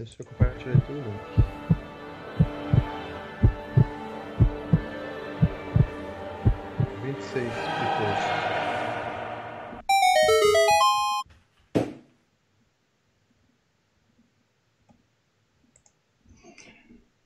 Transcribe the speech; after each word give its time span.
Deixa 0.00 0.16
eu 0.18 0.26
compartilhar 0.26 0.80
pessoas. 0.80 1.10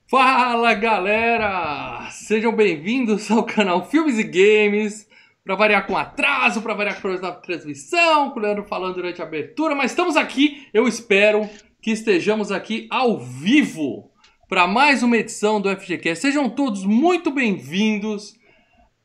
Fala 0.09 0.73
galera! 0.73 2.09
Sejam 2.11 2.53
bem-vindos 2.53 3.31
ao 3.31 3.45
canal 3.45 3.89
Filmes 3.89 4.19
e 4.19 4.23
Games. 4.23 5.07
Para 5.45 5.55
variar 5.55 5.87
com 5.87 5.95
atraso, 5.95 6.61
para 6.61 6.73
variar 6.73 7.01
com 7.01 7.07
na 7.07 7.31
transmissão, 7.31 8.31
com 8.31 8.39
o 8.39 8.43
Leandro 8.43 8.65
falando 8.65 8.95
durante 8.95 9.21
a 9.21 9.25
abertura, 9.25 9.73
mas 9.73 9.91
estamos 9.91 10.17
aqui, 10.17 10.67
eu 10.73 10.89
espero 10.89 11.49
que 11.85 11.91
estejamos 11.91 12.51
aqui 12.51 12.87
ao 12.89 13.19
vivo 13.19 14.11
para 14.49 14.65
mais 14.65 15.03
uma 15.03 15.17
edição 15.17 15.61
do 15.61 15.69
FGCast. 15.69 16.19
Sejam 16.19 16.49
todos 16.49 16.83
muito 16.83 17.29
bem-vindos 17.29 18.35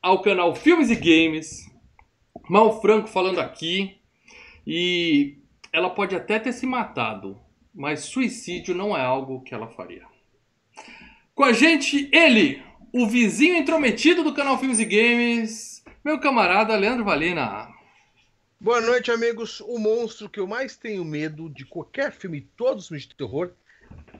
ao 0.01 0.23
canal 0.23 0.55
Filmes 0.55 0.89
e 0.89 0.95
Games. 0.95 1.71
Mal 2.49 2.81
Franco 2.81 3.07
falando 3.07 3.37
aqui. 3.37 3.99
E 4.65 5.37
ela 5.71 5.91
pode 5.91 6.15
até 6.15 6.39
ter 6.39 6.53
se 6.53 6.65
matado, 6.65 7.39
mas 7.71 8.05
suicídio 8.05 8.73
não 8.73 8.97
é 8.97 9.01
algo 9.01 9.43
que 9.43 9.53
ela 9.53 9.67
faria. 9.67 10.07
Com 11.35 11.43
a 11.43 11.53
gente, 11.53 12.09
ele, 12.11 12.63
o 12.91 13.05
vizinho 13.05 13.57
intrometido 13.57 14.23
do 14.23 14.33
canal 14.33 14.57
Filmes 14.57 14.79
e 14.79 14.85
Games, 14.85 15.83
meu 16.03 16.19
camarada 16.19 16.75
Leandro 16.75 17.05
Valina. 17.05 17.70
Boa 18.61 18.79
noite, 18.79 19.09
amigos. 19.09 19.59
O 19.61 19.79
monstro 19.79 20.29
que 20.29 20.39
eu 20.39 20.45
mais 20.45 20.77
tenho 20.77 21.03
medo 21.03 21.49
de 21.49 21.65
qualquer 21.65 22.11
filme, 22.11 22.41
todos 22.55 22.83
os 22.83 22.87
filmes 22.89 23.07
de 23.07 23.15
terror, 23.15 23.49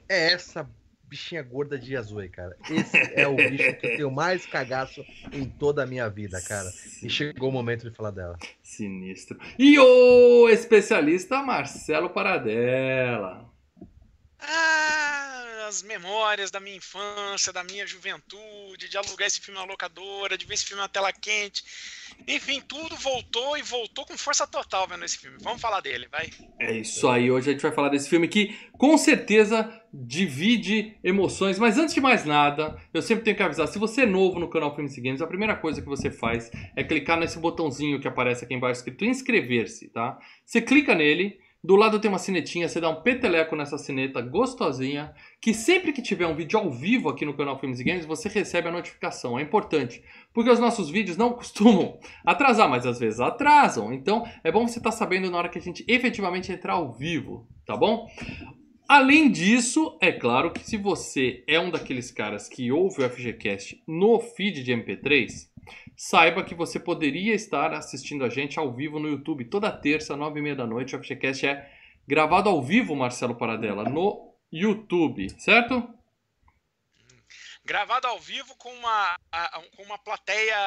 é 0.10 0.34
essa 0.34 0.68
bichinha 1.04 1.44
gorda 1.44 1.78
de 1.78 1.96
azul, 1.96 2.28
cara. 2.32 2.58
Esse 2.68 2.98
é 3.14 3.28
o 3.28 3.36
bicho 3.36 3.76
que 3.76 3.86
eu 3.86 3.98
tenho 3.98 4.12
mais 4.12 4.44
cagaço 4.48 5.06
em 5.32 5.46
toda 5.46 5.84
a 5.84 5.86
minha 5.86 6.10
vida, 6.10 6.42
cara. 6.42 6.68
E 7.04 7.08
chegou 7.08 7.50
o 7.50 7.52
momento 7.52 7.88
de 7.88 7.96
falar 7.96 8.10
dela. 8.10 8.36
Sinistro. 8.64 9.40
E 9.60 9.78
o 9.78 10.50
especialista 10.50 11.44
Marcelo 11.44 12.10
Paradela. 12.10 13.48
Ah, 14.40 15.01
as 15.72 15.82
memórias 15.82 16.52
da 16.52 16.60
minha 16.60 16.76
infância, 16.76 17.54
da 17.54 17.64
minha 17.64 17.88
juventude, 17.88 18.90
de 18.90 18.98
alugar 18.98 19.28
esse 19.28 19.40
filme 19.40 19.58
na 19.58 19.66
locadora, 19.66 20.38
de 20.38 20.46
ver 20.46 20.56
esse 20.56 20.66
filme 20.66 20.82
na 20.82 20.90
tela 20.90 21.14
quente. 21.14 21.64
Enfim, 22.28 22.62
tudo 22.68 22.96
voltou 22.98 23.58
e 23.58 23.62
voltou 23.62 24.06
com 24.06 24.18
força 24.18 24.46
total 24.46 24.86
vendo 24.88 25.06
esse 25.06 25.18
filme. 25.18 25.38
Vamos 25.40 25.62
falar 25.62 25.80
dele, 25.80 26.08
vai. 26.12 26.30
É 26.60 26.74
isso 26.74 27.08
aí, 27.08 27.32
hoje 27.32 27.50
a 27.50 27.54
gente 27.54 27.62
vai 27.62 27.72
falar 27.72 27.88
desse 27.88 28.10
filme 28.10 28.28
que 28.28 28.54
com 28.74 28.98
certeza 28.98 29.82
divide 29.94 30.98
emoções, 31.04 31.58
mas 31.58 31.78
antes 31.78 31.94
de 31.94 32.02
mais 32.02 32.26
nada, 32.26 32.78
eu 32.94 33.02
sempre 33.02 33.24
tenho 33.24 33.38
que 33.38 33.44
avisar, 33.44 33.68
se 33.68 33.80
você 33.80 34.02
é 34.02 34.06
novo 34.06 34.40
no 34.40 34.50
canal 34.50 34.76
Filmes 34.76 34.98
e 34.98 35.02
Games, 35.02 35.22
a 35.22 35.28
primeira 35.28 35.56
coisa 35.56 35.82
que 35.82 35.88
você 35.88 36.12
faz 36.12 36.52
é 36.76 36.84
clicar 36.84 37.18
nesse 37.18 37.40
botãozinho 37.40 38.00
que 38.00 38.08
aparece 38.08 38.44
aqui 38.44 38.54
embaixo 38.54 38.80
escrito 38.80 39.06
inscrever-se, 39.06 39.90
tá? 39.90 40.20
Você 40.46 40.62
clica 40.62 40.94
nele, 40.94 41.40
do 41.64 41.76
lado 41.76 42.00
tem 42.00 42.10
uma 42.10 42.18
sinetinha, 42.18 42.68
você 42.68 42.82
dá 42.82 42.90
um 42.90 43.04
peteleco 43.04 43.56
nessa 43.56 43.78
sineta 43.78 44.20
gostosinha, 44.20 45.14
que 45.40 45.54
sempre 45.54 45.94
que 45.94 46.02
tiver 46.02 46.26
um 46.26 46.36
vídeo 46.36 46.58
ao 46.58 46.72
vivo 46.72 47.08
aqui 47.08 47.24
no 47.24 47.36
canal 47.36 47.60
Filmes 47.60 47.80
e 47.80 47.84
Games, 47.84 48.06
você 48.06 48.28
recebe 48.28 48.68
a 48.68 48.72
notificação. 48.72 49.38
É 49.38 49.44
importante, 49.44 50.04
porque 50.34 50.50
os 50.50 50.60
nossos 50.60 50.90
vídeos 50.90 51.18
não 51.18 51.34
costumam 51.34 52.00
atrasar, 52.26 52.68
mas 52.68 52.86
às 52.86 53.00
vezes 53.00 53.20
atrasam. 53.20 53.94
Então 53.94 54.28
é 54.44 54.52
bom 54.52 54.68
você 54.68 54.80
estar 54.80 54.92
sabendo 54.92 55.30
na 55.30 55.38
hora 55.38 55.50
que 55.50 55.60
a 55.60 55.62
gente 55.62 55.86
efetivamente 55.88 56.52
entrar 56.52 56.74
ao 56.74 56.92
vivo, 56.92 57.48
tá 57.64 57.78
bom? 57.78 58.08
Além 58.90 59.32
disso, 59.32 59.98
é 60.02 60.12
claro 60.12 60.52
que 60.52 60.66
se 60.66 60.76
você 60.76 61.44
é 61.48 61.60
um 61.60 61.70
daqueles 61.70 62.12
caras 62.12 62.50
que 62.50 62.72
ouve 62.72 63.04
o 63.04 63.10
FGCast 63.10 63.82
no 63.88 64.20
feed 64.20 64.64
de 64.64 64.74
MP3, 64.74 65.51
saiba 66.02 66.44
que 66.44 66.56
você 66.56 66.80
poderia 66.80 67.36
estar 67.36 67.76
assistindo 67.76 68.26
a 68.26 68.30
gente 68.30 68.58
ao 68.58 68.74
vivo 68.74 68.98
no 68.98 69.08
YouTube 69.08 69.46
toda 69.46 69.72
terça, 69.72 70.18
nove 70.18 70.40
e 70.40 70.42
meia 70.42 70.56
da 70.56 70.66
noite. 70.66 70.96
O 70.96 71.00
FGCast 71.00 71.46
é 71.46 71.72
gravado 72.08 72.50
ao 72.50 72.60
vivo, 72.60 72.96
Marcelo 72.96 73.36
Paradela, 73.36 73.84
no 73.84 74.34
YouTube, 74.52 75.30
certo? 75.40 75.88
Gravado 77.64 78.08
ao 78.08 78.20
vivo 78.20 78.56
com 78.58 78.74
uma, 78.74 79.16
com 79.78 79.84
uma 79.84 79.98
plateia 80.00 80.58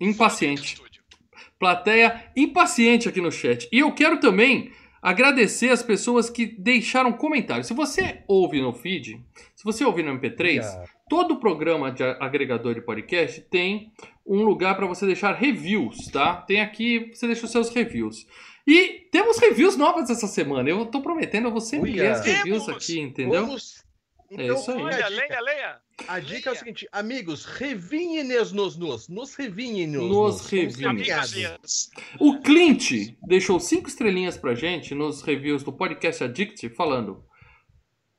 impaciente. 0.00 0.82
Plateia 1.56 2.32
impaciente 2.34 3.08
aqui 3.08 3.20
no 3.20 3.30
chat. 3.30 3.68
E 3.70 3.78
eu 3.78 3.94
quero 3.94 4.18
também 4.18 4.74
agradecer 5.02 5.70
as 5.70 5.82
pessoas 5.82 6.28
que 6.28 6.46
deixaram 6.46 7.12
comentários. 7.12 7.66
Se 7.66 7.74
você 7.74 8.22
ouve 8.26 8.60
no 8.60 8.72
feed, 8.72 9.24
se 9.54 9.64
você 9.64 9.84
ouve 9.84 10.02
no 10.02 10.18
MP3, 10.18 10.54
yeah. 10.54 10.84
todo 11.08 11.38
programa 11.40 11.90
de 11.90 12.02
agregador 12.02 12.74
de 12.74 12.80
podcast 12.80 13.40
tem 13.42 13.92
um 14.26 14.42
lugar 14.42 14.76
para 14.76 14.86
você 14.86 15.06
deixar 15.06 15.32
reviews, 15.34 16.08
tá? 16.08 16.36
Tem 16.36 16.60
aqui, 16.60 17.10
você 17.12 17.26
deixa 17.26 17.46
os 17.46 17.52
seus 17.52 17.70
reviews. 17.70 18.26
E 18.66 19.08
temos 19.10 19.38
reviews 19.38 19.76
novas 19.76 20.10
essa 20.10 20.26
semana. 20.26 20.68
Eu 20.68 20.84
tô 20.84 21.00
prometendo, 21.00 21.46
eu 21.48 21.52
vou 21.52 21.60
sempre 21.60 21.92
ler 21.92 22.12
as 22.12 22.24
reviews 22.24 22.68
aqui, 22.68 23.00
entendeu? 23.00 23.46
Vamos... 23.46 23.87
Então, 24.30 24.56
é 24.56 24.58
isso 24.58 24.70
aí. 24.70 24.82
Leia, 24.82 25.08
leia, 25.08 25.40
leia. 25.40 25.80
A 26.06 26.20
dica 26.20 26.34
leia. 26.34 26.48
é 26.48 26.52
o 26.52 26.56
seguinte, 26.56 26.88
amigos, 26.92 27.44
revinhem-nos 27.44 28.52
nos, 28.52 28.76
nos, 28.76 29.08
nos 29.08 29.34
revinhem-nos. 29.34 30.02
Nos, 30.02 30.42
nos 30.42 30.50
revinhem. 30.50 31.58
O 32.20 32.40
Clint 32.40 33.16
deixou 33.26 33.58
cinco 33.58 33.88
estrelinhas 33.88 34.36
pra 34.36 34.54
gente 34.54 34.94
nos 34.94 35.22
reviews 35.22 35.62
do 35.62 35.72
Podcast 35.72 36.24
Addict, 36.24 36.68
falando 36.70 37.24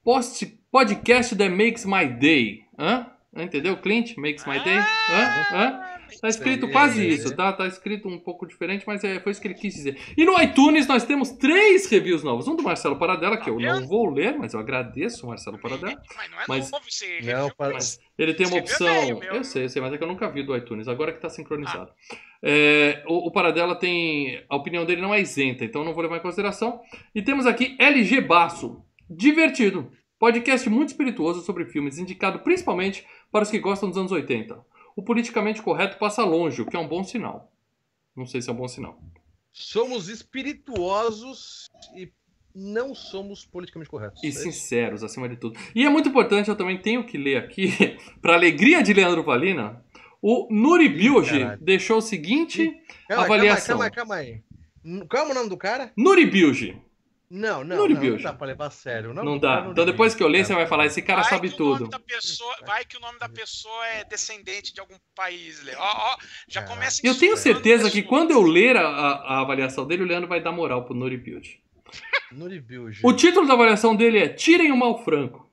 Post, 0.04 0.46
podcast 0.72 1.36
that 1.36 1.54
makes 1.54 1.86
my 1.86 2.08
day. 2.08 2.64
Hã? 2.78 3.06
Entendeu, 3.36 3.78
Clint? 3.78 4.18
Makes 4.18 4.46
my 4.46 4.64
day? 4.64 4.78
Hã? 4.78 5.46
Hã? 5.52 5.89
Tá 6.22 6.28
escrito 6.28 6.70
quase 6.70 7.08
isso, 7.08 7.36
tá? 7.36 7.52
Tá 7.54 7.68
escrito 7.68 8.08
um 8.08 8.20
pouco 8.20 8.46
diferente, 8.46 8.84
mas 8.88 9.04
é, 9.04 9.20
foi 9.20 9.32
isso 9.32 9.42
que 9.42 9.48
ele 9.48 9.56
quis 9.56 9.74
dizer. 9.74 9.98
E 10.18 10.26
no 10.26 10.42
iTunes 10.42 10.88
nós 10.88 11.04
temos 11.04 11.32
três 11.32 11.90
reviews 11.90 12.24
novos. 12.24 12.48
Um 12.48 12.56
do 12.56 12.64
Marcelo 12.64 12.98
Paradela, 12.98 13.38
que 13.38 13.50
eu 13.50 13.60
não 13.60 13.88
vou 13.88 14.10
ler, 14.10 14.38
mas 14.38 14.54
eu 14.54 14.60
agradeço 14.60 15.26
o 15.26 15.30
Marcelo 15.30 15.60
Paradela. 15.60 16.02
Mas 16.16 16.32
não 16.32 16.42
é 16.42 16.46
mas, 16.48 16.72
novo 16.72 16.86
esse 16.88 17.22
não, 17.24 17.52
mas 17.58 18.00
ele 18.18 18.34
tem 18.34 18.48
uma 18.48 18.58
opção. 18.58 18.88
Eu 19.24 19.44
sei, 19.44 19.66
eu 19.66 19.70
sei, 19.70 19.82
mas 19.82 19.94
é 19.94 19.98
que 19.98 20.04
eu 20.04 20.08
nunca 20.08 20.30
vi 20.30 20.44
do 20.44 20.56
iTunes, 20.56 20.88
agora 20.88 21.14
que 21.14 21.22
tá 21.22 21.30
sincronizado. 21.30 21.92
Ah. 22.12 22.18
É, 22.42 23.04
o, 23.08 23.28
o 23.28 23.32
Paradela 23.32 23.76
tem. 23.76 24.44
A 24.50 24.56
opinião 24.56 24.86
dele 24.86 25.02
não 25.02 25.14
é 25.14 25.22
isenta, 25.22 25.66
então 25.66 25.84
não 25.84 25.94
vou 25.94 26.04
levar 26.04 26.18
em 26.18 26.22
consideração. 26.22 26.82
E 27.14 27.22
temos 27.22 27.46
aqui 27.46 27.76
LG 27.80 28.22
Basso. 28.22 28.84
Divertido. 29.10 29.92
Podcast 30.20 30.70
muito 30.70 30.90
espirituoso 30.90 31.42
sobre 31.42 31.66
filmes, 31.66 31.98
indicado 31.98 32.40
principalmente 32.40 33.06
para 33.32 33.44
os 33.44 33.50
que 33.50 33.58
gostam 33.58 33.88
dos 33.88 33.98
anos 33.98 34.12
80 34.12 34.69
o 35.00 35.02
politicamente 35.02 35.62
correto 35.62 35.98
passa 35.98 36.26
longe, 36.26 36.62
o 36.62 36.66
que 36.66 36.76
é 36.76 36.80
um 36.80 36.88
bom 36.88 37.06
sinal. 37.06 37.50
Não 38.14 38.26
sei 38.26 38.42
se 38.42 38.50
é 38.50 38.54
um 38.54 38.56
bom 38.56 38.68
sinal. 38.68 39.02
Somos 39.50 40.10
espirituosos 40.10 41.70
e 41.96 42.12
não 42.54 42.94
somos 42.94 43.46
politicamente 43.46 43.90
corretos. 43.90 44.22
E 44.22 44.28
é 44.28 44.32
sinceros, 44.32 45.02
acima 45.02 45.30
de 45.30 45.38
tudo. 45.38 45.58
E 45.74 45.86
é 45.86 45.90
muito 45.90 46.10
importante, 46.10 46.50
eu 46.50 46.56
também 46.56 46.82
tenho 46.82 47.06
que 47.06 47.18
ler 47.18 47.38
aqui, 47.38 47.72
para 48.22 48.34
alegria 48.34 48.84
de 48.84 48.94
Leandro 48.94 49.24
Valina, 49.24 49.82
o 50.22 50.50
Nuri 50.52 50.90
Bilge 50.90 51.46
deixou 51.62 52.00
o 52.00 52.02
seguinte 52.02 52.70
calma, 53.08 53.24
avaliação. 53.24 53.78
Calma, 53.78 53.90
calma, 53.90 54.16
calma 54.16 54.16
aí. 54.16 54.44
Qual 55.08 55.28
é 55.28 55.32
o 55.32 55.34
nome 55.34 55.50
do 55.50 55.56
cara? 55.56 55.94
Nuri 55.96 56.26
Bilge. 56.26 56.78
Não, 57.32 57.64
não, 57.64 57.88
não, 57.88 57.90
não, 57.96 58.18
dá 58.18 58.34
pra 58.34 58.48
levar 58.48 58.68
a 58.68 58.72
sério. 58.72 59.14
Não, 59.14 59.24
não 59.24 59.38
dá. 59.38 59.68
Então 59.70 59.86
depois 59.86 60.16
que 60.16 60.24
eu 60.24 60.28
ler, 60.28 60.44
você 60.44 60.56
vai 60.56 60.66
falar, 60.66 60.88
esse 60.88 61.00
cara 61.00 61.22
vai 61.22 61.30
sabe 61.30 61.52
tudo. 61.52 61.88
Pessoa, 62.08 62.56
vai 62.66 62.84
que 62.84 62.98
o 62.98 63.00
nome 63.00 63.20
da 63.20 63.30
pessoa 63.30 63.88
é 63.88 64.04
descendente 64.04 64.74
de 64.74 64.80
algum 64.80 64.96
país. 65.14 65.64
Ó, 65.78 65.80
ó, 65.80 66.18
já 66.48 66.64
começa 66.64 67.06
Eu 67.06 67.16
tenho 67.16 67.38
certeza 67.38 67.92
que 67.92 68.02
quando 68.02 68.32
eu 68.32 68.42
ler 68.42 68.76
a, 68.76 68.82
a, 68.82 69.36
a, 69.36 69.42
avaliação 69.42 69.86
dele, 69.86 70.02
o 70.02 70.08
Leandro 70.08 70.28
vai 70.28 70.42
dar 70.42 70.52
moral 70.52 70.86
pro 70.86 70.96
Nuri 70.96 71.18
Build. 71.18 71.62
Nuri 72.34 72.60
Build. 72.60 73.00
O 73.04 73.14
título 73.14 73.48
da 73.48 73.54
avaliação 73.54 73.96
dele 73.96 74.18
é 74.18 74.30
Tirem 74.30 74.72
o 74.72 74.78
Mal 74.78 75.04
Franco. 75.04 75.48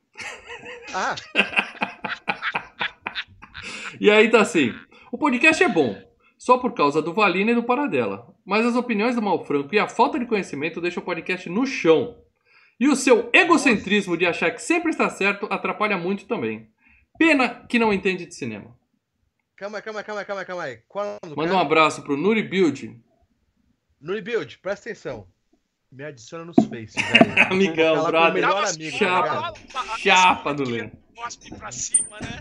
Ah! 0.95 1.15
e 4.01 4.11
aí 4.11 4.31
tá 4.31 4.41
assim. 4.41 4.75
O 5.13 5.19
podcast 5.19 5.63
é 5.63 5.69
bom 5.69 6.07
só 6.47 6.59
por 6.59 6.75
causa 6.75 7.03
do 7.03 7.13
Valina 7.13 7.51
e 7.51 7.55
do 7.57 7.65
Paradela. 7.65 8.33
Mas 8.45 8.65
as 8.65 8.77
opiniões 8.77 9.17
do 9.17 9.21
Malfranco 9.21 9.75
e 9.75 9.81
a 9.81 9.89
falta 9.89 10.17
de 10.17 10.27
conhecimento 10.27 10.81
deixam 10.81 11.03
o 11.03 11.05
podcast 11.05 11.51
no 11.51 11.67
chão. 11.67 12.23
E 12.79 12.87
o 12.87 12.95
seu 12.95 13.29
egocentrismo 13.33 14.17
de 14.17 14.27
achar 14.27 14.53
que 14.53 14.63
sempre 14.63 14.93
está 14.93 15.11
certo 15.11 15.49
atrapalha 15.51 15.99
muito 15.99 16.25
também. 16.25 16.71
Pena 17.19 17.67
que 17.69 17.81
não 17.81 17.93
entende 17.93 18.27
de 18.27 18.33
cinema. 18.37 18.79
Calma, 19.57 19.83
calma, 19.83 20.05
calma, 20.05 20.25
calma, 20.25 20.45
calma 20.45 20.63
aí. 20.63 20.77
Qual 20.87 21.05
é 21.05 21.35
Manda 21.35 21.53
um 21.53 21.59
abraço 21.59 22.03
pro 22.05 22.17
Nuri 22.17 22.45
Build. 22.45 22.97
Nuri 24.01 24.23
Build, 24.23 24.59
presta 24.59 24.91
atenção. 24.91 25.27
Me 25.93 26.05
adiciona 26.05 26.45
nos 26.45 26.57
Face. 26.67 26.97
Amigão, 27.51 28.05
brother. 28.05 28.35
Melhor 28.35 28.65
amigo, 28.65 28.97
chapa. 28.97 29.53
Tá 29.73 29.97
chapa 29.99 30.55
do 30.55 30.65
Lê. 30.65 30.83
Né? 30.83 30.93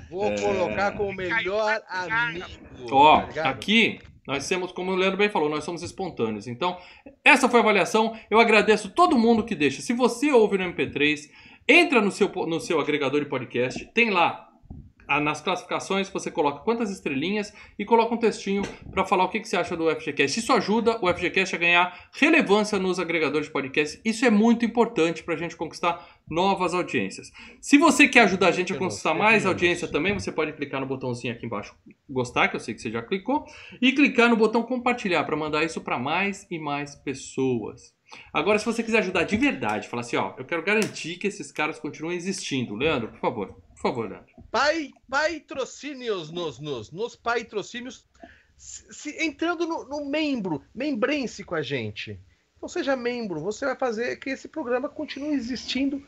Vou 0.09 0.31
é... 0.31 0.39
colocar 0.39 0.92
como 0.94 1.13
melhor 1.13 1.81
amigo. 1.88 2.45
Ó, 2.92 3.21
tá 3.21 3.50
aqui 3.50 4.00
nós 4.27 4.47
temos, 4.47 4.71
como 4.71 4.92
o 4.92 4.95
Leandro 4.95 5.19
bem 5.19 5.30
falou, 5.30 5.47
nós 5.47 5.63
somos 5.63 5.83
espontâneos. 5.83 6.47
Então, 6.47 6.80
essa 7.24 7.47
foi 7.47 7.59
a 7.59 7.62
avaliação. 7.62 8.18
Eu 8.27 8.39
agradeço 8.39 8.89
todo 8.89 9.19
mundo 9.19 9.45
que 9.45 9.53
deixa. 9.53 9.83
Se 9.83 9.94
você 9.94 10.31
ouve 10.31 10.57
no 10.57 10.63
MP3, 10.63 11.30
Entra 11.68 12.00
no 12.00 12.12
seu, 12.12 12.30
no 12.30 12.59
seu 12.59 12.80
agregador 12.80 13.21
de 13.21 13.25
podcast, 13.25 13.83
tem 13.91 14.12
lá 14.12 14.48
nas 15.07 15.41
classificações 15.41 16.09
você 16.09 16.31
coloca 16.31 16.59
quantas 16.59 16.89
estrelinhas 16.89 17.53
e 17.77 17.85
coloca 17.85 18.13
um 18.13 18.17
textinho 18.17 18.63
para 18.91 19.05
falar 19.05 19.25
o 19.25 19.29
que, 19.29 19.39
que, 19.39 19.47
você 19.47 19.57
acha 19.57 19.75
do 19.75 19.89
FGCast. 19.89 20.39
Isso 20.39 20.53
ajuda 20.53 20.99
o 21.01 21.13
FGCast 21.13 21.55
a 21.55 21.59
ganhar 21.59 22.09
relevância 22.13 22.79
nos 22.79 22.99
agregadores 22.99 23.47
de 23.47 23.53
podcast. 23.53 23.99
Isso 24.03 24.25
é 24.25 24.29
muito 24.29 24.65
importante 24.65 25.23
para 25.23 25.35
a 25.35 25.37
gente 25.37 25.55
conquistar 25.55 26.05
novas 26.29 26.73
audiências. 26.73 27.31
Se 27.61 27.77
você 27.77 28.07
quer 28.07 28.21
ajudar 28.21 28.47
a 28.47 28.51
gente 28.51 28.73
a 28.73 28.77
conquistar 28.77 29.13
mais 29.13 29.45
audiência 29.45 29.87
também, 29.87 30.13
você 30.13 30.31
pode 30.31 30.53
clicar 30.53 30.81
no 30.81 30.87
botãozinho 30.87 31.33
aqui 31.33 31.45
embaixo, 31.45 31.75
gostar, 32.09 32.47
que 32.47 32.55
eu 32.55 32.59
sei 32.59 32.73
que 32.73 32.81
você 32.81 32.91
já 32.91 33.01
clicou, 33.01 33.45
e 33.81 33.91
clicar 33.91 34.29
no 34.29 34.35
botão 34.35 34.63
compartilhar 34.63 35.23
para 35.23 35.35
mandar 35.35 35.63
isso 35.63 35.81
para 35.81 35.99
mais 35.99 36.47
e 36.49 36.57
mais 36.57 36.95
pessoas. 36.95 37.95
Agora, 38.33 38.59
se 38.59 38.65
você 38.65 38.83
quiser 38.83 38.99
ajudar 38.99 39.23
de 39.23 39.37
verdade, 39.37 39.87
falar 39.87 40.01
assim, 40.01 40.15
ó, 40.15 40.33
eu 40.37 40.45
quero 40.45 40.63
garantir 40.63 41.17
que 41.17 41.27
esses 41.27 41.51
caras 41.51 41.79
continuem 41.79 42.15
existindo. 42.15 42.75
Leandro, 42.75 43.09
por 43.09 43.19
favor, 43.19 43.55
por 43.75 43.81
favor, 43.81 44.10
Leandro. 44.10 44.33
Pai, 44.50 44.92
patrocínios 45.10 46.31
nos, 46.31 46.60
nos, 46.60 46.92
nos 46.92 47.16
patrocínios, 47.16 48.07
se, 48.57 48.92
se, 48.94 49.24
entrando 49.24 49.68
no, 49.68 49.86
no 49.86 50.06
membro, 50.06 50.63
membrense 50.74 51.44
com 51.44 51.56
a 51.56 51.62
gente. 51.62 52.19
Então 52.57 52.69
seja 52.69 52.95
membro, 52.95 53.42
você 53.42 53.66
vai 53.66 53.75
fazer 53.75 54.16
que 54.18 54.30
esse 54.30 54.48
programa 54.48 54.89
continue 54.89 55.36
existindo 55.36 56.01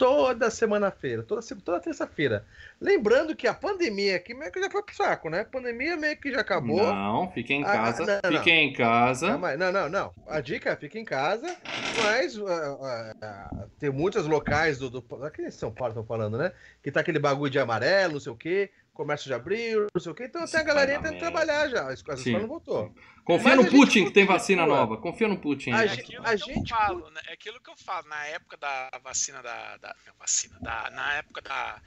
toda 0.00 0.50
semana-feira, 0.50 1.22
toda, 1.22 1.42
toda 1.62 1.78
terça-feira. 1.78 2.46
Lembrando 2.80 3.36
que 3.36 3.46
a 3.46 3.52
pandemia 3.52 4.16
aqui 4.16 4.32
meio 4.32 4.50
que 4.50 4.58
já 4.58 4.70
foi 4.70 4.82
pro 4.82 4.94
saco, 4.96 5.28
né? 5.28 5.40
A 5.40 5.44
pandemia 5.44 5.94
meio 5.94 6.16
que 6.16 6.32
já 6.32 6.40
acabou. 6.40 6.86
Não, 6.86 7.30
fiquem 7.32 7.60
em 7.60 7.64
ah, 7.64 7.66
casa. 7.66 8.20
Ah, 8.24 8.30
não, 8.30 8.38
fiquem 8.38 8.64
não. 8.64 8.72
em 8.72 8.74
casa. 8.74 9.36
Não, 9.36 9.72
não, 9.72 9.88
não. 9.90 10.14
A 10.26 10.40
dica 10.40 10.70
é 10.70 10.76
fique 10.76 10.98
em 10.98 11.04
casa, 11.04 11.54
mas 12.02 12.38
uh, 12.38 12.46
uh, 12.46 12.46
uh, 12.46 13.70
tem 13.78 13.90
muitos 13.90 14.26
locais 14.26 14.78
do, 14.78 14.88
do. 14.88 15.04
Aqui 15.22 15.42
em 15.42 15.50
São 15.50 15.70
Paulo 15.70 15.90
estão 15.90 16.04
falando, 16.04 16.38
né? 16.38 16.50
Que 16.82 16.90
tá 16.90 17.00
aquele 17.00 17.18
bagulho 17.18 17.50
de 17.50 17.58
amarelo, 17.58 18.14
não 18.14 18.20
sei 18.20 18.32
o 18.32 18.36
quê 18.36 18.70
comércio 19.00 19.28
de 19.28 19.32
abril, 19.32 19.86
não 19.94 20.00
sei 20.00 20.12
o 20.12 20.14
quê. 20.14 20.24
Então 20.24 20.42
até 20.42 20.58
a 20.58 20.62
galerinha 20.62 21.00
tentando 21.00 21.18
trabalhar 21.18 21.68
já. 21.68 21.88
A 21.88 21.94
escola 21.94 22.18
não 22.38 22.46
voltou. 22.46 22.94
Confia 23.24 23.56
Mas 23.56 23.64
no 23.64 23.70
Putin 23.70 24.04
que 24.04 24.10
tem 24.10 24.26
vacina 24.26 24.66
nova. 24.66 24.98
Confia 24.98 25.26
no 25.26 25.38
Putin. 25.38 25.70
A, 25.70 25.86
é 25.86 25.92
aquilo, 25.92 26.26
a 26.26 26.36
gente... 26.36 26.68
falo, 26.68 27.08
né? 27.10 27.20
é 27.28 27.32
aquilo 27.32 27.58
que 27.62 27.70
eu 27.70 27.76
falo. 27.78 28.06
Na 28.08 28.26
época 28.26 28.58
da 28.58 28.90
vacina 29.02 29.42
da. 29.42 29.78
da 29.78 29.96
vacina, 30.18 30.58
da, 30.60 30.90
na 30.90 31.14
época 31.14 31.40
da 31.40 31.80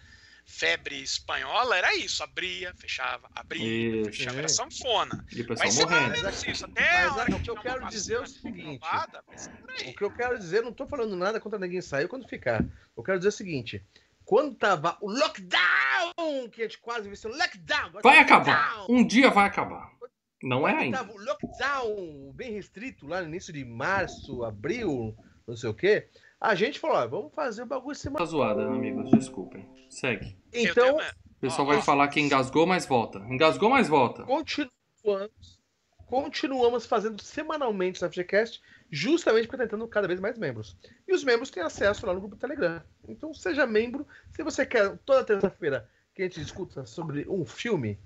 febre 0.44 1.04
espanhola, 1.04 1.77
era 1.77 1.95
isso. 1.95 2.24
Abria, 2.24 2.74
fechava, 2.74 3.30
abria, 3.36 4.01
isso, 4.01 4.06
fechava. 4.06 4.38
É. 4.38 4.39
Era 4.39 4.50
sanfona. 4.50 5.24
E 5.31 5.42
o 5.42 5.48
pessoal 5.48 5.69
Vai 5.69 5.86
morrendo. 5.86 6.24
Mas, 6.24 6.44
isso, 6.48 6.65
até 6.65 7.10
mas, 7.10 7.36
o 7.36 7.39
que 7.39 7.50
eu 7.51 7.56
quero 7.57 7.88
dizer 7.89 8.15
é 8.15 8.21
o 8.21 8.25
seguinte. 8.25 8.81
o 9.86 9.94
que 9.94 10.04
eu 10.04 10.12
quero 10.12 10.39
dizer, 10.39 10.63
não 10.63 10.71
estou 10.71 10.88
falando 10.88 11.15
nada 11.15 11.39
contra 11.39 11.60
ninguém 11.60 11.80
sair 11.80 12.07
quando 12.07 12.27
ficar. 12.27 12.65
Eu 12.98 13.04
quero 13.04 13.19
dizer 13.19 13.30
o 13.30 13.31
seguinte 13.33 13.83
quando 14.34 14.56
tava 14.56 14.98
o 15.00 15.12
lockdown, 15.12 16.50
que 16.52 16.62
a 16.62 16.66
gente 16.66 16.80
quase 16.80 17.08
viu 17.08 17.32
o 17.32 17.38
lockdown. 17.38 17.92
Vai 18.02 18.18
acabar. 18.18 18.84
Um 18.90 19.06
dia 19.06 19.30
vai 19.30 19.46
acabar. 19.46 19.92
Não 20.42 20.68
é 20.68 20.76
ainda. 20.76 20.98
Tava 20.98 21.12
o 21.12 21.24
lockdown 21.24 22.32
bem 22.34 22.52
restrito 22.52 23.06
lá 23.06 23.22
no 23.22 23.28
início 23.28 23.54
de 23.54 23.64
março, 23.64 24.44
abril, 24.44 25.16
não 25.48 25.56
sei 25.56 25.70
o 25.70 25.74
quê. 25.76 26.10
A 26.42 26.56
gente 26.56 26.80
falou, 26.80 26.98
ó, 26.98 27.08
vamos 27.08 27.34
fazer 27.36 27.62
o 27.62 27.68
bagulho 27.68 27.96
semana. 27.96 28.26
Tá 28.26 28.26
zoada, 28.26 28.66
amigos, 28.66 29.12
desculpem. 29.12 29.70
Segue. 29.88 30.36
Então, 30.52 30.98
o 30.98 31.40
pessoal 31.40 31.68
vai 31.68 31.84
falar 31.84 32.08
que 32.08 32.20
engasgou, 32.20 32.66
mas 32.66 32.88
volta. 32.88 33.20
Engasgou, 33.30 33.70
mas 33.70 33.88
volta. 33.88 34.24
Continuamos, 34.24 35.62
continuamos 36.08 36.86
fazendo 36.88 37.22
semanalmente 37.22 38.04
o 38.04 38.10
FGCast 38.10 38.60
justamente 38.94 39.48
porque 39.48 39.56
está 39.56 39.66
tentando 39.66 39.88
cada 39.88 40.07
vez 40.07 40.19
mais 40.19 40.38
membros. 40.38 40.78
E 41.07 41.13
os 41.13 41.24
membros 41.24 41.50
têm 41.50 41.63
acesso 41.63 42.06
lá 42.06 42.13
no 42.13 42.19
grupo 42.19 42.36
do 42.36 42.40
Telegram. 42.40 42.80
Então 43.07 43.34
seja 43.34 43.66
membro. 43.66 44.06
Se 44.30 44.44
você 44.44 44.68
quer 44.68 44.95
toda 45.00 45.24
terça-feira 45.24 45.90
que 46.13 46.22
a 46.22 46.25
gente 46.25 46.40
discuta 46.40 46.86
sobre 46.86 47.25
um 47.28 47.44
filme, 47.44 47.98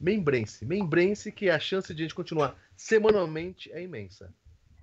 membrense. 0.00 0.66
Membrense 0.66 1.30
que 1.30 1.48
a 1.48 1.60
chance 1.60 1.94
de 1.94 2.02
a 2.02 2.04
gente 2.04 2.14
continuar 2.14 2.56
semanalmente 2.76 3.70
é 3.72 3.80
imensa. 3.82 4.34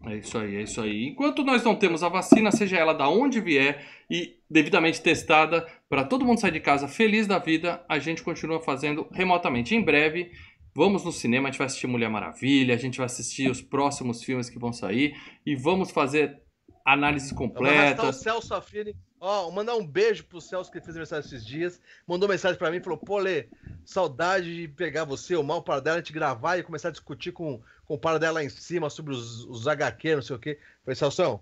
É 0.06 0.16
isso 0.16 0.38
aí, 0.38 0.56
é 0.56 0.62
isso 0.62 0.80
aí. 0.80 1.08
Enquanto 1.08 1.44
nós 1.44 1.62
não 1.62 1.76
temos 1.76 2.04
a 2.04 2.08
vacina, 2.08 2.54
seja 2.54 2.78
ela 2.78 2.94
da 2.94 3.10
onde 3.10 3.42
vier 3.42 3.86
e 4.10 4.38
devidamente 4.50 5.02
testada, 5.02 5.68
para 5.90 6.06
todo 6.06 6.24
mundo 6.24 6.40
sair 6.40 6.54
de 6.54 6.62
casa 6.62 6.88
feliz 6.88 7.28
da 7.28 7.38
vida, 7.38 7.84
a 7.90 8.00
gente 8.00 8.24
continua 8.24 8.62
fazendo 8.62 9.10
remotamente. 9.12 9.76
Em 9.76 9.84
breve, 9.84 10.32
Vamos 10.74 11.04
no 11.04 11.12
cinema, 11.12 11.48
a 11.48 11.52
gente 11.52 11.58
vai 11.58 11.68
assistir 11.68 11.88
Mulher 11.88 12.10
Maravilha, 12.10 12.74
a 12.74 12.78
gente 12.78 12.98
vai 12.98 13.06
assistir 13.06 13.50
os 13.50 13.62
próximos 13.62 14.24
filmes 14.24 14.50
que 14.50 14.60
vão 14.60 14.72
sair 14.72 15.16
e 15.46 15.56
vamos 15.56 15.92
fazer 15.92 16.42
análise 16.86 17.34
completa. 17.34 18.08
o 18.08 18.14
Celso 18.14 18.54
Affini, 18.54 18.96
ó, 19.20 19.50
mandar 19.52 19.76
um 19.76 19.86
beijo 19.86 20.26
pro 20.26 20.42
Celso 20.42 20.72
que 20.72 20.80
fez 20.80 20.90
aniversário 20.90 21.26
esses 21.26 21.46
dias, 21.46 21.82
mandou 22.08 22.30
mensagem 22.30 22.58
para 22.58 22.72
mim, 22.72 22.82
falou: 22.82 22.98
"Pô, 22.98 23.18
Lê, 23.18 23.48
saudade 23.86 24.56
de 24.56 24.68
pegar 24.68 25.06
você, 25.06 25.36
o 25.36 25.44
mal 25.44 25.62
para 25.62 25.82
dela, 25.82 25.98
gente 25.98 26.14
gravar 26.14 26.58
e 26.58 26.64
começar 26.64 26.90
a 26.90 26.92
discutir 26.92 27.32
com, 27.32 27.62
com 27.86 27.96
o 27.96 28.00
para 28.00 28.20
dela 28.20 28.36
lá 28.36 28.44
em 28.44 28.50
cima 28.50 28.90
sobre 28.90 29.14
os, 29.14 29.46
os 29.46 29.68
HQ, 29.68 30.16
não 30.16 30.22
sei 30.22 30.36
o 30.36 30.40
quê". 30.40 30.60
Falei: 30.84 30.96
"Celso, 30.96 31.40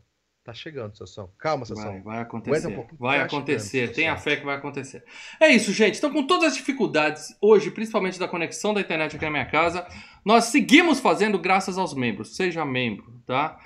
Tá 0.48 0.54
chegando, 0.54 0.98
Sassão. 0.98 1.30
Calma, 1.38 1.66
Sassão. 1.66 1.92
Vai, 1.92 2.02
vai 2.02 2.20
acontecer. 2.22 2.68
Um 2.70 2.88
vai 2.98 3.20
tá 3.20 3.26
acontecer. 3.26 3.80
Chegando, 3.80 3.96
Tenha 3.96 4.16
fé 4.16 4.38
que 4.38 4.46
vai 4.46 4.56
acontecer. 4.56 5.04
É 5.42 5.50
isso, 5.50 5.74
gente. 5.74 5.98
Então, 5.98 6.10
com 6.10 6.26
todas 6.26 6.52
as 6.52 6.56
dificuldades, 6.56 7.36
hoje, 7.42 7.70
principalmente 7.70 8.18
da 8.18 8.30
conexão 8.30 8.74
da 8.74 8.80
internet 8.80 9.18
aqui 9.18 9.26
na 9.26 9.32
minha 9.32 9.46
casa, 9.46 9.86
nós 10.24 10.46
seguimos 10.46 11.02
fazendo 11.02 11.38
graças 11.38 11.78
aos 11.78 11.94
membros. 11.94 12.34
Seja 12.34 12.64
membro, 12.64 13.22
tá? 13.26 13.60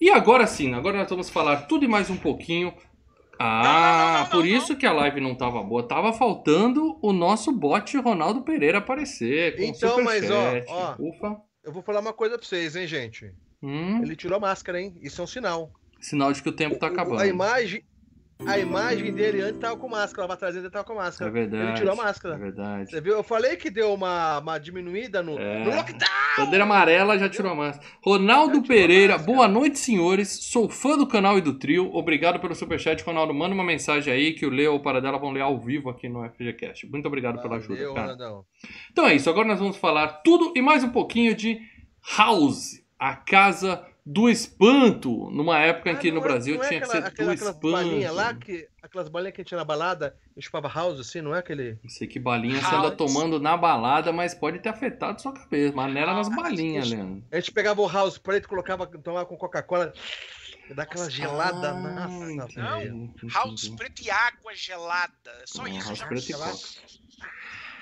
E 0.00 0.10
agora 0.10 0.44
sim, 0.48 0.74
agora 0.74 0.98
nós 0.98 1.08
vamos 1.08 1.30
falar 1.30 1.68
tudo 1.68 1.84
e 1.84 1.88
mais 1.88 2.10
um 2.10 2.16
pouquinho. 2.16 2.74
Ah, 3.38 3.62
não, 3.62 4.12
não, 4.12 4.20
não, 4.22 4.30
por 4.30 4.44
isso 4.44 4.74
que 4.74 4.86
a 4.86 4.92
live 4.92 5.20
não 5.20 5.36
tava 5.36 5.62
boa. 5.62 5.86
Tava 5.86 6.12
faltando 6.12 6.98
o 7.00 7.12
nosso 7.12 7.52
bot 7.52 7.96
Ronaldo 7.98 8.42
Pereira 8.42 8.78
aparecer. 8.78 9.54
então, 9.60 10.02
mas 10.02 10.28
ó, 10.28 10.52
ó, 10.66 10.96
Ufa. 10.98 11.40
eu 11.62 11.72
vou 11.72 11.84
falar 11.84 12.00
uma 12.00 12.12
coisa 12.12 12.36
pra 12.36 12.44
vocês, 12.44 12.74
hein, 12.74 12.88
gente. 12.88 13.32
Hum? 13.62 14.02
Ele 14.02 14.16
tirou 14.16 14.36
a 14.36 14.40
máscara, 14.40 14.80
hein? 14.80 14.98
Isso 15.00 15.20
é 15.20 15.24
um 15.24 15.28
sinal. 15.28 15.70
Sinal 16.04 16.34
de 16.34 16.42
que 16.42 16.48
o 16.50 16.52
tempo 16.52 16.76
tá 16.78 16.88
acabando. 16.88 17.22
A 17.22 17.26
imagem, 17.26 17.82
a 18.46 18.58
imagem 18.58 19.10
dele 19.14 19.40
antes 19.40 19.58
tava 19.58 19.74
com 19.78 19.88
máscara, 19.88 20.28
lá 20.28 20.34
atrás 20.34 20.54
ele 20.54 20.68
tava 20.68 20.84
com 20.84 20.94
máscara. 20.94 21.30
É 21.30 21.32
verdade. 21.32 21.64
Ele 21.64 21.72
tirou 21.72 21.92
a 21.94 21.96
máscara. 21.96 22.34
É 22.34 22.38
verdade. 22.38 22.90
Você 22.90 23.00
viu? 23.00 23.14
Eu 23.14 23.22
falei 23.22 23.56
que 23.56 23.70
deu 23.70 23.94
uma, 23.94 24.38
uma 24.38 24.58
diminuída 24.58 25.22
no, 25.22 25.38
é. 25.38 25.64
no 25.64 25.74
lockdown. 25.74 26.10
Bandeira 26.36 26.64
amarela 26.64 27.18
já 27.18 27.26
tirou 27.26 27.52
a 27.52 27.54
máscara. 27.54 27.88
Ronaldo 28.04 28.62
Pereira, 28.62 29.16
boa 29.16 29.48
noite, 29.48 29.78
senhores. 29.78 30.28
Sou 30.28 30.68
fã 30.68 30.98
do 30.98 31.06
canal 31.06 31.38
e 31.38 31.40
do 31.40 31.58
trio. 31.58 31.90
Obrigado 31.94 32.38
pelo 32.38 32.54
superchat, 32.54 33.02
Ronaldo. 33.02 33.32
Manda 33.32 33.54
uma 33.54 33.64
mensagem 33.64 34.12
aí 34.12 34.34
que 34.34 34.44
o 34.44 34.50
Leo 34.50 34.72
ou 34.72 34.80
o 34.80 34.82
Paradela 34.82 35.16
vão 35.16 35.32
ler 35.32 35.40
ao 35.40 35.58
vivo 35.58 35.88
aqui 35.88 36.06
no 36.06 36.22
FGCast. 36.28 36.86
Muito 36.86 37.06
obrigado 37.06 37.40
pela 37.40 37.56
ajuda, 37.56 37.94
cara. 37.94 38.14
Então 38.92 39.06
é 39.06 39.14
isso. 39.14 39.30
Agora 39.30 39.48
nós 39.48 39.58
vamos 39.58 39.78
falar 39.78 40.20
tudo 40.22 40.52
e 40.54 40.60
mais 40.60 40.84
um 40.84 40.90
pouquinho 40.90 41.34
de 41.34 41.58
House, 42.18 42.84
a 42.98 43.16
casa 43.16 43.82
do 44.06 44.28
espanto, 44.28 45.30
numa 45.30 45.58
época 45.58 45.90
em 45.90 45.94
ah, 45.94 45.98
que 45.98 46.10
no 46.12 46.20
é, 46.20 46.22
Brasil 46.22 46.62
é 46.62 46.68
tinha 46.68 46.80
aquela, 46.80 46.92
que 46.92 47.00
ser 47.00 47.08
aquela, 47.08 47.28
do 47.28 47.32
aquelas 47.32 47.54
espanto. 47.54 47.72
Balinha 47.72 48.12
lá 48.12 48.34
que, 48.34 48.68
aquelas 48.82 49.08
balinhas 49.08 49.34
que 49.34 49.40
a 49.40 49.42
gente 49.42 49.48
tinha 49.48 49.58
na 49.58 49.64
balada 49.64 50.14
e 50.36 50.42
chupava 50.42 50.68
house, 50.68 51.00
assim, 51.00 51.22
não 51.22 51.34
é 51.34 51.38
aquele. 51.38 51.78
Não 51.82 51.88
sei 51.88 52.06
que 52.06 52.20
balinha 52.20 52.60
house. 52.60 52.68
você 52.68 52.74
anda 52.76 52.90
tomando 52.90 53.40
na 53.40 53.56
balada, 53.56 54.12
mas 54.12 54.34
pode 54.34 54.58
ter 54.58 54.68
afetado 54.68 55.22
sua 55.22 55.32
cabeça. 55.32 55.74
Mas 55.74 55.94
não 55.94 56.00
era 56.00 56.12
nas 56.12 56.28
balinhas, 56.28 56.90
Leandro. 56.90 57.24
A 57.32 57.36
gente 57.36 57.50
pegava 57.50 57.80
o 57.80 57.88
house 57.88 58.18
preto, 58.18 58.46
colocava, 58.46 58.86
tomava 58.86 59.24
com 59.24 59.38
Coca-Cola. 59.38 59.92
Dá 60.74 60.82
aquela 60.82 61.10
gelada 61.10 61.70
ah, 61.70 61.74
massa. 61.74 62.48
Não, 62.56 63.14
house 63.32 63.68
preto 63.70 64.02
e 64.02 64.10
água 64.10 64.54
gelada. 64.54 65.30
É 65.42 65.46
só 65.46 65.66
isso. 65.66 65.88
House 65.88 66.02
preto 66.02 66.30
e 66.30 66.32
Coca. 66.34 66.58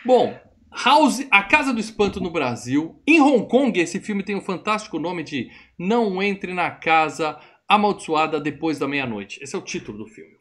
Bom, 0.04 0.40
House, 0.74 1.26
A 1.30 1.42
Casa 1.42 1.72
do 1.72 1.78
Espanto 1.78 2.18
no 2.18 2.30
Brasil. 2.30 3.00
Em 3.06 3.20
Hong 3.20 3.46
Kong, 3.46 3.78
esse 3.78 4.00
filme 4.00 4.22
tem 4.22 4.34
o 4.34 4.40
fantástico 4.40 4.98
nome 4.98 5.22
de 5.22 5.50
Não 5.84 6.22
Entre 6.22 6.54
na 6.54 6.70
Casa 6.70 7.36
Amaldiçoada 7.68 8.40
Depois 8.40 8.78
da 8.78 8.86
Meia-Noite. 8.86 9.42
Esse 9.42 9.56
é 9.56 9.58
o 9.58 9.62
título 9.62 9.98
do 9.98 10.06
filme. 10.06 10.36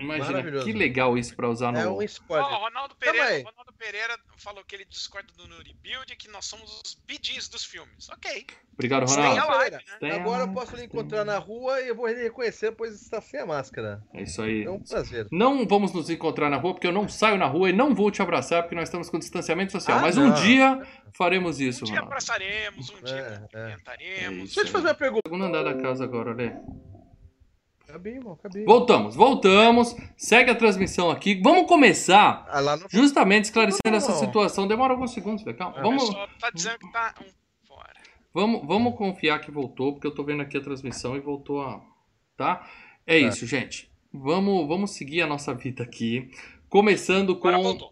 Imagina 0.00 0.42
que 0.62 0.72
legal 0.72 1.16
isso 1.18 1.34
para 1.36 1.48
usar 1.48 1.72
no. 1.72 1.78
É 1.78 1.88
um 1.88 2.02
spoiler. 2.02 2.46
Oh, 2.46 2.64
Ronaldo, 2.64 2.94
Pereira, 2.96 3.48
Ronaldo 3.48 3.72
Pereira 3.78 4.18
falou 4.36 4.64
que 4.64 4.74
ele 4.74 4.84
discorda 4.84 5.32
do 5.36 5.46
Nuri 5.46 5.74
Build 5.82 6.12
e 6.12 6.16
que 6.16 6.28
nós 6.28 6.46
somos 6.46 6.80
os 6.84 6.94
BDs 7.06 7.48
dos 7.48 7.64
filmes. 7.64 8.08
Ok. 8.10 8.46
Obrigado, 8.74 9.06
Ronaldo. 9.06 9.46
Live, 9.56 9.76
né? 10.00 10.12
Agora 10.12 10.44
eu 10.44 10.52
posso 10.52 10.74
lhe 10.74 10.84
encontrar 10.84 11.24
na 11.24 11.38
rua 11.38 11.80
e 11.82 11.88
eu 11.88 11.94
vou 11.94 12.06
reconhecer, 12.06 12.72
pois 12.72 12.94
está 12.94 13.20
sem 13.20 13.40
a 13.40 13.46
máscara. 13.46 14.02
É 14.14 14.22
isso 14.22 14.40
aí. 14.40 14.64
É 14.64 14.70
um 14.70 14.80
prazer. 14.80 15.26
Não 15.30 15.66
vamos 15.66 15.92
nos 15.92 16.08
encontrar 16.08 16.48
na 16.48 16.56
rua, 16.56 16.72
porque 16.74 16.86
eu 16.86 16.92
não 16.92 17.08
saio 17.08 17.36
na 17.36 17.46
rua 17.46 17.68
e 17.70 17.72
não 17.72 17.94
vou 17.94 18.10
te 18.10 18.22
abraçar, 18.22 18.62
porque 18.62 18.74
nós 18.74 18.84
estamos 18.88 19.10
com 19.10 19.18
distanciamento 19.18 19.72
social. 19.72 19.98
Ah, 19.98 20.02
Mas 20.02 20.16
não. 20.16 20.28
um 20.28 20.34
dia 20.42 20.80
faremos 21.12 21.60
isso, 21.60 21.84
Um 21.84 21.86
dia 21.86 21.96
Ronaldo. 21.96 22.12
abraçaremos, 22.12 22.90
um 22.90 23.02
dia 23.02 23.16
é, 23.16 23.38
cumprimentaremos. 23.38 24.38
É. 24.40 24.44
Deixa 24.44 24.60
eu 24.60 24.64
te 24.64 24.70
fazer 24.70 24.86
uma 24.88 24.94
pergunta. 24.94 25.20
Segundo 25.26 25.44
andar 25.44 25.62
da 25.62 25.74
casa 25.74 26.04
agora, 26.04 26.32
Lê. 26.32 26.52
Acabei, 27.90 28.14
irmão, 28.14 28.34
acabei. 28.34 28.64
Voltamos, 28.64 29.16
voltamos. 29.16 29.96
Segue 30.16 30.50
a 30.50 30.54
transmissão 30.54 31.10
aqui. 31.10 31.34
Vamos 31.42 31.66
começar 31.66 32.46
ah, 32.48 32.76
no... 32.76 32.86
justamente 32.88 33.46
esclarecendo 33.46 33.80
não, 33.84 33.90
não, 33.92 33.98
essa 33.98 34.12
situação. 34.14 34.68
Demora 34.68 34.92
alguns 34.92 35.12
segundos, 35.12 35.44
calma. 35.56 35.78
É, 35.78 35.82
vamos... 35.82 36.08
Tá 36.38 36.50
dizendo 36.54 36.78
que 36.78 36.92
tá 36.92 37.14
fora. 37.66 37.92
Vamos, 38.32 38.64
vamos 38.64 38.94
confiar 38.94 39.40
que 39.40 39.50
voltou, 39.50 39.92
porque 39.92 40.06
eu 40.06 40.14
tô 40.14 40.22
vendo 40.22 40.40
aqui 40.40 40.56
a 40.56 40.60
transmissão 40.60 41.16
e 41.16 41.20
voltou 41.20 41.62
a. 41.62 41.80
Tá? 42.36 42.64
É, 43.04 43.16
é. 43.16 43.18
isso, 43.20 43.44
gente. 43.44 43.90
vamos, 44.12 44.68
vamos 44.68 44.92
seguir 44.92 45.22
a 45.22 45.26
nossa 45.26 45.52
vida 45.52 45.82
aqui. 45.82 46.30
Começando 46.68 47.34
com. 47.36 47.50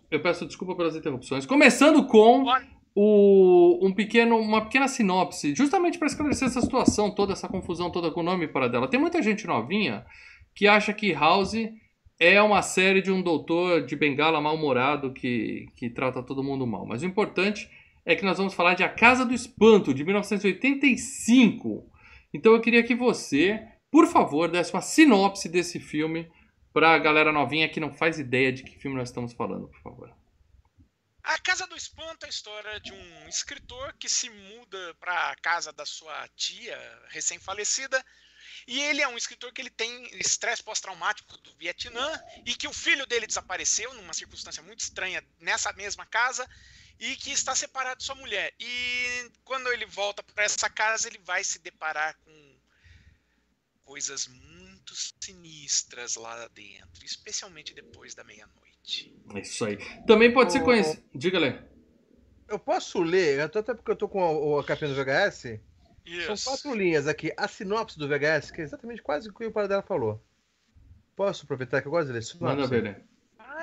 Eu 0.08 0.22
peço 0.22 0.46
desculpa 0.46 0.76
pelas 0.76 0.94
interrupções. 0.94 1.44
Começando 1.44 2.06
com 2.06 2.44
o, 2.94 3.78
um 3.86 3.92
pequeno, 3.92 4.36
uma 4.38 4.62
pequena 4.62 4.88
sinopse, 4.88 5.54
justamente 5.54 5.98
para 5.98 6.08
esclarecer 6.08 6.48
essa 6.48 6.60
situação, 6.60 7.10
toda 7.10 7.32
essa 7.32 7.48
confusão 7.48 7.90
toda 7.90 8.10
com 8.10 8.20
o 8.20 8.24
nome 8.24 8.48
para 8.48 8.68
dela. 8.68 8.88
Tem 8.88 8.98
muita 8.98 9.22
gente 9.22 9.46
novinha 9.46 10.04
que 10.54 10.66
acha 10.66 10.92
que 10.92 11.12
House 11.12 11.54
é 12.18 12.42
uma 12.42 12.62
série 12.62 13.00
de 13.00 13.12
um 13.12 13.22
doutor 13.22 13.86
de 13.86 13.94
bengala 13.94 14.40
mal-humorado 14.40 15.12
que, 15.12 15.66
que 15.76 15.88
trata 15.88 16.22
todo 16.22 16.42
mundo 16.42 16.66
mal. 16.66 16.84
Mas 16.84 17.02
o 17.02 17.06
importante 17.06 17.68
é 18.04 18.16
que 18.16 18.24
nós 18.24 18.38
vamos 18.38 18.54
falar 18.54 18.74
de 18.74 18.82
A 18.82 18.88
Casa 18.88 19.24
do 19.24 19.34
Espanto, 19.34 19.94
de 19.94 20.04
1985. 20.04 21.86
Então 22.34 22.52
eu 22.52 22.60
queria 22.60 22.82
que 22.82 22.94
você, 22.94 23.60
por 23.90 24.06
favor, 24.06 24.50
desse 24.50 24.72
uma 24.72 24.80
sinopse 24.80 25.48
desse 25.48 25.78
filme 25.78 26.28
para 26.72 26.94
a 26.94 26.98
galera 26.98 27.32
novinha 27.32 27.68
que 27.68 27.80
não 27.80 27.92
faz 27.92 28.18
ideia 28.18 28.52
de 28.52 28.64
que 28.64 28.78
filme 28.78 28.96
nós 28.96 29.08
estamos 29.08 29.32
falando, 29.32 29.68
por 29.68 29.80
favor. 29.80 30.17
A 31.28 31.38
Casa 31.38 31.66
do 31.66 31.76
Espanto 31.76 32.24
é 32.24 32.26
a 32.26 32.30
história 32.30 32.80
de 32.80 32.90
um 32.90 33.28
escritor 33.28 33.92
que 33.98 34.08
se 34.08 34.30
muda 34.30 34.94
para 34.94 35.30
a 35.30 35.36
casa 35.36 35.70
da 35.70 35.84
sua 35.84 36.26
tia 36.28 36.74
recém-falecida. 37.08 38.02
E 38.66 38.80
ele 38.80 39.02
é 39.02 39.08
um 39.08 39.16
escritor 39.16 39.52
que 39.52 39.60
ele 39.60 39.68
tem 39.68 40.06
estresse 40.18 40.62
pós-traumático 40.62 41.36
do 41.36 41.54
Vietnã 41.56 42.18
e 42.46 42.54
que 42.54 42.66
o 42.66 42.72
filho 42.72 43.06
dele 43.06 43.26
desapareceu 43.26 43.92
numa 43.92 44.14
circunstância 44.14 44.62
muito 44.62 44.80
estranha 44.80 45.22
nessa 45.38 45.70
mesma 45.74 46.06
casa 46.06 46.48
e 46.98 47.14
que 47.14 47.30
está 47.30 47.54
separado 47.54 47.98
de 47.98 48.04
sua 48.04 48.14
mulher. 48.14 48.54
E 48.58 49.30
quando 49.44 49.70
ele 49.70 49.84
volta 49.84 50.22
para 50.22 50.44
essa 50.44 50.70
casa, 50.70 51.08
ele 51.08 51.18
vai 51.18 51.44
se 51.44 51.58
deparar 51.58 52.16
com 52.24 52.60
coisas 53.84 54.26
muito 54.28 54.96
sinistras 54.96 56.14
lá 56.14 56.48
dentro, 56.48 57.04
especialmente 57.04 57.74
depois 57.74 58.14
da 58.14 58.24
meia-noite. 58.24 58.67
É 59.34 59.40
isso 59.40 59.64
aí. 59.64 59.78
Também 60.06 60.32
pode 60.32 60.52
ser 60.52 60.60
conhecido. 60.60 61.02
Diga, 61.14 61.38
Lê. 61.38 61.54
Eu 62.48 62.58
posso 62.58 63.02
ler, 63.02 63.40
até 63.40 63.62
porque 63.62 63.90
eu 63.90 63.96
tô 63.96 64.08
com 64.08 64.58
a, 64.58 64.64
capinha 64.64 64.90
do 64.90 64.96
VHS. 64.96 65.60
São 66.24 66.52
quatro 66.52 66.74
linhas 66.74 67.06
aqui. 67.06 67.32
A 67.36 67.46
sinopse 67.46 67.98
do 67.98 68.08
VHS, 68.08 68.50
que 68.50 68.62
é 68.62 68.64
exatamente 68.64 69.02
quase 69.02 69.28
o 69.28 69.34
que 69.34 69.44
o 69.44 69.52
Paradela 69.52 69.82
falou. 69.82 70.22
Posso 71.14 71.44
aproveitar 71.44 71.82
que 71.82 71.88
eu 71.88 71.92
gosto 71.92 72.06
de 72.06 72.14
ler 72.14 72.22
sinopse? 72.22 72.56
Manda 72.56 72.66
ver, 72.66 72.82
né? 72.82 73.02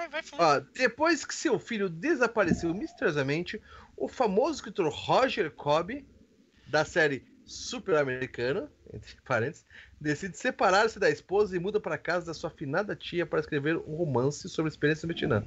vai 0.10 0.22
Ó, 0.34 0.60
depois 0.74 1.26
que 1.26 1.34
seu 1.34 1.58
filho 1.58 1.90
desapareceu 1.90 2.74
misteriosamente, 2.74 3.62
o 3.96 4.08
famoso 4.08 4.56
escritor 4.56 4.88
Roger 4.90 5.52
Cobb, 5.52 6.06
da 6.68 6.84
série 6.84 7.26
Super 7.46 7.98
Americana, 7.98 8.72
entre 8.94 9.16
parênteses, 9.22 9.66
decide 10.06 10.38
separar-se 10.38 11.00
da 11.00 11.10
esposa 11.10 11.58
e 11.58 11.60
muda 11.60 11.80
para 11.80 11.96
a 11.96 11.98
casa 11.98 12.28
da 12.28 12.34
sua 12.36 12.52
finada 12.52 12.96
tia 12.96 13.26
para 13.26 13.40
escrever 13.40 13.76
um 13.76 13.96
romance 13.96 14.48
sobre 14.48 14.70
a 14.70 14.72
experiência 14.72 15.08
Vietnã. 15.08 15.44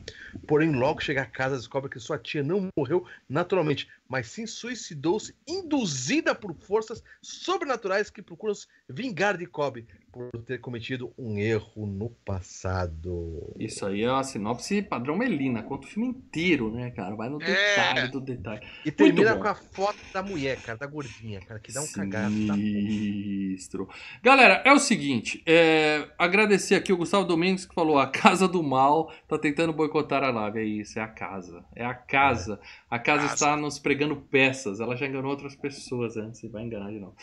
Porém, 0.49 0.73
logo 0.73 1.01
chega 1.01 1.23
a 1.23 1.27
casa 1.27 1.57
descobre 1.57 1.89
que 1.89 2.01
sua 2.01 2.19
tia 2.19 2.43
não 2.43 2.69
morreu 2.77 3.07
naturalmente, 3.29 3.89
mas 4.09 4.27
sim 4.27 4.49
suicidou-se 4.49 5.33
induzida 5.47 6.35
por 6.35 6.53
forças 6.55 7.05
sobrenaturais 7.23 8.11
que 8.11 8.21
procuram 8.21 8.53
se 8.53 8.67
vingar 8.89 9.37
de 9.39 9.47
Cobb 9.47 9.87
por 10.13 10.31
ter 10.43 10.59
cometido 10.61 11.13
um 11.19 11.39
erro 11.39 11.87
no 11.87 12.11
passado. 12.11 13.55
Isso 13.59 13.87
aí 13.87 14.03
é 14.03 14.09
a 14.09 14.23
sinopse 14.23 14.83
padrão 14.83 15.17
Melina, 15.17 15.63
conta 15.63 15.87
o 15.87 15.91
filme 15.91 16.09
inteiro, 16.09 16.71
né, 16.71 16.91
cara? 16.91 17.15
Vai 17.15 17.29
no 17.29 17.39
detalhe 17.39 18.01
é. 18.01 18.09
do 18.09 18.21
detalhe. 18.21 18.67
E 18.85 18.91
termina 18.91 19.37
com 19.37 19.49
a 19.49 19.55
foto 19.55 19.99
da 20.13 20.23
mulher, 20.23 20.61
cara, 20.63 20.79
da 20.79 20.87
gordinha, 20.87 21.41
cara, 21.41 21.61
que 21.61 21.73
dá 21.73 21.81
um 21.83 21.87
cagado. 21.87 22.33
Sinistro. 22.35 23.89
Galera, 24.23 24.63
é 24.65 24.73
o 24.73 24.79
seguinte, 24.79 25.43
é, 25.47 26.09
agradecer 26.19 26.75
aqui 26.75 26.93
o 26.93 26.97
Gustavo 26.97 27.25
Domingos 27.25 27.67
que 27.67 27.75
falou, 27.75 27.99
a 27.99 28.07
Casa 28.07 28.49
do 28.49 28.63
Mal 28.63 29.13
tá 29.27 29.39
tentando 29.39 29.73
boicotar 29.73 30.23
a 30.23 30.31
live. 30.31 30.59
É 30.59 30.65
isso, 30.65 30.99
é 30.99 31.03
a 31.03 31.09
casa. 31.09 31.65
É 31.75 31.85
a 31.85 31.95
casa. 31.95 32.61
A 32.91 32.99
casa, 32.99 33.23
casa. 33.23 33.35
está 33.35 33.57
nos 33.57 33.79
pregando 33.79 34.17
peças. 34.17 34.81
Ela 34.81 34.97
já 34.97 35.07
enganou 35.07 35.31
outras 35.31 35.55
pessoas 35.55 36.17
antes 36.17 36.43
e 36.43 36.49
vai 36.49 36.65
enganar 36.65 36.91
de 36.91 36.99
novo. 36.99 37.15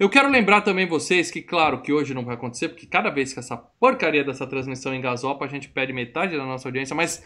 Eu 0.00 0.08
quero 0.08 0.30
lembrar 0.30 0.62
também 0.62 0.86
vocês 0.86 1.30
que, 1.30 1.42
claro, 1.42 1.82
que 1.82 1.92
hoje 1.92 2.14
não 2.14 2.24
vai 2.24 2.34
acontecer, 2.34 2.70
porque 2.70 2.86
cada 2.86 3.10
vez 3.10 3.34
que 3.34 3.38
essa 3.38 3.54
porcaria 3.54 4.24
dessa 4.24 4.46
transmissão 4.46 4.94
engasopa, 4.94 5.44
a 5.44 5.48
gente 5.48 5.68
perde 5.68 5.92
metade 5.92 6.38
da 6.38 6.46
nossa 6.46 6.66
audiência, 6.66 6.96
mas 6.96 7.22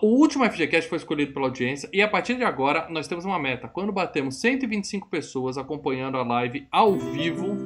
o 0.00 0.06
último 0.06 0.44
FGCast 0.48 0.88
foi 0.88 0.98
escolhido 0.98 1.32
pela 1.32 1.46
audiência 1.46 1.90
e 1.92 2.00
a 2.00 2.06
partir 2.06 2.36
de 2.36 2.44
agora 2.44 2.88
nós 2.88 3.08
temos 3.08 3.24
uma 3.24 3.36
meta. 3.36 3.66
Quando 3.66 3.90
batemos 3.90 4.40
125 4.40 5.10
pessoas 5.10 5.58
acompanhando 5.58 6.18
a 6.18 6.22
live 6.22 6.68
ao 6.70 6.96
vivo, 6.96 7.56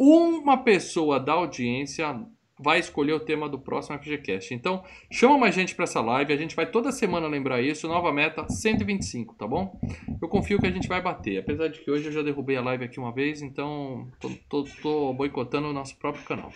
uma 0.00 0.56
pessoa 0.56 1.20
da 1.20 1.34
audiência 1.34 2.20
vai 2.58 2.78
escolher 2.78 3.12
o 3.12 3.20
tema 3.20 3.48
do 3.48 3.58
próximo 3.58 3.98
FGCast. 3.98 4.52
Então, 4.54 4.82
chama 5.10 5.38
mais 5.38 5.54
gente 5.54 5.74
para 5.74 5.84
essa 5.84 6.00
live, 6.00 6.32
a 6.32 6.36
gente 6.36 6.56
vai 6.56 6.66
toda 6.66 6.90
semana 6.92 7.26
lembrar 7.26 7.60
isso, 7.62 7.86
nova 7.88 8.12
meta 8.12 8.46
125, 8.48 9.34
tá 9.34 9.46
bom? 9.46 9.78
Eu 10.20 10.28
confio 10.28 10.58
que 10.58 10.66
a 10.66 10.70
gente 10.70 10.88
vai 10.88 11.00
bater, 11.00 11.38
apesar 11.38 11.68
de 11.68 11.80
que 11.80 11.90
hoje 11.90 12.06
eu 12.06 12.12
já 12.12 12.22
derrubei 12.22 12.56
a 12.56 12.62
live 12.62 12.84
aqui 12.84 12.98
uma 12.98 13.12
vez, 13.12 13.42
então 13.42 14.08
tô, 14.20 14.30
tô, 14.48 14.64
tô 14.82 15.12
boicotando 15.12 15.68
o 15.68 15.72
nosso 15.72 15.96
próprio 15.96 16.24
canal. 16.24 16.52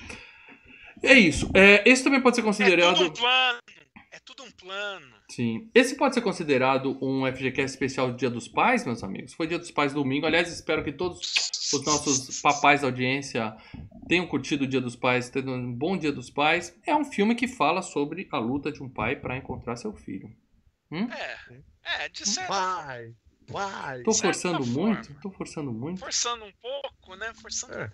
É 1.03 1.15
isso. 1.15 1.51
É, 1.55 1.83
esse 1.89 2.05
também 2.05 2.21
pode 2.21 2.37
ser 2.37 2.43
considerado. 2.43 3.03
É 3.03 3.82
tudo 4.25 4.45
um 4.45 4.51
plano. 4.51 5.15
Sim. 5.29 5.71
Esse 5.75 5.97
pode 5.97 6.15
ser 6.15 6.21
considerado 6.21 6.99
um 7.03 7.27
FGCast 7.27 7.73
especial 7.73 8.11
do 8.11 8.17
Dia 8.17 8.31
dos 8.31 8.49
Pais, 8.49 8.85
meus 8.85 9.03
amigos. 9.03 9.35
Foi 9.35 9.47
Dia 9.47 9.59
dos 9.59 9.71
Pais 9.71 9.93
domingo. 9.93 10.27
Aliás, 10.27 10.51
espero 10.51 10.85
que 10.85 10.93
todos 10.93 11.21
os 11.73 11.85
nossos 11.85 12.41
papais 12.41 12.81
da 12.81 12.87
audiência 12.87 13.57
tenham 14.09 14.27
curtido 14.27 14.65
o 14.65 14.67
Dia 14.67 14.81
dos 14.81 14.97
Pais, 14.97 15.29
tendo 15.29 15.53
um 15.53 15.73
bom 15.73 15.97
Dia 15.97 16.13
dos 16.13 16.31
Pais. 16.31 16.77
É 16.87 16.95
um 16.95 17.05
filme 17.05 17.35
que 17.35 17.49
fala 17.49 17.83
sobre 17.83 18.29
a 18.31 18.39
luta 18.39 18.71
de 18.71 18.83
um 18.83 18.89
pai 18.89 19.17
para 19.17 19.37
encontrar 19.37 19.77
seu 19.77 19.93
filho. 19.93 20.31
Hum? 20.91 21.09
É, 21.11 22.05
é, 22.05 22.09
de 22.09 22.29
certo. 22.29 22.49
Pai, 22.49 23.15
pai. 23.51 24.03
Tô 24.03 24.13
forçando 24.13 24.65
muito? 24.67 25.07
Forma. 25.07 25.21
Tô 25.23 25.31
forçando 25.31 25.73
muito? 25.73 26.01
Forçando 26.01 26.45
um 26.45 26.53
pouco, 26.61 27.17
né? 27.17 27.33
Forçando 27.35 27.75
é. 27.75 27.91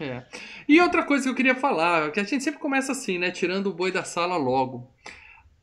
É. 0.00 0.26
E 0.66 0.80
outra 0.80 1.04
coisa 1.04 1.24
que 1.24 1.30
eu 1.30 1.34
queria 1.34 1.54
falar, 1.54 2.10
que 2.12 2.20
a 2.20 2.24
gente 2.24 2.42
sempre 2.42 2.60
começa 2.60 2.92
assim, 2.92 3.18
né? 3.18 3.30
Tirando 3.30 3.66
o 3.66 3.74
boi 3.74 3.92
da 3.92 4.04
sala 4.04 4.36
logo. 4.36 4.90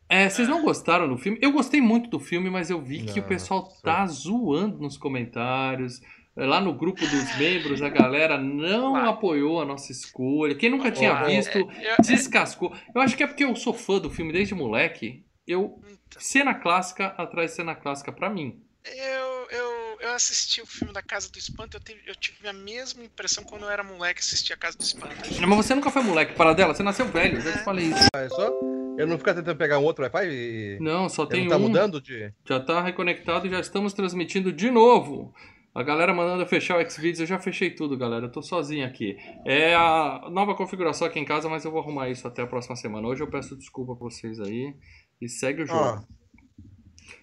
É, 0.10 0.30
vocês 0.30 0.48
não 0.48 0.62
gostaram 0.62 1.08
do 1.08 1.18
filme? 1.18 1.38
Eu 1.42 1.52
gostei 1.52 1.82
muito 1.82 2.10
do 2.10 2.20
filme, 2.20 2.50
mas 2.50 2.70
eu 2.70 2.82
vi 2.82 3.04
que 3.04 3.20
o 3.20 3.24
pessoal 3.24 3.68
tá 3.84 4.06
zoando 4.08 4.80
nos 4.80 4.98
comentários. 4.98 6.02
Lá 6.36 6.62
no 6.62 6.72
grupo 6.72 7.02
dos 7.02 7.38
membros, 7.38 7.82
a 7.82 7.90
galera 7.90 8.38
não 8.38 8.96
apoiou 8.96 9.60
a 9.60 9.66
nossa 9.66 9.92
escolha. 9.92 10.54
Quem 10.54 10.70
nunca 10.70 10.92
tinha 10.92 11.24
visto, 11.26 11.58
é, 11.58 11.88
é, 11.88 11.96
descascou. 12.00 12.72
Eu 12.94 13.02
acho 13.02 13.18
que 13.18 13.24
é 13.24 13.28
porque 13.28 13.44
eu 13.44 13.56
sou 13.56 13.74
fã 13.74 13.98
do 13.98 14.10
filme 14.10 14.32
desde 14.32 14.54
moleque. 14.54 15.26
Eu. 15.48 15.80
Então. 15.80 16.22
Cena 16.22 16.54
clássica 16.54 17.08
atrás 17.08 17.52
cena 17.52 17.76
clássica 17.76 18.12
para 18.12 18.30
mim. 18.30 18.62
Eu, 18.86 19.48
eu, 19.50 19.77
eu 20.00 20.12
assisti 20.14 20.62
o 20.62 20.66
filme 20.66 20.94
da 20.94 21.02
Casa 21.02 21.30
do 21.30 21.38
Espanto, 21.38 21.78
eu 21.78 21.82
tive, 21.82 22.02
eu 22.06 22.16
tive 22.16 22.48
a 22.48 22.54
mesma 22.54 23.04
impressão 23.04 23.44
quando 23.44 23.64
eu 23.64 23.70
era 23.70 23.84
moleque 23.84 24.20
assistir 24.20 24.54
a 24.54 24.58
Casa 24.58 24.78
do 24.78 24.84
Espanto. 24.84 25.16
Mas 25.40 25.58
você 25.58 25.76
nunca 25.76 25.92
foi 25.92 26.02
moleque, 26.02 26.34
para 26.34 26.54
dela, 26.54 26.74
você 26.74 26.84
nasceu 26.84 27.08
velho, 27.08 27.38
eu 27.38 27.42
já 27.42 27.54
te 27.54 27.64
falei 27.64 27.86
isso. 27.86 28.10
Ah, 28.14 28.20
é 28.20 28.30
só? 28.30 28.52
Eu 28.98 29.06
não 29.06 29.18
ficar 29.18 29.36
tentando 29.36 29.58
pegar 29.58 29.78
um 29.78 29.84
outro 29.84 30.04
Wi-Fi 30.04 30.28
e. 30.28 30.78
Não, 30.82 31.08
só 31.08 31.26
tem 31.26 31.42
não 31.42 31.50
tá 31.50 31.58
um. 31.58 31.60
mudando 31.60 32.02
de. 32.02 32.34
Já 32.48 32.60
tá 32.60 32.82
reconectado 32.82 33.46
e 33.46 33.50
já 33.50 33.60
estamos 33.60 33.94
transmitindo 33.94 34.52
de 34.52 34.72
novo. 34.72 35.34
A 35.78 35.84
galera 35.84 36.12
mandando 36.12 36.42
eu 36.42 36.48
fechar 36.48 36.84
o 36.84 36.90
Xvideos, 36.90 37.20
eu 37.20 37.28
já 37.28 37.38
fechei 37.38 37.70
tudo, 37.70 37.96
galera. 37.96 38.26
Eu 38.26 38.32
tô 38.32 38.42
sozinho 38.42 38.84
aqui. 38.84 39.16
É 39.46 39.76
a 39.76 40.28
nova 40.32 40.56
configuração 40.56 41.06
aqui 41.06 41.20
em 41.20 41.26
casa, 41.26 41.48
mas 41.48 41.64
eu 41.64 41.72
vou 41.72 41.80
arrumar 41.80 42.10
isso 42.10 42.28
até 42.28 42.42
a 42.42 42.48
próxima 42.48 42.76
semana. 42.76 43.08
Hoje 43.08 43.22
eu 43.22 43.30
peço 43.30 43.56
desculpa 43.56 43.96
pra 43.96 44.06
vocês 44.06 44.40
aí 44.40 44.74
e 45.22 45.30
segue 45.30 45.62
o 45.62 45.68
jogo. 45.68 46.08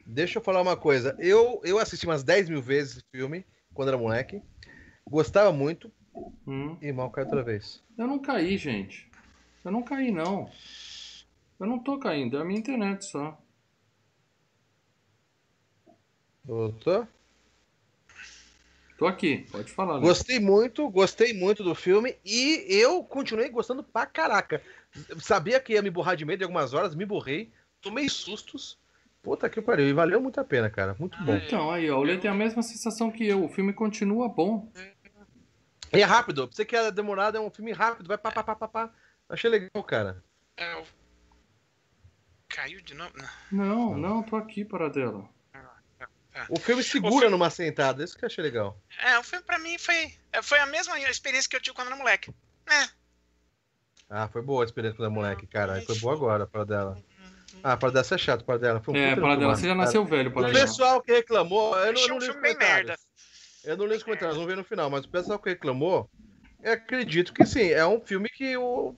Deixa 0.06 0.38
eu 0.38 0.42
falar 0.42 0.60
uma 0.60 0.76
coisa. 0.76 1.16
Eu, 1.18 1.60
eu 1.64 1.78
assisti 1.78 2.06
umas 2.06 2.22
10 2.22 2.48
mil 2.48 2.62
vezes 2.62 2.96
esse 2.98 3.04
filme 3.10 3.44
quando 3.72 3.88
era 3.88 3.98
moleque. 3.98 4.42
Gostava 5.06 5.52
muito. 5.52 5.90
Hum. 6.46 6.76
E 6.80 6.92
mal 6.92 7.10
caiu 7.10 7.26
outra 7.26 7.42
vez. 7.42 7.82
Eu 7.96 8.06
não 8.06 8.18
caí, 8.18 8.56
gente. 8.56 9.10
Eu 9.64 9.72
não 9.72 9.82
caí, 9.82 10.10
não. 10.10 10.50
Eu 11.58 11.66
não 11.66 11.78
tô 11.78 11.98
caindo, 11.98 12.36
é 12.36 12.40
a 12.40 12.44
minha 12.44 12.58
internet 12.58 13.04
só. 13.04 13.38
Voltou? 16.44 17.06
Tô 18.98 19.06
aqui, 19.06 19.46
pode 19.50 19.72
falar. 19.72 19.94
Né? 19.94 20.00
Gostei 20.00 20.38
muito, 20.38 20.88
gostei 20.88 21.32
muito 21.32 21.64
do 21.64 21.74
filme 21.74 22.16
e 22.24 22.64
eu 22.68 23.02
continuei 23.02 23.48
gostando 23.48 23.82
pra 23.82 24.06
caraca. 24.06 24.62
Sabia 25.18 25.58
que 25.58 25.72
ia 25.72 25.82
me 25.82 25.90
borrar 25.90 26.16
de 26.16 26.24
medo 26.24 26.42
em 26.42 26.44
algumas 26.44 26.74
horas, 26.74 26.94
me 26.94 27.04
borrei, 27.04 27.50
tomei 27.80 28.08
sustos. 28.08 28.78
Puta 29.24 29.48
que 29.48 29.62
pariu, 29.62 29.88
e 29.88 29.92
valeu 29.94 30.20
muito 30.20 30.38
a 30.38 30.44
pena, 30.44 30.68
cara. 30.68 30.94
Muito 30.98 31.16
bom. 31.24 31.34
Então, 31.34 31.70
aí, 31.70 31.90
ó, 31.90 31.98
o 31.98 32.02
Lê 32.02 32.18
tem 32.18 32.30
a 32.30 32.34
mesma 32.34 32.62
sensação 32.62 33.10
que 33.10 33.26
eu. 33.26 33.42
O 33.42 33.48
filme 33.48 33.72
continua 33.72 34.28
bom. 34.28 34.70
E 35.90 36.02
é 36.02 36.04
rápido. 36.04 36.46
Pra 36.46 36.54
você 36.54 36.64
que 36.64 36.76
é 36.76 36.90
demorado, 36.90 37.38
é 37.38 37.40
um 37.40 37.50
filme 37.50 37.72
rápido, 37.72 38.06
vai 38.06 38.18
pá, 38.18 38.30
pá, 38.30 38.44
pá, 38.44 38.54
pá, 38.54 38.68
pá. 38.68 38.90
Achei 39.26 39.48
legal, 39.48 39.82
cara. 39.82 40.22
É, 40.58 40.84
Caiu 42.48 42.80
de 42.82 42.94
novo? 42.94 43.12
Não, 43.50 43.96
não, 43.96 44.22
tô 44.22 44.36
aqui, 44.36 44.64
para 44.64 44.90
dela. 44.90 45.28
O 46.48 46.58
filme 46.58 46.82
segura 46.82 47.14
o 47.14 47.18
filme... 47.20 47.30
numa 47.30 47.48
sentada, 47.48 48.04
isso 48.04 48.18
que 48.18 48.24
eu 48.24 48.26
achei 48.26 48.44
legal. 48.44 48.78
É, 49.02 49.18
o 49.18 49.22
filme 49.22 49.44
pra 49.44 49.58
mim 49.58 49.78
foi, 49.78 50.12
é, 50.32 50.42
foi 50.42 50.58
a 50.58 50.66
mesma 50.66 50.98
experiência 51.00 51.48
que 51.48 51.56
eu 51.56 51.60
tive 51.60 51.74
quando 51.74 51.88
era 51.88 51.96
moleque. 51.96 52.32
É. 52.66 52.88
Ah, 54.10 54.28
foi 54.28 54.42
boa 54.42 54.62
a 54.62 54.66
experiência 54.66 55.00
da 55.00 55.08
moleque, 55.08 55.46
cara. 55.46 55.80
Foi 55.82 55.98
boa 55.98 56.12
agora 56.12 56.46
para 56.46 56.64
dela. 56.64 57.02
Ah, 57.62 57.76
para 57.76 57.90
dela 57.90 58.06
é 58.10 58.18
chato, 58.18 58.44
para 58.44 58.58
dela. 58.58 58.82
Um 58.86 58.96
é, 58.96 59.14
para 59.16 59.36
dela 59.36 59.56
você 59.56 59.66
já 59.66 59.74
nasceu 59.74 60.04
velho, 60.04 60.30
para 60.32 60.48
O 60.48 60.52
pessoal 60.52 61.00
que 61.00 61.12
reclamou, 61.12 61.76
eu 61.78 61.92
não, 61.92 62.00
eu 62.00 62.08
não 62.08 62.18
li 62.18 62.28
os 62.28 62.34
comentários. 62.34 62.96
Eu 63.64 63.76
não 63.76 63.86
li 63.86 63.96
os 63.96 64.02
comentários, 64.02 64.36
vamos 64.36 64.50
ver 64.50 64.56
no 64.56 64.64
final, 64.64 64.90
mas 64.90 65.04
o 65.04 65.08
pessoal 65.08 65.38
que 65.38 65.50
reclamou, 65.50 66.08
eu 66.62 66.72
acredito 66.72 67.32
que 67.32 67.46
sim, 67.46 67.70
é 67.70 67.86
um 67.86 68.00
filme 68.00 68.28
que 68.28 68.56
o 68.56 68.94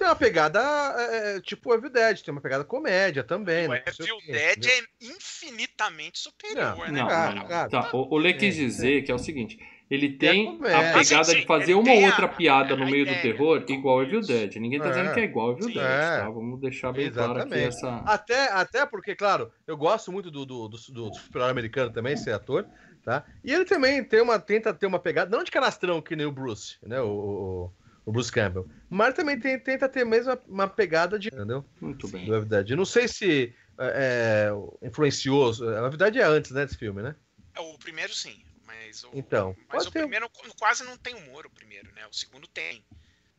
tem 0.00 0.08
uma 0.08 0.16
pegada 0.16 0.58
é, 0.96 1.36
é 1.36 1.40
tipo 1.42 1.74
Evil 1.74 1.90
Dead, 1.90 2.22
tem 2.22 2.32
uma 2.32 2.40
pegada 2.40 2.64
comédia 2.64 3.22
também. 3.22 3.66
O 3.66 3.70
né? 3.72 3.82
Evil 3.86 4.18
Dead 4.26 4.66
é 4.66 5.04
infinitamente 5.04 6.18
superior, 6.18 6.90
não, 6.90 6.92
né? 6.92 7.02
Não, 7.02 7.34
não, 7.34 7.48
não. 7.48 7.68
Tá, 7.68 7.90
o, 7.92 8.14
o 8.14 8.16
Lê 8.16 8.32
quis 8.32 8.56
é, 8.56 8.58
dizer 8.58 9.02
que 9.02 9.12
é 9.12 9.14
o 9.14 9.18
seguinte: 9.18 9.58
ele 9.90 10.10
tem 10.10 10.60
a 10.62 10.98
pegada 10.98 11.34
de 11.34 11.44
fazer 11.44 11.74
uma 11.74 11.92
ou 11.92 12.04
outra 12.04 12.28
piada 12.28 12.76
no 12.76 12.86
meio 12.86 13.04
do 13.04 13.12
terror 13.20 13.64
igual 13.68 14.02
Evil 14.02 14.20
Dead. 14.20 14.54
Ninguém 14.56 14.78
tá 14.78 14.88
dizendo 14.88 15.12
que 15.12 15.20
é 15.20 15.24
igual 15.24 15.52
Evil 15.52 15.66
Dead, 15.66 15.76
tá? 15.76 16.30
Vamos 16.30 16.60
deixar 16.60 16.92
bem 16.92 17.06
Exatamente. 17.06 17.48
claro 17.48 17.54
aqui 17.54 17.66
essa. 17.66 17.96
Até, 18.06 18.52
até 18.52 18.86
porque, 18.86 19.16
claro, 19.16 19.50
eu 19.66 19.76
gosto 19.76 20.12
muito 20.12 20.30
do, 20.30 20.46
do, 20.46 20.68
do, 20.68 20.76
do 20.76 21.14
super 21.14 21.42
americano 21.42 21.90
também, 21.92 22.14
esse 22.14 22.30
ator. 22.30 22.66
Tá? 23.02 23.24
E 23.42 23.52
ele 23.52 23.64
também 23.64 24.04
tem 24.04 24.20
uma, 24.20 24.38
tenta 24.38 24.74
ter 24.74 24.86
uma 24.86 24.98
pegada, 24.98 25.34
não 25.34 25.42
de 25.42 25.50
canastrão 25.50 26.02
que 26.02 26.14
nem 26.14 26.26
o 26.26 26.30
Bruce, 26.32 26.76
né? 26.82 27.00
O, 27.00 27.72
o 28.04 28.12
Bruce 28.12 28.30
Campbell. 28.30 28.68
Mas 28.90 29.14
também 29.14 29.40
tem, 29.40 29.58
tenta 29.58 29.88
ter 29.88 30.04
mesmo 30.04 30.36
uma 30.46 30.68
pegada 30.68 31.18
de. 31.18 31.28
Entendeu? 31.28 31.64
Muito 31.80 32.06
bem. 32.08 32.26
Do 32.26 32.32
verdade. 32.32 32.76
Não 32.76 32.84
sei 32.84 33.08
se 33.08 33.54
é, 33.78 34.50
é 34.82 34.86
influenciou. 34.86 35.50
Na 35.60 35.88
verdade 35.88 36.18
é 36.18 36.24
antes, 36.24 36.50
né, 36.50 36.66
desse 36.66 36.76
filme, 36.76 37.02
né? 37.02 37.14
É, 37.56 37.60
o 37.60 37.78
primeiro 37.78 38.12
sim. 38.12 38.42
Mas 38.86 39.04
o, 39.04 39.10
então, 39.12 39.54
mas 39.68 39.86
o 39.86 39.90
ter... 39.90 40.00
primeiro 40.00 40.28
quase 40.58 40.82
não 40.84 40.96
tem 40.96 41.14
humor, 41.14 41.44
o 41.46 41.50
primeiro, 41.50 41.92
né? 41.92 42.06
O 42.10 42.14
segundo 42.14 42.46
tem. 42.48 42.82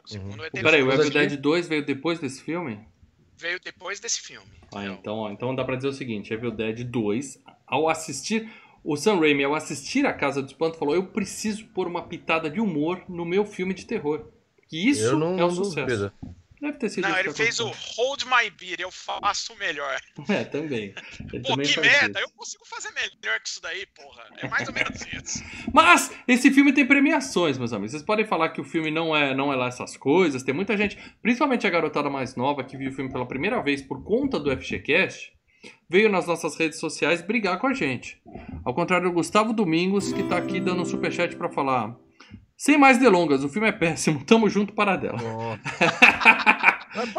O 0.04 0.08
segundo 0.08 0.40
uhum. 0.40 0.46
é 0.46 0.50
Peraí, 0.50 0.84
o 0.84 0.92
Evil 0.92 1.10
Dead 1.10 1.38
2 1.38 1.68
veio 1.68 1.86
depois 1.86 2.20
desse 2.20 2.42
filme? 2.42 2.80
Veio 3.38 3.60
depois 3.60 4.00
desse 4.00 4.22
filme. 4.22 4.52
Ah, 4.74 4.86
então, 4.86 5.18
ó, 5.18 5.32
então 5.32 5.56
dá 5.56 5.64
pra 5.64 5.76
dizer 5.76 5.88
o 5.88 5.94
seguinte: 5.94 6.32
Evil 6.32 6.52
Dead 6.52 6.84
2, 6.84 7.40
ao 7.66 7.90
assistir. 7.90 8.50
O 8.84 8.98
Sam 8.98 9.20
Raimi, 9.20 9.44
ao 9.44 9.54
assistir 9.54 10.08
a 10.08 10.14
Casa 10.14 10.42
do 10.42 10.48
Espanto, 10.48 10.78
falou: 10.78 10.96
Eu 10.96 11.06
preciso 11.06 11.66
pôr 11.68 11.88
uma 11.88 12.08
pitada 12.08 12.50
de 12.50 12.60
humor 12.60 13.04
no 13.08 13.24
meu 13.24 13.46
filme 13.46 13.76
de 13.76 13.86
terror. 13.86 14.32
Que 14.68 14.90
isso 14.90 15.16
não, 15.18 15.38
é 15.38 15.46
um 15.46 15.52
sucesso. 15.52 15.86
Duvido. 15.86 16.14
Deve 16.62 16.78
ter 16.78 16.90
sido 16.90 17.08
Não, 17.08 17.18
ele 17.18 17.34
fez 17.34 17.60
o 17.60 17.72
Hold 17.98 18.24
My 18.26 18.48
Beer, 18.52 18.80
eu 18.80 18.92
faço 18.92 19.56
melhor. 19.56 20.00
É, 20.30 20.44
também. 20.44 20.94
Ele 21.34 21.42
Pô, 21.42 21.50
também 21.50 21.66
que 21.66 21.80
merda, 21.80 22.20
isso. 22.20 22.30
eu 22.30 22.32
consigo 22.38 22.66
fazer 22.68 22.92
melhor 22.92 23.40
que 23.40 23.50
isso 23.50 23.60
daí, 23.60 23.88
porra. 23.88 24.24
É 24.38 24.48
mais 24.48 24.68
ou 24.68 24.74
menos 24.74 25.02
isso. 25.12 25.44
Mas 25.74 26.12
esse 26.28 26.52
filme 26.52 26.72
tem 26.72 26.86
premiações, 26.86 27.58
meus 27.58 27.74
amigos. 27.74 27.92
Vocês 27.92 28.04
podem 28.04 28.28
falar 28.28 28.50
que 28.50 28.62
o 28.62 28.64
filme 28.64 28.92
não 28.92 29.16
é, 29.16 29.34
não 29.34 29.52
é 29.52 29.56
lá 29.56 29.70
essas 29.70 29.98
coisas. 29.98 30.44
Tem 30.44 30.54
muita 30.54 30.78
gente, 30.78 31.00
principalmente 31.20 31.66
a 31.66 31.70
garotada 31.72 32.12
mais 32.12 32.36
nova, 32.36 32.64
que 32.64 32.78
viu 32.78 32.92
o 32.92 32.94
filme 32.94 33.12
pela 33.12 33.28
primeira 33.28 33.60
vez 33.64 33.82
por 33.82 34.04
conta 34.04 34.40
do 34.40 34.56
FGCast, 34.56 35.34
veio 35.90 36.10
nas 36.12 36.28
nossas 36.28 36.56
redes 36.56 36.80
sociais 36.80 37.24
brigar 37.24 37.58
com 37.58 37.66
a 37.66 37.74
gente. 37.74 38.22
Ao 38.64 38.76
contrário 38.76 39.10
do 39.10 39.14
Gustavo 39.14 39.52
Domingos, 39.52 40.14
que 40.14 40.22
tá 40.24 40.38
aqui 40.38 40.60
dando 40.60 40.84
um 40.84 40.86
superchat 40.86 41.36
para 41.36 41.50
falar. 41.50 41.98
Sem 42.62 42.78
mais 42.78 43.00
delongas, 43.00 43.44
o 43.44 43.50
filme 43.50 43.70
é 43.70 43.72
péssimo. 43.72 44.22
Tamo 44.24 44.48
junto 44.48 44.72
para 44.72 44.96
dela. 44.96 45.18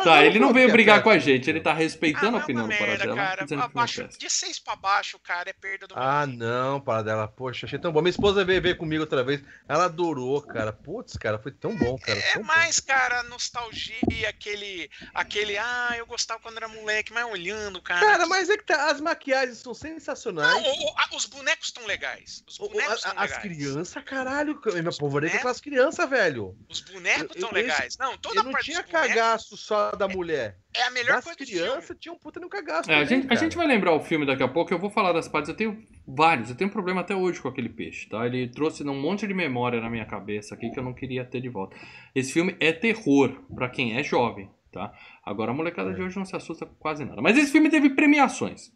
tá, 0.05 0.25
ele 0.25 0.39
não 0.39 0.53
veio 0.53 0.71
brigar 0.71 1.03
com 1.03 1.11
a 1.11 1.19
gente, 1.19 1.49
ele 1.49 1.61
tá 1.61 1.73
respeitando 1.73 2.37
ah, 2.37 2.41
a 2.41 2.43
opinião 2.43 2.69
do 2.69 2.77
Paradela. 2.77 3.17
Cara, 3.17 3.47
abaixo, 3.65 4.09
de 4.19 4.31
seis 4.31 4.59
pra 4.59 4.77
baixo, 4.77 5.19
cara, 5.19 5.51
é 5.51 5.53
perda 5.53 5.87
do 5.87 5.95
Ah, 5.97 6.27
não, 6.27 6.81
Paradela, 6.81 7.27
poxa, 7.29 7.67
achei 7.67 7.79
tão 7.79 7.93
bom. 7.93 8.01
Minha 8.01 8.11
esposa 8.11 8.45
veio 8.45 8.61
ver 8.61 8.77
comigo 8.77 9.03
outra 9.03 9.25
vez, 9.25 9.43
ela 9.69 9.85
adorou, 9.85 10.43
cara. 10.43 10.73
Putz, 10.73 11.17
cara, 11.17 11.39
foi 11.39 11.53
tão 11.53 11.77
bom, 11.77 11.99
cara. 11.99 12.19
É 12.19 12.39
mais, 12.41 12.81
bom. 12.81 12.87
cara, 12.87 13.23
nostalgia, 13.25 14.29
aquele, 14.29 14.91
aquele, 15.15 15.57
ah, 15.57 15.95
eu 15.97 16.07
gostava 16.07 16.41
quando 16.41 16.57
era 16.57 16.69
moleque, 16.69 17.13
mas 17.13 17.25
olhando, 17.25 17.81
cara. 17.81 18.01
Cara, 18.01 18.27
mas 18.27 18.51
é 18.51 18.57
que 18.57 18.65
tá, 18.65 18.91
as 18.91 19.01
maquiagens 19.01 19.59
são 19.59 19.75
sensacionais. 19.75 20.63
Não, 20.63 20.63
o, 20.63 20.89
o, 20.89 21.17
os 21.17 21.27
bonecos 21.27 21.69
estão 21.69 21.87
legais. 21.87 22.43
Os 22.47 22.59
bonecos 22.59 23.05
o, 23.05 23.09
a, 23.09 23.23
As 23.23 23.39
crianças, 23.39 24.03
caralho, 24.05 24.61
minha 24.67 24.93
povoreta 24.93 25.37
é 25.37 25.41
com 25.41 25.49
as 25.49 25.61
crianças, 25.61 26.09
velho. 26.09 26.57
Os 26.69 26.81
bonecos 26.81 27.37
estão 27.37 27.51
legais. 27.53 27.97
Não, 27.97 28.17
toda 28.19 28.41
eu 28.41 28.45
não 28.45 28.53
tinha 28.61 28.83
cagaço 28.83 29.57
só 29.63 29.93
da 29.93 30.09
mulher. 30.09 30.59
É 30.75 30.83
a 30.83 30.91
melhor 30.91 31.17
das 31.17 31.25
coisa 31.25 31.39
crianças 31.39 31.97
tinha 31.99 32.13
um 32.13 32.19
puta 32.19 32.41
no 32.41 32.49
cagaço. 32.49 32.91
É, 32.91 32.95
também, 32.95 33.03
a, 33.03 33.05
gente, 33.05 33.33
a, 33.33 33.35
gente, 33.37 33.57
vai 33.57 33.67
lembrar 33.67 33.95
o 33.95 34.01
filme 34.01 34.27
daqui 34.27 34.43
a 34.43 34.49
pouco. 34.49 34.73
Eu 34.75 34.79
vou 34.79 34.91
falar 34.91 35.13
das 35.13 35.29
partes. 35.29 35.49
Eu 35.49 35.57
tenho 35.57 35.83
vários. 36.07 36.51
Eu 36.51 36.57
tenho 36.57 36.69
um 36.69 36.73
problema 36.73 37.01
até 37.01 37.15
hoje 37.15 37.41
com 37.41 37.49
aquele 37.49 37.69
peixe, 37.69 38.09
tá? 38.09 38.27
Ele 38.27 38.49
trouxe 38.49 38.83
um 38.83 39.01
monte 39.01 39.27
de 39.27 39.33
memória 39.33 39.81
na 39.81 39.89
minha 39.89 40.05
cabeça 40.05 40.55
aqui 40.55 40.71
que 40.71 40.79
eu 40.79 40.83
não 40.83 40.93
queria 40.93 41.25
ter 41.25 41.41
de 41.41 41.49
volta. 41.49 41.77
Esse 42.15 42.33
filme 42.33 42.57
é 42.59 42.73
terror 42.73 43.41
para 43.55 43.69
quem 43.69 43.97
é 43.97 44.03
jovem, 44.03 44.51
tá? 44.73 44.93
Agora 45.25 45.53
a 45.53 45.55
molecada 45.55 45.91
é. 45.91 45.95
de 45.95 46.03
hoje 46.03 46.17
não 46.17 46.25
se 46.25 46.35
assusta 46.35 46.67
com 46.67 46.75
quase 46.75 47.05
nada. 47.05 47.23
Mas 47.23 47.39
esse 47.39 47.53
filme 47.53 47.71
teve 47.71 47.91
premiações. 47.91 48.73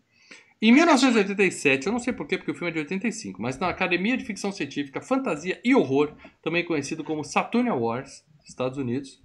Em 0.62 0.72
1987, 0.72 1.86
eu 1.86 1.92
não 1.92 1.98
sei 1.98 2.14
porquê, 2.14 2.38
porque 2.38 2.50
o 2.50 2.54
filme 2.54 2.70
é 2.70 2.72
de 2.72 2.78
85, 2.78 3.42
mas 3.42 3.58
na 3.58 3.68
Academia 3.68 4.16
de 4.16 4.24
Ficção 4.24 4.50
Científica, 4.50 5.02
Fantasia 5.02 5.60
e 5.62 5.74
Horror, 5.74 6.14
também 6.40 6.64
conhecido 6.64 7.04
como 7.04 7.22
Saturn 7.22 7.68
Awards, 7.68 8.24
Estados 8.48 8.78
Unidos, 8.78 9.22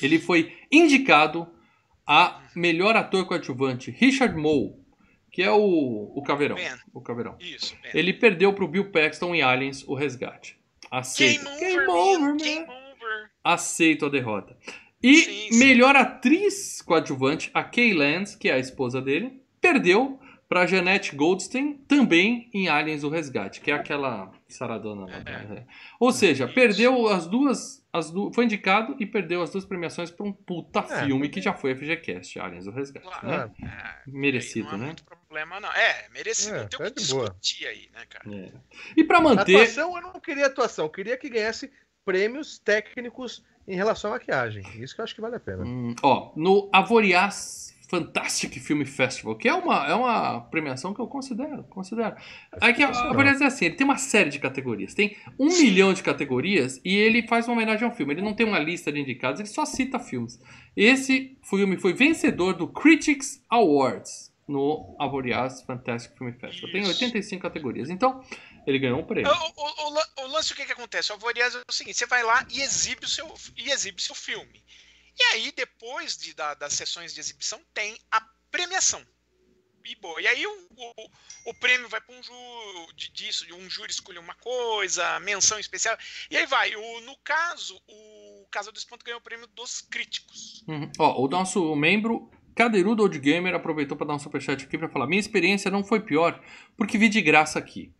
ele 0.00 0.18
foi 0.18 0.52
indicado 0.70 1.46
a 2.06 2.42
melhor 2.54 2.96
ator 2.96 3.26
coadjuvante, 3.26 3.90
Richard 3.90 4.36
Moe, 4.36 4.74
que 5.30 5.42
é 5.42 5.50
o, 5.50 6.12
o 6.14 6.22
Caveirão. 6.22 6.56
Ben. 6.56 6.72
O 6.92 7.00
Caveirão. 7.00 7.36
Isso, 7.40 7.76
ben. 7.82 7.90
Ele 7.94 8.12
perdeu 8.12 8.52
para 8.52 8.64
o 8.64 8.68
Bill 8.68 8.90
Paxton 8.90 9.34
em 9.34 9.42
Aliens, 9.42 9.86
o 9.86 9.94
Resgate. 9.94 10.58
Aceito. 10.90 11.44
Game 11.58 11.86
over, 11.88 12.36
Game 12.36 12.64
over. 12.64 13.30
Aceito 13.42 14.06
a 14.06 14.08
derrota. 14.08 14.56
E 15.02 15.16
sim, 15.16 15.48
sim. 15.50 15.58
melhor 15.58 15.96
atriz 15.96 16.80
coadjuvante, 16.82 17.50
a 17.52 17.64
Kay 17.64 17.92
Lance, 17.92 18.38
que 18.38 18.48
é 18.48 18.54
a 18.54 18.58
esposa 18.58 19.00
dele, 19.00 19.42
perdeu 19.60 20.20
para 20.52 20.66
Jeanette 20.66 21.16
Goldstein, 21.16 21.78
também 21.88 22.50
em 22.52 22.68
Aliens, 22.68 23.04
o 23.04 23.08
Resgate, 23.08 23.58
que 23.62 23.70
é 23.70 23.74
aquela 23.74 24.30
saradona 24.46 25.06
lá. 25.06 25.22
É. 25.24 25.46
Né? 25.46 25.66
Ou 25.98 26.12
seja, 26.12 26.46
perdeu 26.46 27.08
as 27.08 27.26
duas 27.26 27.82
as 27.90 28.10
du... 28.10 28.30
foi 28.34 28.44
indicado 28.44 28.94
e 29.00 29.06
perdeu 29.06 29.40
as 29.40 29.48
duas 29.48 29.64
premiações 29.64 30.10
para 30.10 30.26
um 30.26 30.32
puta 30.32 30.80
é, 30.80 31.06
filme 31.06 31.30
que 31.30 31.40
já 31.40 31.54
foi 31.54 31.74
FGCast, 31.74 32.38
Aliens 32.38 32.66
do 32.66 32.70
Resgate. 32.70 33.06
Claro, 33.06 33.50
né? 33.58 33.98
é, 34.06 34.10
merecido, 34.10 34.68
não 34.68 34.74
é 34.74 34.78
né? 34.78 34.86
Muito 34.88 35.04
problema, 35.04 35.58
não. 35.58 35.72
É, 35.72 36.06
merecido. 36.10 36.56
É, 36.56 36.66
tem 36.66 36.86
o 36.86 36.90
que 36.90 37.00
discutir 37.00 37.66
aí, 37.66 37.88
né, 37.94 38.04
cara? 38.10 38.36
É. 38.36 38.52
E 38.94 39.02
para 39.04 39.22
manter. 39.22 39.56
Atuação, 39.56 39.96
eu 39.96 40.02
não 40.02 40.20
queria 40.20 40.46
atuação, 40.48 40.84
eu 40.84 40.90
queria 40.90 41.16
que 41.16 41.30
ganhasse 41.30 41.72
prêmios 42.04 42.58
técnicos 42.58 43.42
em 43.66 43.74
relação 43.74 44.10
à 44.10 44.14
maquiagem. 44.14 44.62
Isso 44.78 44.94
que 44.94 45.00
eu 45.00 45.04
acho 45.04 45.14
que 45.14 45.20
vale 45.22 45.36
a 45.36 45.40
pena. 45.40 45.64
Hum, 45.64 45.94
ó, 46.02 46.30
no 46.36 46.68
Avoriaz 46.70 47.72
Fantastic 47.92 48.58
Film 48.58 48.86
Festival, 48.86 49.36
que 49.36 49.46
é 49.46 49.52
uma, 49.52 49.86
é 49.86 49.94
uma 49.94 50.40
premiação 50.40 50.94
que 50.94 51.00
eu 51.00 51.06
considero, 51.06 51.62
considero. 51.64 52.16
Aqui, 52.58 52.82
a, 52.82 52.88
é 52.88 53.44
assim, 53.44 53.66
ele 53.66 53.74
tem 53.74 53.84
uma 53.84 53.98
série 53.98 54.30
de 54.30 54.38
categorias, 54.38 54.94
tem 54.94 55.14
um 55.38 55.48
milhão 55.48 55.92
de 55.92 56.02
categorias 56.02 56.80
e 56.82 56.96
ele 56.96 57.28
faz 57.28 57.46
uma 57.46 57.52
homenagem 57.52 57.86
ao 57.86 57.94
filme. 57.94 58.14
Ele 58.14 58.22
não 58.22 58.32
tem 58.32 58.46
uma 58.46 58.58
lista 58.58 58.90
de 58.90 58.98
indicados, 58.98 59.40
ele 59.40 59.48
só 59.50 59.66
cita 59.66 59.98
filmes. 59.98 60.40
Esse 60.74 61.36
filme 61.42 61.76
foi 61.76 61.92
vencedor 61.92 62.54
do 62.54 62.66
Critics 62.66 63.44
Awards 63.50 64.32
no 64.48 64.96
Avoriaz 64.98 65.60
Fantastic 65.60 66.16
Film 66.16 66.32
Festival. 66.32 66.70
Isso. 66.70 66.72
Tem 66.72 66.86
85 66.86 67.42
categorias. 67.42 67.90
Então, 67.90 68.24
ele 68.66 68.78
ganhou 68.78 69.00
um 69.00 69.04
prêmio. 69.04 69.30
O, 69.30 69.34
o, 69.34 69.90
o, 69.90 70.24
o 70.24 70.26
lance, 70.28 70.50
o 70.50 70.56
que, 70.56 70.64
que 70.64 70.72
acontece? 70.72 71.12
O 71.12 71.16
Avoriaz 71.16 71.54
é 71.54 71.60
o 71.68 71.72
seguinte: 71.72 71.98
você 71.98 72.06
vai 72.06 72.22
lá 72.22 72.46
e 72.50 72.62
exibe 72.62 73.04
o 73.04 73.08
seu, 73.08 73.30
e 73.54 73.70
exibe 73.70 74.00
seu 74.00 74.14
filme. 74.14 74.62
E 75.18 75.22
aí, 75.34 75.52
depois 75.52 76.16
de, 76.16 76.34
da, 76.34 76.54
das 76.54 76.72
sessões 76.72 77.14
de 77.14 77.20
exibição, 77.20 77.60
tem 77.74 77.98
a 78.10 78.20
premiação. 78.50 79.04
E, 79.84 79.96
boa, 79.96 80.20
e 80.20 80.26
aí 80.28 80.46
o, 80.46 80.52
o, 80.76 81.50
o 81.50 81.54
prêmio 81.54 81.88
vai 81.88 82.00
para 82.00 82.14
um 82.14 82.22
júri 82.22 83.10
disso, 83.12 83.44
um 83.52 83.68
júri 83.68 83.90
escolhe 83.90 84.18
uma 84.18 84.34
coisa, 84.34 85.18
menção 85.20 85.58
especial, 85.58 85.96
e 86.30 86.36
aí 86.36 86.46
vai. 86.46 86.74
O, 86.76 87.00
no 87.00 87.16
caso, 87.24 87.80
o 87.88 88.46
Casa 88.48 88.70
do 88.70 88.78
Espanto 88.78 89.04
ganhou 89.04 89.18
o 89.18 89.22
prêmio 89.22 89.48
dos 89.48 89.80
críticos. 89.80 90.64
Uhum. 90.68 90.90
Ó, 90.98 91.24
o 91.24 91.28
nosso 91.28 91.74
membro 91.74 92.30
Cadeirudo 92.54 93.02
Old 93.02 93.18
Gamer 93.18 93.54
aproveitou 93.54 93.96
para 93.96 94.06
dar 94.06 94.14
um 94.14 94.18
superchat 94.18 94.64
aqui 94.64 94.78
para 94.78 94.88
falar: 94.88 95.06
minha 95.06 95.20
experiência 95.20 95.70
não 95.70 95.82
foi 95.82 96.00
pior, 96.00 96.40
porque 96.76 96.96
vi 96.96 97.08
de 97.08 97.20
graça 97.20 97.58
aqui. 97.58 97.92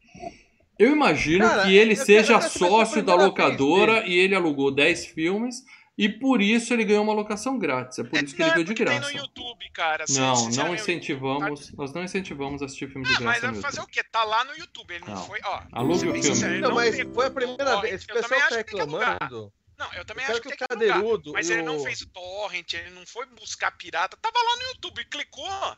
Eu 0.78 0.92
imagino 0.92 1.46
Cara, 1.46 1.62
que 1.64 1.76
ele 1.76 1.96
seja 1.96 2.40
sócio 2.40 3.02
da 3.02 3.14
locadora 3.14 4.06
e 4.06 4.14
ele 4.14 4.34
alugou 4.34 4.70
10 4.70 5.06
filmes 5.06 5.64
e 5.96 6.08
por 6.08 6.40
isso 6.40 6.72
ele 6.72 6.84
ganhou 6.84 7.04
uma 7.04 7.12
locação 7.12 7.58
grátis. 7.58 7.98
É 7.98 8.04
por 8.04 8.18
é 8.18 8.24
isso 8.24 8.34
que 8.34 8.42
ele 8.42 8.50
ganhou 8.50 8.64
de 8.64 8.74
graça. 8.74 9.06
Tem 9.06 9.14
no 9.14 9.22
YouTube, 9.22 9.70
cara. 9.70 10.04
Assim, 10.04 10.18
não, 10.18 10.50
não 10.50 10.74
incentivamos. 10.74 11.66
Tá... 11.66 11.72
Nós 11.76 11.92
não 11.92 12.02
incentivamos 12.02 12.62
assistir 12.62 12.88
filme 12.88 13.06
de 13.06 13.14
ah, 13.14 13.18
graça. 13.18 13.40
Mas 13.46 13.52
vai 13.52 13.62
fazer 13.62 13.80
o 13.80 13.86
quê? 13.86 14.02
Tá 14.02 14.24
lá 14.24 14.44
no 14.44 14.56
YouTube. 14.56 14.94
Ele 14.94 15.04
não, 15.04 15.14
não. 15.14 15.26
foi. 15.26 15.38
Ó, 15.44 15.62
Alugue 15.72 16.08
o 16.08 16.22
filme. 16.22 16.60
Não, 16.60 16.74
mas 16.74 16.98
foi 16.98 17.26
a 17.26 17.30
primeira 17.30 17.80
vez. 17.80 17.94
Esse 17.94 18.06
pessoal 18.06 18.40
tá 18.40 18.56
reclamando. 18.56 19.52
Não, 19.78 19.92
eu 19.94 20.04
também 20.04 20.24
eu 20.26 20.32
acho 20.32 20.40
que, 20.40 20.50
que 20.50 20.66
tem 20.66 21.22
que 21.22 21.32
Mas 21.32 21.50
ele 21.50 21.62
não 21.62 21.82
fez 21.82 22.06
torrent, 22.12 22.72
ele 22.72 22.90
não 22.90 23.04
foi 23.04 23.26
buscar 23.26 23.72
pirata. 23.72 24.16
Tava 24.16 24.38
lá 24.38 24.56
no 24.56 24.62
YouTube, 24.68 25.04
clicou. 25.06 25.76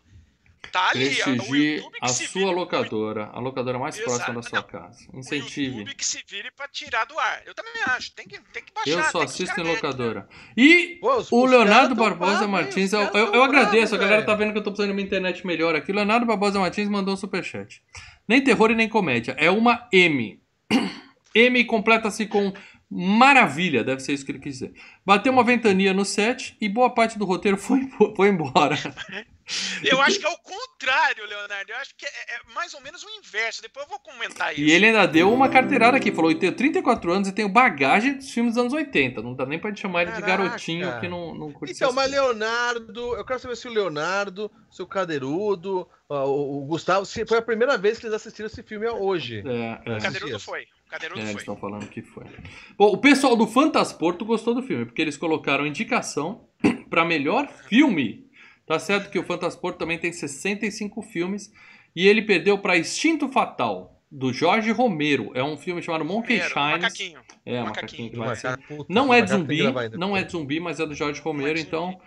Tá 0.72 0.90
ali, 0.90 1.14
Prestigie 1.14 1.84
a 2.00 2.08
sua 2.08 2.50
locadora, 2.50 3.30
a 3.32 3.40
locadora 3.40 3.78
mais 3.78 3.96
Exato. 3.96 4.10
próxima 4.10 4.34
da 4.34 4.42
sua 4.42 4.60
não, 4.60 4.66
casa. 4.66 5.08
Incentive. 5.14 5.76
O 5.76 5.78
YouTube 5.78 5.94
que 5.94 6.04
se 6.04 6.24
vire 6.28 6.50
pra 6.50 6.68
tirar 6.68 7.04
do 7.04 7.18
ar. 7.18 7.42
Eu 7.46 7.54
também 7.54 7.72
acho. 7.86 8.12
Tem 8.12 8.26
que, 8.26 8.38
tem 8.52 8.62
que 8.62 8.72
baixar. 8.74 8.90
Eu 8.90 9.04
só 9.04 9.22
assisto 9.22 9.60
em 9.60 9.64
locadora. 9.64 10.28
E 10.56 10.98
Pô, 11.00 11.16
os, 11.16 11.30
o 11.30 11.44
Leonardo 11.46 11.94
Barbosa 11.94 12.46
Martins, 12.46 12.92
eu, 12.92 13.00
eu, 13.00 13.34
eu 13.34 13.42
agradeço. 13.42 13.94
a 13.94 13.98
galera 13.98 14.24
tá 14.24 14.34
vendo 14.34 14.52
que 14.52 14.58
eu 14.58 14.62
tô 14.62 14.70
precisando 14.70 14.94
de 14.94 15.00
uma 15.00 15.06
internet 15.06 15.46
melhor 15.46 15.74
aqui. 15.74 15.92
O 15.92 15.94
Leonardo 15.94 16.26
Barbosa 16.26 16.58
Martins 16.58 16.88
mandou 16.88 17.14
um 17.14 17.16
superchat. 17.16 17.82
Nem 18.26 18.42
terror 18.42 18.70
e 18.70 18.74
nem 18.74 18.88
comédia. 18.88 19.34
É 19.38 19.50
uma 19.50 19.86
M. 19.92 20.40
M 21.34 21.64
completa-se 21.64 22.26
com 22.26 22.52
maravilha, 22.90 23.82
deve 23.82 24.00
ser 24.00 24.12
isso 24.12 24.24
que 24.24 24.32
ele 24.32 24.38
quis 24.38 24.54
dizer. 24.54 24.74
Bateu 25.04 25.32
uma 25.32 25.44
ventania 25.44 25.92
no 25.92 26.04
set 26.04 26.56
e 26.60 26.68
boa 26.68 26.90
parte 26.90 27.18
do 27.18 27.24
roteiro 27.24 27.56
foi, 27.56 27.88
foi 28.16 28.28
embora. 28.28 28.76
Eu 29.82 30.00
acho 30.00 30.18
que 30.18 30.26
é 30.26 30.28
o 30.28 30.38
contrário, 30.38 31.26
Leonardo. 31.26 31.70
Eu 31.70 31.76
acho 31.76 31.94
que 31.96 32.06
é, 32.06 32.08
é, 32.08 32.54
mais 32.54 32.72
ou 32.72 32.80
menos 32.80 33.02
o 33.02 33.10
inverso. 33.10 33.60
Depois 33.60 33.84
eu 33.84 33.90
vou 33.90 33.98
comentar 33.98 34.52
isso. 34.52 34.62
E 34.62 34.70
ele 34.70 34.86
ainda 34.86 35.06
deu 35.06 35.32
uma 35.32 35.50
carteirada 35.50 35.96
aqui. 35.96 36.10
Falou: 36.10 36.30
eu 36.30 36.38
tenho 36.38 36.54
34 36.54 37.12
anos 37.12 37.28
e 37.28 37.32
tenho 37.32 37.48
bagagem 37.48 38.14
dos 38.16 38.30
filmes 38.30 38.54
dos 38.54 38.60
anos 38.60 38.72
80. 38.72 39.20
Não 39.20 39.34
dá 39.34 39.44
nem 39.44 39.58
pra 39.58 39.74
chamar 39.74 40.02
ele 40.02 40.12
Caraca. 40.12 40.32
de 40.32 40.44
garotinho 40.44 41.00
que 41.00 41.08
não, 41.08 41.34
não 41.34 41.52
curte 41.52 41.74
Então, 41.74 41.92
mas 41.92 42.10
Leonardo, 42.10 43.16
eu 43.16 43.24
quero 43.24 43.40
saber 43.40 43.56
se 43.56 43.68
o 43.68 43.72
Leonardo, 43.72 44.50
se 44.70 44.82
o 44.82 44.86
Cadeirudo, 44.86 45.86
o, 46.08 46.62
o 46.62 46.66
Gustavo, 46.66 47.04
se 47.04 47.26
foi 47.26 47.38
a 47.38 47.42
primeira 47.42 47.76
vez 47.76 47.98
que 47.98 48.06
eles 48.06 48.16
assistiram 48.16 48.46
esse 48.46 48.62
filme 48.62 48.88
hoje. 48.88 49.42
É, 49.46 49.92
é. 49.92 49.98
O 49.98 50.00
Cadeirudo 50.00 50.40
foi. 50.40 50.66
Cadeirudo 50.88 51.20
é, 51.20 51.24
foi. 51.24 51.30
eles 51.32 51.42
estão 51.42 51.56
falando 51.56 51.88
que 51.88 52.02
foi. 52.02 52.24
Bom, 52.76 52.92
o 52.92 52.98
pessoal 52.98 53.36
do 53.36 53.46
Fantasporto 53.46 54.24
gostou 54.24 54.54
do 54.54 54.62
filme, 54.62 54.84
porque 54.84 55.02
eles 55.02 55.16
colocaram 55.16 55.66
indicação 55.66 56.48
para 56.88 57.04
melhor 57.04 57.48
filme 57.68 58.24
Tá 58.66 58.78
certo 58.78 59.10
que 59.10 59.18
o 59.18 59.24
Fantasporto 59.24 59.78
também 59.78 59.98
tem 59.98 60.12
65 60.12 61.02
filmes 61.02 61.52
e 61.94 62.08
ele 62.08 62.22
perdeu 62.22 62.58
para 62.58 62.78
Instinto 62.78 63.28
Fatal, 63.28 64.00
do 64.10 64.32
Jorge 64.32 64.70
Romero. 64.70 65.30
É 65.34 65.42
um 65.42 65.56
filme 65.56 65.82
chamado 65.82 66.04
Monkey 66.04 66.38
Shines. 66.38 66.54
Macaquinho. 66.54 67.20
É, 67.44 67.62
macaquinho. 67.62 68.18
macaquinho 68.18 68.86
não 68.88 69.12
é 69.12 69.20
de 69.20 69.30
zumbi, 69.30 69.62
não 69.98 70.16
é 70.16 70.22
de 70.22 70.32
zumbi, 70.32 70.60
mas 70.60 70.80
é 70.80 70.86
do 70.86 70.94
Jorge 70.94 71.20
Romero, 71.20 71.58
então 71.58 72.00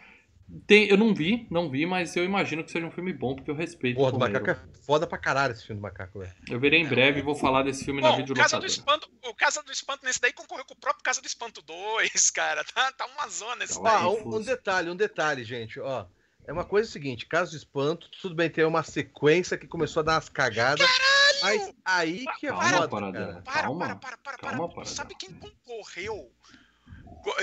tem, 0.65 0.87
eu 0.87 0.97
não 0.97 1.13
vi, 1.13 1.45
não 1.51 1.69
vi, 1.69 1.85
mas 1.85 2.15
eu 2.15 2.23
imagino 2.23 2.63
que 2.63 2.71
seja 2.71 2.85
um 2.85 2.91
filme 2.91 3.11
bom, 3.11 3.35
porque 3.35 3.51
eu 3.51 3.55
respeito 3.55 3.97
Porra, 3.97 4.13
do 4.13 4.19
Macaco 4.19 4.49
é 4.49 4.57
foda 4.85 5.05
pra 5.05 5.17
caralho 5.17 5.51
esse 5.51 5.65
filme 5.65 5.81
do 5.81 5.83
Macaco, 5.83 6.19
velho. 6.19 6.33
Eu 6.49 6.57
verei 6.57 6.79
em 6.79 6.87
breve 6.87 7.19
e 7.19 7.21
vou 7.21 7.35
falar 7.35 7.63
desse 7.63 7.83
filme 7.83 7.99
bom, 8.01 8.09
na 8.09 8.15
vídeo 8.15 8.33
Casa 8.33 8.57
do 8.57 8.65
Espanto, 8.65 9.09
O 9.25 9.35
Casa 9.35 9.61
do 9.61 9.71
Espanto 9.71 10.05
nesse 10.05 10.21
daí 10.21 10.31
concorreu 10.31 10.63
com 10.63 10.73
o 10.73 10.77
próprio 10.77 11.03
Casa 11.03 11.21
do 11.21 11.27
Espanto 11.27 11.61
2, 11.61 12.31
cara. 12.31 12.63
Tá, 12.63 12.91
tá 12.93 13.05
uma 13.07 13.27
zona 13.27 13.65
esse 13.65 13.81
tá 13.81 13.99
daí. 13.99 14.05
um, 14.05 14.35
um 14.35 14.41
detalhe, 14.41 14.89
um 14.89 14.95
detalhe, 14.95 15.43
gente, 15.43 15.79
ó. 15.81 16.05
É 16.45 16.53
uma 16.53 16.63
coisa 16.63 16.89
seguinte, 16.89 17.25
caso 17.25 17.51
de 17.51 17.57
espanto, 17.57 18.09
tudo 18.21 18.33
bem 18.33 18.49
ter 18.49 18.65
uma 18.65 18.81
sequência 18.81 19.57
que 19.57 19.67
começou 19.67 19.99
a 19.99 20.03
dar 20.03 20.13
umas 20.13 20.29
cagadas. 20.29 20.87
Caralho! 20.87 21.17
Mas 21.41 21.73
aí 21.83 22.25
que 22.39 22.47
é 22.47 22.49
calma, 22.51 22.69
foda, 22.69 22.87
para, 22.87 23.11
cara. 23.11 23.41
Para, 23.41 23.61
calma, 23.63 23.79
para, 23.79 23.97
para, 23.97 24.17
para, 24.17 24.37
calma, 24.37 24.73
para. 24.73 24.85
Sabe 24.85 25.13
quem 25.15 25.33
concorreu 25.33 26.31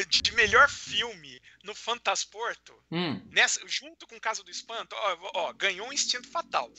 de 0.08 0.32
melhor 0.32 0.68
filme 0.70 1.40
no 1.64 1.74
Fantasporto? 1.74 2.72
Hum. 2.92 3.20
Nessa, 3.30 3.60
junto 3.66 4.06
com 4.06 4.20
Casa 4.20 4.44
do 4.44 4.50
Espanto, 4.50 4.94
ó, 4.94 5.30
ó, 5.34 5.52
ganhou 5.52 5.88
um 5.88 5.92
instinto 5.92 6.28
fatal. 6.28 6.70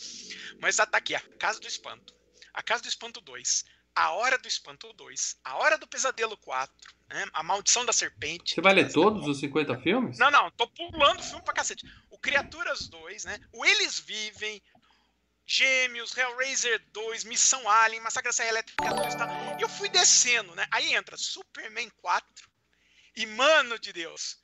Mas 0.61 0.77
tá 0.77 0.87
aqui, 0.93 1.13
a 1.13 1.19
Casa 1.37 1.59
do 1.59 1.67
Espanto. 1.67 2.15
A 2.53 2.63
Casa 2.63 2.83
do 2.83 2.89
Espanto 2.89 3.19
2. 3.19 3.65
A 3.95 4.11
Hora 4.11 4.37
do 4.37 4.47
Espanto 4.47 4.91
2, 4.91 5.37
A 5.41 5.55
Hora 5.55 5.77
do 5.77 5.87
Pesadelo 5.87 6.35
4, 6.37 6.75
né? 7.07 7.25
A 7.31 7.41
Maldição 7.41 7.85
da 7.85 7.93
Serpente. 7.93 8.53
Você 8.53 8.61
vai 8.61 8.73
ler 8.73 8.91
todos 8.91 9.25
os 9.25 9.39
50 9.39 9.79
filmes? 9.79 10.17
Não, 10.17 10.29
não, 10.29 10.51
tô 10.51 10.67
pulando 10.67 11.23
filme 11.23 11.41
pra 11.43 11.53
cacete. 11.53 11.85
O 12.09 12.19
Criaturas 12.19 12.89
2, 12.89 13.23
né? 13.23 13.39
O 13.53 13.65
Eles 13.65 13.97
Vivem, 13.97 14.61
Gêmeos, 15.45 16.15
Hellraiser 16.17 16.83
2, 16.91 17.23
Missão 17.23 17.69
Alien, 17.69 18.01
Massacre 18.01 18.29
da 18.29 18.33
Serra 18.33 18.49
Elétrica 18.49 18.93
2, 18.93 19.15
tá? 19.15 19.27
E 19.57 19.61
eu 19.61 19.69
fui 19.69 19.87
descendo, 19.87 20.53
né? 20.55 20.67
Aí 20.71 20.93
entra 20.93 21.15
Superman 21.15 21.89
4 22.01 22.49
e, 23.15 23.25
mano 23.25 23.79
de 23.79 23.93
Deus, 23.93 24.37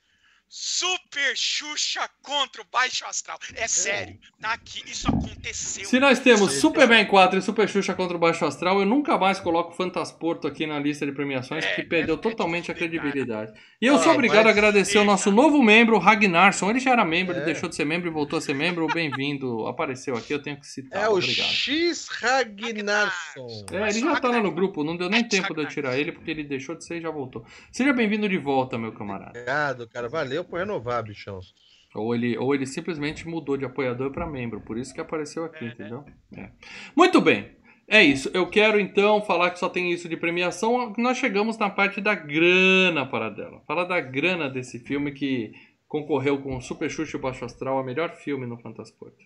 Super 0.54 1.34
Xuxa 1.34 2.06
contra 2.22 2.60
o 2.60 2.66
Baixo 2.70 3.06
Astral. 3.06 3.38
É 3.54 3.66
sério, 3.66 4.18
tá 4.38 4.52
aqui, 4.52 4.82
isso 4.84 5.08
aconteceu. 5.08 5.86
Se 5.86 5.98
nós 5.98 6.20
temos 6.20 6.52
Superman 6.52 7.06
4 7.06 7.38
e 7.38 7.42
Super 7.42 7.66
Xuxa 7.66 7.94
contra 7.94 8.18
o 8.18 8.20
Baixo 8.20 8.44
Astral, 8.44 8.78
eu 8.78 8.84
nunca 8.84 9.16
mais 9.16 9.40
coloco 9.40 9.72
Fantasporto 9.72 10.46
aqui 10.46 10.66
na 10.66 10.78
lista 10.78 11.06
de 11.06 11.12
premiações, 11.12 11.64
é, 11.64 11.74
que 11.74 11.82
perdeu 11.82 12.16
é, 12.16 12.18
totalmente 12.18 12.70
é 12.70 12.74
a 12.74 12.76
credibilidade. 12.76 13.50
E 13.80 13.86
eu 13.86 13.98
sou 13.98 14.12
obrigado 14.12 14.46
a 14.46 14.50
agradecer 14.50 14.98
o 14.98 15.04
nosso 15.04 15.32
novo 15.32 15.62
membro, 15.62 15.96
Ragnarson. 15.96 16.68
Ele 16.68 16.80
já 16.80 16.90
era 16.90 17.04
membro, 17.04 17.32
ele 17.32 17.40
é. 17.40 17.46
deixou 17.46 17.66
de 17.66 17.74
ser 17.74 17.86
membro 17.86 18.08
e 18.08 18.12
voltou 18.12 18.38
a 18.38 18.42
ser 18.42 18.54
membro. 18.54 18.86
Bem-vindo, 18.88 19.66
apareceu 19.66 20.14
aqui, 20.18 20.34
eu 20.34 20.42
tenho 20.42 20.60
que 20.60 20.66
citar. 20.66 21.04
É 21.04 21.08
o 21.08 21.12
obrigado. 21.14 21.48
X 21.48 22.08
Ragnarsson. 22.08 23.64
É, 23.72 23.88
ele 23.88 24.00
já 24.00 24.20
tá 24.20 24.28
lá 24.28 24.42
no 24.42 24.52
grupo, 24.52 24.84
não 24.84 24.98
deu 24.98 25.08
nem 25.08 25.26
tempo 25.26 25.54
de 25.54 25.62
eu 25.62 25.66
tirar 25.66 25.98
ele, 25.98 26.12
porque 26.12 26.30
ele 26.30 26.44
deixou 26.44 26.74
de 26.74 26.84
ser 26.84 26.98
e 26.98 27.00
já 27.00 27.10
voltou. 27.10 27.42
Seja 27.72 27.94
bem-vindo 27.94 28.28
de 28.28 28.36
volta, 28.36 28.76
meu 28.76 28.92
camarada. 28.92 29.30
Obrigado, 29.30 29.88
cara, 29.88 30.10
valeu 30.10 30.41
por 30.44 30.58
renovar, 30.58 31.02
bichão. 31.02 31.40
Ou 31.94 32.14
ele, 32.14 32.38
ou 32.38 32.54
ele 32.54 32.66
simplesmente 32.66 33.28
mudou 33.28 33.56
de 33.56 33.64
apoiador 33.64 34.10
para 34.10 34.26
membro, 34.26 34.60
por 34.60 34.78
isso 34.78 34.94
que 34.94 35.00
apareceu 35.00 35.44
aqui, 35.44 35.64
é, 35.64 35.68
entendeu? 35.68 36.04
É. 36.34 36.50
Muito 36.96 37.20
bem. 37.20 37.50
É 37.86 38.02
isso. 38.02 38.30
Eu 38.32 38.48
quero 38.48 38.80
então 38.80 39.20
falar 39.22 39.50
que 39.50 39.58
só 39.58 39.68
tem 39.68 39.92
isso 39.92 40.08
de 40.08 40.16
premiação. 40.16 40.94
Nós 40.96 41.18
chegamos 41.18 41.58
na 41.58 41.68
parte 41.68 42.00
da 42.00 42.14
grana 42.14 43.04
para 43.04 43.28
dela. 43.28 43.60
Fala 43.66 43.84
da 43.84 44.00
grana 44.00 44.48
desse 44.48 44.78
filme 44.78 45.12
que 45.12 45.52
concorreu 45.86 46.40
com 46.40 46.58
Super 46.60 46.88
Xuxa 46.88 47.18
e 47.18 47.20
Baixo 47.20 47.44
Astral, 47.44 47.78
a 47.78 47.84
melhor 47.84 48.10
filme 48.12 48.46
no 48.46 48.56
Fantasporto. 48.56 49.22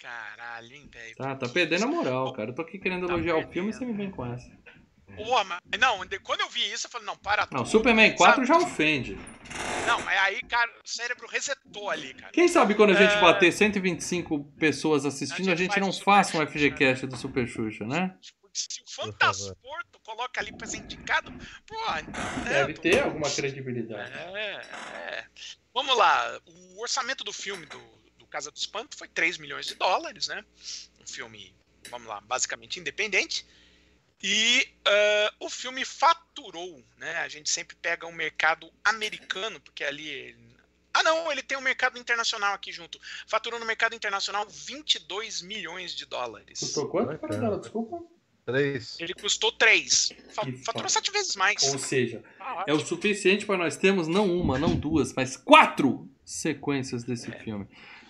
Caralho, 0.00 0.72
hein, 0.72 0.88
velho. 0.90 1.16
Tá, 1.16 1.34
tá 1.34 1.48
perdendo 1.48 1.84
a 1.84 1.88
moral, 1.88 2.32
cara. 2.32 2.50
Eu 2.50 2.54
tô 2.54 2.62
aqui 2.62 2.78
querendo 2.78 3.06
tá 3.06 3.12
elogiar 3.12 3.34
perdendo. 3.34 3.50
o 3.50 3.52
filme 3.52 3.70
e 3.70 3.72
você 3.74 3.84
me 3.84 3.92
vem 3.92 4.10
com 4.10 4.24
essa. 4.24 4.50
Pô, 5.14 5.44
mas, 5.44 5.60
não, 5.78 6.00
quando 6.22 6.40
eu 6.40 6.48
vi 6.48 6.72
isso, 6.72 6.86
eu 6.86 6.90
falei, 6.90 7.06
não, 7.06 7.16
para 7.16 7.42
Não, 7.52 7.62
tudo, 7.62 7.70
Superman 7.70 8.14
4 8.16 8.46
sabe? 8.46 8.46
já 8.46 8.66
ofende. 8.66 9.16
Não, 9.86 10.00
mas 10.02 10.18
aí, 10.18 10.42
cara, 10.42 10.70
o 10.84 10.88
cérebro 10.88 11.28
resetou 11.28 11.88
ali, 11.88 12.12
cara. 12.14 12.32
Quem 12.32 12.48
sabe 12.48 12.74
quando 12.74 12.90
a 12.90 12.94
gente 12.94 13.14
é... 13.14 13.20
bater 13.20 13.52
125 13.52 14.44
pessoas 14.58 15.06
assistindo, 15.06 15.50
a 15.50 15.54
gente, 15.54 15.70
a 15.70 15.74
gente 15.74 15.80
não 15.80 15.92
faça 15.92 16.36
um 16.36 16.46
FGCast 16.46 17.06
do 17.06 17.16
Super 17.16 17.46
Xuxa, 17.46 17.86
né? 17.86 18.16
Se 18.52 18.82
o 18.82 18.90
Fantasporto 18.90 20.00
coloca 20.02 20.40
ali 20.40 20.50
pra 20.56 20.66
ser 20.66 20.78
indicado, 20.78 21.30
pô, 21.66 21.76
então, 21.98 22.24
né, 22.44 22.50
Deve 22.50 22.74
ter 22.74 23.02
alguma 23.02 23.30
credibilidade. 23.30 24.10
É, 24.12 24.52
é. 24.54 25.26
Vamos 25.74 25.96
lá, 25.96 26.40
o 26.46 26.80
orçamento 26.80 27.22
do 27.22 27.34
filme 27.34 27.66
do, 27.66 27.78
do 28.18 28.26
Casa 28.26 28.50
do 28.50 28.56
Espanto 28.56 28.96
foi 28.96 29.08
3 29.08 29.36
milhões 29.36 29.66
de 29.66 29.74
dólares, 29.74 30.28
né? 30.28 30.42
Um 31.00 31.06
filme, 31.06 31.54
vamos 31.90 32.08
lá, 32.08 32.20
basicamente 32.22 32.80
independente. 32.80 33.46
E 34.22 34.66
uh, 34.86 35.46
o 35.46 35.50
filme 35.50 35.84
faturou, 35.84 36.82
né? 36.96 37.16
A 37.18 37.28
gente 37.28 37.50
sempre 37.50 37.76
pega 37.76 38.06
um 38.06 38.12
mercado 38.12 38.70
americano, 38.84 39.60
porque 39.60 39.84
ali. 39.84 40.34
Ah, 40.92 41.02
não, 41.02 41.30
ele 41.30 41.42
tem 41.42 41.58
um 41.58 41.62
mercado 41.62 41.98
internacional 41.98 42.54
aqui 42.54 42.72
junto. 42.72 42.98
Faturou 43.26 43.60
no 43.60 43.66
mercado 43.66 43.94
internacional 43.94 44.46
22 44.48 45.42
milhões 45.42 45.94
de 45.94 46.06
dólares. 46.06 46.58
Custou 46.58 46.88
quanto 46.88 47.28
dela? 47.28 47.58
Desculpa. 47.58 48.02
Três. 48.46 48.96
Ele 49.00 49.12
custou 49.12 49.52
três. 49.52 50.12
Faturou 50.64 50.88
sete 50.88 51.10
vezes 51.10 51.36
mais. 51.36 51.62
Ou 51.64 51.78
seja, 51.78 52.24
ah, 52.40 52.64
é 52.66 52.72
o 52.72 52.78
suficiente 52.78 53.44
para 53.44 53.58
nós 53.58 53.76
termos 53.76 54.08
não 54.08 54.34
uma, 54.38 54.58
não 54.58 54.74
duas, 54.74 55.12
mas 55.12 55.36
quatro 55.36 56.08
sequências 56.24 57.04
desse 57.04 57.30
é. 57.30 57.38
filme. 57.40 57.66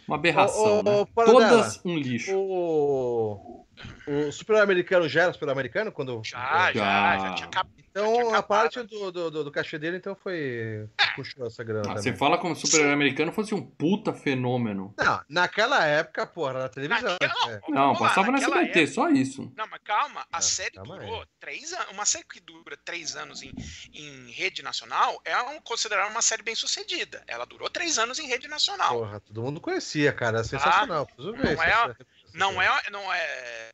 Uma 0.06 0.16
aberração. 0.16 0.82
né? 0.82 1.06
Todas 1.14 1.80
um 1.84 1.96
lixo. 1.96 2.36
O... 2.36 3.65
O 4.06 4.32
super-americano 4.32 5.08
já 5.08 5.24
era 5.24 5.32
super-americano 5.32 5.92
quando. 5.92 6.20
Já, 6.24 6.72
já, 6.72 7.18
já, 7.18 7.34
tinha 7.34 7.48
acabado. 7.48 7.76
Então 7.96 8.34
a 8.34 8.42
parte 8.42 8.82
do, 8.82 9.10
do, 9.10 9.44
do, 9.44 9.50
cachê 9.50 9.78
dele 9.78 9.96
então 9.96 10.14
foi. 10.14 10.88
É. 10.98 11.06
Puxou 11.16 11.46
essa 11.46 11.64
grana. 11.64 11.92
Ah, 11.92 11.96
você 11.96 12.12
fala 12.12 12.36
como 12.36 12.54
se 12.54 12.64
o 12.64 12.68
super-americano 12.68 13.32
fosse 13.32 13.54
um 13.54 13.62
puta 13.62 14.12
fenômeno. 14.12 14.94
Não, 14.98 15.20
naquela 15.30 15.82
época, 15.86 16.26
porra, 16.26 16.52
na 16.54 16.68
televisão. 16.68 17.16
Naquela, 17.18 17.34
não, 17.42 17.52
é. 17.52 17.60
não 17.70 17.96
passava 17.96 18.30
na 18.30 18.36
SBT, 18.36 18.80
época... 18.80 18.86
só 18.88 19.08
isso. 19.08 19.50
Não, 19.56 19.66
mas 19.66 19.80
calma, 19.82 20.26
a 20.30 20.42
série 20.42 20.78
durou 20.78 21.20
aí. 21.20 21.26
três 21.40 21.72
anos. 21.72 21.90
Uma 21.90 22.04
série 22.04 22.24
que 22.24 22.38
dura 22.38 22.76
três 22.84 23.16
anos 23.16 23.42
em, 23.42 23.54
em 23.94 24.30
rede 24.30 24.62
nacional 24.62 25.18
é 25.24 25.40
um, 25.40 25.60
considerada 25.62 26.10
uma 26.10 26.20
série 26.20 26.42
bem 26.42 26.54
sucedida. 26.54 27.24
Ela 27.26 27.46
durou 27.46 27.70
três 27.70 27.98
anos 27.98 28.18
em 28.18 28.26
rede 28.26 28.46
nacional. 28.46 28.98
Porra, 28.98 29.20
todo 29.20 29.42
mundo 29.42 29.58
conhecia, 29.58 30.12
cara. 30.12 30.40
É 30.40 30.44
sensacional. 30.44 31.08
Ah, 31.10 31.22
não, 31.22 31.34
é, 31.34 31.96
não 32.36 32.60
é. 32.60 32.68
Não 32.90 33.12
é. 33.12 33.70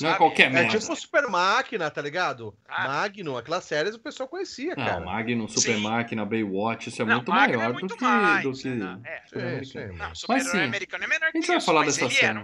Não 0.00 0.10
é 0.10 0.14
qualquer 0.16 0.46
é 0.46 0.50
merda. 0.50 0.76
É 0.76 0.78
tipo 0.78 0.94
Super 0.94 1.28
Máquina, 1.28 1.90
tá 1.90 2.00
ligado? 2.00 2.56
Ah. 2.68 2.86
Magnum, 2.86 3.36
aquelas 3.36 3.64
séries 3.64 3.94
o 3.94 3.98
pessoal 3.98 4.28
conhecia, 4.28 4.74
não, 4.76 4.84
cara. 4.84 5.00
Magnum, 5.00 5.48
Super 5.48 5.74
Sim. 5.74 5.82
Máquina, 5.82 6.24
Baywatch, 6.24 6.88
isso 6.88 7.02
é 7.02 7.04
não, 7.04 7.16
muito 7.16 7.30
Magnum 7.30 7.54
é 7.54 7.56
maior 7.56 7.70
é 7.70 7.72
muito 7.72 7.86
do 7.88 7.96
que. 7.96 8.04
Mais, 8.04 8.42
do 8.44 8.52
que... 8.52 8.68
Né? 8.68 9.00
É. 9.04 9.64
Sim, 9.64 9.86
Não, 9.96 10.12
mas 10.28 10.48
sim, 10.48 10.60
americano 10.60 11.04
é 11.04 11.06
menor 11.08 11.30
a 11.34 11.36
gente 11.36 11.46
vai 11.48 11.60
falar 11.60 11.84
dessa 11.84 12.08
série. 12.08 12.38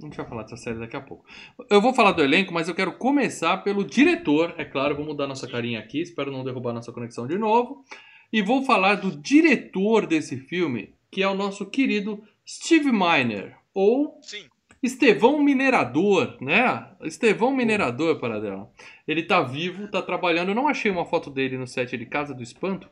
A 0.00 0.04
gente 0.04 0.16
vai 0.16 0.26
falar 0.26 0.42
dessa 0.42 0.56
série 0.56 0.78
daqui 0.78 0.96
a 0.96 1.00
pouco. 1.00 1.24
Eu 1.68 1.80
vou 1.80 1.92
falar 1.92 2.12
do 2.12 2.22
elenco, 2.22 2.52
mas 2.52 2.68
eu 2.68 2.74
quero 2.74 2.92
começar 2.92 3.58
pelo 3.58 3.84
diretor. 3.84 4.54
É 4.56 4.64
claro, 4.64 4.94
vou 4.94 5.04
mudar 5.04 5.26
nossa 5.26 5.48
carinha 5.48 5.80
aqui, 5.80 6.00
espero 6.00 6.30
não 6.30 6.44
derrubar 6.44 6.72
nossa 6.72 6.92
conexão 6.92 7.26
de 7.26 7.36
novo. 7.36 7.84
E 8.32 8.40
vou 8.40 8.64
falar 8.64 8.96
do 8.96 9.10
diretor 9.10 10.06
desse 10.06 10.36
filme, 10.36 10.94
que 11.10 11.22
é 11.22 11.28
o 11.28 11.34
nosso 11.34 11.66
querido 11.66 12.22
Steve 12.46 12.92
Miner 12.92 13.56
ou 13.74 14.20
Sim. 14.22 14.48
Estevão 14.82 15.42
Minerador, 15.42 16.36
né? 16.40 16.88
Estevão 17.02 17.54
Minerador, 17.54 18.18
para 18.20 18.40
dela. 18.40 18.70
Ele 19.06 19.22
tá 19.24 19.42
vivo, 19.42 19.88
tá 19.90 20.00
trabalhando. 20.00 20.50
Eu 20.50 20.54
não 20.54 20.68
achei 20.68 20.90
uma 20.90 21.04
foto 21.04 21.30
dele 21.30 21.58
no 21.58 21.66
set 21.66 21.96
de 21.96 22.06
Casa 22.06 22.32
do 22.34 22.42
Espanto, 22.42 22.88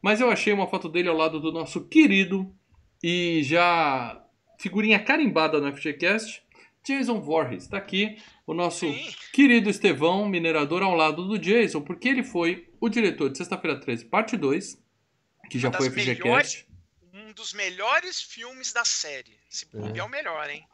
mas 0.00 0.20
eu 0.20 0.30
achei 0.30 0.52
uma 0.52 0.66
foto 0.66 0.88
dele 0.88 1.08
ao 1.08 1.16
lado 1.16 1.38
do 1.40 1.52
nosso 1.52 1.86
querido 1.88 2.54
e 3.02 3.42
já 3.42 4.22
figurinha 4.58 4.98
carimbada 4.98 5.60
no 5.60 5.70
FGCast, 5.76 6.42
Jason 6.82 7.20
Voorhees. 7.20 7.66
Tá 7.66 7.76
aqui 7.76 8.16
o 8.46 8.54
nosso 8.54 8.86
Sim. 8.90 9.06
querido 9.32 9.68
Estevão 9.68 10.26
Minerador 10.28 10.82
ao 10.82 10.94
lado 10.94 11.26
do 11.28 11.38
Jason, 11.38 11.82
porque 11.82 12.08
ele 12.08 12.22
foi 12.24 12.68
o 12.80 12.88
diretor 12.88 13.28
de 13.28 13.36
Sexta-feira 13.36 13.78
13, 13.78 14.06
parte 14.06 14.36
2, 14.36 14.82
que 15.50 15.58
já 15.58 15.70
foi 15.70 15.90
FGCast. 15.90 16.22
melhores- 16.22 16.66
Um 17.12 17.32
dos 17.32 17.52
melhores 17.54 18.20
filmes 18.22 18.72
da 18.72 18.84
série. 18.84 19.36
Se 19.50 19.66
É. 19.94 19.98
é 19.98 20.04
o 20.04 20.08
melhor, 20.08 20.48
hein? 20.48 20.64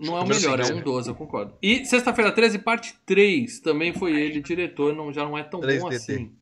Não 0.00 0.16
é 0.16 0.22
o 0.22 0.26
Junto 0.26 0.34
melhor, 0.34 0.58
é 0.58 0.62
assim, 0.62 0.72
um 0.72 0.76
né? 0.76 0.82
12, 0.82 1.08
eu 1.10 1.14
concordo. 1.14 1.54
E 1.60 1.84
Sexta-feira 1.84 2.32
13, 2.32 2.58
parte 2.60 2.94
3, 3.04 3.60
também 3.60 3.92
foi 3.92 4.18
ele, 4.18 4.40
diretor, 4.40 4.94
não, 4.94 5.12
já 5.12 5.24
não 5.24 5.36
é 5.36 5.42
tão 5.42 5.60
bom 5.60 5.66
3DT. 5.66 5.94
assim. 5.94 6.32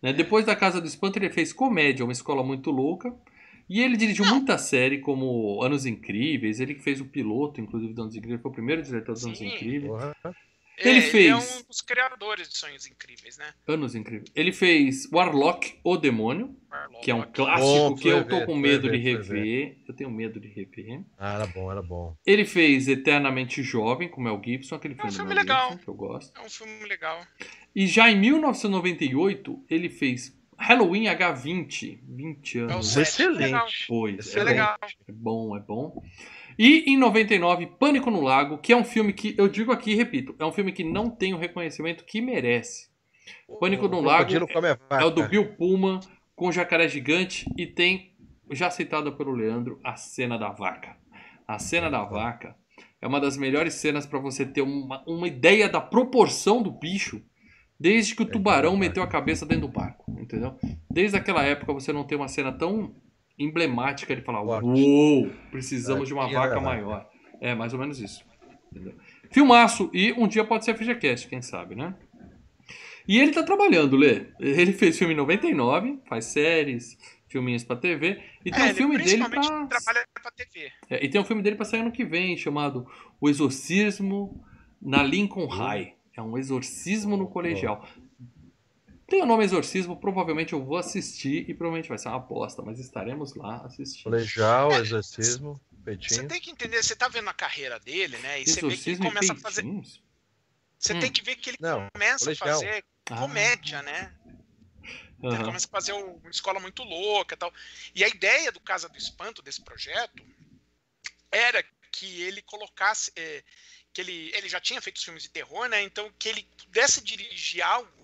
Né? 0.00 0.12
Depois 0.12 0.46
da 0.46 0.56
Casa 0.56 0.80
do 0.80 0.86
Espanto, 0.86 1.18
ele 1.18 1.30
fez 1.30 1.52
Comédia, 1.52 2.04
uma 2.04 2.12
escola 2.12 2.42
muito 2.42 2.70
louca. 2.70 3.14
E 3.68 3.80
ele 3.80 3.96
dirigiu 3.96 4.26
muita 4.26 4.58
série, 4.58 4.98
como 4.98 5.62
Anos 5.62 5.86
Incríveis, 5.86 6.60
ele 6.60 6.74
que 6.74 6.82
fez 6.82 7.00
o 7.00 7.06
piloto, 7.06 7.60
inclusive, 7.60 7.92
do 7.92 8.02
Anos 8.02 8.14
Incríveis, 8.14 8.42
foi 8.42 8.50
o 8.50 8.54
primeiro 8.54 8.82
diretor 8.82 9.12
dos 9.12 9.24
Anos. 9.24 9.40
Incríveis. 9.40 9.92
Porra. 10.76 10.88
É, 10.88 10.88
Ele 10.88 10.98
é 10.98 11.02
fez. 11.02 11.56
um 11.60 11.62
dos 11.68 11.80
criadores 11.80 12.48
de 12.48 12.56
Sonhos 12.58 12.86
Incríveis, 12.86 13.38
né? 13.38 13.52
Anos 13.66 13.94
Incríveis. 13.94 14.30
Ele 14.34 14.52
fez 14.52 15.08
Warlock, 15.12 15.78
o 15.84 15.96
Demônio, 15.96 16.56
que 17.02 17.10
é 17.10 17.14
um 17.14 17.22
clássico 17.22 17.90
Bom, 17.90 17.94
que 17.94 18.08
eu 18.08 18.26
tô 18.26 18.38
ver, 18.40 18.46
com 18.46 18.56
medo 18.56 18.90
de 18.90 18.98
ver, 18.98 19.24
foi 19.24 19.36
rever. 19.38 19.78
Eu 19.86 19.94
tenho 19.94 20.10
medo 20.10 20.40
de 20.40 20.48
rever. 20.48 21.02
Ah, 21.16 21.34
era 21.34 21.46
bom, 21.46 21.70
era 21.70 21.80
bom. 21.82 22.16
Ele 22.26 22.44
fez 22.44 22.88
Eternamente 22.88 23.62
Jovem, 23.62 24.08
com 24.08 24.20
Mel 24.20 24.40
Gibson, 24.44 24.74
aquele 24.74 24.94
É 24.94 24.96
um 24.96 25.00
filme 25.02 25.16
filme 25.16 25.34
legal. 25.34 25.70
Gibson, 25.70 25.84
que 25.84 25.88
eu 25.88 25.94
gosto. 25.94 26.36
É 26.40 26.44
um 26.44 26.50
filme 26.50 26.84
legal. 26.86 27.24
E 27.74 27.86
já 27.86 28.10
em 28.10 28.18
1998, 28.18 29.64
ele 29.70 29.88
fez 29.88 30.36
Halloween 30.58 31.04
H20, 31.04 31.98
20 32.08 32.58
É 32.58 32.62
o 32.62 32.64
anos. 32.70 32.94
Legal. 32.94 33.02
Excelente. 33.02 33.80
depois. 33.82 34.26
Isso 34.26 34.38
é 34.38 34.40
É, 34.40 34.44
legal. 34.44 34.78
é 34.82 35.12
bom, 35.12 35.56
é 35.56 35.60
bom. 35.60 36.02
E 36.58 36.84
em 36.92 36.96
99, 36.96 37.66
Pânico 37.78 38.10
no 38.10 38.20
Lago, 38.20 38.58
que 38.58 38.72
é 38.72 38.76
um 38.76 38.84
filme 38.84 39.12
que, 39.12 39.34
eu 39.36 39.48
digo 39.48 39.72
aqui 39.72 39.92
e 39.92 39.94
repito, 39.94 40.34
é 40.38 40.44
um 40.44 40.52
filme 40.52 40.72
que 40.72 40.84
não 40.84 41.10
tem 41.10 41.34
o 41.34 41.38
reconhecimento 41.38 42.04
que 42.04 42.20
merece. 42.20 42.88
Pânico 43.60 43.88
no 43.88 43.98
O 43.98 44.02
Lago 44.02 44.30
vaca. 44.30 45.02
é 45.02 45.04
o 45.04 45.10
do 45.10 45.26
Bill 45.28 45.54
Pullman 45.56 46.00
com 46.34 46.52
jacaré 46.52 46.88
gigante 46.88 47.46
e 47.56 47.66
tem, 47.66 48.12
já 48.50 48.70
citado 48.70 49.16
pelo 49.16 49.32
Leandro, 49.32 49.80
a 49.82 49.96
cena 49.96 50.38
da 50.38 50.50
vaca. 50.50 50.96
A 51.46 51.58
cena 51.58 51.90
da 51.90 52.04
vaca 52.04 52.56
é 53.00 53.06
uma 53.06 53.20
das 53.20 53.36
melhores 53.36 53.74
cenas 53.74 54.06
para 54.06 54.18
você 54.18 54.46
ter 54.46 54.62
uma, 54.62 55.02
uma 55.06 55.26
ideia 55.28 55.68
da 55.68 55.80
proporção 55.80 56.62
do 56.62 56.70
bicho 56.70 57.22
desde 57.78 58.14
que 58.14 58.22
o 58.22 58.26
tubarão 58.26 58.76
meteu 58.76 59.02
a 59.02 59.06
cabeça 59.06 59.44
dentro 59.44 59.66
do 59.66 59.72
barco, 59.72 60.10
entendeu? 60.18 60.56
Desde 60.90 61.16
aquela 61.16 61.42
época 61.44 61.72
você 61.72 61.92
não 61.92 62.04
tem 62.04 62.16
uma 62.16 62.28
cena 62.28 62.52
tão 62.52 62.94
emblemática 63.38 64.14
de 64.14 64.22
falar, 64.22 64.42
uou, 64.42 65.30
precisamos 65.50 66.08
de 66.08 66.14
uma 66.14 66.28
vaca 66.30 66.60
maior. 66.60 67.08
É, 67.40 67.54
mais 67.54 67.72
ou 67.72 67.78
menos 67.78 68.00
isso. 68.00 68.24
Entendeu? 68.72 68.94
Filmaço, 69.30 69.90
e 69.92 70.12
um 70.12 70.26
dia 70.26 70.44
pode 70.44 70.64
ser 70.64 70.76
FGCast, 70.76 71.28
quem 71.28 71.42
sabe, 71.42 71.74
né? 71.74 71.94
E 73.06 73.18
ele 73.18 73.32
tá 73.32 73.42
trabalhando, 73.42 73.96
Lê. 73.96 74.26
Ele 74.40 74.72
fez 74.72 74.98
filme 74.98 75.12
em 75.12 75.16
99, 75.16 76.00
faz 76.06 76.26
séries, 76.26 76.96
filminhos 77.28 77.64
pra 77.64 77.76
TV, 77.76 78.22
e 78.44 78.50
tem 78.50 78.60
É, 78.60 78.64
um 78.64 78.68
ele 78.68 78.74
filme 78.74 78.98
dele 78.98 79.28
pra... 79.28 79.40
trabalha 79.66 80.06
pra 80.14 80.30
TV. 80.30 80.70
É, 80.88 81.04
e 81.04 81.08
tem 81.08 81.20
um 81.20 81.24
filme 81.24 81.42
dele 81.42 81.56
pra 81.56 81.64
sair 81.64 81.80
ano 81.80 81.92
que 81.92 82.04
vem, 82.04 82.36
chamado 82.36 82.86
O 83.20 83.28
Exorcismo 83.28 84.42
na 84.80 85.02
Lincoln 85.02 85.46
High. 85.46 85.94
É 86.16 86.22
um 86.22 86.38
exorcismo 86.38 87.16
no 87.16 87.26
colegial. 87.26 87.84
Tem 89.06 89.22
o 89.22 89.26
nome 89.26 89.44
Exorcismo, 89.44 89.98
provavelmente 90.00 90.52
eu 90.54 90.64
vou 90.64 90.78
assistir 90.78 91.48
e 91.48 91.54
provavelmente 91.54 91.88
vai 91.88 91.98
ser 91.98 92.08
uma 92.08 92.16
aposta, 92.16 92.62
mas 92.62 92.78
estaremos 92.78 93.34
lá 93.34 93.62
assistindo. 93.64 94.04
Colegial, 94.04 94.72
É. 94.72 94.80
exorcismo, 94.80 95.60
Você 95.70 95.82
peitinho. 95.84 96.28
tem 96.28 96.40
que 96.40 96.50
entender, 96.50 96.82
você 96.82 96.96
tá 96.96 97.08
vendo 97.08 97.28
a 97.28 97.34
carreira 97.34 97.78
dele, 97.78 98.16
né? 98.18 98.40
E 98.40 98.46
você 98.46 98.54
vê 98.54 98.60
que 98.60 98.66
ele 98.66 98.72
Exorcismo 98.74 99.06
começa 99.06 99.32
a 99.32 99.36
fazer. 99.36 99.62
peitinhos? 99.62 100.02
Você 100.78 100.94
Hum. 100.94 101.00
tem 101.00 101.12
que 101.12 101.22
ver 101.22 101.36
que 101.36 101.50
ele 101.50 101.58
Não, 101.60 101.86
começa 101.92 102.32
a 102.32 102.36
fazer 102.36 102.84
Ah. 103.10 103.16
comédia, 103.18 103.82
né? 103.82 104.14
Ele 105.22 105.36
Aham. 105.36 105.44
começa 105.46 105.66
a 105.66 105.70
fazer 105.70 105.92
um- 105.92 106.16
uma 106.16 106.30
escola 106.30 106.58
muito 106.60 106.82
louca 106.82 107.34
e 107.34 107.38
tal. 107.38 107.52
E 107.94 108.02
a 108.04 108.08
ideia 108.08 108.50
do 108.52 108.60
Casa 108.60 108.88
do 108.88 108.96
Espanto, 108.98 109.42
desse 109.42 109.62
projeto, 109.62 110.22
era 111.30 111.62
que 111.92 112.22
ele 112.22 112.42
colocasse. 112.42 113.12
é, 113.16 113.42
que 113.92 114.00
ele, 114.00 114.32
ele 114.34 114.48
já 114.48 114.60
tinha 114.60 114.82
feito 114.82 114.96
os 114.96 115.04
filmes 115.04 115.22
de 115.22 115.28
terror, 115.30 115.68
né? 115.68 115.80
Então 115.82 116.12
que 116.18 116.28
ele 116.28 116.42
pudesse 116.64 117.00
dirigir 117.02 117.62
algo 117.64 118.03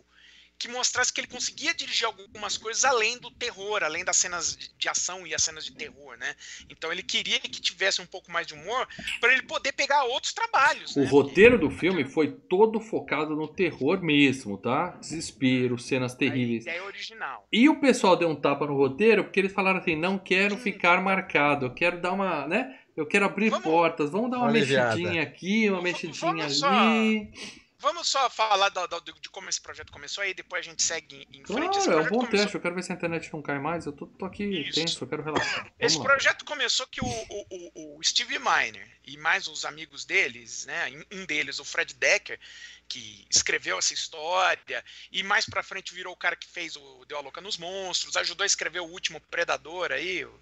que 0.60 0.68
mostrasse 0.68 1.10
que 1.10 1.20
ele 1.22 1.26
conseguia 1.26 1.72
dirigir 1.72 2.04
algumas 2.06 2.58
coisas 2.58 2.84
além 2.84 3.18
do 3.18 3.30
terror, 3.30 3.82
além 3.82 4.04
das 4.04 4.18
cenas 4.18 4.54
de, 4.76 4.88
ação 4.90 5.26
e 5.26 5.34
as 5.34 5.42
cenas 5.42 5.64
de 5.64 5.72
terror, 5.72 6.18
né? 6.18 6.34
Então 6.68 6.92
ele 6.92 7.02
queria 7.02 7.40
que 7.40 7.48
tivesse 7.48 8.02
um 8.02 8.06
pouco 8.06 8.30
mais 8.30 8.46
de 8.46 8.52
humor 8.52 8.86
para 9.20 9.32
ele 9.32 9.42
poder 9.42 9.72
pegar 9.72 10.04
outros 10.04 10.34
trabalhos. 10.34 10.94
O 10.94 11.00
né? 11.00 11.06
roteiro 11.06 11.58
do 11.58 11.70
filme 11.70 12.04
foi 12.04 12.30
todo 12.30 12.78
focado 12.78 13.34
no 13.34 13.48
terror 13.48 14.02
mesmo, 14.02 14.58
tá? 14.58 14.90
Desespero, 15.00 15.78
cenas 15.78 16.12
Porque 16.12 16.26
a 16.26 16.30
terríveis. 16.30 16.62
ideia 16.64 16.84
original. 16.84 17.48
E 17.50 17.66
o 17.68 17.80
pessoal 17.80 18.14
deu 18.14 18.28
um 18.28 18.36
tapa 18.36 18.66
no 18.66 18.76
roteiro 18.76 19.24
porque 19.24 19.40
eles 19.40 19.52
falaram 19.54 19.80
assim: 19.80 19.96
não 19.96 20.18
quero 20.18 20.56
Hum. 20.56 20.58
ficar 20.58 21.00
marcado, 21.02 21.64
eu 21.66 21.70
quero 21.74 22.00
dar 22.02 22.12
uma, 22.12 22.46
né? 22.46 22.76
Eu 22.94 23.06
quero 23.06 23.24
abrir 23.24 23.48
Vamos- 23.48 23.64
portas, 23.64 24.10
vamos 24.10 24.30
dar 24.30 24.38
uma 24.38 24.48
aliviada. 24.48 24.94
mexidinha 24.96 25.22
aqui, 25.22 25.68
uma 25.70 25.78
Vamos- 25.78 25.84
mexidinha 25.92 26.32
vamos 26.34 26.58
só- 26.58 26.68
ali. 26.68 27.32
Vamos 27.80 28.08
só 28.08 28.28
falar 28.28 28.68
de 28.68 29.28
como 29.30 29.48
esse 29.48 29.58
projeto 29.60 29.90
começou 29.90 30.22
aí, 30.22 30.34
depois 30.34 30.60
a 30.66 30.68
gente 30.70 30.82
segue 30.82 31.26
em, 31.32 31.42
frente. 31.46 31.78
Esse 31.78 31.86
Claro, 31.86 32.00
é 32.00 32.02
um 32.02 32.10
bom 32.10 32.16
começou- 32.18 32.28
teste. 32.38 32.54
Eu 32.54 32.60
quero 32.60 32.74
ver 32.74 32.82
se 32.82 32.92
a 32.92 32.94
internet 32.94 33.32
não 33.32 33.40
cai 33.40 33.58
mais. 33.58 33.86
Eu 33.86 33.92
tô, 33.92 34.06
tô 34.06 34.26
aqui 34.26 34.44
Isso. 34.44 34.78
tenso, 34.78 35.02
eu 35.02 35.08
quero 35.08 35.22
relaxar. 35.22 35.72
Esse 35.78 35.96
Vamos 35.96 36.08
lá. 36.08 36.14
projeto 36.14 36.44
começou 36.44 36.86
que 36.86 37.00
o, 37.02 37.06
o, 37.08 37.46
o- 37.74 37.98
o 37.98 38.04
Steve 38.04 38.38
Miner 38.38 38.86
e 39.06 39.16
mais 39.16 39.48
os 39.48 39.64
amigos 39.64 40.04
deles, 40.04 40.66
né? 40.66 40.92
Um 41.10 41.24
deles, 41.24 41.58
o 41.58 41.64
Fred 41.64 41.94
Decker, 41.94 42.38
que 42.86 43.24
escreveu 43.30 43.78
essa 43.78 43.94
história 43.94 44.84
e 45.10 45.22
mais 45.22 45.46
pra 45.46 45.62
frente 45.62 45.94
virou 45.94 46.12
o 46.12 46.16
cara 46.16 46.36
que 46.36 46.46
fez 46.48 46.76
o 46.76 47.04
Deu 47.06 47.16
a 47.16 47.20
Louca 47.22 47.40
nos 47.40 47.56
Monstros, 47.56 48.14
ajudou 48.18 48.42
a 48.44 48.46
escrever 48.46 48.80
o 48.80 48.86
último 48.86 49.20
Predador 49.30 49.90
aí. 49.90 50.24
o- 50.26 50.40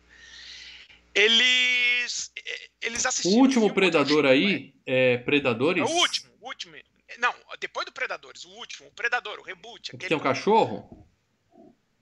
Eles 1.14 2.31
eh, 2.37 2.68
eles 2.83 3.05
O 3.05 3.09
assistiram 3.09 3.38
último 3.42 3.61
filme 3.66 3.74
Predador 3.74 4.24
aí 4.27 4.74
é 4.87 5.18
Predadores? 5.18 5.83
É 5.83 5.87
o 5.87 5.88
último, 5.98 6.31
o 6.40 6.46
último. 6.48 6.77
Não, 7.18 7.35
depois 7.59 7.87
do 7.87 7.92
Predadores, 7.92 8.44
o 8.44 8.51
último, 8.51 8.88
o 8.88 8.92
Predador, 8.92 9.38
o 9.38 9.42
reboot. 9.42 9.88
O 9.88 9.90
que 9.92 9.97
aquele 9.97 10.09
tem 10.09 10.16
um 10.18 10.21
cachorro? 10.21 11.09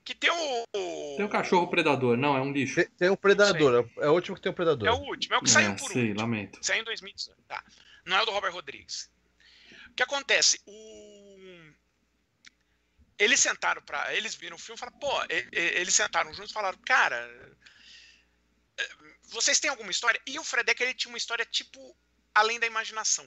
Que 0.05 0.15
tem 0.15 0.31
o. 0.31 0.65
o- 0.75 1.17
Tem 1.17 1.25
um 1.25 1.29
cachorro 1.29 1.69
predador. 1.69 2.17
Não, 2.17 2.37
é 2.37 2.41
um 2.41 2.53
lixo. 2.53 2.77
Tem, 2.77 2.89
tem 2.91 3.09
o 3.11 3.17
Predador, 3.17 3.89
é 3.99 4.09
o 4.09 4.13
último 4.13 4.37
que 4.37 4.43
tem 4.43 4.51
o 4.53 4.55
Predador. 4.55 4.87
É 4.89 4.93
o 4.93 4.97
último, 4.99 5.35
é 5.35 5.39
o 5.39 5.43
que 5.43 5.51
saiu 5.51 5.73
É, 5.73 5.75
por 5.77 5.91
sei, 5.91 6.03
último. 6.11 6.21
lamento. 6.21 6.59
Saiu 6.63 6.81
em 6.81 6.85
2018. 6.85 7.43
Tá. 7.49 7.65
Não 8.05 8.17
é 8.17 8.23
o 8.23 8.25
do 8.25 8.31
Robert 8.31 8.53
Rodrigues. 8.53 9.11
O 9.91 9.95
que 9.95 10.03
acontece? 10.05 10.61
O... 10.67 11.73
Eles 13.19 13.41
sentaram 13.41 13.81
para, 13.83 14.15
eles 14.15 14.35
viram 14.35 14.57
o 14.57 14.59
filme 14.59 14.77
e 14.77 14.79
falaram, 14.81 14.99
pô, 14.99 15.11
eles 15.53 15.95
sentaram 15.95 16.33
juntos 16.35 16.51
e 16.51 16.55
falaram, 16.55 16.79
cara, 16.85 17.17
eh, 18.79 18.89
vocês 19.31 19.59
têm 19.59 19.71
alguma 19.71 19.91
história? 19.91 20.21
E 20.27 20.39
o 20.39 20.45
Fredeck 20.45 20.83
ele 20.83 20.93
tinha 20.95 21.11
uma 21.11 21.17
história 21.19 21.45
tipo 21.47 21.97
além 22.35 22.61
da 22.61 22.67
imaginação. 22.67 23.27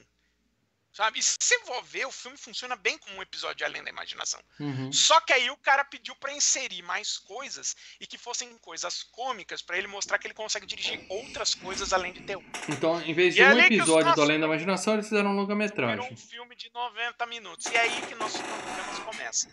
Sabe? 0.92 1.20
E 1.20 1.22
se 1.22 1.36
você 1.40 1.58
for 1.60 1.82
ver, 1.84 2.06
o 2.06 2.10
filme 2.10 2.36
funciona 2.36 2.74
bem 2.74 2.98
como 2.98 3.16
um 3.16 3.22
episódio 3.22 3.56
de 3.56 3.64
Além 3.64 3.82
da 3.82 3.90
Imaginação. 3.90 4.40
Uhum. 4.58 4.92
Só 4.92 5.20
que 5.20 5.32
aí 5.32 5.48
o 5.50 5.56
cara 5.56 5.84
pediu 5.84 6.14
pra 6.16 6.32
inserir 6.32 6.82
mais 6.82 7.16
coisas 7.16 7.76
e 8.00 8.06
que 8.06 8.18
fossem 8.18 8.56
coisas 8.58 9.04
cômicas 9.04 9.62
pra 9.62 9.78
ele 9.78 9.86
mostrar 9.86 10.18
que 10.18 10.26
ele 10.26 10.34
consegue 10.34 10.66
dirigir 10.66 11.06
outras 11.08 11.54
coisas 11.54 11.92
além 11.92 12.12
de 12.12 12.22
terror. 12.22 12.44
Então, 12.68 13.00
em 13.02 13.14
vez 13.14 13.34
de 13.34 13.40
E 13.40 13.44
é 13.44 13.48
um 13.48 13.58
os 13.58 13.64
episódio 13.64 14.14
do 14.14 14.22
Além 14.22 14.40
da 14.40 14.46
Imaginação, 14.46 14.94
eles 14.94 15.08
fizeram 15.08 15.30
um 15.30 15.36
longa-metragem. 15.36 16.12
um 16.12 16.16
filme 16.16 16.56
de 16.56 16.70
90 16.74 17.26
minutos. 17.26 17.66
E 17.66 17.76
é 17.76 17.80
aí 17.80 18.02
que 18.02 18.14
nossos 18.16 18.40
problemas 18.40 18.98
começam. 18.98 19.50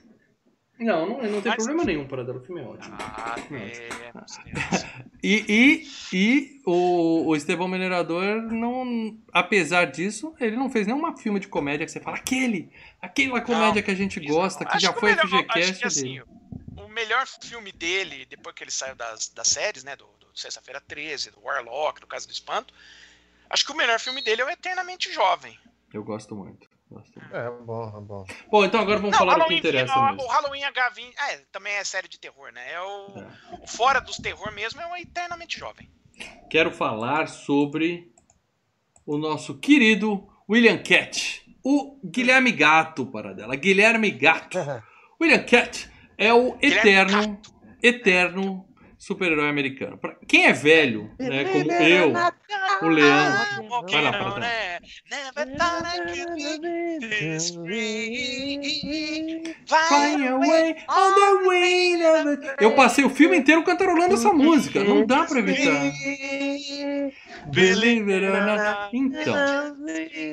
Não, 0.79 1.07
não, 1.09 1.23
não 1.23 1.41
tem 1.41 1.51
Mas- 1.51 1.55
problema 1.55 1.83
nenhum 1.83 2.07
para 2.07 2.23
dar. 2.23 2.35
O 2.35 2.41
filme 2.41 2.61
é 2.61 2.63
ótimo. 2.65 2.95
Ah, 2.99 3.35
temos, 3.47 3.77
temos. 4.37 4.85
E, 5.23 5.45
e, 5.49 5.87
e 6.15 6.61
o, 6.65 7.27
o 7.27 7.35
Estevão 7.35 7.67
Minerador, 7.67 8.41
não, 8.43 9.17
apesar 9.33 9.85
disso, 9.85 10.35
ele 10.39 10.55
não 10.55 10.69
fez 10.69 10.85
nenhuma 10.85 11.17
filme 11.17 11.39
de 11.39 11.47
comédia 11.47 11.85
que 11.85 11.91
você 11.91 11.99
fala, 11.99 12.17
aquele, 12.17 12.71
aquela 13.01 13.41
comédia 13.41 13.81
que 13.81 13.89
a 13.91 13.95
gente 13.95 14.19
gosta, 14.19 14.63
não. 14.63 14.69
que 14.71 14.77
Acho 14.77 14.85
já 14.85 14.91
o 14.91 14.99
foi 14.99 15.09
melhor- 15.15 15.25
FGCast 15.27 15.69
acho 15.71 15.79
que, 15.79 15.87
assim, 15.87 16.03
dele. 16.03 16.23
O 16.77 16.87
melhor 16.87 17.25
filme 17.27 17.71
dele, 17.71 18.25
depois 18.29 18.55
que 18.55 18.63
ele 18.63 18.71
saiu 18.71 18.95
das, 18.95 19.29
das 19.29 19.47
séries, 19.47 19.83
né? 19.83 19.95
Do, 19.95 20.05
do 20.05 20.27
Sexta-feira 20.35 20.79
13, 20.79 21.31
do 21.31 21.41
Warlock, 21.41 21.99
do 21.99 22.07
Caso 22.07 22.27
do 22.27 22.31
Espanto. 22.33 22.73
Acho 23.49 23.65
que 23.65 23.71
o 23.71 23.75
melhor 23.75 23.99
filme 23.99 24.21
dele 24.21 24.41
é 24.41 24.45
o 24.45 24.49
Eternamente 24.49 25.11
Jovem. 25.11 25.57
Eu 25.93 26.03
gosto 26.03 26.35
muito. 26.35 26.67
Muito. 26.89 27.19
É 27.33 27.49
bom, 27.49 27.97
é 27.97 28.01
bom. 28.01 28.25
Bom, 28.49 28.65
então 28.65 28.79
agora 28.79 28.99
vamos 28.99 29.17
falar 29.17 29.33
do 29.33 29.35
que 29.35 29.41
Halloween, 29.41 29.59
interessa 29.59 29.93
o, 29.93 30.27
Halloween 30.27 30.61
H20. 30.61 31.13
Ah, 31.17 31.31
é, 31.33 31.37
também 31.51 31.73
é 31.73 31.83
série 31.83 32.07
de 32.07 32.19
terror, 32.19 32.51
né? 32.51 32.71
É 32.71 32.81
o, 32.81 33.19
É. 33.19 33.63
o 33.63 33.67
fora 33.67 33.99
dos 33.99 34.17
terror 34.17 34.51
mesmo 34.53 34.81
é 34.81 34.87
o 34.87 34.95
Eternamente 34.95 35.59
Jovem. 35.59 35.89
Quero 36.49 36.71
falar 36.71 37.27
sobre 37.27 38.11
o 39.05 39.17
nosso 39.17 39.57
querido 39.57 40.27
William 40.49 40.77
Cat. 40.77 41.43
O 41.63 41.99
Guilherme 42.03 42.51
Gato, 42.51 43.05
para 43.05 43.33
dela. 43.33 43.55
Guilherme 43.55 44.11
Gato. 44.11 44.57
William 45.21 45.43
Cat 45.43 45.91
é 46.17 46.33
o 46.33 46.57
eterno, 46.61 47.39
eterno 47.83 48.65
super-herói 48.97 49.49
americano. 49.49 49.97
Pra 49.97 50.15
quem 50.27 50.45
é 50.47 50.53
velho, 50.53 51.11
né, 51.19 51.43
como 51.45 51.71
eu, 51.71 52.13
o 52.81 52.87
Leandro. 52.89 53.39
Vai 53.91 54.01
lá, 54.03 54.11
para 54.11 54.27
a- 54.29 54.33
Eu 62.59 62.75
passei 62.75 63.03
o 63.05 63.09
filme 63.09 63.37
inteiro 63.37 63.63
cantarolando 63.63 64.13
essa 64.13 64.31
música. 64.33 64.83
Não 64.83 65.05
dá 65.05 65.25
pra 65.25 65.39
evitar. 65.39 65.91
Então, 68.93 69.33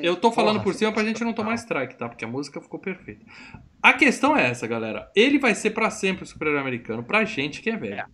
eu 0.03 0.15
tô 0.15 0.31
falando 0.31 0.61
por 0.61 0.73
cima 0.73 0.91
pra 0.91 1.03
gente 1.03 1.23
não 1.23 1.33
tomar 1.33 1.55
strike, 1.55 1.95
tá? 1.97 2.09
Porque 2.09 2.25
a 2.25 2.27
música 2.27 2.59
ficou 2.61 2.79
perfeita. 2.79 3.25
A 3.81 3.93
questão 3.93 4.35
é 4.35 4.49
essa, 4.49 4.65
galera. 4.67 5.09
Ele 5.15 5.37
vai 5.39 5.53
ser 5.55 5.71
pra 5.71 5.89
sempre 5.89 6.23
o 6.23 6.27
super-herói 6.27 6.59
americano, 6.61 7.03
pra 7.03 7.23
gente 7.23 7.61
que 7.61 7.69
é 7.69 7.77
velho. 7.77 8.05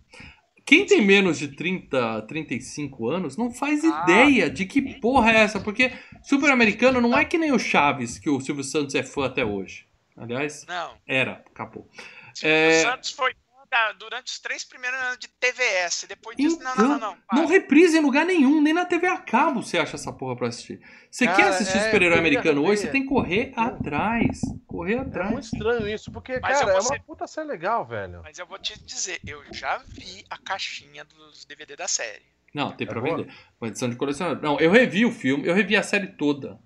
Quem 0.72 0.86
tem 0.86 1.02
menos 1.04 1.38
de 1.38 1.48
30, 1.48 2.22
35 2.22 3.06
anos 3.10 3.36
não 3.36 3.50
faz 3.52 3.84
Ah. 3.84 4.04
ideia 4.04 4.48
de 4.48 4.64
que 4.64 4.80
porra 5.00 5.30
é 5.30 5.36
essa, 5.40 5.60
porque 5.60 5.92
super-americano 6.22 6.98
não 6.98 7.14
é 7.18 7.26
que 7.26 7.36
nem 7.36 7.52
o 7.52 7.58
Chaves, 7.58 8.18
que 8.18 8.30
o 8.30 8.40
Silvio 8.40 8.64
Santos 8.64 8.94
é 8.94 9.02
fã 9.02 9.26
até 9.26 9.44
hoje. 9.44 9.84
Aliás, 10.16 10.64
Não. 10.66 10.94
era, 11.06 11.44
acabou. 11.52 11.86
Silvio 12.32 12.56
É. 12.56 12.80
Santos 12.84 13.10
foi 13.10 13.34
da- 13.72 13.92
durante 13.92 14.26
os 14.30 14.38
três 14.38 14.62
primeiros 14.64 15.00
anos 15.00 15.18
de 15.18 15.26
TVS. 15.28 16.04
Depois 16.06 16.36
disso, 16.36 16.58
não, 16.62 16.76
não, 16.76 16.88
não, 16.88 16.98
não. 16.98 17.16
para. 17.26 17.38
Não 17.40 17.46
reprisa 17.46 17.96
em 17.96 18.00
lugar 18.02 18.24
nenhum, 18.26 18.60
nem 18.60 18.74
na 18.74 18.84
TV 18.84 19.06
a 19.06 19.16
cabo 19.16 19.62
você 19.62 19.78
acha 19.78 19.96
essa 19.96 20.12
porra 20.12 20.36
pra 20.36 20.48
assistir. 20.48 20.78
Você 21.10 21.24
Cara, 21.24 21.36
quer 21.38 21.48
assistir 21.48 21.78
é, 21.78 21.84
super-herói 21.86 22.16
eu 22.16 22.20
americano 22.20 22.62
hoje, 22.64 22.82
você 22.82 22.88
tem 22.88 23.02
que 23.02 23.08
correr 23.08 23.52
atrás. 23.56 24.40
Correr 24.66 24.96
É 24.96 25.00
atrás. 25.00 25.30
muito 25.32 25.44
estranho 25.44 25.88
isso, 25.88 26.12
porque, 26.12 26.38
Mas 26.40 26.58
cara, 26.58 26.70
é 26.70 26.74
uma 26.74 26.82
ser- 26.82 27.02
puta 27.02 27.26
série 27.26 27.48
legal, 27.48 27.84
velho. 27.86 28.20
Mas 28.22 28.38
eu 28.38 28.46
vou 28.46 28.58
te 28.58 28.78
dizer, 28.84 29.18
eu 29.26 29.42
já 29.52 29.78
vi 29.88 30.24
a 30.28 30.36
caixinha 30.38 31.04
dos 31.04 31.44
DVD 31.46 31.74
da 31.74 31.88
série. 31.88 32.22
Não, 32.54 32.70
tem 32.72 32.86
pra 32.86 32.98
É 32.98 33.02
boa? 33.02 33.16
vender. 33.16 33.34
Uma 33.60 33.68
edição 33.68 33.88
de 33.88 33.96
colecionador. 33.96 34.42
Não, 34.42 34.60
eu 34.60 34.70
revi 34.70 35.06
o 35.06 35.10
filme, 35.10 35.48
eu 35.48 35.54
revi 35.54 35.74
a 35.74 35.82
série 35.82 36.08
toda. 36.08 36.58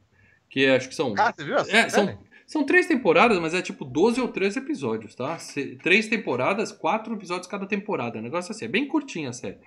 Que 0.50 0.66
acho 0.66 0.88
que 0.88 0.94
são. 0.94 1.14
Ah, 1.16 1.32
você 1.32 1.44
viu 1.44 1.56
a 1.56 1.60
É, 1.60 1.64
série? 1.64 1.90
são, 1.90 2.18
são 2.46 2.64
três 2.64 2.86
temporadas, 2.86 3.38
mas 3.40 3.52
é 3.54 3.60
tipo 3.60 3.84
12 3.84 4.20
ou 4.20 4.28
13 4.28 4.58
episódios, 4.60 5.14
tá? 5.14 5.36
Se- 5.38 5.76
três 5.82 6.08
temporadas, 6.08 6.70
quatro 6.72 7.12
episódios 7.14 7.46
cada 7.48 7.66
temporada. 7.66 8.16
É 8.16 8.20
um 8.20 8.24
negócio 8.24 8.52
assim, 8.52 8.64
é 8.64 8.68
bem 8.68 8.86
curtinha 8.86 9.30
a 9.30 9.32
série. 9.32 9.58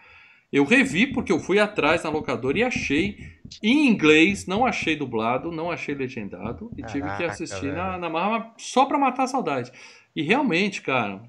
Eu 0.52 0.64
revi 0.64 1.06
porque 1.06 1.32
eu 1.32 1.40
fui 1.40 1.60
atrás 1.60 2.04
na 2.04 2.10
locadora 2.10 2.58
e 2.58 2.64
achei 2.64 3.18
em 3.62 3.88
inglês, 3.88 4.48
não 4.48 4.66
achei 4.66 4.96
dublado, 4.96 5.52
não 5.52 5.70
achei 5.70 5.94
legendado 5.94 6.72
e 6.76 6.82
tive 6.84 7.02
que 7.02 7.08
Caraca, 7.18 7.26
assistir 7.28 7.62
velho. 7.68 7.76
na, 7.76 7.98
na 8.00 8.10
marra 8.10 8.52
só 8.58 8.86
pra 8.86 8.98
matar 8.98 9.24
a 9.24 9.28
saudade. 9.28 9.72
E 10.16 10.24
realmente, 10.24 10.82
cara, 10.82 11.22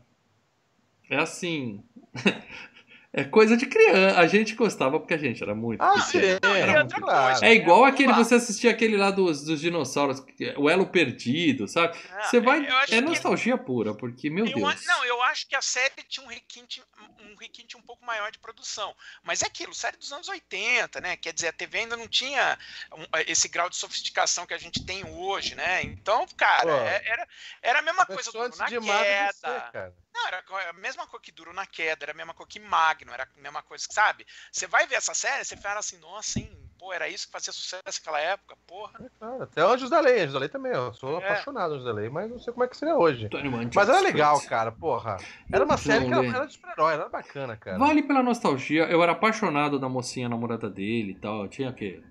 é 1.10 1.16
assim. 1.16 1.82
é 3.12 3.24
coisa 3.24 3.56
de 3.56 3.66
criança. 3.66 4.18
A 4.20 4.26
gente 4.26 4.54
gostava 4.54 4.98
porque 5.00 5.14
a 5.14 5.18
gente 5.18 5.42
era 5.42 5.54
muito. 5.54 5.80
Ah, 5.82 6.00
sim, 6.00 6.18
e 6.18 6.38
era 6.58 6.80
muito 6.84 6.94
claro. 7.00 7.44
É 7.44 7.52
igual 7.54 7.80
Vamos 7.80 7.94
aquele 7.94 8.12
você 8.12 8.34
assistir 8.36 8.68
aquele 8.68 8.96
lá 8.96 9.10
dos, 9.10 9.44
dos 9.44 9.60
dinossauros, 9.60 10.20
que 10.20 10.44
é 10.46 10.54
o 10.58 10.68
Elo 10.70 10.86
Perdido, 10.86 11.66
sabe? 11.66 11.98
Ah, 12.12 12.22
Você 12.22 12.40
vai. 12.40 12.64
É 12.66 12.84
que- 12.86 13.00
nostalgia 13.00 13.58
pura, 13.58 13.94
porque, 13.94 14.30
meu 14.30 14.46
Eu 14.46 14.54
Deus. 14.54 14.86
não, 14.86 15.04
eu 15.04 15.20
acho 15.22 15.46
que 15.48 15.56
a 15.56 15.62
série 15.62 15.90
tinha 16.08 16.24
um 16.24 16.28
requinte, 16.28 16.82
um 17.20 17.34
requinte 17.36 17.76
um 17.76 17.82
pouco 17.82 18.04
maior 18.04 18.30
de 18.30 18.38
produção. 18.38 18.94
Mas 19.22 19.42
é 19.42 19.46
aquilo, 19.46 19.74
série 19.74 19.96
dos 19.96 20.12
anos 20.12 20.28
80, 20.28 21.00
né? 21.00 21.16
Quer 21.16 21.32
dizer, 21.32 21.48
a 21.48 21.52
TV 21.52 21.78
ainda 21.78 21.96
não 21.96 22.06
tinha 22.06 22.56
um- 22.96 23.06
esse 23.26 23.48
grau 23.48 23.68
de 23.68 23.76
sofisticação 23.76 24.46
que 24.46 24.54
a 24.54 24.58
gente 24.58 24.84
tem 24.84 25.04
hoje, 25.04 25.54
né? 25.54 25.82
Então, 25.82 26.26
cara, 26.36 26.62
Pô. 26.62 26.70
é- 26.70 27.02
era, 27.06 27.28
era 27.62 27.78
a 27.80 27.82
mesma 27.82 28.06
coisa 28.06 28.30
do 28.30 28.40
antes 28.40 28.58
na 28.58 28.66
queda. 28.66 29.32
você, 29.32 29.60
cara. 29.72 29.94
Não, 30.12 30.26
era 30.26 30.42
a 30.68 30.72
mesma 30.72 31.06
coisa 31.06 31.22
que 31.22 31.32
Duro 31.32 31.52
na 31.52 31.66
Queda, 31.66 32.04
era 32.04 32.12
a 32.12 32.14
mesma 32.14 32.34
coisa 32.34 32.50
que 32.50 32.58
Magno, 32.60 33.12
era 33.12 33.22
a 33.24 33.40
mesma 33.40 33.62
coisa 33.62 33.86
que, 33.86 33.94
sabe? 33.94 34.26
Você 34.50 34.66
vai 34.66 34.86
ver 34.86 34.96
essa 34.96 35.14
série, 35.14 35.44
você 35.44 35.56
fala 35.56 35.78
assim, 35.78 35.98
nossa, 35.98 36.40
hein, 36.40 36.50
pô, 36.78 36.92
era 36.92 37.08
isso 37.08 37.26
que 37.26 37.32
fazia 37.32 37.52
sucesso 37.52 37.82
naquela 37.86 38.20
época, 38.20 38.56
porra. 38.66 38.98
Claro, 39.18 39.42
Até 39.44 39.60
Anjos 39.62 39.88
da 39.88 40.00
Lei, 40.00 40.20
Anjos 40.20 40.32
da 40.34 40.40
Lei 40.40 40.48
também. 40.48 40.72
Eu 40.72 40.92
sou 40.94 41.20
É. 41.20 41.24
apaixonado 41.24 41.74
Anjos 41.74 41.84
da 41.84 41.92
Lei, 41.92 42.08
mas 42.08 42.28
não 42.30 42.38
sei 42.40 42.52
como 42.52 42.64
é 42.64 42.68
que 42.68 42.76
seria 42.76 42.96
hoje. 42.96 43.28
Mas 43.74 43.88
era 43.88 44.00
legal, 44.00 44.40
cara, 44.42 44.72
porra. 44.72 45.16
Era 45.52 45.64
uma 45.64 45.76
série 45.76 46.04
que 46.06 46.12
era, 46.12 46.20
Lê. 46.20 46.28
era 46.28 46.46
de 46.46 46.52
super-herói, 46.54 46.94
era 46.94 47.08
bacana, 47.08 47.56
cara. 47.56 47.78
Vale 47.78 48.02
pela 48.02 48.22
nostalgia. 48.22 48.84
Eu 48.84 49.02
era 49.02 49.12
apaixonado 49.12 49.78
da 49.78 49.88
mocinha 49.88 50.28
namorada 50.28 50.68
dele 50.68 51.12
e 51.12 51.14
tal. 51.20 51.42
Eu 51.44 51.48
tinha 51.48 51.70
o 51.70 51.74
quê? 51.74 52.02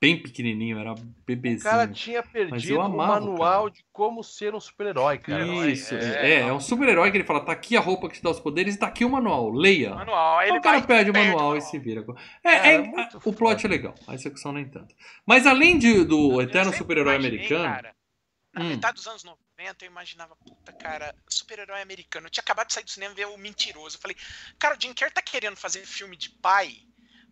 Bem 0.00 0.22
pequenininho, 0.22 0.78
era 0.78 0.92
O 0.94 0.96
bebezinho. 1.26 1.62
cara 1.70 1.86
tinha 1.86 2.22
perdido 2.22 2.78
o 2.78 2.80
amava, 2.80 3.20
manual 3.20 3.64
cara. 3.64 3.70
de 3.74 3.84
como 3.92 4.24
ser 4.24 4.54
um 4.54 4.60
super-herói, 4.60 5.18
cara. 5.18 5.44
Isso, 5.70 5.94
É, 5.94 5.98
é, 5.98 6.40
é, 6.40 6.52
um 6.52 6.58
super-herói 6.58 7.10
que 7.10 7.18
ele 7.18 7.24
fala: 7.24 7.44
tá 7.44 7.52
aqui 7.52 7.76
a 7.76 7.80
roupa 7.80 8.08
que 8.08 8.14
te 8.14 8.22
dá 8.22 8.30
os 8.30 8.40
poderes 8.40 8.74
e 8.74 8.78
tá 8.78 8.86
aqui 8.86 9.04
o 9.04 9.10
manual, 9.10 9.50
leia. 9.50 9.94
Manual, 9.94 10.38
aí 10.38 10.44
Aí 10.44 10.50
ele 10.52 10.58
o 10.58 10.62
cara 10.62 10.76
vai 10.78 10.84
e 10.84 10.86
pede 10.86 11.10
o 11.10 11.12
perde 11.12 11.28
manual 11.28 11.54
e 11.56 11.60
se 11.60 11.78
vira. 11.78 12.02
É, 12.42 12.48
é- 12.50 12.74
é 12.76 12.78
muito 12.78 13.18
o 13.22 13.32
plot 13.34 13.66
é 13.66 13.68
legal, 13.68 13.94
a 14.08 14.14
execução 14.14 14.52
nem 14.52 14.66
tanto. 14.66 14.94
Mas 15.26 15.46
além 15.46 15.78
de, 15.78 16.02
do 16.04 16.32
Eu 16.32 16.40
eterno 16.48 16.72
super-herói 16.72 17.16
americano. 17.16 17.64
cara, 17.64 17.94
na 18.54 18.64
Hum. 18.64 18.68
metade 18.70 18.94
dos 18.94 19.06
anos 19.06 19.22
90, 19.22 19.84
eu 19.84 19.90
imaginava, 19.90 20.34
puta, 20.36 20.72
cara, 20.72 21.14
super-herói 21.28 21.82
americano. 21.82 22.26
Eu 22.26 22.30
tinha 22.30 22.40
acabado 22.42 22.68
de 22.68 22.72
sair 22.72 22.84
do 22.84 22.90
cinema 22.90 23.12
e 23.12 23.16
ver 23.16 23.26
o 23.26 23.36
Mentiroso. 23.36 23.96
Eu 23.98 24.00
falei, 24.00 24.16
cara, 24.58 24.76
o 24.76 24.80
Jim 24.82 24.94
Carrey 24.94 25.12
tá 25.12 25.20
querendo 25.20 25.56
fazer 25.56 25.84
filme 25.84 26.16
de 26.16 26.30
pai. 26.30 26.78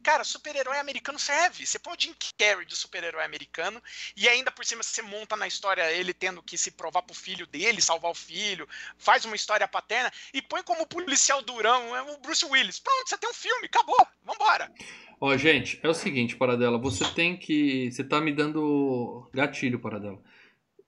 Cara, 0.03 0.25
super-herói 0.25 0.79
americano 0.79 1.19
serve. 1.19 1.67
Você 1.67 1.79
põe 1.79 1.95
o 1.95 1.97
Jim 2.01 2.15
Carrey 2.39 2.65
de 2.65 2.77
super-herói 2.77 3.25
americano 3.25 3.83
e 4.17 4.29
ainda 4.29 4.51
por 4.51 4.65
cima 4.65 4.83
você 4.83 5.03
monta 5.03 5.37
na 5.37 5.47
história 5.47 5.91
ele 5.93 6.15
tendo 6.15 6.43
que 6.43 6.57
se 6.57 6.71
provar 6.71 7.03
pro 7.03 7.15
filho 7.15 7.47
dele, 7.47 7.81
salvar 7.83 8.11
o 8.11 8.15
filho, 8.15 8.69
faz 8.97 9.25
uma 9.25 9.37
história 9.37 9.67
paterna 9.69 10.11
e 10.33 10.41
põe 10.41 10.63
como 10.63 10.87
policial 10.87 11.43
durão 11.43 11.97
é 11.97 12.03
o 12.03 12.19
Bruce 12.19 12.45
Willis. 12.45 12.79
Pronto, 12.79 13.09
você 13.09 13.19
tem 13.19 13.29
um 13.31 13.35
filme, 13.35 13.67
acabou, 13.67 14.07
vambora. 14.25 14.73
Ó, 15.21 15.37
gente, 15.37 15.81
é 15.83 15.89
o 15.89 15.95
seguinte, 15.95 16.37
Paradela, 16.37 16.79
você 16.79 17.05
tem 17.13 17.37
que. 17.37 17.91
Você 17.91 18.05
tá 18.05 18.21
me 18.21 18.33
dando 18.33 19.29
gatilho, 19.35 19.81
Paradela. 19.81 20.23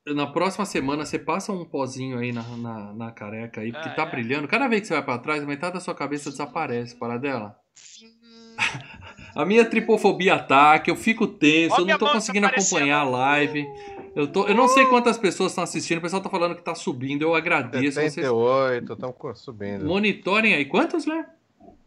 Na 0.07 0.27
próxima 0.27 0.64
semana 0.64 1.05
você 1.05 1.18
passa 1.18 1.53
um 1.53 1.64
pozinho 1.64 2.18
aí 2.18 2.33
na, 2.33 2.42
na, 2.57 2.94
na 2.94 3.12
careca 3.12 3.61
aí, 3.61 3.70
porque 3.73 3.88
Ah, 3.88 3.94
tá 3.94 4.03
é. 4.05 4.11
brilhando. 4.11 4.49
Cada 4.49 4.66
vez 4.68 4.83
que 4.83 4.87
você 4.88 4.94
vai 4.94 5.05
pra 5.05 5.18
trás, 5.18 5.44
metade 5.44 5.75
da 5.75 5.81
sua 5.81 5.94
cabeça 5.94 6.31
desaparece, 6.31 6.96
Paradela. 6.96 7.59
Sim. 7.75 8.16
A 9.35 9.45
minha 9.45 9.64
tripofobia 9.64 10.35
ataca, 10.35 10.90
eu 10.90 10.97
fico 10.97 11.27
tenso, 11.27 11.75
Ó, 11.77 11.81
eu 11.81 11.87
não 11.87 11.99
tô 11.99 12.11
conseguindo 12.11 12.47
acompanhar 12.47 12.99
a 13.01 13.05
live. 13.05 13.66
Eu, 14.14 14.27
tô, 14.27 14.47
eu 14.49 14.55
não 14.55 14.66
sei 14.69 14.87
quantas 14.87 15.16
pessoas 15.16 15.53
estão 15.53 15.62
assistindo, 15.64 15.99
o 15.99 16.01
pessoal 16.01 16.21
tá 16.23 16.29
falando 16.29 16.57
que 16.57 16.62
tá 16.62 16.75
subindo, 16.75 17.23
eu 17.23 17.35
agradeço. 17.35 17.93
Vocês 18.01 18.12
78, 18.14 18.93
estamos 18.95 19.40
subindo. 19.40 19.85
monitorem 19.87 20.55
aí. 20.55 20.64
Quantos, 20.64 21.07
né? 21.07 21.27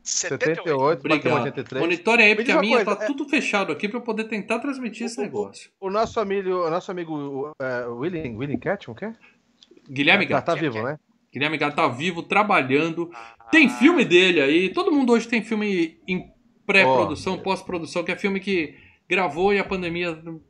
78. 0.01 0.63
78, 0.63 1.01
bateu 1.01 1.15
Obrigado. 1.17 1.37
83. 1.43 1.81
Monitorem 1.81 2.25
aí, 2.25 2.35
porque 2.35 2.51
a 2.51 2.59
minha 2.59 2.83
coisa, 2.83 2.95
tá 2.97 3.03
é- 3.03 3.07
tudo 3.07 3.27
fechado 3.27 3.71
aqui 3.71 3.87
pra 3.87 3.97
eu 3.99 4.01
poder 4.03 4.25
tentar 4.25 4.59
transmitir 4.59 5.05
esse 5.05 5.17
O- 5.17 5.21
o- 5.21 5.23
negócio. 5.25 5.69
O 5.79 5.89
nosso 5.89 6.19
amigo, 6.19 6.49
o 6.49 6.69
nosso 6.69 6.91
amigo 6.91 7.51
é, 7.61 7.85
William, 7.87 8.37
William 8.37 8.57
Cat, 8.59 8.89
o 8.91 8.95
quê? 8.95 9.13
Guilherme 9.89 10.25
tá, 10.25 10.35
Gato. 10.35 10.45
tá 10.45 10.55
vivo, 10.55 10.81
né? 10.81 10.97
Guilherme 11.31 11.57
Gato 11.57 11.75
tá 11.75 11.87
vivo, 11.87 12.21
trabalhando. 12.23 13.09
Ah, 13.13 13.33
Tem 13.51 13.69
filme 13.69 14.03
dele 14.03 14.41
aí. 14.41 14.69
Todo 14.73 14.91
mundo 14.91 15.13
hoje 15.13 15.27
tem 15.27 15.41
filme 15.41 15.97
em 16.07 16.31
pré-produção, 16.65 17.37
pós-produção, 17.37 18.03
que 18.03 18.11
é 18.11 18.15
filme 18.15 18.39
que 18.39 18.75
gravou 19.09 19.53
e 19.53 19.59
a 19.59 19.63
pandemia 19.63 20.09
E 20.23 20.27
eu 20.27 20.41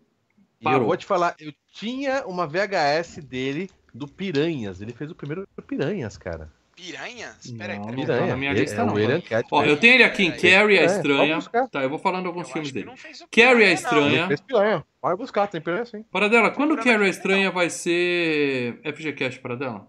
parou. 0.63 0.87
vou 0.87 0.97
te 0.97 1.05
falar, 1.05 1.35
eu 1.39 1.53
tinha 1.73 2.23
uma 2.25 2.47
VHS 2.47 3.17
dele 3.23 3.69
do 3.93 4.07
Piranhas. 4.07 4.81
Ele 4.81 4.93
fez 4.93 5.11
o 5.11 5.15
primeiro 5.15 5.47
Piranhas, 5.67 6.17
cara. 6.17 6.51
Piranhas? 6.75 7.51
Não, 7.51 7.57
Peraí, 7.59 7.77
não 7.77 7.85
peraí. 7.85 7.99
tá 7.99 8.13
Piranha. 8.13 8.27
na 8.27 8.35
minha 8.37 8.51
lista, 8.53 8.81
é 8.81 8.85
não. 8.85 8.93
o 8.93 8.95
William 8.95 9.21
Cat. 9.21 9.47
Ó, 9.51 9.63
eu 9.63 9.77
tenho 9.77 9.93
ele 9.93 10.03
aqui 10.03 10.23
em 10.23 10.31
Peraí. 10.31 10.51
Carrie 10.51 10.79
a 10.79 10.81
É, 10.81 10.85
Estranha. 10.85 11.39
Tá, 11.71 11.83
eu 11.83 11.89
vou 11.89 11.99
falando 11.99 12.25
alguns 12.25 12.47
Eu 12.47 12.53
filmes 12.53 12.71
dele. 12.71 12.87
não 12.87 12.95
Carrie 13.31 13.63
a 13.63 13.67
não. 13.67 13.73
Estranha. 13.73 14.27
Fez 14.27 14.41
Piranha. 14.41 14.85
Pode 14.99 15.17
buscar, 15.17 15.47
tem 15.47 15.61
Piranha 15.61 15.85
sim. 15.85 16.03
Paradela, 16.11 16.49
quando 16.49 16.75
Carrie 16.77 17.05
a 17.05 17.09
Estranha 17.09 17.51
vai 17.51 17.69
ser 17.69 18.79
FGCast, 18.83 19.39
Paradela? 19.39 19.87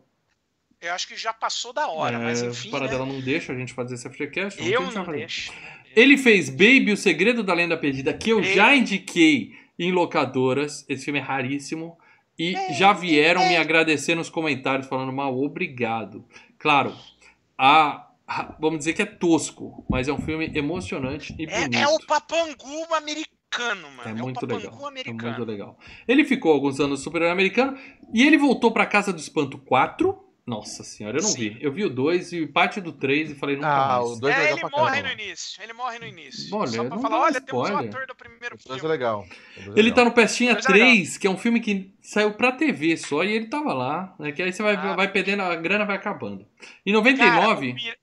Eu 0.79 0.93
acho 0.93 1.09
que 1.09 1.17
já 1.17 1.33
passou 1.33 1.73
da 1.73 1.89
hora, 1.89 2.19
mas 2.19 2.43
É, 2.43 2.47
enfim. 2.49 2.71
Paradela 2.71 3.07
né? 3.07 3.13
não 3.15 3.21
deixa 3.23 3.55
a 3.55 3.57
gente 3.57 3.73
fazer 3.73 3.95
esse 3.95 4.07
FGCast. 4.11 4.63
Eu 4.71 4.83
não 4.83 4.91
fazer. 5.07 5.17
deixo. 5.19 5.53
Ele 5.97 6.17
fez 6.17 6.49
Baby, 6.51 6.93
o 6.93 6.97
Segredo 6.97 7.43
da 7.43 7.55
Lenda 7.55 7.77
Perdida, 7.77 8.13
que 8.13 8.31
eu 8.31 8.43
já 8.43 8.75
indiquei 8.75 9.53
em 9.79 9.93
locadoras. 9.93 10.85
Esse 10.89 11.05
filme 11.05 11.19
é 11.19 11.23
raríssimo. 11.23 11.97
E 12.39 12.55
já 12.75 12.93
vieram 12.93 13.47
me 13.47 13.57
agradecer 13.57 14.15
nos 14.17 14.29
comentários, 14.29 14.89
falando 14.89 15.13
mal, 15.13 15.39
obrigado. 15.41 16.25
Claro, 16.59 16.93
a, 17.57 18.09
a- 18.27 18.57
vamos 18.59 18.79
dizer 18.79 18.93
que 18.93 19.03
é 19.03 19.07
tosco, 19.07 19.85
mas 19.89 20.09
é 20.09 20.13
um 20.13 20.19
filme 20.21 20.51
emocionante 20.53 21.33
e 21.39 21.47
bonito. 21.47 21.77
É, 21.77 21.83
é 21.83 21.87
o 21.87 21.99
Papangu 22.05 22.93
americano, 22.97 23.89
mano. 23.97 24.09
É 24.11 24.13
o 24.13 24.25
muito 24.25 24.45
legal. 24.47 24.81
É 24.83 24.89
americano. 24.89 25.23
muito 25.23 25.45
legal. 25.45 25.79
Ele 26.09 26.25
ficou 26.25 26.53
alguns 26.53 26.81
anos 26.81 26.99
no 26.99 27.05
super-herói 27.05 27.31
americano 27.33 27.79
e 28.13 28.27
ele 28.27 28.37
voltou 28.37 28.73
pra 28.73 28.85
Casa 28.85 29.13
do 29.13 29.21
Espanto 29.21 29.57
4 29.59 30.19
Nossa 30.47 30.85
senhora, 30.85 31.17
eu 31.17 31.23
não 31.23 31.31
Sim. 31.31 31.39
vi. 31.39 31.59
Eu 31.59 31.73
vi 31.73 31.85
o 31.85 31.91
2 31.91 32.33
e 32.35 32.47
parte 32.47 32.79
do 32.79 32.93
3 32.93 33.31
e 33.31 33.35
falei, 33.35 33.57
nunca 33.57 33.69
ah, 33.69 33.89
mais. 33.99 34.11
O 34.11 34.21
dois 34.21 34.37
é, 34.37 34.49
é 34.49 34.53
ele 34.53 34.63
morre 34.71 35.03
no 35.03 35.09
início. 35.09 35.63
Ele 35.63 35.73
morre 35.73 35.99
no 35.99 36.07
início. 36.07 36.55
Olha, 36.55 36.71
Só 36.71 36.85
pra 36.85 36.99
falar, 36.99 37.21
olha, 37.21 37.39
spoiler. 37.39 37.79
temos 37.79 37.87
o 37.87 37.89
ator 37.89 38.07
do 38.07 38.15
primeiro 38.15 38.59
filme. 38.59 38.81
é 38.81 38.87
legal. 38.87 39.27
É 39.57 39.79
ele 39.79 39.91
tá 39.91 40.05
no 40.05 40.13
Pestinha 40.13 40.55
3, 40.55 41.17
é 41.17 41.19
que 41.19 41.27
é 41.27 41.31
um 41.31 41.39
filme 41.39 41.61
que 41.61 41.95
saiu 42.03 42.35
pra 42.35 42.53
TV 42.53 42.95
só, 42.99 43.25
e 43.25 43.33
ele 43.33 43.47
tava 43.47 43.73
lá. 43.73 44.15
Né, 44.19 44.33
que 44.33 44.43
aí 44.43 44.53
você 44.53 44.63
vai, 44.63 44.75
ah, 44.77 44.95
vai 44.95 45.11
perdendo, 45.11 45.43
a 45.43 45.57
grana 45.57 45.87
vai 45.87 45.97
acabando. 45.97 46.47
Em 46.85 46.93
99... 46.93 47.73
Cara, 47.73 47.97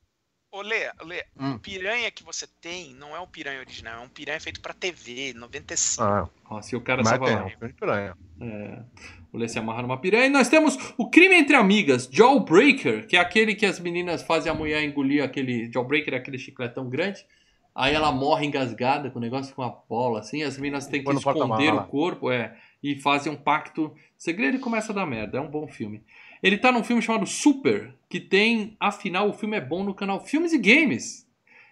Ô, 0.54 0.62
Lê, 0.62 0.92
Lê 1.06 1.24
hum. 1.40 1.54
o 1.54 1.60
piranha 1.60 2.12
que 2.12 2.26
você 2.26 2.46
tem 2.46 2.94
não 2.96 3.16
é 3.16 3.20
um 3.22 3.28
piranha 3.28 3.62
original, 3.62 4.02
é 4.02 4.06
um 4.06 4.10
piranha 4.10 4.40
feito 4.42 4.60
pra 4.60 4.74
TV, 4.74 5.34
95. 5.34 6.04
Ah, 6.04 6.30
Nossa, 6.50 6.76
e 6.76 6.78
o 6.78 6.82
cara 6.82 7.02
tava 7.02 7.24
lá. 7.24 7.50
É 7.50 7.66
um 7.66 7.72
piranha. 7.72 8.18
É, 8.42 8.84
o 9.32 9.38
Lê 9.38 9.48
se 9.48 9.58
amarra 9.58 9.82
numa 9.82 9.98
piranha. 9.98 10.26
E 10.26 10.30
nós 10.30 10.50
temos 10.50 10.78
o 10.98 11.10
Crime 11.10 11.36
Entre 11.36 11.56
Amigas, 11.56 12.10
Jawbreaker, 12.12 13.08
que 13.08 13.16
é 13.16 13.20
aquele 13.20 13.56
que 13.56 13.66
as 13.66 13.80
meninas 13.80 14.24
fazem 14.24 14.52
a 14.52 14.56
mulher 14.56 14.84
engolir 14.84 15.24
aquele... 15.24 15.72
Jawbreaker 15.72 16.14
é 16.14 16.18
aquele 16.18 16.38
chicletão 16.38 16.90
grande. 16.90 17.26
Aí 17.74 17.94
ela 17.94 18.12
morre 18.12 18.46
engasgada 18.46 19.10
com 19.10 19.20
o 19.20 19.22
negócio 19.22 19.56
com 19.56 19.64
a 19.64 19.70
bola, 19.70 20.20
assim. 20.20 20.44
As 20.44 20.58
meninas 20.58 20.88
têm 20.88 21.04
que 21.04 21.12
esconder 21.12 21.74
o 21.74 21.84
corpo, 21.86 22.30
é. 22.30 22.56
E 22.84 23.00
fazem 23.00 23.32
um 23.32 23.36
pacto 23.36 23.94
segredo 24.18 24.58
e 24.58 24.60
começa 24.60 24.92
a 24.92 24.96
dar 24.96 25.06
merda. 25.06 25.38
É 25.38 25.42
um 25.42 25.50
bom 25.50 25.68
filme. 25.68 26.04
Ele 26.44 26.58
tá 26.58 26.72
num 26.72 26.84
filme 26.84 27.02
chamado 27.02 27.26
Super, 27.26 27.94
que 28.10 28.20
tem, 28.20 28.76
afinal, 28.80 29.30
o 29.30 29.34
filme 29.34 29.56
é 29.56 29.62
bom 29.62 29.84
no 29.84 29.94
canal 29.94 30.20
Filmes 30.20 30.52
e 30.52 30.58
Games. 30.58 31.26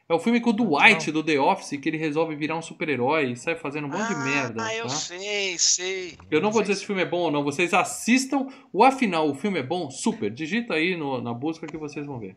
É 0.10 0.14
o 0.16 0.18
filme 0.18 0.42
com 0.42 0.50
o 0.50 0.54
Dwight 0.54 1.12
do 1.12 1.24
The 1.24 1.40
Office, 1.40 1.80
que 1.80 1.88
ele 1.88 1.98
resolve 1.98 2.36
virar 2.36 2.58
um 2.58 2.64
super-herói 2.64 3.32
e 3.32 3.36
sai 3.36 3.56
fazendo 3.56 3.86
um 3.86 3.92
monte 3.92 4.12
ah, 4.12 4.16
de 4.16 4.16
merda. 4.16 4.64
Ah, 4.64 4.76
eu 4.76 4.88
tá? 4.88 4.90
sei, 4.90 5.56
sei. 5.60 6.18
Eu 6.32 6.42
não 6.42 6.52
vou 6.52 6.64
dizer 6.64 6.74
se 6.78 6.84
o 6.84 6.88
filme 6.88 7.04
é 7.04 7.06
bom 7.06 7.20
ou 7.20 7.32
não. 7.32 7.44
Vocês 7.44 7.76
assistam 7.76 8.48
o 8.74 8.84
afinal, 8.84 9.30
o 9.30 9.36
filme 9.36 9.60
é 9.60 9.64
bom? 9.64 9.92
Super. 9.92 10.32
Digita 10.32 10.74
aí 10.74 10.98
no, 10.98 11.22
na 11.22 11.32
busca 11.32 11.68
que 11.68 11.78
vocês 11.78 12.08
vão 12.08 12.18
ver. 12.18 12.36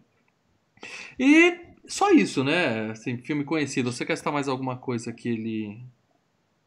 E 1.18 1.58
só 1.86 2.10
isso, 2.10 2.44
né? 2.44 2.90
Assim, 2.90 3.16
filme 3.16 3.42
conhecido. 3.42 3.90
Você 3.90 4.04
quer 4.04 4.16
citar 4.16 4.34
mais 4.34 4.48
alguma 4.48 4.76
coisa 4.76 5.10
que 5.10 5.30
ele 5.30 5.80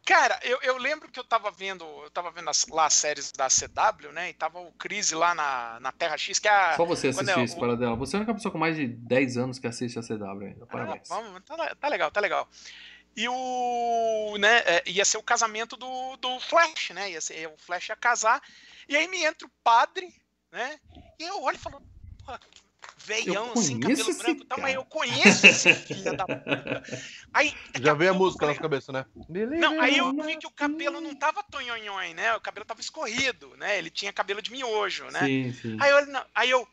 Cara, 0.05 0.39
eu, 0.43 0.59
eu 0.61 0.77
lembro 0.77 1.09
que 1.09 1.19
eu 1.19 1.23
tava 1.23 1.49
vendo, 1.49 1.83
eu 1.83 2.11
tava 2.11 2.29
vendo 2.29 2.47
as, 2.47 2.67
lá 2.67 2.85
as 2.85 2.93
séries 2.93 3.31
da 3.31 3.47
CW, 3.47 4.11
né? 4.11 4.29
E 4.29 4.33
tava 4.33 4.59
o 4.59 4.71
Crise 4.73 5.15
lá 5.15 5.33
na, 5.33 5.79
na 5.79 5.91
Terra 5.91 6.15
X, 6.15 6.37
que 6.37 6.47
é 6.47 6.51
a. 6.51 6.75
Só 6.75 6.85
você 6.85 7.07
assistiu 7.07 7.39
é, 7.39 7.43
isso, 7.43 7.57
para 7.57 7.75
dela. 7.75 7.95
Você 7.95 8.15
é 8.15 8.17
a 8.17 8.19
única 8.19 8.35
pessoa 8.35 8.51
com 8.51 8.59
mais 8.59 8.75
de 8.75 8.85
10 8.85 9.37
anos 9.37 9.57
que 9.57 9.65
assiste 9.65 9.97
a 9.97 10.03
CW 10.03 10.45
ainda. 10.45 10.63
Ah, 10.63 10.67
Parabéns. 10.67 11.09
Ah, 11.09 11.15
vamos, 11.15 11.43
tá, 11.43 11.75
tá, 11.75 11.87
legal, 11.87 12.11
tá 12.11 12.19
legal. 12.19 12.47
E 13.17 13.27
o. 13.27 14.37
né, 14.37 14.59
é, 14.59 14.83
ia 14.85 15.03
ser 15.03 15.17
o 15.17 15.23
casamento 15.23 15.75
do, 15.75 16.17
do 16.17 16.39
Flash, 16.39 16.91
né? 16.91 17.09
Ia 17.09 17.21
ser, 17.21 17.47
o 17.47 17.57
Flash 17.57 17.89
ia 17.89 17.95
casar. 17.95 18.43
E 18.87 18.95
aí 18.95 19.07
me 19.07 19.25
entra 19.25 19.47
o 19.47 19.51
padre, 19.63 20.13
né? 20.51 20.79
E 21.17 21.23
eu 21.23 21.41
olho 21.41 21.55
e 21.55 21.59
falo, 21.59 21.81
veião, 23.05 23.53
assim, 23.53 23.79
cabelo 23.79 24.15
branco. 24.15 24.45
Tá, 24.45 24.57
mas 24.57 24.75
eu 24.75 24.85
conheço 24.85 25.47
esse 25.47 25.73
filho 25.73 26.17
da 26.17 26.25
puta. 26.25 26.83
Aí, 27.33 27.53
Já 27.81 27.93
veio 27.93 28.11
a 28.11 28.13
música 28.13 28.47
na 28.47 28.53
na 28.53 28.59
cabeça, 28.59 28.91
né? 28.91 29.05
Não, 29.59 29.79
aí 29.81 29.97
eu 29.97 30.11
vi 30.23 30.37
que 30.37 30.47
o 30.47 30.51
cabelo 30.51 30.99
não 31.01 31.15
tava 31.15 31.43
tonhonhon, 31.43 32.13
né? 32.15 32.35
O 32.35 32.41
cabelo 32.41 32.65
tava 32.65 32.81
escorrido, 32.81 33.55
né? 33.57 33.77
Ele 33.77 33.89
tinha 33.89 34.11
cabelo 34.11 34.41
de 34.41 34.51
miojo, 34.51 35.05
né? 35.05 35.19
Sim, 35.19 35.53
sim. 35.53 35.77
Aí 35.79 35.91
eu, 35.91 36.25
aí 36.33 36.49
eu 36.49 36.67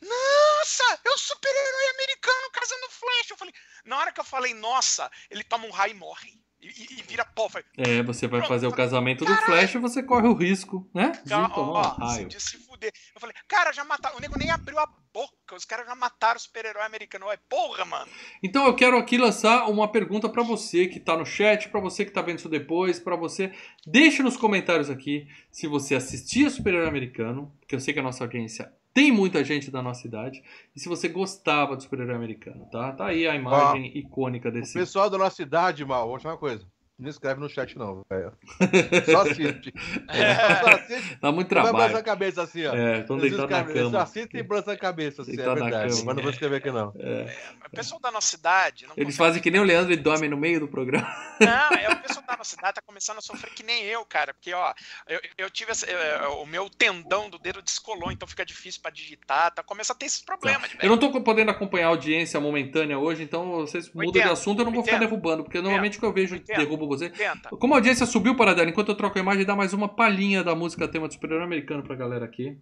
nossa, 0.00 1.00
é 1.04 1.10
o 1.10 1.18
super-herói 1.18 1.88
americano 1.94 2.50
casando 2.52 2.88
Flash. 2.90 3.30
Eu 3.30 3.36
falei, 3.36 3.54
na 3.84 3.98
hora 3.98 4.12
que 4.12 4.20
eu 4.20 4.24
falei, 4.24 4.54
nossa, 4.54 5.10
ele 5.30 5.42
toma 5.44 5.66
um 5.66 5.70
raio 5.70 5.92
e 5.92 5.94
morre. 5.94 6.40
E, 6.60 6.98
e, 6.98 7.02
vira 7.02 7.24
pó. 7.24 7.48
Falei, 7.48 7.66
é, 7.78 8.02
você 8.02 8.26
vai 8.26 8.46
fazer 8.46 8.66
o 8.66 8.72
casamento 8.72 9.24
do 9.24 9.34
Flash 9.34 9.74
e 9.74 9.78
você 9.78 10.02
corre 10.02 10.28
o 10.28 10.34
risco, 10.34 10.88
né? 10.94 11.12
De 11.24 11.30
tomar 11.30 11.58
ó, 11.58 11.94
um 11.94 12.06
raio. 12.06 12.28
De 12.28 12.40
se 12.40 12.58
fuder. 12.58 12.92
Eu 13.14 13.20
falei, 13.20 13.34
cara, 13.48 13.72
já 13.72 13.82
mataram. 13.82 14.16
O 14.16 14.20
nego 14.20 14.38
nem 14.38 14.50
abriu 14.50 14.78
a 14.78 14.86
boca. 15.12 15.54
Os 15.54 15.64
caras 15.64 15.86
já 15.86 15.94
mataram 15.94 16.36
o 16.36 16.40
super-herói 16.40 16.82
americano. 16.82 17.26
Ué, 17.26 17.38
porra, 17.48 17.84
mano. 17.84 18.10
Então 18.42 18.66
eu 18.66 18.74
quero 18.74 18.96
aqui 18.96 19.18
lançar 19.18 19.68
uma 19.68 19.90
pergunta 19.90 20.28
para 20.28 20.42
você 20.42 20.86
que 20.86 21.00
tá 21.00 21.16
no 21.16 21.26
chat, 21.26 21.68
para 21.68 21.80
você 21.80 22.04
que 22.04 22.10
tá 22.10 22.22
vendo 22.22 22.38
isso 22.38 22.48
depois, 22.48 22.98
para 22.98 23.16
você. 23.16 23.52
Deixa 23.86 24.22
nos 24.22 24.36
comentários 24.36 24.90
aqui 24.90 25.28
se 25.50 25.66
você 25.66 25.94
assistia 25.94 26.50
Super-Herói 26.50 26.88
Americano, 26.88 27.52
que 27.66 27.74
eu 27.74 27.80
sei 27.80 27.92
que 27.92 28.00
a 28.00 28.02
nossa 28.02 28.24
audiência 28.24 28.72
tem 28.92 29.12
muita 29.12 29.44
gente 29.44 29.70
da 29.70 29.82
nossa 29.82 30.06
idade. 30.06 30.42
E 30.74 30.80
se 30.80 30.88
você 30.88 31.08
gostava 31.08 31.76
do 31.76 31.82
super-herói 31.82 32.16
americano, 32.16 32.68
tá? 32.70 32.92
Tá 32.92 33.06
aí 33.06 33.26
a 33.26 33.34
imagem 33.34 33.96
icônica 33.96 34.50
desse. 34.50 34.76
O 34.76 34.80
pessoal 34.80 35.08
da 35.08 35.18
nossa 35.18 35.40
idade, 35.42 35.84
mal, 35.84 36.08
vou 36.08 36.18
te 36.18 36.26
uma 36.26 36.36
coisa. 36.36 36.66
Não 37.00 37.08
escreve 37.08 37.40
no 37.40 37.48
chat, 37.48 37.78
não, 37.78 38.02
velho. 38.10 38.32
Só 39.10 39.22
assiste. 39.22 39.72
É. 40.08 40.34
Só 40.56 40.68
assiste. 40.68 41.18
Dá 41.20 41.32
muito 41.32 41.48
trabalho. 41.48 41.72
Vai 41.72 41.80
balançar 41.82 42.00
a 42.00 42.04
cabeça 42.04 42.42
assim, 42.42 42.66
ó. 42.66 42.74
É, 42.74 43.00
estão 43.00 43.16
deitados 43.16 43.50
na 43.50 43.64
cama. 43.64 43.90
Só 43.90 43.98
assiste 44.00 44.36
e 44.36 44.42
balança 44.42 44.72
a 44.72 44.76
cabeça, 44.76 45.22
assim, 45.22 45.32
é 45.32 45.54
verdade. 45.54 46.04
Mas 46.04 46.16
não 46.16 46.22
vou 46.22 46.30
escrever 46.30 46.56
aqui, 46.56 46.70
não. 46.70 46.92
É. 46.98 47.34
é 47.62 47.66
o 47.66 47.70
pessoal 47.70 48.00
da 48.00 48.10
nossa 48.10 48.36
idade... 48.36 48.86
Eles 48.96 49.16
fazem 49.16 49.40
que 49.40 49.50
nem 49.50 49.60
o 49.60 49.64
Leandro 49.64 49.92
e 49.92 49.96
dorme 49.96 50.28
no 50.28 50.36
meio 50.36 50.60
do 50.60 50.68
programa. 50.68 51.08
Não, 51.40 51.76
é 51.78 51.90
o 51.90 52.02
pessoal 52.02 52.24
da 52.26 52.36
nossa 52.36 52.54
idade 52.54 52.74
tá 52.74 52.82
começando 52.82 53.18
a 53.18 53.22
sofrer 53.22 53.50
que 53.54 53.62
nem 53.62 53.82
eu, 53.84 54.04
cara. 54.04 54.34
Porque, 54.34 54.52
ó, 54.52 54.74
eu, 55.08 55.20
eu 55.38 55.50
tive... 55.50 55.70
Essa, 55.70 55.86
eu, 55.86 56.42
o 56.42 56.46
meu 56.46 56.68
tendão 56.68 57.30
do 57.30 57.38
dedo 57.38 57.62
descolou, 57.62 58.12
então 58.12 58.28
fica 58.28 58.44
difícil 58.44 58.82
pra 58.82 58.90
digitar. 58.90 59.50
Tá, 59.52 59.62
começa 59.62 59.94
a 59.94 59.96
ter 59.96 60.04
esses 60.04 60.20
problemas. 60.20 60.70
Tá. 60.70 60.78
Eu 60.82 60.90
não 60.90 60.98
tô 60.98 61.18
podendo 61.22 61.50
acompanhar 61.50 61.86
a 61.86 61.90
audiência 61.90 62.38
momentânea 62.38 62.98
hoje, 62.98 63.22
então 63.22 63.52
vocês 63.52 63.90
mudam 63.94 64.12
de 64.12 64.22
assunto, 64.22 64.60
eu 64.60 64.64
não 64.66 64.72
vou 64.72 64.84
ficar 64.84 64.98
derrubando. 64.98 65.44
Porque 65.44 65.60
normalmente 65.60 65.96
o 65.96 66.00
que 66.00 66.06
eu 66.06 66.12
vejo 66.12 66.38
derrubo 66.40 66.89
Tenta. 66.96 67.50
Como 67.50 67.74
a 67.74 67.78
audiência 67.78 68.06
subiu, 68.06 68.36
para 68.36 68.54
dela, 68.54 68.70
enquanto 68.70 68.88
eu 68.90 68.96
troco 68.96 69.18
a 69.18 69.20
imagem, 69.20 69.44
dá 69.44 69.54
mais 69.54 69.72
uma 69.72 69.88
palhinha 69.88 70.42
da 70.42 70.54
música 70.54 70.88
tema 70.88 71.08
do 71.08 71.14
superior 71.14 71.42
americano 71.42 71.82
pra 71.82 71.96
galera 71.96 72.24
aqui. 72.24 72.58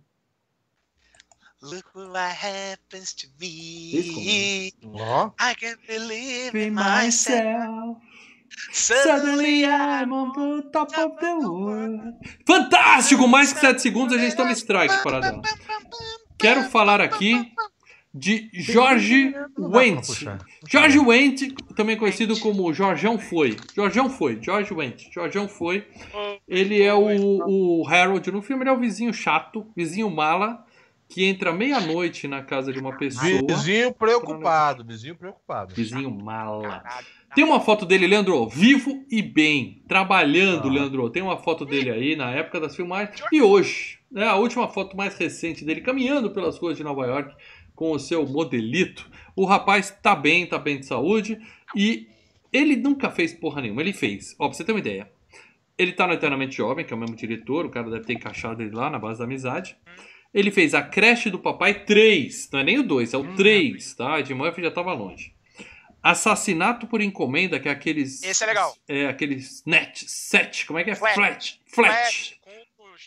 Look 1.61 1.87
what 1.95 2.17
happens 2.17 3.13
to 3.15 3.27
me. 3.41 4.73
Oh. 4.85 5.33
I 5.41 5.55
can't 5.57 5.81
believe 5.89 6.57
in 6.57 6.71
myself. 6.71 7.99
Suddenly 8.73 9.65
I'm 9.65 10.13
on 10.13 10.33
the 10.33 10.71
top 10.71 10.97
of 10.97 11.17
the 11.21 11.35
world. 11.47 12.15
Fantástico! 12.47 13.27
Mais 13.27 13.53
que 13.53 13.61
7 13.61 13.81
segundos 13.81 14.17
a 14.17 14.21
gente 14.21 14.37
toma 14.37 14.53
strike, 14.53 15.03
Paradela. 15.03 15.43
Quero 16.39 16.65
falar 16.71 17.01
aqui 17.01 17.53
de 18.13 18.49
Jorge 18.53 19.35
Wendt. 19.59 20.27
Jorge 20.69 20.99
Wendt, 20.99 21.55
também 21.77 21.97
conhecido 21.97 22.39
como 22.41 22.73
Jorjão 22.73 23.19
Foi. 23.19 23.57
Jorjão 23.75 24.09
Foi, 24.09 24.39
Jorge 24.41 24.73
Wendt. 24.73 25.11
Jorjão 25.13 25.49
Foi. 25.49 25.87
Ele 26.47 26.83
é 26.83 26.93
o, 26.95 27.81
o 27.81 27.87
Harold 27.87 28.31
no 28.31 28.43
filme, 28.43 28.63
ele 28.63 28.71
é 28.71 28.73
o 28.73 28.79
vizinho 28.79 29.13
chato, 29.13 29.67
vizinho 29.77 30.11
mala, 30.11 30.65
que 31.09 31.25
entra 31.25 31.53
meia-noite 31.53 32.27
na 32.27 32.43
casa 32.43 32.73
de 32.73 32.79
uma 32.79 32.97
pessoa. 32.97 33.41
Vizinho 33.47 33.93
preocupado, 33.93 34.85
vizinho 34.85 35.17
preocupado. 35.17 35.75
Vizinho 35.75 36.11
mala. 36.11 36.83
Tem 37.35 37.45
uma 37.45 37.61
foto 37.61 37.85
dele, 37.85 38.07
Leandro, 38.07 38.49
vivo 38.49 39.05
e 39.11 39.23
bem, 39.23 39.83
trabalhando, 39.87 40.69
ah. 40.69 40.73
Leandro. 40.73 41.11
Tem 41.11 41.23
uma 41.23 41.37
foto 41.37 41.65
dele 41.65 41.91
aí 41.91 42.17
na 42.17 42.31
época 42.31 42.61
das 42.61 42.75
filmagens. 42.75 43.21
E 43.31 43.41
hoje, 43.43 43.99
né, 44.11 44.27
a 44.27 44.37
última 44.37 44.67
foto 44.69 44.97
mais 44.97 45.17
recente 45.17 45.65
dele, 45.65 45.81
caminhando 45.81 46.31
pelas 46.31 46.59
ruas 46.59 46.77
de 46.77 46.85
Nova 46.85 47.07
York, 47.07 47.35
com 47.79 47.93
o 47.93 47.99
seu 48.01 48.27
modelito. 48.27 49.09
O 49.37 49.45
rapaz 49.45 49.97
tá 50.03 50.17
bem, 50.17 50.45
tá 50.45 50.59
bem 50.59 50.81
de 50.81 50.87
saúde 50.87 51.41
e 51.77 52.09
ele 52.53 52.75
nunca 52.75 53.09
fez 53.09 53.33
porra 53.33 53.63
nenhuma. 53.63 53.81
Ele 53.81 53.93
fez, 53.93 54.35
ó, 54.37 54.49
pra 54.49 54.57
você 54.57 54.65
ter 54.65 54.73
uma 54.73 54.81
ideia. 54.81 55.09
Ele 55.79 55.93
tá 55.93 56.05
no 56.05 56.13
Eternamente 56.13 56.57
Jovem, 56.57 56.85
que 56.85 56.93
é 56.93 56.97
o 56.97 56.99
mesmo 56.99 57.15
diretor, 57.15 57.65
o 57.65 57.71
cara 57.71 57.89
deve 57.89 58.05
ter 58.05 58.15
encaixado 58.15 58.61
ele 58.65 58.75
lá 58.75 58.91
na 58.91 58.99
base 58.99 59.21
da 59.21 59.27
amizade. 59.27 59.77
Ele 60.35 60.51
fez 60.51 60.75
A 60.75 60.83
Creche 60.83 61.31
do 61.31 61.39
Papai 61.39 61.85
3, 61.85 62.51
não 62.53 62.59
é 62.59 62.65
nem 62.65 62.79
o 62.81 62.83
2, 62.83 63.15
é 63.15 63.17
o 63.17 63.37
3, 63.37 63.95
tá? 63.95 64.21
De 64.23 64.35
Murphy 64.35 64.61
já 64.61 64.73
tava 64.73 64.93
longe. 64.93 65.33
Assassinato 66.03 66.89
por 66.89 67.01
encomenda, 67.01 67.61
que 67.61 67.69
é 67.69 67.71
aqueles. 67.71 68.25
Esse 68.25 68.43
é 68.43 68.47
legal. 68.49 68.77
É, 68.89 69.07
aqueles 69.07 69.63
net, 69.65 70.11
set, 70.11 70.67
como 70.67 70.81
é 70.81 70.85
que 70.85 70.91
é? 70.91 70.97
Flat. 70.97 71.15
Flat. 71.15 71.61
Flat. 71.67 71.95
Flat. 71.95 72.38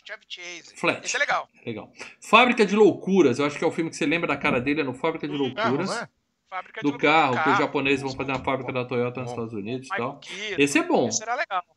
Chevy 0.04 0.24
Chase. 0.28 0.76
Flat. 0.76 1.04
Esse 1.04 1.16
é 1.16 1.18
legal. 1.18 1.48
Legal. 1.66 1.92
Fábrica 2.20 2.64
de 2.64 2.74
Loucuras, 2.74 3.38
eu 3.38 3.46
acho 3.46 3.58
que 3.58 3.64
é 3.64 3.66
o 3.66 3.72
filme 3.72 3.90
que 3.90 3.96
você 3.96 4.06
lembra 4.06 4.28
da 4.28 4.36
cara 4.36 4.60
dele, 4.60 4.80
é 4.80 4.84
no 4.84 4.94
Fábrica 4.94 5.28
de 5.28 5.34
Loucuras. 5.34 5.88
Carro, 5.88 6.00
né? 6.00 6.08
Fábrica 6.52 6.82
do 6.82 6.98
carro, 6.98 7.34
carro, 7.34 7.44
que 7.44 7.50
os 7.50 7.58
japoneses 7.58 8.02
vão 8.02 8.12
fazer 8.14 8.30
uma 8.30 8.44
fábrica 8.44 8.70
da 8.70 8.84
Toyota 8.84 9.22
nos 9.22 9.30
Estados 9.30 9.54
Unidos 9.54 9.88
e 9.88 9.96
tal. 9.96 10.20
Esse 10.58 10.78
é 10.78 10.82
bom. 10.82 11.08
Esse 11.08 11.24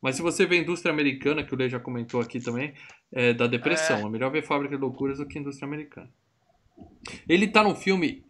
Mas 0.02 0.16
se 0.16 0.22
você 0.22 0.44
vê 0.44 0.56
a 0.56 0.60
indústria 0.60 0.92
americana, 0.92 1.42
que 1.42 1.54
o 1.54 1.56
Lê 1.56 1.66
já 1.66 1.80
comentou 1.80 2.20
aqui 2.20 2.40
também, 2.40 2.74
é 3.10 3.32
da 3.32 3.46
depressão. 3.46 4.00
É. 4.00 4.02
é 4.02 4.08
melhor 4.10 4.30
ver 4.30 4.42
Fábrica 4.42 4.76
de 4.76 4.82
Loucuras 4.82 5.16
do 5.16 5.26
que 5.26 5.38
indústria 5.38 5.66
americana. 5.66 6.12
Ele 7.26 7.48
tá 7.48 7.62
no 7.62 7.74
filme 7.74 8.26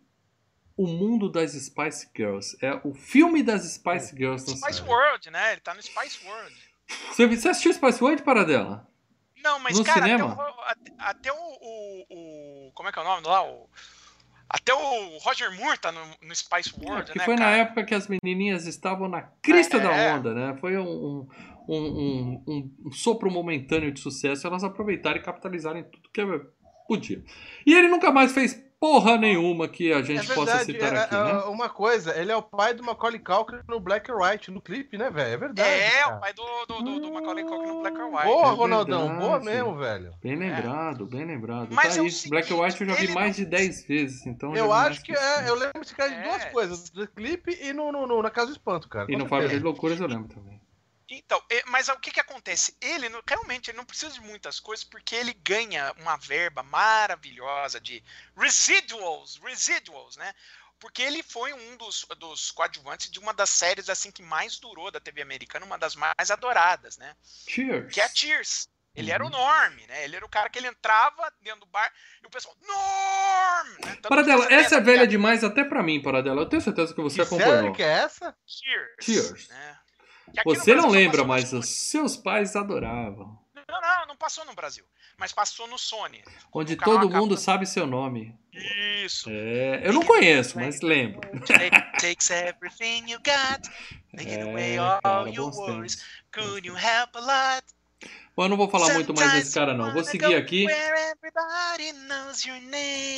O 0.76 0.87
Mundo 0.87 1.28
das 1.28 1.51
Spice 1.51 2.09
Girls. 2.14 2.57
É 2.62 2.80
o 2.84 2.95
filme 2.95 3.43
das 3.43 3.64
Spice 3.64 4.16
Girls. 4.16 4.49
Spice 4.49 4.82
World, 4.82 5.28
né? 5.32 5.51
Ele 5.51 5.61
tá 5.61 5.74
no 5.74 5.82
Spice 5.82 6.24
World. 6.24 6.55
Você, 7.11 7.26
você 7.26 7.49
assistiu 7.49 7.72
Spice 7.72 8.01
World, 8.01 8.22
Paradela? 8.22 8.89
Não, 9.47 9.61
mas, 9.61 9.78
no 9.78 9.84
cara, 9.84 10.03
cinema? 10.03 10.32
até, 10.66 10.90
o, 10.90 10.94
até 10.99 11.32
o, 11.32 11.36
o, 11.36 12.07
o, 12.11 12.72
Como 12.74 12.88
é 12.88 12.92
que 12.92 12.99
é 12.99 13.03
o 13.03 13.05
nome 13.05 13.26
lá? 13.26 13.44
O, 13.44 13.70
até 14.49 14.74
o 14.74 15.18
Roger 15.18 15.55
Moore 15.57 15.78
tá 15.78 15.92
no, 15.92 16.01
no 16.22 16.34
Spice 16.34 16.72
é, 16.76 16.84
World, 16.84 17.11
é, 17.11 17.12
que 17.12 17.18
né? 17.18 17.24
Foi 17.24 17.36
cara? 17.36 17.51
na 17.51 17.57
época 17.59 17.84
que 17.84 17.94
as 17.94 18.09
menininhas 18.09 18.66
estavam 18.66 19.09
na 19.09 19.22
crista 19.42 19.76
é, 19.76 19.80
da 19.80 19.92
é. 19.92 20.14
onda, 20.14 20.34
né? 20.34 20.57
Foi 20.61 20.76
um, 20.76 21.28
um, 21.68 22.44
um, 22.49 22.70
um, 22.86 22.92
sopro 22.92 23.30
momentâneo 23.30 23.92
de 23.92 24.01
sucesso. 24.01 24.47
Elas 24.47 24.64
aproveitaram 24.64 25.16
e 25.16 25.22
capitalizaram 25.22 25.78
em 25.78 25.84
tudo 25.84 26.11
que 26.12 26.20
é 26.20 26.24
Podia. 26.87 27.22
E 27.66 27.74
ele 27.74 27.89
nunca 27.89 28.11
mais 28.11 28.32
fez 28.32 28.66
porra 28.78 29.16
nenhuma 29.16 29.66
que 29.68 29.93
a 29.93 30.03
gente 30.03 30.30
é 30.30 30.34
possa 30.34 30.64
citar 30.64 30.93
é, 30.93 30.99
aqui, 30.99 31.14
é, 31.14 31.24
né? 31.24 31.32
Uma 31.47 31.68
coisa, 31.68 32.18
ele 32.18 32.30
é 32.30 32.37
o 32.37 32.43
pai 32.43 32.74
do 32.74 32.84
Macaulay 32.84 33.18
Culkin 33.18 33.59
no 33.66 33.80
Black 33.80 34.11
and 34.11 34.16
White, 34.16 34.51
no 34.51 34.61
clipe, 34.61 34.99
né, 34.99 35.11
velho? 35.11 35.32
É 35.32 35.37
verdade. 35.37 35.68
É, 35.68 35.91
cara. 36.03 36.16
o 36.16 36.20
pai 36.20 36.32
do, 36.34 36.66
do, 36.66 36.82
do, 36.82 37.01
do 37.01 37.12
Macaulay 37.12 37.45
Culkin 37.45 37.66
no 37.66 37.80
Black 37.80 37.99
and 37.99 38.07
White. 38.07 38.24
Boa, 38.24 38.49
é 38.49 38.55
Ronaldão, 38.55 39.18
boa 39.18 39.41
mesmo, 39.41 39.76
velho. 39.76 40.12
Bem 40.22 40.37
lembrado, 40.37 41.07
bem 41.07 41.24
lembrado. 41.24 41.68
Mas 41.70 41.97
tá 41.97 42.03
aí, 42.03 42.11
seguinte, 42.11 42.30
Black 42.30 42.53
and 42.53 42.57
White 42.57 42.80
eu 42.80 42.89
já 42.89 42.95
vi 42.95 43.09
mais 43.09 43.39
não... 43.39 43.45
de 43.45 43.51
10 43.51 43.87
vezes, 43.87 44.26
então... 44.26 44.55
Eu 44.55 44.72
acho 44.72 45.03
que, 45.03 45.12
que 45.12 45.18
é, 45.18 45.49
eu 45.49 45.55
lembro 45.55 45.82
esse 45.82 45.95
cara 45.95 46.11
de 46.11 46.22
duas 46.22 46.45
coisas, 46.47 46.91
do 46.91 47.07
clipe 47.09 47.59
e 47.61 47.72
no, 47.72 47.91
no, 47.91 48.07
no, 48.07 48.22
na 48.22 48.30
Casa 48.30 48.49
do 48.49 48.53
Espanto, 48.53 48.89
cara. 48.89 49.07
E 49.09 49.16
no 49.16 49.26
Fábrica 49.26 49.57
de 49.57 49.62
Loucuras 49.64 49.99
eu 49.99 50.07
lembro 50.07 50.28
também. 50.28 50.61
Então, 51.09 51.40
mas 51.66 51.88
o 51.88 51.96
que, 52.00 52.11
que 52.11 52.20
acontece? 52.20 52.76
Ele 52.80 53.07
realmente 53.26 53.70
ele 53.70 53.78
não 53.78 53.84
precisa 53.84 54.12
de 54.12 54.20
muitas 54.20 54.59
coisas 54.59 54.84
porque 54.84 55.14
ele 55.14 55.32
ganha 55.34 55.92
uma 55.98 56.16
verba 56.16 56.62
maravilhosa 56.64 57.80
de 57.80 58.02
residuals, 58.36 59.36
residuals, 59.36 60.16
né? 60.16 60.34
Porque 60.80 61.02
ele 61.02 61.22
foi 61.22 61.52
um 61.52 61.76
dos, 61.76 62.04
dos 62.18 62.50
coadjuvantes 62.50 63.11
de 63.11 63.18
uma 63.18 63.32
das 63.32 63.50
séries 63.50 63.88
assim 63.88 64.11
que 64.11 64.22
mais 64.22 64.59
durou 64.59 64.90
da 64.90 65.00
TV 65.00 65.22
americana, 65.22 65.64
uma 65.64 65.78
das 65.78 65.94
mais 65.94 66.30
adoradas, 66.30 66.98
né? 66.98 67.14
Cheers. 67.48 67.92
Que 67.92 68.00
é 68.00 68.09
Cheers. 68.09 68.68
Ele 68.94 69.09
uhum. 69.09 69.14
era 69.14 69.24
o 69.24 69.26
uhum. 69.26 69.32
Norm, 69.32 69.76
né? 69.86 70.04
Ele 70.04 70.16
era 70.16 70.24
o 70.24 70.28
cara 70.28 70.50
que 70.50 70.59
ele 70.59 70.68
entrava 70.68 71.32
dentro 71.40 71.61
do 71.61 71.66
bar 71.66 71.92
e 72.22 72.26
o 72.26 72.30
pessoal, 72.30 72.57
Norm! 72.66 73.68
Né? 73.84 73.96
Paradela, 74.02 74.52
essa 74.52 74.76
é 74.76 74.80
velha 74.80 75.07
demais 75.07 75.44
até 75.44 75.62
pra 75.62 75.82
mim, 75.82 76.02
Paradela. 76.02 76.42
Eu 76.42 76.48
tenho 76.48 76.62
certeza 76.62 76.94
que 76.94 77.00
você 77.00 77.16
que 77.16 77.22
acompanhou. 77.22 77.54
Sério 77.54 77.72
que 77.74 77.82
é 77.82 77.86
essa? 77.86 78.36
Cheers. 78.46 78.96
Cheers. 79.02 79.48
Né? 79.48 79.78
Você 80.44 80.74
não 80.74 80.88
lembra, 80.88 81.24
mas 81.24 81.52
os 81.52 81.68
seus 81.68 82.16
pais 82.16 82.56
adoravam. 82.56 83.38
Não, 83.68 83.80
não, 83.80 84.06
não 84.08 84.16
passou 84.16 84.44
no 84.44 84.54
Brasil. 84.54 84.84
Mas 85.18 85.32
passou 85.32 85.66
no 85.66 85.78
Sony. 85.78 86.22
Onde 86.52 86.76
todo 86.76 87.08
mundo 87.08 87.36
sabe 87.36 87.66
seu 87.66 87.86
nome. 87.86 88.34
Isso. 89.04 89.30
É, 89.30 89.86
eu 89.86 89.92
não 89.92 90.02
conheço, 90.02 90.58
mas 90.58 90.82
lembro. 90.82 91.20
Takes 92.00 92.30
everything 92.30 93.10
you 93.10 93.18
got, 93.18 93.68
taking 94.16 94.42
away 94.42 94.78
all 94.78 95.26
your 95.28 95.50
worries. 95.54 96.04
Could 96.32 96.66
you 96.66 96.76
help 96.76 97.16
a 97.16 97.20
lot? 97.20 97.64
Bom, 98.36 98.44
eu 98.44 98.48
não 98.50 98.56
vou 98.58 98.68
falar 98.68 98.92
muito 98.92 99.14
mais 99.14 99.32
desse 99.32 99.54
cara, 99.54 99.72
não. 99.72 99.94
Vou 99.94 100.04
seguir 100.04 100.34
aqui. 100.34 100.66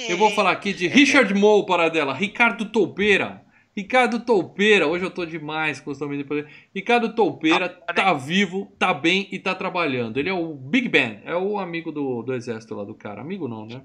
Eu 0.08 0.16
vou 0.16 0.30
falar 0.30 0.52
aqui 0.52 0.72
de 0.72 0.86
Richard 0.86 1.34
Moe, 1.34 1.66
para 1.66 1.88
dela. 1.88 2.14
Ricardo 2.14 2.70
Toupeira. 2.70 3.44
Ricardo 3.78 4.18
Toupeira, 4.18 4.88
hoje 4.88 5.04
eu 5.04 5.10
tô 5.10 5.24
demais 5.24 5.78
com 5.78 5.92
os 5.92 6.00
nomes 6.00 6.18
de 6.18 6.24
poder. 6.24 6.48
Ricardo 6.74 7.14
Toupeira 7.14 7.68
tá 7.68 8.12
vivo, 8.12 8.74
tá 8.76 8.92
bem 8.92 9.28
e 9.30 9.38
tá 9.38 9.54
trabalhando. 9.54 10.18
Ele 10.18 10.28
é 10.28 10.32
o 10.32 10.52
Big 10.52 10.88
Ben, 10.88 11.20
é 11.24 11.36
o 11.36 11.60
amigo 11.60 11.92
do, 11.92 12.24
do 12.24 12.34
exército 12.34 12.74
lá 12.74 12.82
do 12.82 12.92
cara. 12.92 13.20
Amigo 13.20 13.46
não, 13.46 13.66
né? 13.66 13.80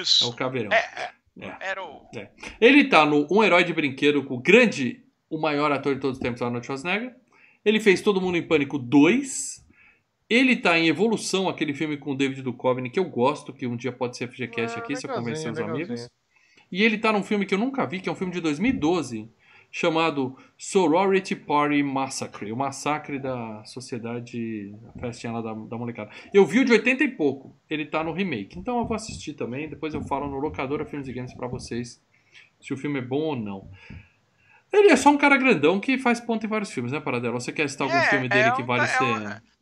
Isso. 0.00 0.22
É 0.22 0.28
o 0.28 0.32
Caveirão. 0.32 0.70
É, 0.70 0.76
é. 0.76 1.46
é. 1.48 1.56
Era 1.62 1.82
o... 1.84 2.06
É. 2.14 2.28
Ele 2.60 2.84
tá 2.84 3.04
no 3.04 3.26
Um 3.28 3.42
Herói 3.42 3.64
de 3.64 3.72
Brinquedo 3.72 4.22
com 4.22 4.34
o 4.34 4.40
grande, 4.40 5.04
o 5.28 5.36
maior 5.36 5.72
ator 5.72 5.96
de 5.96 6.00
todos 6.00 6.18
os 6.18 6.22
tempos, 6.22 6.40
Arnold 6.40 6.64
Schwarzenegger. 6.64 7.12
Ele 7.64 7.80
fez 7.80 8.02
Todo 8.02 8.20
Mundo 8.20 8.36
em 8.36 8.46
Pânico 8.46 8.78
2. 8.78 9.66
Ele 10.30 10.54
tá 10.54 10.78
em 10.78 10.86
Evolução, 10.86 11.48
aquele 11.48 11.74
filme 11.74 11.96
com 11.96 12.12
o 12.12 12.16
David 12.16 12.40
Duchovny, 12.40 12.88
que 12.88 13.00
eu 13.00 13.04
gosto, 13.10 13.52
que 13.52 13.66
um 13.66 13.76
dia 13.76 13.90
pode 13.90 14.16
ser 14.16 14.28
FGCast 14.28 14.78
aqui, 14.78 14.94
se 14.94 15.08
eu 15.08 15.12
convencer 15.12 15.50
os 15.50 15.58
amigos. 15.58 16.08
E 16.72 16.82
ele 16.82 16.96
tá 16.96 17.12
num 17.12 17.22
filme 17.22 17.44
que 17.44 17.52
eu 17.54 17.58
nunca 17.58 17.86
vi, 17.86 18.00
que 18.00 18.08
é 18.08 18.12
um 18.12 18.16
filme 18.16 18.32
de 18.32 18.40
2012, 18.40 19.30
chamado 19.70 20.36
Sorority 20.56 21.36
Party 21.36 21.82
Massacre, 21.82 22.50
o 22.50 22.56
massacre 22.56 23.18
da 23.18 23.62
sociedade, 23.64 24.74
a 24.94 24.98
festinha 24.98 25.34
lá 25.34 25.42
da, 25.42 25.52
da 25.52 25.76
molecada. 25.76 26.10
Eu 26.32 26.46
vi 26.46 26.60
o 26.60 26.64
de 26.64 26.72
80 26.72 27.04
e 27.04 27.08
pouco, 27.08 27.54
ele 27.68 27.84
tá 27.84 28.02
no 28.02 28.12
remake, 28.12 28.58
então 28.58 28.78
eu 28.78 28.86
vou 28.86 28.94
assistir 28.94 29.34
também, 29.34 29.68
depois 29.68 29.92
eu 29.92 30.02
falo 30.02 30.28
no 30.28 30.38
Locadora 30.38 30.86
Filmes 30.86 31.08
e 31.08 31.12
Games 31.12 31.34
pra 31.34 31.46
vocês 31.46 32.02
se 32.60 32.72
o 32.72 32.76
filme 32.76 33.00
é 33.00 33.02
bom 33.02 33.20
ou 33.20 33.36
não. 33.36 33.70
Ele 34.72 34.90
é 34.90 34.96
só 34.96 35.10
um 35.10 35.18
cara 35.18 35.36
grandão 35.36 35.78
que 35.78 35.98
faz 35.98 36.20
ponto 36.20 36.46
em 36.46 36.48
vários 36.48 36.70
filmes, 36.70 36.92
né, 36.92 37.00
Paradela? 37.00 37.38
Você 37.38 37.52
quer 37.52 37.68
citar 37.68 37.86
algum 37.86 37.98
é, 37.98 38.08
filme 38.08 38.28
dele 38.28 38.48
é 38.48 38.52
que 38.52 38.62
vale 38.62 38.84
é 38.84 38.86
ser... 38.86 39.04
Um, 39.04 39.52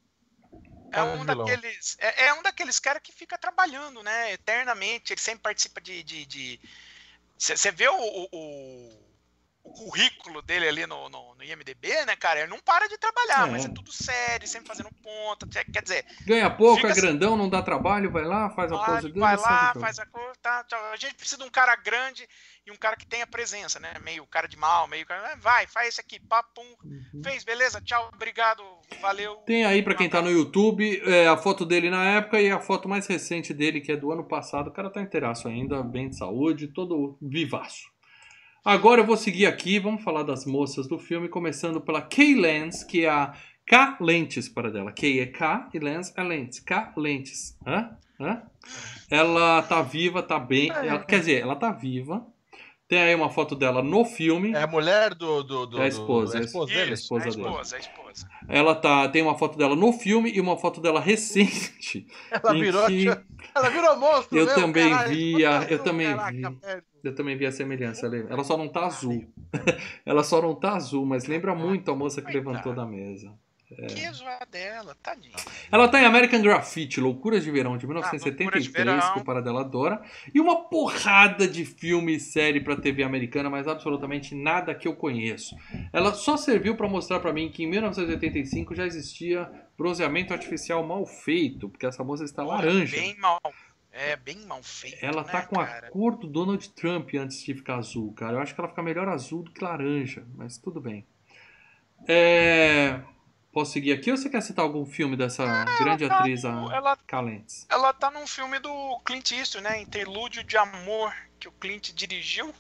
é 0.93 1.03
um, 1.03 1.25
daqueles, 1.25 1.97
é, 2.01 2.27
é, 2.27 2.35
um 2.35 2.43
daqueles 2.43 2.81
caras 2.81 3.01
que 3.03 3.13
fica 3.13 3.39
trabalhando, 3.39 4.03
né, 4.03 4.33
eternamente, 4.33 5.13
ele 5.13 5.21
sempre 5.21 5.43
participa 5.43 5.81
de, 5.81 6.03
de, 6.03 6.27
de 6.27 6.61
você 7.41 7.71
vê 7.71 7.89
o, 7.89 7.97
o, 7.97 8.89
o, 9.65 9.73
currículo 9.73 10.43
dele 10.43 10.69
ali 10.69 10.87
no, 10.87 11.09
no, 11.09 11.35
no, 11.35 11.43
IMDB, 11.43 12.05
né, 12.05 12.15
cara? 12.15 12.41
Ele 12.41 12.51
não 12.51 12.61
para 12.61 12.87
de 12.87 12.99
trabalhar, 12.99 13.49
é. 13.49 13.51
mas 13.51 13.65
é 13.65 13.69
tudo 13.69 13.91
sério, 13.91 14.47
sempre 14.47 14.69
fazendo 14.69 14.91
ponta. 15.03 15.47
Quer 15.47 15.83
dizer. 15.83 16.05
Ganha 16.27 16.51
pouco, 16.51 16.87
é 16.87 16.91
assim, 16.91 17.01
grandão, 17.01 17.39
não 17.39 17.49
dá 17.49 17.63
trabalho, 17.63 18.11
vai 18.11 18.25
lá, 18.25 18.51
faz 18.51 18.71
a 18.71 18.79
pose 18.79 19.09
dele. 19.09 19.21
Vai 19.21 19.37
lá, 19.37 19.73
faz 19.73 19.99
a 19.99 20.05
coisa. 20.05 20.35
Tá, 20.43 20.67
a 20.93 20.97
gente 20.97 21.15
precisa 21.15 21.39
de 21.39 21.45
um 21.45 21.51
cara 21.51 21.75
grande 21.77 22.29
e 22.67 22.71
um 22.71 22.77
cara 22.77 22.97
que 22.97 23.07
tenha 23.07 23.27
presença, 23.27 23.81
né? 23.81 23.93
Meio 24.03 24.27
cara 24.27 24.47
de 24.47 24.57
mal, 24.57 24.87
meio 24.87 25.07
cara. 25.07 25.37
Vai, 25.37 25.67
faz 25.67 25.89
esse 25.89 26.01
aqui, 26.01 26.21
papum. 26.21 26.65
Uhum. 26.85 27.23
Fez, 27.25 27.45
beleza? 27.45 27.81
Tchau, 27.81 28.11
obrigado, 28.15 28.63
valeu. 29.01 29.37
Tem 29.47 29.65
aí 29.65 29.83
para 29.83 29.95
quem 29.95 30.09
tá 30.09 30.21
no 30.21 30.31
YouTube 30.31 31.01
é, 31.05 31.27
a 31.27 31.37
foto 31.37 31.65
dele 31.65 31.91
na 31.91 32.05
época 32.05 32.41
e 32.41 32.51
a 32.51 32.61
foto 32.61 32.89
mais 32.89 33.07
recente 33.07 33.55
dele, 33.55 33.81
que 33.81 33.93
é 33.93 33.97
do 33.97 34.13
ano 34.13 34.25
passado. 34.25 34.69
O 34.69 34.73
cara 34.73 34.91
tá 34.91 35.01
inteiraço 35.01 35.49
ainda, 35.49 35.83
bem 35.83 36.11
de 36.11 36.17
saúde, 36.17 36.69
todo 36.69 37.19
vivaço. 37.21 37.89
Agora 38.65 39.01
eu 39.01 39.07
vou 39.07 39.17
seguir 39.17 39.47
aqui, 39.47 39.79
vamos 39.79 40.05
falar 40.05 40.23
das 40.23 40.45
moças 40.45 40.87
do 40.87 40.99
filme, 40.99 41.31
começando 41.31 41.81
pela 41.81 42.03
Kay 42.03 42.35
Lens, 42.35 42.85
que 42.85 43.07
é 43.07 43.09
a 43.09 43.35
K 43.67 43.97
Lentes 44.01 44.49
para 44.49 44.71
dela. 44.71 44.93
Kay 44.93 45.21
é 45.21 45.27
K 45.27 45.71
e 45.73 45.79
Lens 45.79 46.13
é 46.15 46.23
Lentes. 46.23 46.61
K 46.61 46.93
Lentes. 46.97 47.57
Hã? 47.67 47.97
Hã? 48.21 48.43
Ela 49.11 49.63
tá 49.63 49.81
viva, 49.81 50.23
tá 50.23 50.39
bem. 50.39 50.71
Ela, 50.71 51.03
quer 51.05 51.21
dizer, 51.21 51.41
ela 51.41 51.57
tá 51.57 51.73
viva. 51.73 52.27
Tem 52.91 53.01
aí 53.01 53.15
uma 53.15 53.31
foto 53.31 53.55
dela 53.55 53.85
no 53.85 54.05
filme. 54.05 54.51
É 54.53 54.65
a 54.65 54.67
mulher 54.67 55.15
do. 55.15 55.45
do, 55.45 55.65
do 55.65 55.79
é 55.79 55.85
a 55.85 55.87
esposa. 55.87 56.33
Do, 56.33 56.39
é 56.39 56.41
a 56.41 56.45
esposa 56.45 56.73
dele? 56.75 56.91
a 56.91 56.95
esposa, 56.95 57.25
a 57.25 57.29
esposa, 57.29 57.77
a 57.77 57.79
esposa. 57.79 58.29
Ela 58.49 58.75
tá, 58.75 59.09
tem 59.09 59.23
uma 59.23 59.39
foto 59.39 59.57
dela 59.57 59.77
no 59.77 59.93
filme 59.93 60.33
e 60.33 60.41
uma 60.41 60.57
foto 60.57 60.81
dela 60.81 60.99
recente. 60.99 62.05
Ela 62.33 62.53
virou. 62.53 62.87
Que... 62.89 63.07
Ela 63.55 63.69
virou 63.71 63.97
monstro. 63.97 64.37
Eu 64.37 64.45
mesmo, 64.45 64.61
também 64.61 64.91
caralho. 64.91 65.09
vi. 65.09 65.47
A, 65.47 65.63
eu 65.71 65.79
também 65.79 66.09
vi. 66.33 66.43
Eu 67.05 67.15
também 67.15 67.37
vi 67.37 67.47
a 67.47 67.53
semelhança. 67.53 68.11
Ela 68.29 68.43
só 68.43 68.57
não 68.57 68.69
tá 68.69 68.87
azul. 68.87 69.25
ela 70.05 70.25
só 70.25 70.43
não 70.43 70.57
tá 70.57 70.75
azul, 70.75 71.07
mas 71.07 71.27
lembra 71.27 71.55
muito 71.55 71.93
a 71.93 71.95
moça 71.95 72.21
que 72.21 72.33
levantou 72.33 72.75
da 72.75 72.85
mesa. 72.85 73.33
É. 73.79 73.87
Que 73.87 74.13
zoar 74.13 74.47
dela, 74.51 74.97
tadinha. 75.03 75.37
Ela 75.71 75.89
tá 75.89 76.01
em 76.01 76.05
American 76.05 76.43
Graffiti, 76.43 77.01
Loucuras 77.01 77.45
de 77.45 77.51
Verão, 77.51 77.77
de 77.77 77.87
1973, 77.87 79.05
ah, 79.05 79.13
que 79.13 79.21
o 79.21 79.25
Paradela 79.25 79.61
adora. 79.61 80.03
E 80.35 80.41
uma 80.41 80.69
porrada 80.69 81.47
de 81.47 81.65
filme 81.65 82.17
e 82.17 82.21
série 82.21 82.61
pra 82.61 82.77
TV 82.77 83.03
americana, 83.03 83.49
mas 83.49 83.69
absolutamente 83.69 84.35
nada 84.35 84.75
que 84.75 84.89
eu 84.89 84.95
conheço. 84.95 85.57
Ela 85.93 86.13
só 86.13 86.37
serviu 86.37 86.77
para 86.77 86.89
mostrar 86.89 87.21
para 87.21 87.33
mim 87.33 87.51
que 87.51 87.63
em 87.63 87.67
1985 87.67 88.75
já 88.75 88.87
existia 88.87 89.51
bronzeamento 89.79 90.33
artificial 90.33 90.85
mal 90.87 91.07
feito, 91.07 91.69
porque 91.69 91.87
essa 91.87 92.03
moça 92.03 92.25
está 92.25 92.43
laranja. 92.43 92.97
Bem 92.97 93.17
mal 93.19 93.41
é 93.93 94.17
bem 94.17 94.39
mal 94.47 94.63
feito. 94.63 95.05
Ela 95.05 95.23
né, 95.23 95.29
tá 95.31 95.43
com 95.43 95.57
cara? 95.57 95.89
a 95.89 95.91
cor 95.91 96.17
do 96.17 96.27
Donald 96.27 96.69
Trump 96.71 97.11
antes 97.15 97.43
de 97.43 97.55
ficar 97.55 97.77
azul, 97.77 98.13
cara. 98.13 98.35
Eu 98.35 98.41
acho 98.41 98.55
que 98.55 98.61
ela 98.61 98.69
fica 98.69 98.83
melhor 98.83 99.09
azul 99.09 99.43
do 99.43 99.51
que 99.51 99.63
laranja, 99.63 100.25
mas 100.37 100.57
tudo 100.59 100.81
bem. 100.81 101.05
É... 102.09 103.01
Posso 103.53 103.73
seguir 103.73 103.93
aqui 103.93 104.11
ou 104.11 104.17
você 104.17 104.29
quer 104.29 104.41
citar 104.43 104.65
algum 104.65 104.87
filme 104.87 105.17
dessa 105.17 105.43
é, 105.43 105.83
grande 105.83 106.07
tá 106.07 106.19
atriz, 106.19 106.45
no, 106.45 106.71
ela, 106.71 106.97
Calentes? 107.07 107.67
Ela 107.69 107.93
tá 107.93 108.09
num 108.11 108.27
filme 108.27 108.61
do 108.61 109.01
Clint 109.05 109.33
Eastwood, 109.33 109.65
né? 109.65 109.81
Interlúdio 109.81 110.45
de 110.45 110.57
Amor, 110.57 111.13
que 111.39 111.49
o 111.49 111.53
Clint 111.53 111.93
dirigiu. 111.93 112.55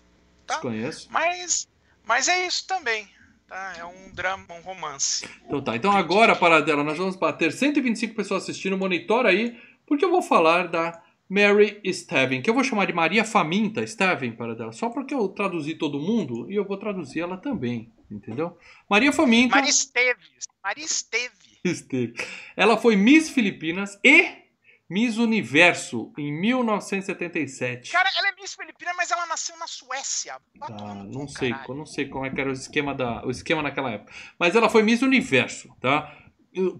Tá? 0.46 0.54
Desconheço. 0.54 1.08
Mas, 1.12 1.68
mas 2.04 2.26
é 2.26 2.44
isso 2.44 2.66
também. 2.66 3.08
Tá? 3.46 3.74
É 3.78 3.84
um 3.84 4.10
drama, 4.12 4.46
um 4.50 4.62
romance. 4.62 5.28
Então 5.46 5.62
tá. 5.62 5.76
Então 5.76 5.92
agora, 5.92 6.34
para 6.34 6.60
dela, 6.60 6.82
nós 6.82 6.98
vamos 6.98 7.14
bater 7.14 7.52
125 7.52 8.14
pessoas 8.14 8.42
assistindo. 8.42 8.76
Monitora 8.76 9.28
aí, 9.28 9.56
porque 9.86 10.04
eu 10.04 10.10
vou 10.10 10.22
falar 10.22 10.66
da 10.66 11.00
Mary 11.30 11.80
Steven, 11.92 12.42
que 12.42 12.50
eu 12.50 12.54
vou 12.54 12.64
chamar 12.64 12.86
de 12.86 12.92
Maria 12.92 13.24
Faminta 13.24 13.86
Steven 13.86 14.32
para 14.32 14.56
dela, 14.56 14.72
só 14.72 14.90
porque 14.90 15.14
eu 15.14 15.28
traduzi 15.28 15.76
todo 15.76 16.00
mundo 16.00 16.50
e 16.50 16.56
eu 16.56 16.64
vou 16.64 16.76
traduzir 16.76 17.20
ela 17.20 17.36
também, 17.36 17.92
entendeu? 18.10 18.58
Maria 18.88 19.12
Faminta. 19.12 19.54
Maria 19.54 19.70
Esteves. 19.70 20.49
Maria 20.62 20.84
Esteve. 20.84 21.58
Esteve. 21.64 22.14
Ela 22.56 22.76
foi 22.76 22.96
Miss 22.96 23.30
Filipinas 23.30 23.98
e 24.04 24.40
Miss 24.88 25.18
Universo 25.18 26.12
em 26.18 26.32
1977. 26.32 27.92
Cara, 27.92 28.10
ela 28.18 28.28
é 28.28 28.32
Miss 28.40 28.54
Filipinas, 28.54 28.94
mas 28.96 29.10
ela 29.10 29.24
nasceu 29.26 29.56
na 29.56 29.66
Suécia. 29.66 30.36
Ah, 30.60 31.04
não 31.06 31.28
sei, 31.28 31.54
eu 31.68 31.74
não 31.74 31.86
sei 31.86 32.08
como 32.08 32.26
é 32.26 32.30
que 32.30 32.40
era 32.40 32.50
o 32.50 32.52
esquema 32.52 32.94
da, 32.94 33.24
o 33.24 33.30
esquema 33.30 33.62
naquela 33.62 33.90
época. 33.92 34.12
Mas 34.38 34.56
ela 34.56 34.68
foi 34.68 34.82
Miss 34.82 35.02
Universo, 35.02 35.72
tá? 35.80 36.16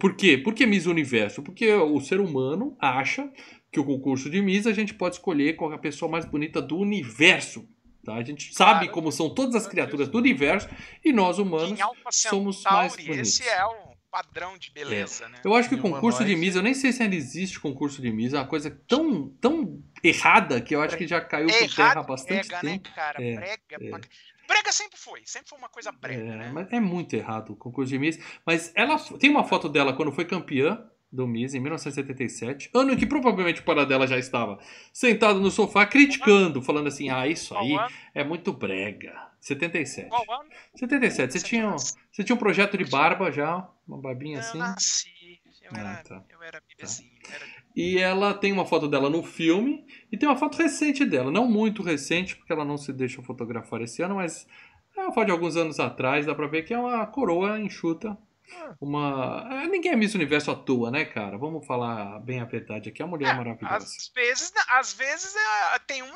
Por 0.01 0.17
quê? 0.17 0.37
Por 0.37 0.53
que 0.53 0.67
Miss 0.67 0.87
Universo? 0.87 1.43
Porque 1.43 1.73
o 1.73 2.01
ser 2.01 2.19
humano 2.19 2.77
acha 2.81 3.31
que 3.71 3.79
o 3.79 3.85
concurso 3.85 4.29
de 4.29 4.43
Miss 4.43 4.67
a 4.67 4.73
gente 4.73 4.93
pode 4.93 5.15
escolher 5.17 5.55
qual 5.55 5.71
é 5.71 5.77
a 5.77 5.79
pessoa 5.79 6.11
mais 6.11 6.25
bonita 6.25 6.61
do 6.61 6.77
universo. 6.77 7.69
Tá? 8.05 8.15
A 8.15 8.23
gente 8.23 8.55
sabe 8.55 8.89
como 8.89 9.13
são 9.13 9.29
todas 9.29 9.55
as 9.55 9.67
criaturas 9.67 10.09
do 10.09 10.19
universo 10.19 10.69
e 11.05 11.13
nós 11.13 11.39
humanos 11.39 11.79
somos 12.11 12.63
mais 12.65 12.97
bonitos. 12.97 13.41
Esse 13.41 13.49
é 13.49 13.65
o 13.65 13.91
padrão 14.11 14.59
de 14.59 14.71
beleza, 14.71 15.25
é. 15.25 15.29
né? 15.29 15.41
Eu 15.45 15.55
acho 15.55 15.69
que 15.69 15.77
concurso 15.77 16.25
de 16.25 16.35
Miss, 16.35 16.57
eu 16.57 16.63
nem 16.63 16.75
sei 16.75 16.93
se 16.93 17.03
ainda 17.03 17.15
existe 17.15 17.61
concurso 17.61 18.03
de 18.03 18.11
Miss, 18.11 18.33
é 18.33 18.39
uma 18.39 18.47
coisa 18.47 18.71
tão, 18.89 19.29
tão 19.41 19.83
errada 20.03 20.61
que 20.61 20.75
eu 20.75 20.83
acho 20.83 20.97
que 20.97 21.07
já 21.07 21.21
caiu 21.21 21.49
é 21.49 21.67
por 21.67 21.75
terra 21.75 22.01
há 22.01 22.03
bastante 22.03 22.49
brega, 22.49 22.63
né, 22.63 22.73
tempo. 22.73 22.89
Né, 22.89 22.95
cara? 22.95 23.23
É, 23.23 23.35
brega, 23.37 23.61
é. 23.73 24.01
brega 24.49 24.73
sempre 24.73 24.99
foi, 24.99 25.23
sempre 25.25 25.49
foi 25.49 25.59
uma 25.59 25.69
coisa 25.69 25.93
brega, 25.93 26.23
é, 26.23 26.37
né? 26.37 26.51
Mas 26.53 26.73
é 26.73 26.81
muito 26.81 27.15
errado 27.15 27.53
o 27.53 27.57
concurso 27.57 27.91
de 27.91 27.99
Miss. 27.99 28.19
Mas 28.45 28.73
ela 28.75 28.99
tem 28.99 29.31
uma 29.31 29.45
foto 29.45 29.69
dela 29.69 29.93
quando 29.93 30.11
foi 30.11 30.25
campeã 30.25 30.90
do 31.13 31.27
Miss 31.27 31.55
em 31.55 31.61
1977, 31.61 32.71
ano 32.75 32.93
em 32.93 32.97
que 32.97 33.07
provavelmente 33.07 33.61
o 33.61 33.65
para 33.65 33.85
dela 33.85 34.07
já 34.07 34.19
estava 34.19 34.59
sentado 34.93 35.41
no 35.41 35.51
sofá 35.51 35.85
criticando, 35.87 36.63
falando 36.63 36.87
assim: 36.87 37.09
"Ah, 37.11 37.27
isso 37.27 37.57
aí 37.57 37.77
é 38.15 38.23
muito 38.23 38.53
brega". 38.53 39.31
77. 39.41 40.09
Qual 40.09 40.41
ano? 40.41 40.51
77. 40.77 41.33
Você 41.33 41.47
tinha, 41.47 41.71
você 41.71 42.23
tinha 42.23 42.37
um 42.37 42.39
projeto 42.39 42.77
de 42.77 42.85
barba 42.85 43.33
já, 43.33 43.69
uma 43.89 43.99
barbinha 43.99 44.41
assim? 44.41 44.59
Eu 44.59 44.65
nasci, 44.65 45.41
eu 45.63 45.71
era, 45.75 45.93
ah, 45.93 46.03
tá. 46.03 46.25
eu 46.29 46.43
era 46.43 46.63
bebezinho. 46.69 47.11
Tá. 47.23 47.39
E 47.75 47.99
ela 47.99 48.35
tem 48.35 48.53
uma 48.53 48.67
foto 48.67 48.89
dela 48.89 49.09
no 49.09 49.23
filme 49.23 49.87
e 50.11 50.17
tem 50.17 50.29
uma 50.29 50.37
foto 50.37 50.59
recente 50.59 51.05
dela, 51.05 51.31
não 51.31 51.49
muito 51.49 51.83
recente, 51.83 52.37
porque 52.37 52.53
ela 52.53 52.65
não 52.65 52.77
se 52.77 52.93
deixa 52.93 53.23
fotografar 53.23 53.81
esse 53.81 54.03
ano, 54.03 54.17
mas 54.17 54.47
é 54.97 55.01
uma 55.01 55.13
foto 55.13 55.27
de 55.27 55.33
alguns 55.33 55.57
anos 55.57 55.81
atrás, 55.81 56.27
dá 56.27 56.35
pra 56.35 56.47
ver 56.49 56.63
que 56.63 56.75
é 56.75 56.79
uma 56.79 57.07
coroa 57.07 57.59
enxuta 57.59 58.19
uma. 58.81 59.47
É, 59.51 59.67
ninguém 59.69 59.93
é 59.93 59.97
Miss 59.97 60.15
Universo 60.15 60.51
à 60.51 60.55
toa, 60.55 60.91
né, 60.91 61.05
cara? 61.05 61.37
Vamos 61.39 61.67
falar 61.67 62.21
bem 62.21 62.41
a 62.41 62.45
verdade 62.45 62.89
aqui. 62.89 63.03
A 63.03 63.07
mulher 63.07 63.29
é, 63.29 63.31
é 63.31 63.35
maravilhosa. 63.35 63.77
Às 63.77 64.11
vezes, 64.15 64.53
às 64.69 64.93
vezes 64.93 65.35
é, 65.37 65.79
tem 65.87 66.03
um, 66.03 66.07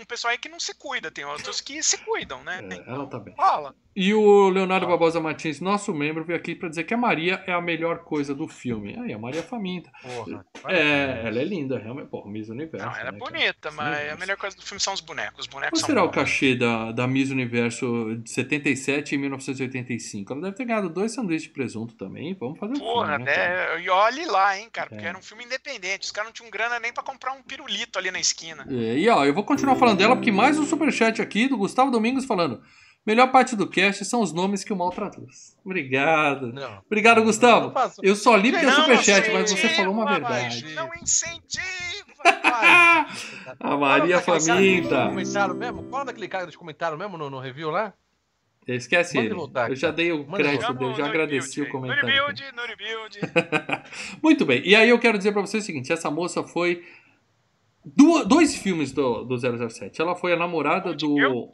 um, 0.00 0.04
pessoal 0.06 0.32
aí 0.32 0.38
que 0.38 0.48
não 0.48 0.60
se 0.60 0.74
cuida, 0.74 1.10
tem 1.10 1.24
outros 1.24 1.60
que 1.60 1.82
se 1.82 1.98
cuidam, 1.98 2.42
né? 2.44 2.60
É, 2.70 2.90
ela 2.90 3.06
tá 3.06 3.18
bem. 3.18 3.34
Fala. 3.34 3.74
E 3.94 4.14
o 4.14 4.48
Leonardo 4.48 4.86
ah. 4.86 4.90
Barbosa 4.90 5.18
Martins, 5.18 5.60
nosso 5.60 5.92
membro, 5.92 6.24
veio 6.24 6.38
aqui 6.38 6.54
para 6.54 6.68
dizer 6.68 6.84
que 6.84 6.94
a 6.94 6.96
Maria 6.96 7.42
é 7.48 7.52
a 7.52 7.60
melhor 7.60 8.04
coisa 8.04 8.32
do 8.32 8.46
filme. 8.46 8.96
Aí, 8.96 9.12
a 9.12 9.18
Maria 9.18 9.42
Faminta. 9.42 9.90
Porra, 10.00 10.46
é, 10.68 11.26
ela 11.26 11.40
é 11.40 11.44
linda, 11.44 11.78
realmente. 11.78 12.08
Porra, 12.08 12.30
Miss 12.30 12.48
Universo. 12.48 12.86
Não, 12.86 12.96
ela 12.96 13.08
é 13.08 13.12
né, 13.12 13.18
bonita, 13.18 13.70
mas 13.72 13.88
Universo. 13.88 14.14
a 14.14 14.16
melhor 14.16 14.36
coisa 14.36 14.56
do 14.56 14.62
filme 14.62 14.80
são 14.80 14.94
os 14.94 15.00
bonecos. 15.00 15.40
Os 15.40 15.46
bonecos 15.48 15.80
Qual 15.80 15.86
será 15.86 16.02
bons. 16.02 16.08
o 16.08 16.12
cachê 16.12 16.54
da, 16.54 16.92
da 16.92 17.08
Miss 17.08 17.30
Universo 17.30 18.16
de 18.22 18.30
77 18.30 19.14
e 19.14 19.18
1985? 19.18 20.32
Ela 20.32 20.42
deve 20.42 20.56
ter 20.56 20.64
ganhado 20.64 20.88
dois 20.88 21.12
sanduíches 21.12 21.48
de 21.48 21.50
presunto 21.52 21.77
também. 21.86 22.34
Vamos 22.34 22.58
fazer 22.58 22.74
o 22.74 22.78
Porra, 22.78 23.16
filme, 23.16 23.24
né, 23.24 23.36
né? 23.36 23.80
E 23.80 23.90
olhe 23.90 24.26
lá, 24.26 24.58
hein, 24.58 24.68
cara, 24.72 24.88
porque 24.88 25.04
é. 25.04 25.08
era 25.08 25.18
um 25.18 25.22
filme 25.22 25.44
independente. 25.44 26.04
Os 26.04 26.10
caras 26.10 26.28
não 26.28 26.32
tinham 26.32 26.50
grana 26.50 26.78
nem 26.78 26.92
para 26.92 27.02
comprar 27.02 27.32
um 27.32 27.42
pirulito 27.42 27.98
ali 27.98 28.10
na 28.10 28.20
esquina. 28.20 28.66
É, 28.68 28.98
e 28.98 29.08
ó, 29.08 29.24
eu 29.24 29.34
vou 29.34 29.44
continuar 29.44 29.76
falando 29.76 29.98
dela, 29.98 30.16
porque 30.16 30.32
mais 30.32 30.58
um 30.58 30.66
superchat 30.66 31.22
aqui 31.22 31.48
do 31.48 31.56
Gustavo 31.56 31.90
Domingos 31.90 32.24
falando. 32.24 32.62
Melhor 33.06 33.32
parte 33.32 33.56
do 33.56 33.66
cast 33.66 34.04
são 34.04 34.20
os 34.20 34.34
nomes 34.34 34.62
que 34.62 34.70
o 34.70 34.76
mal 34.76 34.90
traduz. 34.90 35.56
Obrigado. 35.64 36.52
Não, 36.52 36.82
Obrigado, 36.84 37.22
Gustavo. 37.22 37.72
Não 37.72 37.90
eu 38.02 38.14
só 38.14 38.36
li 38.36 38.52
porque 38.52 38.66
é 38.66 38.70
superchat, 38.70 39.32
mas 39.32 39.50
você 39.50 39.68
falou 39.70 39.94
uma 39.94 40.04
verdade. 40.04 40.74
Não 40.74 40.90
incentiva! 40.94 41.62
a 43.60 43.76
Maria 43.78 44.20
Faminta. 44.20 45.06
Comentaram 45.06 45.54
mesmo? 45.54 45.84
Qual 45.84 46.04
daquele 46.04 46.28
cara 46.28 46.48
de 46.48 46.58
comentário 46.58 46.98
mesmo 46.98 47.16
no, 47.16 47.30
no 47.30 47.38
review 47.38 47.70
lá? 47.70 47.94
Esquece 48.74 49.18
ele. 49.18 49.34
Eu 49.68 49.76
já 49.76 49.90
dei 49.90 50.12
o 50.12 50.24
crédito 50.24 50.74
dele, 50.74 50.94
já 50.94 51.06
agradeci 51.06 51.62
o 51.62 51.70
comentário. 51.70 52.04
No 52.04 52.10
rebuild, 52.10 52.44
no 52.54 52.62
rebuild. 52.66 53.20
Muito 54.22 54.44
bem. 54.44 54.62
E 54.64 54.76
aí 54.76 54.88
eu 54.88 54.98
quero 54.98 55.16
dizer 55.16 55.32
pra 55.32 55.40
você 55.40 55.56
o 55.58 55.62
seguinte: 55.62 55.92
essa 55.92 56.10
moça 56.10 56.42
foi 56.42 56.84
dois 58.26 58.54
filmes 58.56 58.92
do, 58.92 59.24
do 59.24 59.38
007. 59.70 60.00
Ela 60.00 60.14
foi 60.14 60.32
a 60.32 60.36
namorada 60.36 60.92
do 60.92 61.48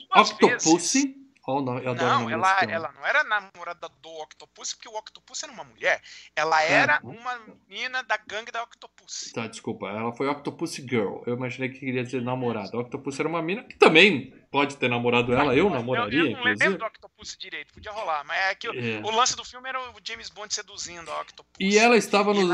Octopussy. 1.45 1.47
Oh, 1.47 1.61
não, 1.61 1.75
não 1.75 2.31
ela, 2.31 2.63
ela 2.63 2.93
não 2.93 3.07
era 3.07 3.25
namorada 3.25 3.89
do 4.01 4.09
Octopus, 4.23 4.75
porque 4.75 4.89
o 4.89 4.97
Octopus 4.97 5.43
era 5.43 5.53
uma 5.53 5.65
mulher. 5.65 6.01
Ela 6.35 6.63
é, 6.63 6.73
era 6.73 6.95
é. 6.95 7.07
uma 7.07 7.39
menina 7.69 8.03
da 8.03 8.17
gangue 8.17 8.51
da 8.51 8.63
Octopus. 8.63 9.31
Tá, 9.35 9.47
desculpa. 9.47 9.89
Ela 9.89 10.13
foi 10.13 10.27
Octopus 10.29 10.75
Girl. 10.75 11.23
Eu 11.27 11.37
imaginei 11.37 11.69
que 11.69 11.81
queria 11.81 12.03
dizer 12.03 12.23
namorada. 12.23 12.77
Octopus 12.77 13.19
era 13.21 13.29
uma 13.29 13.43
menina 13.43 13.67
que 13.67 13.77
também 13.77 14.33
pode 14.51 14.77
ter 14.77 14.89
namorado 14.89 15.33
ela, 15.33 15.53
eu 15.53 15.69
namoraria, 15.69 16.21
eu, 16.21 16.27
eu 16.27 16.37
não 16.37 16.45
lembro 16.45 16.79
do 16.79 16.85
Octopus 16.85 17.37
direito, 17.37 17.75
podia 17.75 17.91
rolar, 17.91 18.23
mas 18.23 18.39
é 18.39 18.55
que 18.55 18.69
é. 18.69 19.01
O, 19.03 19.09
o, 19.09 19.11
lance 19.11 19.35
do 19.35 19.45
filme 19.45 19.69
era 19.69 19.81
o 19.81 19.95
James 20.05 20.31
Bond 20.31 20.55
seduzindo 20.55 21.11
a 21.11 21.23
Octopus. 21.23 21.57
E 21.59 21.77
ela 21.77 21.97
estava 21.97 22.33
nos... 22.33 22.49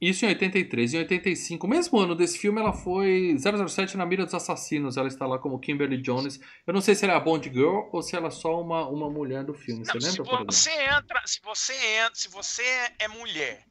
Isso 0.00 0.24
em 0.24 0.28
83. 0.28 0.94
Em 0.94 0.98
85, 0.98 1.66
mesmo 1.66 1.98
ano 1.98 2.14
desse 2.14 2.38
filme, 2.38 2.60
ela 2.60 2.72
foi 2.72 3.36
007 3.38 3.96
na 3.96 4.06
mira 4.06 4.24
dos 4.24 4.34
assassinos. 4.34 4.96
Ela 4.96 5.08
está 5.08 5.26
lá 5.26 5.38
como 5.38 5.58
Kimberly 5.58 6.00
Jones. 6.00 6.38
Eu 6.66 6.72
não 6.72 6.80
sei 6.80 6.94
se 6.94 7.04
ela 7.04 7.14
é 7.14 7.16
a 7.16 7.20
Bond 7.20 7.48
Girl 7.48 7.88
ou 7.92 8.02
se 8.02 8.14
ela 8.14 8.28
é 8.28 8.30
só 8.30 8.60
uma, 8.60 8.86
uma 8.88 9.10
mulher 9.10 9.44
do 9.44 9.54
filme. 9.54 9.84
Não, 9.84 9.92
você 9.92 9.98
lembra? 9.98 10.52
Se 10.52 10.70
você 10.70 10.82
entra, 10.82 11.22
se 11.26 11.40
você 11.42 11.72
entra, 11.72 12.14
se 12.14 12.28
você 12.28 12.92
é 12.98 13.08
mulher, 13.08 13.64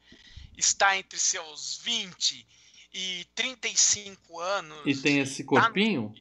está 0.58 0.98
entre 0.98 1.18
seus 1.18 1.82
20 1.86 2.46
e 2.94 3.26
35 3.34 4.40
anos. 4.40 4.82
E 4.86 4.96
tem 4.96 5.20
esse 5.20 5.44
corpinho? 5.44 6.14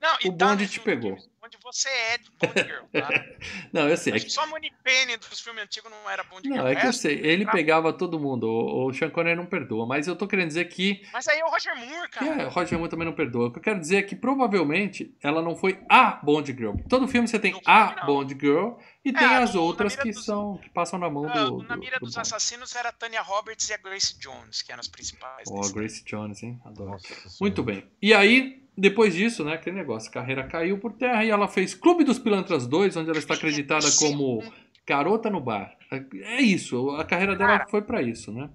Tá 0.00 0.18
não, 0.22 0.32
o 0.32 0.36
tá 0.36 0.46
bonde 0.46 0.68
te 0.68 0.80
pegou. 0.80 1.16
Onde 1.44 1.58
você 1.62 1.90
é 1.90 2.18
Bond 2.40 2.62
Girl, 2.62 2.84
tá? 2.90 3.24
não, 3.70 3.86
eu 3.86 3.98
sei. 3.98 4.14
Acho 4.14 4.24
é 4.24 4.26
que 4.26 4.32
só 4.32 4.44
a 4.44 4.46
Money 4.46 4.72
Penny 4.82 5.18
dos 5.18 5.40
filmes 5.40 5.62
antigos 5.62 5.90
não 5.90 6.08
era 6.08 6.24
Bond 6.24 6.42
Girl. 6.42 6.56
Não, 6.56 6.66
é 6.66 6.74
que 6.74 6.86
eu 6.86 6.92
sei. 6.92 7.20
Ele 7.22 7.44
pegava 7.44 7.92
todo 7.92 8.18
mundo. 8.18 8.44
O, 8.48 8.86
o 8.86 8.94
Sean 8.94 9.10
Connery 9.10 9.36
não 9.36 9.44
perdoa. 9.44 9.84
Mas 9.84 10.08
eu 10.08 10.16
tô 10.16 10.26
querendo 10.26 10.48
dizer 10.48 10.64
que... 10.70 11.06
Mas 11.12 11.28
aí 11.28 11.38
é 11.38 11.44
o 11.44 11.50
Roger 11.50 11.76
Moore, 11.76 12.08
cara. 12.08 12.42
É, 12.42 12.46
o 12.46 12.48
Roger 12.48 12.78
Moore 12.78 12.90
também 12.90 13.04
não 13.06 13.12
perdoa. 13.12 13.48
O 13.48 13.52
que 13.52 13.58
eu 13.58 13.62
quero 13.62 13.78
dizer 13.78 13.96
é 13.96 14.02
que 14.02 14.16
provavelmente 14.16 15.14
ela 15.22 15.42
não 15.42 15.54
foi 15.54 15.78
a 15.86 16.12
Bond 16.22 16.50
Girl. 16.50 16.76
Todo 16.88 17.06
filme 17.06 17.28
você 17.28 17.38
tem 17.38 17.60
a 17.66 17.88
filme, 17.88 18.06
Bond 18.06 18.38
Girl 18.40 18.78
e 19.04 19.10
é, 19.10 19.12
tem 19.12 19.28
as 19.28 19.54
outras 19.54 19.94
que 19.94 20.10
dos... 20.10 20.24
são 20.24 20.56
que 20.56 20.70
passam 20.70 20.98
na 20.98 21.10
mão 21.10 21.26
do. 21.26 21.62
Na 21.64 21.76
mira 21.76 21.98
do 21.98 22.06
dos 22.06 22.14
Bond. 22.14 22.20
assassinos 22.22 22.74
era 22.74 22.88
a 22.88 22.92
Tanya 22.92 23.20
Roberts 23.20 23.68
e 23.68 23.74
a 23.74 23.76
Grace 23.76 24.18
Jones, 24.18 24.62
que 24.62 24.72
eram 24.72 24.80
as 24.80 24.88
principais. 24.88 25.46
Oh, 25.50 25.64
a 25.64 25.70
Grace 25.70 26.02
Jones, 26.04 26.42
hein? 26.42 26.58
Adoro. 26.64 26.92
Nossa, 26.92 27.14
Muito 27.40 27.62
bem. 27.62 27.86
E 28.00 28.14
aí, 28.14 28.66
depois 28.76 29.14
disso, 29.14 29.44
né, 29.44 29.54
aquele 29.54 29.76
negócio, 29.76 30.08
a 30.08 30.12
carreira 30.12 30.46
caiu 30.46 30.78
por 30.78 30.94
terra 30.94 31.22
e 31.22 31.28
ela 31.28 31.46
fez 31.46 31.74
Clube 31.74 32.02
dos 32.02 32.18
Pilantras 32.18 32.66
2, 32.66 32.96
onde 32.96 33.10
ela 33.10 33.18
está 33.18 33.34
acreditada 33.34 33.86
como 33.98 34.42
garota 34.86 35.28
no 35.28 35.40
bar. 35.40 35.76
É 35.90 36.40
isso, 36.40 36.90
a 36.90 37.04
carreira 37.04 37.36
dela 37.36 37.58
Cara, 37.58 37.70
foi 37.70 37.82
para 37.82 38.02
isso, 38.02 38.32
né? 38.32 38.48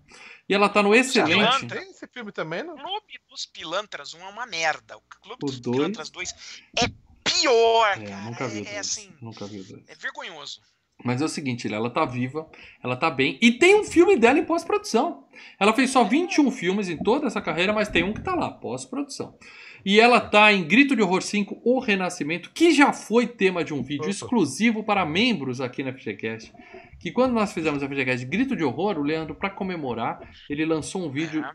E 0.48 0.54
ela 0.54 0.68
tá 0.68 0.82
no 0.82 0.96
excelente. 0.96 1.68
Tem 1.68 1.92
esse 1.92 2.08
filme 2.08 2.32
também, 2.32 2.64
não? 2.64 2.76
Clube 2.76 3.20
dos 3.30 3.46
Pilantras 3.46 4.16
1 4.16 4.20
é 4.20 4.30
uma 4.30 4.48
merda. 4.48 4.98
O 4.98 5.02
Clube 5.22 5.44
o 5.44 5.46
dos 5.46 5.60
dois... 5.60 5.78
Pilantras 5.78 6.10
2 6.10 6.36
é 6.76 7.09
pior, 7.42 7.98
é, 7.98 8.06
cara. 8.06 8.22
Nunca 8.24 8.48
vi 8.48 8.68
é, 8.68 8.76
é 8.76 8.80
assim, 8.80 9.12
nunca 9.22 9.46
vi. 9.46 9.64
É 9.88 9.96
vergonhoso. 9.96 10.60
Mas 11.04 11.22
é 11.22 11.26
o 11.26 11.30
seguinte, 11.30 11.74
ela 11.74 11.90
tá 11.90 12.06
viva, 12.06 12.50
ela 12.84 12.96
tá 12.96 13.10
bem. 13.10 13.38
E 13.42 13.54
tem 13.54 13.80
um 13.80 13.86
filme 13.86 14.18
dela 14.18 14.38
em 14.38 14.46
pós-produção. 14.46 15.26
Ela 15.58 15.72
fez 15.72 15.92
só 15.92 16.04
21 16.04 16.52
filmes 16.52 16.90
em 16.90 16.98
toda 16.98 17.28
essa 17.28 17.42
carreira, 17.42 17.72
mas 17.72 17.88
tem 17.88 18.04
um 18.04 18.14
que 18.14 18.22
tá 18.22 18.36
lá, 18.36 18.52
pós-produção. 18.52 19.38
E 19.86 19.98
ela 19.98 20.20
tá 20.20 20.52
em 20.52 20.68
Grito 20.68 20.96
de 20.96 21.02
Horror 21.02 21.22
5, 21.22 21.62
O 21.64 21.80
Renascimento, 21.80 22.52
que 22.52 22.74
já 22.74 22.92
foi 22.92 23.28
tema 23.28 23.64
de 23.64 23.74
um 23.74 23.82
vídeo 23.82 24.10
exclusivo 24.10 24.84
para 24.84 25.06
membros 25.06 25.62
aqui 25.62 25.84
na 25.84 25.94
FGCast. 25.94 26.52
Que 27.00 27.12
quando 27.12 27.32
nós 27.32 27.54
fizemos 27.54 27.82
a 27.82 27.88
FGCast 27.88 28.26
Grito 28.26 28.58
de 28.58 28.64
Horror, 28.66 28.98
o 28.98 29.04
Leandro, 29.04 29.36
para 29.36 29.50
comemorar, 29.50 30.20
ele 30.50 30.66
lançou 30.66 31.06
um 31.06 31.10
vídeo 31.10 31.46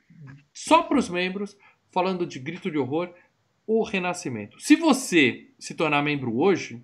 só 0.54 0.82
para 0.82 0.98
os 0.98 1.10
membros, 1.10 1.54
falando 1.92 2.26
de 2.26 2.38
Grito 2.38 2.70
de 2.70 2.78
Horror, 2.78 3.12
O 3.66 3.82
Renascimento. 3.82 4.60
Se 4.60 4.76
você 4.76 5.48
se 5.58 5.74
tornar 5.74 6.02
membro 6.02 6.36
hoje, 6.36 6.82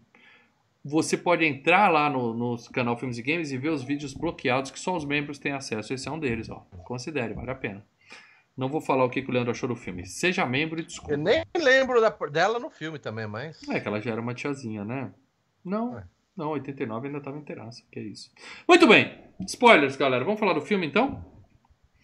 você 0.85 1.17
pode 1.17 1.45
entrar 1.45 1.91
lá 1.91 2.09
no, 2.09 2.33
no, 2.33 2.57
canal 2.73 2.97
Filmes 2.97 3.19
e 3.19 3.23
Games 3.23 3.51
e 3.51 3.59
ver 3.59 3.71
os 3.71 3.83
vídeos 3.83 4.15
bloqueados 4.15 4.71
que 4.71 4.81
só 4.81 4.97
os 4.97 5.05
membros 5.05 5.39
têm 5.39 5.53
acesso. 5.53 5.93
Esse 5.93 6.09
é 6.09 6.11
um 6.11 6.19
deles, 6.19 6.49
ó. 6.49 6.67
Considere, 6.85 7.35
vale 7.35 7.51
a 7.51 7.55
pena. 7.55 7.85
Não 8.57 8.69
vou 8.69 8.81
falar 8.81 9.05
o 9.05 9.11
que, 9.11 9.23
que 9.23 9.31
o 9.31 9.33
Leandro 9.33 9.51
achou 9.51 9.69
do 9.69 9.77
filme. 9.77 10.07
Seja 10.07 10.45
membro 10.45 10.81
e 10.81 10.85
desculpa. 10.85 11.15
Eu 11.15 11.19
nem 11.19 11.45
lembro 11.57 12.01
da, 12.01 12.11
dela 12.31 12.59
no 12.59 12.71
filme 12.71 12.99
também, 12.99 13.27
mas. 13.27 13.67
É 13.69 13.81
que 13.81 13.89
ela 13.89 14.01
já 14.01 14.11
era 14.13 14.21
uma 14.21 14.35
tiazinha, 14.35 14.85
né? 14.85 15.13
Não. 15.65 15.99
É. 15.99 16.05
Não, 16.37 16.49
89 16.51 17.07
ainda 17.07 17.21
tava 17.21 17.39
inteiraça. 17.39 17.83
Que 17.91 18.01
é 18.01 18.03
isso. 18.03 18.31
Muito 18.67 18.87
bem. 18.87 19.19
Spoilers, 19.47 19.97
galera. 19.97 20.25
Vamos 20.25 20.41
falar 20.41 20.55
do 20.55 20.61
filme 20.61 20.87
então? 20.87 21.25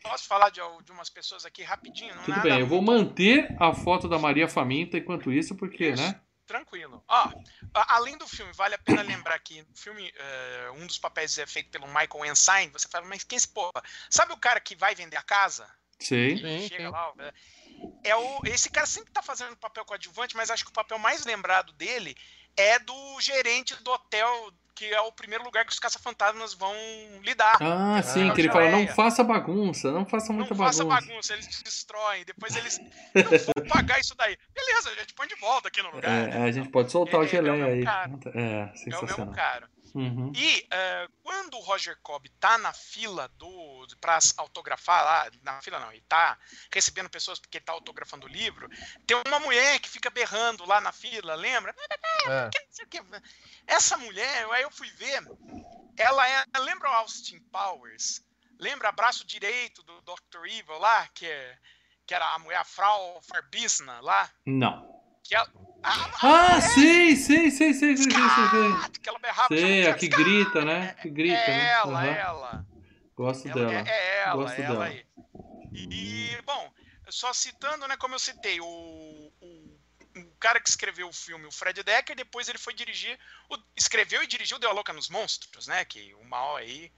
Posso 0.08 0.26
falar 0.26 0.50
de, 0.50 0.60
de 0.84 0.92
umas 0.92 1.10
pessoas 1.10 1.44
aqui 1.44 1.62
rapidinho? 1.62 2.14
Não 2.14 2.24
Tudo 2.24 2.40
bem, 2.40 2.60
eu 2.60 2.66
vou 2.66 2.82
manter 2.82 3.54
a 3.58 3.72
foto 3.72 4.08
da 4.08 4.18
Maria 4.18 4.48
Faminta 4.48 4.96
enquanto 4.96 5.32
isso, 5.32 5.54
porque, 5.54 5.88
isso. 5.88 6.02
né? 6.02 6.20
tranquilo. 6.46 7.04
Ó, 7.08 7.32
além 7.74 8.16
do 8.16 8.26
filme, 8.26 8.52
vale 8.52 8.76
a 8.76 8.78
pena 8.78 9.02
lembrar 9.02 9.38
que 9.40 9.62
o 9.62 9.76
filme, 9.76 10.08
uh, 10.08 10.72
um 10.74 10.86
dos 10.86 10.98
papéis 10.98 11.36
é 11.38 11.46
feito 11.46 11.70
pelo 11.70 11.86
Michael 11.88 12.32
Ensign. 12.32 12.72
Você 12.72 12.88
fala, 12.88 13.04
mas 13.06 13.24
quem 13.24 13.36
é 13.36 13.38
esse 13.38 13.48
porra? 13.48 13.82
Sabe 14.08 14.32
o 14.32 14.38
cara 14.38 14.60
que 14.60 14.76
vai 14.76 14.94
vender 14.94 15.16
a 15.16 15.22
casa? 15.22 15.68
Sim. 15.98 16.36
Chega 16.68 16.90
lá, 16.90 17.12
é 18.04 18.16
o, 18.16 18.40
esse 18.44 18.70
cara 18.70 18.86
sempre 18.86 19.12
tá 19.12 19.22
fazendo 19.22 19.56
papel 19.56 19.84
coadjuvante, 19.84 20.36
mas 20.36 20.50
acho 20.50 20.64
que 20.64 20.70
o 20.70 20.74
papel 20.74 20.98
mais 20.98 21.24
lembrado 21.24 21.72
dele 21.72 22.16
é 22.56 22.78
do 22.78 23.20
gerente 23.20 23.74
do 23.82 23.90
hotel, 23.90 24.52
que 24.76 24.84
é 24.92 25.00
o 25.00 25.10
primeiro 25.10 25.42
lugar 25.42 25.64
que 25.64 25.72
os 25.72 25.78
caça-fantasmas 25.78 26.52
vão 26.52 26.74
lidar. 27.22 27.56
Ah, 27.60 28.02
sim, 28.02 28.30
que 28.34 28.42
ele 28.42 28.50
fala, 28.50 28.70
não 28.70 28.86
faça 28.86 29.24
bagunça, 29.24 29.90
não 29.90 30.04
faça 30.04 30.32
muita 30.34 30.50
não 30.50 30.58
bagunça. 30.58 30.84
Não 30.84 30.90
faça 30.90 31.06
bagunça, 31.06 31.32
eles 31.32 31.62
destroem, 31.62 32.24
depois 32.26 32.54
eles 32.54 32.78
não 32.78 33.22
vão 33.24 33.66
pagar 33.72 33.98
isso 33.98 34.14
daí. 34.14 34.36
Beleza, 34.54 34.90
a 34.90 34.94
gente 34.94 35.14
põe 35.14 35.26
de 35.26 35.34
volta 35.36 35.68
aqui 35.68 35.82
no 35.82 35.90
lugar. 35.90 36.10
É, 36.10 36.26
né? 36.26 36.44
a 36.44 36.52
gente 36.52 36.68
pode 36.68 36.92
soltar 36.92 37.20
o 37.20 37.26
geleia 37.26 37.64
é 37.64 37.72
aí. 37.72 37.84
É, 38.34 38.76
sensacional. 38.76 39.00
É 39.00 39.14
o 39.14 39.18
mesmo 39.18 39.32
cara. 39.34 39.75
Uhum. 39.96 40.30
E 40.34 40.60
uh, 40.60 41.12
quando 41.22 41.54
o 41.56 41.60
Roger 41.60 41.96
Cobb 42.02 42.28
tá 42.38 42.58
na 42.58 42.72
fila 42.72 43.28
do 43.28 43.86
para 43.98 44.18
autografar 44.36 45.02
lá, 45.02 45.30
na 45.42 45.62
fila 45.62 45.80
não, 45.80 45.90
ele 45.90 46.04
tá 46.06 46.38
recebendo 46.70 47.08
pessoas 47.08 47.38
porque 47.38 47.56
ele 47.56 47.64
tá 47.64 47.72
autografando 47.72 48.26
o 48.26 48.28
livro, 48.28 48.68
tem 49.06 49.16
uma 49.26 49.38
mulher 49.38 49.80
que 49.80 49.88
fica 49.88 50.10
berrando 50.10 50.66
lá 50.66 50.82
na 50.82 50.92
fila, 50.92 51.34
lembra? 51.34 51.74
É. 52.26 52.50
Essa 53.66 53.96
mulher, 53.96 54.46
aí 54.50 54.62
eu 54.62 54.70
fui 54.70 54.90
ver, 54.90 55.22
ela 55.96 56.28
é, 56.28 56.44
lembra 56.58 56.90
o 56.90 56.94
Austin 56.94 57.40
Powers? 57.50 58.22
Lembra 58.58 58.90
abraço 58.90 59.26
direito 59.26 59.82
do 59.82 60.00
Dr. 60.02 60.46
Evil 60.46 60.78
lá, 60.78 61.08
que 61.08 61.26
é 61.26 61.58
que 62.06 62.14
era 62.14 62.34
a 62.34 62.38
mulher 62.38 62.58
a 62.58 62.64
Frau 62.64 63.20
Farbisna 63.22 64.00
lá? 64.00 64.30
Não. 64.44 65.02
Que 65.24 65.34
ela, 65.34 65.50
ah, 65.82 66.60
sei, 66.60 67.16
sei, 67.16 67.50
sei, 67.50 67.72
sei, 67.72 67.96
sei, 67.96 67.96
sei, 67.96 68.18
sei. 68.18 68.90
Que 69.00 69.08
ela 69.08 69.18
berrava. 69.18 69.48
Sei, 69.48 69.86
a 69.86 69.94
que 69.94 70.08
grita, 70.08 70.64
né? 70.64 70.94
Que 71.00 71.08
grita, 71.10 71.36
é 71.36 71.56
né? 71.56 71.70
ela, 71.70 72.06
ela. 72.06 72.66
Gosto 73.14 73.48
ela, 73.48 73.54
dela. 73.54 73.88
É, 73.88 73.90
é 73.90 74.22
ela, 74.24 74.36
Gosto 74.36 74.60
ela 74.60 74.72
dela. 74.72 74.84
aí. 74.86 75.06
E, 75.72 76.42
bom, 76.44 76.72
só 77.08 77.32
citando, 77.32 77.86
né, 77.86 77.96
como 77.96 78.14
eu 78.14 78.18
citei, 78.18 78.60
o, 78.60 78.66
o, 78.66 79.78
o 80.16 80.36
cara 80.40 80.60
que 80.60 80.68
escreveu 80.68 81.08
o 81.08 81.12
filme, 81.12 81.46
o 81.46 81.52
Fred 81.52 81.82
Decker, 81.82 82.16
depois 82.16 82.48
ele 82.48 82.58
foi 82.58 82.74
dirigir, 82.74 83.18
o, 83.50 83.58
escreveu 83.76 84.22
e 84.22 84.26
dirigiu 84.26 84.58
Deu 84.58 84.70
a 84.70 84.72
Louca 84.72 84.92
nos 84.92 85.08
Monstros, 85.08 85.66
né, 85.66 85.84
que 85.84 86.14
o 86.14 86.24
mal 86.24 86.56
aí... 86.56 86.90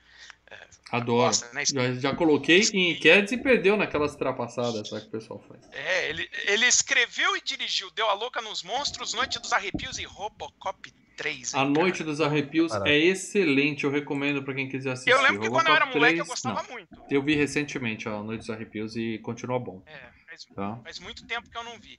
É, 0.51 0.69
Adoro. 0.91 1.29
Gosta, 1.29 1.53
né? 1.53 1.65
já, 1.67 1.95
já 1.95 2.17
coloquei 2.17 2.61
em 2.73 2.93
enquetes 2.93 3.33
e 3.33 3.37
perdeu 3.37 3.77
naquelas 3.77 4.17
trapaçadas 4.17 4.89
que 4.89 4.97
o 4.97 5.11
pessoal 5.11 5.43
faz. 5.47 5.61
É, 5.73 6.09
ele, 6.09 6.29
ele 6.47 6.67
escreveu 6.67 7.37
e 7.37 7.41
dirigiu 7.43 7.91
Deu 7.91 8.09
a 8.09 8.15
Louca 8.15 8.41
nos 8.41 8.63
Monstros, 8.63 9.13
Noite 9.13 9.39
dos 9.39 9.53
Arrepios 9.53 9.99
e 9.99 10.05
Robocop 10.05 10.93
3. 11.19 11.53
Hein, 11.53 11.61
a 11.61 11.65
Noite 11.65 12.05
dos 12.05 12.21
Arrepios 12.21 12.71
Caraca. 12.71 12.89
é 12.89 12.97
excelente, 12.97 13.85
eu 13.85 13.91
recomendo 13.91 14.43
para 14.43 14.55
quem 14.55 14.69
quiser 14.69 14.93
assistir. 14.93 15.11
Eu 15.11 15.21
lembro 15.21 15.41
que 15.41 15.51
quando 15.51 15.67
eu 15.67 15.75
era 15.75 15.85
moleque 15.85 16.15
3, 16.15 16.19
eu 16.21 16.27
gostava 16.27 16.63
não. 16.63 16.71
muito. 16.71 16.89
Eu 17.11 17.23
vi 17.23 17.35
recentemente 17.35 18.09
a 18.09 18.23
Noite 18.23 18.41
dos 18.41 18.51
Arrepios 18.51 18.97
e 18.97 19.19
continua 19.19 19.59
bom. 19.59 19.83
É, 19.85 19.99
faz, 20.25 20.45
tá? 20.55 20.81
faz, 20.85 20.99
muito 21.01 21.27
tempo 21.27 21.51
que 21.51 21.59
eu 21.59 21.65
não 21.65 21.79
vi. 21.79 21.99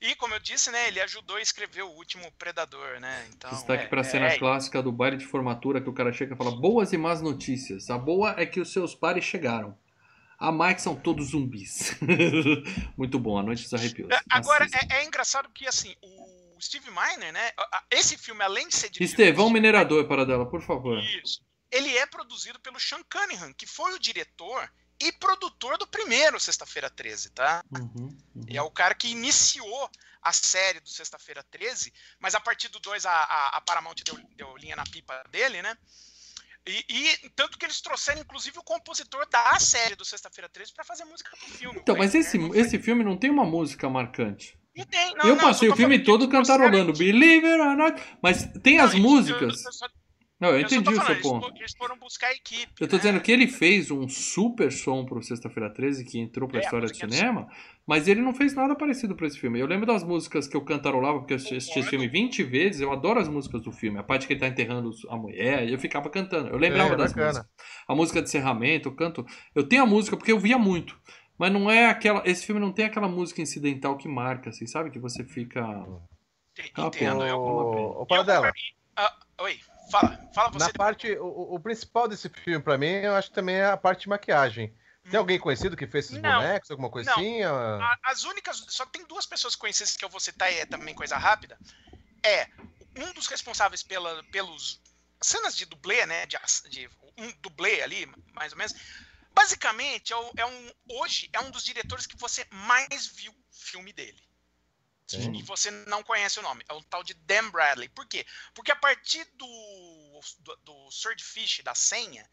E 0.00 0.14
como 0.14 0.32
eu 0.32 0.38
disse, 0.38 0.70
né, 0.70 0.88
ele 0.88 1.00
ajudou 1.00 1.36
a 1.36 1.42
escrever 1.42 1.82
o 1.82 1.90
último 1.90 2.30
Predador, 2.38 3.00
né? 3.00 3.26
Então, 3.34 3.50
Destaque 3.50 3.84
é, 3.84 3.88
para 3.88 4.00
a 4.00 4.04
cena 4.04 4.28
é, 4.28 4.38
clássica 4.38 4.82
do 4.82 4.92
baile 4.92 5.16
de 5.16 5.26
formatura 5.26 5.80
que 5.80 5.90
o 5.90 5.92
cara 5.92 6.12
chega 6.12 6.34
e 6.34 6.38
fala 6.38 6.52
boas 6.52 6.92
e 6.92 6.96
más 6.96 7.20
notícias. 7.20 7.90
A 7.90 7.98
boa 7.98 8.34
é 8.38 8.46
que 8.46 8.60
os 8.60 8.72
seus 8.72 8.94
pares 8.94 9.24
chegaram. 9.24 9.76
A 10.38 10.50
má 10.50 10.70
é 10.70 10.74
que 10.74 10.80
são 10.80 10.96
todos 10.96 11.32
zumbis. 11.32 11.94
muito 12.96 13.18
bom, 13.18 13.36
A 13.36 13.42
Noite 13.42 13.64
dos 13.64 13.74
Arrepios. 13.74 14.08
Agora, 14.30 14.66
é, 14.72 15.00
é 15.00 15.04
engraçado 15.04 15.50
que, 15.52 15.66
assim, 15.66 15.94
o 16.00 16.39
o 16.60 16.66
Steve 16.66 16.90
Miner, 16.90 17.32
né? 17.32 17.50
Esse 17.90 18.16
filme, 18.16 18.42
além 18.42 18.68
de 18.68 18.76
ser. 18.76 18.90
Estevão 19.00 19.50
Minerador, 19.50 20.06
para 20.06 20.24
dela, 20.24 20.48
por 20.48 20.62
favor. 20.62 20.98
Isso. 20.98 21.42
Ele 21.70 21.96
é 21.96 22.06
produzido 22.06 22.58
pelo 22.60 22.78
Sean 22.78 23.02
Cunningham, 23.10 23.52
que 23.54 23.66
foi 23.66 23.94
o 23.94 23.98
diretor 23.98 24.70
e 25.00 25.10
produtor 25.12 25.78
do 25.78 25.86
primeiro 25.86 26.38
Sexta-feira 26.38 26.90
13, 26.90 27.30
tá? 27.30 27.64
Uhum, 27.72 27.90
uhum. 28.34 28.44
E 28.48 28.56
é 28.56 28.62
o 28.62 28.70
cara 28.70 28.94
que 28.94 29.08
iniciou 29.08 29.90
a 30.20 30.32
série 30.32 30.80
do 30.80 30.88
Sexta-feira 30.88 31.42
13, 31.50 31.92
mas 32.18 32.34
a 32.34 32.40
partir 32.40 32.68
do 32.68 32.78
2 32.78 33.06
a, 33.06 33.10
a, 33.10 33.56
a, 33.56 33.60
Paramount 33.62 33.94
deu, 34.04 34.18
deu 34.36 34.56
linha 34.58 34.76
na 34.76 34.84
pipa 34.84 35.22
dele, 35.30 35.62
né? 35.62 35.76
E, 36.66 36.84
e, 36.90 37.30
tanto 37.30 37.56
que 37.56 37.64
eles 37.64 37.80
trouxeram, 37.80 38.20
inclusive, 38.20 38.58
o 38.58 38.62
compositor 38.62 39.26
da 39.30 39.58
série 39.58 39.96
do 39.96 40.04
Sexta-feira 40.04 40.48
13 40.48 40.74
para 40.74 40.84
fazer 40.84 41.04
música 41.06 41.30
pro 41.30 41.48
filme. 41.48 41.80
Então, 41.80 41.96
mas 41.96 42.14
esse, 42.14 42.36
esse 42.54 42.78
filme 42.78 43.02
não 43.02 43.16
tem 43.16 43.30
uma 43.30 43.46
música 43.46 43.88
marcante. 43.88 44.59
Não 44.80 44.86
tem, 44.86 45.14
não, 45.14 45.26
eu 45.26 45.36
não, 45.36 45.42
passei 45.42 45.68
o 45.68 45.76
filme 45.76 45.98
todo 45.98 46.28
cantarolando 46.28 46.92
Believe 46.92 47.46
it 47.46 47.60
or 47.60 47.76
not, 47.76 48.02
mas 48.22 48.50
tem 48.62 48.78
as 48.78 48.94
músicas. 48.94 49.64
Eu, 49.64 49.88
não, 50.40 50.48
eu, 50.48 50.60
entendi 50.60 50.88
o 50.88 51.04
seu 51.04 51.20
ponto. 51.20 51.52
Eles 51.54 51.74
foram 51.76 51.98
buscar 51.98 52.28
a 52.28 52.32
equipe. 52.32 52.72
Eu 52.80 52.88
tô 52.88 52.96
né? 52.96 53.02
dizendo 53.02 53.20
que 53.20 53.30
ele 53.30 53.46
fez 53.46 53.90
um 53.90 54.08
super 54.08 54.72
som 54.72 55.04
pro 55.04 55.22
Sexta-feira 55.22 55.68
13 55.68 56.02
que 56.06 56.18
entrou 56.18 56.48
pra 56.48 56.58
É, 56.58 56.62
a 56.62 56.64
história 56.64 56.86
do 56.86 56.92
é 56.92 56.94
cinema, 56.94 57.46
mas 57.86 58.08
ele 58.08 58.22
não 58.22 58.32
fez 58.32 58.54
nada 58.54 58.74
parecido 58.74 59.14
pra 59.14 59.26
esse 59.26 59.38
filme. 59.38 59.60
Eu 59.60 59.66
lembro 59.66 59.84
das 59.84 60.02
músicas 60.02 60.48
que 60.48 60.56
eu 60.56 60.64
cantarolava, 60.64 61.18
porque 61.18 61.34
eu 61.34 61.36
assisti 61.36 61.56
esse 61.56 61.82
filme 61.82 62.08
20 62.08 62.42
vezes, 62.44 62.80
eu 62.80 62.90
adoro 62.90 63.20
as 63.20 63.28
músicas 63.28 63.60
do 63.62 63.70
filme. 63.70 63.98
A 63.98 64.02
parte 64.02 64.26
que 64.26 64.32
ele 64.32 64.40
tá 64.40 64.48
enterrando 64.48 64.90
a 65.10 65.16
mulher, 65.16 65.68
eu 65.68 65.78
ficava 65.78 66.08
cantando. 66.08 66.48
Eu 66.48 66.56
lembrava 66.56 66.94
É, 66.94 66.96
das 66.96 67.12
bacana. 67.12 67.26
músicas. 67.26 67.50
A 67.86 67.94
música 67.94 68.22
de 68.22 68.28
encerramento, 68.28 68.88
eu 68.88 68.96
canto. 68.96 69.26
Eu 69.54 69.68
tenho 69.68 69.82
a 69.82 69.86
música 69.86 70.16
porque 70.16 70.32
eu 70.32 70.38
via 70.38 70.56
muito. 70.56 70.98
Mas 71.40 71.50
não 71.50 71.70
é 71.70 71.86
aquela. 71.86 72.22
Esse 72.26 72.44
filme 72.44 72.60
não 72.60 72.70
tem 72.70 72.84
aquela 72.84 73.08
música 73.08 73.40
incidental 73.40 73.96
que 73.96 74.06
marca, 74.06 74.50
assim, 74.50 74.66
sabe? 74.66 74.90
Que 74.90 74.98
você 74.98 75.24
fica. 75.24 75.62
Ah, 76.74 76.82
Entendo. 76.82 77.26
Eu, 77.26 77.38
O, 77.38 78.00
o 78.00 78.02
eu, 78.02 78.06
Paradela, 78.06 78.52
Ah, 78.94 79.16
oi, 79.38 79.58
fala. 79.90 80.20
Fala 80.34 80.50
você. 80.50 80.66
na 80.66 80.70
parte, 80.74 81.10
o, 81.12 81.54
o 81.54 81.58
principal 81.58 82.06
desse 82.06 82.28
filme 82.28 82.62
pra 82.62 82.76
mim, 82.76 82.90
eu 82.90 83.14
acho 83.14 83.30
que 83.30 83.34
também 83.34 83.54
é 83.56 83.64
a 83.64 83.76
parte 83.78 84.02
de 84.02 84.10
maquiagem. 84.10 84.74
Tem 85.10 85.18
alguém 85.18 85.38
conhecido 85.38 85.78
que 85.78 85.86
fez 85.86 86.04
esses 86.04 86.18
Hum. 86.18 86.20
Não, 86.20 86.34
bonecos, 86.42 86.70
alguma 86.70 86.90
coisa 86.90 87.08
não. 87.10 87.16
assim? 87.16 87.38
As 88.04 88.24
únicas. 88.24 88.62
Só 88.68 88.84
tem 88.84 89.06
duas 89.06 89.24
pessoas 89.24 89.56
conhecidas 89.56 89.96
que 89.96 90.04
eu 90.04 90.10
vou 90.10 90.20
citar 90.20 90.52
e 90.52 90.58
é 90.58 90.66
também 90.66 90.94
coisa 90.94 91.16
rápida. 91.16 91.58
É 92.22 92.48
um 92.98 93.14
dos 93.14 93.26
responsáveis 93.28 93.82
pela, 93.82 94.22
pelos 94.24 94.78
cenas 95.22 95.56
de 95.56 95.64
dublê, 95.64 96.04
né? 96.04 96.26
De, 96.26 96.36
de 96.68 96.86
um 97.16 97.32
dublê 97.40 97.80
ali, 97.80 98.06
mais 98.34 98.52
ou 98.52 98.58
menos. 98.58 98.74
Basicamente, 99.32 100.12
é, 100.12 100.16
é 100.36 100.46
um, 100.46 100.72
hoje 100.88 101.28
é 101.32 101.40
um 101.40 101.50
dos 101.50 101.64
diretores 101.64 102.06
que 102.06 102.16
você 102.16 102.46
mais 102.50 103.06
viu 103.06 103.34
filme 103.50 103.92
dele. 103.92 104.22
Sim. 105.06 105.34
E 105.34 105.42
você 105.42 105.70
não 105.88 106.04
conhece 106.04 106.38
o 106.38 106.42
nome. 106.42 106.64
É 106.68 106.72
o 106.72 106.82
tal 106.84 107.02
de 107.02 107.14
Dan 107.14 107.50
Bradley. 107.50 107.88
Por 107.88 108.06
quê? 108.06 108.24
Porque 108.54 108.70
a 108.70 108.76
partir 108.76 109.24
do, 109.34 110.20
do, 110.38 110.56
do 110.56 110.90
Swordfish, 110.90 111.62
da 111.64 111.74
senha, 111.74 112.28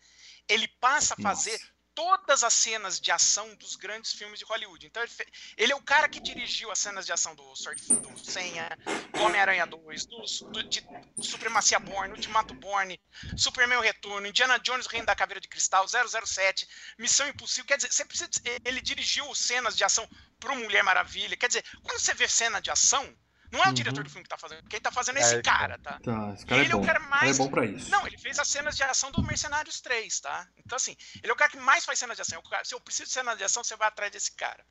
ele 0.47 0.67
passa 0.67 1.15
a 1.15 1.21
fazer 1.21 1.57
Nossa. 1.59 1.76
Todas 1.97 2.43
as 2.43 2.53
cenas 2.53 2.99
de 2.99 3.11
ação 3.11 3.55
dos 3.55 3.75
grandes 3.75 4.13
filmes 4.13 4.37
de 4.37 4.45
Hollywood. 4.45 4.85
Então 4.85 5.01
ele, 5.01 5.11
fe- 5.11 5.25
ele 5.57 5.73
é 5.73 5.75
o 5.75 5.81
cara 5.81 6.07
que 6.07 6.19
dirigiu 6.19 6.69
as 6.69 6.77
cenas 6.77 7.07
de 7.07 7.11
ação 7.11 7.33
do, 7.33 7.55
Sword, 7.55 7.81
do 7.81 8.19
Senha, 8.23 8.69
do 9.11 9.23
Homem-Aranha 9.23 9.65
2, 9.65 10.05
do, 10.05 10.21
do, 10.51 10.63
de 10.63 10.85
Supremacia 11.19 11.79
Born, 11.79 12.13
Ultimato 12.13 12.53
Born, 12.53 12.99
Superman 13.35 13.81
Retorno, 13.81 14.27
Indiana 14.27 14.59
Jones, 14.59 14.85
Reino 14.85 15.07
da 15.07 15.15
Caveira 15.15 15.41
de 15.41 15.47
Cristal, 15.47 15.87
007, 15.87 16.67
Missão 16.99 17.27
Impossível. 17.27 17.65
Quer 17.65 17.77
dizer, 17.77 17.91
você 17.91 18.05
precisa, 18.05 18.29
ele 18.63 18.79
dirigiu 18.79 19.33
cenas 19.33 19.75
de 19.75 19.83
ação 19.83 20.07
pro 20.39 20.55
Mulher 20.55 20.83
Maravilha. 20.83 21.35
Quer 21.35 21.47
dizer, 21.47 21.65
quando 21.81 21.99
você 21.99 22.13
vê 22.13 22.27
cena 22.29 22.61
de 22.61 22.69
ação, 22.69 23.11
não 23.51 23.59
é 23.61 23.63
o 23.63 23.67
Uhum. 23.67 23.73
diretor 23.73 24.03
do 24.03 24.09
filme 24.09 24.23
que 24.23 24.29
tá 24.29 24.37
fazendo. 24.37 24.67
Quem 24.67 24.79
tá 24.79 24.91
fazendo 24.91 25.17
é 25.17 25.21
É, 25.21 25.23
esse 25.23 25.41
cara, 25.41 25.77
tá? 25.79 25.99
Tá, 25.99 26.33
esse 26.33 26.45
cara 26.45 26.61
é 26.61 26.65
Ele 26.65 26.73
é 26.73 26.75
o 26.75 26.79
bom. 26.79 26.85
cara 26.85 26.99
Ele 26.99 27.07
mais- 27.07 27.35
é 27.39 27.43
bom 27.43 27.49
pra 27.49 27.65
isso. 27.65 27.89
Não, 27.89 28.05
ele 28.07 28.17
fez 28.17 28.37
as 28.39 28.47
cenas 28.47 28.75
de 28.75 28.83
ação 28.83 29.11
do 29.11 29.21
Mercenários 29.23 29.79
3, 29.81 30.19
tá? 30.19 30.47
Então, 30.57 30.75
assim, 30.75 30.95
ele 31.23 31.29
é 31.31 31.33
o 31.33 31.37
cara 31.37 31.51
que 31.51 31.57
mais 31.57 31.85
faz 31.85 31.97
cenas 31.99 32.15
de 32.15 32.21
ação. 32.21 32.37
É 32.37 32.39
o 32.39 32.49
cara- 32.49 32.65
Se 32.65 32.73
eu 32.75 32.79
preciso 32.81 33.07
de 33.07 33.13
cena 33.13 33.35
de 33.35 33.43
ação, 33.43 33.63
você 33.63 33.75
vai 33.75 33.87
atrás 33.87 34.11
desse 34.11 34.31
cara. 34.31 34.65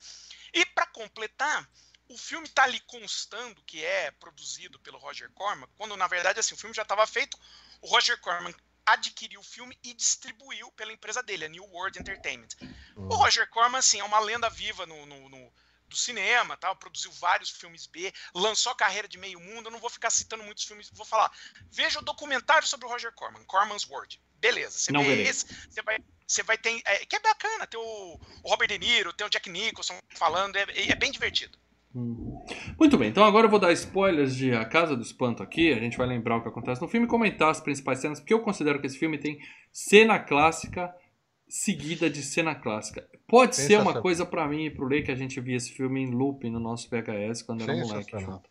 E 0.53 0.65
pra 0.67 0.87
completar, 0.87 1.69
o 2.09 2.17
filme 2.17 2.49
tá 2.49 2.63
ali 2.65 2.81
constando 2.81 3.61
que 3.65 3.85
é 3.85 4.11
produzido 4.13 4.79
pelo 4.81 4.99
Roger 4.99 5.31
Corman, 5.33 5.69
quando 5.77 5.97
na 5.97 6.07
verdade, 6.07 6.39
assim, 6.39 6.55
o 6.55 6.59
filme 6.59 6.75
já 6.75 6.83
estava 6.83 7.07
feito, 7.07 7.37
o 7.81 7.89
Roger 7.89 8.19
Corman 8.21 8.55
adquiriu 8.89 9.41
o 9.41 9.43
filme 9.43 9.77
e 9.83 9.93
distribuiu 9.93 10.71
pela 10.73 10.93
empresa 10.93 11.21
dele, 11.21 11.45
a 11.47 11.49
New 11.49 11.65
World 11.65 11.99
Entertainment. 11.99 12.49
Hum. 12.97 13.09
O 13.11 13.15
Roger 13.17 13.49
Corman, 13.51 13.79
assim, 13.81 13.99
é 13.99 14.05
uma 14.05 14.21
lenda 14.21 14.49
viva 14.49 14.87
no, 14.87 15.05
no- 15.07 15.29
no- 15.29 15.53
do 15.89 15.97
cinema, 15.97 16.57
tal, 16.57 16.77
produziu 16.77 17.11
vários 17.13 17.51
filmes 17.51 17.87
B, 17.87 18.13
lançou 18.35 18.73
a 18.73 18.77
carreira 18.77 19.09
de 19.09 19.19
meio 19.19 19.41
mundo. 19.41 19.67
Eu 19.67 19.73
não 19.73 19.79
vou 19.79 19.91
ficar 19.91 20.11
citando 20.11 20.45
muitos 20.45 20.65
filmes, 20.65 20.91
vou 20.93 21.07
falar. 21.07 21.31
Veja 21.71 21.99
o 21.99 22.05
documentário 22.05 22.67
sobre 22.67 22.87
o 22.87 22.89
Roger 22.89 23.13
Corman, 23.13 23.45
Corman's 23.45 23.89
World. 23.89 24.21
Beleza, 24.39 24.79
você 24.79 24.93
Não 24.93 25.03
vê 25.03 25.23
esse, 25.23 25.47
você 25.69 25.83
vai, 25.83 25.99
você 26.27 26.43
vai 26.43 26.59
ter. 26.59 26.81
É, 26.85 27.07
que 27.07 27.17
é 27.17 27.21
bacana, 27.21 27.67
ter 27.67 27.79
o, 27.79 28.21
o 28.43 28.49
Robert 28.49 28.69
De 28.69 28.79
Niro, 28.79 29.13
ter 29.13 29.25
o 29.25 29.31
Jack 29.31 29.49
Nicholson 29.49 29.99
falando, 30.11 30.57
é, 30.57 30.67
é 30.91 30.95
bem 30.95 31.11
divertido. 31.11 31.59
Hum. 31.95 32.45
Muito 32.79 32.99
bem, 32.99 33.09
então 33.09 33.25
agora 33.25 33.47
eu 33.47 33.51
vou 33.51 33.59
dar 33.59 33.73
spoilers 33.73 34.37
de 34.37 34.53
A 34.53 34.67
Casa 34.67 34.95
do 34.95 35.03
Espanto 35.03 35.43
aqui. 35.43 35.73
A 35.73 35.79
gente 35.79 35.97
vai 35.97 36.07
lembrar 36.07 36.37
o 36.37 36.43
que 36.43 36.49
acontece 36.49 36.83
no 36.83 36.89
filme 36.89 37.07
e 37.07 37.11
comentar 37.11 37.51
as 37.51 37.61
principais 37.61 38.01
cenas, 38.01 38.21
porque 38.21 38.35
eu 38.35 38.43
considero 38.43 38.79
que 38.79 38.87
esse 38.87 38.99
filme 38.99 39.17
tem 39.17 39.39
cena 39.73 40.19
clássica 40.19 40.95
seguida 41.49 42.09
de 42.11 42.23
cena 42.23 42.55
clássica. 42.55 43.07
Pode 43.29 43.57
ser 43.57 43.81
uma 43.81 44.01
coisa 44.01 44.25
pra 44.27 44.47
mim 44.47 44.65
e 44.67 44.71
pro 44.71 44.87
Lei 44.87 45.03
que 45.03 45.11
a 45.11 45.17
gente 45.17 45.41
via 45.41 45.57
esse 45.57 45.73
filme 45.73 46.01
em 46.03 46.11
loop 46.11 46.49
no 46.51 46.61
nosso 46.61 46.89
VHS 46.89 47.43
quando 47.43 47.63
era 47.63 47.75
moleque. 47.75 48.19
Junto. 48.19 48.49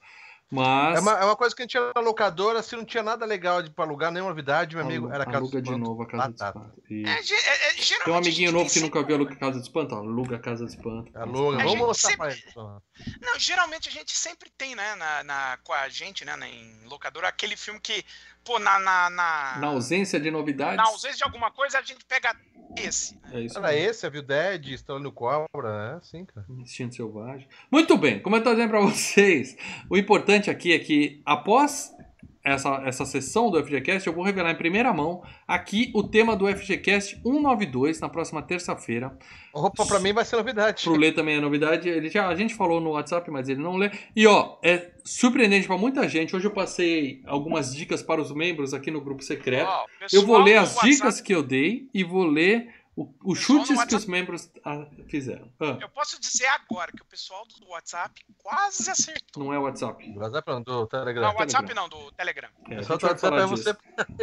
Mas 0.52 0.98
É 0.98 1.02
uma, 1.02 1.12
é 1.14 1.26
uma 1.26 1.36
coisa 1.36 1.56
que 1.56 1.64
a 1.64 1.66
gente 1.66 1.72
tinha 1.72 1.92
na 1.96 2.02
locadora, 2.02 2.62
se 2.62 2.76
não 2.76 2.86
tinha 2.86 3.02
nada 3.02 3.26
legal 3.26 3.64
de 3.64 3.72
pra 3.72 3.84
alugar, 3.84 4.12
nenhuma 4.12 4.30
novidade, 4.30 4.76
meu 4.76 4.86
amigo, 4.86 5.10
era 5.12 5.26
Casa 5.26 5.38
aluga 5.38 5.60
de 5.60 5.70
Espanto. 5.70 5.84
novo 5.90 6.04
a 6.04 6.08
Casa 6.08 6.28
do 6.28 6.32
Batata. 6.38 6.60
Espanto. 6.60 6.82
É, 7.10 7.24
ge- 7.24 7.34
é, 7.34 7.68
é, 7.70 7.74
Tem 8.04 8.14
um 8.14 8.16
a 8.16 8.20
amiguinho 8.20 8.52
novo 8.52 8.70
que 8.72 8.80
nunca 8.80 9.02
viu 9.04 9.16
Aluga 9.16 9.36
Casa 9.36 9.58
do 9.58 9.64
Espanto, 9.64 9.96
ó, 9.96 9.98
aluga 9.98 10.38
Casa 10.38 10.64
do 10.64 10.70
Espanto. 10.70 11.12
Aluga, 11.18 11.58
A 11.62 11.64
vamos 11.64 11.80
mostrar 11.80 12.12
sempre- 12.12 12.28
pra 12.28 12.32
eles. 12.32 13.20
Não, 13.22 13.40
geralmente 13.40 13.90
a 13.90 13.92
gente 13.92 14.12
sempre 14.16 14.52
tem, 14.56 14.76
né, 14.76 14.94
na, 14.96 15.24
na- 15.24 15.58
com 15.64 15.74
a 15.74 15.90
gente, 15.90 16.24
né, 16.24 16.36
na- 16.36 16.48
em 16.48 16.86
locadora, 16.86 17.28
aquele 17.28 17.58
filme 17.58 17.80
que, 17.80 18.06
pô, 18.44 18.60
na. 18.60 18.78
Na, 18.80 19.10
na, 19.10 19.58
Na 19.60 19.68
ausência 19.70 20.20
de 20.20 20.30
novidades. 20.30 20.78
na 20.78 20.84
ausência 20.84 21.18
de 21.18 21.24
alguma 21.24 21.50
coisa, 21.50 21.80
a 21.80 21.82
gente 21.82 22.06
pega 22.06 22.36
esse. 22.78 23.16
né? 23.16 23.22
É 23.34 23.42
isso 23.42 23.58
Era 23.58 23.68
mesmo. 23.70 23.90
esse, 23.90 24.06
a 24.06 24.10
Viu 24.10 24.22
Dead, 24.22 24.68
Estrela 24.68 25.12
Cobra, 25.12 25.94
é 25.94 25.98
assim, 25.98 26.26
cara. 26.26 26.46
Instinto 26.50 26.96
Selvagem. 26.96 27.48
Muito 27.72 27.98
bem, 27.98 28.20
como 28.20 28.36
eu 28.36 28.40
estou 28.40 28.54
dizendo 28.54 28.70
para 28.70 28.82
vocês, 28.82 29.56
o 29.90 29.98
importante 29.98 30.50
aqui 30.50 30.74
é 30.74 30.80
que 30.80 31.22
após 31.26 31.95
essa, 32.46 32.82
essa 32.86 33.06
sessão 33.06 33.50
do 33.50 33.62
FGCast, 33.62 34.06
eu 34.06 34.14
vou 34.14 34.24
revelar 34.24 34.52
em 34.52 34.56
primeira 34.56 34.94
mão 34.94 35.24
aqui 35.48 35.92
o 35.96 36.04
tema 36.04 36.36
do 36.36 36.48
FGCast 36.48 37.20
192, 37.24 38.00
na 38.00 38.08
próxima 38.08 38.42
terça-feira. 38.44 39.18
Opa, 39.52 39.84
pra 39.84 40.00
mim 40.00 40.14
vai 40.14 40.24
ser 40.24 40.36
novidade. 40.36 40.84
Pro 40.84 40.96
Lê 40.96 41.12
também 41.12 41.38
é 41.38 41.42
novidade. 41.42 41.90
Ele 41.90 42.08
já, 42.08 42.28
a 42.28 42.36
gente 42.36 42.54
falou 42.54 42.80
no 42.80 42.92
WhatsApp, 42.92 43.32
mas 43.32 43.50
ele 43.50 43.62
não 43.62 43.76
lê. 43.76 43.90
E 44.16 44.28
ó, 44.28 44.58
é 44.64 44.92
surpreendente 45.04 45.66
para 45.66 45.78
muita 45.78 46.08
gente. 46.08 46.36
Hoje 46.36 46.46
eu 46.46 46.52
passei 46.52 47.22
algumas 47.26 47.76
dicas 47.76 48.04
para 48.04 48.22
os 48.22 48.32
membros 48.32 48.76
aqui 48.76 48.92
no 48.92 49.02
grupo 49.02 49.24
secreto. 49.24 49.68
Oh, 49.68 50.06
eu 50.14 50.24
vou 50.24 50.38
ler 50.38 50.58
as 50.58 50.76
WhatsApp... 50.76 50.88
dicas 50.92 51.22
que 51.22 51.34
eu 51.34 51.42
dei 51.42 51.90
e 51.92 52.04
vou 52.04 52.26
ler 52.26 52.70
o, 52.96 53.14
o 53.26 53.36
chutes 53.36 53.72
WhatsApp... 53.72 53.90
que 53.90 53.96
os 53.96 54.06
membros 54.06 54.50
ah, 54.64 54.86
fizeram. 55.08 55.52
Ah. 55.60 55.78
Eu 55.82 55.90
posso 55.90 56.20
dizer 56.20 56.48
agora 56.48 56.92
que 56.94 57.02
o 57.02 57.06
pessoal 57.06 57.46
do 57.60 57.68
WhatsApp 57.68 58.22
quase 58.38 58.90
acertou. 58.90 59.44
Não 59.44 59.54
é 59.54 59.60
o 59.60 59.64
WhatsApp. 59.64 60.10
Do 60.12 60.20
WhatsApp 60.22 60.50
não, 60.50 60.62
do 60.62 60.88
Telegram. 60.88 61.24
Não, 61.24 61.36
WhatsApp 61.36 61.74
não, 61.74 61.90
do 61.90 62.12
Telegram. 62.14 62.50
É, 62.70 62.78
a, 62.78 62.82
gente 62.82 63.02
vai 63.02 63.18
falar 63.18 63.42
é 63.42 63.46
você... 63.46 63.76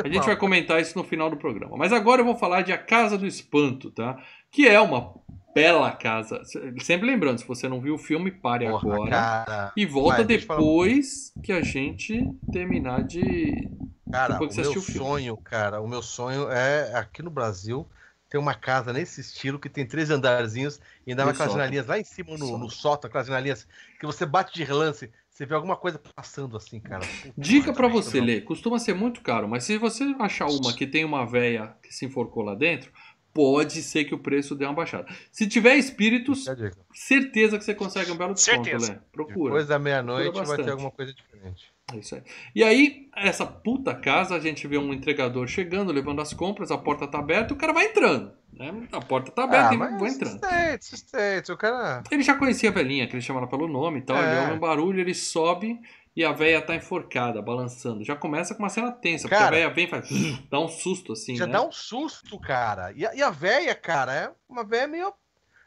a 0.03 0.09
gente 0.09 0.25
vai 0.25 0.37
comentar 0.37 0.81
isso 0.81 0.97
no 0.97 1.05
final 1.05 1.29
do 1.29 1.37
programa. 1.37 1.77
Mas 1.77 1.93
agora 1.93 2.23
eu 2.23 2.25
vou 2.25 2.37
falar 2.37 2.63
de 2.63 2.73
A 2.73 2.79
Casa 2.79 3.19
do 3.19 3.27
Espanto, 3.27 3.91
tá? 3.91 4.19
Que 4.51 4.67
é 4.67 4.81
uma 4.81 5.15
bela 5.55 5.93
casa. 5.93 6.41
Sempre 6.81 7.07
lembrando, 7.07 7.41
se 7.41 7.47
você 7.47 7.69
não 7.69 7.79
viu 7.79 7.97
o 7.97 7.99
filme, 7.99 8.31
pare 8.31 8.67
Porra, 8.67 8.95
agora. 8.95 9.11
Cara. 9.11 9.73
E 9.77 9.85
volta 9.85 10.25
depois 10.25 11.31
que 11.43 11.53
a 11.53 11.61
gente 11.61 12.27
terminar 12.51 13.05
de. 13.05 13.71
Cara, 14.11 14.37
o 14.37 14.55
meu 14.55 14.71
o 14.73 14.81
sonho, 14.81 15.37
cara, 15.39 15.81
o 15.81 15.89
meu 15.89 16.03
sonho 16.03 16.51
é 16.51 16.95
aqui 16.95 17.23
no 17.23 17.31
Brasil 17.31 17.87
tem 18.33 18.41
uma 18.41 18.55
casa 18.55 18.95
nesse 18.95 19.21
estilo 19.21 19.59
que 19.59 19.69
tem 19.69 19.87
três 19.87 20.09
andarzinhos 20.09 20.81
e 21.07 21.11
ainda 21.11 21.23
vai 21.23 21.35
aquelas 21.35 21.53
janelinhas 21.53 21.87
lá 21.87 21.99
em 21.99 22.05
cima 22.05 22.35
no, 22.39 22.57
no 22.57 22.71
sótão, 22.71 23.07
aquelas 23.07 23.27
janelinhas 23.27 23.69
que 24.01 24.07
você 24.07 24.25
bate 24.25 24.55
de 24.55 24.65
relance, 24.65 25.11
você 25.29 25.45
vê 25.45 25.55
alguma 25.55 25.77
coisa 25.77 26.01
passando 26.17 26.57
assim, 26.57 26.81
cara. 26.81 27.07
Dica 27.37 27.75
para 27.75 27.89
você, 27.89 28.23
Lê, 28.23 28.41
costuma 28.41 28.79
ser 28.79 28.95
muito 28.95 29.21
caro, 29.21 29.47
mas 29.47 29.65
se 29.65 29.77
você 29.77 30.05
achar 30.19 30.47
uma 30.47 30.73
que 30.73 30.87
tem 30.87 31.05
uma 31.05 31.27
veia 31.27 31.77
que 31.83 31.95
se 31.95 32.07
enforcou 32.07 32.43
lá 32.43 32.55
dentro, 32.55 32.91
pode 33.35 33.83
ser 33.83 34.05
que 34.05 34.15
o 34.15 34.19
preço 34.19 34.55
dê 34.55 34.65
uma 34.65 34.73
baixada. 34.73 35.07
Se 35.31 35.47
tiver 35.47 35.77
espíritos, 35.77 36.47
certeza 36.95 37.59
que 37.59 37.65
você 37.65 37.75
consegue 37.75 38.13
um 38.13 38.17
belo 38.17 38.33
desconto, 38.33 38.67
Lê. 38.79 38.99
Procura. 39.13 39.53
Depois 39.53 39.67
da 39.67 39.79
meia-noite 39.79 40.43
vai 40.43 40.57
ter 40.57 40.71
alguma 40.71 40.91
coisa 40.91 41.13
diferente. 41.13 41.71
É 41.93 41.99
isso 41.99 42.15
aí. 42.15 42.23
E 42.55 42.65
aí, 42.65 43.09
essa 43.17 43.47
puta 43.47 43.95
casa, 43.95 44.35
a 44.35 44.41
gente 44.41 44.67
vê 44.67 44.79
um 44.79 44.93
entregador 44.93 45.47
chegando, 45.47 45.93
levando 45.93 46.21
as 46.21 46.33
compras, 46.33 46.71
a 46.71 46.79
porta 46.79 47.07
tá 47.07 47.19
aberta, 47.19 47.55
o 47.55 47.57
cara 47.57 47.73
vai 47.73 47.87
entrando. 47.87 48.33
Né? 48.53 48.89
A 48.93 49.01
porta 49.01 49.31
tá 49.31 49.45
aberta 49.45 49.71
ah, 49.71 49.75
e 49.75 49.77
vai 49.77 50.09
entrando. 50.09 50.37
O 50.37 50.41
cara... 50.41 52.03
Ele 52.11 52.23
já 52.23 52.35
conhecia 52.35 52.71
a 52.71 52.73
velhinha, 52.73 53.07
que 53.07 53.15
ele 53.15 53.23
chamava 53.23 53.47
pelo 53.47 53.67
nome 53.67 54.01
e 54.01 54.03
tal. 54.03 54.17
É. 54.17 54.31
Ele 54.31 54.41
ouve 54.41 54.53
um 54.53 54.59
barulho, 54.59 55.01
ele 55.01 55.15
sobe 55.15 55.81
e 56.15 56.25
a 56.25 56.33
véia 56.33 56.61
tá 56.61 56.75
enforcada, 56.75 57.41
balançando. 57.41 58.05
Já 58.05 58.15
começa 58.15 58.55
com 58.55 58.63
uma 58.63 58.69
cena 58.69 58.93
tensa, 58.93 59.29
cara, 59.29 59.47
porque 59.47 59.55
a 59.55 59.59
véia 59.59 59.75
vem 59.75 59.85
e 59.87 59.89
faz. 59.89 60.09
dá 60.51 60.61
um 60.61 60.69
susto, 60.69 61.13
assim. 61.13 61.37
Já 61.37 61.47
né? 61.47 61.53
dá 61.53 61.63
um 61.63 61.73
susto, 61.73 62.39
cara. 62.39 62.93
E 62.93 63.07
a, 63.07 63.15
e 63.15 63.23
a 63.23 63.31
véia, 63.31 63.75
cara, 63.75 64.15
é 64.15 64.31
uma 64.49 64.63
véia 64.63 64.87
meio. 64.87 65.13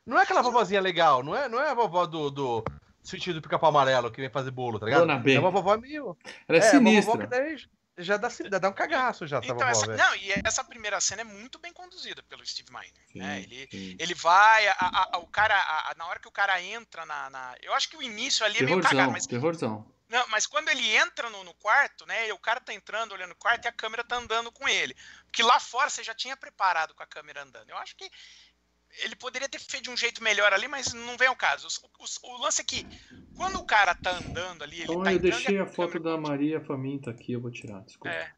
Não 0.05 0.19
é 0.19 0.21
aquela 0.21 0.43
vovozinha 0.43 0.79
legal, 0.79 1.23
não 1.23 1.35
é, 1.35 1.49
não 1.49 1.59
é 1.59 1.71
a 1.71 1.73
vovó 1.73 2.05
do, 2.05 2.29
do 2.29 2.63
sentido 3.09 3.35
do 3.35 3.41
pica-pau 3.41 3.69
amarelo 3.69 4.11
que 4.11 4.21
vem 4.21 4.29
fazer 4.29 4.51
bolo, 4.51 4.79
tá 4.79 4.85
ligado? 4.85 5.01
Dona 5.01 5.17
B. 5.17 5.33
É 5.33 5.39
uma 5.39 5.51
vovó 5.51 5.77
meio. 5.77 6.17
Ela 6.47 6.57
é, 6.57 6.61
é 6.61 6.61
sinistra. 6.61 7.13
Uma 7.13 7.17
vovó 7.17 7.17
que 7.17 7.27
daí 7.27 7.57
já 7.97 8.17
dá, 8.17 8.29
dá 8.59 8.69
um 8.69 8.73
cagaço 8.73 9.25
já. 9.25 9.39
Então, 9.41 9.57
essa, 9.67 9.87
não, 9.87 10.15
e 10.15 10.33
essa 10.43 10.63
primeira 10.63 10.99
cena 10.99 11.21
é 11.21 11.23
muito 11.23 11.57
bem 11.59 11.71
conduzida 11.71 12.21
pelo 12.23 12.45
Steve 12.45 12.69
Miner. 12.69 12.91
Né? 13.13 13.43
Ele, 13.43 13.95
ele 13.97 14.13
vai, 14.13 14.67
a, 14.67 14.75
a, 15.13 15.17
o 15.19 15.27
cara, 15.27 15.55
a, 15.55 15.95
na 15.97 16.05
hora 16.05 16.19
que 16.19 16.27
o 16.27 16.31
cara 16.31 16.61
entra 16.61 17.05
na, 17.05 17.29
na, 17.29 17.55
Eu 17.61 17.73
acho 17.73 17.89
que 17.89 17.95
o 17.95 18.03
início 18.03 18.45
ali 18.45 18.55
terrorzão, 18.55 18.73
é 18.73 18.81
meio 18.81 18.89
cagado, 18.89 19.11
mas. 19.11 19.25
Terrorzão. 19.25 19.95
Não, 20.07 20.27
mas 20.27 20.45
quando 20.45 20.69
ele 20.69 20.87
entra 20.95 21.29
no, 21.29 21.43
no, 21.43 21.53
quarto, 21.55 22.05
né? 22.05 22.31
O 22.31 22.37
cara 22.37 22.59
tá 22.59 22.73
entrando, 22.73 23.13
olhando 23.13 23.31
o 23.31 23.37
quarto 23.37 23.65
e 23.65 23.67
a 23.67 23.71
câmera 23.71 24.03
tá 24.03 24.17
andando 24.17 24.51
com 24.51 24.67
ele. 24.67 24.95
Porque 25.25 25.41
lá 25.41 25.59
fora 25.59 25.89
você 25.89 26.03
já 26.03 26.13
tinha 26.13 26.37
preparado 26.37 26.93
com 26.93 27.01
a 27.01 27.07
câmera 27.07 27.43
andando. 27.43 27.69
Eu 27.69 27.77
acho 27.77 27.95
que 27.95 28.09
ele 29.03 29.15
poderia 29.15 29.49
ter 29.49 29.59
feito 29.59 29.85
de 29.85 29.89
um 29.89 29.97
jeito 29.97 30.23
melhor 30.23 30.53
ali, 30.53 30.67
mas 30.67 30.93
não 30.93 31.17
vem 31.17 31.27
ao 31.27 31.35
caso. 31.35 31.67
O, 31.83 32.03
o, 32.03 32.35
o 32.35 32.41
lance 32.41 32.61
é 32.61 32.63
que, 32.63 32.85
quando 33.35 33.59
o 33.59 33.65
cara 33.65 33.93
tá 33.95 34.11
andando 34.11 34.63
ali, 34.63 34.77
ele 34.77 34.83
então, 34.83 35.03
tá 35.03 35.13
Eu 35.13 35.19
deixei 35.19 35.57
a, 35.57 35.63
a 35.63 35.67
foto 35.67 35.99
da 35.99 36.17
Maria 36.17 36.61
Faminta 36.61 37.11
aqui, 37.11 37.33
eu 37.33 37.41
vou 37.41 37.51
tirar, 37.51 37.81
desculpa. 37.81 38.15
É. 38.15 38.31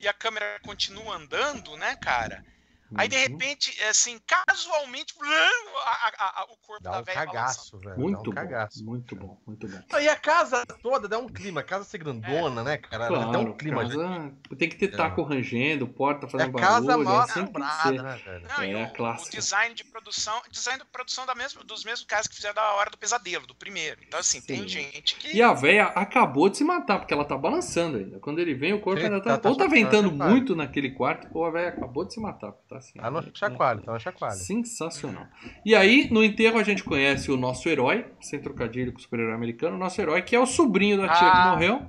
E 0.00 0.08
a 0.08 0.12
câmera 0.12 0.58
continua 0.62 1.16
andando, 1.16 1.76
né, 1.76 1.96
cara? 1.96 2.44
Aí, 2.96 3.08
de 3.08 3.16
uhum. 3.16 3.22
repente, 3.22 3.82
assim, 3.84 4.20
casualmente, 4.26 5.14
a, 5.22 6.12
a, 6.18 6.42
a, 6.42 6.44
o 6.44 6.56
corpo 6.58 6.82
dá 6.82 6.92
da 6.92 7.00
um 7.00 7.02
velha 7.02 7.26
cagaço, 7.26 7.78
velho. 7.78 7.98
Muito 7.98 8.20
um 8.20 8.22
bom, 8.22 8.32
cagaço. 8.32 8.84
muito 8.84 9.16
bom, 9.16 9.40
muito 9.46 9.68
bom. 9.68 9.98
E 9.98 10.08
a 10.08 10.16
casa 10.16 10.64
toda 10.82 11.08
dá 11.08 11.18
um 11.18 11.28
clima, 11.28 11.60
a 11.60 11.64
casa 11.64 11.84
ser 11.84 11.98
grandona, 11.98 12.60
é. 12.60 12.64
né, 12.64 12.76
cara? 12.78 13.08
Claro, 13.08 13.32
dá 13.32 13.38
um 13.38 13.52
clima. 13.56 13.82
Casa... 13.82 14.32
Tem 14.58 14.68
que 14.68 14.76
ter 14.76 14.92
é. 14.92 14.96
taco 14.96 15.22
rangendo, 15.22 15.86
porta 15.88 16.28
fazendo 16.28 16.50
é 16.50 16.52
barulho. 16.52 16.86
casa 16.86 16.98
mal 16.98 17.20
assombrada, 17.20 18.02
né, 18.02 18.20
velho? 18.24 18.46
Não, 18.48 18.62
é, 18.62 18.92
o, 18.98 19.04
o, 19.04 19.30
design 19.30 19.74
de 19.74 19.84
produção, 19.84 20.42
design 20.50 20.78
de 20.78 20.86
produção 20.90 21.26
da 21.26 21.34
mesma, 21.34 21.64
dos 21.64 21.84
mesmos 21.84 22.06
caras 22.06 22.26
que 22.26 22.34
fizeram 22.34 22.54
da 22.54 22.74
Hora 22.74 22.90
do 22.90 22.98
Pesadelo, 22.98 23.46
do 23.46 23.54
primeiro. 23.54 24.00
Então, 24.06 24.20
assim, 24.20 24.40
Sim. 24.40 24.46
tem 24.46 24.68
gente 24.68 25.16
que... 25.16 25.36
E 25.36 25.42
a 25.42 25.52
véia 25.52 25.86
acabou 25.86 26.48
de 26.48 26.58
se 26.58 26.64
matar, 26.64 26.98
porque 26.98 27.14
ela 27.14 27.24
tá 27.24 27.36
balançando 27.36 27.98
ainda. 27.98 28.18
Quando 28.20 28.38
ele 28.38 28.54
vem, 28.54 28.72
o 28.72 28.80
corpo 28.80 29.00
Sim, 29.00 29.06
ainda 29.06 29.20
tá... 29.20 29.38
tá 29.38 29.48
ou 29.48 29.56
tá, 29.56 29.64
tá 29.64 29.70
ventando 29.70 30.12
muito 30.12 30.54
naquele 30.54 30.90
quarto, 30.90 31.28
ou 31.32 31.44
a 31.44 31.50
véia 31.50 31.68
acabou 31.70 32.04
de 32.04 32.14
se 32.14 32.20
matar. 32.20 32.52
Tá 32.68 32.73
assim. 32.78 32.98
Tá 32.98 33.10
no 33.10 33.22
chacoalho, 33.34 33.82
tá 33.82 33.92
no 33.92 34.00
chacoalho. 34.00 34.36
Sensacional. 34.36 35.26
E 35.64 35.74
aí, 35.74 36.08
no 36.10 36.22
enterro, 36.22 36.58
a 36.58 36.62
gente 36.62 36.84
conhece 36.84 37.30
o 37.30 37.36
nosso 37.36 37.68
herói, 37.68 38.06
sem 38.20 38.40
trocadilho 38.40 38.92
com 38.92 38.98
o 38.98 39.02
super-herói 39.02 39.34
americano, 39.34 39.76
o 39.76 39.78
nosso 39.78 40.00
herói, 40.00 40.22
que 40.22 40.34
é 40.34 40.40
o 40.40 40.46
sobrinho 40.46 40.96
da 40.96 41.08
tia 41.08 41.28
ah. 41.28 41.42
que 41.42 41.50
morreu. 41.50 41.88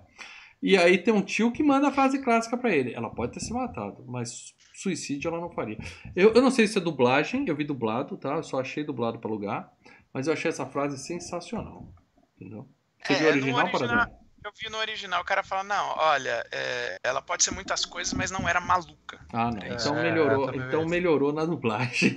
E 0.62 0.78
aí 0.78 0.98
tem 0.98 1.14
um 1.14 1.22
tio 1.22 1.52
que 1.52 1.62
manda 1.62 1.90
a 1.90 1.92
frase 1.92 2.20
clássica 2.22 2.58
para 2.58 2.76
ele. 2.76 2.94
Ela 2.94 3.10
pode 3.10 3.34
ter 3.34 3.40
se 3.40 3.54
matado, 3.54 4.04
mas 4.08 4.54
suicídio 4.74 5.30
ela 5.30 5.40
não 5.40 5.52
faria. 5.52 5.78
Eu, 6.16 6.34
eu 6.34 6.42
não 6.42 6.50
sei 6.50 6.68
se 6.68 6.78
é 6.78 6.82
dublagem, 6.82 7.46
eu 7.48 7.56
vi 7.56 7.64
dublado, 7.64 8.18
tá? 8.18 8.36
Eu 8.36 8.44
só 8.44 8.60
achei 8.60 8.84
dublado 8.84 9.20
para 9.20 9.30
lugar. 9.30 9.72
Mas 10.14 10.28
eu 10.28 10.34
achei 10.34 10.50
essa 10.50 10.66
frase 10.66 10.98
sensacional. 10.98 11.94
Entendeu? 12.36 12.68
Você 13.04 13.14
é, 13.14 13.18
viu 13.18 13.26
o 13.26 13.30
original, 13.32 13.66
original 13.66 14.25
eu 14.46 14.52
vi 14.60 14.70
no 14.70 14.78
original, 14.78 15.22
o 15.22 15.26
cara 15.26 15.44
fala, 15.44 15.64
não, 15.64 15.96
olha, 15.98 16.46
é, 16.52 17.00
ela 17.04 17.22
pode 17.22 17.44
ser 17.44 17.52
muitas 17.52 17.84
coisas, 17.84 18.14
mas 18.14 18.30
não 18.30 18.48
era 18.48 18.62
maluca. 18.62 19.20
Ah, 19.34 19.50
não. 19.50 19.66
Então 19.66 19.98
é, 19.98 20.04
melhorou, 20.04 20.54
então 20.54 20.86
melhorou 20.86 21.34
na 21.34 21.46
dublagem. 21.46 22.16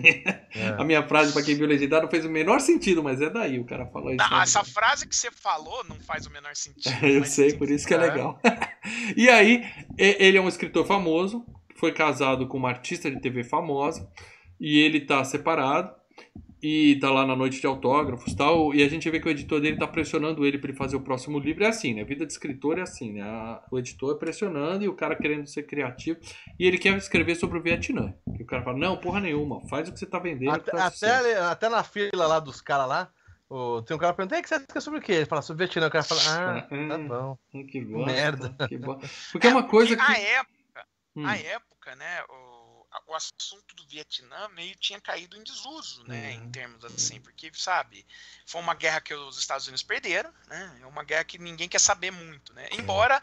É. 0.55 0.69
A 0.79 0.85
minha 0.85 1.07
frase, 1.07 1.33
para 1.33 1.43
quem 1.43 1.57
viu 1.57 1.67
legendado, 1.67 2.09
fez 2.09 2.27
o 2.27 2.31
menor 2.31 2.61
sentido, 2.61 3.03
mas 3.03 3.23
é 3.23 3.31
daí, 3.31 3.59
o 3.59 3.65
cara 3.65 3.87
falou 3.87 4.13
isso. 4.13 4.31
Não, 4.31 4.43
essa 4.43 4.63
frase 4.63 5.09
que 5.09 5.17
você 5.17 5.31
falou 5.31 5.83
não 5.85 5.97
faz 6.01 6.27
o 6.27 6.31
menor 6.31 6.55
sentido. 6.55 6.95
eu 7.07 7.25
sei, 7.25 7.55
por 7.55 7.71
isso 7.71 7.87
que 7.87 7.95
é, 7.95 7.97
é. 7.97 8.01
legal. 8.01 8.39
e 9.17 9.29
aí, 9.31 9.65
ele 9.97 10.37
é 10.37 10.41
um 10.41 10.49
escritor 10.49 10.87
famoso, 10.87 11.47
foi 11.77 11.93
casado 11.93 12.47
com 12.47 12.59
uma 12.59 12.69
artista 12.69 13.11
de 13.11 13.21
TV 13.21 13.43
famosa, 13.43 14.07
e 14.61 14.79
ele 14.79 15.01
tá 15.01 15.25
separado 15.25 15.98
e 16.63 16.99
tá 17.01 17.11
lá 17.11 17.25
na 17.25 17.37
noite 17.37 17.61
de 17.61 17.67
autógrafos 17.67 18.35
tal, 18.35 18.75
e 18.75 18.83
a 18.83 18.89
gente 18.89 19.09
vê 19.11 19.21
que 19.21 19.29
o 19.29 19.31
editor 19.31 19.61
dele 19.61 19.77
tá 19.77 19.87
pressionando 19.87 20.45
ele 20.45 20.59
para 20.59 20.71
ele 20.71 20.79
fazer 20.79 20.97
o 20.97 21.01
próximo 21.01 21.39
livro. 21.39 21.65
É 21.65 21.69
assim, 21.69 21.95
né? 21.95 22.03
A 22.03 22.05
vida 22.05 22.27
de 22.27 22.33
escritor 22.33 22.79
é 22.79 22.83
assim, 22.83 23.13
né? 23.13 23.61
O 23.71 23.79
editor 23.79 24.17
é 24.17 24.19
pressionando 24.19 24.85
e 24.85 24.89
o 24.89 24.95
cara 24.95 25.15
querendo 25.15 25.47
ser 25.47 25.65
criativo, 25.65 26.19
e 26.59 26.67
ele 26.67 26.79
quer 26.79 26.97
escrever 26.97 27.37
sobre 27.37 27.59
o 27.59 27.63
Vietnã. 27.63 28.15
E 28.39 28.43
o 28.43 28.47
cara 28.47 28.63
fala: 28.63 28.79
Não, 28.79 28.97
porra 28.97 29.21
nenhuma, 29.21 29.67
faz 29.69 29.89
o 29.89 29.93
que 29.93 29.99
você 29.99 30.07
tá 30.07 30.19
vendendo. 30.19 30.51
Até, 30.51 30.73
tá 30.73 30.87
até, 30.87 31.37
até, 31.39 31.69
na 31.69 31.85
fila 31.85 32.27
lá 32.27 32.41
dos 32.41 32.61
caras 32.61 32.89
lá. 32.89 33.11
tem 33.87 33.97
um 33.97 34.01
cara 34.01 34.15
perguntando, 34.15 34.43
que 34.43 34.49
você 34.49 34.61
quer 34.61 34.81
sobre 34.81 34.99
o 34.99 35.03
quê? 35.03 35.13
Ele 35.13 35.27
fala 35.27 35.43
sobre 35.43 35.65
o 35.65 35.67
Vietnã, 35.67 35.87
o 35.87 35.91
cara 35.91 36.05
fala, 36.05 36.21
ah, 36.21 36.63
tá 36.63 36.77
é, 36.77 36.99
bom. 36.99 37.39
Que 37.71 37.81
bom. 37.81 38.05
Merda. 38.05 38.55
Que 38.69 38.77
bom. 38.77 39.01
Porque 39.31 39.47
é 39.47 39.51
uma 39.51 39.69
coisa 39.69 39.97
que. 39.97 40.03
A 40.03 40.19
época, 40.19 40.87
hum. 41.15 41.27
a 41.27 41.37
época, 41.37 41.95
né? 41.95 42.23
O 42.29 42.48
o 43.07 43.15
assunto 43.15 43.75
do 43.75 43.87
Vietnã 43.87 44.49
meio 44.49 44.75
tinha 44.77 45.01
caído 45.01 45.37
em 45.37 45.43
desuso, 45.43 46.05
né, 46.05 46.37
uhum. 46.37 46.45
em 46.45 46.51
termos 46.51 46.85
assim, 46.85 47.21
porque, 47.21 47.51
sabe, 47.55 48.07
foi 48.47 48.61
uma 48.61 48.75
guerra 48.75 49.01
que 49.01 49.15
os 49.15 49.39
Estados 49.39 49.67
Unidos 49.67 49.83
perderam, 49.83 50.33
né, 50.47 50.79
é 50.83 50.87
uma 50.87 51.05
guerra 51.05 51.25
que 51.25 51.39
ninguém 51.39 51.69
quer 51.69 51.81
saber 51.81 52.11
muito, 52.11 52.53
né, 52.55 52.69
embora 52.73 53.23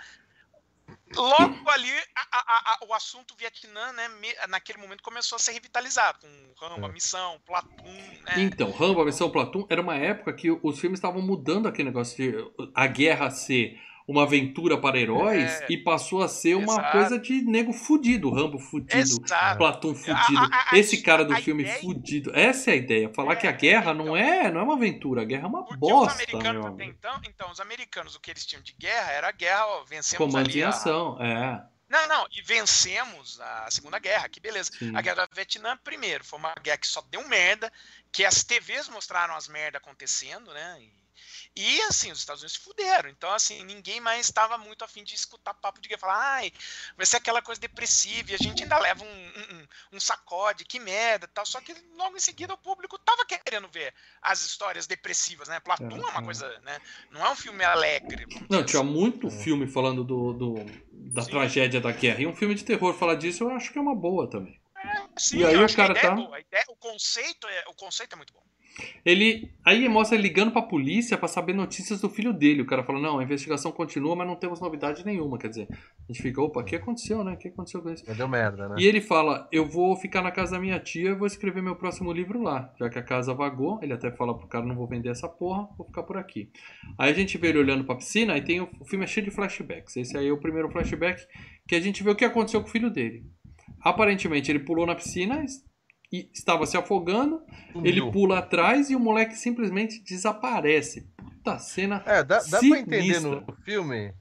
logo 1.16 1.70
ali 1.70 1.92
a, 2.16 2.28
a, 2.32 2.74
a, 2.74 2.86
o 2.88 2.94
assunto 2.94 3.36
Vietnã, 3.36 3.92
né, 3.94 4.08
naquele 4.50 4.80
momento 4.80 5.04
começou 5.04 5.36
a 5.36 5.40
ser 5.40 5.54
revitalizado, 5.54 6.20
com 6.20 6.68
Rambo, 6.68 6.86
a 6.86 6.90
é. 6.90 6.92
Missão, 6.92 7.42
Platum, 7.46 7.84
né. 8.24 8.34
Então, 8.38 8.72
Rambo, 8.72 9.02
a 9.02 9.06
Missão, 9.06 9.32
Platum, 9.32 9.66
era 9.70 9.82
uma 9.82 9.96
época 9.96 10.34
que 10.34 10.52
os 10.52 10.80
filmes 10.80 11.00
estavam 11.00 11.22
mudando 11.22 11.68
aquele 11.68 11.90
negócio 11.90 12.16
de 12.18 12.70
a 12.74 12.88
guerra 12.88 13.32
ser 13.32 13.80
uma 14.08 14.24
aventura 14.24 14.80
para 14.80 15.00
heróis 15.00 15.62
é, 15.62 15.68
e 15.70 15.78
passou 15.78 16.22
a 16.22 16.28
ser 16.28 16.56
uma 16.56 16.74
exato. 16.74 16.92
coisa 16.92 17.20
de 17.20 17.42
nego 17.42 17.74
fudido, 17.74 18.30
Rambo 18.30 18.60
fudido, 18.60 18.96
exato. 18.96 19.58
Platão 19.58 19.96
fudido, 19.96 20.40
a, 20.52 20.74
a, 20.74 20.78
Esse 20.78 21.02
cara 21.02 21.26
do 21.26 21.36
filme 21.38 21.64
ideia... 21.64 21.80
fudido. 21.80 22.32
Essa 22.36 22.70
é 22.70 22.74
a 22.74 22.78
ideia, 22.78 23.14
falar 23.14 23.34
é, 23.34 23.36
que 23.36 23.48
a 23.48 23.52
guerra 23.52 23.94
então, 23.94 24.06
não 24.06 24.18
é, 24.18 24.52
não 24.52 24.62
é 24.62 24.64
uma 24.64 24.76
aventura, 24.76 25.24
a 25.24 25.26
guerra 25.26 25.46
é 25.46 25.48
uma 25.48 25.64
bosta. 25.76 26.24
Os 26.24 26.30
americanos, 26.30 26.80
então, 26.82 27.22
então, 27.24 27.52
os 27.52 27.60
americanos, 27.60 28.16
o 28.16 28.20
que 28.20 28.30
eles 28.30 28.46
tinham 28.46 28.62
de 28.62 28.74
guerra 28.74 29.12
era 29.12 29.30
a 29.30 29.32
guerra, 29.32 29.66
ó, 29.66 29.84
vencemos 29.84 30.26
Comando 30.26 30.50
ali. 30.50 30.64
A... 30.64 30.70
ação, 30.70 31.18
é. 31.20 31.66
Não, 31.90 32.08
não, 32.08 32.28
e 32.32 32.42
vencemos 32.42 33.40
a 33.40 33.70
Segunda 33.70 34.00
Guerra, 34.00 34.28
que 34.28 34.40
beleza. 34.40 34.72
Sim. 34.78 34.96
A 34.96 35.02
Guerra 35.02 35.28
do 35.28 35.36
Vietnã, 35.36 35.78
primeiro, 35.84 36.24
foi 36.24 36.40
uma 36.40 36.54
guerra 36.62 36.78
que 36.78 36.88
só 36.88 37.02
deu 37.10 37.28
merda, 37.28 37.72
que 38.12 38.26
as 38.26 38.44
TVs 38.44 38.90
mostraram 38.90 39.36
as 39.36 39.48
merdas 39.48 39.80
acontecendo, 39.82 40.52
né? 40.52 40.78
E 40.82 41.05
E 41.56 41.82
assim, 41.84 42.12
os 42.12 42.20
Estados 42.20 42.42
Unidos 42.42 42.58
se 42.58 42.64
fuderam. 42.64 43.10
Então, 43.10 43.32
assim, 43.32 43.64
ninguém 43.64 44.00
mais 44.00 44.26
estava 44.26 44.58
muito 44.58 44.84
afim 44.84 45.04
de 45.04 45.16
escutar 45.16 45.54
papo 45.54 45.80
de 45.80 45.88
que 45.88 45.98
falar, 45.98 46.18
ai, 46.18 46.52
vai 46.98 47.06
ser 47.06 47.18
aquela 47.18 47.42
coisa 47.42 47.60
depressiva, 47.60 48.32
e 48.32 48.36
a 48.36 48.38
gente 48.38 48.64
ainda 48.64 48.78
leva 48.80 49.04
um, 49.04 49.08
um, 49.08 49.68
um 49.94 50.00
sacode, 50.00 50.66
que 50.66 50.80
merda 50.80 51.28
tal. 51.28 51.46
Só 51.46 51.62
que 51.62 51.74
logo 51.96 52.18
em 52.18 52.20
seguida 52.20 52.54
o 52.54 52.58
público 52.58 52.98
tava 53.00 53.26
querendo 53.26 53.68
ver 53.70 53.94
as 54.22 54.42
histórias 54.42 54.88
depressivas, 54.88 55.48
né? 55.48 55.60
Platum 55.60 55.96
é, 55.96 56.00
é 56.00 56.06
uma 56.12 56.24
coisa, 56.24 56.60
né? 56.60 56.80
Não 57.12 57.26
é 57.26 57.30
um 57.30 57.36
filme 57.36 57.64
alegre. 57.64 58.26
Não, 58.50 58.64
tinha 58.64 58.82
assim. 58.82 58.92
muito 58.92 59.30
filme 59.30 59.68
falando 59.68 60.04
do, 60.04 60.34
do 60.34 60.56
da 60.92 61.22
Sim. 61.22 61.32
tragédia 61.32 61.80
da 61.80 61.92
guerra. 61.92 62.22
E 62.22 62.28
um 62.28 62.36
filme 62.36 62.56
de 62.56 62.64
terror 62.64 62.94
falar 62.94 63.16
disso, 63.16 63.44
eu 63.44 63.52
acho 63.52 63.72
que 63.72 63.78
é 63.78 63.82
uma 63.82 63.96
boa 63.96 64.30
também. 64.30 64.60
É, 64.76 65.08
sim, 65.18 65.40
e 65.40 65.46
aí 65.46 65.56
o 65.56 65.76
cara 65.76 65.94
tá. 65.94 66.10
É 66.10 66.42
ideia, 66.42 66.66
o, 66.70 66.76
conceito 66.76 67.48
é, 67.48 67.64
o 67.68 67.74
conceito 67.74 68.14
é 68.14 68.16
muito 68.16 68.34
bom. 68.34 68.44
Ele 69.06 69.52
aí 69.64 69.88
mostra 69.88 70.18
ele 70.18 70.28
ligando 70.28 70.52
pra 70.52 70.62
polícia 70.62 71.18
para 71.18 71.28
saber 71.28 71.54
notícias 71.54 72.02
do 72.02 72.10
filho 72.10 72.34
dele. 72.34 72.62
O 72.62 72.66
cara 72.66 72.84
fala: 72.84 73.00
Não, 73.00 73.20
a 73.20 73.24
investigação 73.24 73.72
continua, 73.72 74.16
mas 74.16 74.28
não 74.28 74.36
temos 74.36 74.60
novidade 74.60 75.06
nenhuma. 75.06 75.38
Quer 75.38 75.50
dizer, 75.50 75.68
a 75.72 76.12
gente 76.12 76.22
fica: 76.22 76.42
Opa, 76.42 76.62
o 76.62 76.64
que 76.64 76.76
aconteceu, 76.76 77.24
né? 77.24 77.34
O 77.34 77.38
que 77.38 77.48
aconteceu 77.48 77.82
com 77.82 77.92
isso? 77.92 78.04
Deu 78.16 78.28
merda, 78.28 78.70
né? 78.70 78.76
E 78.78 78.86
ele 78.86 79.02
fala: 79.02 79.48
Eu 79.52 79.66
vou 79.66 79.96
ficar 79.96 80.22
na 80.22 80.32
casa 80.32 80.54
da 80.54 80.60
minha 80.60 80.80
tia 80.80 81.12
e 81.12 81.16
vou 81.16 81.28
escrever 81.28 81.62
meu 81.62 81.76
próximo 81.76 82.12
livro 82.12 82.42
lá. 82.42 82.74
Já 82.80 82.90
que 82.90 83.00
a 83.00 83.04
casa 83.04 83.34
vagou, 83.34 83.80
ele 83.82 83.94
até 83.94 84.12
fala 84.12 84.38
pro 84.38 84.48
cara: 84.48 84.66
Não 84.66 84.76
vou 84.76 84.88
vender 84.88 85.10
essa 85.10 85.30
porra, 85.30 85.68
vou 85.78 85.88
ficar 85.88 86.04
por 86.04 86.18
aqui. 86.18 86.50
Aí 86.98 87.12
a 87.12 87.14
gente 87.14 87.38
vê 87.38 87.50
ele 87.50 87.60
olhando 87.60 87.84
pra 87.84 87.96
piscina 87.96 88.38
e 88.38 88.42
tem 88.42 88.62
o, 88.62 88.70
o 88.80 88.86
filme 88.86 89.06
é 89.06 89.08
cheio 89.08 89.26
de 89.26 89.32
flashbacks. 89.32 89.96
Esse 89.96 90.18
aí 90.18 90.28
é 90.28 90.32
o 90.32 90.40
primeiro 90.40 90.70
flashback 90.70 91.26
que 91.68 91.76
a 91.76 91.80
gente 91.80 92.04
vê 92.04 92.12
o 92.12 92.16
que 92.16 92.26
aconteceu 92.26 92.62
com 92.62 92.68
o 92.68 92.72
filho 92.72 92.90
dele. 92.90 93.26
Aparentemente 93.82 94.52
ele 94.52 94.60
pulou 94.60 94.86
na 94.86 94.96
piscina, 94.96 95.44
e 96.12 96.30
estava 96.34 96.66
se 96.66 96.78
afogando, 96.78 97.42
Sumiu. 97.72 97.86
ele 97.86 98.12
pula 98.12 98.40
atrás 98.40 98.90
e 98.90 98.96
o 98.96 99.00
moleque 99.00 99.36
simplesmente 99.36 100.04
desaparece. 100.04 101.10
Puta 101.18 101.60
cena. 101.60 102.04
É, 102.06 102.24
dá, 102.24 102.42
dá 102.44 102.60
pra 102.60 102.80
entender 102.80 103.20
no 103.20 103.46
filme. 103.64 104.14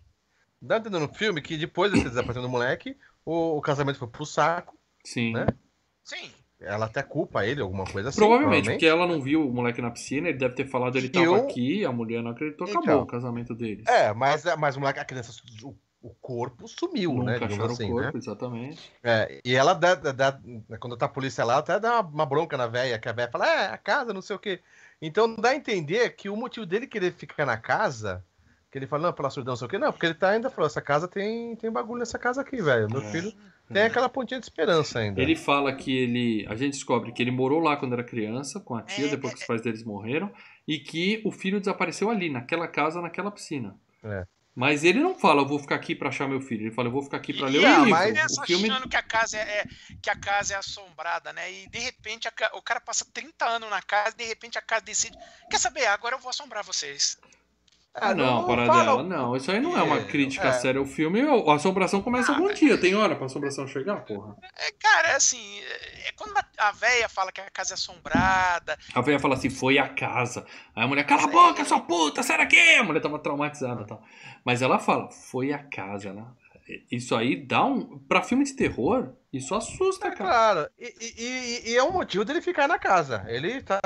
Dá 0.61 0.80
pra 0.80 0.89
entender 0.89 0.99
no 0.99 1.12
filme 1.12 1.43
que 1.43 1.57
depois 1.57 1.93
desse 1.93 2.05
desaparecimento 2.05 2.49
do 2.49 2.53
moleque, 2.53 2.97
o, 3.24 3.59
o, 3.59 3.61
casamento 3.61 3.99
foi 3.99 4.09
pro 4.09 4.24
saco. 4.24 4.78
Sim. 5.05 5.32
Né? 5.32 5.47
Sim. 6.03 6.30
Ela 6.61 6.87
até 6.87 7.03
culpa 7.03 7.45
ele, 7.45 7.61
alguma 7.61 7.85
coisa 7.85 8.09
assim. 8.09 8.18
Provavelmente, 8.18 8.64
provavelmente, 8.64 8.70
porque 8.70 8.87
ela 8.87 9.07
não 9.07 9.20
viu 9.20 9.47
o 9.47 9.53
moleque 9.53 9.82
na 9.82 9.91
piscina, 9.91 10.28
ele 10.28 10.39
deve 10.39 10.55
ter 10.55 10.66
falado 10.66 10.97
ele 10.97 11.09
estava 11.09 11.26
eu... 11.26 11.35
aqui, 11.35 11.85
a 11.85 11.93
mulher 11.93 12.22
não 12.22 12.30
acreditou, 12.30 12.66
acabou 12.66 12.82
então, 12.82 13.03
o 13.03 13.07
casamento 13.07 13.55
deles. 13.55 13.87
É, 13.87 14.14
mas, 14.14 14.45
mas 14.59 14.76
o 14.76 14.80
moleque, 14.80 14.99
a 14.99 15.05
criança, 15.05 15.32
o 15.62 15.76
o 16.05 16.11
corpo 16.20 16.68
sumiu, 16.68 17.14
Nunca 17.14 17.24
né? 17.24 17.38
Digamos 17.38 17.72
assim, 17.72 17.90
o 17.90 17.94
corpo, 17.94 18.12
né? 18.12 18.18
exatamente. 18.18 18.92
É, 19.02 19.40
e 19.42 19.55
ela 19.55 19.72
dá, 19.72 19.94
dá, 19.94 20.38
quando 20.78 20.98
tá 20.98 21.07
a 21.07 21.09
polícia 21.09 21.42
lá, 21.46 21.57
até 21.57 21.80
dá 21.80 22.02
uma 22.02 22.26
bronca 22.26 22.59
na 22.59 22.66
velha, 22.66 22.98
que 22.98 23.09
a 23.09 23.12
velha 23.12 23.30
fala, 23.30 23.48
é, 23.48 23.72
a 23.72 23.78
casa, 23.78 24.12
não 24.12 24.20
sei 24.20 24.36
o 24.36 24.38
quê. 24.38 24.61
Então 25.00 25.34
dá 25.34 25.48
a 25.50 25.57
entender 25.57 26.11
que 26.11 26.28
o 26.28 26.36
motivo 26.36 26.66
dele 26.66 26.86
querer 26.86 27.14
ficar 27.14 27.46
na 27.46 27.57
casa, 27.57 28.22
que 28.70 28.76
ele 28.76 28.86
fala, 28.86 29.05
não, 29.05 29.12
pela 29.14 29.30
surdão, 29.30 29.52
não 29.52 29.57
sei 29.57 29.66
o 29.66 29.70
quê, 29.70 29.78
não, 29.78 29.90
porque 29.92 30.05
ele 30.05 30.14
tá 30.14 30.28
ainda 30.28 30.50
falou, 30.50 30.66
essa 30.66 30.82
casa 30.82 31.09
tem, 31.09 31.57
tem 31.57 31.72
bagulho 31.72 32.00
nessa 32.00 32.18
casa 32.18 32.42
aqui, 32.42 32.61
velho. 32.61 32.86
Meu 32.90 33.00
é. 33.00 33.11
filho 33.11 33.32
tem 33.72 33.82
é. 33.84 33.86
aquela 33.86 34.11
pontinha 34.11 34.38
de 34.38 34.44
esperança 34.44 34.98
ainda. 34.98 35.22
Ele 35.22 35.34
fala 35.34 35.72
que 35.72 35.96
ele. 35.96 36.44
A 36.50 36.55
gente 36.55 36.74
descobre 36.74 37.12
que 37.12 37.22
ele 37.22 37.30
morou 37.30 37.61
lá 37.61 37.78
quando 37.78 37.94
era 37.94 38.05
criança, 38.05 38.61
com 38.61 38.74
a 38.74 38.82
tia, 38.82 39.07
é, 39.07 39.09
depois 39.09 39.32
que 39.32 39.40
os 39.40 39.46
pais 39.46 39.62
deles 39.62 39.82
morreram, 39.82 40.30
e 40.68 40.78
que 40.78 41.22
o 41.24 41.32
filho 41.32 41.59
desapareceu 41.59 42.11
ali, 42.11 42.28
naquela 42.28 42.68
casa, 42.68 43.00
naquela 43.00 43.30
piscina. 43.30 43.74
É. 44.02 44.26
Mas 44.55 44.84
ele 44.84 45.00
não 45.00 45.18
fala, 45.18 45.42
eu 45.42 45.46
vou 45.46 45.59
ficar 45.59 45.74
aqui 45.74 45.96
para 45.96 46.11
achar 46.11 46.28
meu 46.28 46.40
filho. 46.40 46.62
Ele 46.62 46.70
fala, 46.70 46.86
eu 46.86 46.92
vou 46.92 47.02
ficar 47.02 47.16
aqui 47.16 47.32
para 47.32 47.48
ler 47.48 47.59
o 47.59 47.68
livro. 47.68 47.90
Mas 47.90 48.38
o 48.38 48.42
filme... 48.42 48.70
achando 48.70 48.88
que 48.88 48.96
a 48.96 49.02
casa 49.02 49.36
é, 49.36 49.40
é, 49.40 49.66
que 50.00 50.09
a 50.09 50.16
casa 50.16 50.55
é 50.55 50.57
assombrada, 50.57 51.32
né? 51.32 51.52
E 51.52 51.68
de 51.68 51.78
repente 51.80 52.28
a, 52.28 52.32
o 52.55 52.62
cara 52.62 52.80
passa 52.80 53.05
30 53.12 53.44
anos 53.44 53.68
na 53.68 53.82
casa 53.82 54.14
e 54.14 54.22
de 54.22 54.24
repente 54.24 54.57
a 54.57 54.62
casa 54.62 54.82
decide, 54.82 55.18
quer 55.50 55.59
saber, 55.59 55.86
agora 55.86 56.14
eu 56.14 56.20
vou 56.20 56.30
assombrar 56.30 56.62
vocês. 56.62 57.18
Ah, 57.95 58.12
não, 58.12 58.40
não 58.40 58.47
para 58.47 58.66
dela, 58.66 59.03
não. 59.05 59.36
Isso 59.36 59.53
aí 59.53 59.61
não 59.61 59.78
é 59.78 59.82
uma 59.82 60.03
crítica 60.03 60.49
é. 60.49 60.53
séria 60.53 60.80
ao 60.80 60.84
filme. 60.84 61.20
A 61.20 61.55
assombração 61.55 62.03
começa 62.03 62.32
ah, 62.32 62.34
algum 62.34 62.53
dia. 62.53 62.76
Tem 62.76 62.92
hora 62.95 63.14
pra 63.14 63.26
assombração 63.26 63.68
chegar, 63.68 64.05
porra. 64.05 64.36
É, 64.59 64.72
cara, 64.72 65.09
é 65.09 65.14
assim. 65.14 65.61
É 66.05 66.11
quando 66.16 66.34
a 66.59 66.72
véia 66.72 67.09
fala 67.09 67.30
que 67.30 67.40
a 67.40 67.49
casa 67.51 67.74
é 67.74 67.76
assombrada. 67.76 68.76
A 68.92 69.01
véia 69.01 69.20
fala 69.20 69.34
assim, 69.34 69.49
foi 69.49 69.78
a 69.78 69.88
casa. 69.88 70.45
Aí 70.74 70.82
a 70.82 70.88
mulher, 70.88 71.05
cala 71.05 71.24
a 71.24 71.28
boca, 71.28 71.64
sua 71.64 71.80
puta, 71.80 72.22
sai 72.24 72.38
daqui! 72.38 72.57
A 72.57 72.82
mulher 72.82 73.01
tava 73.01 73.18
traumatizada 73.18 73.82
e 73.82 73.86
tal. 73.86 74.03
Mas 74.45 74.61
ela 74.61 74.80
fala, 74.80 75.09
foi 75.11 75.53
a 75.53 75.59
casa, 75.59 76.12
né? 76.12 76.24
Isso 76.91 77.15
aí 77.15 77.37
dá 77.37 77.65
um. 77.65 77.99
Pra 77.99 78.23
filme 78.23 78.43
de 78.45 78.55
terror, 78.55 79.15
isso 79.31 79.55
assusta, 79.55 80.09
é, 80.09 80.11
cara. 80.15 80.31
Claro, 80.31 80.71
e, 80.79 80.95
e, 81.01 81.71
e, 81.71 81.77
é 81.77 81.83
um 81.83 81.93
motivo 81.93 82.25
dele 82.25 82.41
ficar 82.41 82.67
na 82.67 82.79
casa. 82.79 83.23
Ele 83.29 83.62
tá 83.62 83.81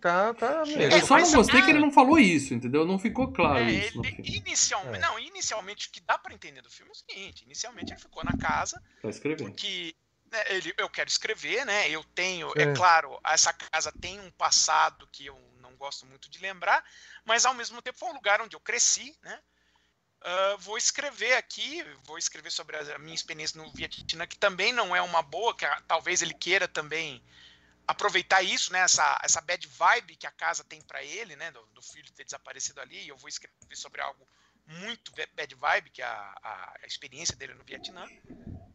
tá, 0.00 0.34
tá 0.34 0.62
é, 0.68 0.94
Eu 0.94 1.06
só 1.06 1.18
não 1.18 1.32
gostei 1.32 1.62
que 1.62 1.70
ele 1.70 1.80
não 1.80 1.90
falou 1.90 2.18
isso, 2.20 2.54
entendeu? 2.54 2.86
Não 2.86 2.98
ficou 2.98 3.32
claro 3.32 3.64
é, 3.64 3.72
isso. 3.72 4.00
Ele, 4.04 4.36
inicialmente, 4.36 4.98
é. 4.98 5.00
Não, 5.00 5.18
inicialmente 5.18 5.88
o 5.88 5.90
que 5.90 6.00
dá 6.00 6.16
pra 6.16 6.32
entender 6.32 6.62
do 6.62 6.70
filme 6.70 6.90
é 6.90 6.92
o 6.92 6.94
seguinte: 6.94 7.42
inicialmente 7.44 7.92
ele 7.92 8.00
ficou 8.00 8.22
na 8.22 8.36
casa. 8.36 8.80
Tá 9.00 9.08
escrevendo. 9.08 9.50
Porque 9.50 9.92
né, 10.30 10.44
ele, 10.50 10.72
eu 10.78 10.88
quero 10.88 11.08
escrever, 11.08 11.66
né? 11.66 11.90
Eu 11.90 12.04
tenho, 12.14 12.52
é. 12.56 12.62
é 12.62 12.72
claro, 12.72 13.18
essa 13.24 13.52
casa 13.52 13.92
tem 14.00 14.20
um 14.20 14.30
passado 14.30 15.08
que 15.10 15.26
eu 15.26 15.38
não 15.60 15.74
gosto 15.74 16.06
muito 16.06 16.30
de 16.30 16.38
lembrar, 16.38 16.84
mas 17.24 17.44
ao 17.44 17.54
mesmo 17.54 17.82
tempo 17.82 17.98
foi 17.98 18.10
um 18.10 18.14
lugar 18.14 18.40
onde 18.40 18.54
eu 18.54 18.60
cresci, 18.60 19.16
né? 19.22 19.40
Uh, 20.22 20.58
vou 20.58 20.78
escrever 20.78 21.34
aqui, 21.34 21.84
vou 22.04 22.16
escrever 22.16 22.52
sobre 22.52 22.76
a 22.76 22.98
minha 22.98 23.14
experiência 23.14 23.60
no 23.60 23.72
Vietnã, 23.72 24.24
que 24.24 24.38
também 24.38 24.72
não 24.72 24.94
é 24.94 25.02
uma 25.02 25.20
boa, 25.20 25.56
que 25.56 25.66
talvez 25.88 26.22
ele 26.22 26.32
queira 26.32 26.68
também 26.68 27.20
aproveitar 27.88 28.40
isso, 28.40 28.72
né, 28.72 28.78
essa, 28.78 29.20
essa 29.24 29.40
bad 29.40 29.66
vibe 29.66 30.14
que 30.14 30.26
a 30.26 30.30
casa 30.30 30.62
tem 30.62 30.80
para 30.80 31.02
ele, 31.02 31.34
né, 31.34 31.50
do, 31.50 31.66
do, 31.74 31.82
filho 31.82 32.12
ter 32.12 32.24
desaparecido 32.24 32.80
ali, 32.80 33.02
e 33.02 33.08
eu 33.08 33.16
vou 33.16 33.28
escrever 33.28 33.56
sobre 33.74 34.00
algo 34.00 34.24
muito 34.64 35.12
bad 35.34 35.54
vibe, 35.56 35.90
que 35.90 36.00
é 36.00 36.04
a, 36.04 36.34
a, 36.42 36.74
a 36.84 36.86
experiência 36.86 37.36
dele 37.36 37.54
no 37.54 37.64
Vietnã. 37.64 38.06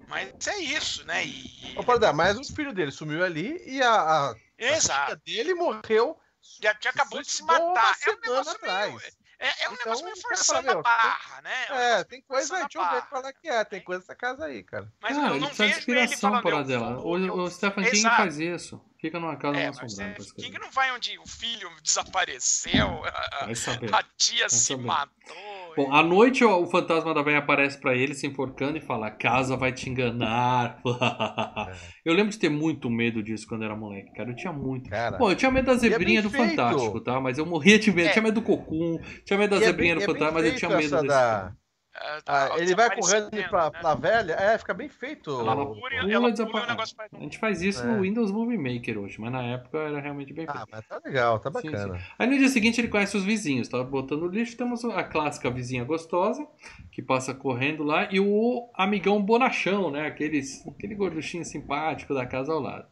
Mas 0.07 0.47
é 0.47 0.57
isso, 0.57 1.05
né? 1.05 1.25
E, 1.25 1.75
Opa, 1.77 1.97
dar, 1.97 2.13
mas 2.13 2.37
o 2.37 2.43
filho 2.43 2.73
dele 2.73 2.91
sumiu 2.91 3.23
ali 3.23 3.61
e 3.65 3.81
a, 3.81 3.93
a, 3.93 4.35
Exato. 4.57 5.13
a 5.13 5.15
dele 5.15 5.53
morreu. 5.53 6.19
Já, 6.61 6.75
já 6.81 6.89
acabou 6.89 7.21
de 7.21 7.29
se 7.29 7.43
matar. 7.43 7.97
É 8.05 8.11
um 8.11 8.19
negócio 8.19 8.51
atrás. 8.53 8.95
Meio, 8.95 9.13
é, 9.39 9.65
é 9.65 9.69
um 9.69 9.73
então, 9.73 9.85
negócio 9.85 10.05
meio 10.05 10.17
forçando 10.19 10.71
a 10.71 10.81
barra, 10.81 11.41
né? 11.41 11.65
É, 11.69 11.99
é 11.99 12.03
tem 12.03 12.21
coisa 12.21 12.55
aí, 12.55 12.61
deixa 12.61 12.79
eu 12.79 12.91
ver 12.91 13.07
qual 13.07 13.25
é 13.25 13.33
que 13.33 13.47
é. 13.47 13.63
Tem 13.63 13.81
coisa 13.81 14.01
nessa 14.01 14.15
casa 14.15 14.45
aí, 14.45 14.63
cara. 14.63 14.91
Mas 14.99 15.15
cara, 15.15 15.35
eu 15.35 15.39
não 15.39 15.49
vejo 15.49 15.77
inspiração 15.77 16.41
para 16.41 16.63
dela. 16.63 16.99
O, 16.99 17.43
o 17.43 17.49
Stephen 17.49 17.83
King 17.83 17.97
Exato. 17.97 18.15
faz 18.15 18.39
isso. 18.39 18.81
Fica 18.99 19.19
numa 19.19 19.35
casa 19.35 19.59
é, 19.59 19.67
assombrada. 19.67 20.23
É, 20.23 20.41
King 20.41 20.57
não 20.57 20.71
vai 20.71 20.91
onde 20.91 21.19
o 21.19 21.27
filho 21.27 21.69
desapareceu, 21.83 23.05
a, 23.05 23.45
a 23.45 24.03
tia 24.17 24.39
vai 24.39 24.49
se 24.49 24.59
saber. 24.59 24.83
matou. 24.83 25.56
Bom, 25.77 25.93
à 25.93 26.01
noite 26.01 26.43
o 26.43 26.65
fantasma 26.65 27.13
da 27.13 27.21
velha 27.21 27.37
aparece 27.37 27.79
para 27.79 27.95
ele 27.95 28.15
se 28.15 28.25
enforcando 28.25 28.79
e 28.79 28.81
fala: 28.81 29.11
casa 29.11 29.55
vai 29.55 29.71
te 29.71 29.87
enganar. 29.87 30.81
eu 32.03 32.15
lembro 32.15 32.31
de 32.31 32.39
ter 32.39 32.49
muito 32.49 32.89
medo 32.89 33.21
disso 33.21 33.45
quando 33.47 33.63
era 33.63 33.75
moleque, 33.75 34.11
cara. 34.13 34.31
Eu 34.31 34.35
tinha 34.35 34.51
muito. 34.51 34.89
Cara, 34.89 35.19
Bom, 35.19 35.29
eu 35.29 35.35
tinha 35.35 35.51
medo 35.51 35.67
da 35.67 35.73
é 35.73 35.77
zebrinha 35.77 36.19
é 36.19 36.21
do 36.23 36.31
feito. 36.31 36.49
Fantástico, 36.49 36.99
tá? 36.99 37.21
Mas 37.21 37.37
eu 37.37 37.45
morria 37.45 37.77
de 37.77 37.91
medo. 37.91 38.09
É. 38.09 38.11
Tinha 38.11 38.23
medo 38.23 38.33
do 38.33 38.41
Cocum, 38.41 38.99
tinha 39.23 39.37
medo 39.37 39.51
da 39.51 39.57
e 39.57 39.65
zebrinha 39.65 39.93
é 39.93 39.95
bem, 39.97 40.03
do 40.03 40.11
Fantástico, 40.11 40.33
mas 40.33 40.45
eu 40.45 40.55
tinha 40.55 40.69
medo 40.69 40.95
desse. 40.95 41.07
Da... 41.07 41.53
Ah, 41.99 42.21
tá, 42.23 42.53
ah, 42.53 42.59
ele 42.59 42.75
vai 42.75 42.95
correndo 42.95 43.31
pra, 43.49 43.65
né? 43.65 43.79
pra 43.79 43.95
velha, 43.95 44.33
é, 44.33 44.57
fica 44.57 44.73
bem 44.73 44.87
feito. 44.87 45.31
Ela 45.31 45.55
pula, 45.55 45.79
ela 45.93 46.45
pula 46.45 46.77
A 47.13 47.19
gente 47.19 47.39
faz 47.39 47.61
isso 47.61 47.81
é. 47.81 47.85
no 47.85 48.01
Windows 48.01 48.31
Movie 48.31 48.57
Maker 48.57 48.99
hoje, 48.99 49.19
mas 49.19 49.31
na 49.31 49.41
época 49.41 49.79
era 49.79 49.99
realmente 49.99 50.31
bem 50.31 50.45
feito. 50.45 50.57
Ah, 50.57 50.67
mas 50.71 50.85
tá 50.85 51.01
legal, 51.03 51.39
tá 51.39 51.49
bacana. 51.49 51.95
Sim, 51.95 51.99
sim. 51.99 52.05
Aí 52.19 52.27
no 52.27 52.37
dia 52.37 52.49
seguinte 52.49 52.79
ele 52.79 52.87
conhece 52.87 53.17
os 53.17 53.23
vizinhos, 53.23 53.67
tá 53.67 53.83
botando 53.83 54.27
lixo, 54.27 54.55
temos 54.55 54.85
a 54.85 55.03
clássica 55.03 55.49
vizinha 55.49 55.83
gostosa, 55.83 56.47
que 56.91 57.01
passa 57.01 57.33
correndo 57.33 57.83
lá, 57.83 58.07
e 58.11 58.19
o 58.19 58.69
amigão 58.75 59.21
bonachão, 59.21 59.89
né, 59.89 60.05
aqueles, 60.05 60.65
aquele 60.67 60.93
gorduchinho 60.93 61.43
simpático 61.43 62.13
da 62.13 62.25
casa 62.25 62.53
ao 62.53 62.59
lado. 62.59 62.85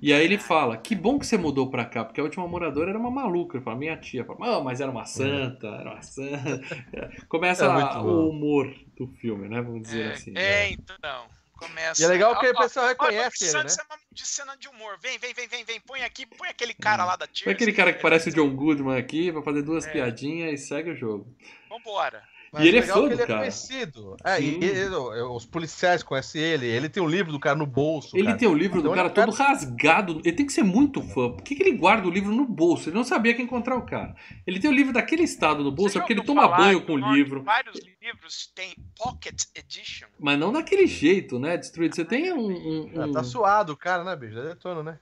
E 0.00 0.12
aí 0.12 0.24
ele 0.24 0.38
fala, 0.38 0.76
que 0.76 0.94
bom 0.94 1.18
que 1.18 1.26
você 1.26 1.36
mudou 1.36 1.70
pra 1.70 1.84
cá, 1.84 2.04
porque 2.04 2.20
a 2.20 2.24
última 2.24 2.46
moradora 2.46 2.90
era 2.90 2.98
uma 2.98 3.10
maluca. 3.10 3.56
Ele 3.56 3.64
fala, 3.64 3.76
minha 3.76 3.96
tia. 3.96 4.24
Fala, 4.24 4.58
oh, 4.58 4.64
mas 4.64 4.80
era 4.80 4.90
uma 4.90 5.04
santa, 5.04 5.66
era 5.66 5.92
uma 5.92 6.02
santa. 6.02 6.60
Começa 7.28 7.64
é 7.64 7.98
o 7.98 8.28
humor 8.28 8.72
do 8.96 9.08
filme, 9.20 9.48
né? 9.48 9.60
Vamos 9.60 9.82
dizer 9.82 10.06
é, 10.06 10.12
assim. 10.12 10.30
É, 10.30 10.32
né? 10.34 10.70
então. 10.70 11.26
Começa. 11.58 12.00
E 12.00 12.04
é 12.04 12.08
legal 12.08 12.38
que 12.38 12.46
o 12.46 12.56
pessoal 12.56 12.86
reconhece 12.86 13.46
ele, 13.46 13.64
né? 13.64 13.70
De 14.12 14.24
cena 14.24 14.56
de 14.56 14.68
humor. 14.68 14.96
Vem, 15.02 15.18
vem, 15.18 15.34
vem, 15.34 15.48
vem, 15.48 15.64
vem. 15.64 15.80
Põe 15.80 16.04
aqui, 16.04 16.24
põe 16.24 16.48
aquele 16.48 16.72
cara 16.72 17.04
lá 17.04 17.16
da 17.16 17.26
tia. 17.26 17.44
Põe 17.44 17.52
aquele 17.52 17.72
cara 17.72 17.92
que 17.92 18.00
parece 18.00 18.28
o 18.28 18.32
John 18.32 18.54
Goodman 18.54 18.96
aqui, 18.96 19.32
vai 19.32 19.42
fazer 19.42 19.62
duas 19.62 19.84
é. 19.84 19.90
piadinhas 19.90 20.52
e 20.60 20.64
segue 20.64 20.90
o 20.90 20.96
jogo. 20.96 21.26
Vambora. 21.68 22.22
Mas 22.52 22.64
e 22.64 22.68
ele 22.68 22.78
é 22.78 22.82
fã 22.82 23.00
do 23.00 23.06
ele 23.06 23.22
é 23.22 23.26
cara. 23.26 23.32
é 23.32 23.38
conhecido. 23.38 24.16
É, 24.24 24.40
e, 24.40 24.58
e, 24.64 24.88
os 24.88 25.44
policiais 25.44 26.02
conhecem 26.02 26.40
ele. 26.40 26.66
Ele 26.66 26.88
tem 26.88 27.02
o 27.02 27.06
um 27.06 27.08
livro 27.08 27.32
do 27.32 27.38
cara 27.40 27.56
no 27.56 27.66
bolso. 27.66 28.16
Ele 28.16 28.26
cara. 28.26 28.38
tem 28.38 28.48
o 28.48 28.52
um 28.52 28.54
livro 28.54 28.78
então, 28.78 28.90
do 28.90 28.96
cara 28.96 29.10
todo 29.10 29.36
cara... 29.36 29.50
rasgado. 29.50 30.20
Ele 30.24 30.36
tem 30.36 30.46
que 30.46 30.52
ser 30.52 30.62
muito 30.62 31.02
fã. 31.02 31.30
Por 31.30 31.42
que, 31.42 31.54
que, 31.54 31.62
ele 31.62 31.76
guarda 31.76 32.06
o 32.06 32.10
livro 32.10 32.32
no 32.32 32.46
bolso? 32.46 32.88
Ele 32.88 32.96
não 32.96 33.04
sabia 33.04 33.34
que 33.34 33.42
encontrar 33.42 33.76
o 33.76 33.82
cara. 33.82 34.14
Ele 34.46 34.58
tem 34.58 34.70
o 34.70 34.74
livro 34.74 34.92
daquele 34.92 35.22
estado 35.22 35.62
no 35.62 35.70
bolso, 35.70 35.98
é 35.98 36.00
porque 36.00 36.12
ele 36.12 36.24
toma 36.24 36.48
banho 36.48 36.84
com 36.84 36.92
o 36.92 37.14
livro. 37.14 37.42
Vários 37.42 37.78
livros 38.02 38.50
têm 38.54 38.74
Pocket 38.96 39.44
Edition. 39.54 40.08
Mas 40.18 40.38
não 40.38 40.52
daquele 40.52 40.86
jeito, 40.86 41.38
né? 41.38 41.56
Destruído. 41.56 41.94
Você 41.94 42.04
tem 42.04 42.32
um. 42.32 42.48
um, 42.48 43.02
um... 43.02 43.12
tá 43.12 43.22
suado 43.22 43.72
o 43.72 43.76
cara, 43.76 44.04
né, 44.04 44.16
bicho? 44.16 44.34
Já 44.34 44.42
detono, 44.42 44.82
né? 44.82 44.98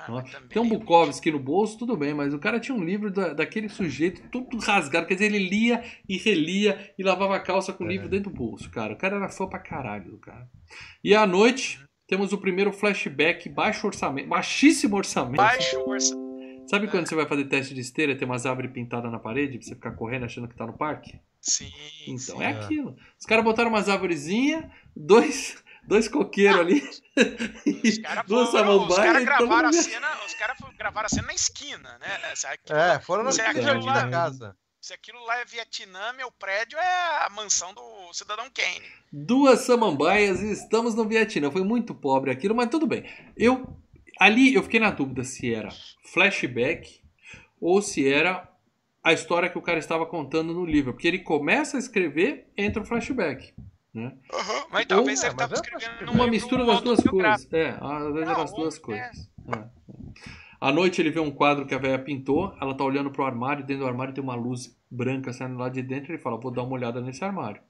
Ah, 0.00 0.22
Tem 0.48 0.62
um 0.62 0.68
Bukowski 0.68 1.30
no 1.30 1.38
bolso, 1.38 1.78
tudo 1.78 1.96
bem, 1.96 2.14
mas 2.14 2.32
o 2.32 2.38
cara 2.38 2.60
tinha 2.60 2.76
um 2.76 2.84
livro 2.84 3.10
da, 3.10 3.32
daquele 3.32 3.68
sujeito 3.68 4.22
tudo 4.30 4.58
rasgado. 4.58 5.06
Quer 5.06 5.14
dizer, 5.14 5.26
ele 5.26 5.48
lia 5.48 5.82
e 6.08 6.16
relia 6.16 6.92
e 6.98 7.02
lavava 7.02 7.36
a 7.36 7.40
calça 7.40 7.72
com 7.72 7.84
o 7.84 7.86
é. 7.86 7.90
livro 7.90 8.08
dentro 8.08 8.30
do 8.30 8.36
bolso, 8.36 8.70
cara. 8.70 8.94
O 8.94 8.96
cara 8.96 9.16
era 9.16 9.28
fã 9.28 9.46
pra 9.46 9.58
caralho 9.58 10.10
do 10.12 10.18
cara. 10.18 10.48
E 11.02 11.14
à 11.14 11.26
noite, 11.26 11.80
temos 12.06 12.32
o 12.32 12.38
primeiro 12.38 12.72
flashback, 12.72 13.48
baixo 13.48 13.86
orçamento, 13.86 14.28
baixíssimo 14.28 14.96
orçamento. 14.96 15.36
Baixo 15.36 15.78
orçamento. 15.80 16.28
Sabe 16.68 16.86
quando 16.86 17.08
você 17.08 17.14
vai 17.14 17.26
fazer 17.26 17.44
teste 17.46 17.72
de 17.72 17.80
esteira 17.80 18.12
e 18.12 18.14
tem 18.14 18.28
umas 18.28 18.44
árvores 18.44 18.70
pintadas 18.70 19.10
na 19.10 19.18
parede 19.18 19.56
pra 19.56 19.66
você 19.66 19.74
ficar 19.74 19.92
correndo 19.92 20.26
achando 20.26 20.46
que 20.46 20.54
tá 20.54 20.66
no 20.66 20.76
parque? 20.76 21.18
Sim. 21.40 21.70
Então 22.06 22.36
sim, 22.36 22.42
é 22.42 22.46
aquilo. 22.46 22.94
Os 23.18 23.24
caras 23.24 23.42
botaram 23.42 23.70
umas 23.70 23.88
árvorezinhas, 23.88 24.64
dois, 24.94 25.62
dois 25.88 26.06
coqueiros 26.06 26.60
ali. 26.60 26.88
Os 27.82 27.98
caras 27.98 28.26
cara 28.94 29.20
gravaram, 29.20 29.68
a 29.70 29.72
cena, 29.72 30.24
os 30.26 30.34
cara 30.34 30.54
gravaram 30.76 31.06
a 31.06 31.08
cena 31.08 31.26
na 31.26 31.34
esquina, 31.34 31.98
né? 31.98 32.18
Aquilo, 32.44 32.78
é, 32.78 33.00
foram 33.00 33.24
na 33.24 33.30
esquina 33.30 33.80
da 33.80 34.08
casa. 34.08 34.56
Se 34.80 34.92
aquilo 34.92 35.24
lá 35.24 35.40
é 35.40 35.44
Vietnã, 35.44 36.12
meu 36.12 36.30
prédio 36.30 36.78
é 36.78 37.26
a 37.26 37.28
mansão 37.30 37.74
do 37.74 38.12
cidadão 38.12 38.46
Kane. 38.50 38.86
Duas 39.12 39.60
samambaias 39.60 40.40
e 40.40 40.52
estamos 40.52 40.94
no 40.94 41.04
Vietnã. 41.04 41.50
Foi 41.50 41.64
muito 41.64 41.94
pobre 41.94 42.30
aquilo, 42.30 42.54
mas 42.54 42.68
tudo 42.68 42.86
bem. 42.86 43.04
Eu 43.36 43.76
ali 44.20 44.54
eu 44.54 44.62
fiquei 44.62 44.78
na 44.78 44.90
dúvida 44.90 45.24
se 45.24 45.52
era 45.52 45.70
flashback 46.12 47.02
ou 47.60 47.82
se 47.82 48.08
era 48.08 48.48
a 49.02 49.12
história 49.12 49.48
que 49.48 49.58
o 49.58 49.62
cara 49.62 49.78
estava 49.78 50.06
contando 50.06 50.52
no 50.52 50.64
livro, 50.64 50.92
porque 50.92 51.08
ele 51.08 51.20
começa 51.20 51.76
a 51.76 51.80
escrever, 51.80 52.46
entra 52.56 52.82
o 52.82 52.86
flashback. 52.86 53.54
Né? 53.94 54.12
Uhum, 54.32 54.66
mas 54.70 54.86
talvez 54.86 55.20
Ou, 55.20 55.26
ele 55.26 55.32
estava 55.32 55.54
é 55.54 55.56
escrevendo 55.56 56.12
uma 56.12 56.26
mistura 56.26 56.64
das 56.64 56.82
duas 56.82 57.02
coisas. 57.02 57.52
É, 57.52 57.76
às 57.80 58.12
vezes 58.12 58.28
eram 58.28 58.42
as 58.42 58.52
duas 58.52 58.76
é. 58.76 58.80
coisas. 58.80 59.30
É. 59.48 59.64
À 60.60 60.72
noite 60.72 61.00
ele 61.00 61.10
vê 61.10 61.20
um 61.20 61.30
quadro 61.30 61.66
que 61.66 61.74
a 61.74 61.78
velha 61.78 61.98
pintou, 61.98 62.56
ela 62.60 62.74
tá 62.74 62.84
olhando 62.84 63.10
pro 63.10 63.24
armário, 63.24 63.64
dentro 63.64 63.84
do 63.84 63.88
armário 63.88 64.12
tem 64.12 64.22
uma 64.22 64.34
luz 64.34 64.76
branca 64.90 65.32
saindo 65.32 65.56
lá 65.56 65.68
de 65.68 65.82
dentro, 65.82 66.12
ele 66.12 66.22
fala, 66.22 66.38
vou 66.38 66.50
dar 66.50 66.62
uma 66.62 66.74
olhada 66.74 67.00
nesse 67.00 67.24
armário. 67.24 67.62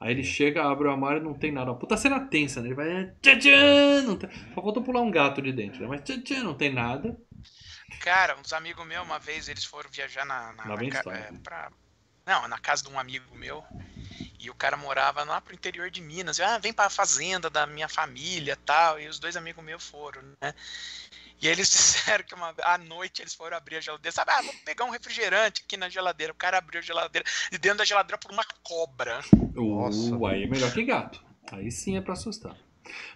Aí 0.00 0.12
ele 0.12 0.24
chega, 0.24 0.64
abre 0.64 0.88
o 0.88 0.90
armário 0.90 1.20
e 1.20 1.24
não 1.24 1.34
tem 1.34 1.52
nada. 1.52 1.74
Puta 1.74 1.94
cena 1.94 2.18
tensa, 2.20 2.62
né? 2.62 2.68
Ele 2.68 2.74
vai. 2.74 3.12
Tchan, 3.20 3.38
tchan, 3.38 4.02
não 4.06 4.16
tem... 4.16 4.30
Só 4.54 4.62
falta 4.62 4.80
pular 4.80 5.02
um 5.02 5.10
gato 5.10 5.42
de 5.42 5.52
dentro, 5.52 5.82
né? 5.82 5.86
Mas 5.86 6.00
tchan, 6.00 6.22
tchan, 6.22 6.42
não 6.42 6.54
tem 6.54 6.72
nada. 6.72 7.14
Cara, 8.00 8.38
uns 8.40 8.50
amigos 8.54 8.86
meus, 8.86 9.04
uma 9.04 9.18
vez, 9.18 9.50
eles 9.50 9.64
foram 9.64 9.90
viajar 9.90 10.24
na. 10.24 10.54
na, 10.54 10.64
na 10.64 11.12
é, 11.12 11.32
pra... 11.44 11.70
Não, 12.24 12.48
na 12.48 12.58
casa 12.58 12.82
de 12.82 12.88
um 12.88 12.98
amigo 12.98 13.36
meu. 13.36 13.62
E 14.38 14.50
o 14.50 14.54
cara 14.54 14.76
morava 14.76 15.22
lá 15.24 15.40
pro 15.40 15.54
interior 15.54 15.90
de 15.90 16.00
Minas. 16.00 16.38
Eu, 16.38 16.46
ah, 16.46 16.58
vem 16.58 16.72
pra 16.72 16.90
fazenda 16.90 17.50
da 17.50 17.66
minha 17.66 17.88
família 17.88 18.56
tal. 18.64 19.00
E 19.00 19.08
os 19.08 19.18
dois 19.18 19.36
amigos 19.36 19.64
meus 19.64 19.84
foram, 19.84 20.22
né? 20.40 20.54
E 21.40 21.48
eles 21.48 21.68
disseram 21.70 22.24
que 22.24 22.34
uma, 22.34 22.54
à 22.62 22.78
noite 22.78 23.22
eles 23.22 23.34
foram 23.34 23.56
abrir 23.56 23.76
a 23.76 23.80
geladeira. 23.80 24.12
Sabe, 24.12 24.30
ah, 24.32 24.42
vou 24.42 24.54
pegar 24.64 24.84
um 24.84 24.90
refrigerante 24.90 25.62
aqui 25.64 25.76
na 25.76 25.88
geladeira. 25.88 26.32
O 26.32 26.36
cara 26.36 26.58
abriu 26.58 26.80
a 26.80 26.82
geladeira 26.82 27.26
e 27.50 27.58
dentro 27.58 27.78
da 27.78 27.84
geladeira 27.84 28.18
por 28.18 28.30
uma 28.30 28.44
cobra. 28.62 29.20
Nossa. 29.54 30.14
Uh, 30.14 30.26
aí 30.26 30.44
é 30.44 30.46
melhor 30.46 30.72
que 30.72 30.84
gato. 30.84 31.22
Aí 31.52 31.70
sim 31.70 31.96
é 31.96 32.00
para 32.00 32.14
assustar. 32.14 32.56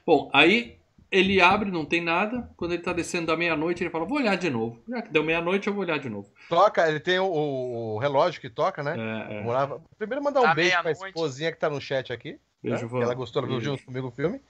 Bom, 0.04 0.30
aí 0.32 0.78
ele 1.14 1.40
abre, 1.40 1.70
não 1.70 1.84
tem 1.84 2.00
nada. 2.00 2.50
Quando 2.56 2.72
ele 2.72 2.82
tá 2.82 2.92
descendo 2.92 3.28
da 3.28 3.36
meia-noite, 3.36 3.82
ele 3.82 3.90
fala: 3.90 4.04
Vou 4.04 4.18
olhar 4.18 4.36
de 4.36 4.50
novo. 4.50 4.82
Já 4.88 5.02
que 5.02 5.12
deu 5.12 5.22
meia-noite, 5.22 5.68
eu 5.68 5.72
vou 5.72 5.82
olhar 5.82 5.98
de 5.98 6.08
novo. 6.08 6.28
Toca, 6.48 6.88
ele 6.88 6.98
tem 6.98 7.18
o, 7.18 7.26
o 7.26 7.98
relógio 7.98 8.40
que 8.40 8.50
toca, 8.50 8.82
né? 8.82 8.96
É, 8.98 9.36
é. 9.36 9.42
Morava... 9.42 9.80
Primeiro, 9.96 10.24
mandar 10.24 10.40
um 10.40 10.44
da 10.44 10.54
beijo 10.54 10.82
pra 10.82 10.90
esposinha 10.90 11.52
que 11.52 11.58
tá 11.58 11.70
no 11.70 11.80
chat 11.80 12.12
aqui. 12.12 12.38
Beijo, 12.60 12.88
né? 12.88 13.02
Ela 13.02 13.14
gostou, 13.14 13.42
ela 13.42 13.50
viu 13.50 13.60
junto 13.60 13.84
comigo 13.84 14.08
o 14.08 14.10
filme. 14.10 14.40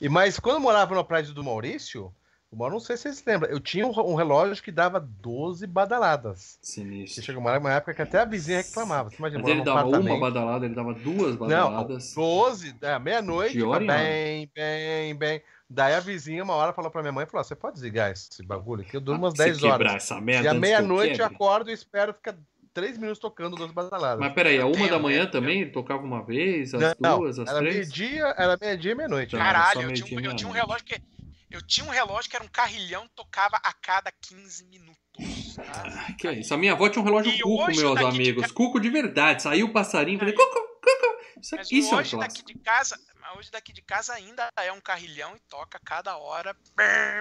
E, 0.00 0.08
mas 0.08 0.38
quando 0.38 0.56
eu 0.56 0.60
morava 0.60 0.94
na 0.94 1.04
praia 1.04 1.24
do 1.24 1.44
Maurício, 1.44 2.10
eu 2.52 2.70
não 2.70 2.78
sei 2.78 2.96
se 2.96 3.02
vocês 3.02 3.24
lembram, 3.26 3.50
eu 3.50 3.58
tinha 3.58 3.86
um, 3.86 4.14
relógio 4.14 4.62
que 4.62 4.70
dava 4.70 5.00
12 5.00 5.66
badaladas. 5.66 6.56
Sinistro. 6.62 7.22
chegou 7.22 7.40
uma, 7.40 7.58
uma 7.58 7.72
época 7.72 7.94
que 7.94 8.02
até 8.02 8.20
a 8.20 8.24
vizinha 8.24 8.58
reclamava. 8.58 9.10
Você 9.10 9.16
imagina, 9.16 9.42
Mas 9.42 9.50
ele 9.50 9.62
dava 9.62 9.88
uma 9.88 10.20
badalada, 10.20 10.64
ele 10.64 10.74
dava 10.74 10.94
duas 10.94 11.34
badaladas. 11.34 12.14
Não, 12.14 12.22
12, 12.22 12.76
é, 12.80 12.98
meia-noite, 12.98 13.58
bem, 13.86 14.48
bem, 14.54 15.14
bem. 15.16 15.42
Daí 15.74 15.92
a 15.92 16.00
vizinha, 16.00 16.44
uma 16.44 16.54
hora, 16.54 16.72
falou 16.72 16.88
pra 16.88 17.02
minha 17.02 17.10
mãe, 17.10 17.26
falou, 17.26 17.42
você 17.42 17.56
pode 17.56 17.74
desligar 17.74 18.12
esse 18.12 18.42
bagulho 18.44 18.82
aqui, 18.82 18.96
eu 18.96 19.00
durmo 19.00 19.24
umas 19.24 19.34
10 19.34 19.64
horas. 19.64 19.94
Essa 19.94 20.20
merda 20.20 20.44
e 20.44 20.48
à 20.48 20.54
meia-noite 20.54 21.18
eu 21.18 21.26
acordo 21.26 21.68
e 21.68 21.72
espero 21.72 22.14
ficar 22.14 22.36
3 22.72 22.96
minutos 22.96 23.18
tocando 23.18 23.56
duas 23.56 23.72
badaladas. 23.72 24.20
Mas 24.20 24.32
peraí, 24.32 24.60
a 24.60 24.66
uma 24.66 24.86
da 24.86 25.00
manhã 25.00 25.26
também 25.26 25.68
tocava 25.68 26.02
uma 26.02 26.24
vez, 26.24 26.74
às 26.74 26.94
não, 27.00 27.18
duas, 27.18 27.40
às 27.40 27.48
era 27.48 27.58
três? 27.58 27.74
Meio-dia, 27.74 28.34
era 28.38 28.56
meia-dia 28.60 28.92
e 28.92 28.94
meia-noite. 28.94 29.36
Caralho, 29.36 29.82
eu, 29.82 29.92
tinha 29.92 30.20
um, 30.20 30.22
eu 30.22 30.36
tinha 30.36 30.48
um 30.48 30.52
relógio 30.52 30.84
que 30.84 31.02
eu 31.50 31.62
tinha 31.62 31.86
um 31.86 31.90
relógio 31.90 32.30
que 32.30 32.36
era 32.36 32.44
um 32.44 32.48
carrilhão, 32.48 33.08
tocava 33.14 33.56
a 33.56 33.72
cada 33.72 34.12
15 34.12 34.66
minutos. 34.66 35.56
Ah, 35.58 36.12
que 36.18 36.26
é 36.26 36.32
isso? 36.40 36.52
A 36.52 36.56
minha 36.56 36.72
avó 36.72 36.88
tinha 36.88 37.00
um 37.00 37.04
relógio 37.04 37.32
e 37.32 37.40
cuco, 37.40 37.66
meus 37.66 38.00
amigos. 38.00 38.46
De... 38.46 38.52
Cuco 38.52 38.80
de 38.80 38.90
verdade. 38.90 39.42
Saiu 39.42 39.66
o 39.66 39.72
passarinho, 39.72 40.18
falei, 40.18 40.34
cuco, 40.34 40.52
cuco. 40.52 41.23
Isso, 41.40 41.56
Mas 41.56 41.72
isso 41.72 41.94
hoje 41.94 42.14
é 42.14 42.18
daqui 42.18 42.44
de 42.44 42.54
casa, 42.58 42.98
hoje 43.36 43.50
daqui 43.50 43.72
de 43.72 43.82
casa 43.82 44.14
ainda 44.14 44.48
é 44.56 44.72
um 44.72 44.80
carrilhão 44.80 45.34
e 45.36 45.40
toca 45.48 45.78
cada 45.84 46.16
hora. 46.16 46.56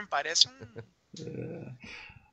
Parece 0.09 0.47
um. 0.47 0.83
É. 1.19 1.73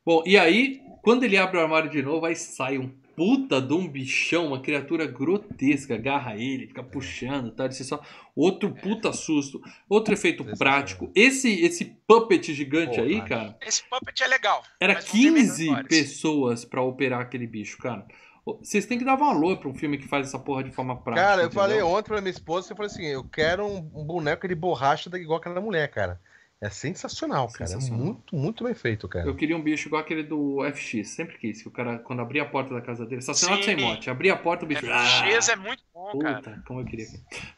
Bom, 0.05 0.23
e 0.27 0.39
aí, 0.39 0.81
quando 1.03 1.25
ele 1.25 1.37
abre 1.37 1.59
o 1.59 1.61
armário 1.61 1.91
de 1.91 2.03
novo, 2.03 2.25
aí 2.25 2.35
sai 2.35 2.79
um 2.79 2.89
puta 3.15 3.61
de 3.61 3.75
um 3.75 3.87
bichão, 3.87 4.47
uma 4.47 4.63
criatura 4.63 5.07
grotesca, 5.07 5.95
agarra 5.95 6.37
ele, 6.37 6.69
fica 6.69 6.83
puxando, 6.83 7.51
tá? 7.51 7.67
Esse 7.67 7.85
só 7.85 8.03
outro 8.35 8.75
puta 8.75 9.13
susto, 9.13 9.61
outro 9.87 10.15
efeito 10.15 10.43
prático. 10.57 11.13
Esse 11.15 11.51
esse 11.61 11.85
puppet 12.07 12.55
gigante 12.55 12.97
Pô, 12.97 13.03
aí, 13.03 13.21
cara. 13.23 13.59
Esse 13.61 13.83
puppet 13.85 14.23
é 14.23 14.27
legal. 14.27 14.65
Era 14.81 14.95
15 14.95 15.85
pessoas 15.85 16.65
para 16.65 16.81
operar 16.81 17.21
aquele 17.21 17.47
bicho, 17.47 17.77
cara. 17.77 18.07
Vocês 18.45 18.87
têm 18.87 18.99
que 18.99 19.05
dar 19.05 19.17
valor 19.17 19.59
pra 19.59 19.69
um 19.69 19.75
filme 19.75 19.99
que 19.99 20.09
faz 20.09 20.29
essa 20.29 20.39
porra 20.39 20.65
de 20.65 20.71
forma 20.71 20.97
prática. 20.97 21.27
Cara, 21.27 21.43
eu 21.43 21.47
entendeu? 21.47 21.63
falei 21.63 21.83
ontem 21.83 22.09
pra 22.09 22.21
minha 22.21 22.31
esposa, 22.31 22.73
eu 22.73 22.77
falei 22.77 22.91
assim, 22.91 23.05
eu 23.05 23.25
quero 23.25 23.67
um, 23.67 23.91
um 23.95 24.05
boneco 24.05 24.49
de 24.49 24.55
borracha 24.55 25.11
igual 25.17 25.39
aquela 25.39 25.61
mulher, 25.61 25.89
cara. 25.89 26.21
É 26.61 26.69
sensacional, 26.69 27.49
cara. 27.49 27.65
É 27.65 27.67
sensacional. 27.69 28.01
É 28.01 28.05
muito, 28.05 28.37
muito 28.37 28.65
bem 28.65 28.75
feito, 28.75 29.09
cara. 29.09 29.27
Eu 29.27 29.35
queria 29.35 29.57
um 29.57 29.63
bicho 29.63 29.89
igual 29.89 30.03
aquele 30.03 30.23
do 30.23 30.59
FX, 30.75 31.09
sempre 31.09 31.39
quis. 31.39 31.63
Que 31.63 31.69
o 31.69 31.71
cara, 31.71 31.99
quando 31.99 32.21
abria 32.21 32.43
a 32.43 32.47
porta 32.47 32.75
da 32.75 32.83
casa 32.83 33.07
dele, 33.07 33.21
estacionado 33.21 33.63
sem 33.63 33.77
mote, 33.77 34.11
abria 34.11 34.35
a 34.35 34.37
porta, 34.37 34.67
o 34.67 34.69
bicho. 34.69 34.85
FX 34.85 35.49
ah, 35.49 35.53
é 35.53 35.57
muito 35.57 35.83
bom, 35.95 36.11
puta, 36.13 36.41
cara. 36.43 36.63
Como 36.67 36.81
eu 36.81 36.85
queria. 36.85 37.07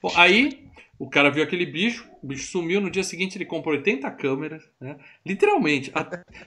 Bom, 0.01 0.13
aí 0.15 0.71
o 1.01 1.11
cara 1.11 1.31
viu 1.31 1.43
aquele 1.43 1.67
bicho, 1.67 2.09
o 2.23 2.29
bicho 2.29 2.47
sumiu. 2.47 2.81
No 2.81 2.89
dia 2.89 3.03
seguinte 3.03 3.37
ele 3.37 3.45
comprou 3.45 3.75
80 3.75 4.09
câmeras, 4.13 4.63
né? 4.81 4.97
Literalmente. 5.27 5.91
A... 5.93 6.05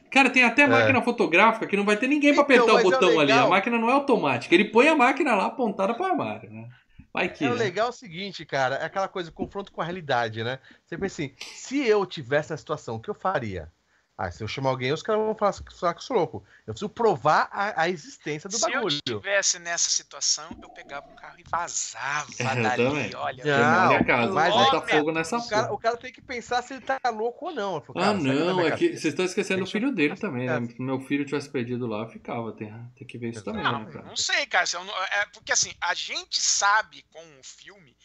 Cara, 0.10 0.30
tem 0.30 0.46
até 0.46 0.62
é. 0.62 0.68
máquina 0.68 1.02
fotográfica 1.02 1.68
que 1.68 1.76
não 1.76 1.84
vai 1.84 1.98
ter 1.98 2.08
ninguém 2.08 2.34
para 2.34 2.44
apertar 2.44 2.64
então, 2.64 2.76
o 2.76 2.80
é 2.80 2.84
botão 2.84 3.20
é 3.20 3.24
ali. 3.24 3.32
A 3.34 3.48
máquina 3.48 3.78
não 3.78 3.90
é 3.90 3.94
automática. 3.94 4.56
Ele 4.56 4.64
põe 4.64 4.88
a 4.88 4.96
máquina 4.96 5.36
lá 5.36 5.48
apontada 5.48 5.94
para 5.94 6.04
o 6.04 6.10
armário, 6.10 6.50
né? 6.50 6.70
Vai 7.16 7.30
que. 7.30 7.46
É 7.46 7.50
o 7.50 7.54
legal 7.54 7.88
é 7.88 7.90
o 7.92 7.94
seguinte, 7.94 8.46
cara, 8.46 8.76
é 8.76 8.84
aquela 8.84 9.08
coisa, 9.08 9.32
confronto 9.32 9.72
com 9.72 9.80
a 9.82 9.86
realidade, 9.86 10.44
né? 10.44 10.60
Você 10.86 10.98
pensa 10.98 11.24
assim, 11.24 11.34
se 11.56 11.88
eu 11.88 12.06
tivesse 12.06 12.52
a 12.52 12.58
situação, 12.58 12.98
o 12.98 13.00
que 13.00 13.10
eu 13.10 13.16
faria? 13.16 13.72
Ah, 14.18 14.32
se 14.32 14.42
eu 14.42 14.48
chamar 14.48 14.70
alguém, 14.70 14.94
os 14.94 15.04
caras 15.04 15.22
vão 15.22 15.36
falar, 15.36 15.54
falar 15.78 15.94
que 15.94 16.00
eu 16.00 16.04
sou 16.06 16.16
louco. 16.16 16.46
Eu 16.66 16.74
preciso 16.74 16.88
provar 16.88 17.50
a, 17.52 17.82
a 17.82 17.90
existência 17.90 18.50
do 18.50 18.56
se 18.56 18.62
bagulho. 18.62 18.92
Se 18.92 19.02
eu 19.08 19.18
estivesse 19.18 19.60
nessa 19.60 19.90
situação, 19.90 20.50
eu 20.64 20.70
pegava 20.70 21.06
um 21.06 21.16
carro 21.16 21.38
e 21.38 21.44
vazava 21.50 22.32
eu 22.40 22.46
dali. 22.46 22.84
Também. 22.84 23.16
Olha, 23.16 23.44
não, 23.44 23.94
não 23.98 24.04
casa, 24.06 24.32
mas 24.32 24.54
bota 24.54 24.88
fogo 24.88 25.12
nessa 25.12 25.38
o 25.38 25.50
cara, 25.50 25.74
o 25.74 25.78
cara 25.78 25.98
tem 25.98 26.14
que 26.14 26.22
pensar 26.22 26.62
se 26.62 26.76
ele 26.76 26.82
tá 26.82 26.98
louco 27.10 27.48
ou 27.48 27.52
não. 27.54 27.82
Falo, 27.82 28.00
ah, 28.00 28.14
não, 28.14 28.62
é 28.62 28.72
que 28.72 28.88
vocês 28.90 29.06
estão 29.06 29.26
esquecendo 29.26 29.66
o 29.66 29.68
filho 29.68 29.92
dele 29.92 30.16
também, 30.16 30.48
né? 30.48 30.66
Se 30.66 30.82
meu 30.82 31.02
filho 31.02 31.26
tivesse 31.26 31.50
perdido 31.50 31.86
lá, 31.86 32.08
ficava. 32.08 32.54
Tem, 32.54 32.74
tem 32.96 33.06
que 33.06 33.18
ver 33.18 33.32
isso 33.32 33.44
também, 33.44 33.64
não, 33.64 33.84
né, 33.84 33.92
cara? 33.92 34.06
Não 34.06 34.16
sei, 34.16 34.46
cara. 34.46 34.66
É, 35.12 35.26
porque 35.34 35.52
assim, 35.52 35.74
a 35.82 35.94
gente 35.94 36.42
sabe 36.42 37.04
com 37.12 37.20
o 37.20 37.44
filme 37.44 37.96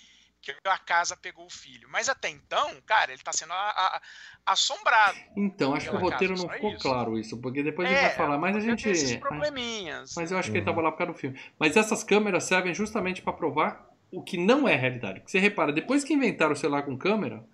que 0.41 0.55
a 0.65 0.79
casa 0.79 1.17
pegou 1.17 1.47
o 1.47 1.51
filho. 1.51 1.89
Mas 1.91 2.09
até 2.09 2.29
então, 2.29 2.77
cara, 2.87 3.13
ele 3.13 3.23
tá 3.23 3.33
sendo 3.33 3.53
a, 3.53 3.57
a, 3.57 4.03
assombrado. 4.47 5.19
Então, 5.37 5.75
acho 5.75 5.91
que 5.91 5.97
o 5.97 5.99
roteiro 5.99 6.35
casa, 6.35 6.47
não 6.47 6.55
ficou 6.55 6.71
isso. 6.73 6.81
claro 6.81 7.19
isso, 7.19 7.41
porque 7.41 7.63
depois 7.63 7.89
é, 7.89 7.93
a 7.93 7.95
gente 7.95 8.07
vai 8.09 8.17
falar, 8.17 8.39
mas 8.39 8.57
a 8.57 8.61
gente. 8.61 8.89
Esses 8.89 9.17
probleminhas. 9.17 10.15
Mas 10.17 10.33
eu 10.33 10.39
acho 10.39 10.51
que 10.51 10.59
ele 10.59 10.65
tava 10.65 10.81
lá 10.81 10.91
por 10.91 10.99
causa 10.99 11.13
do 11.13 11.19
filme. 11.19 11.39
Mas 11.59 11.77
essas 11.77 12.03
câmeras 12.03 12.45
servem 12.45 12.75
justamente 12.75 13.23
para 13.23 13.33
provar 13.33 13.89
o 14.11 14.23
que 14.23 14.37
não 14.37 14.67
é 14.67 14.75
realidade. 14.75 15.21
Porque 15.21 15.31
você 15.31 15.39
repara, 15.39 15.73
depois 15.73 16.03
que 16.05 16.15
inventaram 16.15 16.53
o 16.53 16.57
celular 16.57 16.83
com 16.83 16.97
câmera, 16.97 17.45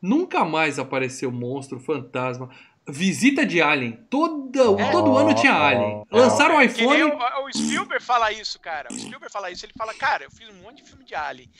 nunca 0.00 0.44
mais 0.44 0.78
apareceu 0.78 1.30
monstro, 1.30 1.80
fantasma. 1.80 2.48
Visita 2.88 3.44
de 3.44 3.60
Alien. 3.60 4.06
Todo, 4.08 4.80
é. 4.80 4.92
todo 4.92 5.16
ano 5.16 5.34
tinha 5.34 5.52
Alien. 5.52 6.04
Lançaram 6.08 6.56
o 6.56 6.62
iPhone. 6.62 7.02
O, 7.02 7.44
o 7.44 7.52
Spielberg 7.52 8.02
fala 8.02 8.30
isso, 8.30 8.60
cara. 8.60 8.88
O 8.92 8.94
Spielberg 8.94 9.32
fala 9.32 9.50
isso. 9.50 9.66
Ele 9.66 9.72
fala, 9.76 9.92
cara, 9.92 10.22
eu 10.22 10.30
fiz 10.30 10.48
um 10.48 10.62
monte 10.62 10.84
de 10.84 10.88
filme 10.88 11.04
de 11.04 11.12
Alien. 11.12 11.50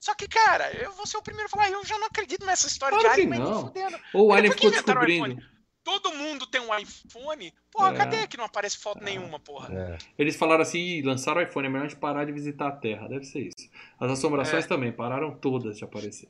Só 0.00 0.14
que, 0.14 0.28
cara, 0.28 0.72
eu 0.72 0.92
vou 0.92 1.06
ser 1.06 1.16
o 1.16 1.22
primeiro 1.22 1.46
a 1.46 1.50
falar, 1.50 1.70
eu 1.70 1.84
já 1.84 1.98
não 1.98 2.06
acredito 2.06 2.46
nessa 2.46 2.66
história 2.66 2.98
claro 2.98 3.14
de 3.14 3.20
Alien, 3.22 3.28
mas 3.28 3.38
não. 3.38 3.66
fudendo. 3.66 3.98
Ou 4.14 4.28
o 4.28 4.32
Alien 4.32 4.52
ficou 4.52 4.70
descobrindo. 4.70 5.42
Todo 5.82 6.12
mundo 6.12 6.46
tem 6.46 6.60
um 6.60 6.76
iPhone. 6.76 7.52
Porra, 7.70 7.94
é. 7.94 7.96
cadê 7.96 8.26
que 8.26 8.36
não 8.36 8.44
aparece 8.44 8.76
foto 8.76 9.00
é. 9.00 9.04
nenhuma, 9.04 9.40
porra? 9.40 9.72
É. 9.72 9.98
Eles 10.18 10.36
falaram 10.36 10.62
assim, 10.62 11.00
lançaram 11.02 11.40
o 11.40 11.44
iPhone, 11.44 11.66
é 11.66 11.70
melhor 11.70 11.86
a 11.86 11.88
gente 11.88 11.98
parar 11.98 12.24
de 12.26 12.32
visitar 12.32 12.68
a 12.68 12.72
Terra. 12.72 13.08
Deve 13.08 13.24
ser 13.24 13.40
isso. 13.40 13.70
As 13.98 14.10
assombrações 14.10 14.66
é. 14.66 14.68
também, 14.68 14.92
pararam 14.92 15.34
todas 15.34 15.78
de 15.78 15.84
aparecer. 15.84 16.28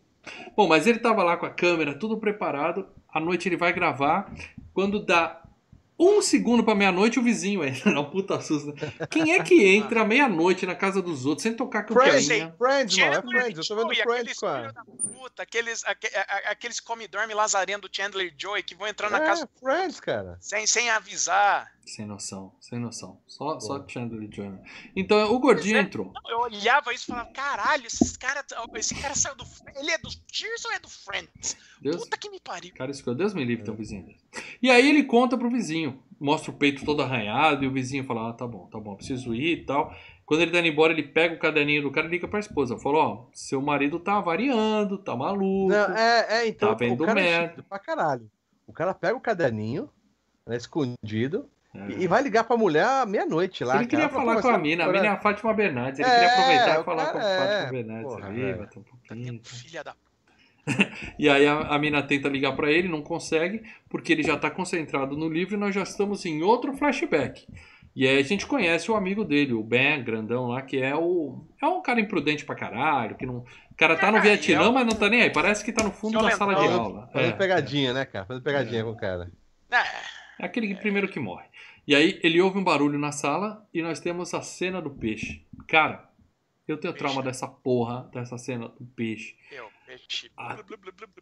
Bom, 0.56 0.68
mas 0.68 0.86
ele 0.86 0.98
tava 0.98 1.22
lá 1.22 1.36
com 1.36 1.46
a 1.46 1.50
câmera, 1.50 1.98
tudo 1.98 2.18
preparado. 2.18 2.88
À 3.08 3.18
noite 3.18 3.48
ele 3.48 3.56
vai 3.56 3.72
gravar. 3.72 4.32
Quando 4.72 5.04
dá 5.04 5.42
um 5.98 6.22
segundo 6.22 6.62
pra 6.62 6.74
meia-noite, 6.74 7.18
o 7.18 7.22
vizinho 7.22 7.64
entra. 7.64 7.90
Não, 7.92 8.08
puta 8.08 8.40
susto. 8.40 8.72
Quem 9.10 9.32
é 9.32 9.42
que 9.42 9.66
entra 9.66 10.04
meia-noite 10.04 10.64
na 10.64 10.74
casa 10.74 11.02
dos 11.02 11.26
outros 11.26 11.42
sem 11.42 11.54
tocar 11.54 11.82
campainha? 11.84 12.54
Friends, 12.56 12.96
mano, 12.96 13.12
é 13.12 13.22
Friends. 13.22 13.58
Eu 13.58 13.76
tô 13.76 13.88
vendo 13.88 14.02
Friends, 14.02 14.38
cara. 14.38 14.74
Puta, 15.14 15.42
aqueles, 15.42 15.82
aqueles 16.44 16.78
come-dorme 16.78 17.34
lazarento 17.34 17.88
do 17.88 17.94
Chandler 17.94 18.32
Joy 18.36 18.62
que 18.62 18.74
vão 18.74 18.86
entrar 18.86 19.10
na 19.10 19.18
é, 19.18 19.26
casa. 19.26 19.48
Friends, 19.58 19.98
cara. 19.98 20.36
Sem, 20.40 20.66
sem 20.66 20.88
avisar. 20.90 21.72
Sem 21.88 22.06
noção, 22.06 22.52
sem 22.60 22.78
noção. 22.78 23.18
Só, 23.26 23.58
só 23.60 23.84
Chandler 23.88 24.28
Joy. 24.30 24.52
Então, 24.94 25.34
o 25.34 25.38
gordinho 25.38 25.78
é, 25.78 25.80
entrou. 25.80 26.12
Eu 26.28 26.40
olhava 26.40 26.92
isso 26.92 27.04
e 27.04 27.06
falava, 27.06 27.30
caralho, 27.30 27.86
esses 27.86 28.16
cara, 28.16 28.44
esse 28.74 28.94
cara 28.94 29.14
saiu 29.14 29.34
do. 29.34 29.44
Ele 29.74 29.90
é 29.90 29.98
do 29.98 30.10
Cheers 30.30 30.64
ou 30.66 30.72
é 30.72 30.78
do 30.78 30.88
Friends? 30.88 31.56
Deus, 31.80 32.04
Puta 32.04 32.18
que 32.18 32.28
me 32.30 32.40
pariu. 32.40 32.74
Cara, 32.74 32.90
isso 32.90 33.14
Deus 33.14 33.32
me 33.32 33.44
livre, 33.44 33.64
teu 33.64 33.74
vizinho. 33.74 34.14
E 34.62 34.70
aí 34.70 34.88
ele 34.88 35.04
conta 35.04 35.38
pro 35.38 35.50
vizinho 35.50 36.02
mostra 36.20 36.50
o 36.50 36.54
peito 36.54 36.84
todo 36.84 37.02
arranhado 37.02 37.64
e 37.64 37.68
o 37.68 37.72
vizinho 37.72 38.04
fala: 38.04 38.30
ah, 38.30 38.32
tá 38.32 38.46
bom, 38.46 38.66
tá 38.66 38.78
bom, 38.78 38.94
preciso 38.96 39.34
ir 39.34 39.58
e 39.58 39.64
tal. 39.64 39.94
Quando 40.26 40.42
ele 40.42 40.50
tá 40.50 40.58
indo 40.58 40.68
embora, 40.68 40.92
ele 40.92 41.04
pega 41.04 41.34
o 41.34 41.38
caderninho 41.38 41.82
do 41.82 41.90
cara 41.90 42.06
e 42.06 42.10
liga 42.10 42.28
pra 42.28 42.40
esposa. 42.40 42.78
Falou: 42.78 43.00
ó, 43.00 43.26
seu 43.32 43.62
marido 43.62 43.98
tá 43.98 44.20
variando, 44.20 44.98
tá 44.98 45.16
maluco. 45.16 45.70
Não, 45.70 45.96
é, 45.96 46.26
é, 46.28 46.48
então. 46.48 46.68
Tá 46.68 46.74
vendo 46.74 47.02
o 47.02 47.06
cara 47.06 47.20
é 47.20 47.22
merda. 47.22 47.60
É 47.60 47.62
pra 47.62 47.78
caralho. 47.78 48.30
O 48.66 48.72
cara 48.72 48.92
pega 48.92 49.16
o 49.16 49.20
caderninho, 49.20 49.88
né, 50.46 50.56
escondido, 50.56 51.48
é. 51.78 52.02
e 52.02 52.06
vai 52.06 52.22
ligar 52.22 52.44
pra 52.44 52.56
mulher 52.56 53.06
meia-noite 53.06 53.64
lá. 53.64 53.76
Ele 53.76 53.86
queria 53.86 54.08
cara, 54.08 54.20
falar 54.20 54.42
com 54.42 54.48
a 54.48 54.58
mina, 54.58 54.84
a 54.84 54.88
mina 54.88 55.06
é 55.06 55.08
a 55.08 55.16
Fátima 55.16 55.52
Bernardes. 55.54 56.00
Ele 56.00 56.08
é, 56.08 56.12
queria 56.12 56.32
aproveitar 56.32 56.80
e 56.80 56.84
falar 56.84 57.06
com 57.06 57.18
a 57.18 57.20
Fátima 57.20 57.52
é, 57.52 57.70
Bernardes 57.70 58.14
porra, 58.14 58.28
ali, 58.28 58.54
bater 58.54 58.78
um 58.78 58.82
pouquinho. 58.82 59.40
Filha 59.44 59.84
da 59.84 59.94
e 61.18 61.28
aí 61.28 61.46
a, 61.46 61.60
a 61.60 61.78
mina 61.78 62.02
tenta 62.02 62.28
ligar 62.28 62.54
para 62.54 62.70
ele, 62.70 62.88
não 62.88 63.02
consegue, 63.02 63.62
porque 63.88 64.12
ele 64.12 64.22
já 64.22 64.36
tá 64.36 64.50
concentrado 64.50 65.16
no 65.16 65.28
livro 65.28 65.54
e 65.54 65.58
nós 65.58 65.74
já 65.74 65.82
estamos 65.82 66.24
em 66.26 66.42
outro 66.42 66.74
flashback. 66.74 67.46
E 67.96 68.06
aí 68.06 68.18
a 68.18 68.22
gente 68.22 68.46
conhece 68.46 68.90
o 68.90 68.94
amigo 68.94 69.24
dele, 69.24 69.54
o 69.54 69.62
Ben, 69.62 70.04
grandão 70.04 70.46
lá, 70.46 70.62
que 70.62 70.80
é 70.80 70.94
o. 70.94 71.44
É 71.60 71.66
um 71.66 71.82
cara 71.82 72.00
imprudente 72.00 72.44
pra 72.44 72.54
caralho, 72.54 73.16
que 73.16 73.26
não. 73.26 73.38
O 73.38 73.74
cara 73.76 73.96
tá 73.96 74.12
no 74.12 74.20
Vietnã, 74.20 74.70
mas 74.70 74.86
não 74.86 74.94
tá 74.94 75.08
nem 75.08 75.22
aí. 75.22 75.30
Parece 75.30 75.64
que 75.64 75.72
tá 75.72 75.82
no 75.82 75.90
fundo 75.90 76.20
da 76.20 76.30
sala 76.30 76.54
de 76.54 76.66
aula. 76.66 77.08
Fazendo 77.12 77.32
é. 77.32 77.36
pegadinha, 77.36 77.92
né, 77.92 78.04
cara? 78.04 78.24
Fazendo 78.24 78.42
pegadinha 78.42 78.80
é. 78.80 78.84
com 78.84 78.90
o 78.90 78.96
cara. 78.96 79.30
É 80.38 80.46
aquele 80.46 80.72
primeiro 80.76 81.08
que 81.08 81.18
morre. 81.18 81.46
E 81.88 81.94
aí 81.94 82.20
ele 82.22 82.38
ouve 82.38 82.58
um 82.58 82.62
barulho 82.62 82.98
na 82.98 83.10
sala 83.10 83.66
e 83.72 83.80
nós 83.80 83.98
temos 83.98 84.34
a 84.34 84.42
cena 84.42 84.78
do 84.78 84.90
peixe. 84.90 85.46
Cara, 85.66 86.06
eu 86.68 86.76
tenho 86.76 86.92
trauma 86.92 87.22
dessa 87.22 87.48
porra, 87.48 88.10
dessa 88.12 88.36
cena 88.36 88.68
do 88.68 88.84
peixe. 88.84 89.34
Eu. 89.50 89.70
Peixe. 89.86 90.30
A, 90.36 90.58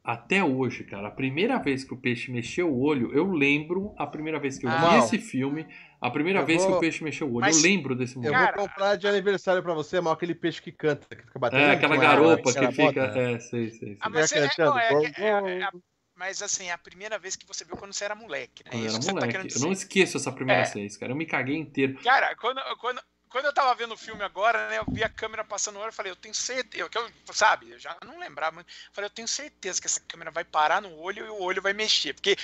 até 0.03 0.43
hoje, 0.43 0.83
cara, 0.83 1.07
a 1.07 1.11
primeira 1.13 1.57
vez 1.59 1.85
que 1.85 1.95
o 1.95 1.97
peixe 1.97 2.33
mexeu 2.33 2.69
o 2.69 2.81
olho, 2.81 3.13
eu 3.13 3.31
lembro 3.31 3.95
a 3.97 4.09
primeira 4.09 4.41
vez 4.41 4.59
que 4.59 4.67
eu 4.67 4.71
ah, 4.71 4.89
vi 4.89 5.05
esse 5.05 5.19
filme, 5.19 5.65
a 6.01 6.11
primeira 6.11 6.41
eu 6.41 6.45
vez 6.47 6.61
vou... 6.61 6.73
que 6.73 6.77
o 6.79 6.81
peixe 6.81 7.05
mexeu 7.05 7.29
o 7.29 7.35
olho. 7.35 7.43
Mas... 7.43 7.59
Eu 7.59 7.63
lembro 7.63 7.95
desse 7.95 8.17
momento. 8.17 8.35
Eu 8.35 8.41
vou 8.57 8.67
comprar 8.67 8.97
de 8.97 9.07
aniversário 9.07 9.63
pra 9.63 9.73
você, 9.73 10.01
mal 10.01 10.15
aquele 10.15 10.35
peixe 10.35 10.61
que 10.61 10.73
canta, 10.73 11.15
que 11.15 11.23
fica 11.23 11.39
batendo. 11.39 11.61
É, 11.61 11.71
aquela 11.71 11.97
garopa 11.97 12.53
que 12.53 12.73
fica. 12.73 13.03
É, 13.03 13.39
sei, 13.39 13.71
sei. 13.71 13.79
sei. 13.79 13.99
Ah, 14.01 14.11
mas, 14.11 14.33
é, 14.33 14.51
não, 14.59 14.77
é, 14.77 14.91
é, 15.17 15.61
é, 15.63 15.69
mas 16.17 16.43
assim, 16.43 16.67
é 16.67 16.73
a 16.73 16.79
primeira 16.79 17.19
vez 17.19 17.37
que 17.37 17.47
você 17.47 17.65
viu 17.65 17.77
quando 17.77 17.93
você 17.93 18.05
era 18.05 18.15
moleque, 18.15 18.65
né? 18.65 18.71
Quando 18.71 18.85
eu 18.85 18.91
era 18.91 19.01
tá 19.01 19.13
moleque. 19.13 19.49
Tá 19.49 19.59
eu 19.59 19.61
não 19.61 19.73
esqueço 19.73 20.17
essa 20.17 20.33
primeira 20.33 20.65
vez, 20.65 20.97
cara. 20.97 21.13
Eu 21.13 21.17
me 21.17 21.27
caguei 21.27 21.57
inteiro. 21.57 22.01
Cara, 22.03 22.35
quando, 22.37 22.61
quando, 22.81 23.01
quando 23.29 23.45
eu 23.45 23.53
tava 23.53 23.75
vendo 23.75 23.93
o 23.93 23.99
filme 23.99 24.23
agora, 24.23 24.69
né, 24.69 24.79
eu 24.79 24.85
vi 24.89 25.05
a 25.05 25.09
câmera 25.09 25.45
passando 25.45 25.75
no 25.75 25.81
olho, 25.81 25.91
eu 25.91 25.93
falei, 25.93 26.11
eu 26.11 26.17
tenho 26.17 26.35
certeza, 26.35 26.89
que 26.89 26.99
eu, 26.99 27.11
sabe, 27.33 27.71
eu 27.71 27.79
já 27.79 27.97
não 28.05 28.19
lembrava, 28.19 28.57
mas 28.57 28.67
falei, 28.93 29.07
eu 29.07 29.15
tenho 29.15 29.29
certeza 29.29 29.81
que 29.81 29.87
essa 29.87 30.01
câmera 30.01 30.31
vai 30.31 30.45
parar 30.45 30.81
no 30.81 30.97
olho 30.99 31.27
e 31.27 31.29
o 31.29 31.43
olho 31.43 31.61
vai 31.61 31.73
mexer, 31.73 32.15
porque 32.15 32.37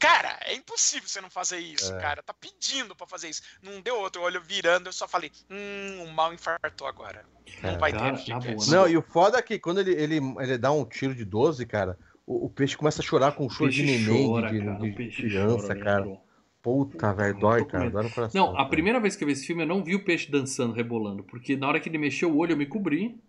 Cara, 0.00 0.40
é 0.46 0.54
impossível 0.54 1.06
você 1.06 1.20
não 1.20 1.28
fazer 1.28 1.58
isso, 1.58 1.94
é. 1.94 2.00
cara. 2.00 2.22
Tá 2.22 2.32
pedindo 2.32 2.96
para 2.96 3.06
fazer 3.06 3.28
isso. 3.28 3.42
Não 3.62 3.82
deu 3.82 3.96
outro 3.96 4.22
olho 4.22 4.40
virando, 4.40 4.86
eu 4.86 4.94
só 4.94 5.06
falei, 5.06 5.30
hum, 5.50 6.04
o 6.04 6.10
mal 6.10 6.32
infartou 6.32 6.86
agora. 6.86 7.22
Não 7.62 7.70
é, 7.72 7.76
vai 7.76 7.92
cara, 7.92 8.16
ter. 8.16 8.54
boa, 8.54 8.66
não, 8.68 8.88
e 8.88 8.96
o 8.96 9.02
foda 9.02 9.38
é 9.38 9.42
que 9.42 9.58
quando 9.58 9.80
ele, 9.80 9.92
ele, 9.92 10.18
ele 10.38 10.56
dá 10.56 10.72
um 10.72 10.86
tiro 10.86 11.14
de 11.14 11.22
12, 11.22 11.66
cara, 11.66 11.98
o, 12.30 12.46
o 12.46 12.48
peixe 12.48 12.76
começa 12.76 13.02
a 13.02 13.04
chorar 13.04 13.32
com 13.32 13.44
um 13.44 13.50
choro 13.50 13.72
de 13.72 13.82
neném, 13.82 14.28
chora, 14.28 14.52
de, 14.52 14.64
cara, 14.64 14.78
de, 14.78 14.90
de 14.92 15.16
criança, 15.16 15.74
cara. 15.74 16.16
Puta, 16.62 17.12
velho, 17.12 17.38
dói, 17.40 17.64
cara, 17.64 17.90
dói 17.90 18.04
no 18.04 18.10
coração. 18.10 18.40
Não, 18.40 18.52
a 18.52 18.58
cara. 18.58 18.68
primeira 18.68 19.00
vez 19.00 19.16
que 19.16 19.24
eu 19.24 19.26
vi 19.26 19.32
esse 19.32 19.46
filme 19.46 19.62
eu 19.62 19.66
não 19.66 19.82
vi 19.82 19.96
o 19.96 20.04
peixe 20.04 20.30
dançando, 20.30 20.72
rebolando, 20.72 21.24
porque 21.24 21.56
na 21.56 21.66
hora 21.66 21.80
que 21.80 21.88
ele 21.88 21.98
mexeu 21.98 22.30
o 22.30 22.36
olho 22.36 22.52
eu 22.52 22.56
me 22.56 22.66
cobri, 22.66 23.20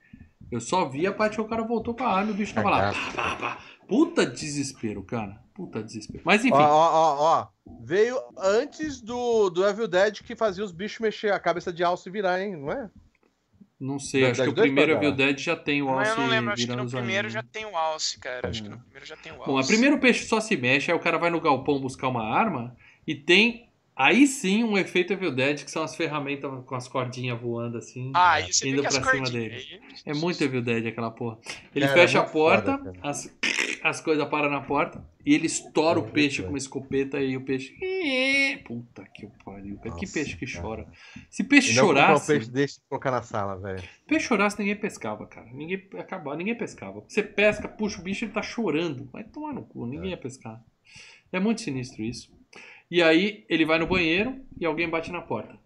eu 0.51 0.61
só 0.61 0.87
vi 0.87 1.07
a 1.07 1.13
parte 1.13 1.35
que 1.35 1.41
o 1.41 1.47
cara 1.47 1.63
voltou 1.63 1.95
pra 1.95 2.09
área 2.09 2.29
e 2.29 2.31
o 2.31 2.35
bicho 2.35 2.53
tava 2.53 2.69
lá. 2.69 2.93
Pá, 2.93 3.11
pá, 3.15 3.35
pá. 3.37 3.57
Puta 3.87 4.23
desespero, 4.23 5.01
cara. 5.01 5.41
Puta 5.55 5.81
desespero. 5.81 6.21
Mas 6.23 6.45
enfim. 6.45 6.53
Ó, 6.53 6.59
ó, 6.59 7.17
ó, 7.19 7.47
Veio 7.83 8.17
antes 8.37 9.01
do, 9.01 9.49
do 9.49 9.65
Evil 9.65 9.87
Dead 9.87 10.21
que 10.21 10.35
fazia 10.35 10.63
os 10.63 10.71
bichos 10.71 10.99
mexer 10.99 11.33
a 11.33 11.39
cabeça 11.39 11.73
de 11.73 11.83
alce 11.83 12.07
e 12.07 12.11
virar, 12.11 12.39
hein? 12.39 12.55
Não 12.55 12.71
é? 12.71 12.89
Não 13.81 13.97
sei, 13.97 14.25
acho 14.27 14.43
que 14.43 14.49
o 14.49 14.53
primeiro 14.53 14.91
Evil 14.91 15.11
Dead 15.11 15.39
já 15.39 15.55
tem 15.55 15.81
o 15.81 15.89
alce. 15.89 16.01
Mas 16.01 16.09
eu 16.09 16.17
não 16.17 16.29
lembro, 16.29 16.53
acho 16.53 16.67
que 16.67 16.75
no 16.75 16.87
primeiro 16.87 17.29
já 17.29 17.41
tem 17.41 17.65
o 17.65 17.75
alce, 17.75 18.19
cara. 18.19 18.49
Acho 18.49 18.61
que 18.61 18.69
no 18.69 18.77
primeiro 18.77 19.05
já 19.07 19.17
tem 19.17 19.31
o 19.31 19.35
alce. 19.35 19.47
Bom, 19.47 19.59
o 19.59 19.65
primeiro 19.65 19.97
peixe 19.97 20.25
só 20.25 20.39
se 20.39 20.55
mexe, 20.55 20.91
aí 20.91 20.95
o 20.95 20.99
cara 20.99 21.17
vai 21.17 21.31
no 21.31 21.41
galpão 21.41 21.79
buscar 21.79 22.07
uma 22.07 22.23
arma 22.23 22.77
e 23.07 23.15
tem 23.15 23.71
Aí 23.93 24.25
sim 24.25 24.63
um 24.63 24.77
efeito 24.77 25.13
Evil 25.13 25.31
Dead, 25.31 25.63
que 25.63 25.69
são 25.69 25.83
as 25.83 25.95
ferramentas 25.95 26.49
com 26.65 26.75
as 26.75 26.87
cordinhas 26.87 27.39
voando 27.39 27.77
assim, 27.77 28.11
ah, 28.15 28.39
indo 28.63 28.81
pra 28.81 28.89
cima 28.89 29.29
dele. 29.29 29.79
É 30.05 30.13
muito 30.13 30.43
Evil 30.43 30.61
Dead 30.61 30.87
aquela 30.87 31.11
porra. 31.11 31.37
Ele 31.75 31.85
cara, 31.85 31.99
fecha 31.99 32.17
é 32.17 32.21
a 32.21 32.23
porta, 32.23 32.77
foda, 32.77 32.93
as, 33.03 33.37
as 33.83 33.99
coisas 33.99 34.27
param 34.27 34.49
na 34.49 34.61
porta, 34.61 35.03
e 35.25 35.33
ele 35.33 35.45
estoura 35.45 35.99
o 35.99 36.11
peixe 36.11 36.41
com 36.41 36.49
uma 36.49 36.57
escopeta 36.57 37.19
e 37.19 37.37
o 37.37 37.41
peixe. 37.41 37.75
Puta 38.65 39.03
que 39.13 39.27
pariu. 39.43 39.79
Nossa, 39.83 39.97
que 39.97 40.11
peixe 40.11 40.37
que 40.37 40.45
cara. 40.45 40.61
chora. 40.61 40.87
Se 41.29 41.43
peixe 41.43 41.73
chorasse. 41.73 42.23
O 42.23 42.27
peixe 42.27 42.51
deixa 42.51 42.75
de 42.75 42.81
colocar 42.87 43.11
na 43.11 43.21
sala, 43.21 43.57
velho. 43.57 43.83
Peixe 44.07 44.27
chorasse, 44.27 44.59
ninguém 44.59 44.75
pescava, 44.75 45.25
cara. 45.25 45.47
Ninguém 45.51 45.87
acabava, 45.97 46.37
ninguém 46.37 46.55
pescava. 46.55 47.03
Você 47.07 47.21
pesca, 47.23 47.67
puxa 47.67 47.99
o 47.99 48.03
bicho, 48.03 48.25
ele 48.25 48.31
tá 48.31 48.41
chorando. 48.41 49.09
Vai 49.11 49.23
tomar 49.23 49.53
no 49.53 49.63
cu, 49.63 49.85
ninguém 49.85 50.09
é. 50.09 50.11
ia 50.11 50.17
pescar. 50.17 50.63
É 51.31 51.39
muito 51.39 51.61
sinistro 51.61 52.03
isso. 52.03 52.31
E 52.89 53.01
aí 53.01 53.45
ele 53.47 53.65
vai 53.65 53.79
no 53.79 53.87
banheiro 53.87 54.43
e 54.59 54.65
alguém 54.65 54.89
bate 54.89 55.11
na 55.11 55.21
porta. 55.21 55.57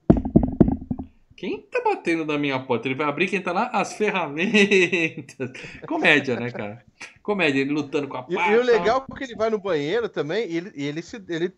Quem 1.36 1.62
tá 1.64 1.82
batendo 1.84 2.26
na 2.26 2.38
minha 2.38 2.60
porta? 2.60 2.88
Ele 2.88 2.96
vai 2.96 3.08
abrir 3.08 3.28
quem 3.28 3.42
tá 3.42 3.52
lá? 3.52 3.68
As 3.68 3.94
ferramentas. 3.94 5.52
Comédia, 5.88 6.40
né, 6.40 6.52
cara? 6.52 6.86
Comédia, 7.22 7.60
ele 7.60 7.72
lutando 7.72 8.08
com 8.08 8.18
a 8.18 8.24
pata. 8.24 8.34
E, 8.34 8.54
e 8.54 8.58
o 8.58 8.64
legal 8.64 9.06
é 9.10 9.18
que 9.18 9.24
ele 9.26 9.36
vai 9.36 9.50
no 9.50 9.60
banheiro 9.60 10.08
também 10.08 10.50
e 10.50 10.58
ele, 10.58 10.72
e 10.76 10.86
ele, 10.86 11.02
se, 11.02 11.22
ele 11.28 11.54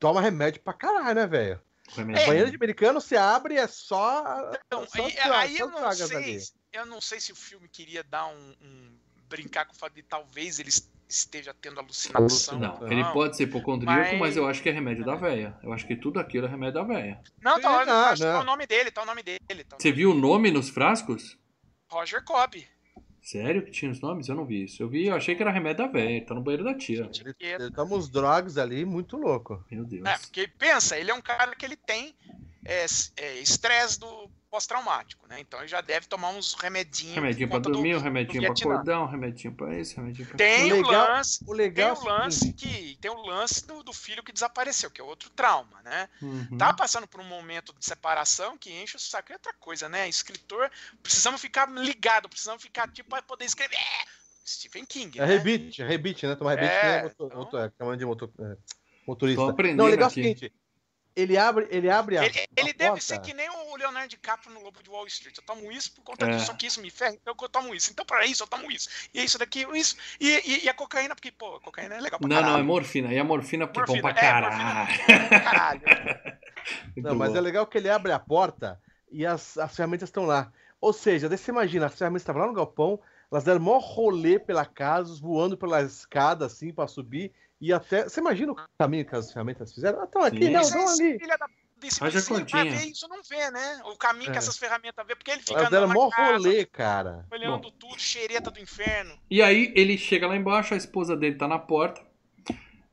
toma 0.00 0.20
remédio 0.20 0.60
pra 0.62 0.72
caralho, 0.72 1.14
né, 1.14 1.26
velho? 1.26 1.60
É. 1.96 2.26
Banheiro 2.26 2.50
de 2.50 2.56
americano 2.56 3.00
você 3.00 3.16
abre 3.16 3.54
e 3.54 3.58
é 3.58 3.66
só. 3.68 4.50
Então, 4.66 4.86
só 4.88 5.04
aí, 5.04 5.16
aí 5.18 5.58
eu, 5.58 5.70
não 5.70 5.92
sei, 5.92 6.40
eu 6.72 6.86
não 6.86 7.00
sei 7.00 7.20
se 7.20 7.30
o 7.30 7.36
filme 7.36 7.68
queria 7.68 8.02
dar 8.02 8.26
um, 8.26 8.54
um 8.60 8.98
brincar 9.28 9.66
com 9.66 9.72
o 9.72 9.76
fato 9.76 9.94
de 9.94 10.02
talvez 10.02 10.58
eles 10.58 10.90
esteja 11.08 11.54
tendo 11.54 11.80
alucinação. 11.80 12.58
Não, 12.58 12.80
não. 12.80 12.92
ele 12.92 13.04
pode 13.12 13.36
ser 13.36 13.44
hipocondríaco, 13.44 14.10
mas... 14.12 14.18
mas... 14.18 14.36
eu 14.36 14.46
acho 14.46 14.62
que 14.62 14.68
é 14.68 14.72
remédio 14.72 15.04
da 15.04 15.14
véia. 15.14 15.56
Eu 15.62 15.72
acho 15.72 15.86
que 15.86 15.96
tudo 15.96 16.18
aquilo 16.18 16.46
é 16.46 16.50
remédio 16.50 16.74
da 16.74 16.82
véia. 16.82 17.20
Não, 17.42 17.60
tá, 17.60 17.84
não, 17.84 17.86
tá, 17.86 18.16
tá 18.16 18.40
o 18.40 18.44
nome 18.44 18.66
dele, 18.66 18.90
tá 18.90 19.02
o 19.02 19.06
nome 19.06 19.22
dele. 19.22 19.64
Tá 19.68 19.76
o 19.76 19.82
Você 19.82 19.92
viu 19.92 20.10
o 20.10 20.14
nome 20.14 20.50
nos 20.50 20.68
frascos? 20.68 21.38
Roger 21.88 22.24
Cobb. 22.24 22.66
Sério 23.26 23.64
que 23.64 23.72
tinha 23.72 23.90
os 23.90 24.00
nomes? 24.00 24.28
Eu 24.28 24.36
não 24.36 24.46
vi 24.46 24.64
isso. 24.64 24.80
Eu 24.80 24.88
vi, 24.88 25.06
eu 25.06 25.16
achei 25.16 25.34
que 25.34 25.42
era 25.42 25.50
remédio 25.50 25.84
da 25.84 25.90
véia. 25.90 26.24
Tá 26.24 26.32
no 26.32 26.40
banheiro 26.40 26.62
da 26.62 26.74
tia. 26.74 27.10
Ele, 27.20 27.34
ele 27.40 27.70
toma 27.72 27.96
uns 27.96 28.08
drogas 28.08 28.56
ali, 28.56 28.84
muito 28.84 29.16
louco. 29.16 29.64
Meu 29.68 29.84
Deus. 29.84 30.06
É, 30.06 30.16
porque 30.18 30.46
pensa, 30.46 30.96
ele 30.96 31.10
é 31.10 31.14
um 31.14 31.20
cara 31.20 31.54
que 31.56 31.64
ele 31.64 31.76
tem 31.76 32.14
é, 32.64 32.86
é, 33.16 33.34
estresse 33.40 33.98
do 33.98 34.30
pós-traumático, 34.56 35.28
né? 35.28 35.38
Então 35.38 35.60
ele 35.60 35.68
já 35.68 35.82
deve 35.82 36.06
tomar 36.06 36.30
uns 36.30 36.54
remedinhos. 36.54 37.14
Remedinho 37.14 37.48
para 37.48 37.58
dormir, 37.58 37.92
do, 37.92 37.98
um 37.98 38.02
remedinho 38.02 38.42
para 38.42 38.52
acordar, 38.52 39.02
um 39.02 39.06
remedinho 39.06 39.52
para 39.52 39.78
isso, 39.78 39.92
um 39.92 40.04
remedinho 40.04 40.28
para 40.28 40.38
Tem 40.38 40.72
o, 40.72 40.76
legal, 40.76 41.08
lance, 41.08 41.44
o 41.46 41.52
legal 41.52 41.94
tem 41.94 42.04
o 42.04 42.08
é 42.08 42.12
lance 42.18 42.52
que 42.54 42.98
tem 42.98 43.10
o 43.10 43.26
lance 43.26 43.66
do, 43.66 43.82
do, 43.82 43.92
filho 43.92 44.22
que 44.22 44.32
desapareceu, 44.32 44.90
que 44.90 44.98
é 44.98 45.04
outro 45.04 45.28
trauma, 45.28 45.82
né? 45.82 46.08
Uhum. 46.22 46.56
Tá 46.56 46.72
passando 46.72 47.06
por 47.06 47.20
um 47.20 47.24
momento 47.24 47.74
de 47.78 47.84
separação 47.84 48.56
que 48.56 48.72
enche 48.72 48.96
o 48.96 48.98
saco. 48.98 49.30
E 49.30 49.34
outra 49.34 49.52
coisa, 49.60 49.90
né? 49.90 50.08
Escritor, 50.08 50.70
precisamos 51.02 51.38
ficar 51.38 51.70
ligado, 51.70 52.26
precisamos 52.26 52.62
ficar 52.62 52.90
tipo 52.90 53.10
para 53.10 53.20
poder 53.20 53.44
escrever. 53.44 53.76
Stephen 54.46 54.86
King. 54.86 55.18
É 55.18 55.26
né? 55.26 55.36
rebite, 55.36 55.82
é 55.82 55.86
rebite, 55.86 56.26
né? 56.26 56.34
Tomar 56.34 56.54
rebite 56.54 56.72
é, 56.72 56.98
é, 56.98 57.02
motor, 57.02 57.26
então... 57.26 57.38
motor, 57.38 57.60
é, 57.60 57.96
de 57.96 58.06
motor, 58.06 58.30
é, 58.40 58.56
motorista. 59.06 59.74
Não, 59.74 59.84
legal 59.84 60.08
é 60.08 60.10
o 60.10 60.14
seguinte 60.14 60.52
ele 61.16 61.38
abre, 61.38 61.66
ele 61.70 61.88
abre 61.88 62.18
a. 62.18 62.26
Ele, 62.26 62.46
ele 62.54 62.72
deve 62.74 62.90
porta. 62.90 63.00
ser 63.06 63.18
que 63.20 63.32
nem 63.32 63.48
o 63.48 63.76
Leonardo 63.76 64.08
DiCaprio 64.08 64.52
no 64.52 64.62
Lobo 64.62 64.82
de 64.82 64.90
Wall 64.90 65.06
Street. 65.06 65.34
Eu 65.38 65.42
tomo 65.42 65.72
isso 65.72 65.90
por 65.92 66.02
conta 66.02 66.26
é. 66.26 66.30
disso, 66.30 66.46
só 66.46 66.54
que 66.54 66.66
isso 66.66 66.80
me 66.82 66.90
ferra, 66.90 67.14
então 67.14 67.34
eu 67.40 67.48
tomo 67.48 67.74
isso. 67.74 67.90
Então, 67.90 68.04
para 68.04 68.26
isso, 68.26 68.42
eu 68.42 68.46
tomo 68.46 68.70
isso. 68.70 68.90
E 69.14 69.24
isso 69.24 69.38
daqui, 69.38 69.66
isso. 69.72 69.96
E, 70.20 70.28
e, 70.28 70.64
e, 70.64 70.68
a 70.68 70.74
cocaína, 70.74 71.14
porque, 71.14 71.32
pô, 71.32 71.56
a 71.56 71.60
cocaína 71.60 71.94
é 71.94 72.00
legal 72.00 72.20
pra 72.20 72.28
não, 72.28 72.36
caralho. 72.36 72.52
Não, 72.52 72.58
não, 72.58 72.64
é 72.64 72.66
morfina. 72.66 73.14
E 73.14 73.18
a 73.18 73.24
morfina, 73.24 73.66
porque 73.66 73.92
morfina, 73.92 74.02
bom 74.02 74.14
pra 74.14 74.20
caralho. 74.20 74.86
É, 75.08 75.40
caralho. 75.40 75.80
não, 76.96 77.14
mas 77.14 77.34
é 77.34 77.40
legal 77.40 77.66
que 77.66 77.78
ele 77.78 77.88
abre 77.88 78.12
a 78.12 78.18
porta 78.18 78.78
e 79.10 79.24
as, 79.24 79.56
as 79.56 79.74
ferramentas 79.74 80.10
estão 80.10 80.26
lá. 80.26 80.52
Ou 80.78 80.92
seja, 80.92 81.30
daí 81.30 81.38
você 81.38 81.50
imagina, 81.50 81.86
as 81.86 81.96
ferramentas 81.96 82.22
estavam 82.22 82.42
lá 82.42 82.48
no 82.48 82.54
galpão, 82.54 83.00
elas 83.32 83.44
deram 83.44 83.60
maior 83.60 83.78
rolê 83.78 84.38
pela 84.38 84.66
casa, 84.66 85.18
voando 85.18 85.56
pela 85.56 85.82
escada, 85.82 86.44
assim, 86.44 86.74
para 86.74 86.86
subir 86.86 87.32
E 87.60 87.72
até. 87.72 88.04
Você 88.04 88.20
imagina 88.20 88.52
o 88.52 88.56
caminho 88.78 89.04
que 89.04 89.14
as 89.14 89.32
ferramentas 89.32 89.72
fizeram? 89.72 90.04
Estão 90.04 90.22
aqui, 90.22 90.44
Sim. 90.44 90.50
não, 90.50 90.60
estão 90.60 90.88
ali. 90.88 91.18
Filha 91.18 91.36
da 91.38 91.46
desse 91.78 92.00
vai 92.00 92.10
ver 92.10 92.86
isso, 92.86 93.06
não 93.08 93.22
vê, 93.22 93.50
né? 93.50 93.80
O 93.84 93.96
caminho 93.96 94.30
é. 94.30 94.32
que 94.32 94.38
essas 94.38 94.56
ferramentas 94.56 95.06
vê, 95.06 95.14
porque 95.14 95.30
ele 95.30 95.40
fica 95.40 95.54
Mas 95.54 95.66
andando 95.66 95.92
mó 95.92 96.08
rolê, 96.08 96.64
cara. 96.64 97.26
Olhando 97.30 97.62
Bom. 97.62 97.70
tudo, 97.78 98.00
xereta 98.00 98.50
do 98.50 98.60
inferno. 98.60 99.14
E 99.30 99.42
aí 99.42 99.72
ele 99.76 99.98
chega 99.98 100.26
lá 100.26 100.36
embaixo, 100.36 100.74
a 100.74 100.76
esposa 100.76 101.16
dele 101.16 101.36
tá 101.36 101.46
na 101.46 101.58
porta. 101.58 102.00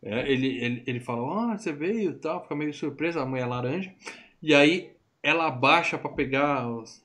É, 0.02 0.30
ele, 0.30 0.58
ele, 0.62 0.84
ele 0.86 1.00
fala, 1.00 1.54
ah, 1.54 1.58
você 1.58 1.72
veio 1.72 2.12
e 2.12 2.16
tal, 2.16 2.44
fica 2.44 2.56
meio 2.56 2.74
surpresa, 2.74 3.22
a 3.22 3.26
mulher 3.26 3.46
laranja. 3.46 3.94
E 4.42 4.54
aí 4.54 4.94
ela 5.22 5.48
abaixa 5.48 5.98
para 5.98 6.12
pegar 6.12 6.68
os, 6.68 7.02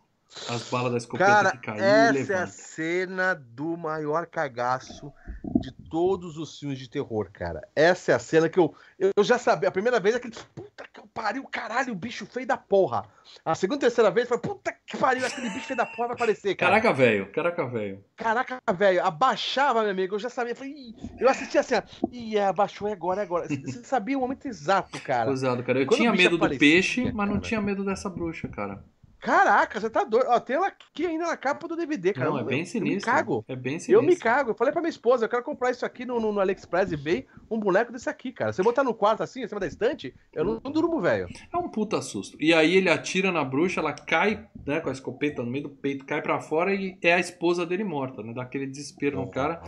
as 0.49 0.69
balas 0.69 0.91
da 0.91 0.99
escopeta 0.99 1.31
Cara, 1.31 1.51
que 1.53 1.59
caiu 1.59 1.85
essa 1.85 2.11
e 2.11 2.13
levanta. 2.13 2.33
é 2.33 2.43
a 2.43 2.47
cena 2.49 3.35
do 3.35 3.77
maior 3.77 4.27
cagaço 4.27 5.13
de 5.61 5.73
todos 5.73 6.37
os 6.37 6.59
filmes 6.59 6.79
de 6.79 6.89
terror, 6.89 7.31
cara. 7.33 7.67
Essa 7.75 8.13
é 8.13 8.15
a 8.15 8.19
cena 8.19 8.49
que 8.49 8.59
eu, 8.59 8.75
eu 8.99 9.25
já 9.25 9.39
sabia. 9.39 9.69
A 9.69 9.73
primeira 9.73 9.99
vez 9.99 10.15
é 10.15 10.21
que 10.21 10.31
puta 10.55 10.85
que 10.93 11.01
pariu, 11.15 11.45
caralho, 11.45 11.93
o 11.93 11.97
bicho 11.97 12.27
feio 12.27 12.47
da 12.47 12.57
porra. 12.57 13.05
A 13.45 13.55
segunda 13.55 13.79
e 13.79 13.81
terceira 13.81 14.11
vez 14.11 14.29
foi 14.29 14.39
puta 14.39 14.75
que 14.87 14.97
pariu, 14.97 15.27
aquele 15.27 15.51
bicho 15.51 15.67
feio 15.67 15.77
da 15.77 15.87
porra 15.87 16.09
vai 16.09 16.17
aparecer, 16.17 16.55
cara. 16.55 16.81
Caraca, 16.81 16.93
velho, 16.93 17.31
caraca, 17.33 17.67
velho. 17.67 18.05
Caraca, 18.17 18.61
velho, 18.75 19.05
abaixava, 19.05 19.83
meu 19.83 19.91
amigo, 19.91 20.15
eu 20.15 20.19
já 20.19 20.31
sabia. 20.31 20.55
Falei, 20.55 20.95
eu 21.19 21.29
assistia 21.29 21.61
assim, 21.61 21.75
ó, 21.75 21.83
ih, 22.13 22.37
é, 22.37 22.45
abaixou, 22.45 22.89
é 22.89 22.93
agora, 22.93 23.21
é 23.21 23.25
agora. 23.25 23.49
Você 23.49 23.83
sabia 23.85 24.17
o 24.17 24.21
momento 24.21 24.47
exato, 24.47 25.01
cara. 25.01 25.31
Exato, 25.31 25.63
cara. 25.63 25.81
Eu 25.81 25.87
Quando 25.87 26.01
tinha 26.01 26.13
medo 26.13 26.39
do 26.39 26.59
peixe, 26.59 27.11
mas 27.13 27.29
não 27.29 27.41
tinha 27.41 27.61
medo 27.61 27.85
dessa 27.85 28.09
bruxa, 28.09 28.49
cara. 28.49 28.85
Caraca, 29.21 29.81
você 29.81 29.91
tá 29.91 30.05
doido. 30.05 30.27
Ó, 30.29 30.39
tem 30.39 30.57
ela 30.57 30.69
aqui 30.69 31.05
ainda 31.05 31.27
na 31.27 31.37
capa 31.37 31.67
do 31.67 31.77
DVD, 31.77 32.13
cara. 32.13 32.31
Não, 32.31 32.39
é 32.39 32.45
bem 32.45 32.65
sinistro. 32.65 33.11
Eu 33.11 33.15
me 33.15 33.19
cago. 33.19 33.45
É 33.49 33.57
bem 33.57 33.73
sinistro. 33.73 33.95
Eu 33.95 34.03
me 34.03 34.17
cago. 34.17 34.51
Eu 34.51 34.55
falei 34.55 34.73
pra 34.73 34.81
minha 34.81 34.91
esposa, 34.91 35.25
eu 35.25 35.29
quero 35.29 35.43
comprar 35.43 35.71
isso 35.71 35.85
aqui 35.85 36.05
no, 36.05 36.21
no, 36.21 36.33
no 36.33 36.41
AliExpress 36.41 36.93
e 36.93 36.95
eBay, 36.95 37.27
um 37.51 37.59
boneco 37.59 37.93
desse 37.93 38.09
aqui, 38.09 38.33
cara. 38.33 38.53
Você 38.53 38.63
botar 38.63 38.85
no 38.85 38.95
quarto 38.95 39.23
assim, 39.23 39.43
em 39.43 39.49
cima 39.49 39.61
da 39.61 39.67
estante, 39.67 40.15
eu 40.33 40.45
não, 40.45 40.61
não 40.63 40.71
durmo, 40.71 41.01
velho. 41.01 41.29
É 41.53 41.57
um 41.57 41.69
puta 41.69 42.01
susto. 42.01 42.37
E 42.41 42.55
aí 42.55 42.77
ele 42.77 42.89
atira 42.89 43.33
na 43.33 43.45
bruxa, 43.45 43.81
ela 43.81 43.93
cai, 43.93 44.47
né, 44.65 44.81
com 44.81 44.89
a 44.89 44.93
escopeta 44.93 45.43
no 45.43 45.51
meio 45.51 45.65
do 45.65 45.71
peito, 45.71 46.05
cai 46.05 46.23
para 46.23 46.41
fora 46.41 46.73
e 46.75 46.97
é 47.03 47.15
a 47.15 47.21
esposa 47.21 47.67
dele 47.67 47.85
morta, 47.85 48.23
né? 48.23 48.33
Dá 48.33 48.43
aquele 48.43 48.67
desespero 48.67 49.17
no 49.17 49.29
cara. 49.31 49.63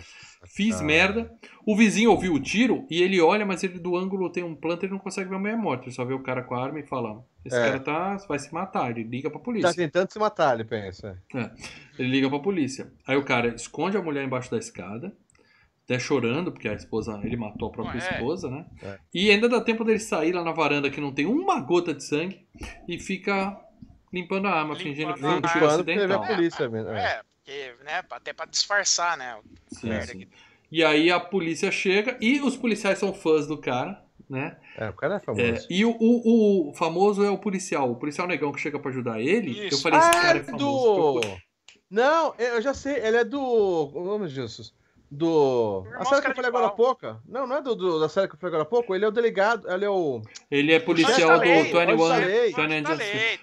Fiz 0.47 0.81
merda. 0.81 1.31
O 1.66 1.77
vizinho 1.77 2.10
ouviu 2.10 2.35
o 2.35 2.40
tiro 2.40 2.86
e 2.89 3.02
ele 3.02 3.20
olha, 3.20 3.44
mas 3.44 3.62
ele 3.62 3.78
do 3.78 3.97
ângulo 3.97 4.31
tem 4.31 4.43
um 4.43 4.55
planta 4.55 4.86
ele 4.86 4.93
não 4.93 4.98
consegue 4.98 5.28
ver 5.28 5.36
a 5.36 5.39
mulher 5.39 5.56
morta. 5.56 5.85
Ele 5.85 5.94
só 5.94 6.05
vê 6.05 6.14
o 6.14 6.22
cara 6.22 6.43
com 6.43 6.55
a 6.55 6.64
arma 6.64 6.78
e 6.81 6.86
fala: 6.86 7.22
Esse 7.45 7.57
é. 7.57 7.65
cara 7.65 7.81
tá, 7.81 8.17
vai 8.29 8.39
se 8.39 8.53
matar. 8.53 8.91
Ele 8.91 9.03
liga 9.03 9.31
pra 9.31 9.41
polícia. 9.41 9.69
Tá 9.69 9.75
tentando 9.75 10.12
se 10.12 10.19
matar, 10.19 10.55
ele 10.55 10.65
pensa. 10.65 11.19
É. 11.35 11.51
Ele 11.99 12.09
liga 12.09 12.29
pra 12.29 12.39
polícia. 12.39 12.93
Aí 13.07 13.17
o 13.17 13.25
cara 13.25 13.49
esconde 13.55 13.97
a 13.97 14.03
mulher 14.03 14.25
embaixo 14.25 14.51
da 14.51 14.59
escada, 14.59 15.12
até 15.85 15.99
chorando, 15.99 16.53
porque 16.53 16.69
a 16.69 16.75
esposa, 16.75 17.19
ele 17.25 17.37
matou 17.37 17.69
a 17.69 17.73
própria 17.73 17.99
é. 17.99 18.12
esposa, 18.12 18.51
né? 18.51 18.67
É. 18.83 18.99
E 19.12 19.31
ainda 19.31 19.49
dá 19.49 19.61
tempo 19.61 19.85
dele 19.85 19.99
sair 19.99 20.33
lá 20.33 20.45
na 20.45 20.53
varanda 20.53 20.91
que 20.91 21.01
não 21.01 21.12
tem 21.12 21.27
uma 21.27 21.61
gota 21.61 21.95
de 21.95 22.05
sangue 22.05 22.47
e 22.87 22.99
fica 22.99 23.59
limpando 24.12 24.47
a 24.47 24.51
arma, 24.51 24.75
limpando 24.75 24.83
fingindo 24.83 25.15
que 25.15 25.21
foi 25.21 25.31
um 25.31 25.41
tiro 25.41 25.67
acidental. 25.67 26.23
A 26.23 26.27
polícia 26.27 26.69
mesmo. 26.69 26.91
É, 26.91 27.05
é 27.05 27.23
porque, 27.23 27.75
né, 27.85 28.05
até 28.11 28.33
pra 28.33 28.47
disfarçar, 28.47 29.17
né? 29.17 29.39
Sim, 29.69 30.01
sim. 30.03 30.27
E 30.71 30.85
aí 30.85 31.11
a 31.11 31.19
polícia 31.19 31.71
chega 31.73 32.17
e 32.21 32.41
os 32.41 32.57
policiais 32.57 32.99
são 32.99 33.12
fãs 33.12 33.47
do 33.47 33.59
cara, 33.59 34.01
né? 34.31 34.57
É, 34.78 34.89
o 34.89 34.93
cara 34.93 35.16
é 35.16 35.20
famoso. 35.20 35.43
É, 35.43 35.66
e 35.69 35.85
o, 35.85 35.90
o, 35.98 36.70
o, 36.70 36.74
famoso 36.74 37.23
é 37.24 37.31
o 37.31 37.36
policial, 37.36 37.90
o 37.90 37.97
policial 37.97 38.27
negão 38.27 38.52
que 38.52 38.61
chega 38.61 38.78
para 38.78 38.90
ajudar 38.90 39.20
ele. 39.20 39.51
Isso. 39.66 39.74
Eu 39.74 39.78
falei, 39.78 39.98
esse 39.98 40.09
ah, 40.09 40.23
cara 40.23 40.39
é, 40.39 40.40
é 40.40 40.44
famoso. 40.44 41.20
Do... 41.20 41.36
Não, 41.90 42.35
eu 42.39 42.62
já 42.62 42.73
sei, 42.73 42.94
ele 42.94 43.16
é 43.16 43.24
do. 43.24 43.89
Vamos, 43.89 44.31
é 44.31 44.35
Jesus 44.35 44.73
do. 45.11 45.85
A 45.97 46.05
série 46.05 46.23
que 46.23 46.28
eu 46.28 46.35
falei 46.35 46.48
agora 46.48 46.66
há 46.66 46.70
pouco. 46.70 47.20
Não, 47.27 47.47
não 47.47 47.57
é 47.57 47.62
do, 47.62 47.74
do, 47.74 47.98
da 47.98 48.09
série 48.09 48.28
que 48.28 48.35
eu 48.35 48.39
falei 48.39 48.55
agora 48.55 48.62
há 48.62 48.70
pouco. 48.70 48.94
Ele 48.94 49.05
é 49.05 49.09
o 49.09 49.11
delegado. 49.11 49.69
Ele 49.69 49.85
é 49.85 49.90
o. 49.90 50.23
Ele 50.51 50.73
é 50.73 50.78
policial 50.78 51.39
do 51.39 51.70
Tony 51.70 51.93
One. 51.93 52.52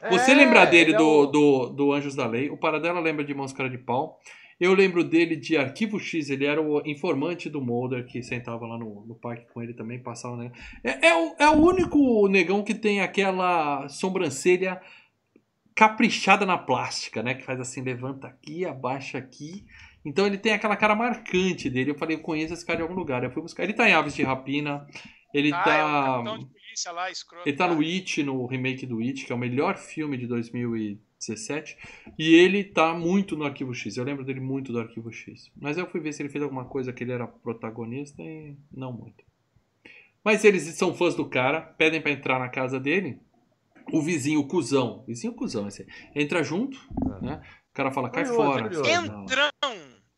Você 0.09 0.31
é, 0.31 0.35
lembra 0.35 0.65
dele 0.65 0.93
é 0.93 0.97
do, 0.97 1.25
do, 1.25 1.69
do 1.69 1.91
Anjos 1.91 2.15
da 2.15 2.25
Lei? 2.25 2.49
O 2.49 2.57
Paradela 2.57 3.01
lembra 3.01 3.25
de 3.25 3.33
Máscara 3.33 3.69
de 3.69 3.77
Pau. 3.77 4.19
Eu 4.59 4.73
lembro 4.73 5.03
dele 5.03 5.35
de 5.35 5.55
Arquivo 5.55 5.99
X, 5.99 6.29
ele 6.29 6.45
era 6.45 6.59
o 6.59 6.81
informante 6.85 7.49
do 7.49 7.61
Mulder 7.61 8.05
que 8.05 8.23
sentava 8.23 8.65
lá 8.65 8.77
no, 8.77 9.05
no 9.05 9.13
parque 9.13 9.45
com 9.53 9.61
ele 9.61 9.73
também, 9.73 10.01
passava, 10.01 10.35
né? 10.35 10.51
É, 10.83 11.09
é, 11.09 11.15
o, 11.15 11.35
é 11.37 11.49
o 11.49 11.61
único 11.61 12.27
negão 12.27 12.63
que 12.63 12.73
tem 12.73 13.01
aquela 13.01 13.87
sobrancelha 13.87 14.81
caprichada 15.75 16.43
na 16.43 16.57
plástica, 16.57 17.21
né? 17.21 17.35
Que 17.35 17.43
faz 17.43 17.59
assim, 17.59 17.81
levanta 17.81 18.27
aqui, 18.27 18.65
abaixa 18.65 19.19
aqui. 19.19 19.63
Então 20.03 20.25
ele 20.25 20.39
tem 20.39 20.53
aquela 20.53 20.75
cara 20.75 20.95
marcante 20.95 21.69
dele. 21.69 21.91
Eu 21.91 21.97
falei, 21.97 22.15
eu 22.15 22.21
conheço 22.21 22.53
esse 22.53 22.65
cara 22.65 22.77
de 22.77 22.81
algum 22.81 22.95
lugar. 22.95 23.23
Eu 23.23 23.29
fui 23.29 23.43
buscar. 23.43 23.63
Ele 23.63 23.73
tá 23.73 23.87
em 23.87 23.93
Aves 23.93 24.15
de 24.15 24.23
Rapina. 24.23 24.87
Ele 25.31 25.53
ah, 25.53 25.63
tá. 25.63 25.77
É 25.77 26.91
lá, 26.91 27.11
escroto, 27.11 27.47
ele 27.47 27.57
tá 27.57 27.67
no 27.67 27.81
It, 27.81 28.23
no 28.23 28.45
remake 28.45 28.85
do 28.85 28.99
It, 28.99 29.25
que 29.25 29.31
é 29.31 29.35
o 29.35 29.37
melhor 29.37 29.77
filme 29.77 30.17
de 30.17 30.25
2017. 30.25 30.97
E 30.97 31.06
ele 32.35 32.63
tá 32.63 32.93
muito 32.93 33.35
no 33.35 33.45
Arquivo 33.45 33.73
X. 33.73 33.97
Eu 33.97 34.03
lembro 34.03 34.23
dele 34.23 34.39
muito 34.39 34.71
do 34.71 34.79
Arquivo 34.79 35.11
X. 35.11 35.51
Mas 35.59 35.77
eu 35.77 35.89
fui 35.89 35.99
ver 35.99 36.13
se 36.13 36.21
ele 36.21 36.29
fez 36.29 36.43
alguma 36.43 36.65
coisa 36.65 36.93
que 36.93 37.03
ele 37.03 37.11
era 37.11 37.27
protagonista 37.27 38.21
e 38.21 38.55
não 38.71 38.93
muito. 38.93 39.23
Mas 40.23 40.43
eles 40.43 40.63
são 40.75 40.93
fãs 40.93 41.15
do 41.15 41.27
cara, 41.27 41.61
pedem 41.61 42.01
para 42.01 42.11
entrar 42.11 42.39
na 42.39 42.49
casa 42.49 42.79
dele. 42.79 43.19
O 43.91 44.01
vizinho, 44.01 44.41
o 44.41 44.47
cuzão, 44.47 45.03
vizinho 45.07 45.33
cuzão, 45.33 45.67
esse, 45.67 45.87
entra 46.13 46.43
junto, 46.43 46.77
ah. 47.09 47.21
né? 47.21 47.41
O 47.71 47.73
cara 47.73 47.91
fala, 47.91 48.09
cai 48.09 48.25
fora. 48.25 48.67
Entrão! 48.67 49.51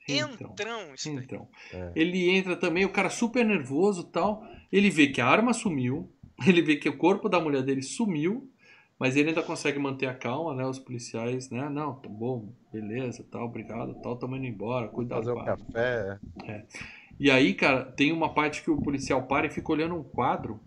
Entrão. 0.07 0.51
Entrão, 0.51 0.93
Entrão. 1.05 1.47
É. 1.71 1.91
Ele 1.95 2.29
entra 2.29 2.55
também, 2.55 2.85
o 2.85 2.91
cara 2.91 3.09
super 3.09 3.45
nervoso 3.45 4.03
tal. 4.05 4.43
Ele 4.71 4.89
vê 4.89 5.07
que 5.07 5.21
a 5.21 5.27
arma 5.27 5.53
sumiu. 5.53 6.11
Ele 6.47 6.61
vê 6.61 6.77
que 6.77 6.89
o 6.89 6.97
corpo 6.97 7.29
da 7.29 7.39
mulher 7.39 7.61
dele 7.61 7.81
sumiu. 7.81 8.49
Mas 8.99 9.15
ele 9.15 9.29
ainda 9.29 9.41
consegue 9.41 9.79
manter 9.79 10.07
a 10.07 10.13
calma, 10.13 10.53
né? 10.53 10.65
Os 10.65 10.77
policiais, 10.77 11.49
né? 11.49 11.69
Não, 11.69 11.95
tá 11.95 12.09
bom, 12.09 12.53
beleza, 12.71 13.25
tal, 13.31 13.45
obrigado, 13.45 13.95
tal, 14.01 14.17
tamo 14.17 14.35
indo 14.35 14.45
embora, 14.45 14.89
cuidado. 14.89 15.19
Fazer 15.19 15.31
o 15.31 15.41
um 15.41 15.45
café. 15.45 16.19
É. 16.43 16.65
E 17.17 17.31
aí, 17.31 17.53
cara, 17.53 17.85
tem 17.85 18.11
uma 18.11 18.33
parte 18.33 18.61
que 18.61 18.69
o 18.69 18.81
policial 18.81 19.23
para 19.23 19.47
e 19.47 19.49
fica 19.49 19.71
olhando 19.71 19.95
um 19.95 20.03
quadro 20.03 20.59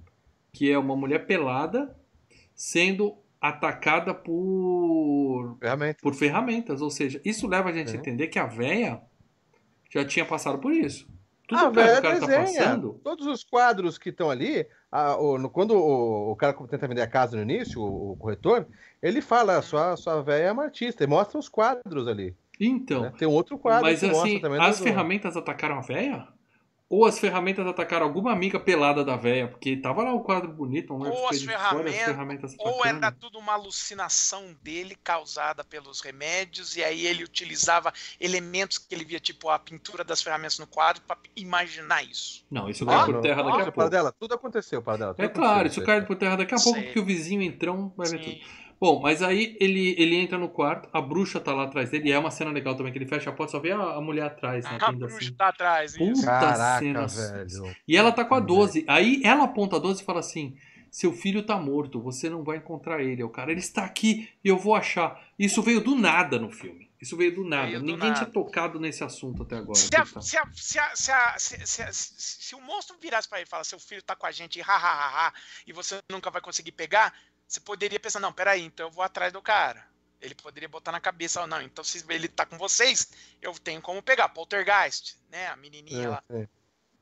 que 0.52 0.70
é 0.70 0.78
uma 0.78 0.96
mulher 0.96 1.26
pelada 1.26 1.94
sendo 2.54 3.16
atacada 3.40 4.14
por 4.14 5.56
ferramentas. 5.58 6.02
por 6.02 6.14
ferramentas. 6.14 6.80
Ou 6.80 6.90
seja, 6.90 7.20
isso 7.24 7.46
leva 7.46 7.70
a 7.70 7.72
gente 7.72 7.90
é. 7.90 7.96
a 7.96 7.96
entender 7.96 8.28
que 8.28 8.38
a 8.38 8.46
véia 8.46 9.00
já 9.90 10.04
tinha 10.04 10.24
passado 10.24 10.58
por 10.58 10.72
isso. 10.72 11.06
Tudo 11.52 11.80
ah, 11.80 11.84
que 11.84 11.98
o 11.98 12.02
cara 12.02 12.20
tá 12.20 12.26
passando. 12.26 13.00
Todos 13.04 13.26
os 13.26 13.44
quadros 13.44 13.98
que 13.98 14.08
estão 14.08 14.30
ali, 14.30 14.66
a, 14.90 15.16
o, 15.16 15.38
no, 15.38 15.50
quando 15.50 15.72
o, 15.72 16.32
o, 16.32 16.36
cara 16.36 16.54
tenta 16.68 16.88
vender 16.88 17.02
a 17.02 17.06
casa 17.06 17.36
no 17.36 17.42
início, 17.42 17.80
o, 17.80 18.12
o 18.12 18.16
corretor, 18.16 18.66
ele 19.02 19.20
fala: 19.20 19.60
sua, 19.62 19.96
sua 19.96 20.22
véia 20.22 20.48
é 20.48 20.52
uma 20.52 20.64
artista, 20.64 21.04
e 21.04 21.06
mostra 21.06 21.38
os 21.38 21.48
quadros 21.48 22.08
ali. 22.08 22.34
Então. 22.58 23.02
Né? 23.02 23.12
Tem 23.16 23.28
um 23.28 23.32
outro 23.32 23.58
quadro 23.58 23.82
mas, 23.82 24.00
que 24.00 24.06
assim, 24.06 24.14
mostra 24.14 24.40
também. 24.40 24.60
As 24.60 24.80
ferramentas 24.80 25.36
atacaram 25.36 25.78
a 25.78 25.80
véia? 25.80 26.26
Ou 26.92 27.06
as 27.06 27.18
ferramentas 27.18 27.66
atacaram 27.66 28.04
alguma 28.04 28.32
amiga 28.32 28.60
pelada 28.60 29.02
da 29.02 29.16
véia, 29.16 29.48
porque 29.48 29.78
tava 29.78 30.02
lá 30.02 30.12
o 30.12 30.20
quadro 30.20 30.52
bonito, 30.52 30.92
um 30.92 31.08
ou 31.08 31.26
as, 31.26 31.40
ferramenta, 31.40 31.88
as 31.88 32.04
ferramentas 32.04 32.56
Ou 32.58 32.84
era 32.84 33.10
tudo 33.10 33.38
uma 33.38 33.54
alucinação 33.54 34.54
dele 34.62 34.94
causada 35.02 35.64
pelos 35.64 36.02
remédios, 36.02 36.76
e 36.76 36.84
aí 36.84 37.06
ele 37.06 37.24
utilizava 37.24 37.90
elementos 38.20 38.76
que 38.76 38.94
ele 38.94 39.06
via, 39.06 39.18
tipo 39.18 39.48
a 39.48 39.58
pintura 39.58 40.04
das 40.04 40.20
ferramentas 40.20 40.58
no 40.58 40.66
quadro, 40.66 41.00
para 41.08 41.16
imaginar 41.34 42.04
isso. 42.04 42.44
Não, 42.50 42.68
isso 42.68 42.84
cai 42.84 42.94
ah, 42.94 43.06
por 43.06 43.22
terra 43.22 43.42
daqui 43.42 43.62
a 43.62 43.72
pouco. 43.72 43.88
Dela, 43.88 44.12
tudo 44.12 44.34
aconteceu, 44.34 44.82
para 44.82 44.98
dela. 44.98 45.14
É 45.16 45.28
claro, 45.28 45.68
isso 45.68 45.82
cai 45.82 46.04
por 46.04 46.16
terra 46.16 46.36
daqui 46.36 46.54
a 46.54 46.58
pouco, 46.58 46.78
porque 46.78 47.00
o 47.00 47.04
vizinho 47.06 47.40
entrou, 47.40 47.90
vai 47.96 48.10
ver 48.10 48.20
tudo. 48.20 48.61
Bom, 48.82 48.98
mas 49.00 49.22
aí 49.22 49.56
ele, 49.60 49.94
ele 49.96 50.16
entra 50.16 50.36
no 50.36 50.48
quarto, 50.48 50.88
a 50.92 51.00
bruxa 51.00 51.38
tá 51.38 51.54
lá 51.54 51.66
atrás 51.66 51.88
dele, 51.88 52.08
e 52.08 52.12
é 52.12 52.18
uma 52.18 52.32
cena 52.32 52.50
legal 52.50 52.74
também, 52.74 52.90
que 52.90 52.98
ele 52.98 53.06
fecha 53.06 53.30
a 53.30 53.32
porta, 53.32 53.52
só 53.52 53.60
vê 53.60 53.70
a, 53.70 53.78
a 53.78 54.00
mulher 54.00 54.24
atrás, 54.24 54.64
né? 54.64 54.76
A 54.80 54.90
bruxa 54.90 55.18
assim. 55.18 55.34
tá 55.34 55.48
atrás, 55.50 55.94
isso. 55.94 56.04
Puta 56.04 56.26
Caraca, 56.26 56.80
cena. 56.80 57.06
Velho. 57.06 57.76
E 57.86 57.96
ela 57.96 58.10
tá 58.10 58.24
com 58.24 58.34
a 58.34 58.40
12. 58.40 58.84
Aí 58.88 59.22
ela 59.22 59.44
aponta 59.44 59.76
a 59.76 59.78
12 59.78 60.02
e 60.02 60.04
fala 60.04 60.18
assim: 60.18 60.56
seu 60.90 61.12
filho 61.12 61.44
tá 61.44 61.56
morto, 61.56 62.02
você 62.02 62.28
não 62.28 62.42
vai 62.42 62.56
encontrar 62.56 63.00
ele. 63.00 63.22
O 63.22 63.30
cara, 63.30 63.52
ele 63.52 63.60
está 63.60 63.84
aqui 63.84 64.28
e 64.42 64.48
eu 64.48 64.58
vou 64.58 64.74
achar. 64.74 65.16
Isso 65.38 65.62
veio 65.62 65.80
do 65.80 65.94
nada 65.94 66.36
no 66.40 66.50
filme. 66.50 66.90
Isso 67.00 67.16
veio 67.16 67.34
do 67.34 67.44
nada. 67.44 67.68
Veio 67.68 67.78
do 67.78 67.86
Ninguém 67.86 68.10
nada. 68.10 68.14
tinha 68.14 68.30
tocado 68.30 68.80
nesse 68.80 69.04
assunto 69.04 69.44
até 69.44 69.58
agora. 69.58 69.78
Se, 69.78 69.94
a, 69.96 70.04
se, 70.04 70.36
a, 70.36 70.94
se, 70.94 71.12
a, 71.12 71.38
se, 71.38 71.66
se, 71.92 72.54
o 72.56 72.60
monstro 72.60 72.96
virasse 73.00 73.28
para 73.28 73.38
ele 73.38 73.46
e 73.46 73.48
falasse: 73.48 73.70
seu 73.70 73.78
filho 73.78 74.02
tá 74.02 74.14
com 74.16 74.26
a 74.26 74.30
gente, 74.32 74.60
ha, 74.60 74.64
ha, 74.64 74.76
ha, 74.76 75.28
ha, 75.28 75.32
e 75.66 75.72
você 75.72 76.00
nunca 76.10 76.30
vai 76.30 76.42
conseguir 76.42 76.72
pegar, 76.72 77.14
você 77.52 77.60
poderia 77.60 78.00
pensar, 78.00 78.18
não, 78.18 78.32
peraí, 78.32 78.62
então 78.62 78.86
eu 78.86 78.90
vou 78.90 79.04
atrás 79.04 79.30
do 79.30 79.42
cara. 79.42 79.84
Ele 80.20 80.34
poderia 80.34 80.68
botar 80.68 80.90
na 80.90 81.00
cabeça, 81.00 81.40
ou 81.40 81.46
não, 81.46 81.60
então 81.60 81.84
se 81.84 82.02
ele 82.08 82.28
tá 82.28 82.46
com 82.46 82.56
vocês, 82.56 83.12
eu 83.42 83.52
tenho 83.54 83.82
como 83.82 84.02
pegar. 84.02 84.28
Poltergeist, 84.30 85.18
né? 85.30 85.48
A 85.48 85.56
menininha 85.56 86.04
é, 86.04 86.08
lá. 86.08 86.22
É. 86.30 86.48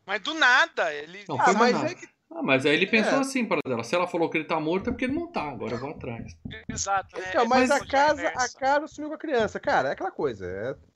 Mas 0.04 0.20
do 0.22 0.34
nada, 0.34 0.92
ele. 0.92 1.24
Não, 1.28 1.40
ah, 1.40 1.52
mas, 1.52 1.84
é 1.84 1.94
que... 1.94 2.08
ah, 2.30 2.42
mas 2.42 2.66
aí 2.66 2.72
ele 2.72 2.86
pensou 2.86 3.18
é. 3.18 3.20
assim 3.20 3.44
para 3.44 3.60
dela. 3.64 3.84
Se 3.84 3.94
ela 3.94 4.08
falou 4.08 4.28
que 4.28 4.38
ele 4.38 4.46
tá 4.46 4.58
morto, 4.58 4.88
é 4.88 4.92
porque 4.92 5.04
ele 5.04 5.14
não 5.14 5.30
tá. 5.30 5.42
Agora 5.42 5.74
eu 5.74 5.78
vou 5.78 5.90
atrás. 5.90 6.36
Exato. 6.68 7.16
Né? 7.16 7.26
Então, 7.28 7.46
mas 7.46 7.70
a 7.70 7.86
casa, 7.86 8.26
a 8.28 8.48
cara 8.48 8.88
sumiu 8.88 9.10
com 9.10 9.14
a 9.14 9.18
criança. 9.18 9.60
Cara, 9.60 9.90
é 9.90 9.92
aquela 9.92 10.10
coisa. 10.10 10.46
É 10.46 10.89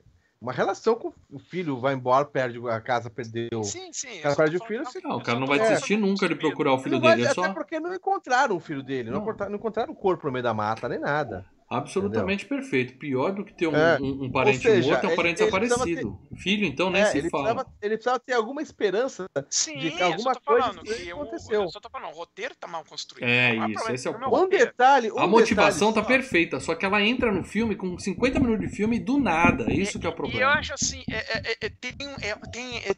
uma 0.45 0.53
relação 0.53 0.95
com 0.95 1.11
o 1.33 1.39
filho, 1.39 1.79
vai 1.81 1.95
embora, 1.95 2.25
perde 2.27 2.59
a 2.69 2.79
casa, 2.79 3.09
perdeu. 3.09 3.63
Sim, 3.65 3.91
sim. 3.93 4.19
O 4.19 4.23
cara 4.23 4.37
perde 4.37 4.57
o 4.59 4.65
filho, 4.65 4.85
você- 4.85 5.01
Não, 5.01 5.17
o 5.17 5.23
cara 5.23 5.41
não 5.41 5.47
só 5.47 5.57
vai 5.57 5.67
desistir 5.69 5.95
falando 5.95 6.11
nunca 6.11 6.29
de 6.29 6.35
procurar 6.35 6.75
o 6.75 6.79
filho 6.79 6.97
Não 6.97 7.01
vai- 7.01 7.17
dele. 7.17 7.29
É 7.29 7.31
até 7.31 7.35
só 7.43 7.53
porque 7.55 7.81
não 7.81 7.95
encontraram 7.95 8.55
o 8.55 8.61
filho 8.61 8.83
dele, 8.83 9.09
não, 9.09 9.17
Não. 9.17 9.23
encontraram, 9.23 9.51
não 9.53 9.59
encontraram 9.59 9.93
o 9.93 9.97
corpo 9.97 10.27
no 10.27 10.33
meio 10.35 10.43
da 10.43 10.53
mata, 10.53 10.87
nem 10.87 10.99
nada. 10.99 11.47
Absolutamente 11.75 12.47
perfeito. 12.47 12.97
Pior 12.99 13.33
do 13.35 13.45
que 13.45 13.53
ter 13.55 13.67
um, 13.67 13.75
É. 13.77 13.99
um- 14.01 14.25
um 14.25 14.31
parente 14.33 14.59
seja, 14.61 14.89
morto 14.91 15.05
é 15.05 15.07
um 15.07 15.11
ele- 15.11 15.17
parente 15.17 15.43
ele 15.43 15.51
desaparecido. 15.51 16.19
Filho, 16.37 16.65
então, 16.67 16.91
nem 16.91 17.03
É, 17.03 17.07
se 17.07 17.19
ele, 17.19 17.31
fala. 17.31 17.45
precisava, 17.55 17.75
ele 17.83 17.95
precisava 17.95 18.19
ter 18.21 18.33
alguma 18.33 18.63
esperança. 18.63 19.27
Sim, 19.51 19.79
de 19.79 19.91
que 19.91 20.01
eu 20.03 20.07
alguma 20.07 20.35
coisa 20.35 20.71
que 20.83 21.13
o- 21.13 21.17
aconteceu. 21.23 21.63
Eu 21.63 21.69
só 21.71 21.81
tô 21.81 21.89
falando, 21.91 22.13
o 22.13 22.17
roteiro 22.17 22.55
tá 22.59 22.67
mal 22.67 22.85
construído. 22.85 23.25
É 23.25 23.55
isso, 23.55 23.73
problema 23.75 23.95
esse 23.95 24.07
é 24.07 24.11
o 24.11 24.15
ponto. 24.15 24.27
Um 24.27 24.31
roteiro. 24.31 24.65
detalhe. 24.67 25.13
Um 25.13 25.19
A 25.19 25.27
motivação 25.27 25.89
detalhe 25.89 25.95
tá 25.95 26.03
só. 26.03 26.07
perfeita, 26.19 26.61
só 26.61 26.75
que 26.75 26.85
ela 26.85 27.03
entra 27.03 27.31
no 27.33 27.45
filme 27.45 27.77
com 27.77 27.99
50 27.99 28.39
minutos 28.41 28.69
de 28.69 28.75
filme 28.75 28.99
do 28.99 29.19
nada. 29.19 29.73
Isso 29.73 29.99
que 29.99 30.07
é 30.07 30.09
o 30.09 30.13
E 30.13 30.13
eu 30.13 30.17
problema. 30.17 30.53
acho 30.53 30.75
assim, 30.75 31.03
é, 31.11 31.17
é, 31.17 31.43
é, 31.53 31.57
é, 31.67 31.69
tem, 31.69 31.93
é, 32.23 32.35
tem, 32.51 32.79
é, 32.79 32.95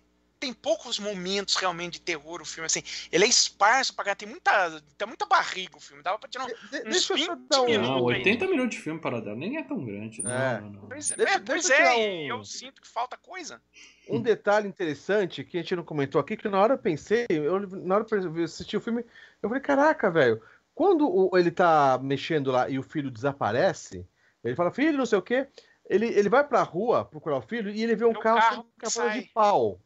tem 0.47 0.53
poucos 0.55 0.99
momentos 1.01 1.57
realmente 1.57 1.95
de 1.95 2.01
terror 2.03 2.41
o 2.41 2.45
filme, 2.45 2.67
assim. 2.67 2.83
Ele 3.11 3.25
é 3.25 3.29
esparso 3.29 3.93
pra 3.95 4.05
cá, 4.05 4.15
tem 4.15 4.29
muita, 4.29 4.81
tem 4.97 5.09
muita 5.09 5.27
barriga 5.27 5.77
o 5.77 5.81
filme. 5.81 6.03
Dava 6.05 6.19
pra 6.21 6.29
tirar 6.29 6.45
um. 6.45 6.47
De- 6.47 6.55
uns 6.55 6.69
Deixa 6.85 7.13
eu 7.15 7.19
só 7.19 7.35
20 7.35 7.49
dar 7.49 7.61
um. 7.63 7.67
minutos. 7.67 7.89
Não, 7.89 8.09
aí. 8.09 8.19
80 8.19 8.47
minutos 8.47 8.77
de 8.77 8.83
filme 8.83 9.01
para 9.01 9.21
dar 9.21 9.35
nem 9.35 9.57
é 9.57 9.65
tão 9.65 9.85
grande. 9.85 10.23
Não, 10.23 10.31
É. 10.31 10.61
não, 10.61 10.71
não. 10.71 10.89
Pois 10.89 11.11
é, 11.11 11.17
Deixa- 11.17 11.35
é, 11.35 11.39
pois 11.41 11.67
deixa 11.67 11.83
é, 11.83 11.95
um- 11.97 12.29
eu 12.39 12.45
sinto 12.45 12.81
que 12.81 12.87
falta 12.89 13.17
coisa. 13.17 13.61
Um 14.09 14.21
detalhe 14.23 14.69
interessante 14.69 15.43
que 15.43 15.59
a 15.59 15.61
gente 15.63 15.75
não 15.75 15.83
comentou 15.83 16.21
aqui, 16.21 16.37
que 16.37 16.49
na 16.49 16.61
hora 16.61 16.75
eu 16.75 16.79
pensei, 16.79 17.27
eu, 17.29 17.59
na 17.69 17.97
hora 17.97 18.07
eu 18.13 18.45
assisti 18.45 18.77
o 18.77 18.81
filme, 18.81 19.05
eu 19.43 19.49
falei, 19.49 19.61
caraca, 19.63 20.09
velho, 20.09 20.41
quando 20.73 21.09
o- 21.09 21.37
ele 21.37 21.51
tá 21.51 21.99
mexendo 22.01 22.53
lá 22.53 22.69
e 22.69 22.79
o 22.79 22.85
filho 22.85 23.11
desaparece, 23.11 24.07
ele 24.45 24.55
fala, 24.55 24.71
filho, 24.71 24.97
não 24.97 25.07
sei 25.07 25.19
o 25.19 25.23
quê, 25.23 25.49
ele, 25.91 26.07
ele 26.07 26.29
vai 26.29 26.47
pra 26.47 26.63
rua 26.63 27.05
procurar 27.05 27.39
o 27.39 27.43
filho 27.43 27.69
e 27.71 27.83
ele 27.83 27.97
vê 27.97 28.05
um 28.05 28.13
carro, 28.13 28.39
carro 28.41 28.63
com 28.65 28.71
que 28.87 28.95
capô 28.95 29.11
de 29.11 29.23
pau. 29.35 29.81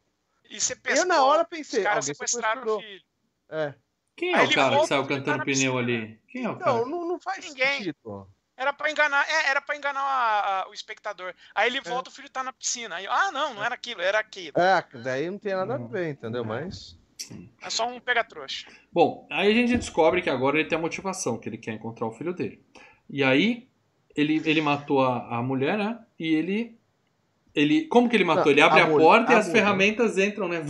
E 0.50 0.60
você 0.60 0.72
Eu 0.72 0.76
pensa, 0.82 1.04
na 1.06 1.24
hora 1.24 1.42
os 1.42 1.48
pensei, 1.48 1.82
caras 1.82 2.04
alguém 2.08 2.14
sequestraram 2.14 2.76
o 2.76 2.80
filho. 2.80 3.02
É. 3.48 3.74
Quem 4.16 4.34
Aí 4.34 4.44
é 4.46 4.48
o 4.48 4.54
cara 4.54 4.80
que 4.80 4.86
saiu 4.86 5.06
cantando 5.06 5.44
pneu 5.44 5.78
ali? 5.78 6.20
Quem 6.28 6.44
é 6.44 6.50
o 6.50 6.58
cara? 6.58 6.72
Não, 6.72 6.86
não, 6.86 7.08
não 7.08 7.20
faz 7.20 7.44
Ninguém. 7.44 7.78
sentido. 7.78 8.28
Era 8.56 8.72
pra 8.74 8.90
enganar, 8.90 9.26
é, 9.26 9.48
era 9.48 9.60
pra 9.62 9.74
enganar 9.76 10.02
a- 10.02 10.62
a- 10.64 10.68
o 10.68 10.74
espectador. 10.74 11.32
Aí 11.54 11.64
É. 11.64 11.66
ele 11.70 11.80
volta, 11.80 12.10
o 12.10 12.12
filho 12.12 12.28
tá 12.28 12.42
na 12.42 12.52
piscina. 12.52 12.96
Aí, 12.96 13.06
ah, 13.06 13.30
não, 13.32 13.54
não 13.54 13.64
era 13.64 13.74
aquilo, 13.74 14.02
era 14.02 14.18
aquilo. 14.18 14.58
É, 14.60 14.84
daí 15.02 15.30
não 15.30 15.38
tem 15.38 15.54
nada 15.54 15.76
a 15.76 15.78
ver, 15.78 16.10
entendeu? 16.10 16.44
Mas. 16.44 16.98
É 17.62 17.70
só 17.70 17.86
um 17.88 17.98
pega-trouxa. 18.00 18.66
Bom, 18.92 19.26
aí 19.30 19.50
a 19.50 19.54
gente 19.54 19.76
descobre 19.78 20.20
que 20.20 20.28
agora 20.30 20.58
ele 20.58 20.68
tem 20.68 20.76
a 20.76 20.80
motivação, 20.80 21.38
que 21.38 21.48
ele 21.48 21.58
quer 21.58 21.72
encontrar 21.72 22.06
o 22.06 22.12
filho 22.12 22.34
dele. 22.34 22.62
E 23.08 23.22
aí, 23.24 23.70
ele, 24.14 24.42
ele 24.44 24.60
matou 24.60 25.02
a, 25.04 25.38
a 25.38 25.42
mulher, 25.42 25.78
né? 25.78 25.98
E 26.18 26.34
ele. 26.34 26.78
Ele 27.60 27.86
como 27.88 28.08
que 28.08 28.16
ele 28.16 28.24
matou? 28.24 28.44
Não, 28.44 28.50
ele 28.52 28.60
abre 28.60 28.80
a 28.80 28.84
a, 28.84 28.88
porta 28.88 29.32
e 29.32 29.34
a 29.34 29.38
as 29.38 29.46
mulher- 29.48 29.60
ferramentas 29.62 30.18
entram, 30.18 30.48
né? 30.48 30.62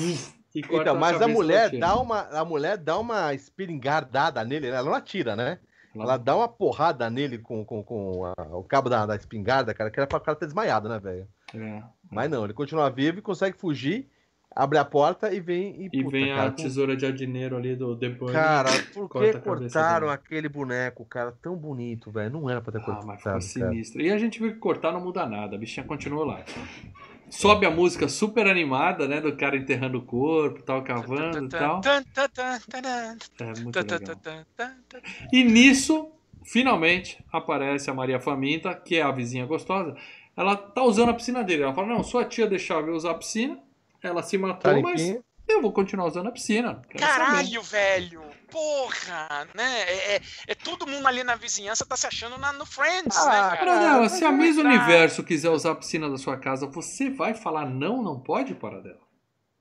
E 0.54 0.62
corta 0.62 0.82
Então, 0.82 0.96
mas 0.98 1.20
a 1.22 1.28
mulher 1.28 1.70
dá 1.78 1.96
uma, 2.00 2.20
a 2.22 2.44
mulher 2.44 2.76
dá 2.76 2.98
uma 2.98 3.32
espingarda 3.34 4.44
nele, 4.44 4.70
né? 4.70 4.76
ela 4.76 4.86
não 4.90 4.94
atira, 4.94 5.36
né? 5.36 5.58
Ela- 5.94 6.04
Ela 6.04 6.16
dá 6.16 6.36
uma 6.36 6.48
porrada 6.48 7.08
nele 7.10 7.38
com, 7.38 7.64
com, 7.64 7.82
com 7.82 8.24
a- 8.26 8.56
o 8.56 8.62
cabo 8.64 8.88
da, 8.88 9.06
da 9.06 9.16
espingarda, 9.16 9.74
cara, 9.74 9.90
que 9.90 9.98
era 9.98 10.06
pra 10.06 10.18
o 10.18 10.20
cara 10.20 10.36
ter 10.38 10.46
desmaiado, 10.46 10.88
né, 10.88 10.98
velho? 10.98 11.26
É. 11.54 11.82
Mas 12.10 12.30
não, 12.30 12.44
ele 12.44 12.52
continua 12.54 12.88
vivo 12.90 13.18
e 13.18 13.22
consegue 13.22 13.56
fugir, 13.56 14.08
abre 14.54 14.78
a 14.78 14.84
porta 14.84 15.32
e 15.32 15.40
vem 15.40 15.74
e, 15.82 15.86
E 15.92 16.02
puta, 16.02 16.10
vem 16.10 16.32
a 16.32 16.36
cara, 16.36 16.50
com- 16.50 16.62
tesoura 16.62 16.96
de 16.96 17.02
jardineiro 17.02 17.56
ali 17.56 17.76
do 17.76 17.96
The 17.96 18.08
Burning. 18.08 18.32
Cara, 18.32 18.70
por 18.92 19.08
que 19.08 19.18
a 19.30 19.40
cortaram 19.40 20.00
dele. 20.06 20.12
aquele 20.12 20.48
boneco, 20.48 21.04
cara, 21.04 21.32
tão 21.40 21.56
bonito, 21.56 22.10
velho? 22.10 22.30
Não 22.30 22.50
era 22.50 22.60
pra 22.60 22.72
ter 22.72 22.78
Ah, 22.78 22.82
cortado, 22.82 23.06
mas 23.06 23.22
ficou 23.22 23.40
sinistro. 23.40 24.02
E 24.02 24.10
a 24.10 24.18
gente 24.18 24.38
viu 24.40 24.52
que 24.52 24.58
cortar 24.58 24.92
não 24.92 25.00
muda 25.00 25.26
nada, 25.26 25.56
a 25.56 25.58
bichinha 25.58 25.86
continuou 25.86 26.24
lá. 26.24 26.44
Sobe 27.28 27.64
a 27.64 27.70
música 27.70 28.08
super 28.08 28.46
animada, 28.48 29.06
né? 29.06 29.20
Do 29.20 29.36
cara 29.36 29.56
enterrando 29.56 29.98
o 29.98 30.02
corpo, 30.02 30.62
tal, 30.62 30.82
cavando 30.82 31.44
e 31.46 31.48
tal. 31.48 31.80
É 33.38 33.44
muito 33.60 33.72
legal. 34.00 34.16
E 35.32 35.44
nisso, 35.44 36.10
finalmente, 36.44 37.22
aparece 37.32 37.88
a 37.88 37.94
Maria 37.94 38.18
Faminta, 38.20 38.74
que 38.74 38.96
é 38.96 39.02
a 39.02 39.12
vizinha 39.12 39.46
gostosa. 39.46 39.96
Ela 40.36 40.56
tá 40.56 40.82
usando 40.82 41.10
a 41.10 41.14
piscina 41.14 41.44
dele. 41.44 41.62
Ela 41.62 41.72
fala: 41.74 41.86
Não, 41.88 42.02
sua 42.02 42.24
tia 42.24 42.46
deixava 42.48 42.88
eu 42.88 42.94
usar 42.94 43.12
a 43.12 43.14
piscina. 43.14 43.58
Ela 44.02 44.22
se 44.22 44.38
Tá 44.38 44.46
matou, 44.46 44.82
mas 44.82 45.00
limpinho. 45.00 45.24
eu 45.48 45.60
vou 45.62 45.72
continuar 45.72 46.06
usando 46.06 46.28
a 46.28 46.32
piscina. 46.32 46.80
Quero 46.88 47.04
saber. 47.04 47.18
Caralho, 47.18 47.62
velho! 47.62 48.22
Porra! 48.50 49.46
Né? 49.54 49.80
É, 49.82 50.16
é- 50.16 50.20
é 50.48 50.54
todo 50.54 50.86
mundo 50.86 51.06
ali 51.06 51.22
na 51.22 51.36
vizinhança 51.36 51.86
tá 51.86 51.96
se 51.96 52.06
achando 52.06 52.36
na- 52.38 52.52
no 52.52 52.66
Friends, 52.66 53.16
Ah, 53.16 53.26
né, 53.26 53.32
cara? 53.32 53.56
Paradela, 53.58 54.00
mas 54.00 54.12
se 54.12 54.24
a 54.24 54.28
é 54.28 54.32
Miss 54.32 54.56
verdade. 54.56 54.76
Universo 54.76 55.22
quiser 55.24 55.50
usar 55.50 55.72
a 55.72 55.74
piscina 55.76 56.08
da 56.10 56.18
sua 56.18 56.36
casa, 56.36 56.66
você 56.66 57.10
vai 57.10 57.34
falar 57.34 57.66
não, 57.66 58.02
não 58.02 58.18
pode, 58.18 58.54
Paradela? 58.54 58.98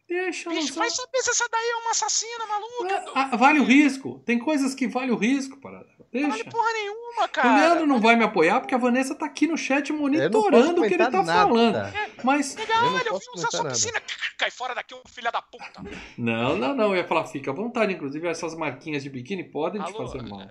Deixa 0.09 0.49
Bicho, 0.49 0.73
vai 0.73 0.89
saber 0.89 1.19
se 1.19 1.29
essa 1.29 1.47
daí 1.51 1.69
é 1.69 1.75
uma 1.75 1.91
assassina 1.91 2.45
maluca. 2.47 3.11
Ah, 3.13 3.37
vale 3.37 3.59
o 3.59 3.63
risco. 3.63 4.19
Tem 4.25 4.39
coisas 4.39 4.73
que 4.73 4.87
vale 4.87 5.11
o 5.11 5.15
risco, 5.15 5.57
Paradela. 5.61 5.93
Não 5.99 6.07
Deixa. 6.11 6.29
vale 6.29 6.43
porra 6.45 6.73
nenhuma, 6.73 7.25
O 7.25 7.29
cara. 7.29 7.55
Leandro 7.59 7.85
não 7.85 7.99
vai 8.01 8.15
me 8.15 8.23
apoiar 8.23 8.59
porque 8.59 8.73
a 8.73 8.77
Vanessa 8.79 9.13
tá 9.13 9.27
aqui 9.27 9.45
no 9.45 9.55
chat 9.55 9.91
não 9.93 9.99
monitorando 9.99 10.81
o 10.81 10.87
que 10.87 10.95
ele 10.95 11.03
tá 11.03 11.11
nada. 11.21 11.33
falando. 11.33 11.77
Mas. 12.23 12.55
Legal, 12.55 12.77
Eu 12.85 12.89
não 12.91 12.97
eu 12.97 13.03
vi 13.03 13.09
posso 13.11 13.31
usar 13.35 13.51
sua 13.51 13.65
piscina. 13.69 14.01
Cai 14.35 14.49
fora 14.49 14.73
daqui, 14.73 14.95
ô 14.95 15.01
filha 15.07 15.31
da 15.31 15.43
puta. 15.43 15.83
Não, 16.17 16.57
não, 16.57 16.73
não. 16.75 16.85
Eu 16.89 16.95
ia 16.95 17.07
falar, 17.07 17.25
fica 17.27 17.51
à 17.51 17.53
vontade. 17.53 17.93
Inclusive, 17.93 18.27
essas 18.27 18.55
marquinhas 18.55 19.03
de 19.03 19.11
biquíni 19.11 19.43
podem 19.43 19.79
te 19.83 19.89
Alô, 19.93 20.07
fazer 20.07 20.23
mal. 20.27 20.41
é, 20.41 20.49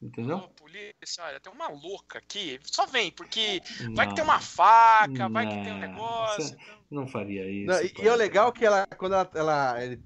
Entendeu? 0.00 0.36
alô, 0.38 0.48
polícia, 0.50 1.24
olha, 1.24 1.40
tem 1.40 1.52
uma 1.52 1.68
louca 1.68 2.18
aqui. 2.20 2.58
Só 2.62 2.86
vem, 2.86 3.10
porque 3.10 3.60
vai 3.94 4.06
que 4.06 4.14
tem 4.14 4.24
Não, 4.24 4.32
uma 4.32 4.40
faca, 4.40 5.28
vai 5.28 5.46
que 5.46 5.52
tem 5.52 5.72
um 5.72 5.78
Não, 5.78 5.88
negócio. 5.88 6.42
você- 6.42 6.54
então- 6.54 6.77
Não 6.90 7.06
faria 7.06 7.44
isso. 7.48 7.66
Não, 7.70 7.80
e, 7.82 7.92
e 8.04 8.08
é 8.08 8.16
legal 8.16 8.52
que 8.52 8.64
ela, 8.64 8.86
quando 8.96 9.14
ela, 9.14 9.30
ela, 9.34 9.84
ele- 9.84 10.02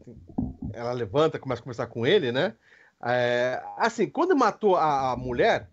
ela 0.73 0.93
levanta, 0.93 1.39
começa 1.39 1.61
a 1.61 1.65
conversar 1.65 1.87
com 1.87 2.07
ele, 2.07 2.33
né? 2.33 2.55
É, 3.05 3.63
assim, 3.77 4.09
quando 4.09 4.37
matou 4.37 4.77
a, 4.77 5.13
a 5.13 5.17
mulher, 5.17 5.69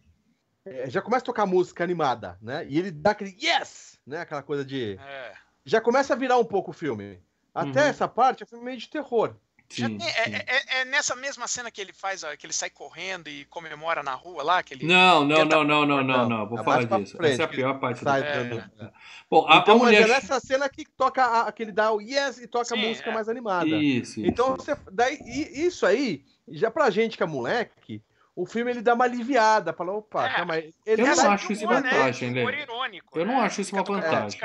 é, 0.65 0.89
já 0.89 1.01
começa 1.01 1.23
a 1.23 1.25
tocar 1.25 1.45
música 1.45 1.83
animada, 1.83 2.37
né? 2.41 2.65
E 2.67 2.77
ele 2.77 2.91
dá 2.91 3.11
aquele 3.11 3.35
yes, 3.41 3.99
né? 4.05 4.19
Aquela 4.21 4.43
coisa 4.43 4.63
de. 4.65 4.97
É. 4.99 5.33
Já 5.65 5.79
começa 5.81 6.13
a 6.13 6.17
virar 6.17 6.37
um 6.37 6.45
pouco 6.45 6.71
o 6.71 6.73
filme. 6.73 7.19
Até 7.53 7.81
Uhum. 7.83 7.87
essa 7.89 8.07
parte 8.07 8.43
é 8.43 8.45
um 8.45 8.49
filme 8.49 8.65
meio 8.65 8.77
de 8.77 8.89
terror. 8.89 9.35
Já 9.71 9.87
Sim, 9.87 9.97
tem- 9.99 10.07
sim. 10.09 10.15
é, 10.17 10.45
é- 10.47 10.81
é 10.81 10.85
nessa 10.85 11.15
mesma 11.15 11.47
cena 11.47 11.69
que 11.69 11.79
ele 11.79 11.93
faz, 11.93 12.23
ó, 12.23 12.35
que 12.35 12.43
ele 12.45 12.53
sai 12.53 12.71
correndo 12.71 13.27
e 13.27 13.45
comemora 13.45 14.01
na 14.01 14.15
rua 14.15 14.41
lá, 14.41 14.63
que 14.63 14.73
ele. 14.73 14.85
Não, 14.87 15.23
não, 15.23 15.35
tenta- 15.43 15.57
não, 15.57 15.63
não, 15.63 15.85
não, 15.85 16.03
não, 16.03 16.17
Não, 16.17 16.29
não. 16.29 16.49
Vou 16.49 16.59
a 16.59 16.63
falar 16.63 16.83
disso. 16.85 17.15
frente, 17.17 17.33
Essa 17.33 17.43
é 17.43 17.45
a 17.45 17.47
pior 17.47 17.79
parte 17.79 17.99
do 17.99 18.03
Sai 18.03 18.21
É. 18.21 18.91
Bom, 19.29 19.45
a, 19.47 19.57
Então, 19.57 19.75
a 19.75 19.77
mas 19.77 19.85
mulher. 19.85 20.01
é 20.01 20.07
nessa 20.07 20.39
cena 20.39 20.67
que 20.67 20.85
toca 20.97 21.23
a- 21.23 21.47
aquele 21.47 21.71
dá 21.71 21.91
o 21.91 22.01
yes 22.01 22.39
e 22.39 22.47
toca 22.47 22.65
Sim, 22.65 22.83
a 22.83 22.87
música 22.87 23.11
é. 23.11 23.13
mais 23.13 23.29
animada. 23.29 23.67
Isso, 23.67 24.19
isso. 24.19 24.25
Então, 24.25 24.55
você, 24.55 24.75
daí, 24.91 25.19
isso 25.27 25.85
aí, 25.85 26.25
já 26.47 26.71
pra 26.71 26.89
gente 26.89 27.15
que 27.15 27.21
é 27.21 27.27
moleque, 27.27 28.01
o 28.35 28.47
filme 28.47 28.71
ele 28.71 28.81
dá 28.81 28.95
uma 28.95 29.05
aliviada, 29.05 29.71
fala, 29.71 29.91
opa, 29.93 30.25
É. 30.25 30.33
calma 30.35 30.53
aí. 30.55 30.73
Ele 30.83 31.03
Eu 31.03 31.05
não 31.05 31.13
Essa 31.13 31.29
acho 31.29 31.51
isso 31.53 31.63
humor, 31.65 31.79
né? 31.81 31.91
vantagem, 31.91 32.35
irônico. 32.35 33.19
Eu 33.19 33.23
não 33.25 33.35
né? 33.35 33.41
acho 33.41 33.61
isso 33.61 33.75
uma 33.75 33.83
vantagem. 33.83 34.39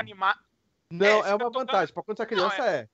Não, 0.91 1.07
É, 1.07 1.11
é, 1.11 1.35
uma 1.35 1.39
tocando- 1.39 1.53
vantagem. 1.55 1.95
Pra 1.95 2.03
quando 2.03 2.19
você 2.19 2.23
é 2.23 2.27
criança, 2.27 2.59
Não, 2.59 2.65
é. 2.67 2.89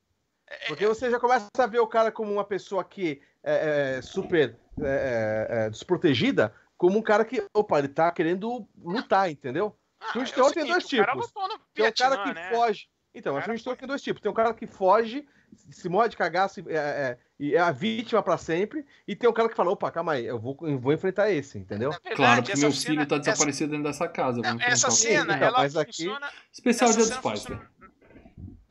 Porque 0.67 0.85
você 0.87 1.09
já 1.09 1.19
começa 1.19 1.47
a 1.57 1.67
ver 1.67 1.79
o 1.79 1.87
cara 1.87 2.11
como 2.11 2.31
uma 2.31 2.43
pessoa 2.43 2.83
que 2.83 3.21
é, 3.43 3.97
é, 3.97 4.01
super 4.01 4.55
é, 4.81 4.83
é, 4.83 5.65
é, 5.65 5.69
desprotegida, 5.69 6.53
como 6.77 6.97
um 6.97 7.01
cara 7.01 7.23
que, 7.25 7.45
opa, 7.53 7.79
ele 7.79 7.87
tá 7.87 8.11
querendo 8.11 8.67
lutar, 8.83 9.29
entendeu? 9.29 9.75
Ah, 9.99 10.11
Filme 10.13 10.27
de 10.27 10.31
é 10.31 10.33
o 10.33 10.35
terror 10.35 10.53
tem 10.53 10.63
seguinte, 10.63 10.71
dois 10.73 10.85
o 10.85 10.97
cara 11.05 11.11
tipos. 11.13 11.31
Tem 11.73 11.85
um 11.87 11.91
cara 11.91 12.23
que 12.23 12.33
né? 12.33 12.49
foge. 12.51 12.87
Então, 13.13 13.35
O 13.35 13.39
de 13.41 13.63
foi- 13.63 13.75
tem 13.75 13.87
dois 13.87 14.01
tipos. 14.01 14.21
Tem 14.21 14.31
um 14.31 14.33
cara 14.33 14.53
que 14.53 14.65
foge, 14.65 15.27
se 15.69 15.89
morre 15.89 16.09
de 16.09 16.15
cagaço 16.17 16.61
e 16.61 16.63
é, 16.69 16.75
é, 16.77 17.17
e 17.39 17.55
é 17.55 17.59
a 17.59 17.71
vítima 17.71 18.23
pra 18.23 18.37
sempre, 18.37 18.85
e 19.07 19.15
tem 19.15 19.29
um 19.29 19.33
cara 19.33 19.49
que 19.49 19.55
fala, 19.55 19.69
opa, 19.71 19.91
calma 19.91 20.13
aí, 20.13 20.25
eu 20.25 20.39
vou, 20.39 20.57
eu 20.61 20.79
vou 20.79 20.93
enfrentar 20.93 21.29
esse, 21.29 21.57
entendeu? 21.59 21.89
Verdade, 21.91 22.15
Claro, 22.15 22.35
porque 22.41 22.51
essa 22.53 22.61
meu 22.61 22.71
cena- 22.71 22.93
filho 22.95 23.07
tá 23.07 23.15
essa- 23.17 23.23
desaparecido 23.31 23.71
dentro 23.71 23.83
dessa 23.83 24.07
casa. 24.07 24.41
Não, 24.41 24.57
essa 24.61 24.87
o 24.87 24.91
cena, 24.91 25.35
Então, 25.35 25.47
ela 25.47 25.65
aqui- 25.65 25.85
funciona. 25.87 26.29
Especial 26.51 26.89
essa 26.89 26.99
Dia 26.99 27.07
dos 27.09 27.17
Pais, 27.17 27.39
funciona- 27.41 27.61
velho. 27.61 27.71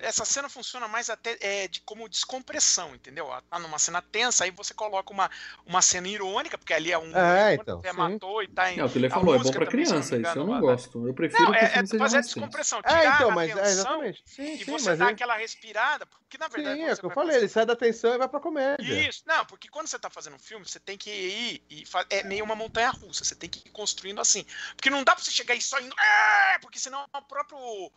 Essa 0.02 0.24
cena 0.24 0.48
funciona 0.48 0.88
mais 0.88 1.10
até 1.10 1.36
é, 1.40 1.68
de 1.68 1.80
como 1.80 2.08
descompressão, 2.08 2.94
entendeu? 2.94 3.28
Tá 3.48 3.58
numa 3.58 3.78
cena 3.78 4.00
tensa, 4.02 4.44
aí 4.44 4.50
você 4.50 4.72
coloca 4.74 5.12
uma, 5.12 5.30
uma 5.66 5.82
cena 5.82 6.08
irônica, 6.08 6.56
porque 6.58 6.72
ali 6.74 6.90
é 6.92 6.98
um. 6.98 7.14
É, 7.16 7.54
então, 7.54 7.80
você 7.80 7.92
matou 7.92 8.42
e 8.42 8.48
tá 8.48 8.72
em. 8.72 8.78
É 8.78 8.84
o 8.84 8.90
que 8.90 8.98
ele 8.98 9.06
a 9.06 9.10
falou, 9.10 9.34
é 9.34 9.38
bom 9.38 9.38
música 9.38 9.58
pra 9.58 9.64
não 9.64 9.70
criança 9.70 9.94
me 9.94 10.00
isso. 10.00 10.14
Eu 10.14 10.18
engano, 10.20 10.44
não 10.46 10.52
lá- 10.52 10.60
gosto. 10.60 11.06
Eu 11.06 11.14
prefiro 11.14 11.42
Não, 11.44 11.52
que 11.52 11.58
o 11.58 11.60
é, 11.60 11.78
é 11.78 11.98
fazer 11.98 12.16
a 12.16 12.20
descompressão, 12.20 12.80
É, 12.80 12.82
tirar 12.82 13.14
então, 13.16 13.30
a 13.30 13.34
mas 13.34 13.50
é, 13.50 13.54
tensão 13.54 13.70
exatamente. 13.70 14.22
Sim, 14.24 14.54
e 14.54 14.64
sim, 14.64 14.64
você 14.64 14.88
mas 14.90 14.98
dá 14.98 15.06
é, 15.06 15.10
aquela 15.10 15.36
respirada, 15.36 16.06
porque 16.06 16.38
na 16.38 16.48
verdade. 16.48 16.76
sim, 16.76 16.84
é 16.84 16.92
o 16.92 16.96
que 16.96 17.06
eu 17.06 17.10
falei, 17.10 17.32
fazer- 17.32 17.44
ele 17.44 17.48
sai 17.52 17.66
da 17.66 17.76
tensão 17.76 18.14
e 18.14 18.18
vai 18.18 18.28
pra 18.28 18.40
comédia. 18.40 19.08
Isso, 19.08 19.22
não, 19.26 19.44
porque 19.46 19.68
quando 19.68 19.86
você 19.88 19.98
tá 19.98 20.08
fazendo 20.08 20.36
um 20.36 20.38
filme, 20.38 20.66
você 20.66 20.80
tem 20.80 20.96
que 20.96 21.10
ir 21.10 21.64
e 21.68 21.84
fa- 21.86 22.06
é 22.10 22.22
meio 22.22 22.44
uma 22.44 22.54
montanha 22.54 22.90
russa, 22.90 23.24
você 23.24 23.34
tem 23.34 23.48
que 23.50 23.60
ir 23.66 23.70
construindo 23.72 24.20
assim. 24.20 24.44
Porque 24.76 24.90
não 24.90 25.04
dá 25.04 25.14
pra 25.14 25.22
você 25.24 25.30
chegar 25.30 25.54
e 25.54 25.60
só 25.60 25.78
indo, 25.80 25.94
"É", 25.98 26.58
porque 26.60 26.78
senão 26.78 27.04
o 27.14 27.22
próprio 27.22 27.90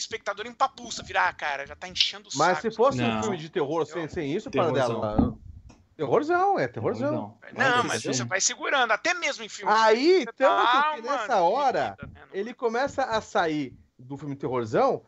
espectador 0.00 0.46
empapuça, 0.46 1.02
virar, 1.02 1.28
ah, 1.28 1.32
cara, 1.32 1.66
já 1.66 1.76
tá 1.76 1.88
enchendo 1.88 2.28
o 2.28 2.32
Mas 2.36 2.58
saco. 2.58 2.62
se 2.62 2.76
fosse 2.76 2.98
Não. 2.98 3.18
um 3.18 3.22
filme 3.22 3.36
de 3.36 3.48
terror 3.50 3.86
sem, 3.86 4.08
sem 4.08 4.32
isso, 4.34 4.50
para 4.50 4.72
Terrorzão. 4.72 5.00
dela. 5.00 5.38
Terrorzão, 5.96 6.58
é 6.58 6.66
terrorzão. 6.66 7.12
Não, 7.12 7.38
Não, 7.52 7.84
mas 7.84 8.02
você 8.02 8.24
vai 8.24 8.40
segurando, 8.40 8.90
até 8.90 9.12
mesmo 9.12 9.44
em 9.44 9.48
filme. 9.48 9.70
Aí, 9.70 10.24
tanto 10.24 10.38
dá 10.38 10.92
que 10.96 11.02
nessa 11.02 11.42
hora, 11.42 11.94
dividida, 12.00 12.20
né, 12.20 12.26
ele 12.32 12.54
começa 12.54 13.04
a 13.04 13.20
sair 13.20 13.74
do 13.98 14.16
filme 14.16 14.34
terrorzão, 14.34 15.02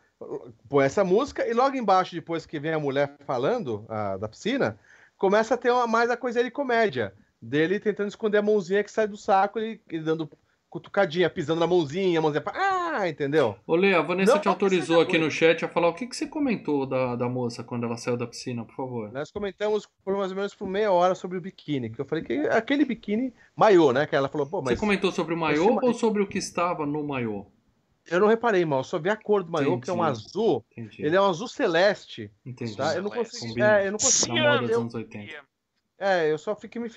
põe 0.69 0.85
essa 0.85 1.03
música 1.03 1.49
e 1.49 1.55
logo 1.55 1.75
embaixo, 1.77 2.15
depois 2.15 2.45
que 2.45 2.61
vem 2.61 2.75
a 2.75 2.79
mulher 2.79 3.17
falando 3.27 3.87
a, 3.89 4.19
da 4.19 4.29
piscina, 4.29 4.79
começa 5.17 5.55
a 5.55 5.57
ter 5.57 5.71
uma, 5.71 5.87
mais 5.87 6.11
a 6.11 6.17
coisa 6.17 6.45
de 6.45 6.51
comédia. 6.51 7.15
Dele 7.41 7.81
tentando 7.81 8.09
esconder 8.09 8.39
a 8.39 8.43
mãozinha 8.43 8.85
que 8.85 8.91
sai 8.91 9.07
do 9.09 9.17
saco 9.17 9.59
e, 9.59 9.81
e 9.91 9.99
dando 9.99 10.31
cutucadinha, 10.73 11.29
pisando 11.29 11.61
na 11.61 11.67
mãozinha, 11.67 12.19
a 12.19 12.23
mãozinha. 12.23 12.43
Ah, 12.47 13.07
entendeu? 13.07 13.57
Ô, 13.67 13.77
Lê, 13.77 13.95
a 13.95 14.01
Vanessa 14.01 14.35
não, 14.35 14.41
te 14.41 14.49
autorizou 14.49 15.03
aqui 15.03 15.19
no 15.19 15.31
chat 15.31 15.63
a 15.63 15.69
falar 15.69 15.89
o 15.89 15.95
que, 15.95 16.07
que 16.07 16.17
você 16.17 16.27
comentou 16.27 16.87
da, 16.87 17.15
da 17.15 17.29
moça 17.29 17.63
quando 17.63 17.85
ela 17.85 17.99
saiu 17.99 18.17
da 18.17 18.27
piscina, 18.27 18.65
por 18.65 18.75
favor. 18.75 19.13
Nós 19.13 19.31
comentamos 19.31 19.87
por 20.03 20.17
mais 20.17 20.31
ou 20.31 20.37
menos 20.37 20.55
por 20.55 20.67
meia 20.67 20.91
hora 20.91 21.15
sobre 21.15 21.37
o 21.37 21.43
biquíni, 21.43 21.91
que 21.91 22.01
eu 22.01 22.07
falei 22.07 22.25
que 22.25 22.33
aquele 22.49 22.87
biquíni 22.87 23.35
maiô, 23.55 23.93
né? 23.93 24.07
Que 24.07 24.17
ela 24.17 24.31
falou, 24.31 24.47
pô, 24.47 24.63
mas. 24.63 24.75
Você 24.75 24.81
comentou 24.81 25.13
sobre 25.13 25.35
o 25.35 25.37
maiô 25.37 25.79
ou 25.83 25.93
sobre 25.93 26.23
o 26.23 26.27
que 26.27 26.39
estava 26.39 26.87
no 26.87 27.05
maiô? 27.07 27.45
Eu 28.11 28.19
não 28.19 28.27
reparei 28.27 28.65
mal, 28.65 28.83
só 28.83 28.99
vi 28.99 29.11
a 29.11 29.17
cor 29.17 29.45
do 29.45 29.53
maiô, 29.53 29.79
que 29.79 29.91
é 29.91 29.93
um 29.93 30.03
azul. 30.03 30.65
Entendi. 30.73 31.05
Ele 31.05 31.15
é 31.15 31.21
um 31.21 31.27
azul 31.27 31.47
celeste. 31.47 32.33
Entendi. 32.45 32.77
Tá? 32.77 32.97
Eu 32.97 33.03
não 33.03 33.11
consigo. 33.11 33.63
É, 33.63 33.87
eu 33.87 33.93
não 33.93 33.99
consigo. 33.99 34.35
Na 34.35 34.55
moda 34.55 34.67
dos 34.67 34.77
anos 34.77 34.95
80. 34.95 35.52
É, 36.05 36.33
eu 36.33 36.37
só 36.37 36.57
fiquei 36.57 36.83
me 36.83 36.89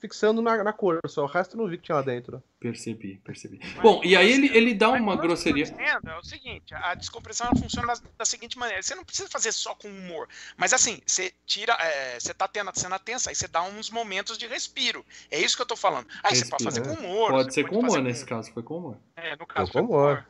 fixando 0.00 0.42
na, 0.42 0.64
na 0.64 0.72
cor, 0.72 0.98
só 1.06 1.22
o 1.22 1.26
resto 1.28 1.56
eu 1.56 1.62
não 1.62 1.70
vi 1.70 1.78
que 1.78 1.84
tinha 1.84 1.94
lá 1.94 2.02
dentro. 2.02 2.42
Percebi, 2.58 3.20
percebi. 3.24 3.60
Mas, 3.62 3.80
Bom, 3.80 4.00
e 4.02 4.16
aí 4.16 4.28
ele, 4.28 4.50
ele 4.52 4.74
dá 4.74 4.90
uma 4.90 5.14
grosseria. 5.14 5.66
É 5.78 6.18
o 6.18 6.24
seguinte, 6.24 6.74
a 6.74 6.96
descompressão 6.96 7.48
funciona 7.56 7.94
da, 7.94 8.00
da, 8.18 8.24
seguinte 8.24 8.58
maneira: 8.58 8.82
você 8.82 8.96
não 8.96 9.04
precisa 9.04 9.28
fazer 9.28 9.52
só 9.52 9.72
com 9.76 9.86
humor, 9.86 10.28
mas 10.56 10.72
assim, 10.72 11.00
você 11.06 11.32
tira, 11.46 11.74
é, 11.74 12.18
você 12.18 12.34
tá 12.34 12.48
tendo 12.48 12.70
a 12.70 12.74
cena 12.74 12.98
tensa, 12.98 13.30
aí 13.30 13.36
você 13.36 13.46
dá 13.46 13.62
uns 13.62 13.88
momentos 13.88 14.36
de 14.36 14.48
respiro. 14.48 15.06
É 15.30 15.38
isso 15.38 15.54
que 15.54 15.62
eu 15.62 15.66
tô 15.66 15.76
falando. 15.76 16.08
Aí 16.24 16.30
Respira, 16.30 16.44
você 16.44 16.50
pode 16.50 16.64
fazer 16.64 16.82
com 16.82 17.06
humor. 17.06 17.30
Pode 17.30 17.54
ser 17.54 17.68
com 17.68 17.78
humor 17.78 18.02
nesse 18.02 18.24
com... 18.24 18.34
caso, 18.34 18.52
foi 18.52 18.64
com 18.64 18.78
humor. 18.78 18.96
É, 19.14 19.36
no 19.36 19.46
caso 19.46 19.70
foi 19.70 19.80
com 19.80 19.86
humor. 19.86 20.10
humor. 20.10 20.26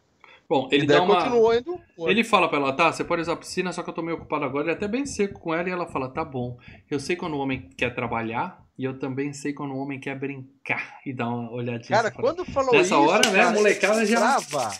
Bom, 0.50 0.68
ele 0.72 0.84
dá 0.84 1.00
uma. 1.00 1.28
Indo, 1.56 1.80
ele 2.08 2.24
fala 2.24 2.48
pra 2.48 2.58
ela, 2.58 2.72
tá, 2.72 2.92
você 2.92 3.04
pode 3.04 3.22
usar 3.22 3.34
a 3.34 3.36
piscina, 3.36 3.72
só 3.72 3.84
que 3.84 3.90
eu 3.90 3.94
tô 3.94 4.02
meio 4.02 4.16
ocupado 4.16 4.44
agora. 4.44 4.64
Ele 4.64 4.72
é 4.72 4.74
até 4.74 4.88
bem 4.88 5.06
seco 5.06 5.38
com 5.38 5.54
ela 5.54 5.68
e 5.68 5.70
ela 5.70 5.86
fala, 5.86 6.08
tá 6.08 6.24
bom. 6.24 6.58
Eu 6.90 6.98
sei 6.98 7.14
quando 7.14 7.34
o 7.34 7.38
homem 7.38 7.70
quer 7.76 7.94
trabalhar 7.94 8.60
e 8.76 8.82
eu 8.82 8.98
também 8.98 9.32
sei 9.32 9.52
quando 9.52 9.74
o 9.74 9.78
homem 9.78 10.00
quer 10.00 10.18
brincar 10.18 10.98
e 11.06 11.12
dar 11.12 11.28
uma 11.28 11.52
olhadinha. 11.52 11.96
Cara, 11.96 12.10
quando 12.10 12.44
falou 12.44 12.72
Nessa 12.72 12.96
isso, 12.96 13.00
hora, 13.00 13.30
né, 13.30 13.42
a 13.42 13.52
molecada 13.52 14.04
já. 14.04 14.18
Lembrava. 14.18 14.76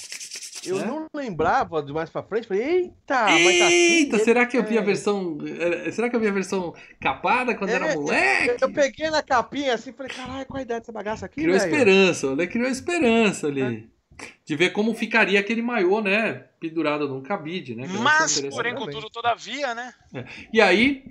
Eu 0.66 0.80
é? 0.80 0.84
não 0.84 1.06
lembrava 1.14 1.80
de 1.84 1.92
mais 1.92 2.10
pra 2.10 2.24
frente. 2.24 2.48
Falei, 2.48 2.62
eita, 2.64 2.94
tá 3.06 3.38
Eita, 3.38 4.16
assim, 4.16 4.24
será 4.24 4.46
que 4.46 4.58
eu 4.58 4.64
vi 4.64 4.76
a 4.76 4.82
versão. 4.82 5.38
É, 5.86 5.92
será 5.92 6.10
que 6.10 6.16
eu 6.16 6.20
vi 6.20 6.26
a 6.26 6.32
versão 6.32 6.74
capada 7.00 7.54
quando 7.54 7.70
é, 7.70 7.74
era 7.74 7.94
moleque? 7.94 8.48
Eu, 8.48 8.56
eu, 8.62 8.72
peguei 8.72 9.08
na 9.08 9.22
capinha 9.22 9.74
assim 9.74 9.92
falei, 9.92 10.12
caralho, 10.12 10.46
qual 10.46 10.58
a 10.58 10.62
ideia 10.62 10.80
dessa 10.80 10.90
bagaça 10.90 11.26
aqui? 11.26 11.40
Criou 11.40 11.56
véio? 11.56 11.72
esperança, 11.72 12.26
ele 12.26 12.46
criou 12.48 12.68
esperança 12.68 13.46
ali. 13.46 13.62
É 13.62 13.99
de 14.44 14.56
ver 14.56 14.70
como 14.70 14.94
ficaria 14.94 15.40
aquele 15.40 15.62
maiô, 15.62 16.00
né? 16.00 16.44
Pendurado 16.58 17.08
num 17.08 17.22
cabide, 17.22 17.74
né? 17.74 17.86
Mas, 18.00 18.40
porém, 18.40 18.74
contudo, 18.74 19.08
todavia, 19.10 19.74
né? 19.74 19.94
É. 20.14 20.24
E 20.52 20.60
aí, 20.60 21.04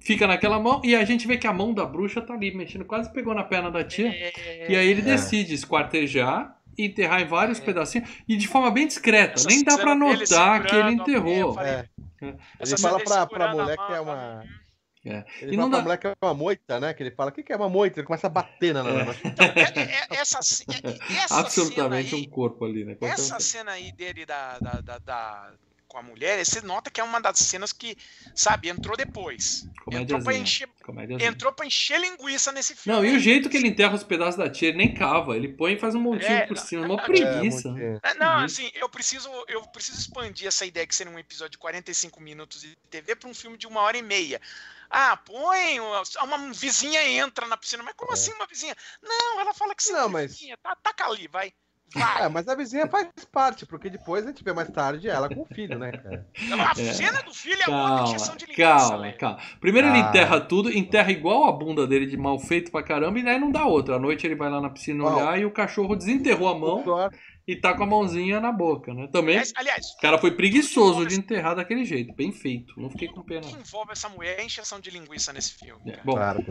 fica 0.00 0.26
naquela 0.26 0.58
mão 0.58 0.80
e 0.84 0.94
a 0.94 1.04
gente 1.04 1.26
vê 1.26 1.36
que 1.36 1.46
a 1.46 1.52
mão 1.52 1.72
da 1.72 1.84
bruxa 1.84 2.20
tá 2.20 2.34
ali 2.34 2.54
mexendo, 2.54 2.84
quase 2.84 3.12
pegou 3.12 3.34
na 3.34 3.44
perna 3.44 3.70
da 3.70 3.84
tia. 3.84 4.08
É... 4.08 4.66
E 4.70 4.76
aí 4.76 4.88
ele 4.88 5.02
decide 5.02 5.54
esquartejar 5.54 6.56
e 6.76 6.86
enterrar 6.86 7.20
em 7.20 7.26
vários 7.26 7.58
é. 7.60 7.64
pedacinhos 7.64 8.08
e 8.28 8.36
de 8.36 8.46
forma 8.48 8.70
bem 8.70 8.86
discreta. 8.86 9.42
Nem 9.46 9.62
dá 9.62 9.76
para 9.76 9.94
notar 9.94 10.64
que 10.64 10.74
ele 10.74 10.92
enterrou. 10.92 11.54
Falei, 11.54 11.72
é. 11.72 11.86
Ele 12.60 12.78
fala 12.78 13.02
pra, 13.02 13.26
pra 13.26 13.54
mulher 13.54 13.76
que 13.76 13.92
é 13.92 14.00
uma. 14.00 14.44
É. 15.06 15.24
Ele 15.40 15.54
e 15.54 15.56
fala 15.56 15.70
pra 15.70 15.82
mulher 15.82 15.98
que 15.98 16.06
é 16.08 16.14
uma 16.20 16.34
moita, 16.34 16.80
né? 16.80 16.92
Que 16.92 17.02
ele 17.02 17.12
fala, 17.12 17.30
o 17.30 17.32
que, 17.32 17.42
que 17.42 17.52
é 17.52 17.56
uma 17.56 17.68
moita? 17.68 18.00
Ele 18.00 18.06
começa 18.06 18.26
a 18.26 18.30
bater 18.30 18.74
na. 18.74 18.80
É. 18.80 19.16
Então, 19.24 19.46
é, 19.46 20.16
é, 20.16 20.20
essa, 20.20 20.40
essa 20.40 21.38
Absolutamente 21.38 22.14
aí, 22.14 22.22
um 22.22 22.28
corpo 22.28 22.64
ali, 22.64 22.84
né? 22.84 22.94
Qualquer 22.96 23.14
essa 23.14 23.38
cena 23.38 23.72
aí 23.72 23.92
dele 23.92 24.26
da, 24.26 24.58
da, 24.58 24.80
da, 24.80 24.98
da, 24.98 25.52
com 25.86 25.98
a 25.98 26.02
mulher, 26.02 26.44
você 26.44 26.60
nota 26.60 26.90
que 26.90 27.00
é 27.00 27.04
uma 27.04 27.20
das 27.20 27.38
cenas 27.38 27.72
que, 27.72 27.96
sabe, 28.34 28.68
entrou 28.68 28.96
depois. 28.96 29.66
Entrou 29.90 30.22
pra, 30.22 30.36
encher, 30.36 30.68
entrou 31.20 31.52
pra 31.52 31.64
encher 31.64 32.00
linguiça 32.00 32.52
nesse 32.52 32.74
filme. 32.74 32.98
Não, 32.98 33.04
e 33.04 33.16
o 33.16 33.20
jeito 33.20 33.48
que 33.48 33.56
ele 33.56 33.68
enterra 33.68 33.94
os 33.94 34.04
pedaços 34.04 34.36
da 34.36 34.50
tia, 34.50 34.68
ele 34.68 34.78
nem 34.78 34.92
cava. 34.92 35.36
Ele 35.36 35.48
põe 35.48 35.74
e 35.74 35.78
faz 35.78 35.94
um 35.94 36.00
montinho 36.00 36.32
é, 36.32 36.46
por 36.46 36.58
cima. 36.58 36.84
Uma 36.84 37.02
preguiça. 37.02 37.74
É, 38.02 38.14
não, 38.14 38.38
assim, 38.40 38.70
eu 38.74 38.88
preciso, 38.88 39.30
eu 39.48 39.62
preciso 39.68 39.98
expandir 39.98 40.48
essa 40.48 40.66
ideia 40.66 40.86
que 40.86 40.94
seria 40.94 41.12
um 41.12 41.18
episódio 41.18 41.52
de 41.52 41.58
45 41.58 42.20
minutos 42.20 42.60
de 42.60 42.76
TV 42.90 43.16
para 43.16 43.30
um 43.30 43.34
filme 43.34 43.56
de 43.56 43.66
uma 43.66 43.80
hora 43.80 43.96
e 43.96 44.02
meia. 44.02 44.40
Ah, 44.90 45.16
põe. 45.16 45.80
Uma 45.80 46.52
vizinha 46.52 47.02
entra 47.08 47.46
na 47.46 47.56
piscina. 47.56 47.82
Mas 47.82 47.94
como 47.94 48.12
é. 48.12 48.14
assim 48.14 48.32
uma 48.32 48.46
vizinha? 48.46 48.74
Não, 49.02 49.40
ela 49.40 49.54
fala 49.54 49.74
que 49.74 49.82
sim, 49.82 49.92
não, 49.92 50.08
mas... 50.08 50.32
vizinha. 50.32 50.56
Tá, 50.62 50.76
taca 50.76 51.06
ali, 51.06 51.28
vai. 51.28 51.52
Vai. 51.94 52.24
É, 52.24 52.28
mas 52.28 52.48
a 52.48 52.54
vizinha 52.54 52.86
faz 52.88 53.08
parte, 53.30 53.64
porque 53.64 53.88
depois 53.88 54.24
a 54.24 54.28
gente 54.28 54.42
vê 54.42 54.52
mais 54.52 54.68
tarde 54.70 55.08
ela 55.08 55.28
com 55.28 55.42
o 55.42 55.46
filho, 55.46 55.78
né, 55.78 55.92
cara? 55.92 56.26
A 56.36 56.80
é. 56.80 56.92
cena 56.92 57.22
do 57.22 57.32
filho 57.32 57.62
é 57.62 57.64
calma, 57.64 58.00
uma 58.00 58.08
injeção 58.08 58.36
de 58.36 58.44
linguiça, 58.44 58.68
Calma, 58.68 58.98
né? 58.98 59.12
calma. 59.12 59.38
Primeiro 59.60 59.88
ele 59.88 59.98
enterra 59.98 60.40
tudo, 60.40 60.70
enterra 60.70 61.12
igual 61.12 61.44
a 61.44 61.52
bunda 61.52 61.86
dele 61.86 62.06
de 62.06 62.16
mal 62.16 62.38
feito 62.38 62.72
pra 62.72 62.82
caramba, 62.82 63.18
e 63.20 63.28
aí 63.28 63.38
não 63.38 63.52
dá 63.52 63.64
outra. 63.64 63.96
À 63.96 63.98
noite 63.98 64.26
ele 64.26 64.34
vai 64.34 64.50
lá 64.50 64.60
na 64.60 64.68
piscina 64.68 65.04
olhar 65.04 65.38
e 65.38 65.44
o 65.44 65.50
cachorro 65.50 65.94
desenterrou 65.94 66.48
a 66.48 66.58
mão 66.58 66.84
e 67.46 67.54
tá 67.54 67.74
com 67.74 67.84
a 67.84 67.86
mãozinha 67.86 68.40
na 68.40 68.50
boca, 68.50 68.92
né? 68.92 69.06
Também. 69.12 69.40
Aliás, 69.54 69.92
o 69.92 70.00
cara 70.00 70.18
foi 70.18 70.32
preguiçoso 70.32 71.06
de 71.06 71.14
enterrar 71.14 71.54
daquele 71.54 71.84
jeito, 71.84 72.12
bem 72.14 72.32
feito. 72.32 72.78
Não 72.78 72.90
fiquei 72.90 73.06
com 73.06 73.22
pena. 73.22 73.46
O 73.46 73.48
que 73.48 73.60
envolve 73.60 73.92
essa 73.92 74.08
mulher 74.08 74.40
é 74.40 74.44
encheção 74.44 74.80
de 74.80 74.90
linguiça 74.90 75.32
nesse 75.32 75.54
filme. 75.54 75.80
É, 75.92 76.00
bom, 76.04 76.14
claro, 76.14 76.44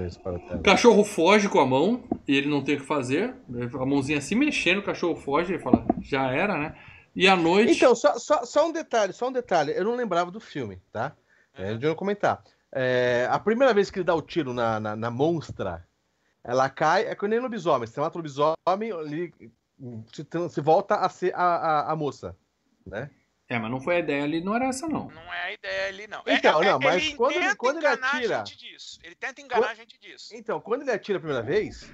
o 0.54 0.62
cachorro 0.62 1.04
foge 1.04 1.50
com 1.50 1.60
a 1.60 1.66
mão 1.66 2.08
e 2.26 2.36
ele 2.36 2.48
não 2.48 2.64
tem 2.64 2.76
o 2.76 2.80
que 2.80 2.86
fazer. 2.86 3.36
A 3.74 3.86
mãozinha 3.86 4.22
se 4.22 4.36
mexendo, 4.36 4.80
o 4.80 4.84
cachorro 4.84 5.16
foge, 5.16 5.54
ele 5.54 5.62
fala, 5.62 5.86
já 6.02 6.32
era, 6.32 6.58
né? 6.58 6.76
E 7.14 7.28
à 7.28 7.36
noite. 7.36 7.74
Então, 7.74 7.94
só, 7.94 8.18
só, 8.18 8.46
só 8.46 8.68
um 8.68 8.72
detalhe, 8.72 9.12
só 9.12 9.28
um 9.28 9.34
detalhe. 9.34 9.74
Eu 9.76 9.84
não 9.84 9.96
lembrava 9.96 10.32
do 10.32 10.40
filme, 10.40 10.82
tá? 10.94 11.14
É, 11.54 11.72
uhum. 11.72 11.78
de 11.78 11.86
eu 11.86 11.96
comentar. 11.96 12.42
É, 12.72 13.28
a 13.30 13.40
primeira 13.40 13.74
vez 13.74 13.90
que 13.92 14.00
ele 14.00 14.06
dá 14.06 14.16
o 14.16 14.22
tiro 14.22 14.54
na, 14.54 14.80
na, 14.80 14.96
na 14.96 15.12
monstra, 15.12 15.86
ela 16.44 16.70
cai, 16.70 17.06
é 17.06 17.16
que 17.16 17.28
nem 17.28 17.40
lobisomem. 17.40 17.88
Você 17.88 18.00
mata 18.00 18.18
o 18.18 18.20
lobisomem, 18.20 18.90
ele 18.90 19.34
se, 20.12 20.26
se 20.50 20.62
volta 20.62 20.96
a 20.96 21.10
ser 21.10 21.34
a, 21.36 21.44
a, 21.44 21.92
a, 21.92 21.96
moça, 21.96 22.36
né? 22.86 23.10
É, 23.48 23.60
mas 23.60 23.70
não 23.70 23.80
foi 23.80 23.98
a 23.98 24.00
ideia 24.00 24.24
ali, 24.24 24.42
não 24.42 24.56
era 24.56 24.66
essa, 24.66 24.88
não. 24.88 25.08
Não 25.10 25.34
é 25.34 25.44
a 25.44 25.54
ideia 25.54 25.88
ali, 25.90 26.08
não. 26.08 26.24
Então, 26.26 26.64
é, 26.64 26.72
não, 26.72 26.80
mas 26.80 27.04
ele 27.04 27.16
quando, 27.16 27.36
ele, 27.36 27.56
quando 27.56 27.78
ele 27.78 27.88
atira. 27.88 28.44
Ele 29.04 29.16
tenta 29.16 29.42
enganar 29.42 29.62
quando, 29.62 29.72
a 29.72 29.76
gente 29.76 30.00
disso. 30.00 30.36
Então, 30.36 30.60
quando 30.60 30.82
ele 30.82 30.92
atira 30.92 31.18
a 31.18 31.22
primeira 31.22 31.44
vez, 31.44 31.92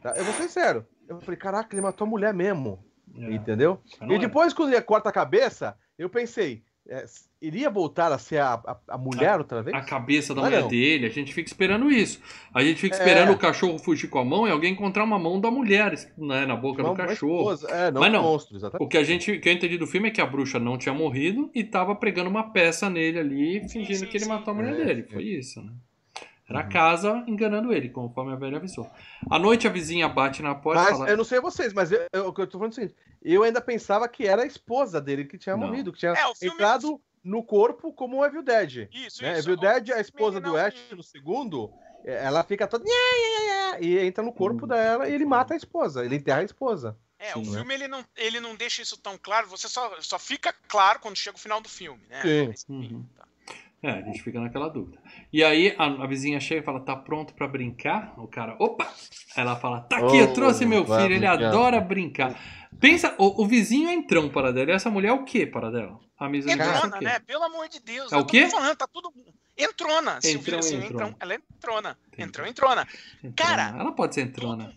tá, 0.00 0.16
eu 0.16 0.24
vou 0.24 0.34
ser 0.34 0.48
sério. 0.48 0.86
Eu 1.08 1.20
falei, 1.20 1.36
caraca, 1.36 1.74
ele 1.74 1.82
matou 1.82 2.06
a 2.06 2.10
mulher 2.10 2.32
mesmo. 2.32 2.84
É. 3.14 3.32
Entendeu? 3.32 3.82
E 4.00 4.18
depois, 4.18 4.54
quando 4.54 4.72
ele 4.72 4.80
corta 4.82 5.08
a 5.08 5.12
cabeça, 5.12 5.76
eu 5.98 6.08
pensei, 6.08 6.64
é, 6.88 7.04
iria 7.40 7.70
voltar 7.70 8.10
a 8.10 8.18
ser 8.18 8.38
a, 8.38 8.54
a, 8.54 8.76
a 8.88 8.98
mulher 8.98 9.34
a, 9.34 9.38
outra 9.38 9.62
vez? 9.62 9.76
A 9.76 9.82
cabeça 9.82 10.34
da 10.34 10.42
mulher 10.42 10.62
não. 10.62 10.68
dele, 10.68 11.06
a 11.06 11.08
gente 11.08 11.32
fica 11.32 11.48
esperando 11.48 11.90
isso. 11.90 12.20
A 12.52 12.62
gente 12.62 12.80
fica 12.80 12.96
esperando 12.96 13.28
é. 13.28 13.32
o 13.32 13.38
cachorro 13.38 13.78
fugir 13.78 14.08
com 14.08 14.18
a 14.18 14.24
mão 14.24 14.46
e 14.46 14.50
alguém 14.50 14.72
encontrar 14.72 15.04
uma 15.04 15.18
mão 15.18 15.40
da 15.40 15.50
mulher 15.50 15.94
né, 16.18 16.44
na 16.44 16.56
boca 16.56 16.82
do 16.82 16.94
cachorro. 16.94 17.52
É, 17.68 17.90
não 17.90 18.00
Mas 18.00 18.12
não, 18.12 18.22
monstro, 18.22 18.58
o 18.80 18.88
que 18.88 18.98
a 18.98 19.04
gente 19.04 19.38
que 19.38 19.48
eu 19.48 19.52
entendi 19.52 19.78
do 19.78 19.86
filme 19.86 20.08
é 20.08 20.10
que 20.10 20.20
a 20.20 20.26
bruxa 20.26 20.58
não 20.58 20.76
tinha 20.76 20.94
morrido 20.94 21.50
e 21.54 21.62
tava 21.62 21.94
pregando 21.94 22.28
uma 22.28 22.50
peça 22.50 22.90
nele 22.90 23.18
ali, 23.18 23.68
fingindo 23.68 23.98
sim, 23.98 24.04
sim, 24.04 24.06
que 24.06 24.16
ele 24.16 24.26
matou 24.26 24.52
a 24.52 24.56
mulher 24.56 24.80
é, 24.80 24.84
dele. 24.84 25.02
Foi 25.04 25.22
isso, 25.22 25.62
né? 25.62 25.72
Era 26.48 26.60
a 26.60 26.64
uhum. 26.64 26.68
casa 26.68 27.24
enganando 27.26 27.72
ele, 27.72 27.88
conforme 27.88 28.32
a 28.32 28.36
velha 28.36 28.56
avisou. 28.56 28.90
À 29.30 29.38
noite 29.38 29.66
a 29.66 29.70
vizinha 29.70 30.08
bate 30.08 30.42
na 30.42 30.54
porta. 30.54 30.82
Mas 30.82 30.98
fala... 30.98 31.10
eu 31.10 31.16
não 31.16 31.24
sei 31.24 31.40
vocês, 31.40 31.72
mas 31.72 31.92
eu, 31.92 32.00
eu, 32.12 32.28
o 32.28 32.32
que 32.32 32.40
eu 32.40 32.46
tô 32.46 32.58
falando 32.58 32.72
é 32.72 32.72
o 32.72 32.74
seguinte: 32.74 32.96
eu 33.22 33.42
ainda 33.42 33.60
pensava 33.60 34.08
que 34.08 34.26
era 34.26 34.42
a 34.42 34.46
esposa 34.46 35.00
dele 35.00 35.24
que 35.24 35.38
tinha 35.38 35.56
não. 35.56 35.66
morrido, 35.66 35.92
que 35.92 36.00
tinha 36.00 36.12
é, 36.12 36.46
entrado 36.46 37.00
no 37.22 37.42
corpo 37.42 37.92
como 37.92 38.18
o 38.18 38.24
Evil 38.24 38.42
Dead. 38.42 38.88
Isso, 38.92 39.22
né? 39.22 39.38
isso. 39.38 39.48
Evil 39.48 39.56
Dead, 39.56 39.90
a 39.90 40.00
esposa 40.00 40.40
do 40.40 40.56
Ash 40.56 40.74
no 40.90 41.02
segundo, 41.02 41.72
é, 42.04 42.24
ela 42.24 42.42
fica 42.42 42.66
toda. 42.66 42.84
E 43.80 43.98
entra 43.98 44.22
no 44.22 44.32
corpo 44.32 44.64
hum. 44.64 44.68
dela 44.68 45.08
e 45.08 45.14
ele 45.14 45.24
mata 45.24 45.54
a 45.54 45.56
esposa, 45.56 46.04
ele 46.04 46.16
enterra 46.16 46.40
a 46.40 46.44
esposa. 46.44 46.98
É, 47.18 47.34
Sim, 47.34 47.38
o 47.38 47.50
né? 47.52 47.58
filme 47.58 47.74
ele 47.74 47.88
não, 47.88 48.04
ele 48.16 48.40
não 48.40 48.56
deixa 48.56 48.82
isso 48.82 48.98
tão 48.98 49.16
claro, 49.16 49.46
você 49.46 49.68
só, 49.68 49.96
só 50.00 50.18
fica 50.18 50.52
claro 50.66 50.98
quando 50.98 51.16
chega 51.16 51.36
o 51.36 51.40
final 51.40 51.60
do 51.60 51.68
filme, 51.68 52.02
né? 52.08 52.20
Sim. 52.20 52.48
Mas, 52.48 52.66
uhum. 52.68 53.06
tá. 53.16 53.28
É, 53.82 53.90
a 53.90 54.02
gente 54.02 54.22
fica 54.22 54.40
naquela 54.40 54.68
dúvida. 54.68 54.96
E 55.32 55.42
aí 55.42 55.74
a, 55.76 55.84
a 55.86 56.06
vizinha 56.06 56.38
chega 56.38 56.60
e 56.60 56.64
fala: 56.64 56.78
tá 56.80 56.94
pronto 56.94 57.34
para 57.34 57.48
brincar? 57.48 58.14
O 58.16 58.28
cara, 58.28 58.54
opa! 58.60 58.88
Ela 59.36 59.56
fala: 59.56 59.80
tá 59.80 59.96
aqui, 59.96 60.16
oh, 60.18 60.20
eu 60.20 60.32
trouxe 60.32 60.64
meu 60.64 60.84
filho, 60.84 61.12
ele 61.12 61.26
brincar. 61.26 61.44
adora 61.44 61.80
brincar. 61.80 62.40
Pensa, 62.78 63.14
o, 63.18 63.42
o, 63.42 63.46
vizinho 63.46 63.88
é 63.88 63.92
entrão 63.92 64.28
para 64.28 64.52
dela. 64.52 64.70
E 64.70 64.74
essa 64.74 64.88
mulher 64.88 65.08
é 65.08 65.12
o 65.12 65.24
que 65.24 65.46
para 65.46 65.70
dela? 65.70 65.98
A 66.18 66.26
entrona, 66.28 67.00
né? 67.00 67.18
Pelo 67.20 67.42
amor 67.44 67.68
de 67.68 67.80
Deus. 67.80 68.12
É 68.12 68.16
o 68.16 68.24
quê? 68.24 68.48
Falando, 68.48 68.76
tá 68.76 68.86
tudo... 68.86 69.12
Entrona. 69.58 70.18
Entrão, 70.24 70.58
assim, 70.60 70.76
entrona. 70.76 71.16
ela 71.20 71.34
é 71.34 71.36
entrona. 71.36 71.98
Entrou, 72.16 72.46
entrona. 72.46 72.88
Cara. 73.36 73.74
Ela 73.78 73.92
pode 73.92 74.14
ser 74.14 74.22
entrona. 74.22 74.72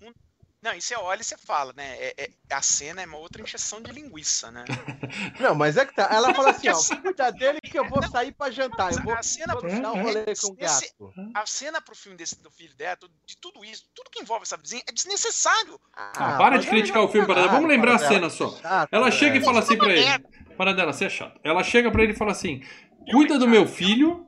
Não, 0.66 0.74
e 0.74 0.82
você 0.82 0.96
olha 0.96 1.22
e 1.22 1.24
você 1.24 1.38
fala, 1.38 1.72
né? 1.78 1.96
É, 2.00 2.24
é, 2.24 2.30
a 2.50 2.60
cena 2.60 3.00
é 3.00 3.06
uma 3.06 3.20
outra 3.20 3.40
injeção 3.40 3.80
de 3.80 3.92
linguiça, 3.92 4.50
né? 4.50 4.66
Não, 5.40 5.54
mas 5.54 5.78
é 5.78 5.86
que 5.86 5.94
tá. 5.94 6.10
Ela 6.12 6.34
fala 6.34 6.50
assim, 6.50 6.70
ó, 6.70 6.74
cuida 7.04 7.32
dele 7.32 7.62
que 7.62 7.78
eu 7.78 7.88
vou 7.88 8.02
sair 8.02 8.32
pra 8.32 8.50
jantar. 8.50 8.92
Eu 8.92 9.04
vou, 9.04 9.14
a 9.14 9.22
cena 9.22 9.54
vou 9.54 9.62
pro 9.62 9.70
dar 9.70 9.92
um 9.92 9.94
filme, 9.94 10.02
rolê 10.02 10.22
é 10.22 10.34
com 10.34 10.48
o 10.48 10.56
gato. 10.56 11.14
a 11.36 11.46
cena 11.46 11.80
pro 11.80 11.96
filme 11.96 12.18
desse, 12.18 12.42
do 12.42 12.50
filho 12.50 12.76
dela, 12.76 12.98
de 13.28 13.38
tudo 13.38 13.64
isso, 13.64 13.84
tudo 13.94 14.10
que 14.10 14.24
envolve 14.24 14.42
essa 14.42 14.58
vizinha 14.58 14.82
é 14.90 14.92
desnecessário. 14.92 15.80
Ah, 15.96 16.36
para 16.36 16.58
de 16.58 16.66
mas 16.66 16.70
criticar 16.70 17.04
o 17.04 17.10
filme, 17.10 17.28
não 17.28 17.36
Paradela. 17.36 17.54
Vamos 17.54 17.70
lembrar 17.70 17.96
a 17.98 18.00
cena 18.00 18.28
só. 18.32 18.50
Chato, 18.58 18.90
Ela 18.92 19.12
chega 19.12 19.38
e 19.38 19.44
fala 19.44 19.60
assim 19.60 19.78
pra 19.78 19.92
ele. 19.92 20.26
Paradela, 20.58 20.92
você 20.92 21.06
é 21.06 21.10
chato. 21.10 21.40
Ela 21.44 21.64
chega 21.64 21.92
pra 21.92 22.02
ele 22.02 22.14
e 22.14 22.18
fala 22.18 22.32
assim: 22.32 22.64
Cuida 23.12 23.38
do 23.38 23.48
meu 23.48 23.68
filho, 23.68 24.25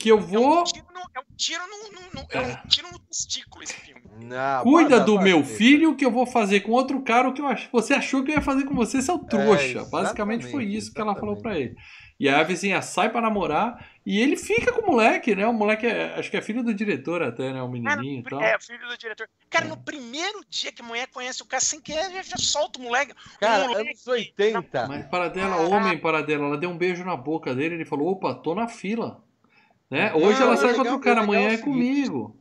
que 0.00 0.08
eu 0.08 0.18
É 0.18 0.20
vou. 0.20 0.60
um 0.60 0.64
tiro 0.64 0.86
no, 0.92 1.00
é 1.00 1.20
um 1.20 1.36
tiro 1.36 1.62
no, 1.66 2.20
no- 2.20 2.26
é 2.30 2.40
um 2.40 2.68
tiro 2.68 2.88
no 2.90 2.98
testículo 2.98 3.62
esse 3.62 3.74
filme. 3.74 4.00
Não, 4.22 4.62
Cuida 4.62 4.96
para, 4.96 5.04
do 5.04 5.14
para, 5.14 5.24
meu 5.24 5.42
para. 5.42 5.54
filho 5.54 5.94
que 5.96 6.04
eu 6.04 6.10
vou 6.10 6.26
fazer 6.26 6.60
com 6.60 6.72
outro 6.72 7.00
cara 7.02 7.28
o 7.28 7.32
que 7.34 7.40
eu 7.40 7.46
ach... 7.46 7.68
você 7.70 7.94
achou 7.94 8.22
que 8.24 8.30
eu 8.30 8.36
ia 8.36 8.40
fazer 8.42 8.64
com 8.64 8.74
você, 8.74 9.00
seu 9.02 9.18
trouxa. 9.18 9.62
exatamente, 9.64 9.90
Basicamente 9.90 10.50
foi 10.50 10.64
isso 10.64 10.92
que 10.92 11.00
ela 11.00 11.14
falou 11.14 11.36
pra 11.36 11.58
ele. 11.58 11.76
E 12.18 12.28
aí 12.28 12.34
a 12.34 12.42
vizinha 12.42 12.82
sai 12.82 13.08
pra 13.08 13.22
namorar 13.22 13.88
e 14.04 14.20
ele 14.20 14.36
fica 14.36 14.72
com 14.72 14.82
o 14.82 14.86
moleque, 14.92 15.34
né? 15.34 15.46
O 15.46 15.54
moleque 15.54 15.86
é, 15.86 16.18
acho 16.18 16.30
que 16.30 16.36
é 16.36 16.42
filho 16.42 16.62
do 16.62 16.74
diretor 16.74 17.22
até, 17.22 17.50
né? 17.50 17.62
O 17.62 17.68
menininho 17.68 18.20
e 18.20 18.22
tal. 18.22 18.42
É, 18.42 18.58
filho 18.60 18.86
do 18.86 18.98
diretor. 18.98 19.26
Cara, 19.48 19.64
É. 19.64 19.68
no 19.68 19.76
primeiro 19.78 20.40
dia 20.50 20.70
que 20.70 20.82
a 20.82 20.84
mulher 20.84 21.06
conhece 21.08 21.42
o 21.42 21.46
cara 21.46 21.62
sem 21.62 21.80
querer, 21.80 22.10
já, 22.12 22.22
já 22.22 22.36
solta 22.36 22.78
o 22.78 22.82
moleque. 22.82 23.14
Cara, 23.40 23.64
o 23.64 23.68
moleque 23.68 23.88
anos 23.90 24.06
80. 24.06 24.86
Mas 24.86 25.06
para 25.06 25.28
dela, 25.28 25.56
homem 25.62 25.96
para 25.98 26.20
dela, 26.22 26.44
ela 26.44 26.58
deu 26.58 26.68
um 26.68 26.76
beijo 26.76 27.02
na 27.06 27.16
boca 27.16 27.54
dele, 27.54 27.76
ele 27.76 27.86
falou: 27.86 28.08
"Opa, 28.12 28.34
tô 28.34 28.54
na 28.54 28.68
fila". 28.68 29.24
Né? 29.90 30.14
Hoje 30.14 30.38
Não, 30.38 30.46
ela 30.46 30.56
sai 30.56 30.72
com 30.74 30.80
outro 30.80 31.00
cara, 31.00 31.22
amanhã 31.22 31.50
é 31.50 31.54
é 31.54 31.58
comigo. 31.58 32.36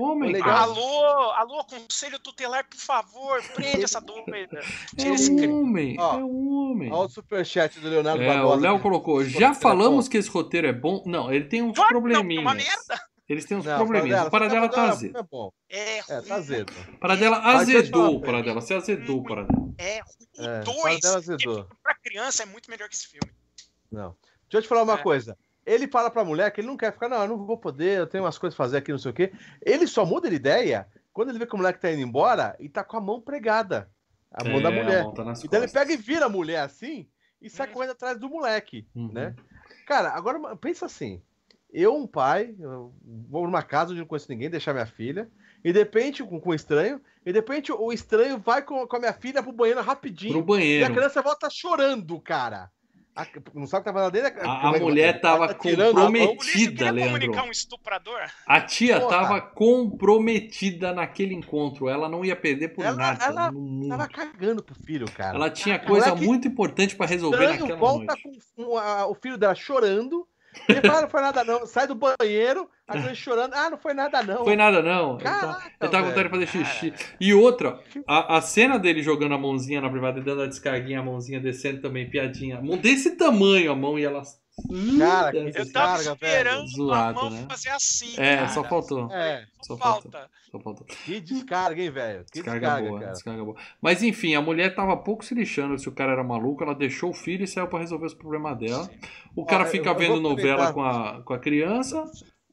Homem, 0.00 0.32
legal-. 0.32 0.56
Alô, 0.70 1.30
alô, 1.32 1.64
conselho 1.64 2.18
tutelar, 2.18 2.66
por 2.66 2.78
favor, 2.78 3.42
prende 3.54 3.84
essa 3.84 4.00
doida. 4.00 4.58
É 4.98 5.08
esse 5.10 5.36
cara. 5.36 5.48
um 5.48 5.60
homem, 5.64 5.96
Ó, 6.00 6.18
é 6.18 6.24
um 6.24 6.70
homem. 6.70 6.90
Olha 6.90 7.06
o 7.06 7.08
superchat 7.10 7.78
do 7.78 7.86
Leonardo 7.90 8.22
É, 8.22 8.42
o. 8.42 8.54
Léo 8.54 8.80
colocou. 8.80 9.22
Já 9.22 9.50
é 9.50 9.54
falamos 9.54 10.08
que 10.08 10.16
esse 10.16 10.30
roteiro 10.30 10.66
é 10.66 10.72
bom. 10.72 11.02
Não, 11.04 11.30
ele 11.30 11.44
tem 11.44 11.62
uns 11.62 11.74
Claro 11.74 11.88
que 11.88 11.94
não, 11.94 12.00
probleminhas. 12.00 12.42
uma 12.42 12.54
merda. 12.54 13.02
Eles 13.28 13.44
têm 13.44 13.58
uns 13.58 13.66
Não, 13.66 13.76
probleminhas. 13.76 14.26
O 14.26 14.30
Paradela 14.30 14.68
tá 14.70 14.84
azedo. 14.84 15.18
É 15.18 15.22
bom. 15.22 15.52
É, 15.68 15.98
É, 15.98 16.20
tá 16.22 16.36
azedo. 16.36 16.72
Paradela 16.98 17.38
azedou 17.38 18.20
Paradela. 18.22 18.60
Você 18.62 18.72
azedou 18.72 19.18
o 19.18 19.22
Paradela. 19.24 19.68
É, 19.76 20.00
o 20.38 20.42
É, 20.42 20.60
2, 20.60 20.76
Paradela 20.80 21.16
azedou. 21.18 21.66
pra 21.82 21.94
criança, 21.96 22.44
é 22.44 22.46
muito 22.46 22.70
melhor 22.70 22.88
que 22.88 22.94
esse 22.94 23.08
filme. 23.08 23.30
Não. 23.92 24.16
Deixa 24.48 24.58
eu 24.58 24.62
te 24.62 24.68
falar 24.68 24.84
uma 24.84 24.94
É. 24.94 25.02
coisa. 25.02 25.36
Ele 25.66 25.88
fala 25.88 26.10
pra 26.10 26.24
mulher 26.24 26.50
que 26.52 26.60
ele 26.60 26.68
não 26.68 26.76
quer 26.76 26.92
ficar, 26.92 27.08
não, 27.08 27.20
eu 27.22 27.28
não 27.28 27.44
vou 27.44 27.58
poder, 27.58 27.98
eu 27.98 28.06
tenho 28.06 28.22
umas 28.24 28.38
coisas 28.38 28.56
pra 28.56 28.64
fazer 28.64 28.76
aqui, 28.78 28.92
não 28.92 28.98
sei 28.98 29.10
o 29.10 29.14
quê. 29.14 29.32
Ele 29.60 29.86
só 29.86 30.06
muda 30.06 30.30
de 30.30 30.36
ideia 30.36 30.86
quando 31.12 31.30
ele 31.30 31.38
vê 31.40 31.46
que 31.46 31.54
o 31.54 31.58
moleque 31.58 31.80
tá 31.80 31.90
indo 31.90 32.02
embora 32.02 32.54
e 32.60 32.68
tá 32.68 32.84
com 32.84 32.96
a 32.96 33.00
mão 33.00 33.20
pregada. 33.20 33.90
A 34.30 34.44
mão 34.44 34.62
da 34.62 34.70
É, 34.70 34.72
mulher. 34.82 35.00
a 35.00 35.04
mão 35.04 35.14
tá 35.14 35.22
Então 35.22 35.58
ele 35.58 35.66
costas. 35.66 35.72
pega 35.72 35.92
e 35.92 35.96
vira 35.96 36.26
a 36.26 36.28
mulher 36.28 36.60
assim 36.60 37.08
e 37.42 37.50
sai 37.50 37.66
Hum. 37.66 37.72
correndo 37.72 37.90
atrás 37.90 38.18
do 38.18 38.28
moleque, 38.28 38.86
Uhum. 38.94 39.12
né? 39.12 39.34
Cara, 39.86 40.10
agora 40.10 40.56
pensa 40.56 40.86
assim. 40.86 41.20
Eu, 41.72 41.94
um 41.96 42.06
pai, 42.06 42.54
eu 42.58 42.94
vou 43.28 43.44
numa 43.44 43.62
casa 43.62 43.90
onde 43.90 44.00
eu 44.00 44.04
não 44.04 44.08
conheço 44.08 44.30
ninguém, 44.30 44.48
deixar 44.48 44.72
minha 44.72 44.86
filha, 44.86 45.28
e 45.64 45.72
de 45.72 45.78
repente, 45.80 46.22
com, 46.22 46.40
com 46.40 46.50
um 46.50 46.54
estranho, 46.54 47.00
e 47.24 47.32
de 47.32 47.38
repente 47.38 47.72
o 47.72 47.92
estranho 47.92 48.38
vai 48.38 48.62
com, 48.62 48.86
com 48.86 48.96
a 48.96 49.00
minha 49.00 49.12
filha 49.12 49.42
pro 49.42 49.52
banheiro 49.52 49.82
rapidinho, 49.82 50.32
Pro 50.32 50.40
e 50.40 50.42
a 50.42 50.46
banheiro. 50.46 50.94
criança 50.94 51.20
volta 51.20 51.50
chorando, 51.50 52.20
cara. 52.20 52.70
A- 53.16 53.26
não 53.54 53.66
sabe 53.66 53.80
o 53.80 53.84
que 53.84 53.90
tá 53.90 53.92
falando 53.94 54.12
dele? 54.12 54.26
A, 54.42 54.68
a 54.68 54.78
mulher 54.78 55.20
tava 55.20 55.46
a. 55.46 55.54
Polícia 55.54 55.86
comprometida, 55.86 56.90
Leandro. 56.90 57.12
comunicar 57.20 57.44
um 57.44 57.50
estuprador? 57.50 58.20
A 58.46 58.60
tia 58.60 59.00
Porra. 59.00 59.10
tava 59.16 59.40
comprometida 59.40 60.92
naquele 60.92 61.34
encontro. 61.34 61.88
Ela 61.88 62.08
não 62.08 62.24
ia 62.24 62.36
perder 62.36 62.68
por 62.68 62.84
Ela- 62.84 62.96
nada 62.96 63.24
ela 63.24 63.50
no 63.50 63.60
mundo. 63.60 63.88
Tava 63.88 64.08
cagando 64.08 64.62
pro 64.62 64.74
filho, 64.74 65.10
cara. 65.10 65.36
Ela 65.36 65.50
tinha 65.50 65.78
coisa 65.78 66.14
muito 66.14 66.46
importante 66.46 66.94
pra 66.94 67.06
resolver 67.06 67.36
estranho 67.38 67.60
naquela 67.60 67.78
volta 67.78 68.04
noite. 68.22 68.22
com 68.54 68.62
o- 68.64 68.78
a- 68.78 69.06
o 69.08 69.14
filho 69.14 69.38
dela 69.38 69.54
chorando. 69.54 70.26
Ele 70.68 70.80
fala, 70.80 70.98
"Ah, 70.98 71.02
não 71.02 71.08
foi 71.10 71.20
nada 71.20 71.44
não. 71.44 71.66
Sai 71.66 71.86
do 71.86 71.94
banheiro, 71.94 72.68
a 72.88 72.92
criança 72.92 73.14
chorando. 73.14 73.54
Ah, 73.54 73.70
não 73.70 73.78
foi 73.78 73.94
nada 73.94 74.22
não. 74.22 74.44
Foi 74.44 74.56
nada, 74.56 74.82
não. 74.82 75.14
Ele 75.14 75.24
tá- 75.24 75.40
Caraca, 75.40 75.72
ele 75.80 75.90
tava 75.90 76.02
com 76.04 76.08
vontade 76.10 76.28
de 76.28 76.30
fazer 76.30 76.46
xixi. 76.46 76.94
E 77.20 77.34
outra, 77.34 77.80
a, 78.06 78.36
a 78.36 78.40
cena 78.40 78.78
dele 78.78 79.02
jogando 79.02 79.34
a 79.34 79.38
mãozinha 79.38 79.80
na 79.80 79.90
privada 79.90 80.20
e 80.20 80.22
dando 80.22 80.42
a 80.42 80.46
descarguinha, 80.46 81.00
a 81.00 81.02
mãozinha 81.02 81.40
descendo 81.40 81.80
também, 81.80 82.08
piadinha. 82.08 82.60
Mão 82.60 82.76
desse 82.76 83.16
tamanho 83.16 83.72
a 83.72 83.76
mão 83.76 83.98
e 83.98 84.04
ela. 84.04 84.22
Cara, 84.98 85.32
que 85.32 85.36
Eu 85.36 85.70
tava 85.70 85.98
Descarga, 85.98 86.12
esperando 86.12 86.56
velho. 86.60 86.68
Zoado, 86.68 87.18
a 87.18 87.22
mão 87.24 87.30
né? 87.30 87.46
fazer 87.50 87.68
assim. 87.68 88.14
É, 88.16 88.36
cara. 88.36 88.48
só 88.48 88.64
faltou. 88.64 89.12
É, 89.12 89.44
Só 89.62 89.76
falta. 89.76 90.30
Só 90.50 90.58
faltou. 90.60 90.86
que 90.86 91.20
descarga, 91.20 91.82
hein, 91.82 91.90
velho? 91.90 92.24
Que 92.24 92.34
Descarga, 92.40 92.60
descarga, 92.60 92.88
boa, 92.88 93.00
cara. 93.00 93.12
descarga 93.12 93.44
boa. 93.44 93.56
Mas 93.82 94.02
enfim, 94.02 94.34
a 94.34 94.40
mulher 94.40 94.74
tava 94.74 94.96
pouco 94.96 95.22
se 95.22 95.34
lixando 95.34 95.76
se 95.78 95.86
o 95.90 95.92
cara 95.92 96.12
era 96.12 96.24
maluco, 96.24 96.62
ela 96.64 96.74
deixou 96.74 97.10
o 97.10 97.14
filho 97.14 97.44
e 97.44 97.46
saiu 97.46 97.66
pra 97.66 97.80
resolver 97.80 98.06
os 98.06 98.14
problemas 98.14 98.56
dela. 98.58 98.88
O 99.34 99.44
cara 99.44 99.64
eu- 99.64 99.68
fica 99.70 99.90
eu 99.90 99.94
vendo 99.94 100.20
novela 100.22 100.72
com 100.72 100.82
a, 100.82 101.20
com 101.22 101.34
a 101.34 101.38
criança, 101.38 102.02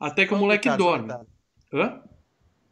até 0.08 0.26
que 0.26 0.34
o 0.34 0.38
moleque 0.38 0.70
detalhe, 0.70 0.84
dorme. 0.84 1.08
detalhe. 1.08 1.28
Hã? 1.74 2.02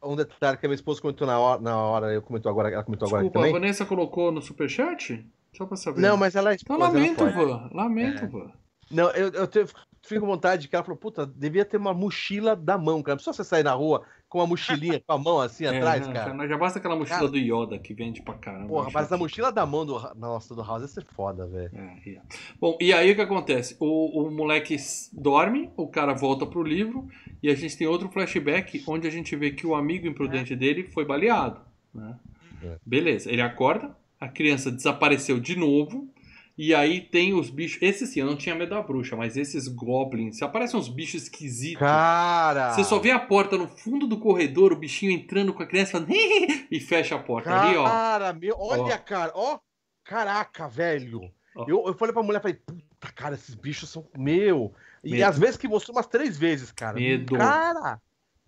Um 0.03 0.15
detalhe 0.15 0.57
que 0.57 0.65
a 0.65 0.69
minha 0.69 0.75
esposa 0.75 0.99
comentou 1.01 1.27
na 1.27 1.39
hora, 1.39 1.61
na 1.61 1.77
hora 1.77 2.11
eu 2.13 2.21
comentou 2.21 2.49
agora, 2.49 2.69
ela 2.71 2.83
comentou 2.83 3.07
agora 3.07 3.21
aqui 3.21 3.29
Desculpa, 3.29 3.47
a 3.47 3.51
também. 3.51 3.61
Vanessa 3.61 3.85
colocou 3.85 4.31
no 4.31 4.41
superchat? 4.41 5.23
Só 5.55 5.65
pra 5.65 5.77
saber. 5.77 6.01
Não, 6.01 6.17
mas 6.17 6.35
ela 6.35 6.51
é 6.51 6.55
Então 6.55 6.75
esposa, 6.75 6.97
ela 6.97 6.99
lamento. 6.99 7.25
Van. 7.29 7.69
Lamento, 7.73 8.23
É. 8.23 8.27
Van. 8.27 8.51
Não, 8.89 9.09
eu, 9.11 9.29
eu 9.29 9.47
te- 9.47 9.65
fico 10.03 10.21
com 10.21 10.27
vontade 10.27 10.67
que 10.67 10.75
ela 10.75 10.83
falou, 10.83 10.97
puta, 10.97 11.25
devia 11.25 11.63
ter 11.63 11.77
uma 11.77 11.93
mochila 11.93 12.55
da 12.55 12.77
mão, 12.77 13.01
cara. 13.03 13.13
Não 13.13 13.17
precisa 13.17 13.33
você 13.33 13.43
sair 13.43 13.63
na 13.63 13.73
rua 13.73 14.03
com 14.31 14.39
uma 14.39 14.47
mochilinha 14.47 14.97
com 15.05 15.11
a 15.11 15.17
mão 15.17 15.41
assim 15.41 15.65
É, 15.65 15.77
atrás, 15.77 16.07
não, 16.07 16.13
cara. 16.13 16.47
Já 16.47 16.57
basta 16.57 16.79
aquela 16.79 16.95
mochila 16.95 17.19
Cara. 17.19 17.31
do 17.31 17.37
Yoda 17.37 17.77
que 17.77 17.93
vende 17.93 18.21
pra 18.21 18.33
caramba. 18.35 18.65
Porra, 18.69 18.85
acho 18.87 18.93
mas 18.93 19.11
a 19.11 19.17
mochila 19.17 19.51
da 19.51 19.65
mão 19.65 19.85
do, 19.85 19.99
nossa, 20.15 20.55
do 20.55 20.63
House 20.63 20.83
ia 20.83 20.87
ser 20.87 21.03
foda, 21.03 21.45
velho. 21.45 21.69
É, 21.75 22.09
é. 22.11 22.21
Bom, 22.57 22.77
e 22.79 22.93
aí 22.93 23.11
o 23.11 23.15
que 23.15 23.21
acontece? 23.21 23.75
O, 23.77 24.23
o 24.23 24.31
moleque 24.31 24.77
dorme, 25.11 25.69
o 25.75 25.85
cara 25.85 26.13
volta 26.13 26.45
pro 26.45 26.63
livro 26.63 27.09
e 27.43 27.49
a 27.49 27.55
gente 27.55 27.75
tem 27.77 27.85
outro 27.87 28.07
flashback 28.07 28.81
onde 28.87 29.05
a 29.05 29.11
gente 29.11 29.35
vê 29.35 29.51
que 29.51 29.67
o 29.67 29.75
amigo 29.75 30.07
imprudente 30.07 30.55
dele 30.55 30.85
foi 30.85 31.03
baleado. 31.03 31.59
né? 31.93 32.17
É. 32.63 32.77
Beleza, 32.85 33.29
ele 33.29 33.41
acorda, 33.41 33.93
a 34.17 34.29
criança 34.29 34.71
desapareceu 34.71 35.41
de 35.41 35.57
novo. 35.57 36.07
E 36.57 36.73
aí 36.75 37.01
tem 37.01 37.33
os 37.33 37.49
bichos. 37.49 37.81
Esse 37.81 38.05
sim, 38.05 38.19
eu 38.19 38.25
não 38.25 38.35
tinha 38.35 38.53
medo 38.53 38.69
da 38.69 38.81
bruxa, 38.81 39.15
mas 39.15 39.35
esses 39.37 39.67
goblins. 39.67 40.37
Se 40.37 40.43
aparecem 40.43 40.79
uns 40.79 40.89
bichos 40.89 41.23
esquisitos. 41.23 41.79
Cara! 41.79 42.73
Você 42.73 42.83
só 42.83 42.99
vê 42.99 43.11
a 43.11 43.19
porta 43.19 43.57
no 43.57 43.67
fundo 43.67 44.05
do 44.07 44.19
corredor, 44.19 44.71
o 44.73 44.75
bichinho 44.75 45.11
entrando 45.11 45.53
com 45.53 45.63
a 45.63 45.65
criança 45.65 45.91
falando, 45.93 46.09
e 46.71 46.79
fecha 46.79 47.15
a 47.15 47.19
porta. 47.19 47.51
Ali, 47.53 47.77
ó. 47.77 47.83
Cara, 47.85 48.33
meu, 48.33 48.55
olha, 48.57 48.95
Ó. 48.95 48.97
cara, 48.99 49.31
ó. 49.35 49.59
Caraca, 50.03 50.67
velho. 50.67 51.21
Ó. 51.55 51.65
Eu, 51.67 51.83
eu 51.87 51.93
falei 51.93 52.13
pra 52.13 52.23
mulher, 52.23 52.41
falei, 52.41 52.57
puta, 52.57 53.11
cara, 53.13 53.35
esses 53.35 53.55
bichos 53.55 53.89
são 53.89 54.07
meu. 54.17 54.73
E 55.03 55.11
Medo. 55.11 55.23
às 55.25 55.39
vezes 55.39 55.57
que 55.57 55.67
mostrou 55.67 55.95
umas 55.95 56.07
três 56.07 56.37
vezes, 56.37 56.71
cara. 56.71 56.93
Medo. 56.95 57.35
Cara, 57.35 57.99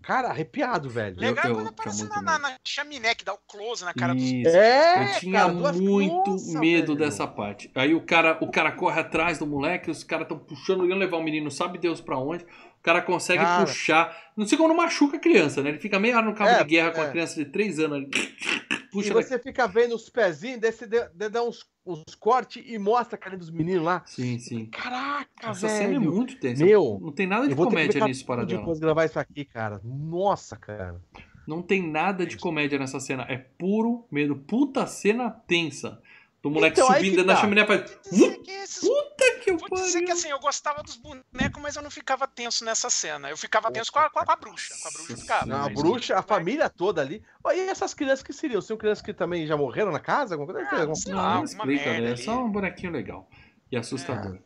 cara, 0.03 0.29
arrepiado, 0.29 0.89
velho. 0.89 1.15
Legal 1.17 1.45
eu 1.45 1.55
quando 1.55 1.65
tinha 1.65 1.71
aparece 1.71 2.03
na, 2.09 2.21
na, 2.21 2.37
na 2.39 2.57
chaminé 2.63 3.15
que 3.15 3.23
dá 3.25 3.33
o 3.33 3.37
close 3.47 3.83
na 3.83 3.93
cara 3.93 4.13
dos. 4.13 4.23
Isso. 4.23 4.49
É, 4.55 5.15
Eu 5.15 5.19
tinha 5.19 5.39
cara, 5.39 5.53
muito 5.53 6.31
Nossa, 6.31 6.59
medo 6.59 6.93
velho. 6.93 7.05
dessa 7.05 7.25
parte. 7.25 7.71
Aí 7.73 7.95
o 7.95 8.01
cara, 8.01 8.37
o 8.41 8.51
cara 8.51 8.71
corre 8.71 8.99
atrás 8.99 9.39
do 9.39 9.47
moleque, 9.47 9.89
os 9.89 10.03
caras 10.03 10.25
estão 10.25 10.37
puxando, 10.37 10.85
iam 10.85 10.97
levar 10.97 11.17
o 11.17 11.23
menino, 11.23 11.49
sabe 11.49 11.77
Deus 11.77 12.01
pra 12.01 12.17
onde. 12.17 12.45
O 12.83 12.85
cara 12.91 13.01
consegue 13.01 13.41
Cara. 13.41 13.63
puxar. 13.65 14.13
Não 14.35 14.45
sei 14.45 14.57
como 14.57 14.67
não 14.67 14.75
machuca 14.75 15.15
a 15.15 15.19
criança, 15.19 15.63
né? 15.63 15.69
Ele 15.69 15.79
fica 15.79 15.97
meio 15.97 16.21
no 16.21 16.33
cabo 16.35 16.49
É, 16.49 16.57
de 16.63 16.69
guerra 16.69 16.91
com 16.91 16.99
a 16.99 17.05
é. 17.05 17.11
criança 17.11 17.35
de 17.41 17.49
3 17.49 17.79
anos 17.79 17.97
ali. 17.99 18.09
E 18.93 18.95
Puxa 18.95 19.11
você 19.13 19.39
fica 19.39 19.67
vendo 19.67 19.95
os 19.95 20.07
pezinhos, 20.07 20.59
dê- 21.15 21.27
dá 21.27 21.41
uns, 21.41 21.65
uns 21.83 22.03
cortes 22.13 22.63
e 22.63 22.77
mostra 22.77 23.15
a 23.15 23.17
cara 23.17 23.35
dos 23.35 23.49
meninos 23.49 23.83
lá. 23.83 24.03
Sim, 24.05 24.37
sim. 24.37 24.67
Caraca, 24.67 25.49
Essa 25.49 25.65
velho. 25.67 25.79
cena 25.79 25.95
é 25.95 25.99
muito 25.99 26.35
tensa. 26.39 26.63
Meu, 26.63 26.99
Não 27.01 27.11
tem 27.11 27.25
nada 27.25 27.47
de 27.47 27.55
comédia 27.55 28.05
nisso 28.05 28.23
para 28.23 28.45
dela. 28.45 28.59
depois 28.59 28.77
de 28.77 28.85
gravar 28.85 29.05
isso 29.05 29.17
aqui, 29.17 29.45
cara. 29.45 29.81
Nossa, 29.83 30.55
cara. 30.57 31.01
Não 31.47 31.59
tem 31.63 31.81
nada 31.89 32.23
de 32.23 32.37
comédia 32.37 32.77
nessa 32.77 32.99
cena. 32.99 33.25
É 33.27 33.35
puro 33.37 34.05
medo. 34.11 34.35
Puta 34.35 34.85
cena 34.85 35.31
tensa. 35.31 35.99
Do 36.43 36.51
moleque 36.51 36.77
Então, 36.79 36.91
aí 36.91 37.01
subindo 37.05 37.23
da 37.23 37.35
tá. 37.35 37.41
chaminé 37.41 37.61
e 37.61 37.65
faz. 37.65 37.97
Vou 38.11 38.27
dizer 38.27 38.37
que 38.41 38.51
esses- 38.51 38.79
Puta 38.87 39.39
que 39.41 39.49
eu 39.51 39.57
Vou 39.57 39.69
dizer 39.69 39.99
que 39.99 40.05
pariu. 40.07 40.13
assim, 40.13 40.29
eu 40.29 40.39
gostava 40.39 40.83
dos 40.83 40.97
bonecos, 40.97 41.61
mas 41.61 41.75
eu 41.77 41.81
não 41.81 41.89
ficava 41.89 42.27
tenso 42.27 42.65
nessa 42.65 42.89
cena. 42.89 43.29
Eu 43.29 43.37
ficava 43.37 43.71
tenso 43.71 43.89
com 43.91 43.99
a, 43.99 44.09
com 44.09 44.19
a, 44.19 44.25
com 44.25 44.31
a 44.31 44.35
bruxa. 44.35 44.73
Com 44.81 44.89
a 44.89 44.91
bruxa 44.91 45.17
ficava. 45.17 45.45
Não, 45.45 45.65
a 45.65 45.69
bruxa, 45.69 46.17
a 46.17 46.21
família 46.21 46.69
toda 46.69 46.99
ali. 47.01 47.23
E 47.53 47.59
essas 47.61 47.93
crianças 47.93 48.23
que 48.23 48.33
seriam? 48.33 48.59
São 48.61 48.75
crianças 48.75 49.01
que 49.01 49.13
também 49.13 49.47
já 49.47 49.55
morreram 49.55 49.91
na 49.91 50.01
casa? 50.01 50.35
Alguma 50.35 50.51
coisa? 50.53 50.67
Ah, 50.69 50.75
Alguma- 50.81 50.95
sei 50.95 51.13
Não, 51.13 51.17
lá, 51.19 51.23
não 51.23 51.29
alguma 51.43 51.45
explica, 51.45 51.85
merda 51.91 52.07
né? 52.07 52.11
É 52.11 52.15
só 52.17 52.43
um 52.43 52.51
bonequinho 52.51 52.91
legal 52.91 53.29
e 53.71 53.77
assustador. 53.77 54.37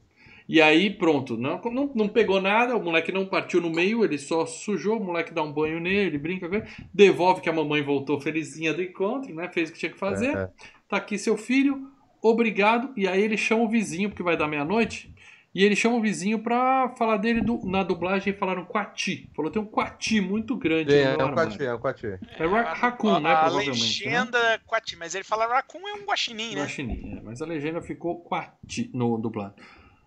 E 0.49 0.61
aí, 0.61 0.89
pronto, 0.91 1.35
não, 1.35 1.59
não, 1.63 1.91
não 1.93 2.07
pegou 2.07 2.39
nada, 2.39 2.77
o 2.77 2.81
moleque 2.81 3.11
não 3.11 3.25
partiu 3.25 3.59
no 3.59 3.69
meio, 3.69 4.05
ele 4.05 4.17
só 4.17 4.45
sujou, 4.45 4.97
o 4.97 5.03
moleque 5.03 5.33
dá 5.33 5.43
um 5.43 5.51
banho 5.51 5.77
nele, 5.77 6.17
brinca 6.17 6.47
com 6.47 6.55
ele, 6.55 6.65
devolve 6.93 7.41
que 7.41 7.49
a 7.49 7.53
mamãe 7.53 7.83
voltou 7.83 8.21
felizinha 8.21 8.73
do 8.73 8.81
encontro, 8.81 9.33
né? 9.35 9.49
Fez 9.51 9.69
o 9.69 9.73
que 9.73 9.79
tinha 9.79 9.91
que 9.91 9.97
fazer. 9.99 10.37
É, 10.37 10.43
é. 10.43 10.49
Tá 10.87 10.97
aqui 10.97 11.17
seu 11.17 11.37
filho, 11.37 11.89
obrigado. 12.21 12.91
E 12.95 13.07
aí 13.07 13.21
ele 13.21 13.37
chama 13.37 13.63
o 13.63 13.69
vizinho, 13.69 14.09
porque 14.09 14.23
vai 14.23 14.37
dar 14.37 14.47
meia-noite. 14.47 15.13
E 15.55 15.63
ele 15.63 15.75
chama 15.75 15.95
o 15.95 16.01
vizinho 16.01 16.37
pra 16.39 16.89
falar 16.97 17.17
dele 17.17 17.41
do- 17.41 17.65
na 17.65 17.81
dublagem 17.81 18.31
e 18.31 18.35
falaram 18.37 18.63
Quati. 18.63 19.27
Falou 19.35 19.49
tem 19.49 19.59
um 19.61 19.65
Quati 19.65 20.21
muito 20.21 20.55
grande 20.55 20.93
É, 20.93 21.15
no 21.17 21.21
é 21.21 21.25
um 21.25 21.33
quati, 21.33 21.63
é 21.65 21.73
um 21.73 21.79
quati. 21.79 22.05
É 22.05 22.45
ra- 22.45 22.73
raccoon, 22.73 23.19
né, 23.19 23.31
A 23.31 23.39
provavelmente, 23.39 24.03
legenda 24.05 24.37
é 24.37 24.59
Quati, 24.59 24.95
mas 24.97 25.15
ele 25.15 25.23
fala 25.23 25.47
Raccoon 25.47 25.87
é 25.87 25.93
um 25.95 26.05
guaxinim, 26.05 26.53
né? 26.53 26.61
Guaxinim, 26.61 27.17
é, 27.17 27.21
mas 27.23 27.41
a 27.41 27.45
legenda 27.45 27.81
ficou 27.81 28.19
Quati 28.19 28.91
no 28.93 29.17
dublado. 29.17 29.55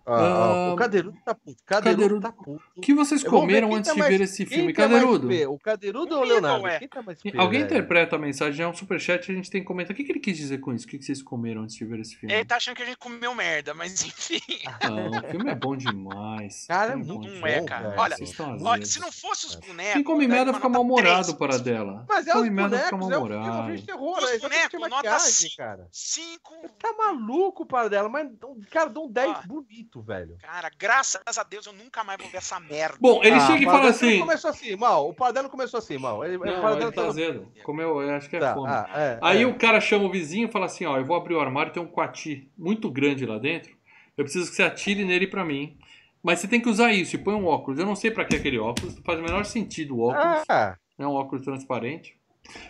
Ah, 0.05 0.15
ah, 0.15 0.45
Ah, 0.69 0.73
o 0.73 0.75
Cadeirudo 0.75 1.17
tá 1.23 1.35
puto. 1.35 1.63
Cadeirudo, 1.65 1.95
Cadeirudo. 2.01 2.21
tá 2.21 2.31
puto. 2.31 2.63
O 2.75 2.81
que 2.81 2.93
vocês 2.93 3.23
comeram 3.23 3.73
antes 3.75 3.87
tá 3.89 3.93
de 3.93 3.99
mais- 3.99 4.11
ver 4.17 4.23
esse 4.23 4.45
filme? 4.45 4.73
tá 4.73 4.83
Cadeirudo? 4.83 5.27
O 5.51 5.59
Cadeirudo 5.59 6.15
ou 6.15 6.21
o 6.21 6.23
Leonardo? 6.23 6.63
Quem 6.79 6.87
tá 6.87 7.03
Alguém 7.37 7.59
velho? 7.61 7.65
interpreta 7.71 8.15
a 8.15 8.19
mensagem, 8.19 8.65
é 8.65 8.67
um 8.67 8.73
superchat, 8.73 9.31
a 9.31 9.35
gente 9.35 9.49
tem 9.49 9.61
que 9.61 9.67
comentar. 9.67 9.93
O 9.93 9.95
que, 9.95 10.03
que 10.03 10.11
ele 10.11 10.19
quis 10.19 10.35
dizer 10.37 10.57
com 10.59 10.73
isso? 10.73 10.85
O 10.85 10.89
que, 10.89 10.97
que 10.97 11.05
vocês 11.05 11.21
comeram 11.21 11.61
antes 11.61 11.75
de 11.75 11.85
ver 11.85 11.99
esse 11.99 12.15
filme? 12.15 12.33
Ele 12.33 12.45
tá 12.45 12.55
achando 12.57 12.75
que 12.75 12.83
a 12.83 12.85
gente 12.85 12.97
comeu 12.97 13.33
merda, 13.35 13.73
mas 13.73 14.03
enfim. 14.05 14.39
Não, 14.83 15.09
o 15.09 15.29
filme 15.29 15.51
é 15.51 15.55
bom 15.55 15.75
demais. 15.75 16.65
Cara, 16.67 16.93
é 16.93 16.95
muito 16.95 17.27
bom 17.27 17.39
Não 17.39 17.47
é, 17.47 17.59
bom, 17.59 17.65
cara. 17.65 17.95
Olha, 17.97 18.15
Olha, 18.63 18.85
se 18.85 18.99
não 18.99 19.11
fosse 19.11 19.45
os 19.47 19.55
bonecos. 19.55 19.93
Quem 19.93 20.03
come 20.03 20.27
merda 20.27 20.53
fica 20.53 20.67
nota 20.67 20.69
mal-humorado 20.69 21.33
3. 21.33 21.37
para 21.37 21.57
dela. 21.57 22.05
Mas 22.07 22.27
é 22.27 22.33
come 22.33 22.49
os 22.49 22.55
merda 22.55 22.79
fica 22.79 22.97
bonecos, 22.97 23.11
é 23.11 23.15
é 23.15 23.19
um 23.19 23.21
filme 23.27 23.39
mal-humorado. 23.39 23.75
de 23.75 23.91
Os 24.25 24.31
é 24.31 24.39
bonecos, 24.39 24.89
nota 24.89 25.17
cara. 25.57 25.87
Cinco. 25.91 26.55
Tá 26.79 26.93
maluco, 26.97 27.65
para 27.65 27.89
dela, 27.89 28.09
mas, 28.09 28.29
cara, 28.69 28.89
dá 28.89 28.99
um 28.99 29.09
10 29.11 29.31
Ah. 29.31 29.43
Bonito, 29.91 30.01
velho. 30.01 30.37
Cara, 30.41 30.71
graças 30.77 31.21
a 31.37 31.43
Deus 31.43 31.65
eu 31.65 31.73
nunca 31.73 32.03
mais 32.03 32.17
vou 32.19 32.29
ver 32.29 32.37
essa 32.37 32.59
merda. 32.59 32.97
Bom, 32.99 33.21
ele 33.23 33.35
Ah, 33.35 33.47
chega 33.47 33.59
e 33.61 33.65
fala 33.65 33.89
assim. 33.89 34.19
começou 34.19 34.49
assim, 34.49 34.75
mal. 34.75 35.09
O 35.09 35.13
Paradelo 35.13 35.49
começou 35.49 35.77
assim, 35.79 35.97
mal. 35.97 36.23
Ele, 36.23 36.37
o 36.37 36.45
Não, 36.45 36.79
ele 36.81 36.91
tá 36.91 37.05
azedo. 37.07 37.51
Comeu, 37.63 38.01
eu 38.01 38.11
acho 38.15 38.29
que 38.29 38.37
é 38.37 38.39
Tá, 38.39 38.53
fome. 38.53 38.69
ah, 38.71 38.89
é, 38.95 39.19
Aí 39.21 39.41
é. 39.43 39.45
o 39.45 39.57
cara 39.57 39.79
chama 39.81 40.05
o 40.05 40.11
vizinho 40.11 40.47
e 40.47 40.51
fala 40.51 40.65
assim: 40.65 40.85
Ó, 40.85 40.97
eu 40.97 41.05
vou 41.05 41.15
abrir 41.15 41.35
o 41.35 41.39
armário, 41.41 41.73
tem 41.73 41.81
um 41.83 41.87
quati 41.87 42.49
muito 42.57 42.89
grande 42.89 43.25
lá 43.25 43.37
dentro. 43.37 43.75
Eu 44.17 44.23
preciso 44.23 44.49
que 44.49 44.55
você 44.55 44.63
atire 44.63 45.03
nele 45.05 45.27
pra 45.27 45.43
mim. 45.45 45.77
Mas 46.23 46.39
você 46.39 46.47
tem 46.47 46.61
que 46.61 46.69
usar 46.69 46.91
isso 46.93 47.15
e 47.15 47.19
põe 47.19 47.33
um 47.33 47.47
óculos. 47.47 47.79
Eu 47.79 47.85
não 47.85 47.95
sei 47.95 48.11
pra 48.11 48.23
que 48.23 48.35
aquele 48.35 48.59
óculos, 48.59 48.95
não 48.95 49.01
faz 49.03 49.19
o 49.19 49.23
menor 49.23 49.43
sentido 49.43 49.97
o 49.97 50.01
óculos. 50.09 50.43
Ah, 50.47 50.77
É 50.99 51.07
um 51.07 51.13
óculos 51.15 51.43
transparente. 51.43 52.15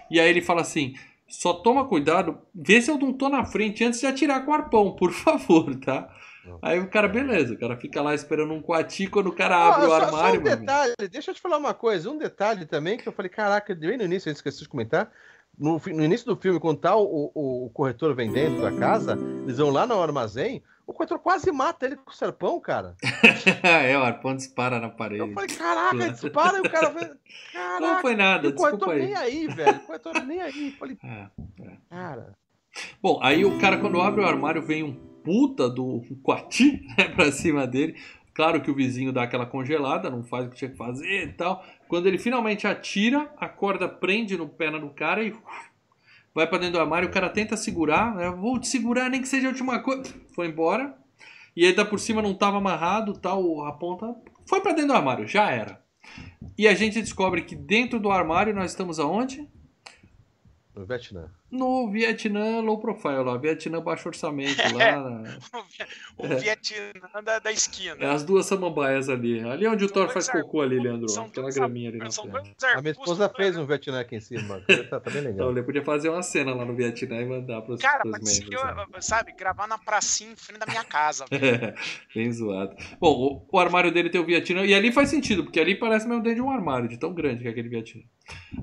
E 0.09 0.19
aí 0.21 0.29
ele 0.29 0.41
fala 0.41 0.61
assim: 0.61 0.93
só 1.27 1.53
toma 1.53 1.85
cuidado, 1.85 2.37
vê 2.55 2.81
se 2.81 2.89
eu 2.89 2.97
não 2.97 3.11
tô 3.11 3.27
na 3.27 3.43
frente 3.43 3.83
antes 3.83 3.99
de 3.99 4.07
atirar 4.07 4.45
com 4.45 4.51
o 4.51 4.53
arpão, 4.53 4.95
por 4.95 5.11
favor, 5.13 5.75
tá? 5.81 6.07
Aí 6.61 6.79
o 6.79 6.89
cara, 6.89 7.07
beleza, 7.07 7.53
o 7.53 7.57
cara 7.57 7.77
fica 7.77 8.01
lá 8.01 8.15
esperando 8.15 8.53
um 8.53 8.61
quati 8.61 9.07
quando 9.07 9.27
o 9.27 9.35
cara 9.35 9.55
abre 9.55 9.87
o 9.87 9.93
armário. 9.93 10.11
Só 10.11 10.25
um 10.25 10.27
amigo. 10.29 10.43
detalhe, 10.43 10.93
deixa 11.09 11.31
eu 11.31 11.35
te 11.35 11.41
falar 11.41 11.57
uma 11.57 11.73
coisa. 11.73 12.09
Um 12.09 12.17
detalhe 12.17 12.65
também 12.65 12.97
que 12.97 13.07
eu 13.07 13.13
falei, 13.13 13.29
caraca, 13.29 13.75
bem 13.75 13.97
no 13.97 14.03
início, 14.03 14.29
eu 14.29 14.33
esqueci 14.33 14.61
de 14.61 14.69
comentar. 14.69 15.11
No, 15.57 15.79
no 15.79 16.03
início 16.03 16.25
do 16.25 16.35
filme, 16.35 16.59
quando 16.59 16.79
tá 16.79 16.95
o, 16.95 17.31
o, 17.35 17.65
o 17.65 17.69
corretor 17.69 18.15
vem 18.15 18.31
dentro 18.31 18.61
da 18.61 18.71
casa, 18.71 19.17
eles 19.43 19.57
vão 19.57 19.69
lá 19.69 19.85
no 19.85 20.01
armazém, 20.01 20.63
o 20.87 20.93
corretor 20.93 21.19
quase 21.19 21.51
mata 21.51 21.85
ele 21.85 21.95
com 21.95 22.09
o 22.09 22.13
serpão, 22.13 22.59
cara. 22.59 22.95
é, 23.61 23.97
o 23.97 24.01
arpão 24.01 24.35
dispara 24.35 24.79
na 24.79 24.89
parede. 24.89 25.21
Eu 25.21 25.33
falei, 25.33 25.49
caraca, 25.55 26.09
dispara 26.11 26.57
e 26.57 26.61
o 26.61 26.69
cara. 26.69 26.91
Caraca, 26.91 27.79
Não 27.79 28.01
foi 28.01 28.15
nada, 28.15 28.49
o 28.49 28.53
corretor 28.53 28.91
aí. 28.91 29.01
nem 29.05 29.15
aí, 29.15 29.47
velho. 29.47 29.77
O 29.77 29.79
corretor 29.81 30.23
nem 30.25 30.41
aí. 30.41 30.71
Eu 30.71 30.77
falei, 30.77 30.97
É. 31.03 31.27
cara. 31.89 32.33
Bom, 33.01 33.19
aí 33.21 33.45
o 33.45 33.59
cara, 33.59 33.77
quando 33.77 34.01
abre 34.01 34.21
o 34.21 34.25
armário, 34.25 34.61
vem 34.61 34.83
um 34.83 35.10
puta 35.23 35.69
do 35.69 36.01
Quati 36.23 36.85
né, 36.97 37.07
pra 37.09 37.31
cima 37.31 37.65
dele. 37.67 37.95
Claro 38.33 38.61
que 38.61 38.71
o 38.71 38.75
vizinho 38.75 39.11
dá 39.11 39.23
aquela 39.23 39.45
congelada, 39.45 40.09
não 40.09 40.23
faz 40.23 40.47
o 40.47 40.49
que 40.49 40.55
tinha 40.55 40.71
que 40.71 40.77
fazer 40.77 41.25
e 41.25 41.33
tal. 41.33 41.63
Quando 41.87 42.07
ele 42.07 42.17
finalmente 42.17 42.65
atira, 42.65 43.31
a 43.37 43.49
corda 43.49 43.87
prende 43.87 44.37
no 44.37 44.47
pé 44.47 44.71
do 44.71 44.89
cara 44.89 45.23
e 45.23 45.35
vai 46.33 46.47
pra 46.47 46.57
dentro 46.57 46.73
do 46.73 46.79
armário. 46.79 47.09
O 47.09 47.11
cara 47.11 47.29
tenta 47.29 47.57
segurar, 47.57 48.15
né? 48.15 48.29
Vou 48.29 48.57
te 48.57 48.67
segurar, 48.67 49.09
nem 49.09 49.21
que 49.21 49.27
seja 49.27 49.47
a 49.47 49.51
última 49.51 49.79
coisa. 49.79 50.13
Foi 50.33 50.47
embora. 50.47 50.97
E 51.55 51.65
aí, 51.65 51.75
da 51.75 51.83
por 51.83 51.99
cima 51.99 52.21
não 52.21 52.33
tava 52.33 52.57
amarrado, 52.57 53.13
tal, 53.13 53.65
a 53.65 53.73
ponta. 53.73 54.15
Foi 54.47 54.61
pra 54.61 54.71
dentro 54.71 54.87
do 54.89 54.93
armário, 54.93 55.27
já 55.27 55.51
era. 55.51 55.83
E 56.57 56.67
a 56.67 56.73
gente 56.73 57.01
descobre 57.01 57.41
que 57.41 57.55
dentro 57.55 57.99
do 57.99 58.09
armário 58.09 58.55
nós 58.55 58.71
estamos 58.71 58.99
aonde? 58.99 59.47
No 60.73 60.85
Vietnã. 60.85 61.29
No 61.51 61.91
Vietnã 61.91 62.61
low 62.61 62.79
profile 62.79 63.23
lá, 63.23 63.35
Vietnã 63.37 63.81
baixo 63.81 64.07
orçamento 64.07 64.55
lá. 64.73 65.09
na- 65.09 65.37
O 66.17 66.27
Vietnã 66.27 67.21
da, 67.23 67.39
da 67.39 67.51
esquina. 67.51 67.95
É 67.99 68.05
as 68.09 68.23
duas 68.23 68.45
samambaias 68.45 69.09
ali. 69.09 69.41
Ali 69.41 69.65
é 69.65 69.69
onde 69.69 69.83
o 69.83 69.89
Thor 69.89 70.07
faz 70.09 70.29
arbustos, 70.29 70.41
cocô 70.51 70.61
ali, 70.61 70.79
Leandro. 70.79 71.09
são 71.09 71.25
Aquela 71.25 71.49
graminha 71.49 71.89
ali 71.89 71.97
na 71.97 72.05
dois 72.05 72.19
A 72.75 72.81
minha 72.81 72.91
esposa 72.91 73.27
né? 73.27 73.33
fez 73.35 73.57
um 73.57 73.65
Vietnã 73.65 73.99
aqui 73.99 74.15
em 74.15 74.19
cima. 74.21 74.61
cara. 74.61 74.83
Tá, 74.87 74.99
tá 74.99 75.09
bem 75.11 75.19
Então, 75.21 75.31
legal. 75.31 75.51
ele 75.51 75.63
podia 75.63 75.83
fazer 75.83 76.09
uma 76.09 76.23
cena 76.23 76.53
lá 76.53 76.63
no 76.63 76.73
Vietnã 76.75 77.21
e 77.21 77.25
mandar 77.25 77.61
pros, 77.63 77.81
Cara, 77.81 78.01
pros 78.01 78.39
membros. 78.39 78.63
né? 78.63 79.01
sabe, 79.01 79.33
gravar 79.33 79.67
na 79.67 79.77
pracinha 79.77 80.31
em 80.31 80.35
frente 80.35 80.59
da 80.59 80.65
minha 80.65 80.83
casa. 80.85 81.25
velho. 81.29 81.73
Bem 82.15 82.31
zoado. 82.31 82.75
Bom, 82.99 83.43
o, 83.51 83.57
o 83.57 83.59
armário 83.59 83.91
dele 83.91 84.09
tem 84.09 84.21
o 84.21 84.25
Vietnã. 84.25 84.65
E 84.65 84.73
ali 84.73 84.91
faz 84.91 85.09
sentido, 85.09 85.43
porque 85.43 85.59
ali 85.59 85.75
parece 85.75 86.07
mesmo 86.07 86.23
dentro 86.23 86.35
de 86.35 86.41
um 86.41 86.49
armário, 86.51 86.87
de 86.87 86.97
tão 86.97 87.13
grande 87.13 87.41
que 87.41 87.47
é 87.47 87.51
aquele 87.51 87.67
Vietnã. 87.67 88.01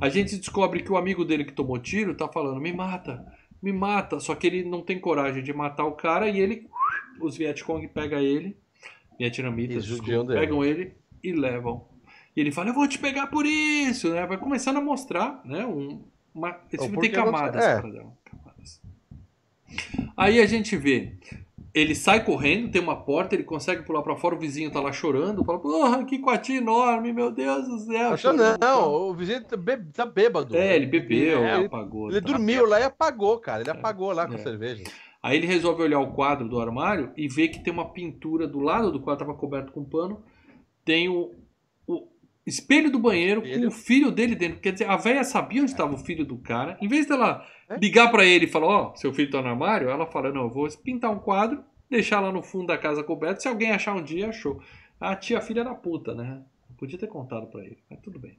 A 0.00 0.08
gente 0.08 0.36
descobre 0.36 0.82
que 0.82 0.90
o 0.90 0.96
amigo 0.96 1.24
dele 1.24 1.44
que 1.44 1.52
tomou 1.52 1.78
tiro 1.78 2.14
tá 2.14 2.28
falando: 2.28 2.60
me 2.60 2.72
mata, 2.78 3.26
me 3.60 3.72
mata. 3.72 4.20
Só 4.20 4.34
que 4.34 4.46
ele 4.46 4.64
não 4.64 4.80
tem 4.80 5.00
coragem 5.00 5.42
de 5.42 5.52
matar 5.52 5.84
o 5.84 5.92
cara 5.92 6.28
e 6.28 6.38
ele. 6.38 6.68
Os 7.20 7.36
Vietcong 7.36 7.86
pegam 7.88 8.20
ele. 8.20 8.56
Vietnamitas, 9.18 9.84
desculpa, 9.84 10.32
pegam 10.32 10.64
ele 10.64 10.94
e 11.22 11.32
levam. 11.32 11.84
E 12.36 12.40
ele 12.40 12.52
fala: 12.52 12.70
Eu 12.70 12.74
vou 12.74 12.86
te 12.86 12.98
pegar 12.98 13.26
por 13.26 13.44
isso, 13.44 14.10
né? 14.14 14.24
Vai 14.26 14.38
começando 14.38 14.76
a 14.76 14.80
mostrar, 14.80 15.40
né? 15.44 15.66
Um, 15.66 16.00
uma, 16.32 16.56
esse 16.72 16.84
O 16.84 16.88
filme 16.88 17.00
tem 17.00 17.10
camadas, 17.10 17.64
é. 17.64 17.82
dela. 17.82 18.16
Camadas. 18.24 18.80
Aí 20.16 20.40
a 20.40 20.46
gente 20.46 20.76
vê 20.76 21.14
ele 21.80 21.94
sai 21.94 22.24
correndo, 22.24 22.70
tem 22.70 22.80
uma 22.82 22.96
porta, 22.96 23.34
ele 23.34 23.44
consegue 23.44 23.82
pular 23.82 24.02
pra 24.02 24.16
fora, 24.16 24.34
o 24.34 24.38
vizinho 24.38 24.70
tá 24.70 24.80
lá 24.80 24.92
chorando, 24.92 25.44
fala, 25.44 25.58
porra, 25.58 26.04
que 26.04 26.18
coati 26.18 26.54
enorme, 26.54 27.12
meu 27.12 27.30
Deus 27.30 27.66
do 27.68 27.78
céu. 27.80 28.16
Chorando, 28.16 28.58
não, 28.60 28.92
o 29.10 29.14
vizinho 29.14 29.44
tá, 29.44 29.56
bê- 29.56 29.82
tá 29.92 30.04
bêbado. 30.06 30.56
É, 30.56 30.76
ele 30.76 30.86
bebeu, 30.86 31.42
É, 31.44 31.56
ele, 31.56 31.66
apagou. 31.66 32.10
ele 32.10 32.20
tá. 32.20 32.26
dormiu 32.26 32.66
lá 32.66 32.80
e 32.80 32.84
apagou, 32.84 33.38
cara. 33.38 33.60
Ele 33.62 33.70
apagou 33.70 34.12
lá 34.12 34.26
com 34.26 34.34
É. 34.34 34.36
a 34.36 34.38
cerveja. 34.38 34.84
Aí 35.22 35.36
ele 35.36 35.46
resolve 35.46 35.82
olhar 35.82 35.98
o 36.00 36.12
quadro 36.12 36.48
do 36.48 36.60
armário 36.60 37.10
e 37.16 37.26
vê 37.28 37.48
que 37.48 37.58
tem 37.62 37.72
uma 37.72 37.90
pintura 37.92 38.46
do 38.46 38.60
lado 38.60 38.90
do 38.92 39.00
quadro, 39.00 39.26
tava 39.26 39.36
coberto 39.38 39.72
com 39.72 39.82
pano, 39.84 40.22
tem 40.84 41.08
o 41.08 41.34
espelho 42.48 42.90
do 42.90 42.98
banheiro 42.98 43.40
com 43.42 43.46
Espelho. 43.48 43.68
o 43.68 43.70
filho 43.70 44.10
dele 44.10 44.34
dentro. 44.34 44.60
Quer 44.60 44.72
dizer, 44.72 44.88
a 44.88 44.96
velha 44.96 45.22
sabia 45.24 45.62
onde 45.62 45.70
estava 45.70 45.94
o 45.94 45.98
filho 45.98 46.24
do 46.24 46.36
cara. 46.38 46.76
Em 46.80 46.88
vez 46.88 47.06
dela 47.06 47.46
É. 47.68 47.76
ligar 47.78 48.10
pra 48.10 48.24
ele 48.24 48.46
e 48.46 48.48
falar, 48.48 48.66
ó, 48.66 48.94
seu 48.96 49.12
filho 49.12 49.30
tá 49.30 49.40
no 49.42 49.48
armário, 49.48 49.88
ela 49.90 50.06
fala, 50.06 50.32
não, 50.32 50.42
eu 50.44 50.50
vou 50.50 50.68
pintar 50.82 51.10
um 51.10 51.18
quadro, 51.18 51.62
deixar 51.90 52.20
lá 52.20 52.32
no 52.32 52.42
fundo 52.42 52.66
da 52.66 52.78
casa 52.78 53.02
coberto, 53.04 53.42
se 53.42 53.48
alguém 53.48 53.70
achar 53.72 53.94
um 53.94 54.02
dia, 54.02 54.28
achou. 54.28 54.60
A 55.00 55.14
tia 55.14 55.40
filha 55.40 55.62
da 55.62 55.74
puta, 55.74 56.14
né? 56.14 56.42
Podia 56.76 56.98
ter 56.98 57.06
contado 57.08 57.46
pra 57.48 57.60
ele, 57.62 57.78
mas 57.90 58.00
tudo 58.00 58.18
bem. 58.18 58.38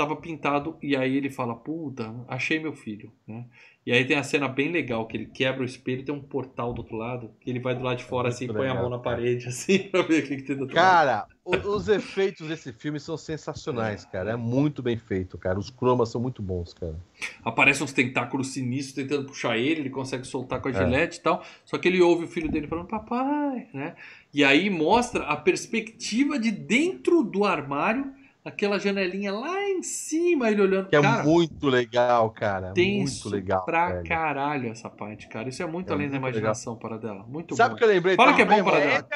Tava 0.00 0.16
pintado 0.16 0.78
e 0.82 0.96
aí 0.96 1.14
ele 1.16 1.28
fala, 1.30 1.54
puta, 1.54 2.14
achei 2.28 2.58
meu 2.58 2.72
filho, 2.72 3.12
né? 3.26 3.46
E 3.84 3.92
aí 3.92 4.04
tem 4.06 4.16
a 4.16 4.22
cena 4.22 4.48
bem 4.48 4.70
legal, 4.72 5.06
que 5.06 5.16
ele 5.16 5.26
quebra 5.26 5.62
o 5.62 5.64
espelho, 5.64 6.04
tem 6.04 6.14
um 6.14 6.22
portal 6.22 6.72
do 6.72 6.78
outro 6.80 6.96
lado, 6.96 7.34
que 7.40 7.50
ele 7.50 7.60
vai 7.60 7.74
do 7.74 7.82
lado 7.84 7.98
de 7.98 8.04
fora 8.04 8.28
muito 8.28 8.30
assim, 8.30 8.48
põe 8.48 8.68
a 8.68 8.74
legal, 8.74 8.74
mão 8.74 8.88
na 8.90 8.98
cara. 8.98 8.98
parede 8.98 9.46
assim, 9.48 9.88
pra 9.90 10.02
ver 10.02 10.24
o 10.24 10.26
que, 10.28 10.36
que 10.36 10.42
tem 10.42 10.56
do 10.56 10.62
outro 10.62 10.78
lado. 10.78 11.00
Cara, 11.00 11.28
o- 11.44 11.76
os 11.76 11.86
efeitos 11.88 12.48
desse 12.48 12.72
filme 12.72 12.98
são 13.00 13.16
sensacionais, 13.16 14.04
cara. 14.04 14.32
É 14.32 14.36
muito 14.36 14.82
bem 14.82 14.96
feito, 14.98 15.38
cara. 15.38 15.58
Os 15.58 15.70
cromas 15.70 16.08
são 16.10 16.20
muito 16.20 16.42
bons, 16.42 16.72
cara. 16.74 16.98
Aparecem 17.44 17.84
uns 17.84 17.92
tentáculos 17.92 18.48
sinistros 18.48 18.94
tentando 18.94 19.26
puxar 19.26 19.56
ele, 19.56 19.80
ele 19.80 19.90
consegue 19.90 20.26
soltar 20.26 20.60
com 20.60 20.68
a 20.68 20.72
É. 20.72 20.72
gilete 20.72 21.18
e 21.18 21.22
tal. 21.22 21.42
Só 21.64 21.78
que 21.78 21.88
ele 21.88 22.00
ouve 22.00 22.24
o 22.24 22.28
filho 22.28 22.50
dele 22.50 22.66
falando, 22.66 22.86
papai, 22.88 23.68
né? 23.72 23.94
E 24.32 24.44
aí 24.44 24.68
mostra 24.70 25.24
a 25.24 25.36
perspectiva 25.36 26.38
de 26.38 26.50
dentro 26.50 27.22
do 27.22 27.44
armário, 27.44 28.12
aquela 28.44 28.78
janelinha 28.78 29.32
lá 29.32 29.62
em 29.68 29.82
cima, 29.82 30.50
ele 30.50 30.62
olhando. 30.62 30.88
Que 30.88 30.96
é 30.96 31.00
cara, 31.02 31.22
muito 31.22 31.68
legal, 31.68 32.30
cara. 32.30 32.72
tenso 32.72 33.28
Muito 33.28 33.36
legal. 33.36 33.64
pra 33.64 33.92
velho. 33.92 34.08
caralho 34.08 34.68
essa 34.70 34.88
parte, 34.88 35.28
cara. 35.28 35.48
Isso 35.48 35.62
é 35.62 35.66
muito 35.66 35.90
É 35.90 35.92
além 35.94 36.08
da 36.08 36.18
muito 36.18 36.34
imaginação 36.34 36.76
para 36.76 36.96
dela. 36.98 37.24
Muito 37.26 37.54
Sabe 37.56 37.70
bom. 37.70 37.74
o 37.74 37.78
que 37.78 37.84
eu 37.84 37.88
lembrei? 37.88 38.16
Fala 38.16 38.34
que 38.34 38.42
é 38.42 38.44
bom 38.44 38.50
também, 38.50 38.64
para 38.64 38.80
dela. 38.80 39.08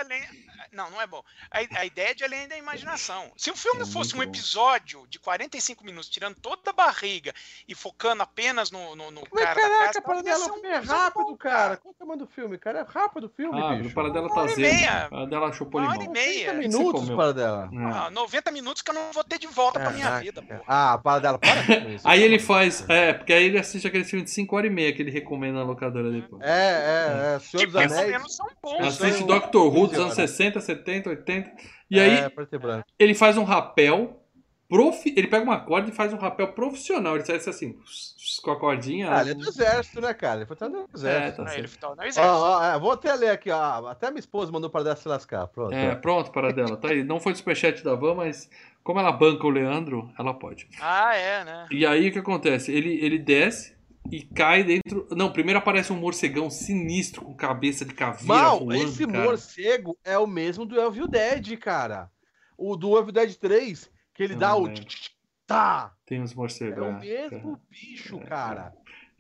É 0.74 0.76
Não, 0.76 0.90
não 0.90 1.00
é 1.00 1.06
bom. 1.06 1.22
A, 1.50 1.58
a 1.80 1.84
ideia 1.86 2.10
é 2.10 2.14
de 2.14 2.24
além 2.24 2.48
da 2.48 2.56
imaginação. 2.58 3.30
Se 3.36 3.50
o 3.50 3.56
filme 3.56 3.82
É 3.82 3.86
fosse 3.86 4.12
um 4.14 4.16
muito 4.18 4.30
bom. 4.32 4.36
episódio 4.38 5.06
de 5.08 5.18
45 5.18 5.84
minutos, 5.84 6.08
tirando 6.08 6.34
toda 6.36 6.70
a 6.70 6.72
barriga 6.72 7.32
e 7.68 7.74
focando 7.74 8.22
apenas 8.22 8.70
no, 8.70 8.96
no, 8.96 9.10
no 9.10 9.22
Mas 9.32 9.44
cara 9.44 9.54
da 9.54 9.60
caraca, 9.60 9.86
casa, 9.86 10.02
para 10.02 10.16
ia 10.16 10.22
dela 10.22 10.44
ser 10.44 10.50
um 10.50 10.54
o 10.54 10.54
filme 10.54 10.68
é 10.68 10.76
episódio 10.78 11.00
rápido, 11.02 11.24
bom, 11.24 11.36
cara. 11.36 11.76
Qual 11.76 11.92
é 11.92 11.94
o 11.94 11.98
tamanho 11.98 12.18
do 12.18 12.26
filme, 12.26 12.58
cara? 12.58 12.78
É 12.80 12.82
rápido 12.82 13.24
o 13.26 13.28
filme, 13.28 13.60
Ah, 13.62 13.74
bicho. 13.76 13.88
o 13.90 13.92
para 13.94 14.10
dela 14.10 14.26
Uma 14.26 14.34
tá 14.34 14.40
hora 14.42 14.50
e 14.50 14.52
azedo. 14.52 14.74
meia. 14.74 15.06
Para 15.08 15.26
dela 15.26 15.52
chupou 15.52 15.80
Uma 15.80 15.90
hora 15.90 15.98
limão. 15.98 16.14
e 16.14 16.18
meia. 16.18 16.50
30 16.52 16.62
Você 16.62 16.68
minutos 16.68 17.00
comeu. 17.02 17.16
para 17.16 17.32
dela. 17.32 17.70
É. 17.72 17.84
Ah, 18.06 18.10
90 18.10 18.50
minutos 18.50 18.82
que 18.82 18.90
eu 18.90 18.94
não 18.94 19.12
vou 19.12 19.24
ter 19.24 19.38
de 19.38 19.46
volta 19.46 19.78
pra 19.80 19.90
minha 19.90 20.18
vida. 20.18 20.42
pô. 20.42 20.54
Ah, 20.66 20.98
para 21.02 21.18
dela, 21.20 21.38
para 21.38 21.64
com 21.66 21.88
isso. 21.90 22.06
Aí 22.08 22.22
ele 22.22 22.38
faz. 22.38 22.84
É, 22.88 23.12
porque 23.12 23.32
aí 23.32 23.44
ele 23.44 23.58
assiste 23.58 23.86
aquele 23.86 24.04
filme 24.04 24.24
de 24.24 24.30
5 24.30 24.56
horas 24.56 24.70
e 24.70 24.74
meia 24.74 24.92
que 24.92 25.00
ele 25.02 25.10
recomenda 25.10 25.58
na 25.58 25.64
locadora 25.64 26.10
depois. 26.10 26.42
É, 26.42 26.48
é, 26.48 27.34
é. 27.36 27.38
Senhor 27.38 27.60
Que 27.60 27.66
dos 27.66 27.80
pelo 27.82 27.92
Anéis. 27.94 28.10
menos 28.10 28.34
são 28.36 28.46
bons. 28.62 28.86
Assiste? 28.86 29.24
Doctor 29.24 29.66
Who 29.66 29.86
dos 29.86 29.90
15 29.90 30.00
anos 30.02 30.18
horas. 30.18 30.30
60, 30.30 30.60
70, 30.64 31.10
80. 31.10 31.52
E 31.90 32.00
aí 32.00 32.10
É, 32.10 32.58
branco. 32.58 32.86
ele 32.98 33.14
faz 33.14 33.36
um 33.36 33.44
rapel 33.44 34.20
profi... 34.68 35.14
ele 35.16 35.28
pega 35.28 35.44
uma 35.44 35.60
corda 35.60 35.88
e 35.88 35.92
faz 35.92 36.12
um 36.12 36.16
rapel 36.16 36.48
profissional. 36.52 37.14
Ele 37.14 37.24
sai 37.24 37.36
assim, 37.36 37.78
com 38.42 38.50
a 38.50 38.58
cordinha. 38.58 39.14
Ah, 39.14 39.20
ele 39.20 39.30
é 39.30 39.34
do 39.34 39.48
exército, 39.48 40.00
né, 40.00 40.12
cara? 40.14 40.38
Ele 40.38 40.46
foi 40.46 40.54
até 40.54 40.68
no 40.68 40.88
exército. 40.94 41.42
É, 41.42 41.44
tá 41.44 41.54
é, 41.54 41.58
ele 41.58 41.68
foi 41.68 41.88
no 41.88 42.02
exército. 42.02 42.26
Ó, 42.26 42.58
ó, 42.58 42.64
é, 42.64 42.78
vou 42.78 42.92
até 42.92 43.14
ler 43.14 43.30
aqui, 43.30 43.50
ó. 43.50 43.86
Até 43.86 44.10
minha 44.10 44.20
esposa 44.20 44.50
mandou 44.50 44.70
para 44.70 44.84
dar 44.84 44.96
se 44.96 45.06
lascar. 45.08 45.46
Pronto. 45.46 45.72
É, 45.74 45.94
pronto, 45.94 46.30
para 46.30 46.52
dela. 46.52 46.76
Tá 46.76 46.88
aí. 46.88 47.04
Não 47.04 47.20
foi 47.20 47.32
do 47.32 47.38
superchat 47.38 47.84
da 47.84 47.94
Van, 47.94 48.14
mas 48.14 48.50
como 48.82 49.00
ela 49.00 49.12
banca 49.12 49.46
o 49.46 49.50
Leandro, 49.50 50.10
ela 50.18 50.34
pode. 50.34 50.68
Ah, 50.80 51.14
é, 51.14 51.44
né? 51.44 51.66
E 51.70 51.86
aí 51.86 52.08
o 52.08 52.12
que 52.12 52.18
acontece? 52.18 52.72
Ele, 52.72 52.98
ele 53.04 53.18
desce 53.18 53.73
e 54.10 54.22
cai 54.22 54.62
dentro. 54.62 55.06
Não, 55.10 55.32
primeiro 55.32 55.58
aparece 55.58 55.92
um 55.92 55.96
morcegão 55.96 56.50
sinistro 56.50 57.22
com 57.22 57.34
cabeça 57.34 57.84
de 57.84 57.94
caveira. 57.94 58.26
Mal, 58.26 58.58
voando, 58.60 58.74
esse 58.84 59.06
cara. 59.06 59.24
morcego 59.24 59.98
é 60.04 60.18
o 60.18 60.26
mesmo 60.26 60.64
do 60.64 60.80
Evil 60.80 61.08
Dead, 61.08 61.56
cara. 61.58 62.10
O 62.56 62.76
do 62.76 62.98
Evil 62.98 63.12
Dead 63.12 63.34
3, 63.34 63.90
que 64.14 64.22
ele 64.22 64.34
Eu 64.34 64.38
dá 64.38 64.56
o. 64.56 64.68
Tá! 65.46 65.92
Tem 66.06 66.20
uns 66.22 66.32
É 66.32 66.36
morcegos. 66.36 66.86
o 66.86 66.92
mesmo 67.00 67.60
bicho, 67.70 68.18
cara. 68.20 68.72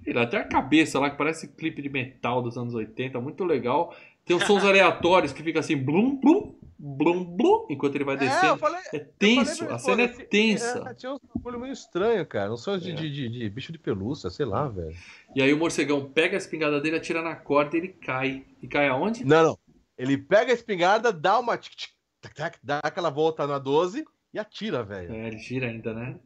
Ele 0.04 0.18
até 0.18 0.38
a 0.38 0.44
cabeça 0.44 0.98
lá, 0.98 1.10
que 1.10 1.16
parece 1.16 1.48
clipe 1.48 1.80
de 1.82 1.88
metal 1.88 2.42
dos 2.42 2.56
anos 2.56 2.74
80, 2.74 3.20
muito 3.20 3.44
legal. 3.44 3.94
Tem 4.24 4.36
uns 4.36 4.44
sons 4.44 4.64
aleatórios 4.64 5.32
que 5.32 5.42
fica 5.42 5.60
assim, 5.60 5.76
blum, 5.76 6.16
blum, 6.18 6.58
blum, 6.84 7.24
blum, 7.24 7.66
enquanto 7.70 7.94
ele 7.94 8.04
vai 8.04 8.16
É, 8.16 8.18
descendo. 8.18 8.58
falei. 8.58 8.80
É, 8.92 8.98
tenso, 8.98 9.64
a 9.72 9.78
cena 9.78 10.02
é 10.02 10.04
esposa, 10.04 10.28
tensa. 10.28 10.84
É, 10.90 10.94
tinha 10.94 11.12
um 11.14 11.18
bagulho 11.34 11.58
meio 11.60 11.72
estranho, 11.72 12.26
cara. 12.26 12.52
Uns 12.52 12.62
sons 12.62 12.82
de, 12.82 12.92
É. 12.92 12.94
de, 12.94 13.10
de, 13.10 13.28
de 13.28 13.48
bicho 13.48 13.72
de 13.72 13.78
pelúcia, 13.78 14.28
sei 14.28 14.44
lá, 14.44 14.68
velho. 14.68 14.94
E 15.34 15.40
aí 15.40 15.52
o 15.52 15.56
morcegão 15.56 16.04
pega 16.10 16.36
a 16.36 16.38
espingarda 16.38 16.80
dele, 16.80 16.96
atira 16.96 17.22
na 17.22 17.34
corda 17.34 17.76
e 17.76 17.80
ele 17.80 17.88
cai. 17.88 18.44
E 18.62 18.68
cai 18.68 18.86
aonde? 18.88 19.24
Não, 19.24 19.42
não. 19.42 19.58
Ele 19.96 20.18
pega 20.18 20.50
a 20.52 20.54
espingarda, 20.54 21.12
dá 21.12 21.38
uma. 21.38 21.56
tic, 21.56 21.74
tic, 21.74 21.90
tac, 22.20 22.34
tac, 22.34 22.58
dá 22.62 22.80
aquela 22.82 23.10
volta 23.10 23.46
na 23.46 23.58
12 23.58 24.04
e 24.32 24.38
atira, 24.38 24.82
velho. 24.82 25.14
É, 25.14 25.28
ele 25.28 25.38
gira 25.38 25.68
ainda, 25.68 25.94
né? 25.94 26.16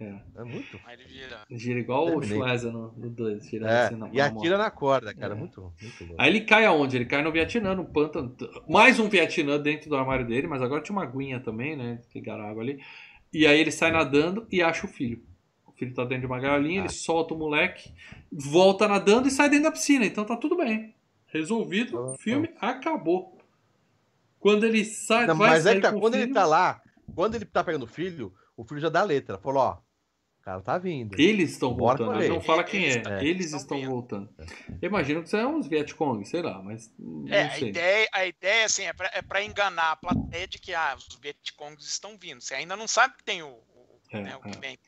É. 0.00 0.40
É 0.40 0.44
muito. 0.44 0.80
Aí 0.86 0.94
ele 0.94 1.04
vira. 1.04 1.44
Gira 1.50 1.78
igual 1.78 2.16
o. 2.16 2.22
Schwarza 2.22 2.72
no 2.72 2.88
2, 2.88 3.46
girando 3.46 3.70
É, 3.70 3.86
assim 3.86 3.96
na 3.96 4.08
e 4.10 4.20
atira 4.20 4.56
na 4.56 4.70
corda, 4.70 5.14
cara. 5.14 5.34
É. 5.34 5.36
Muito, 5.36 5.60
muito 5.80 6.06
bom. 6.06 6.14
Aí 6.16 6.30
ele 6.30 6.40
cai 6.40 6.64
aonde? 6.64 6.96
Ele 6.96 7.04
cai 7.04 7.22
no 7.22 7.30
Vietnã, 7.30 7.74
no 7.74 7.84
pântano. 7.84 8.34
Mais 8.66 8.98
um 8.98 9.10
Vietnã 9.10 9.58
dentro 9.58 9.90
do 9.90 9.96
armário 9.96 10.26
dele, 10.26 10.46
mas 10.46 10.62
agora 10.62 10.82
tinha 10.82 10.96
uma 10.96 11.04
aguinha 11.04 11.38
também, 11.38 11.76
né? 11.76 12.00
Ligaram 12.14 12.46
água 12.46 12.62
ali. 12.62 12.82
E 13.30 13.46
aí 13.46 13.60
ele 13.60 13.70
sai 13.70 13.92
nadando 13.92 14.46
e 14.50 14.62
acha 14.62 14.86
o 14.86 14.88
filho. 14.88 15.22
O 15.66 15.72
filho 15.72 15.94
tá 15.94 16.02
dentro 16.04 16.22
de 16.22 16.26
uma 16.26 16.40
gaiolinha, 16.40 16.80
ele 16.80 16.88
solta 16.88 17.34
o 17.34 17.38
moleque, 17.38 17.92
volta 18.32 18.88
nadando 18.88 19.28
e 19.28 19.30
sai 19.30 19.50
dentro 19.50 19.64
da 19.64 19.72
piscina. 19.72 20.06
Então 20.06 20.24
tá 20.24 20.36
tudo 20.36 20.56
bem. 20.56 20.94
Resolvido, 21.26 21.98
o 21.98 22.18
filme 22.18 22.50
acabou. 22.58 23.38
Quando 24.38 24.64
ele 24.64 24.82
sai, 24.84 25.26
Não, 25.26 25.36
vai 25.36 25.50
mas 25.50 25.66
é 25.66 25.70
sair 25.70 25.76
que 25.76 25.82
tá, 25.82 25.92
quando 25.92 26.14
ele 26.14 26.22
filho, 26.24 26.34
tá 26.34 26.46
lá, 26.46 26.80
quando 27.14 27.34
ele 27.34 27.44
tá 27.44 27.62
pegando 27.62 27.82
o 27.82 27.86
filho, 27.86 28.32
o 28.56 28.64
filho 28.64 28.80
já 28.80 28.88
dá 28.88 29.00
a 29.00 29.04
letra. 29.04 29.38
Falou, 29.38 29.62
ó, 29.62 29.78
cara 30.50 30.62
tá 30.62 30.78
vindo. 30.78 31.14
Eles 31.18 31.52
estão 31.52 31.76
voltando, 31.76 32.28
não 32.28 32.40
fala 32.40 32.64
quem 32.64 32.86
é. 32.86 33.00
tá- 33.00 33.16
Eles 33.22 33.30
eles 33.30 33.52
estão 33.54 33.78
estão 33.78 33.90
voltando. 33.90 34.28
Eu 34.82 34.88
imagino 34.88 35.20
que 35.20 35.26
isso 35.28 35.36
é 35.36 35.46
uns 35.46 35.66
Vietcong, 35.68 36.24
sei 36.24 36.42
lá, 36.42 36.60
mas 36.62 36.92
não 36.98 37.32
É, 37.32 37.42
a 37.44 37.50
sei. 37.50 37.68
ideia, 37.68 38.08
a 38.12 38.26
ideia 38.26 38.64
assim, 38.64 38.82
é 38.82 38.92
pra, 38.92 39.10
é 39.14 39.22
enganar 39.44 39.92
a 39.92 39.96
plateia 39.96 40.48
de 40.48 40.58
que 40.58 40.74
ah, 40.74 40.96
os 40.96 41.18
Vietcongs 41.20 41.86
estão 41.86 42.16
vindo. 42.18 42.40
Você 42.40 42.54
ainda 42.54 42.76
não 42.76 42.88
sabe 42.88 43.16
que 43.16 43.24
tem 43.24 43.42
o, 43.42 43.48
o, 43.48 44.00
É, 44.10 44.22
né, 44.22 44.36
o 44.36 44.40
que 44.40 44.56
é. 44.56 44.60
vem. 44.60 44.78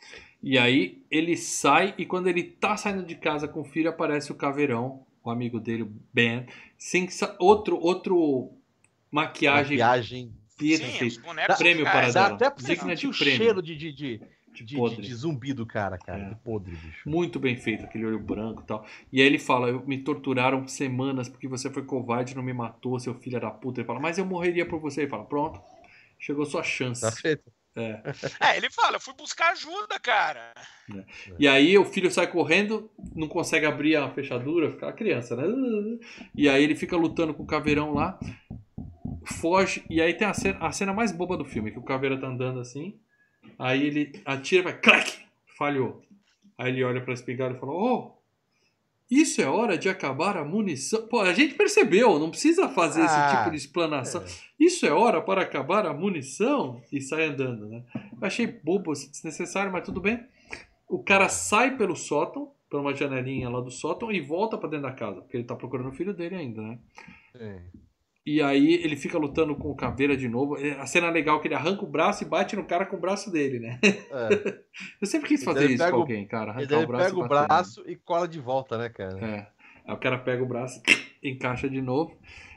E 0.42 0.58
aí 0.58 1.02
ele 1.10 1.36
sai 1.36 1.94
e 1.96 2.04
quando 2.04 2.26
ele 2.28 2.42
tá 2.42 2.76
saindo 2.76 3.04
de 3.04 3.14
casa 3.14 3.46
com 3.46 3.60
o 3.60 3.64
filho 3.64 3.88
aparece 3.90 4.32
o 4.32 4.34
caveirão, 4.34 5.06
o 5.22 5.30
amigo 5.30 5.60
dele, 5.60 5.84
o 5.84 5.92
Ben, 6.12 6.46
sem 6.76 7.08
sa- 7.08 7.36
outro 7.38 7.78
outro 7.78 8.50
maquiagem 9.10 9.78
Maquiagem. 9.78 10.32
Sim, 10.58 11.22
Prêmio 11.58 11.84
para 11.84 12.10
Dá 12.12 12.26
até 12.26 12.48
pra 12.50 12.62
sentir 12.64 12.94
de 12.94 13.06
o 13.08 13.10
prêmio. 13.10 13.36
cheiro 13.36 13.62
de, 13.62 13.76
de, 13.76 13.92
de, 13.92 14.20
de 14.52 14.64
de, 14.64 14.76
podre. 14.76 15.02
de, 15.02 15.08
de 15.08 15.14
zumbi 15.14 15.52
do 15.52 15.64
cara, 15.66 15.96
cara. 15.98 16.20
É. 16.22 16.28
De 16.30 16.34
podre, 16.36 16.74
bicho. 16.76 17.08
Muito 17.08 17.38
bem 17.40 17.56
feito, 17.56 17.84
aquele 17.84 18.06
olho 18.06 18.20
branco 18.20 18.62
e 18.62 18.66
tal. 18.66 18.84
E 19.12 19.20
aí 19.20 19.26
ele 19.26 19.38
fala: 19.38 19.68
"Eu- 19.68 19.84
Me 19.86 19.98
torturaram 19.98 20.66
semanas 20.68 21.28
porque 21.28 21.48
você 21.48 21.70
foi 21.70 21.84
covarde, 21.84 22.34
não 22.36 22.42
me 22.42 22.52
matou, 22.52 22.98
seu 23.00 23.14
filho 23.14 23.40
da 23.40 23.50
puta. 23.50 23.80
Ele 23.80 23.86
fala: 23.86 24.00
Mas 24.00 24.18
eu 24.18 24.24
morreria 24.26 24.66
por 24.66 24.80
você. 24.80 25.02
Ele 25.02 25.10
fala: 25.10 25.24
Pronto, 25.24 25.60
chegou 26.18 26.44
sua 26.46 26.62
chance. 26.62 27.00
Tá 27.00 27.10
feito. 27.12 27.50
É, 27.74 28.56
ele 28.58 28.68
fala, 28.68 28.96
eu 28.96 29.00
fui 29.00 29.14
buscar 29.14 29.52
ajuda, 29.52 29.98
cara. 29.98 30.52
E 31.38 31.48
aí 31.48 31.78
o 31.78 31.86
filho 31.86 32.10
sai 32.10 32.26
correndo, 32.26 32.90
não 33.16 33.26
consegue 33.26 33.64
abrir 33.64 33.96
a 33.96 34.10
fechadura, 34.10 34.70
fica 34.70 34.88
a 34.90 34.92
criança, 34.92 35.34
né? 35.34 35.44
E 36.36 36.50
aí 36.50 36.62
ele 36.62 36.74
fica 36.76 36.98
lutando 36.98 37.32
com 37.32 37.44
o 37.44 37.46
caveirão 37.46 37.94
lá, 37.94 38.18
foge, 39.40 39.84
e 39.88 40.00
aí 40.00 40.14
tem 40.14 40.26
a 40.26 40.34
cena, 40.34 40.58
a 40.60 40.70
cena 40.72 40.92
mais 40.92 41.12
boba 41.12 41.36
do 41.36 41.44
filme, 41.46 41.70
que 41.70 41.78
o 41.78 41.82
caveira 41.82 42.20
tá 42.20 42.26
andando 42.26 42.60
assim, 42.60 42.98
aí 43.58 43.86
ele 43.86 44.22
atira, 44.24 44.64
vai, 44.64 44.78
crack, 44.80 45.18
falhou. 45.56 46.02
Aí 46.58 46.72
ele 46.72 46.84
olha 46.84 47.00
pra 47.00 47.14
espingarda 47.14 47.56
e 47.56 47.60
fala, 47.60 47.72
oh, 47.72 48.12
isso 49.10 49.42
é 49.42 49.46
hora 49.46 49.76
de 49.76 49.88
acabar 49.88 50.36
a 50.36 50.44
munição. 50.44 51.06
Pô, 51.06 51.20
a 51.20 51.34
gente 51.34 51.54
percebeu, 51.54 52.18
não 52.18 52.30
precisa 52.30 52.68
fazer 52.68 53.04
esse 53.04 53.14
Ah, 53.14 53.36
tipo 53.36 53.50
de 53.50 53.56
explanação. 53.56 54.24
Isso 54.58 54.86
é 54.86 54.90
hora 54.90 55.20
para 55.20 55.42
acabar 55.42 55.84
a 55.86 55.92
munição? 55.92 56.80
E 56.90 57.00
sai 57.00 57.26
andando, 57.26 57.68
né? 57.68 57.82
Eu 57.94 58.26
achei 58.26 58.46
bobo, 58.46 58.92
desnecessário, 58.92 59.70
mas 59.70 59.84
tudo 59.84 60.00
bem. 60.00 60.24
O 60.88 61.02
cara 61.02 61.28
sai 61.28 61.76
pelo 61.76 61.94
sótão, 61.94 62.52
por 62.70 62.80
uma 62.80 62.94
janelinha 62.94 63.50
lá 63.50 63.60
do 63.60 63.70
sótão, 63.70 64.10
e 64.10 64.20
volta 64.20 64.56
pra 64.56 64.68
dentro 64.68 64.88
da 64.88 64.92
casa, 64.92 65.20
porque 65.20 65.36
ele 65.36 65.44
tá 65.44 65.54
procurando 65.54 65.90
o 65.90 65.92
filho 65.92 66.14
dele 66.14 66.36
ainda, 66.36 66.62
né? 66.62 66.78
É. 67.34 67.60
E 68.24 68.40
aí 68.40 68.74
ele 68.74 68.96
fica 68.96 69.18
lutando 69.18 69.56
com 69.56 69.68
o 69.70 69.74
caveira 69.74 70.16
de 70.16 70.28
novo. 70.28 70.56
É, 70.56 70.80
A 70.80 70.86
cena 70.86 71.10
legal 71.10 71.38
é 71.38 71.40
que 71.42 71.48
ele 71.48 71.54
arranca 71.56 71.84
o 71.84 71.90
braço 71.90 72.22
e 72.22 72.26
bate 72.26 72.54
no 72.54 72.64
cara 72.64 72.86
com 72.86 72.96
o 72.96 73.00
braço 73.00 73.32
dele, 73.32 73.58
né? 73.58 73.80
É. 73.82 74.62
Eu 75.02 75.06
sempre 75.06 75.28
quis 75.28 75.42
fazer 75.42 75.64
ele 75.64 75.74
isso 75.74 75.90
com 75.90 75.96
alguém, 75.96 76.26
cara. 76.26 76.52
Arrancar 76.52 76.68
daí 76.68 76.78
o 76.78 76.80
ele 76.80 76.86
braço. 76.86 77.04
pega 77.04 77.20
e 77.20 77.24
o 77.24 77.28
braço 77.28 77.84
e 77.86 77.96
cola 77.96 78.28
de 78.28 78.38
volta, 78.38 78.78
né, 78.78 78.88
cara? 78.88 79.18
É. 79.18 79.46
Aí 79.84 79.94
o 79.94 79.98
cara 79.98 80.18
pega 80.18 80.42
o 80.42 80.46
braço, 80.46 80.80
encaixa 81.22 81.68
de 81.68 81.82
novo 81.82 82.16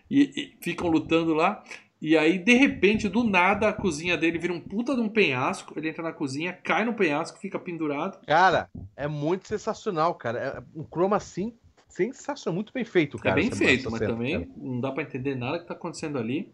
e, 0.09 0.31
e 0.35 0.63
ficam 0.63 0.87
lutando 0.87 1.33
lá. 1.33 1.63
E 1.99 2.15
aí, 2.15 2.37
de 2.37 2.53
repente, 2.53 3.09
do 3.09 3.23
nada, 3.23 3.69
a 3.69 3.73
cozinha 3.73 4.15
dele 4.15 4.37
vira 4.37 4.53
um 4.53 4.59
puta 4.59 4.93
de 4.93 5.01
um 5.01 5.09
penhasco. 5.09 5.73
Ele 5.75 5.89
entra 5.89 6.03
na 6.03 6.13
cozinha, 6.13 6.53
cai 6.53 6.85
no 6.85 6.93
penhasco, 6.93 7.39
fica 7.39 7.57
pendurado. 7.57 8.19
Cara, 8.27 8.69
é 8.95 9.07
muito 9.07 9.47
sensacional, 9.47 10.13
cara. 10.13 10.39
É 10.39 10.79
um 10.79 10.83
chroma 10.83 11.15
assim 11.17 11.57
sensacional, 11.95 12.55
muito 12.55 12.73
bem 12.73 12.83
feito, 12.83 13.17
cara. 13.17 13.39
é 13.39 13.43
bem 13.43 13.51
feito, 13.51 13.89
mas 13.89 13.99
cena, 13.99 14.11
também 14.13 14.33
cara. 14.33 14.51
não 14.57 14.79
dá 14.81 14.91
pra 14.91 15.03
entender 15.03 15.35
nada 15.35 15.59
que 15.59 15.65
tá 15.67 15.73
acontecendo 15.73 16.17
ali. 16.17 16.51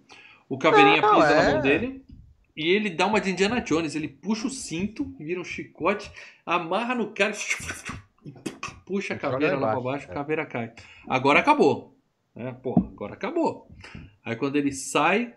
O 0.47 0.57
caveirinha 0.57 1.01
Não, 1.01 1.15
pisa 1.15 1.35
na 1.35 1.43
é. 1.43 1.53
mão 1.53 1.61
dele. 1.61 2.03
E 2.55 2.67
ele 2.69 2.89
dá 2.89 3.07
uma 3.07 3.19
de 3.21 3.31
Indiana 3.31 3.61
Jones. 3.61 3.95
Ele 3.95 4.07
puxa 4.07 4.47
o 4.47 4.49
cinto, 4.49 5.15
vira 5.17 5.39
um 5.39 5.43
chicote, 5.43 6.11
amarra 6.45 6.93
no 6.93 7.11
cara 7.13 7.33
e 8.25 8.33
puxa 8.85 9.13
a 9.13 9.17
caveira 9.17 9.57
lá 9.57 9.71
pra 9.71 9.79
embaixo, 9.79 9.83
baixo, 9.83 10.07
a 10.09 10.11
é. 10.11 10.13
caveira 10.13 10.45
cai. 10.45 10.73
Agora 11.07 11.39
acabou. 11.39 11.97
É, 12.35 12.51
pô, 12.51 12.73
agora 12.77 13.13
acabou. 13.13 13.67
Aí 14.23 14.35
quando 14.35 14.55
ele 14.57 14.71
sai, 14.71 15.33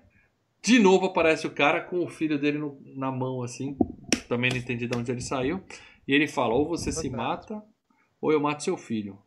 de 0.63 0.79
novo 0.79 1.07
aparece 1.07 1.47
o 1.47 1.51
cara 1.51 1.81
com 1.81 2.05
o 2.05 2.09
filho 2.09 2.39
dele 2.39 2.59
no- 2.59 2.79
na 2.97 3.11
mão, 3.11 3.43
assim. 3.43 3.77
Também 4.29 4.51
não 4.51 4.57
entendi 4.59 4.87
de 4.87 4.97
onde 4.97 5.11
ele 5.11 5.21
saiu. 5.21 5.63
E 6.07 6.13
ele 6.13 6.27
fala: 6.27 6.55
ou 6.55 6.69
você 6.69 6.91
se 6.93 7.09
mata, 7.09 7.63
ou 8.21 8.33
eu 8.33 8.41
mato 8.41 8.63
seu 8.65 8.77
filho. 8.77 9.19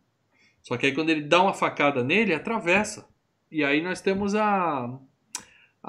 Só 0.67 0.75
que 0.77 0.85
aí 0.87 0.93
quando 0.93 1.09
ele 1.09 1.21
dá 1.21 1.41
uma 1.41 1.53
facada 1.53 2.03
nele, 2.03 2.33
atravessa. 2.33 3.07
E 3.49 3.63
aí 3.63 3.81
nós 3.81 4.01
temos 4.01 4.35
a. 4.35 4.99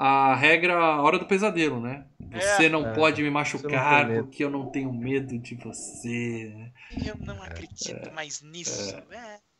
A 0.01 0.33
regra 0.35 0.75
a 0.77 1.01
hora 1.01 1.19
do 1.19 1.25
pesadelo, 1.25 1.81
né? 1.81 2.05
Você 2.31 2.67
É. 2.67 2.69
não 2.69 2.87
É, 2.87 2.93
pode 2.93 3.21
me 3.21 3.29
machucar 3.29 4.07
porque 4.07 4.41
eu 4.41 4.49
não 4.49 4.67
tenho 4.67 4.93
medo 4.93 5.37
de 5.37 5.55
você. 5.55 6.53
né? 6.55 6.71
Eu 7.05 7.15
não 7.25 7.41
acredito 7.43 8.13
mais 8.13 8.41
nisso. 8.41 8.95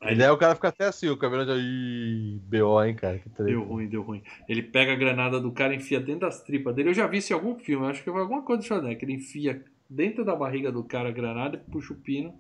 É. 0.02 0.14
E 0.14 0.16
daí 0.16 0.30
o 0.30 0.38
cara 0.38 0.56
fica 0.56 0.70
até 0.70 0.86
assim, 0.86 1.10
o 1.10 1.18
cabelo 1.18 1.46
já. 1.46 1.56
Ih, 1.58 2.40
BO, 2.46 2.82
hein, 2.86 2.96
cara. 2.96 3.20
Que. 3.20 3.28
Deu 3.44 3.64
ruim, 3.66 3.90
deu 3.90 4.02
ruim. 4.02 4.24
Ele 4.48 4.64
pega 4.64 4.94
a 4.94 4.96
granada 4.96 5.42
do 5.42 5.52
cara 5.52 5.74
e 5.74 5.78
enfia 5.78 6.00
dentro 6.00 6.22
das 6.22 6.42
tripas 6.42 6.74
dele. 6.74 6.90
Eu 6.90 6.94
já 6.94 7.06
vi 7.06 7.18
isso 7.18 7.34
em 7.34 7.36
algum 7.36 7.56
filme, 7.60 7.88
acho 7.88 8.02
que 8.02 8.10
foi 8.10 8.22
alguma 8.22 8.44
coisa 8.44 8.62
do 8.62 8.66
Schwarzenegger. 8.66 9.04
Ele 9.04 9.18
enfia 9.18 9.66
dentro 9.90 10.24
da 10.24 10.36
barriga 10.38 10.72
do 10.72 10.86
cara 10.86 11.10
a 11.10 11.12
granada, 11.12 11.58
puxa 11.70 11.92
o 11.92 11.98
pino 11.98 12.34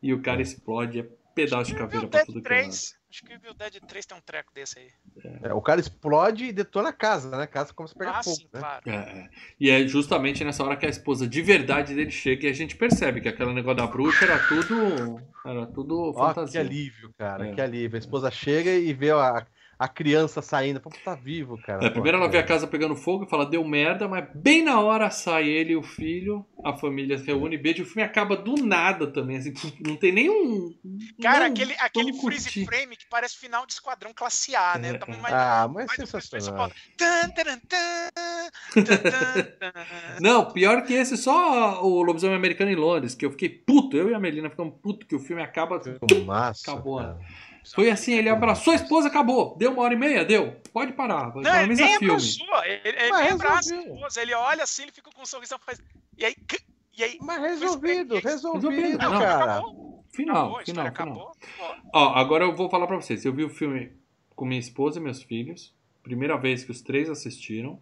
e 0.00 0.12
o 0.14 0.22
cara 0.22 0.40
explode. 0.40 1.00
É 1.00 1.06
pedaço 1.34 1.64
de 1.64 1.72
que 1.72 1.78
caveira 1.78 2.06
o 2.06 2.08
pra 2.08 2.24
tudo 2.24 2.40
que 2.40 2.52
é 2.52 2.56
lado. 2.56 2.64
3. 2.64 2.94
Acho 3.10 3.22
que 3.24 3.32
o 3.32 3.36
Evil 3.36 3.54
Dead 3.54 3.80
3 3.86 4.06
tem 4.06 4.18
um 4.18 4.20
treco 4.20 4.52
desse 4.52 4.78
aí. 4.78 4.88
É, 5.42 5.54
o 5.54 5.62
cara 5.62 5.80
explode 5.80 6.46
e 6.46 6.52
detona 6.52 6.88
a 6.88 6.92
casa, 6.92 7.30
né? 7.36 7.44
A 7.44 7.46
casa 7.46 7.72
começa 7.72 7.94
a 7.94 7.98
pegar 7.98 8.18
ah, 8.18 8.22
fogo, 8.24 8.36
sim, 8.36 8.48
né? 8.52 8.60
claro. 8.60 8.90
É. 8.90 9.28
E 9.60 9.70
é 9.70 9.86
justamente 9.86 10.42
nessa 10.42 10.64
hora 10.64 10.76
que 10.76 10.84
a 10.84 10.88
esposa 10.88 11.28
de 11.28 11.40
verdade 11.40 11.94
dele 11.94 12.10
chega 12.10 12.46
e 12.46 12.50
a 12.50 12.52
gente 12.52 12.74
percebe 12.76 13.20
que 13.20 13.28
aquele 13.28 13.52
negócio 13.52 13.76
da 13.76 13.86
bruxa 13.86 14.24
era 14.24 14.38
tudo. 14.48 15.20
Era 15.46 15.66
tudo 15.66 16.12
Ó, 16.16 16.28
que 16.28 16.34
fantasia. 16.34 16.60
alívio, 16.60 17.14
cara, 17.16 17.48
É. 17.48 17.54
que 17.54 17.60
alívio. 17.60 17.96
A 17.96 18.00
esposa 18.00 18.30
chega 18.30 18.70
e 18.70 18.92
vê 18.92 19.10
a, 19.12 19.46
a 19.78 19.88
criança 19.88 20.40
saindo. 20.40 20.80
Pô, 20.80 20.90
tá 21.04 21.14
vivo, 21.14 21.58
cara. 21.58 21.84
É, 21.84 21.90
primeiro 21.90 22.18
ela 22.18 22.28
vê 22.28 22.38
a 22.38 22.42
casa 22.42 22.66
pegando 22.66 22.96
fogo 22.96 23.24
e 23.24 23.28
fala, 23.28 23.44
deu 23.46 23.64
merda, 23.64 24.08
mas 24.08 24.26
bem 24.34 24.62
na 24.62 24.80
hora 24.80 25.10
sai 25.10 25.48
ele 25.48 25.72
e 25.72 25.76
o 25.76 25.82
filho, 25.82 26.46
a 26.64 26.72
família 26.74 27.18
se 27.18 27.26
reúne, 27.26 27.58
beija, 27.58 27.82
o 27.82 27.86
filme 27.86 28.02
acaba 28.02 28.36
do 28.36 28.54
nada 28.64 29.06
também, 29.06 29.36
assim, 29.36 29.52
não 29.84 29.96
tem 29.96 30.12
nenhum... 30.12 30.74
Cara, 31.20 31.46
não, 31.48 31.54
aquele, 31.54 31.74
aquele 31.78 32.12
freeze 32.14 32.44
curtir. 32.44 32.64
frame 32.64 32.96
que 32.96 33.06
parece 33.08 33.36
final 33.36 33.66
de 33.66 33.72
Esquadrão 33.72 34.12
Classe 34.14 34.54
A, 34.54 34.78
né? 34.78 34.92
É, 34.94 35.00
ah, 35.32 35.68
mas 35.72 35.90
é 35.98 36.06
sensacional. 36.06 36.70
não, 40.20 40.52
pior 40.52 40.82
que 40.84 40.94
esse, 40.94 41.16
só 41.16 41.84
o 41.84 42.02
Lobisomem 42.02 42.36
Americano 42.36 42.70
em 42.70 42.76
Londres, 42.76 43.14
que 43.14 43.26
eu 43.26 43.30
fiquei 43.30 43.48
puto, 43.48 43.96
eu 43.96 44.10
e 44.10 44.14
a 44.14 44.18
Melina 44.18 44.50
ficamos 44.50 44.74
puto 44.80 45.06
que 45.06 45.14
o 45.14 45.20
filme 45.20 45.42
acaba... 45.42 45.80
Massa, 46.24 46.70
acabou, 46.72 46.98
cara. 46.98 47.18
Foi 47.72 47.90
assim, 47.90 48.14
ele 48.14 48.28
abraçou 48.28 48.72
a 48.72 48.76
esposa, 48.76 49.08
acabou. 49.08 49.56
Deu 49.56 49.72
uma 49.72 49.82
hora 49.82 49.94
e 49.94 49.96
meia, 49.96 50.24
deu. 50.24 50.60
Pode 50.72 50.92
parar. 50.92 51.34
Não, 51.34 51.60
ele 51.62 51.74
nem 51.74 51.94
abraçou. 51.96 52.64
Ele, 52.64 52.80
ele 52.84 53.12
abraça 53.30 53.74
a 53.74 53.78
esposa. 53.78 54.22
Ele 54.22 54.34
olha 54.34 54.64
assim, 54.64 54.82
ele 54.82 54.92
fica 54.92 55.10
com 55.10 55.22
um 55.22 55.26
sorriso 55.26 55.58
faz... 55.58 55.80
E 56.18 56.24
aí... 56.24 56.34
E 56.96 57.02
aí 57.02 57.18
Mas 57.20 57.42
resolvido, 57.42 58.20
resolvido, 58.20 58.70
resolvido 58.70 58.98
não, 58.98 59.20
cara. 59.20 59.56
Acabou. 59.56 60.04
Final, 60.10 60.56
acabou, 60.56 60.64
final, 60.64 60.92
final. 60.92 61.36
Ó, 61.92 62.14
agora 62.14 62.44
eu 62.44 62.54
vou 62.54 62.70
falar 62.70 62.86
pra 62.86 62.94
vocês. 62.94 63.24
Eu 63.24 63.32
vi 63.32 63.42
o 63.42 63.48
filme 63.48 63.90
com 64.36 64.44
minha 64.44 64.60
esposa 64.60 65.00
e 65.00 65.02
meus 65.02 65.20
filhos. 65.20 65.74
Primeira 66.04 66.36
vez 66.36 66.62
que 66.62 66.70
os 66.70 66.80
três 66.80 67.10
assistiram. 67.10 67.80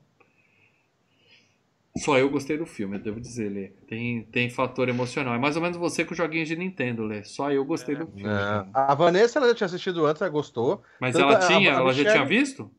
Só 1.99 2.19
eu 2.19 2.31
gostei 2.31 2.57
do 2.57 2.65
filme, 2.65 2.97
eu 2.97 3.03
devo 3.03 3.21
dizer, 3.21 3.51
Lê. 3.51 3.69
Tem, 3.87 4.25
tem 4.25 4.49
fator 4.49 4.89
emocional. 4.89 5.35
É 5.35 5.39
mais 5.39 5.57
ou 5.57 5.63
menos 5.63 5.77
você 5.77 6.05
com 6.05 6.15
joguinhos 6.15 6.49
de 6.49 6.57
Nintendo, 6.57 7.05
Lê. 7.05 7.23
Só 7.23 7.53
eu 7.53 7.65
gostei 7.65 7.95
é. 7.95 7.99
do 7.99 8.07
filme. 8.07 8.29
É. 8.29 8.67
A 8.73 8.95
Vanessa 8.95 9.39
ela 9.39 9.49
já 9.49 9.55
tinha 9.55 9.67
assistido 9.67 10.07
antes, 10.07 10.23
ela 10.23 10.31
gostou. 10.31 10.83
Mas 10.99 11.13
Tanto 11.13 11.25
ela 11.25 11.39
tinha, 11.47 11.71
a, 11.71 11.75
a 11.75 11.81
ela 11.81 11.89
Michelle... 11.89 12.05
já 12.05 12.13
tinha 12.13 12.25
visto? 12.25 12.71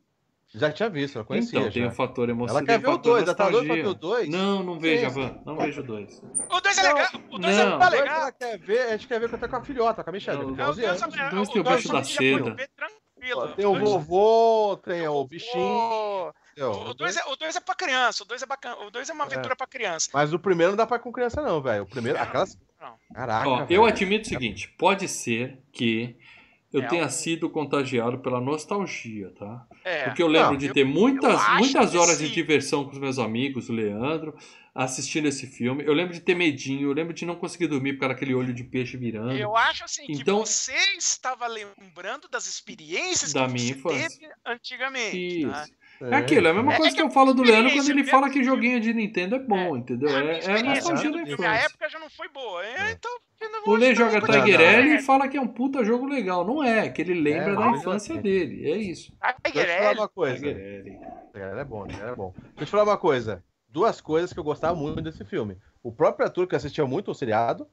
Já 0.56 0.72
tinha 0.72 0.90
visto, 0.90 1.18
ela 1.18 1.26
conhecia. 1.26 1.60
Então, 1.60 1.70
já. 1.70 1.74
tem 1.74 1.86
o 1.86 1.88
um 1.88 1.92
fator 1.92 2.30
emocional. 2.30 2.58
Ela 2.58 2.66
quer 2.68 2.80
ver 2.80 2.90
o 2.90 2.98
2, 2.98 3.24
ela 3.24 3.36
tá 3.36 3.50
doido 3.50 3.66
pra 3.66 3.76
ver 3.76 3.88
o 3.88 3.94
2? 3.94 4.30
Não, 4.30 4.64
não 4.64 4.80
vejo, 4.80 5.10
Van. 5.10 5.42
Não 5.46 5.58
vejo 5.58 5.82
o 5.82 5.84
2. 5.84 6.24
O 6.50 6.62
2 6.62 6.78
é 6.78 6.82
legal. 6.82 7.08
O 7.32 7.38
2 7.40 7.58
é 7.58 7.64
legal. 7.64 8.18
Ela 8.22 8.32
quer 8.32 8.60
ver, 8.60 8.82
a 8.82 8.92
gente 8.92 9.08
quer 9.08 9.20
ver 9.20 9.34
até 9.34 9.48
com 9.48 9.56
a 9.56 9.62
filhota, 9.64 10.04
com 10.04 10.10
a 10.10 10.14
Michelle. 10.14 10.44
O 10.44 10.56
2 10.56 10.78
tem 11.52 11.62
o 11.62 11.64
bicho 11.64 11.92
da 11.92 12.04
seda. 12.04 12.56
Tem 13.56 13.66
o 13.66 13.80
vovô, 13.80 14.78
tem 14.84 15.08
o 15.08 15.24
bichinho. 15.26 16.34
O 16.58 16.94
2 16.94 17.18
é, 17.18 17.58
é 17.58 17.60
pra 17.60 17.76
criança, 17.76 18.24
o 18.24 18.26
2 18.26 18.44
é 18.44 18.46
bacana, 18.46 18.78
o 18.78 18.92
2 18.92 19.10
é 19.10 19.14
uma 19.14 19.24
aventura 19.24 19.54
é. 19.54 19.56
pra 19.56 19.68
criança. 19.68 20.10
Mas 20.14 20.34
o 20.34 20.40
primeiro 20.40 20.72
não 20.72 20.78
dá 20.78 20.86
pra 20.86 20.98
ir 20.98 21.02
com 21.02 21.12
criança, 21.12 21.42
não, 21.42 21.62
velho. 21.62 21.84
O 21.84 21.88
primeiro, 21.88 22.20
aquelas. 22.20 22.58
Não. 22.80 22.96
Caraca. 23.14 23.50
Ó, 23.50 23.66
eu 23.70 23.86
admito 23.86 24.26
o 24.26 24.30
seguinte: 24.30 24.68
pode 24.78 25.08
ser 25.08 25.60
que 25.72 26.16
eu 26.74 26.82
é 26.82 26.88
tenha 26.88 27.06
um... 27.06 27.10
sido 27.10 27.50
contagiado 27.50 28.18
pela 28.18 28.42
nostalgia, 28.42 29.32
tá? 29.38 29.66
É. 29.86 30.06
Porque 30.06 30.24
eu 30.24 30.28
lembro 30.28 30.54
não, 30.54 30.58
de 30.58 30.74
ter 30.74 30.84
muitas, 30.84 31.40
muitas 31.60 31.94
horas 31.94 32.18
de 32.18 32.30
diversão 32.30 32.84
com 32.84 32.92
os 32.92 32.98
meus 32.98 33.20
amigos, 33.20 33.70
o 33.70 33.74
Leandro, 33.74 34.36
assistindo 34.74 35.28
esse 35.28 35.46
filme. 35.46 35.84
Eu 35.86 35.94
lembro 35.94 36.14
de 36.14 36.20
ter 36.20 36.36
medinho, 36.36 36.90
eu 36.90 36.94
lembro 36.94 37.14
de 37.14 37.26
não 37.26 37.36
conseguir 37.36 37.68
dormir 37.68 37.94
por 37.94 38.00
causa 38.00 38.16
daquele 38.16 38.34
olho 38.34 38.52
de 38.52 38.64
peixe 38.64 38.98
virando. 38.98 39.34
Eu 39.34 39.56
acho 39.56 39.84
assim 39.84 40.06
então, 40.10 40.42
que 40.42 40.50
você 40.50 40.76
estava 40.98 41.46
lembrando 41.46 42.28
das 42.28 42.48
experiências 42.48 43.34
da 43.34 43.46
que 43.46 43.54
minha 43.54 43.74
você 43.76 43.80
infância. 43.80 44.10
teve 44.20 44.34
antigamente. 44.44 45.42
Isso. 45.42 45.52
Tá? 45.52 45.68
É 46.10 46.16
aquilo, 46.16 46.48
é 46.48 46.52
a 46.52 46.54
mesma 46.54 46.74
é, 46.74 46.78
coisa 46.78 46.90
é 46.90 46.96
que, 46.96 47.02
que 47.02 47.08
eu 47.08 47.12
falo 47.12 47.34
do 47.34 47.44
Leandro 47.44 47.72
quando 47.72 47.90
ele 47.90 48.04
fala 48.04 48.30
que 48.30 48.44
joguinho 48.44 48.80
de 48.80 48.94
Nintendo 48.94 49.36
é 49.36 49.40
bom, 49.40 49.76
é. 49.76 49.80
entendeu? 49.80 50.10
É, 50.10 50.40
é 50.40 50.60
a 50.60 50.64
nostalgia 50.64 51.12
da 51.12 51.22
infância. 51.22 51.50
A 51.50 51.56
época 51.56 51.90
já 51.90 52.00
não 52.00 52.10
foi 52.10 52.28
boa, 52.30 52.66
é, 52.66 52.92
então... 52.92 53.12
O 53.66 53.76
Lê 53.76 53.94
joga 53.94 54.22
Tiger 54.22 54.86
e 54.86 55.02
fala 55.02 55.28
que 55.28 55.38
é 55.38 55.42
um 55.42 55.48
puta 55.48 55.84
jogo 55.84 56.06
legal. 56.06 56.46
Não 56.46 56.64
é, 56.64 56.90
que 56.90 57.02
ele 57.02 57.14
lembra 57.14 57.56
da 57.56 57.72
infância 57.72 58.16
dele. 58.22 58.70
É 58.70 58.78
isso. 58.78 59.12
Deixa 59.44 59.60
eu 59.60 59.78
falar 59.78 59.92
uma 59.94 60.08
coisa. 60.08 60.38
Tiger 60.38 61.00
é 61.34 61.64
bom, 61.64 61.88
Tiger 61.88 62.08
é 62.08 62.16
bom. 62.16 62.34
Deixa 62.36 62.62
eu 62.62 62.66
te 62.66 62.72
falar 62.72 62.84
uma 62.84 62.98
coisa. 62.98 63.44
Duas 63.68 64.00
coisas 64.00 64.32
que 64.32 64.40
eu 64.40 64.44
gostava 64.44 64.76
muito 64.76 65.02
desse 65.02 65.26
filme. 65.26 65.58
O 65.82 65.92
próprio 65.92 66.26
ator 66.26 66.48
que 66.48 66.56
assistia 66.56 66.86
muito 66.86 67.12
o 67.12 67.16
seriado, 67.16 67.68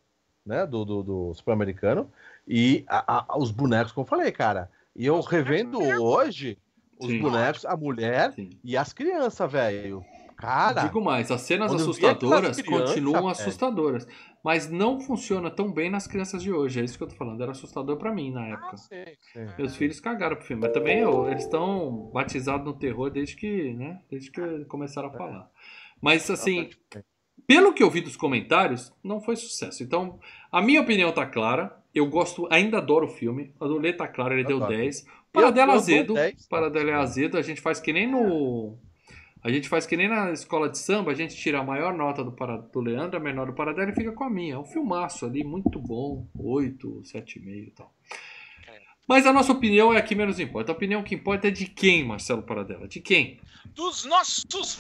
né, 0.45 0.67
do, 0.67 0.85
do, 0.85 1.03
do 1.03 1.35
Super-Americano, 1.35 2.11
e 2.49 2.85
a, 2.89 3.27
a, 3.29 3.39
os 3.39 3.51
bonecos, 3.51 3.93
como 3.93 4.05
eu 4.05 4.09
falei, 4.09 4.33
cara. 4.33 4.71
E 4.97 5.07
eu 5.07 5.21
revendo 5.21 5.79
hoje 5.79 6.59
os 7.01 7.07
Sim. 7.07 7.21
bonecos, 7.21 7.65
a 7.65 7.77
mulher 7.77 8.33
Sim. 8.33 8.51
e 8.63 8.77
as 8.77 8.93
crianças, 8.93 9.51
velho. 9.51 10.05
Cara. 10.37 10.85
Digo 10.85 11.03
mais, 11.03 11.31
as 11.31 11.43
cenas 11.43 11.73
assustadoras 11.73 12.61
crianças, 12.63 12.95
continuam 12.95 13.29
assustadoras. 13.29 14.07
Mas 14.43 14.71
não 14.71 14.99
funciona 14.99 15.51
tão 15.51 15.71
bem 15.71 15.91
nas 15.91 16.07
crianças 16.07 16.43
de 16.43 16.51
hoje. 16.51 16.81
É 16.81 16.85
isso 16.85 16.97
que 16.97 17.05
eu 17.05 17.09
tô 17.09 17.15
falando. 17.15 17.43
Era 17.43 17.53
assustador 17.53 17.99
para 17.99 18.11
mim 18.11 18.31
na 18.31 18.47
época. 18.47 18.71
Ah, 18.73 18.77
sim, 18.79 19.05
sim. 19.35 19.47
Meus 19.59 19.77
filhos 19.77 20.01
cagaram 20.01 20.37
pro 20.37 20.47
filme. 20.47 20.63
Mas 20.63 20.73
também 20.73 21.01
eu, 21.01 21.29
eles 21.29 21.45
estão 21.45 22.11
batizados 22.11 22.65
no 22.65 22.73
terror 22.73 23.11
desde 23.11 23.37
que, 23.37 23.75
né? 23.75 24.01
Desde 24.11 24.31
que 24.31 24.65
começaram 24.65 25.11
a 25.11 25.13
falar. 25.13 25.51
Mas 26.01 26.31
assim, 26.31 26.71
pelo 27.47 27.75
que 27.75 27.83
eu 27.83 27.91
vi 27.91 28.01
dos 28.01 28.17
comentários, 28.17 28.91
não 29.05 29.21
foi 29.21 29.37
sucesso. 29.37 29.83
Então, 29.83 30.19
a 30.51 30.63
minha 30.63 30.81
opinião 30.81 31.13
tá 31.13 31.27
clara. 31.27 31.77
Eu 31.95 32.07
gosto, 32.07 32.49
ainda 32.51 32.79
adoro 32.79 33.07
o 33.07 33.11
filme. 33.11 33.53
A 33.61 33.67
do 33.67 33.77
Lê 33.77 33.93
tá 33.93 34.09
claro, 34.09 34.33
ele 34.33 34.45
deu 34.45 34.61
10. 34.61 35.05
Paradela 35.33 35.75
azedo. 35.75 36.15
Paradela 36.49 36.91
é 36.91 36.95
azedo. 36.95 37.39
A 37.39 37.43
gente 37.43 37.61
faz 37.61 37.81
que 37.81 37.93
nem 37.93 38.11
no. 38.11 38.77
A 39.43 39.51
gente 39.51 39.69
faz 39.69 39.87
que 39.87 39.97
nem 39.97 40.09
na 40.09 40.33
escola 40.33 40.69
de 40.69 40.79
samba, 40.79 41.13
a 41.13 41.15
gente 41.15 41.35
tira 41.35 41.61
a 41.61 41.65
maior 41.65 41.95
nota 41.95 42.23
do, 42.23 42.31
para, 42.31 42.59
do 42.59 42.81
Leandro, 42.81 43.17
a 43.17 43.21
menor 43.21 43.47
do 43.47 43.55
Paradela 43.55 43.91
e 43.91 43.95
fica 43.95 44.13
com 44.13 44.25
a 44.25 44.31
minha. 44.31 44.55
É 44.55 44.59
um 44.59 44.65
filmaço 44.65 45.25
ali, 45.25 45.43
muito 45.43 45.79
bom. 45.79 46.27
8, 46.39 47.03
7,5 47.05 47.69
e 47.69 47.71
tal. 47.71 47.91
Mas 49.09 49.27
a 49.27 49.33
nossa 49.33 49.51
opinião 49.51 49.93
é 49.93 49.97
a 49.97 50.03
que 50.03 50.15
menos 50.15 50.39
importa. 50.39 50.71
A 50.71 50.75
opinião 50.75 51.03
que 51.03 51.15
importa 51.15 51.49
é 51.49 51.51
de 51.51 51.67
quem, 51.67 52.05
Marcelo 52.05 52.43
Paradela? 52.43 52.87
De 52.87 53.01
quem? 53.01 53.41
Dos 53.75 54.05
nossos 54.05 54.79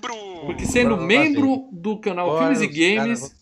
membros! 0.00 0.46
Porque 0.46 0.64
sendo 0.64 0.96
membro 0.96 1.68
do 1.70 1.98
canal 2.00 2.38
Filmes 2.38 2.60
e 2.60 2.66
Games, 2.66 3.36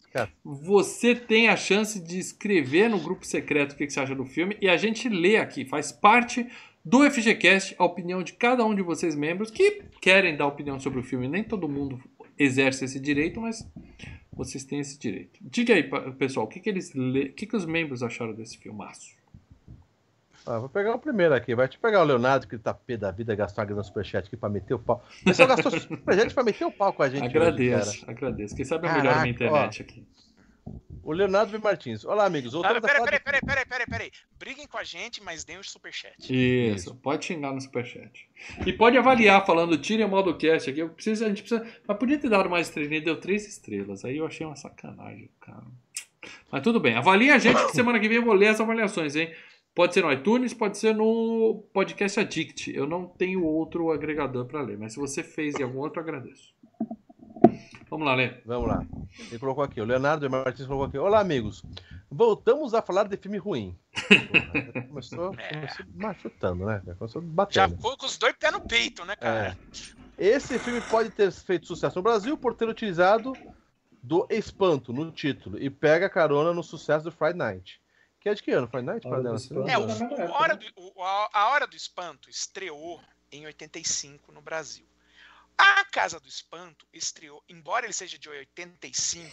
você 0.45 1.15
tem 1.15 1.49
a 1.49 1.57
chance 1.57 2.01
de 2.01 2.19
escrever 2.19 2.89
no 2.89 3.01
grupo 3.01 3.27
secreto 3.27 3.73
o 3.73 3.77
que 3.77 3.89
você 3.89 4.01
acha 4.01 4.15
do 4.15 4.25
filme 4.25 4.57
e 4.61 4.69
a 4.69 4.77
gente 4.77 5.09
lê 5.09 5.37
aqui, 5.37 5.65
faz 5.65 5.91
parte 5.91 6.47
do 6.85 7.09
FGCast 7.11 7.75
a 7.79 7.85
opinião 7.85 8.23
de 8.23 8.35
cada 8.35 8.65
um 8.65 8.75
de 8.75 8.83
vocês 8.83 9.15
membros 9.15 9.51
que 9.51 9.83
querem 10.01 10.37
dar 10.37 10.47
opinião 10.47 10.79
sobre 10.79 11.01
o 11.01 11.03
filme. 11.03 11.27
Nem 11.27 11.43
todo 11.43 11.69
mundo 11.69 12.01
exerce 12.39 12.85
esse 12.85 13.01
direito, 13.01 13.41
mas 13.41 13.67
vocês 14.33 14.65
têm 14.65 14.81
esse 14.81 14.99
direito. 14.99 15.39
Diga 15.41 15.75
aí, 15.75 15.85
pessoal, 16.19 16.47
o 16.47 16.49
que, 16.49 16.61
que 16.61 16.69
eles 16.69 16.95
o 16.95 17.33
que, 17.33 17.47
que 17.47 17.57
os 17.57 17.65
membros 17.65 18.03
acharam 18.03 18.35
desse 18.35 18.59
filmaço? 18.59 19.24
Ah, 20.47 20.59
vou 20.59 20.69
pegar 20.69 20.95
o 20.95 20.99
primeiro 20.99 21.35
aqui. 21.35 21.55
Vai 21.55 21.69
te 21.69 21.79
pegar 21.79 22.03
o 22.03 22.05
Leonardo, 22.05 22.47
que 22.47 22.59
tá 22.59 22.75
pé 22.75 22.97
da 22.97 23.11
vida, 23.11 23.35
gastou 23.35 23.63
a 23.63 23.65
grana 23.65 23.83
superchat 23.83 24.27
aqui 24.27 24.37
pra 24.37 24.49
meter 24.49 24.75
o 24.75 24.79
pau. 24.79 25.03
O 25.23 25.25
pessoal 25.25 25.49
gastou 25.49 25.71
superchat 25.81 26.35
pra 26.35 26.45
meter 26.45 26.67
o 26.67 26.71
pau 26.71 26.93
com 26.93 27.03
a 27.03 27.09
gente. 27.09 27.25
Agradeço, 27.25 27.91
hoje, 27.91 28.05
agradeço. 28.07 28.55
Quem 28.55 28.65
sabe 28.65 28.87
é 28.87 28.93
melhor 28.93 29.17
na 29.17 29.29
internet 29.29 29.81
ó, 29.81 29.85
aqui. 29.85 30.07
O 31.03 31.13
Leonardo 31.13 31.53
V. 31.53 31.59
Martins. 31.59 32.05
Olá, 32.05 32.25
amigos. 32.25 32.55
Ah, 32.55 32.81
peraí, 32.81 32.81
peraí, 32.81 33.21
peraí, 33.21 33.41
peraí, 33.41 33.67
peraí, 33.67 33.87
peraí. 33.87 34.11
Briguem 34.39 34.67
com 34.67 34.79
a 34.79 34.85
gente, 34.85 35.23
mas 35.23 35.45
deem 35.45 35.59
o 35.59 35.65
superchat. 35.65 36.15
Isso, 36.19 36.77
Isso, 36.77 36.95
pode 36.97 37.27
xingar 37.27 37.53
no 37.53 37.61
superchat. 37.61 38.27
E 38.67 38.73
pode 38.73 38.97
avaliar, 38.97 39.45
falando, 39.45 39.77
tirem 39.77 40.07
o 40.07 40.09
modo 40.09 40.35
cast 40.37 40.71
aqui. 40.71 40.81
Eu 40.81 40.89
preciso, 40.89 41.25
a 41.25 41.29
gente 41.29 41.43
precisa. 41.43 41.67
Mas 41.87 41.99
podia 41.99 42.19
ter 42.19 42.31
dado 42.31 42.49
mais 42.49 42.69
estrelinha, 42.69 43.03
deu 43.03 43.21
três 43.21 43.47
estrelas. 43.47 44.03
Aí 44.03 44.17
eu 44.17 44.27
achei 44.27 44.47
uma 44.47 44.57
sacanagem, 44.57 45.29
cara. 45.41 45.65
Mas 46.51 46.63
tudo 46.63 46.81
bem. 46.81 46.97
Avalie 46.97 47.31
a 47.31 47.39
gente 47.39 47.63
que 47.67 47.73
semana 47.73 48.01
que 48.01 48.09
vem 48.09 48.17
eu 48.17 48.25
vou 48.25 48.35
ler 48.35 48.49
as 48.49 48.61
avaliações, 48.61 49.15
hein? 49.15 49.31
Pode 49.75 49.93
ser 49.93 50.05
no 50.05 50.13
iTunes, 50.13 50.55
pode 50.55 50.79
ser 50.79 50.95
no 50.95 51.65
Podcast 51.73 52.21
Addict. 52.21 52.73
Eu 52.73 52.87
não 52.87 53.07
tenho 53.07 53.45
outro 53.45 53.91
agregador 53.91 54.47
para 54.47 54.63
ler, 54.63 54.79
mas 54.79 54.93
se 54.93 55.01
você 55.01 55.21
fez 55.21 55.57
em 55.57 55.65
algum 55.65 55.81
outro, 55.81 56.01
agradeço. 56.01 56.55
Vamos 57.91 58.07
lá, 58.07 58.15
Lê. 58.15 58.41
Vamos 58.47 58.69
lá. 58.69 58.87
Ele 59.19 59.39
colocou 59.39 59.65
aqui, 59.65 59.81
o 59.81 59.85
Leonardo 59.85 60.31
Martins 60.31 60.67
colocou 60.69 60.87
aqui. 60.87 60.97
Olá, 60.97 61.19
amigos. 61.19 61.65
Voltamos 62.09 62.73
a 62.73 62.81
falar 62.81 63.09
de 63.09 63.17
filme 63.17 63.37
ruim. 63.37 63.77
começou, 64.89 65.35
é. 65.39 65.55
começou 65.55 65.87
machutando, 65.93 66.67
né? 66.67 66.81
Começou 66.97 67.21
batendo. 67.21 67.55
Já 67.55 67.69
foi 67.69 67.97
com 67.97 68.07
os 68.07 68.17
dois 68.17 68.35
pés 68.37 68.53
no 68.53 68.61
peito, 68.61 69.05
né, 69.05 69.17
cara? 69.17 69.57
É. 70.19 70.37
Esse 70.37 70.57
filme 70.61 70.81
pode 70.83 71.11
ter 71.11 71.33
feito 71.33 71.67
sucesso 71.67 71.99
no 71.99 72.03
Brasil 72.03 72.39
por 72.39 72.55
ter 72.55 72.69
utilizado 72.69 73.33
do 74.01 74.25
espanto 74.31 74.93
no 74.93 75.11
título 75.11 75.59
e 75.59 75.69
pega 75.69 76.09
carona 76.09 76.53
no 76.53 76.63
sucesso 76.63 77.05
do 77.05 77.11
Friday 77.11 77.39
Night. 77.39 77.84
Que 78.25 78.31
é 78.31 78.35
de 78.35 78.43
que 78.43 78.53
ano? 78.53 78.67
Friday 78.67 78.87
Night? 78.87 79.07
Hora 79.07 79.23
dela, 79.23 79.37
é, 79.69 79.77
o, 79.77 79.83
o, 79.83 80.33
hora 80.33 80.57
do, 80.57 80.67
o, 80.77 81.03
a 81.05 81.49
Hora 81.51 81.67
do 81.67 81.77
Espanto 81.77 82.31
estreou 82.31 82.99
em 83.31 83.45
85 83.45 84.33
no 84.33 84.41
Brasil. 84.41 84.87
A 85.59 85.85
Casa 85.85 86.19
do 86.19 86.27
Espanto 86.27 86.87
estreou, 86.91 87.45
embora 87.47 87.85
ele 87.85 87.93
seja 87.93 88.19
de 88.19 88.27
85, 88.27 89.31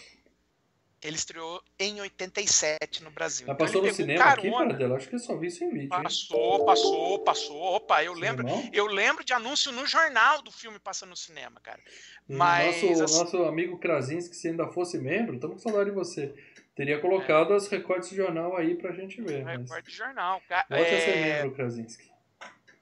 ele 1.01 1.15
estreou 1.15 1.63
em 1.79 2.01
87 2.01 3.01
no 3.01 3.11
Brasil. 3.11 3.47
Mas 3.47 3.55
então 3.55 3.65
passou 3.65 3.81
no 3.81 3.93
cinema 3.93 4.23
carona. 4.25 4.73
aqui, 4.73 4.83
Acho 4.83 5.07
que 5.07 5.15
eu 5.15 5.19
só 5.19 5.37
vi 5.37 5.47
isso 5.47 5.63
em 5.63 5.71
vídeo. 5.71 5.89
Passou, 5.89 6.59
hein? 6.59 6.65
passou, 6.65 7.19
passou. 7.19 7.57
Opa, 7.57 8.03
eu 8.03 8.13
lembro, 8.13 8.45
eu 8.73 8.87
lembro 8.87 9.23
de 9.23 9.31
anúncio 9.31 9.71
no 9.71 9.87
jornal 9.87 10.41
do 10.41 10.51
filme 10.51 10.77
passando 10.79 11.11
no 11.11 11.15
cinema, 11.15 11.61
cara. 11.61 11.79
Mas 12.27 12.81
nosso, 12.81 13.03
assim, 13.03 13.19
nosso 13.19 13.43
amigo 13.45 13.79
Krasinski, 13.79 14.35
se 14.35 14.49
ainda 14.49 14.67
fosse 14.67 14.97
membro, 14.97 15.35
estamos 15.35 15.55
com 15.55 15.61
saudade 15.61 15.89
de 15.89 15.95
você. 15.95 16.35
Teria 16.75 16.99
colocado 16.99 17.53
é. 17.53 17.55
as 17.55 17.67
recortes 17.67 18.09
de 18.09 18.15
jornal 18.15 18.55
aí 18.55 18.75
pra 18.75 18.91
gente 18.93 19.21
ver. 19.21 19.43
Mas... 19.43 19.61
Recorte 19.61 19.89
de 19.89 19.97
jornal. 19.97 20.41
Volte 20.69 20.93
é... 20.93 20.97
a 20.97 21.01
ser 21.01 21.15
membro, 21.15 21.55
Krasinski. 21.55 22.11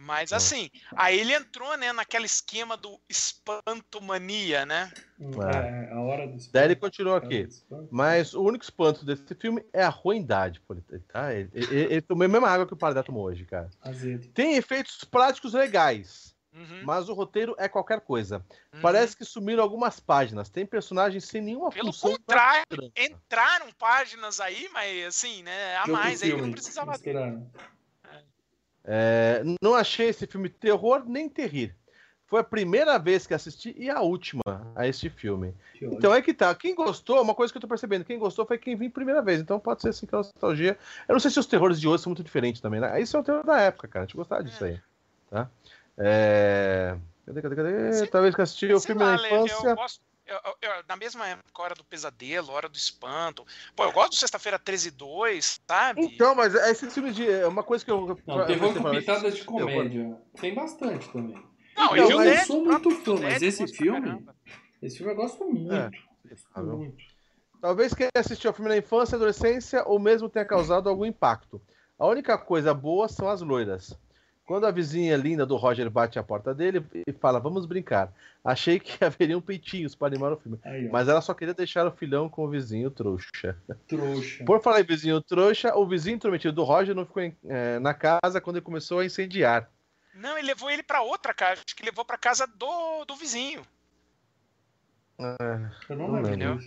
Mas 0.01 0.31
assim, 0.31 0.69
aí 0.95 1.19
ele 1.19 1.33
entrou, 1.33 1.77
né, 1.77 1.91
naquele 1.91 2.25
esquema 2.25 2.77
do 2.77 2.97
espantomania, 3.09 4.65
né? 4.65 4.89
É, 5.19 5.91
a 5.91 5.99
hora 5.99 6.25
do 6.25 6.37
espanto. 6.37 6.53
Daí 6.53 6.65
ele 6.65 6.75
continua 6.77 7.17
aqui. 7.17 7.49
Mas 7.91 8.33
o 8.33 8.41
único 8.41 8.63
espanto 8.63 9.05
desse 9.05 9.35
filme 9.35 9.61
é 9.73 9.83
a 9.83 9.89
ruindade, 9.89 10.61
tá? 11.11 11.33
Ele, 11.33 11.49
ele, 11.53 11.75
ele 11.75 12.01
tomou 12.01 12.23
a 12.23 12.29
mesma 12.29 12.49
água 12.49 12.65
que 12.65 12.73
o 12.73 12.77
Paradé 12.77 13.03
tomou 13.03 13.25
hoje, 13.25 13.43
cara. 13.43 13.69
Azedo. 13.81 14.25
Tem 14.29 14.55
efeitos 14.55 15.03
práticos 15.03 15.53
legais. 15.53 16.33
Uhum. 16.53 16.81
Mas 16.83 17.09
o 17.09 17.13
roteiro 17.13 17.55
é 17.57 17.67
qualquer 17.67 18.01
coisa. 18.01 18.43
Uhum. 18.73 18.81
Parece 18.81 19.15
que 19.15 19.23
sumiram 19.23 19.63
algumas 19.63 19.99
páginas. 19.99 20.49
Tem 20.49 20.65
personagens 20.65 21.25
sem 21.25 21.41
nenhuma 21.41 21.69
Pelo 21.69 21.93
função. 21.93 22.09
Pelo 22.09 22.19
contrário, 22.19 22.91
entraram 22.97 23.71
páginas 23.77 24.39
aí, 24.39 24.67
mas 24.73 25.05
assim, 25.05 25.43
né? 25.43 25.77
A 25.77 25.87
mais 25.87 26.23
aí 26.23 26.33
que 26.33 26.41
não 26.41 26.51
precisava 26.51 26.97
ter. 26.97 27.15
É, 28.83 29.43
não 29.61 29.75
achei 29.75 30.09
esse 30.09 30.25
filme 30.25 30.49
terror 30.49 31.03
nem 31.05 31.29
terrir. 31.29 31.75
Foi 32.25 32.41
a 32.41 32.43
primeira 32.43 32.97
vez 32.99 33.25
que 33.25 33.33
assisti 33.33 33.75
e 33.75 33.89
a 33.89 34.01
última 34.01 34.43
a 34.75 34.87
este 34.87 35.09
filme. 35.09 35.55
Então 35.81 36.13
é 36.13 36.21
que 36.21 36.31
tá. 36.31 36.53
Quem 36.53 36.75
gostou, 36.75 37.19
uma 37.21 37.33
coisa 37.33 37.51
que 37.51 37.57
eu 37.57 37.61
tô 37.61 37.67
percebendo, 37.67 38.05
quem 38.05 38.19
gostou 38.19 38.45
foi 38.45 38.59
quem 38.59 38.75
viu 38.75 38.89
primeira 38.91 39.19
vez. 39.19 39.41
Então 39.41 39.59
pode 39.59 39.81
ser 39.81 39.89
assim 39.89 40.05
que 40.05 40.13
é 40.13 40.17
nostalgia. 40.17 40.77
Eu 41.07 41.13
não 41.13 41.19
sei 41.19 41.31
se 41.31 41.39
os 41.39 41.47
terrores 41.47 41.81
de 41.81 41.87
hoje 41.87 42.03
são 42.03 42.11
muito 42.11 42.23
diferentes 42.23 42.61
também, 42.61 42.79
né? 42.79 43.01
Isso 43.01 43.17
é 43.17 43.19
o 43.19 43.23
terror 43.23 43.43
da 43.43 43.59
época, 43.59 43.87
cara. 43.87 44.03
A 44.03 44.07
gente 44.07 44.15
gostava 44.15 44.43
disso 44.43 44.63
é. 44.63 44.69
aí. 44.69 44.81
Tá? 45.29 45.49
É... 45.99 46.97
Cadê, 47.25 47.41
cadê, 47.41 47.55
cadê? 47.55 48.07
Talvez 48.07 48.35
que 48.35 48.41
assisti 48.41 48.73
o 48.73 48.79
filme 48.79 49.03
lá, 49.03 49.17
na 49.17 49.27
infância. 49.27 49.67
Eu 49.67 49.75
gosto, 49.75 50.01
eu, 50.25 50.37
eu, 50.61 50.71
na 50.87 50.95
mesma 50.95 51.27
época, 51.27 51.61
Hora 51.61 51.75
do 51.75 51.83
Pesadelo, 51.83 52.51
Hora 52.51 52.69
do 52.69 52.77
Espanto. 52.77 53.45
Pô, 53.75 53.83
eu 53.83 53.91
gosto 53.91 54.11
do 54.11 54.15
Sexta-feira 54.15 54.59
13 54.59 54.87
e 54.87 54.91
2, 54.91 55.61
sabe? 55.67 56.05
Então, 56.05 56.35
mas 56.35 56.53
esse 56.53 56.89
filme 56.89 57.11
de. 57.11 57.27
É 57.27 57.47
uma 57.47 57.63
coisa 57.63 57.83
que 57.83 57.91
eu. 57.91 58.17
Não, 58.25 58.45
terror 58.45 58.73
com 58.73 58.91
pitadas 58.91 59.35
de 59.35 59.43
comédia. 59.43 60.17
Tem 60.39 60.53
bastante 60.53 61.09
também. 61.09 61.43
Não, 61.75 61.97
então, 61.97 62.23
eu 62.23 62.35
não 62.35 62.45
sou 62.45 62.63
muito 62.63 62.91
fã, 62.91 63.15
mas 63.21 63.41
esse 63.41 63.67
filme. 63.67 64.25
Esse 64.81 64.97
filme 64.97 65.13
eu 65.13 65.15
gosto 65.15 65.43
muito. 65.45 65.73
É, 65.73 65.89
gosto 66.55 66.77
muito. 66.77 66.97
Talvez 67.61 67.93
quem 67.93 68.07
assistiu 68.15 68.51
ao 68.51 68.53
filme 68.53 68.69
na 68.69 68.77
infância, 68.77 69.15
adolescência, 69.15 69.83
ou 69.85 69.99
mesmo 69.99 70.29
tenha 70.29 70.45
causado 70.45 70.87
algum 70.87 71.05
impacto. 71.05 71.61
A 71.97 72.07
única 72.07 72.37
coisa 72.37 72.73
boa 72.73 73.09
são 73.09 73.27
as 73.27 73.41
loiras. 73.41 73.97
Quando 74.49 74.65
a 74.65 74.71
vizinha 74.71 75.15
linda 75.15 75.45
do 75.45 75.55
Roger 75.57 75.87
bate 75.91 76.17
a 76.17 76.23
porta 76.23 76.55
dele 76.55 76.83
e 77.05 77.13
fala, 77.13 77.39
vamos 77.39 77.67
brincar. 77.67 78.11
Achei 78.43 78.79
que 78.79 78.97
haveriam 79.05 79.39
peitinhos 79.39 79.93
para 79.93 80.07
animar 80.07 80.33
o 80.33 80.37
filme. 80.37 80.57
Aí, 80.63 80.89
mas 80.89 81.07
ela 81.07 81.21
só 81.21 81.35
queria 81.35 81.53
deixar 81.53 81.85
o 81.85 81.91
filhão 81.91 82.27
com 82.27 82.45
o 82.45 82.49
vizinho 82.49 82.89
trouxa. 82.89 83.55
Trouxa. 83.87 84.43
Por 84.43 84.59
falar 84.59 84.81
em 84.81 84.85
vizinho 84.85 85.21
trouxa, 85.21 85.75
o 85.75 85.85
vizinho 85.85 86.15
intrometido 86.15 86.55
do 86.55 86.63
Roger 86.63 86.95
não 86.95 87.05
ficou 87.05 87.21
em, 87.21 87.37
é, 87.45 87.77
na 87.77 87.93
casa 87.93 88.41
quando 88.41 88.55
ele 88.55 88.65
começou 88.65 88.97
a 88.97 89.05
incendiar. 89.05 89.69
Não, 90.15 90.35
ele 90.35 90.47
levou 90.47 90.71
ele 90.71 90.81
para 90.81 91.03
outra 91.03 91.31
casa. 91.31 91.61
Acho 91.63 91.75
que 91.75 91.85
levou 91.85 92.03
para 92.03 92.17
casa 92.17 92.47
do, 92.47 93.05
do 93.05 93.15
vizinho. 93.15 93.61
É, 95.19 95.69
eu 95.89 95.95
não, 95.95 96.07
não 96.07 96.21
lembro. 96.23 96.59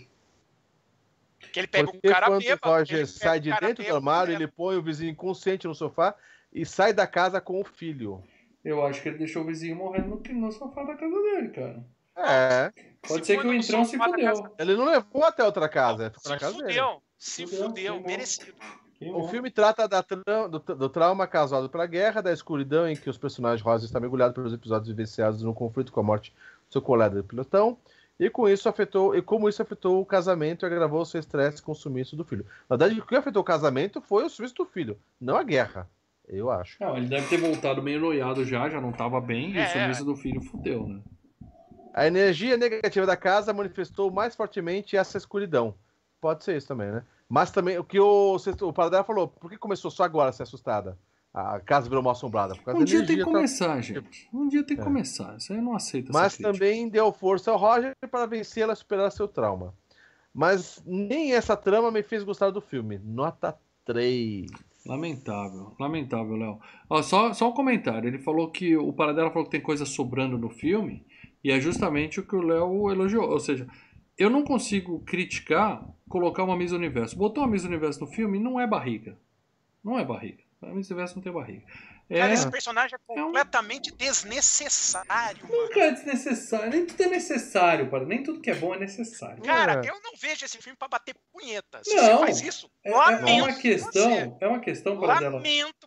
Que 1.51 1.59
ele 1.59 1.67
pega 1.67 1.91
Porque 1.91 2.07
um 2.07 2.11
cara 2.13 2.27
quando 2.27 2.39
bêbado. 2.39 2.61
o 2.65 2.77
Roger 2.77 3.05
sai 3.05 3.41
de 3.41 3.51
dentro 3.59 3.83
do 3.83 3.93
armário, 3.93 4.33
ele 4.33 4.47
põe 4.47 4.77
o 4.77 4.81
vizinho 4.81 5.11
inconsciente 5.11 5.67
no 5.67 5.75
sofá 5.75 6.15
e 6.53 6.65
sai 6.65 6.93
da 6.93 7.07
casa 7.07 7.41
com 7.41 7.59
o 7.59 7.65
filho. 7.65 8.23
Eu 8.63 8.85
acho 8.85 9.01
que 9.01 9.09
ele 9.09 9.17
deixou 9.17 9.43
o 9.43 9.45
vizinho 9.45 9.75
morrendo 9.75 10.21
no, 10.25 10.33
no 10.39 10.51
sofá 10.51 10.83
da 10.83 10.95
casa 10.95 11.21
dele, 11.21 11.49
cara. 11.49 11.83
É. 12.15 12.71
Pode 13.05 13.25
se 13.25 13.33
ser 13.33 13.41
que 13.41 13.47
o 13.47 13.53
entrão 13.53 13.83
se 13.83 13.97
fudeu. 13.97 14.53
Ele 14.57 14.75
não 14.75 14.85
levou 14.85 15.23
até 15.23 15.43
outra 15.43 15.67
casa. 15.67 16.13
Se 16.17 16.37
casa 16.37 16.53
fudeu. 16.53 16.67
Dele. 16.67 16.99
Se 17.17 17.47
fudeu, 17.47 17.67
fudeu 17.67 18.01
merecido. 18.01 18.53
O 19.11 19.27
filme 19.27 19.51
trata 19.51 19.87
da, 19.87 20.01
do, 20.47 20.59
do, 20.59 20.89
trauma 20.89 21.27
causado 21.27 21.69
pela 21.69 21.85
guerra, 21.85 22.21
da 22.21 22.31
escuridão 22.31 22.87
em 22.87 22.95
que 22.95 23.09
os 23.09 23.17
personagens 23.17 23.61
Rosa 23.61 23.85
estão 23.85 23.99
mergulhados 23.99 24.35
pelos 24.35 24.53
episódios 24.53 24.87
vivenciados 24.87 25.41
no 25.41 25.53
conflito 25.53 25.91
com 25.91 25.99
a 25.99 26.03
morte 26.03 26.31
do 26.67 26.71
seu 26.71 26.81
colega 26.81 27.15
do 27.15 27.23
pilotão, 27.23 27.77
e 28.17 28.29
com 28.29 28.47
isso 28.47 28.69
afetou, 28.69 29.13
e 29.15 29.21
como 29.21 29.49
isso 29.49 29.61
afetou 29.61 29.99
o 29.99 30.05
casamento 30.05 30.63
e 30.63 30.67
agravou 30.67 31.01
o 31.01 31.05
seu 31.05 31.19
estresse 31.19 31.61
com 31.61 31.73
o 31.73 31.75
sumiço 31.75 32.15
do 32.15 32.23
filho. 32.23 32.45
Na 32.69 32.77
verdade, 32.77 32.99
o 32.99 33.05
que 33.05 33.15
afetou 33.15 33.41
o 33.41 33.45
casamento 33.45 33.99
foi 33.99 34.23
o 34.23 34.29
sumiço 34.29 34.55
do 34.55 34.65
filho, 34.65 34.97
não 35.19 35.35
a 35.35 35.43
guerra. 35.43 35.89
Eu 36.27 36.49
acho. 36.49 36.77
Não, 36.79 36.97
ele 36.97 37.07
deve 37.07 37.27
ter 37.27 37.37
voltado 37.37 37.81
meio 37.81 37.99
noiado 37.99 38.45
já, 38.45 38.69
já 38.69 38.79
não 38.79 38.91
estava 38.91 39.19
bem, 39.19 39.57
é, 39.57 39.61
e 39.61 39.65
o 39.65 39.69
sumiço 39.69 40.05
do 40.05 40.15
filho 40.15 40.41
fudeu, 40.41 40.87
né? 40.87 41.01
A 41.93 42.07
energia 42.07 42.57
negativa 42.57 43.05
da 43.05 43.15
casa 43.15 43.53
manifestou 43.53 44.11
mais 44.11 44.35
fortemente 44.35 44.97
essa 44.97 45.17
escuridão. 45.17 45.75
Pode 46.19 46.43
ser 46.43 46.57
isso 46.57 46.67
também, 46.67 46.91
né? 46.91 47.03
Mas 47.29 47.51
também, 47.51 47.77
o 47.77 47.83
que 47.83 47.99
o, 47.99 48.35
o 48.61 48.73
Paradela 48.73 49.03
falou, 49.03 49.27
por 49.27 49.49
que 49.49 49.57
começou 49.57 49.91
só 49.91 50.03
agora 50.03 50.29
a 50.29 50.33
ser 50.33 50.43
assustada? 50.43 50.97
A 51.33 51.59
casa 51.59 51.89
virou 51.89 52.03
mal 52.03 52.11
assombrada. 52.11 52.53
um 52.67 52.83
dia 52.83 53.05
tem 53.05 53.17
que 53.17 53.23
tá 53.23 53.31
começar, 53.31 53.67
tá... 53.67 53.81
gente. 53.81 54.29
Um 54.31 54.47
dia 54.47 54.63
tem 54.63 54.77
que 54.77 54.81
é. 54.81 54.85
começar. 54.85 55.35
Isso 55.37 55.51
aí 55.51 55.57
eu 55.57 55.63
não 55.63 55.75
aceito 55.75 56.13
Mas 56.13 56.37
também 56.37 56.87
deu 56.87 57.11
força 57.11 57.49
ao 57.49 57.57
Roger 57.57 57.95
para 58.09 58.27
vencê-la 58.27 58.73
e 58.73 58.75
superar 58.75 59.11
seu 59.11 59.27
trauma. 59.27 59.73
Mas 60.31 60.81
nem 60.85 61.33
essa 61.33 61.57
trama 61.57 61.91
me 61.91 62.03
fez 62.03 62.23
gostar 62.23 62.51
do 62.51 62.61
filme. 62.61 62.99
Nota 63.03 63.57
3. 63.83 64.47
Lamentável, 64.85 65.73
lamentável, 65.79 66.35
Léo. 66.35 66.59
Só, 67.03 67.33
só 67.33 67.49
um 67.49 67.53
comentário. 67.53 68.07
Ele 68.07 68.19
falou 68.19 68.51
que 68.51 68.75
o 68.75 68.91
Paradela 68.91 69.29
falou 69.29 69.45
que 69.45 69.51
tem 69.51 69.61
coisa 69.61 69.85
sobrando 69.85 70.37
no 70.37 70.49
filme, 70.49 71.05
e 71.43 71.51
é 71.51 71.59
justamente 71.59 72.19
o 72.19 72.25
que 72.25 72.35
o 72.35 72.41
Léo 72.41 72.91
elogiou. 72.91 73.29
Ou 73.29 73.39
seja, 73.39 73.67
eu 74.17 74.29
não 74.29 74.43
consigo 74.43 74.99
criticar 75.05 75.87
colocar 76.13 76.43
uma 76.43 76.55
Miss 76.55 76.71
Universo. 76.71 77.17
Botou 77.17 77.43
uma 77.43 77.49
Miss 77.49 77.63
Universo 77.63 78.01
no 78.01 78.07
filme 78.07 78.39
não 78.39 78.59
é 78.59 78.67
barriga. 78.67 79.17
Não 79.83 79.97
é 79.97 80.05
barriga. 80.05 80.43
A 80.61 80.67
Miss 80.67 80.89
Universo 80.91 81.15
não 81.15 81.23
tem 81.23 81.33
barriga. 81.33 81.63
É... 82.09 82.19
Cara, 82.19 82.33
esse 82.33 82.49
personagem 82.49 82.95
é 82.95 82.99
completamente 83.05 83.89
é 83.89 83.93
um... 83.93 83.97
desnecessário. 83.97 85.47
Nunca 85.49 85.79
é 85.79 85.91
desnecessário. 85.91 86.69
Nem 86.69 86.85
tudo 86.85 87.03
é 87.03 87.07
necessário, 87.07 87.89
para 87.89 88.05
Nem 88.05 88.23
tudo 88.23 88.41
que 88.41 88.51
é 88.51 88.55
bom 88.55 88.73
é 88.73 88.79
necessário. 88.79 89.41
Cara, 89.43 89.81
é. 89.83 89.89
eu 89.89 89.95
não 90.01 90.11
vejo 90.19 90.45
esse 90.45 90.57
filme 90.57 90.77
para 90.77 90.87
bater 90.87 91.15
punheta. 91.31 91.81
Se 91.83 91.95
não, 91.95 92.03
você 92.03 92.17
faz 92.17 92.41
isso, 92.41 92.69
é, 92.83 92.91
é 92.91 92.95
lamento. 92.95 93.29
É 93.29 93.43
uma 93.43 93.53
questão, 93.53 94.09
você. 94.09 94.33
é 94.41 94.47
uma 94.47 94.59
questão 94.59 94.99
para 94.99 95.19
dela. 95.19 95.41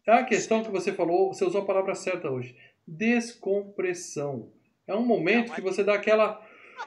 É 0.07 0.13
uma 0.13 0.25
questão 0.25 0.65
que 0.65 0.71
você 0.71 0.93
falou, 0.93 1.33
você 1.33 1.45
usou 1.45 1.63
a 1.63 1.67
palavra 1.67 1.95
certa 1.95 2.31
hoje. 2.31 2.57
Descompressão. 2.87 4.53
É 4.87 4.95
um 4.95 5.05
momento 5.05 5.49
não, 5.49 5.55
que 5.55 5.61
você 5.61 5.83
dá 5.83 5.95
aquela 5.95 6.41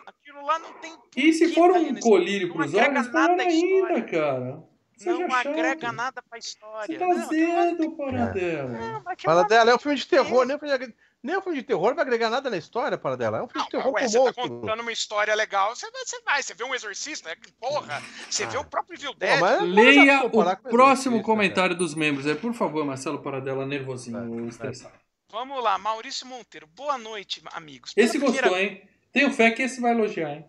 aquilo 0.06 0.46
lá 0.46 0.60
não 0.60 0.74
tem. 0.80 0.96
E 1.16 1.34
se 1.34 1.54
for 1.54 1.72
um 1.72 2.00
colírio 2.00 2.54
pros 2.54 2.74
olhos, 2.74 3.08
pior 3.08 3.40
ainda, 3.40 4.02
cara. 4.04 4.69
Você 5.00 5.14
não 5.14 5.34
agrega 5.34 5.80
chato. 5.80 5.96
nada 5.96 6.22
pra 6.22 6.38
história. 6.38 6.86
Você 6.86 7.00
tá 7.00 7.08
não, 7.08 7.28
zedo, 7.30 7.92
Paradela. 7.92 8.78
É. 9.08 9.16
Paradela 9.24 9.72
é 9.72 9.76
um 9.76 9.80
filme 9.80 9.98
de 9.98 10.06
terror, 10.06 10.46
nem 10.46 10.58
um 10.58 10.60
filme 10.60 10.78
de, 10.78 10.94
nem 11.24 11.38
um 11.38 11.42
filme 11.42 11.58
de 11.58 11.64
terror 11.64 11.96
vai 11.96 12.04
agregar 12.04 12.30
nada 12.30 12.50
na 12.50 12.58
história, 12.58 12.98
Paradela. 12.98 13.38
É 13.38 13.42
um 13.42 13.48
filme 13.48 13.60
não, 13.60 13.66
de 13.66 13.72
terror 13.72 13.94
ué, 13.94 14.02
com 14.02 14.10
você 14.10 14.24
tá 14.26 14.34
contando 14.34 14.82
uma 14.82 14.92
história 14.92 15.34
legal, 15.34 15.74
você 15.74 15.90
vai, 15.90 16.02
você 16.06 16.22
vai, 16.22 16.44
você 16.44 16.54
vê 16.54 16.64
um 16.66 16.76
exorcista, 16.76 17.30
é 17.30 17.38
porra, 17.58 18.04
você 18.30 18.44
ah. 18.44 18.48
vê 18.48 18.58
o 18.58 18.66
próprio 18.66 18.98
Evil 18.98 19.14
Dead. 19.14 19.42
Leia 19.62 20.26
o 20.26 20.58
próximo 20.70 21.24
comentário 21.24 21.78
dos 21.78 21.96
membros 21.96 22.28
aí, 22.28 22.36
por 22.36 22.54
favor, 22.54 22.86
Marcelo 22.86 23.22
Paradela, 23.22 23.66
nervosinho, 23.66 24.50
estressado. 24.50 24.94
Vamos 25.32 25.64
lá, 25.64 25.78
Maurício 25.78 26.28
Monteiro. 26.28 26.68
Boa 26.76 26.98
noite, 26.98 27.42
amigos. 27.54 27.94
Pela 27.94 28.06
esse 28.06 28.20
primeira... 28.20 28.50
gostou, 28.50 28.62
hein? 28.62 28.82
Tenho 29.14 29.32
fé 29.32 29.50
que 29.52 29.62
esse 29.62 29.80
vai 29.80 29.94
elogiar, 29.94 30.32
hein? 30.32 30.46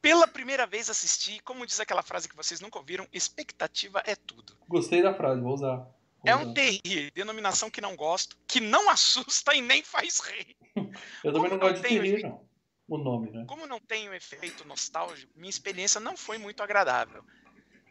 Pela 0.00 0.28
primeira 0.28 0.66
vez 0.66 0.88
assisti, 0.88 1.40
como 1.40 1.66
diz 1.66 1.80
aquela 1.80 2.02
frase 2.02 2.28
que 2.28 2.36
vocês 2.36 2.60
nunca 2.60 2.78
ouviram, 2.78 3.06
expectativa 3.12 4.02
é 4.06 4.14
tudo. 4.14 4.56
Gostei 4.68 5.02
da 5.02 5.12
frase, 5.12 5.40
vou 5.40 5.54
usar. 5.54 5.76
Vou 5.76 5.92
é 6.24 6.36
um 6.36 6.52
terrir, 6.52 7.12
denominação 7.14 7.70
que 7.70 7.80
não 7.80 7.96
gosto, 7.96 8.36
que 8.46 8.60
não 8.60 8.88
assusta 8.90 9.54
e 9.54 9.60
nem 9.60 9.82
faz 9.82 10.20
rir. 10.20 10.56
Eu 11.24 11.32
também 11.32 11.50
não, 11.50 11.56
não 11.56 11.58
gosto 11.58 11.76
de 11.76 11.82
terrir, 11.82 12.22
não. 12.22 12.46
O 12.88 12.96
nome, 12.96 13.30
né? 13.30 13.44
Como 13.46 13.66
não 13.66 13.78
tem 13.78 14.08
o 14.08 14.14
efeito 14.14 14.66
nostálgico, 14.66 15.30
minha 15.36 15.50
experiência 15.50 16.00
não 16.00 16.16
foi 16.16 16.38
muito 16.38 16.62
agradável. 16.62 17.22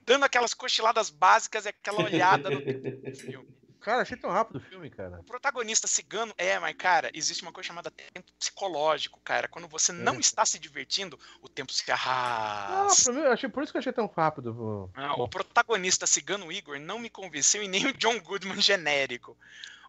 Dando 0.04 0.26
aquelas 0.26 0.54
cochiladas 0.54 1.10
básicas 1.10 1.66
e 1.66 1.70
aquela 1.70 2.04
olhada 2.04 2.50
no 2.50 2.62
filme. 3.16 3.57
Cara, 3.80 4.02
achei 4.02 4.18
tão 4.18 4.30
rápido 4.30 4.58
o 4.58 4.60
filme, 4.60 4.90
cara. 4.90 5.20
O 5.20 5.24
protagonista 5.24 5.88
cigano 5.88 6.34
é, 6.38 6.60
mas, 6.60 6.76
cara, 6.76 7.10
existe 7.14 7.44
uma 7.44 7.52
coisa 7.52 7.68
chamada 7.68 7.92
tempo 7.92 8.32
psicológico, 8.38 9.20
cara. 9.24 9.48
Quando 9.48 9.68
você 9.68 9.92
não 9.92 10.16
é. 10.16 10.20
está 10.20 10.46
se 10.46 10.60
divertindo, 10.60 11.20
o 11.42 11.48
tempo 11.48 11.72
se 11.72 11.90
arrasta. 11.92 13.12
Ah, 13.12 13.14
mim, 13.14 13.22
achei, 13.26 13.50
por 13.50 13.64
isso 13.64 13.72
que 13.72 13.78
eu 13.78 13.80
achei 13.80 13.94
tão 13.94 14.08
rápido. 14.08 14.92
Ah, 14.94 15.14
o 15.14 15.28
protagonista 15.28 16.06
cigano 16.06 16.52
Igor 16.52 16.80
não 16.80 17.00
me 17.00 17.10
convenceu 17.10 17.64
e 17.64 17.68
nem 17.68 17.88
o 17.88 17.94
John 17.94 18.20
Goodman 18.20 18.62
genérico. 18.62 19.38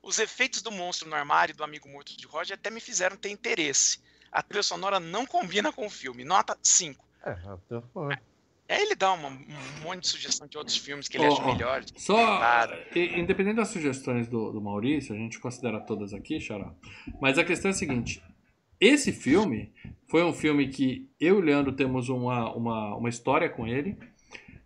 Os 0.02 0.19
efeitos 0.19 0.62
do 0.62 0.70
monstro 0.70 1.09
no 1.09 1.16
armário 1.16 1.55
do 1.55 1.65
amigo 1.65 1.89
morto 1.89 2.16
de 2.16 2.27
Roger 2.27 2.56
até 2.56 2.70
me 2.70 2.81
fizeram 2.81 3.16
ter 3.16 3.31
interesse. 3.31 4.01
A 4.31 4.43
trilha 4.43 4.62
sonora 4.62 5.01
não 5.01 5.27
combina 5.27 5.73
com 5.73 5.86
o 5.86 5.90
filme. 5.90 6.24
Nota 6.24 6.56
5. 6.62 7.05
É, 7.24 7.31
até 7.31 7.81
foi. 7.93 8.16
É, 8.69 8.82
ele 8.82 8.95
dá 8.95 9.15
uma, 9.15 9.28
um 9.28 9.82
monte 9.82 10.03
de 10.03 10.09
sugestão 10.09 10.47
de 10.47 10.59
outros 10.59 10.77
filmes 10.77 11.09
que 11.09 11.16
ele 11.16 11.27
oh, 11.27 11.32
acha 11.32 11.47
melhores. 11.47 11.93
Só, 11.97 12.15
claro. 12.15 12.77
independente 12.95 13.57
das 13.57 13.69
sugestões 13.69 14.28
do, 14.28 14.53
do 14.53 14.61
Maurício, 14.61 15.15
a 15.15 15.19
gente 15.19 15.40
considera 15.40 15.81
todas 15.81 16.12
aqui, 16.12 16.39
Xará. 16.39 16.74
Mas 17.19 17.39
a 17.39 17.45
questão 17.45 17.70
é 17.70 17.73
a 17.73 17.77
seguinte: 17.77 18.23
esse 18.78 19.11
filme 19.11 19.73
foi 20.07 20.23
um 20.23 20.35
filme 20.35 20.69
que 20.69 21.09
eu 21.19 21.36
e 21.36 21.39
o 21.39 21.45
Leandro 21.45 21.73
temos 21.73 22.11
uma, 22.11 22.55
uma, 22.55 22.97
uma 22.97 23.09
história 23.09 23.49
com 23.49 23.66
ele. 23.66 23.97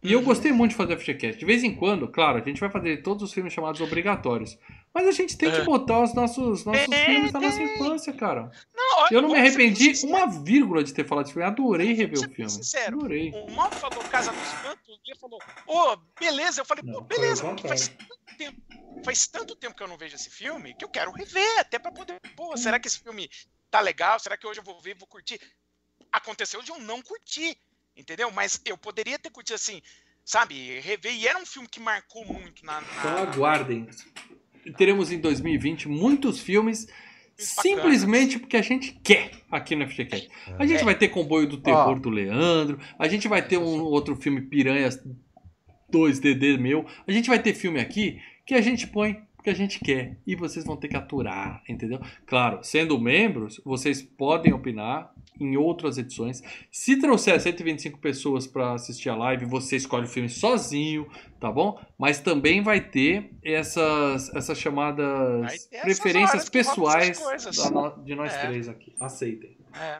E 0.02 0.12
eu 0.12 0.20
gostei 0.20 0.50
muito 0.50 0.72
de 0.72 0.76
fazer 0.76 0.98
FGCast. 0.98 1.38
De 1.38 1.46
vez 1.46 1.62
em 1.62 1.72
quando, 1.72 2.08
claro, 2.08 2.36
a 2.36 2.44
gente 2.44 2.58
vai 2.58 2.68
fazer 2.68 3.02
todos 3.02 3.22
os 3.22 3.32
filmes 3.32 3.52
chamados 3.52 3.80
obrigatórios. 3.80 4.58
Mas 4.94 5.08
a 5.08 5.12
gente 5.12 5.36
tem 5.38 5.50
que 5.50 5.56
É. 5.56 5.64
botar 5.64 6.02
os 6.02 6.12
nossos, 6.14 6.64
nossos 6.66 6.82
É, 6.92 7.04
filmes 7.06 7.32
da 7.32 7.38
tem. 7.40 7.48
nossa 7.48 7.62
infância, 7.62 8.12
cara. 8.12 8.50
Não, 8.74 8.98
olha, 9.00 9.14
Eu 9.14 9.22
não 9.22 9.30
me 9.30 9.38
arrependi 9.38 9.92
uma 10.04 10.26
vírgula 10.26 10.84
de 10.84 10.92
ter 10.92 11.06
falado 11.06 11.24
desse 11.24 11.32
filme. 11.34 11.48
Adorei 11.48 11.92
rever 11.94 12.18
o 12.18 12.30
filme. 12.34 12.50
sincero. 12.50 12.98
Adorei. 12.98 13.30
O 13.32 13.50
Mal 13.52 13.70
falou 13.72 14.02
Casa 14.04 14.30
dos 14.32 14.52
Cantos 14.60 15.00
e 15.06 15.10
ele 15.10 15.18
falou, 15.18 15.38
ô, 15.66 15.96
beleza. 16.20 16.60
Eu 16.60 16.64
falei, 16.66 16.84
pô, 16.84 17.00
beleza, 17.00 17.42
porque 17.44 17.66
faz 17.68 17.88
tanto 17.88 18.36
tempo. 18.36 18.62
Faz 19.04 19.26
tanto 19.26 19.56
tempo 19.56 19.74
que 19.74 19.82
eu 19.82 19.88
não 19.88 19.96
vejo 19.96 20.14
esse 20.14 20.28
filme 20.30 20.74
que 20.74 20.84
eu 20.84 20.88
quero 20.88 21.10
rever, 21.10 21.58
até 21.58 21.78
pra 21.78 21.90
poder. 21.90 22.20
Pô, 22.36 22.54
será 22.56 22.78
que 22.78 22.86
esse 22.86 23.00
filme 23.00 23.30
tá 23.70 23.80
legal? 23.80 24.18
Será 24.20 24.36
que 24.36 24.46
hoje 24.46 24.60
eu 24.60 24.64
vou 24.64 24.78
ver 24.80 24.90
e 24.90 24.98
vou 24.98 25.08
curtir? 25.08 25.40
Aconteceu 26.12 26.62
de 26.62 26.70
eu 26.70 26.78
não 26.78 27.00
curtir, 27.00 27.56
entendeu? 27.96 28.30
Mas 28.30 28.60
eu 28.66 28.76
poderia 28.76 29.18
ter 29.18 29.30
curtido 29.30 29.54
assim, 29.56 29.80
sabe, 30.24 30.78
rever. 30.80 31.14
E 31.14 31.26
era 31.26 31.38
um 31.38 31.46
filme 31.46 31.66
que 31.66 31.80
marcou 31.80 32.24
muito 32.26 32.64
na. 32.66 32.80
na- 32.82 32.86
Então 32.98 33.18
aguardem. 33.22 33.88
Teremos 34.76 35.10
em 35.12 35.18
2020 35.18 35.88
muitos 35.88 36.40
filmes 36.40 36.86
simplesmente 37.36 38.38
porque 38.38 38.56
a 38.56 38.62
gente 38.62 38.92
quer 39.02 39.30
aqui 39.50 39.74
no 39.74 39.86
FGCast. 39.88 40.28
A 40.58 40.66
gente 40.66 40.80
É. 40.82 40.84
vai 40.84 40.94
ter 40.94 41.08
Comboio 41.08 41.48
do 41.48 41.56
Terror 41.56 41.96
Ó. 41.96 41.98
do 41.98 42.10
Leandro, 42.10 42.78
a 42.98 43.08
gente 43.08 43.26
vai 43.26 43.42
ter 43.42 43.58
um 43.58 43.80
outro 43.82 44.14
filme 44.14 44.42
Piranhas 44.42 45.02
2DD 45.92 46.58
meu, 46.58 46.86
a 47.06 47.12
gente 47.12 47.28
vai 47.28 47.38
ter 47.38 47.54
filme 47.54 47.80
aqui 47.80 48.20
que 48.46 48.54
a 48.54 48.60
gente 48.60 48.86
põe 48.86 49.18
porque 49.42 49.50
a 49.50 49.54
gente 49.54 49.80
quer 49.80 50.16
e 50.24 50.36
vocês 50.36 50.64
vão 50.64 50.76
ter 50.76 50.86
que 50.86 50.96
aturar, 50.96 51.60
entendeu? 51.68 52.00
Claro, 52.26 52.60
sendo 52.62 52.96
membros, 52.96 53.60
vocês 53.64 54.00
podem 54.00 54.52
opinar 54.52 55.12
em 55.40 55.56
outras 55.56 55.98
edições. 55.98 56.40
Se 56.70 56.96
trouxer 57.00 57.40
125 57.40 57.98
pessoas 57.98 58.46
para 58.46 58.74
assistir 58.74 59.08
a 59.08 59.16
live, 59.16 59.44
você 59.44 59.74
escolhe 59.74 60.04
o 60.04 60.08
filme 60.08 60.28
sozinho, 60.28 61.10
tá 61.40 61.50
bom? 61.50 61.80
Mas 61.98 62.20
também 62.20 62.62
vai 62.62 62.80
ter 62.80 63.32
essas, 63.44 64.32
essas 64.36 64.56
chamadas 64.56 65.66
ter 65.68 65.76
essas 65.78 65.82
preferências 65.98 66.44
que 66.44 66.50
pessoais 66.58 67.20
no- 67.72 68.04
de 68.04 68.14
nós 68.14 68.32
É. 68.32 68.46
três 68.46 68.68
aqui. 68.68 68.94
Aceitem. 69.00 69.56
É. 69.74 69.98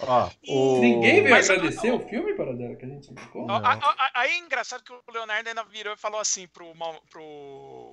Ó, 0.00 0.30
o... 0.48 0.80
Ninguém 0.80 1.22
veio 1.22 1.30
Mas- 1.30 1.50
agradecer 1.50 1.90
o 1.92 1.98
filme, 1.98 2.32
Paradela, 2.34 2.76
que 2.76 2.84
a 2.84 2.88
gente 2.88 3.10
indicou? 3.10 3.46
Não. 3.48 3.56
A- 3.56 4.10
Aí 4.14 4.30
é 4.30 4.38
engraçado 4.38 4.82
que 4.84 4.92
o 4.92 5.00
Leonardo 5.12 5.48
ainda 5.48 5.64
virou 5.64 5.92
e 5.92 5.96
falou 5.96 6.20
assim 6.20 6.46
pro, 6.46 6.66
pro, 7.10 7.87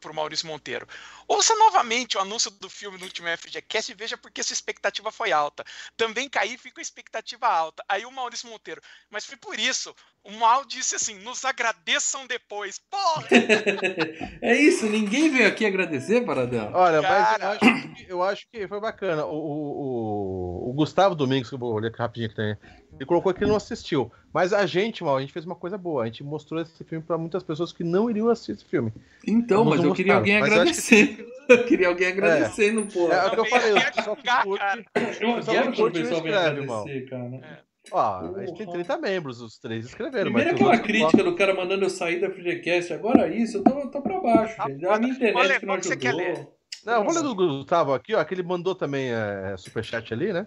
pro 0.00 0.14
Maurício 0.14 0.46
Monteiro. 0.46 0.86
Ouça 1.26 1.54
novamente 1.56 2.16
o 2.16 2.20
anúncio 2.20 2.50
do 2.50 2.68
filme 2.70 2.98
no 2.98 3.04
último 3.04 3.28
FGCast 3.28 3.90
e 3.90 3.94
veja 3.94 4.16
porque 4.16 4.42
sua 4.42 4.54
expectativa 4.54 5.10
foi 5.10 5.32
alta. 5.32 5.64
Também 5.96 6.28
caí 6.28 6.54
e 6.54 6.58
fico 6.58 6.74
com 6.76 6.80
a 6.80 6.82
expectativa 6.82 7.46
alta. 7.46 7.84
Aí 7.88 8.04
o 8.04 8.10
Maurício 8.10 8.48
Monteiro, 8.48 8.80
mas 9.10 9.24
foi 9.24 9.36
por 9.36 9.58
isso. 9.58 9.94
O 10.22 10.32
Mal 10.32 10.64
disse 10.64 10.96
assim: 10.96 11.14
nos 11.20 11.44
agradeçam 11.44 12.26
depois. 12.26 12.78
Porra! 12.90 13.26
é 14.42 14.56
isso, 14.56 14.86
ninguém 14.86 15.30
veio 15.30 15.48
aqui 15.48 15.64
agradecer, 15.64 16.24
Paradela. 16.24 16.70
Olha, 16.74 17.00
mas 17.00 17.18
eu 17.18 17.24
Cara. 17.26 17.50
acho, 17.50 17.58
que, 17.94 18.06
eu 18.08 18.22
acho 18.22 18.46
que 18.50 18.68
foi 18.68 18.80
bacana. 18.80 19.24
O, 19.24 19.34
o, 19.36 20.70
o- 20.70 20.72
Gustavo 20.74 21.14
Domingos, 21.14 21.48
que 21.48 21.54
eu 21.54 21.58
vou 21.58 21.72
olhar 21.72 21.90
rapidinho 21.92 22.28
que 22.28 22.36
tem, 22.36 22.56
ele 22.92 23.06
colocou 23.06 23.32
que 23.32 23.46
não 23.46 23.56
assistiu. 23.56 24.12
Mas 24.36 24.52
a 24.52 24.66
gente, 24.66 25.02
mal, 25.02 25.16
a 25.16 25.20
gente 25.22 25.32
fez 25.32 25.46
uma 25.46 25.54
coisa 25.54 25.78
boa. 25.78 26.02
A 26.02 26.04
gente 26.04 26.22
mostrou 26.22 26.60
esse 26.60 26.84
filme 26.84 27.02
para 27.02 27.16
muitas 27.16 27.42
pessoas 27.42 27.72
que 27.72 27.82
não 27.82 28.10
iriam 28.10 28.28
assistir 28.28 28.52
esse 28.52 28.66
filme. 28.66 28.92
Então, 29.26 29.64
mas 29.64 29.82
eu 29.82 29.94
queria 29.94 30.16
alguém 30.16 30.38
mas 30.38 30.52
eu 30.52 30.60
acho 30.60 30.74
que- 30.74 30.94
agradecendo. 30.94 31.36
Eu 31.48 31.64
queria 31.64 31.88
alguém 31.88 32.08
agradecendo, 32.08 32.86
pô. 32.92 33.10
É, 33.10 33.26
o 33.26 33.30
que 33.30 33.38
eu 33.40 33.44
falei, 33.46 33.70
eu 33.70 33.76
o 33.76 33.92
pessoal 33.94 34.16
que 34.16 34.42
curte. 34.42 34.86
Eu 35.22 35.36
adoro 35.36 35.72
quando 35.74 35.86
o 35.86 35.92
pessoal 35.92 36.26
escreve, 36.26 36.66
mal. 36.66 36.82
agradecer, 36.82 37.08
cara. 37.08 37.66
Ó, 37.90 38.36
a 38.36 38.40
gente 38.44 38.58
tem 38.58 38.66
Porra. 38.66 38.78
30 38.84 38.98
membros, 38.98 39.40
os 39.40 39.58
três 39.58 39.86
escreveram. 39.86 40.24
Primeiro 40.24 40.50
mas 40.50 40.60
aquela 40.60 40.70
outros 40.72 40.86
crítica 40.86 41.24
do 41.24 41.34
cara 41.34 41.54
mandando 41.54 41.86
eu 41.86 41.88
sair 41.88 42.20
da 42.20 42.28
FGCast, 42.28 42.92
agora 42.92 43.34
isso, 43.34 43.56
eu 43.56 43.64
tô, 43.64 43.88
tô 43.88 44.02
pra 44.02 44.20
baixo, 44.20 44.54
gente. 44.66 44.84
A 44.84 44.98
minha 44.98 45.14
internet 45.14 45.34
Olha, 45.34 45.60
que 45.60 45.64
não 45.64 45.74
qual 45.74 45.80
que 45.80 45.86
você 45.86 45.96
quer 45.96 46.12
ler? 46.12 46.32
ajudou. 46.32 46.56
Não, 46.84 47.04
vou 47.04 47.14
ler 47.14 47.22
do 47.22 47.34
Gustavo 47.34 47.94
aqui, 47.94 48.14
ó, 48.14 48.22
que 48.22 48.34
ele 48.34 48.42
mandou 48.42 48.74
também 48.74 49.10
é, 49.12 49.54
superchat 49.56 50.12
ali, 50.12 50.30
né? 50.30 50.46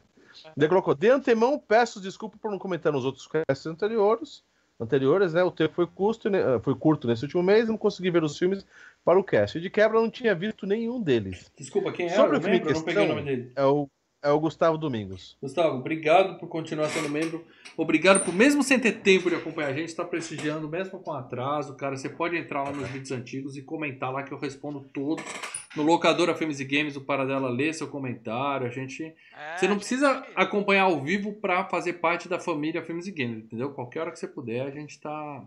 Ele 0.58 0.68
colocou, 0.68 0.94
de 0.96 1.10
antemão, 1.10 1.58
peço 1.60 2.00
desculpa 2.02 2.38
por 2.42 2.52
não 2.52 2.60
comentar 2.60 2.92
nos 2.94 3.06
outros 3.06 3.28
casts 3.28 3.66
anteriores, 3.66 4.44
anteriores, 4.80 5.34
né? 5.34 5.44
O 5.44 5.52
tempo 5.52 5.74
foi, 5.74 5.88
custo, 5.88 6.30
né, 6.30 6.40
foi 6.62 6.74
curto 6.76 7.08
nesse 7.08 7.24
último 7.26 7.44
mês, 7.44 7.68
não 7.68 7.78
consegui 7.78 8.10
ver 8.12 8.24
os 8.24 8.38
filmes 8.38 8.66
para 9.04 9.20
o 9.20 9.24
cast. 9.24 9.58
E 9.58 9.62
de 9.62 9.70
quebra, 9.70 10.00
não 10.00 10.10
tinha 10.10 10.34
visto 10.36 10.66
nenhum 10.66 11.02
deles. 11.02 11.52
Desculpa, 11.58 11.92
quem 11.92 12.06
é 12.06 12.10
Sobre 12.10 12.38
o 12.38 12.42
filme 12.42 12.58
em 12.58 12.60
membro? 12.60 12.72
Eu 12.74 12.76
não 12.80 12.84
peguei 12.84 13.04
o 13.04 13.06
questão- 13.08 13.16
nome 13.24 13.30
dele. 13.30 13.52
É 13.56 13.66
o, 13.66 13.90
é 14.22 14.30
o 14.32 14.40
Gustavo 14.40 14.78
Domingos. 14.78 15.38
Gustavo, 15.42 15.78
obrigado 15.78 16.38
por 16.40 16.48
continuar 16.48 16.88
sendo 16.90 17.10
membro. 17.10 17.46
Obrigado 17.78 18.24
por, 18.24 18.34
mesmo 18.34 18.62
sem 18.62 18.80
ter 18.80 18.94
tempo 19.00 19.30
de 19.30 19.36
acompanhar 19.36 19.70
a 19.70 19.74
gente, 19.74 19.90
estar 19.90 20.06
prestigiando, 20.06 20.68
mesmo 20.68 21.00
com 21.00 21.14
atraso, 21.14 21.76
cara. 21.76 21.96
Você 21.96 22.10
pode 22.10 22.36
entrar 22.36 22.64
lá 22.64 22.72
nos 22.72 22.88
vídeos 22.90 23.12
antigos 23.12 23.56
e 23.56 23.62
comentar 23.62 24.12
lá 24.12 24.24
que 24.24 24.34
eu 24.34 24.38
respondo 24.38 24.82
todos. 24.94 25.24
No 25.76 25.84
Locadora 25.84 26.36
Filmes 26.36 26.60
e 26.60 26.66
Games, 26.66 26.96
o 26.96 27.02
Paradela 27.02 27.50
lê 27.50 27.72
seu 27.72 27.88
comentário. 27.88 28.68
A 28.68 28.70
gente. 28.70 29.04
É, 29.04 29.58
Você 29.58 29.68
não 29.68 29.76
gente, 29.76 29.80
precisa 29.82 30.26
acompanhar 30.36 30.84
ao 30.84 31.00
vivo 31.00 31.34
pra 31.34 31.66
fazer 31.66 31.94
parte 31.94 32.28
da 32.28 32.40
família 32.40 32.84
Filmes 32.84 33.08
e 33.08 33.12
Games, 33.12 33.46
entendeu? 33.46 33.72
Qualquer 33.72 34.02
hora 34.02 34.12
que 34.12 34.20
você 34.20 34.28
puder, 34.28 34.66
a 34.66 34.72
gente 34.72 35.00
tá, 35.00 35.46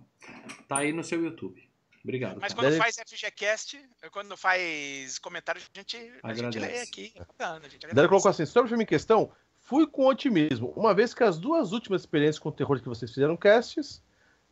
tá 0.68 0.78
aí 0.78 0.92
no 0.92 1.04
seu 1.04 1.22
YouTube. 1.22 1.71
Obrigado. 2.02 2.38
Mas 2.40 2.52
cara. 2.52 2.54
quando 2.54 2.64
Deve- 2.72 2.78
faz 2.82 2.96
FGCast, 2.96 3.80
quando 4.10 4.36
faz 4.36 5.18
comentário, 5.18 5.60
a 5.62 5.78
gente, 5.78 6.12
a 6.22 6.34
gente 6.34 6.58
lê 6.58 6.80
aqui. 6.80 7.12
É 7.38 7.44
a 7.44 7.58
Daí 7.58 7.70
ele 7.96 8.08
colocou 8.08 8.30
assim, 8.30 8.44
sobre 8.44 8.66
o 8.66 8.68
filme 8.68 8.84
em 8.84 8.86
questão, 8.86 9.30
fui 9.60 9.86
com 9.86 10.06
otimismo, 10.06 10.72
uma 10.76 10.92
vez 10.94 11.14
que 11.14 11.22
as 11.22 11.38
duas 11.38 11.72
últimas 11.72 12.02
experiências 12.02 12.38
com 12.40 12.50
terror 12.50 12.80
que 12.80 12.88
vocês 12.88 13.12
fizeram 13.12 13.36
casts, 13.36 14.02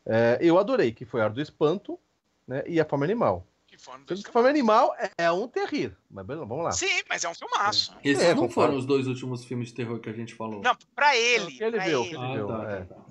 é, 0.07 0.39
eu 0.41 0.59
adorei, 0.59 0.93
que 0.93 1.05
foi 1.05 1.21
a 1.21 1.25
Ar 1.25 1.31
do 1.31 1.41
Espanto 1.43 1.99
né, 2.47 2.63
e 2.67 2.81
a 2.81 2.85
Forma 2.85 3.05
Animal. 3.05 3.47
Que 3.67 3.77
foram 3.79 3.99
Sendo 3.99 4.09
dois 4.09 4.23
que 4.25 4.33
Forma 4.33 4.49
Animal 4.49 4.95
é, 4.99 5.11
é 5.19 5.31
um 5.33 5.47
terrir, 5.47 5.97
mas 6.11 6.27
vamos 6.27 6.65
lá. 6.65 6.73
Sim, 6.73 7.03
mas 7.09 7.23
é 7.25 7.29
um 7.29 7.35
filmaço. 7.35 7.95
Esses 8.03 8.23
É, 8.25 8.35
não 8.35 8.49
foram 8.49 8.77
os 8.77 8.87
dois 8.87 9.07
últimos 9.07 9.45
filmes 9.45 9.69
de 9.69 9.75
terror 9.75 9.99
que 10.01 10.09
a 10.09 10.13
gente 10.13 10.35
falou. 10.35 10.61
Não, 10.61 10.77
pra 10.95 11.17
ele. 11.17 11.45
O 11.45 11.49
que 11.49 11.63
ele 11.65 11.77
pra 11.77 11.85
viu, 11.85 12.01
o 12.01 12.05
ele. 12.05 12.11
que 12.11 12.17
Ah, 12.17 12.33
viu, 12.35 12.47
tá, 12.49 12.73
é. 12.73 12.81
tá, 12.85 12.95
tá. 12.95 13.10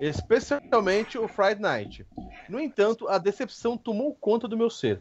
Especialmente 0.00 1.16
o 1.18 1.28
Friday 1.28 1.60
Night. 1.60 2.06
No 2.48 2.60
entanto, 2.60 3.08
a 3.08 3.18
decepção 3.18 3.76
tomou 3.76 4.14
conta 4.14 4.46
do 4.48 4.56
meu 4.56 4.68
ser. 4.68 5.00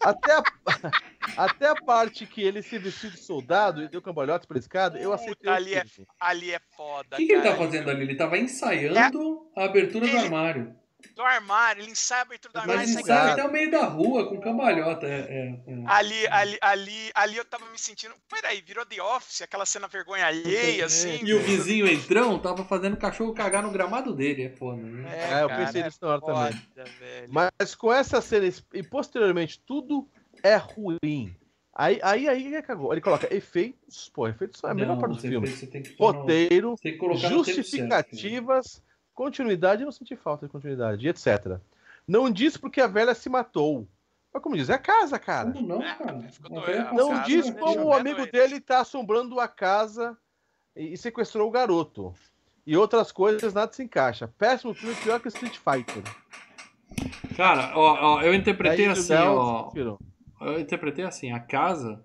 Até 0.00 0.32
a, 0.32 0.42
até 1.36 1.68
a 1.68 1.74
parte 1.74 2.26
que 2.26 2.42
ele 2.42 2.62
se 2.62 2.78
vestiu 2.78 3.10
de 3.10 3.18
soldado 3.18 3.82
e 3.82 3.88
deu 3.88 4.00
cambalhotas 4.00 4.46
pela 4.46 4.58
escada, 4.60 4.98
eu 4.98 5.12
aceitei. 5.12 5.50
o 5.50 5.54
Ali 5.54 5.74
é-. 5.74 5.84
Ali 6.20 6.52
é 6.52 6.60
foda. 6.76 7.16
O 7.16 7.18
que, 7.18 7.26
que 7.26 7.32
ele 7.32 7.42
tá 7.42 7.56
fazendo 7.56 7.90
ali? 7.90 8.02
Ele 8.02 8.14
tava 8.16 8.38
ensaiando 8.38 9.50
a 9.56 9.64
abertura 9.64 10.06
do 10.06 10.10
Ele- 10.16 10.18
armário. 10.18 10.74
Do 11.14 11.22
armário, 11.22 11.82
ele 11.82 11.90
ensaia 11.92 12.20
a 12.20 12.22
abertura 12.22 12.52
do 12.52 12.56
Mas 12.58 12.68
armário. 12.68 12.80
Mas 12.82 12.92
sai 12.92 13.02
ensaia- 13.02 13.32
até 13.32 13.44
o 13.44 13.52
meio 13.52 13.70
da 13.70 13.84
rua, 13.84 14.28
com 14.28 14.40
cambalhota. 14.40 15.06
É, 15.06 15.20
é, 15.20 15.60
é. 15.66 15.82
Ali, 15.86 16.26
ali, 16.28 16.58
ali, 16.60 17.10
ali 17.14 17.36
eu 17.36 17.44
tava 17.44 17.64
me 17.70 17.78
sentindo. 17.78 18.14
Peraí, 18.28 18.60
virou 18.60 18.84
The 18.86 19.02
Office, 19.02 19.42
aquela 19.42 19.66
cena 19.66 19.86
vergonha 19.88 20.26
alheia, 20.26 20.86
assim. 20.86 21.20
E 21.24 21.34
o 21.34 21.40
vizinho 21.40 21.86
entrão 21.86 22.38
tava 22.38 22.64
fazendo 22.64 22.94
o 22.94 22.98
cachorro 22.98 23.32
cagar 23.34 23.62
no 23.62 23.70
gramado 23.70 24.14
dele. 24.14 24.44
É 24.44 24.50
foda, 24.50 24.82
né? 24.82 25.10
É, 25.16 25.42
eu 25.42 25.48
cara, 25.48 25.64
pensei 25.66 25.82
é 25.82 25.84
nisso 25.84 25.98
na 26.02 26.08
hora 26.08 26.20
também. 26.20 26.92
velho. 26.98 27.28
Mas 27.30 27.74
com 27.74 27.92
essa 27.92 28.20
cena 28.20 28.46
e 28.72 28.82
posteriormente 28.82 29.60
tudo 29.66 30.08
é 30.42 30.56
ruim. 30.56 31.34
Aí, 31.76 31.98
aí, 32.04 32.28
aí 32.28 32.54
é 32.54 32.62
cagou. 32.62 32.92
Ele 32.92 33.00
coloca 33.00 33.34
efeitos, 33.34 34.08
pô, 34.14 34.28
efeitos 34.28 34.60
são 34.60 34.70
a 34.70 34.74
melhor 34.74 34.96
parte 34.96 35.16
do 35.16 35.20
filme. 35.20 35.48
Você 35.48 35.66
tem 35.66 35.82
que, 35.82 35.90
pôr 35.90 36.12
no- 36.12 36.20
Roteiro, 36.20 36.76
justificativas, 37.64 38.82
continuidade, 39.14 39.82
eu 39.82 39.86
não 39.86 39.92
senti 39.92 40.16
falta 40.16 40.46
de 40.46 40.52
continuidade, 40.52 41.08
etc. 41.08 41.58
Não 42.06 42.30
diz 42.30 42.56
porque 42.56 42.80
a 42.80 42.86
velha 42.86 43.14
se 43.14 43.28
matou. 43.28 43.86
Mas 44.32 44.42
como 44.42 44.56
diz, 44.56 44.68
é 44.68 44.74
a 44.74 44.78
casa, 44.78 45.18
cara. 45.18 45.52
Como 45.52 45.66
não, 45.66 45.82
É, 45.82 45.94
cara? 45.94 46.12
velha 46.66 46.92
Não 46.92 47.12
Não 47.12 47.22
diz 47.22 47.50
como 47.50 47.84
o 47.86 47.92
amigo 47.94 48.26
dele 48.26 48.60
tá 48.60 48.80
assombrando 48.80 49.38
a 49.38 49.46
casa 49.46 50.16
e, 50.74 50.92
e 50.92 50.96
sequestrou 50.96 51.48
o 51.48 51.52
garoto. 51.52 52.12
E 52.66 52.76
outras 52.76 53.12
coisas, 53.12 53.54
nada 53.54 53.72
se 53.72 53.82
encaixa. 53.82 54.26
Péssimo 54.38 54.74
filme, 54.74 54.96
pior 54.96 55.20
que 55.20 55.28
Street 55.28 55.58
Fighter. 55.58 56.02
Cara, 57.36 57.72
ó, 57.76 58.16
ó, 58.16 58.22
eu 58.22 58.34
interpretei 58.34 58.86
Aí, 58.86 58.90
assim, 58.92 59.14
ó. 59.14 59.70
tirou. 59.70 59.98
Eu 60.40 60.58
interpretei 60.60 61.04
assim, 61.04 61.32
a 61.32 61.40
casa, 61.40 62.02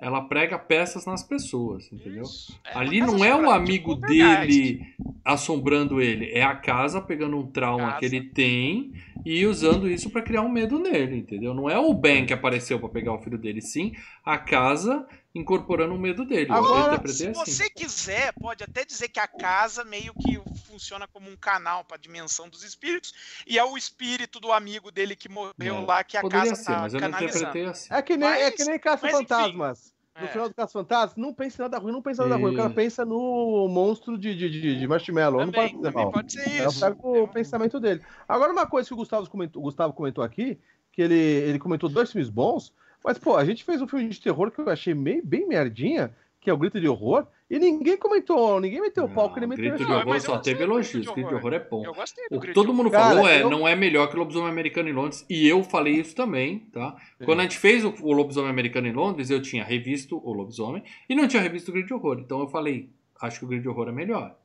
ela 0.00 0.20
prega 0.22 0.58
peças 0.58 1.04
nas 1.04 1.22
pessoas, 1.22 1.90
entendeu? 1.92 2.22
É 2.64 2.78
Ali 2.78 3.00
não 3.00 3.24
é 3.24 3.34
o 3.34 3.50
amigo 3.50 3.96
verdade. 3.98 4.46
dele 4.46 4.86
assombrando 5.24 6.00
ele, 6.00 6.30
é 6.30 6.42
a 6.42 6.54
casa 6.54 7.00
pegando 7.00 7.36
um 7.36 7.46
trauma 7.46 7.86
Casa. 7.88 7.98
que 7.98 8.06
ele 8.06 8.20
tem 8.22 8.92
e 9.26 9.44
usando 9.44 9.90
isso 9.90 10.08
pra 10.10 10.22
criar 10.22 10.42
um 10.42 10.48
medo 10.48 10.78
nele, 10.78 11.16
entendeu? 11.16 11.52
Não 11.52 11.68
é 11.68 11.78
o 11.78 11.92
Ben 11.92 12.24
que 12.24 12.32
apareceu 12.32 12.78
pra 12.78 12.88
pegar 12.88 13.12
o 13.12 13.18
filho 13.18 13.36
dele, 13.36 13.60
sim 13.60 13.92
a 14.24 14.38
casa 14.38 15.04
incorporando 15.38 15.94
o 15.94 15.98
medo 15.98 16.24
dele. 16.24 16.50
Agora, 16.52 17.00
Se 17.08 17.28
assim. 17.28 17.32
você 17.32 17.70
quiser, 17.70 18.32
pode 18.34 18.64
até 18.64 18.84
dizer 18.84 19.08
que 19.08 19.20
a 19.20 19.26
casa 19.28 19.84
meio 19.84 20.12
que 20.14 20.40
funciona 20.66 21.06
como 21.06 21.30
um 21.30 21.36
canal 21.36 21.84
para 21.84 21.96
a 21.96 22.00
dimensão 22.00 22.48
dos 22.48 22.62
espíritos 22.62 23.42
e 23.46 23.58
é 23.58 23.64
o 23.64 23.76
espírito 23.76 24.38
do 24.40 24.52
amigo 24.52 24.90
dele 24.90 25.16
que 25.16 25.28
morreu 25.28 25.54
É, 25.60 25.70
lá 25.86 26.04
que 26.04 26.16
a 26.16 26.20
Poderia 26.20 26.50
casa 26.50 26.62
ser, 26.62 26.72
tá 26.72 26.78
mas 26.80 26.94
eu 26.94 27.00
não 27.00 27.10
canalizando. 27.10 27.38
interpretei 27.44 27.66
assim. 27.70 27.94
É 27.94 28.02
que 28.02 28.16
nem, 28.16 28.28
é 28.28 28.44
Mas- 28.44 28.54
que 28.54 28.64
nem 28.64 28.74
mas, 28.74 28.82
Caça-Fantasmas. 28.82 29.94
no 30.18 30.24
é. 30.24 30.28
final 30.28 30.48
do 30.48 30.54
Caso 30.54 30.72
Fantasma, 30.72 31.14
não 31.22 31.32
pensa 31.32 31.56
em 31.56 31.62
nada 31.62 31.78
ruim, 31.78 31.92
não 31.92 32.02
pensa 32.02 32.24
em 32.24 32.28
nada 32.28 32.40
ruim. 32.40 32.52
O 32.52 32.56
cara 32.56 32.70
pensa 32.70 33.04
no 33.04 33.68
monstro 33.68 34.18
de, 34.18 34.34
de, 34.34 34.50
de, 34.50 34.78
de 34.78 34.86
marshmallow. 34.86 35.40
Também, 35.40 35.72
não 35.72 35.80
pode, 35.80 35.82
também 35.94 36.10
pode 36.12 36.32
ser 36.32 36.66
isso. 36.66 36.84
É 36.84 36.90
o, 36.90 37.22
o 37.24 37.28
pensamento 37.28 37.78
dele. 37.80 38.02
Agora, 38.28 38.52
uma 38.52 38.66
coisa 38.66 38.88
que 38.88 38.94
o 38.94 38.96
Gustavo 38.96 39.28
comentou, 39.30 39.60
o 39.62 39.64
Gustavo 39.64 39.92
comentou 39.92 40.22
aqui, 40.24 40.58
que 40.92 41.02
ele, 41.02 41.14
ele 41.14 41.58
comentou 41.58 41.88
dois 41.88 42.10
filmes 42.10 42.28
bons, 42.28 42.72
mas, 43.04 43.18
pô, 43.18 43.36
a 43.36 43.44
gente 43.44 43.64
fez 43.64 43.80
um 43.80 43.88
filme 43.88 44.08
de 44.08 44.20
terror 44.20 44.50
que 44.50 44.60
eu 44.60 44.68
achei 44.68 44.94
meio, 44.94 45.24
bem 45.24 45.46
merdinha, 45.46 46.14
que 46.40 46.50
é 46.50 46.52
o 46.52 46.56
Grito 46.56 46.80
de 46.80 46.88
Horror, 46.88 47.26
e 47.50 47.58
ninguém 47.58 47.96
comentou, 47.96 48.60
ninguém 48.60 48.80
meteu 48.80 49.04
o 49.04 49.08
pau 49.08 49.32
que 49.32 49.38
ele 49.38 49.46
meteu. 49.46 49.64
Grito 49.64 49.84
de 49.84 49.92
Horror 49.92 50.20
só 50.20 50.38
teve 50.38 50.62
elogios, 50.62 51.06
Grito 51.06 51.28
de 51.28 51.34
Horror 51.34 51.54
é 51.54 51.58
bom. 51.58 51.82
O 52.30 52.40
que 52.40 52.52
todo 52.52 52.72
mundo 52.72 52.90
falou 52.90 53.26
é, 53.26 53.42
eu... 53.42 53.50
não 53.50 53.66
é 53.66 53.74
melhor 53.74 54.08
que 54.08 54.16
o 54.16 54.18
Lobisomem 54.18 54.50
Americano 54.50 54.88
em 54.88 54.92
Londres, 54.92 55.24
e 55.28 55.48
eu 55.48 55.64
falei 55.64 55.94
isso 55.94 56.14
também, 56.14 56.60
tá? 56.72 56.96
Sim. 57.18 57.24
Quando 57.24 57.40
a 57.40 57.42
gente 57.42 57.58
fez 57.58 57.84
o, 57.84 57.94
o 58.02 58.12
Lobisomem 58.12 58.50
Americano 58.50 58.86
em 58.86 58.92
Londres, 58.92 59.30
eu 59.30 59.40
tinha 59.40 59.64
revisto 59.64 60.20
o 60.22 60.32
Lobisomem, 60.32 60.82
e 61.08 61.14
não 61.14 61.26
tinha 61.26 61.42
revisto 61.42 61.70
o 61.70 61.74
Grito 61.74 61.88
de 61.88 61.94
Horror, 61.94 62.18
então 62.20 62.40
eu 62.40 62.48
falei, 62.48 62.90
acho 63.20 63.38
que 63.40 63.44
o 63.44 63.48
Grito 63.48 63.62
de 63.62 63.68
Horror 63.68 63.88
é 63.88 63.92
melhor. 63.92 64.36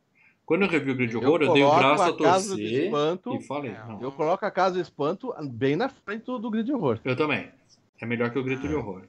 Quando 0.46 0.64
eu 0.64 0.68
revi 0.68 0.92
o 0.92 0.96
Grito 0.96 1.12
de 1.12 1.18
Horror, 1.18 1.42
eu, 1.42 1.48
eu 1.48 1.54
dei 1.54 1.64
o 1.64 1.76
braço 1.76 2.04
a, 2.04 2.08
a 2.08 2.14
torcer 2.14 2.86
espanto, 2.86 3.36
e 3.36 3.42
falei. 3.44 3.72
Não. 3.72 4.02
Eu 4.02 4.12
coloco 4.12 4.46
a 4.46 4.52
Casa 4.52 4.76
do 4.76 4.82
Espanto 4.82 5.34
bem 5.52 5.76
na 5.76 5.88
frente 5.88 6.26
do, 6.26 6.38
do 6.38 6.50
Grito 6.50 6.66
de 6.66 6.74
Horror. 6.74 7.00
Eu 7.04 7.16
também. 7.16 7.50
É 8.02 8.06
melhor 8.06 8.32
que 8.32 8.40
o 8.40 8.44
Grito 8.44 8.68
de 8.68 8.74
Horror. 8.74 9.04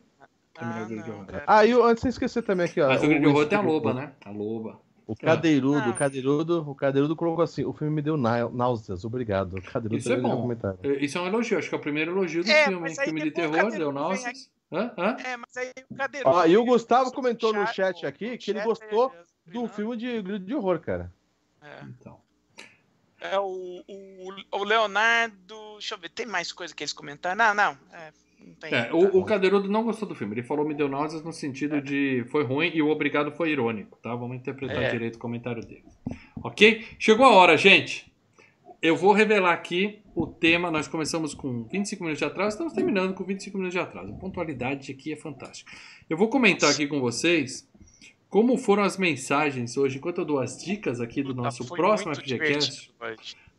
Ah, 0.56 0.86
não, 0.88 1.26
ah, 1.46 1.66
e 1.66 1.72
antes 1.72 2.04
de 2.04 2.10
esquecer 2.10 2.42
também 2.42 2.66
aqui, 2.66 2.80
ó. 2.80 2.88
Mas 2.88 3.02
o 3.02 3.06
Grito 3.06 3.22
de 3.22 3.26
Horror 3.26 3.46
tem 3.46 3.58
a 3.58 3.62
loba, 3.62 3.94
né? 3.94 4.12
A 4.24 4.30
loba. 4.30 4.80
O 5.06 5.14
Cadeirudo, 5.14 5.80
ah. 5.80 5.90
o 5.90 5.94
Cadeirudo, 5.94 6.70
o 6.70 6.74
Cadeirudo 6.74 7.16
colocou 7.16 7.44
assim: 7.44 7.64
o 7.64 7.72
filme 7.72 7.94
me 7.94 8.02
deu 8.02 8.16
náuseas, 8.16 9.04
obrigado. 9.04 9.58
O 9.58 9.62
Cadeirudo 9.62 9.96
isso 9.96 10.12
é 10.12 10.16
bom. 10.16 10.50
É, 10.82 10.88
isso 11.04 11.18
é 11.18 11.20
um 11.20 11.26
elogio, 11.26 11.58
acho 11.58 11.68
que 11.68 11.74
é 11.74 11.78
o 11.78 11.80
primeiro 11.80 12.12
elogio 12.12 12.42
do 12.42 12.50
é, 12.50 12.64
filme. 12.64 12.94
Filme 12.94 13.22
de 13.22 13.30
terror, 13.30 13.70
deu 13.70 13.92
náuseas. 13.92 14.50
Hã? 14.72 14.92
Hã? 14.96 15.16
É, 15.24 15.36
mas 15.36 15.56
aí 15.56 15.72
o 15.90 15.94
Cadeirudo. 15.94 16.36
Ah, 16.36 16.48
e 16.48 16.56
o 16.56 16.64
Gustavo 16.64 17.12
comentou 17.12 17.52
no 17.52 17.66
chat 17.66 18.06
aqui 18.06 18.38
que 18.38 18.50
ele 18.50 18.62
gostou 18.62 19.12
é 19.12 19.50
do 19.52 19.68
filme 19.68 19.96
de 19.96 20.22
grito 20.22 20.46
de 20.46 20.54
horror, 20.54 20.80
cara. 20.80 21.12
É. 21.60 21.84
Então. 21.84 22.18
É 23.20 23.38
o, 23.38 23.82
o, 23.88 24.28
o 24.52 24.64
Leonardo. 24.64 25.72
Deixa 25.74 25.94
eu 25.94 25.98
ver, 25.98 26.10
tem 26.10 26.26
mais 26.26 26.52
coisa 26.52 26.74
que 26.74 26.82
eles 26.82 26.92
comentaram? 26.92 27.36
Não, 27.36 27.54
não. 27.54 27.78
É, 27.92 28.12
é, 28.62 28.92
o, 28.92 29.18
o 29.18 29.24
Cadeirudo 29.24 29.68
não 29.68 29.84
gostou 29.84 30.08
do 30.08 30.14
filme. 30.14 30.34
Ele 30.34 30.42
falou 30.42 30.66
me 30.66 30.74
deu 30.74 30.88
náuseas 30.88 31.22
no 31.22 31.32
sentido 31.32 31.76
é. 31.76 31.80
de 31.80 32.24
foi 32.28 32.44
ruim 32.44 32.70
e 32.74 32.82
o 32.82 32.88
obrigado 32.88 33.30
foi 33.32 33.50
irônico, 33.50 33.98
tá? 34.02 34.14
Vamos 34.14 34.36
interpretar 34.36 34.82
é. 34.82 34.90
direito 34.90 35.16
o 35.16 35.18
comentário 35.18 35.64
dele. 35.64 35.84
Ok? 36.42 36.84
Chegou 36.98 37.26
a 37.26 37.30
hora, 37.30 37.56
gente. 37.56 38.12
Eu 38.80 38.96
vou 38.96 39.12
revelar 39.12 39.52
aqui 39.52 40.00
o 40.14 40.26
tema. 40.26 40.70
Nós 40.70 40.86
começamos 40.86 41.34
com 41.34 41.64
25 41.64 42.02
minutos 42.02 42.18
de 42.18 42.24
atraso, 42.24 42.50
estamos 42.50 42.72
terminando 42.72 43.14
com 43.14 43.24
25 43.24 43.56
minutos 43.56 43.74
de 43.74 43.80
atraso. 43.80 44.12
A 44.12 44.16
pontualidade 44.16 44.92
aqui 44.92 45.12
é 45.12 45.16
fantástica. 45.16 45.72
Eu 46.08 46.16
vou 46.16 46.28
comentar 46.28 46.70
aqui 46.70 46.86
com 46.86 47.00
vocês 47.00 47.68
como 48.34 48.58
foram 48.58 48.82
as 48.82 48.98
mensagens 48.98 49.76
hoje, 49.76 49.98
enquanto 49.98 50.18
eu 50.18 50.24
dou 50.24 50.40
as 50.40 50.62
dicas 50.62 51.00
aqui 51.00 51.22
do 51.22 51.32
nosso 51.32 51.64
próximo 51.68 52.12
FGCast. 52.16 52.92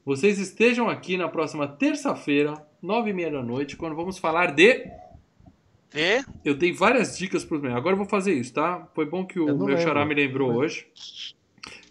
Vocês 0.06 0.38
estejam 0.38 0.88
aqui 0.88 1.18
na 1.18 1.27
próxima 1.27 1.68
terça-feira, 1.68 2.53
nove 2.80 3.10
e 3.10 3.14
meia 3.14 3.32
da 3.32 3.41
noite, 3.41 3.76
quando 3.76 3.95
vamos 3.95 4.19
falar 4.19 4.52
de. 4.52 4.86
De? 5.91 6.23
Eu 6.44 6.53
dei 6.53 6.72
várias 6.72 7.18
dicas 7.18 7.44
para 7.44 7.56
os 7.56 7.61
meus. 7.64 7.73
Agora 7.73 7.94
eu 7.94 7.98
vou 7.98 8.06
fazer 8.06 8.34
isso, 8.34 8.53
tá? 8.53 8.88
Foi 8.94 9.06
bom 9.06 9.26
que 9.26 9.40
o 9.40 9.57
meu 9.65 9.77
xará 9.80 10.06
me 10.06 10.14
lembrou 10.14 10.53
hoje. 10.53 10.88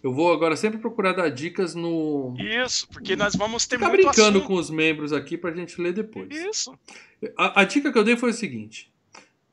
Eu 0.01 0.13
vou 0.13 0.33
agora 0.33 0.55
sempre 0.55 0.79
procurar 0.79 1.13
dar 1.13 1.29
dicas 1.29 1.75
no. 1.75 2.37
Isso, 2.39 2.87
porque 2.89 3.17
nós 3.17 3.35
vamos 3.35 3.67
ter 3.67 3.79
Ficar 3.79 3.89
muito 3.89 4.03
brincando 4.03 4.39
assunto. 4.39 4.47
com 4.47 4.55
os 4.55 4.71
membros 4.71 5.13
aqui 5.13 5.37
pra 5.37 5.51
gente 5.51 5.81
ler 5.81 5.93
depois. 5.93 6.31
Isso. 6.31 6.79
A, 7.37 7.63
a 7.63 7.65
dica 7.65 7.91
que 7.91 7.99
eu 7.99 8.05
dei 8.05 8.17
foi 8.17 8.31
o 8.31 8.35
seguinte: 8.35 8.93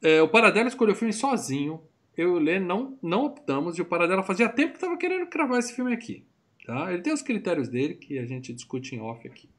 é, 0.03 0.21
o 0.21 0.27
Paradela 0.27 0.67
escolheu 0.67 0.93
o 0.93 0.97
filme 0.97 1.13
sozinho. 1.13 1.81
Eu 2.15 2.35
e 2.35 2.39
o 2.39 2.39
Lê 2.39 2.59
não, 2.59 2.99
não 3.01 3.25
optamos, 3.25 3.77
e 3.77 3.81
o 3.81 3.85
Paradela 3.85 4.21
fazia 4.21 4.49
tempo 4.49 4.73
que 4.73 4.77
estava 4.77 4.97
querendo 4.97 5.27
gravar 5.29 5.57
esse 5.57 5.73
filme 5.73 5.93
aqui. 5.93 6.25
Tá? 6.65 6.91
Ele 6.93 7.01
tem 7.01 7.13
os 7.13 7.21
critérios 7.21 7.67
dele 7.67 7.95
que 7.95 8.19
a 8.19 8.25
gente 8.25 8.53
discute 8.53 8.95
em 8.95 9.01
off 9.01 9.27
aqui. 9.27 9.49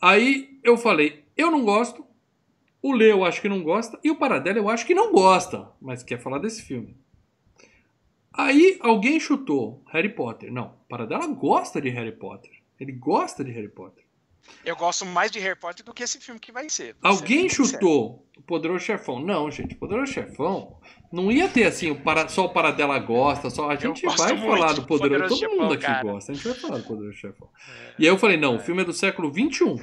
Aí 0.00 0.58
eu 0.62 0.76
falei, 0.76 1.24
eu 1.36 1.50
não 1.50 1.64
gosto, 1.64 2.04
o 2.82 2.92
Lê 2.92 3.10
eu 3.10 3.24
acho 3.24 3.40
que 3.40 3.48
não 3.48 3.62
gosta, 3.62 3.98
e 4.04 4.10
o 4.10 4.16
Paradela 4.16 4.58
eu 4.58 4.68
acho 4.68 4.86
que 4.86 4.94
não 4.94 5.12
gosta, 5.12 5.70
mas 5.80 6.02
quer 6.02 6.20
falar 6.20 6.38
desse 6.38 6.62
filme. 6.62 6.94
Aí 8.32 8.78
alguém 8.80 9.18
chutou 9.18 9.82
Harry 9.86 10.08
Potter. 10.10 10.52
Não, 10.52 10.74
Paradela 10.88 11.26
gosta 11.28 11.80
de 11.80 11.88
Harry 11.88 12.12
Potter. 12.12 12.50
Ele 12.78 12.92
gosta 12.92 13.44
de 13.44 13.52
Harry 13.52 13.68
Potter. 13.68 14.03
Eu 14.64 14.76
gosto 14.76 15.04
mais 15.04 15.30
de 15.30 15.38
Harry 15.38 15.58
Potter 15.58 15.84
do 15.84 15.92
que 15.92 16.02
esse 16.02 16.18
filme 16.20 16.40
que 16.40 16.50
vai 16.50 16.68
ser. 16.68 16.96
Alguém 17.02 17.48
chutou 17.48 18.26
o 18.36 18.42
Poderoso 18.42 18.84
Chefão. 18.84 19.20
Não, 19.20 19.50
gente, 19.50 19.74
o 19.74 19.78
Poderoso 19.78 20.12
Chefão 20.12 20.78
não 21.12 21.30
ia 21.30 21.48
ter 21.48 21.64
assim, 21.64 21.90
o 21.90 22.00
para, 22.00 22.28
só 22.28 22.46
o 22.46 22.52
Paradela 22.52 22.98
gosta, 22.98 23.50
só 23.50 23.70
a 23.70 23.76
gente 23.76 24.04
vai 24.04 24.36
falar 24.36 24.72
do 24.72 24.86
Poderoso, 24.86 25.28
Poderoso 25.28 25.40
todo 25.40 25.50
mundo 25.50 25.74
aqui 25.74 25.84
cara. 25.84 26.02
gosta, 26.02 26.32
a 26.32 26.34
gente 26.34 26.48
vai 26.48 26.56
falar 26.56 26.78
do 26.78 26.84
Poderoso 26.84 27.16
Chefão. 27.16 27.48
É, 27.68 27.94
e 27.98 28.04
aí 28.04 28.08
eu 28.08 28.18
falei, 28.18 28.36
não, 28.36 28.54
é. 28.54 28.56
o 28.56 28.60
filme 28.60 28.82
é 28.82 28.84
do 28.84 28.92
século 28.92 29.30
21. 29.30 29.76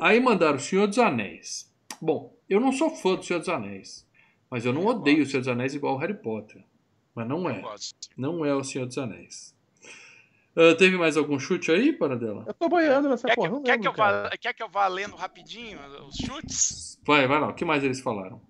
Aí 0.00 0.20
mandaram 0.20 0.56
O 0.56 0.60
Senhor 0.60 0.86
dos 0.86 0.98
Anéis. 0.98 1.72
Bom, 2.00 2.36
eu 2.48 2.60
não 2.60 2.70
sou 2.70 2.90
fã 2.90 3.14
do 3.14 3.24
Senhor 3.24 3.38
dos 3.38 3.48
Anéis, 3.48 4.06
mas 4.50 4.64
eu 4.64 4.72
não 4.72 4.84
odeio. 4.84 5.22
O 5.22 5.26
Senhor 5.26 5.40
dos 5.40 5.48
Anéis 5.48 5.74
igual 5.74 5.94
o 5.94 5.98
Harry 5.98 6.14
Potter. 6.14 6.62
Mas 7.14 7.26
não 7.26 7.48
é. 7.48 7.62
Não 8.16 8.44
é 8.44 8.54
o 8.54 8.62
Senhor 8.62 8.86
dos 8.86 8.98
Anéis. 8.98 9.55
Uh, 10.56 10.74
teve 10.74 10.96
mais 10.96 11.18
algum 11.18 11.38
chute 11.38 11.70
aí, 11.70 11.92
Paradela? 11.92 12.44
Eu 12.46 12.54
tô 12.54 12.66
boiando 12.66 13.10
nessa 13.10 13.28
quer 13.28 13.34
porra. 13.34 13.58
Que, 13.58 13.64
quer, 13.64 13.78
que 13.78 13.88
eu 13.88 13.92
vá, 13.92 14.30
quer 14.40 14.54
que 14.54 14.62
eu 14.62 14.68
vá 14.70 14.88
lendo 14.88 15.14
rapidinho 15.14 15.78
os 16.06 16.16
chutes? 16.16 16.98
Vai, 17.04 17.26
vai 17.26 17.38
lá. 17.38 17.48
O 17.48 17.54
que 17.54 17.64
mais 17.64 17.84
eles 17.84 18.00
falaram? 18.00 18.40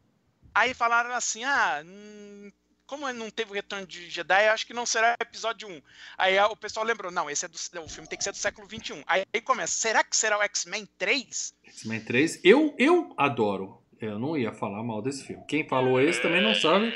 Aí 0.54 0.72
falaram 0.72 1.12
assim: 1.12 1.42
ah, 1.42 1.82
hum, 1.84 2.52
como 2.86 3.12
não 3.12 3.28
teve 3.28 3.50
o 3.50 3.54
retorno 3.54 3.84
de 3.84 4.08
Jedi, 4.08 4.46
acho 4.48 4.64
que 4.64 4.72
não 4.72 4.86
será 4.86 5.16
episódio 5.20 5.68
1. 5.68 5.82
Aí 6.16 6.38
o 6.38 6.56
pessoal 6.56 6.86
lembrou: 6.86 7.10
não, 7.10 7.28
esse 7.28 7.44
é 7.44 7.48
do, 7.48 7.56
o 7.84 7.88
filme 7.88 8.08
tem 8.08 8.16
que 8.16 8.22
ser 8.22 8.30
do 8.30 8.36
século 8.36 8.68
21. 8.68 9.02
Aí, 9.04 9.24
aí 9.34 9.40
começa: 9.40 9.74
será 9.74 10.04
que 10.04 10.16
será 10.16 10.38
o 10.38 10.42
X-Men 10.42 10.88
3? 10.96 11.54
X-Men 11.64 12.00
3, 12.04 12.40
eu, 12.44 12.72
eu 12.78 13.12
adoro. 13.16 13.82
Eu 14.00 14.18
não 14.18 14.36
ia 14.36 14.52
falar 14.52 14.82
mal 14.84 15.02
desse 15.02 15.24
filme. 15.24 15.42
Quem 15.48 15.66
falou 15.66 16.00
esse 16.00 16.22
também 16.22 16.42
não 16.42 16.54
sabe 16.54 16.94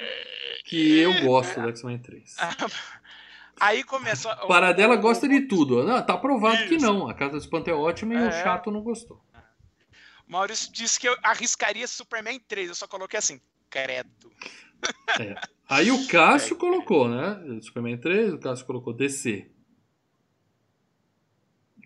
que 0.64 0.98
eu 0.98 1.22
gosto 1.22 1.60
do 1.60 1.68
X-Men 1.70 1.98
3. 1.98 2.36
Aí 3.60 3.84
começa. 3.84 4.34
Paradela 4.46 4.96
gosta 4.96 5.28
de 5.28 5.42
tudo. 5.42 5.84
Não, 5.84 6.04
tá 6.04 6.16
provado 6.16 6.56
isso. 6.56 6.68
que 6.68 6.78
não. 6.78 7.06
A 7.06 7.14
Casa 7.14 7.32
do 7.32 7.38
Espanto 7.38 7.68
é 7.68 7.74
ótima 7.74 8.14
e 8.14 8.16
é. 8.16 8.28
o 8.28 8.32
chato 8.32 8.70
não 8.70 8.80
gostou. 8.80 9.22
Maurício 10.26 10.72
disse 10.72 10.98
que 10.98 11.08
eu 11.08 11.16
arriscaria 11.22 11.86
Superman 11.86 12.40
3. 12.40 12.68
Eu 12.68 12.74
só 12.74 12.88
coloquei 12.88 13.18
assim, 13.18 13.40
credo. 13.68 14.32
É. 15.20 15.34
Aí 15.68 15.90
o 15.90 16.06
Cássio 16.08 16.56
é. 16.56 16.58
colocou, 16.58 17.08
né? 17.08 17.60
Superman 17.60 17.98
3, 17.98 18.34
o 18.34 18.38
Cássio 18.38 18.64
colocou 18.64 18.94
DC. 18.94 19.50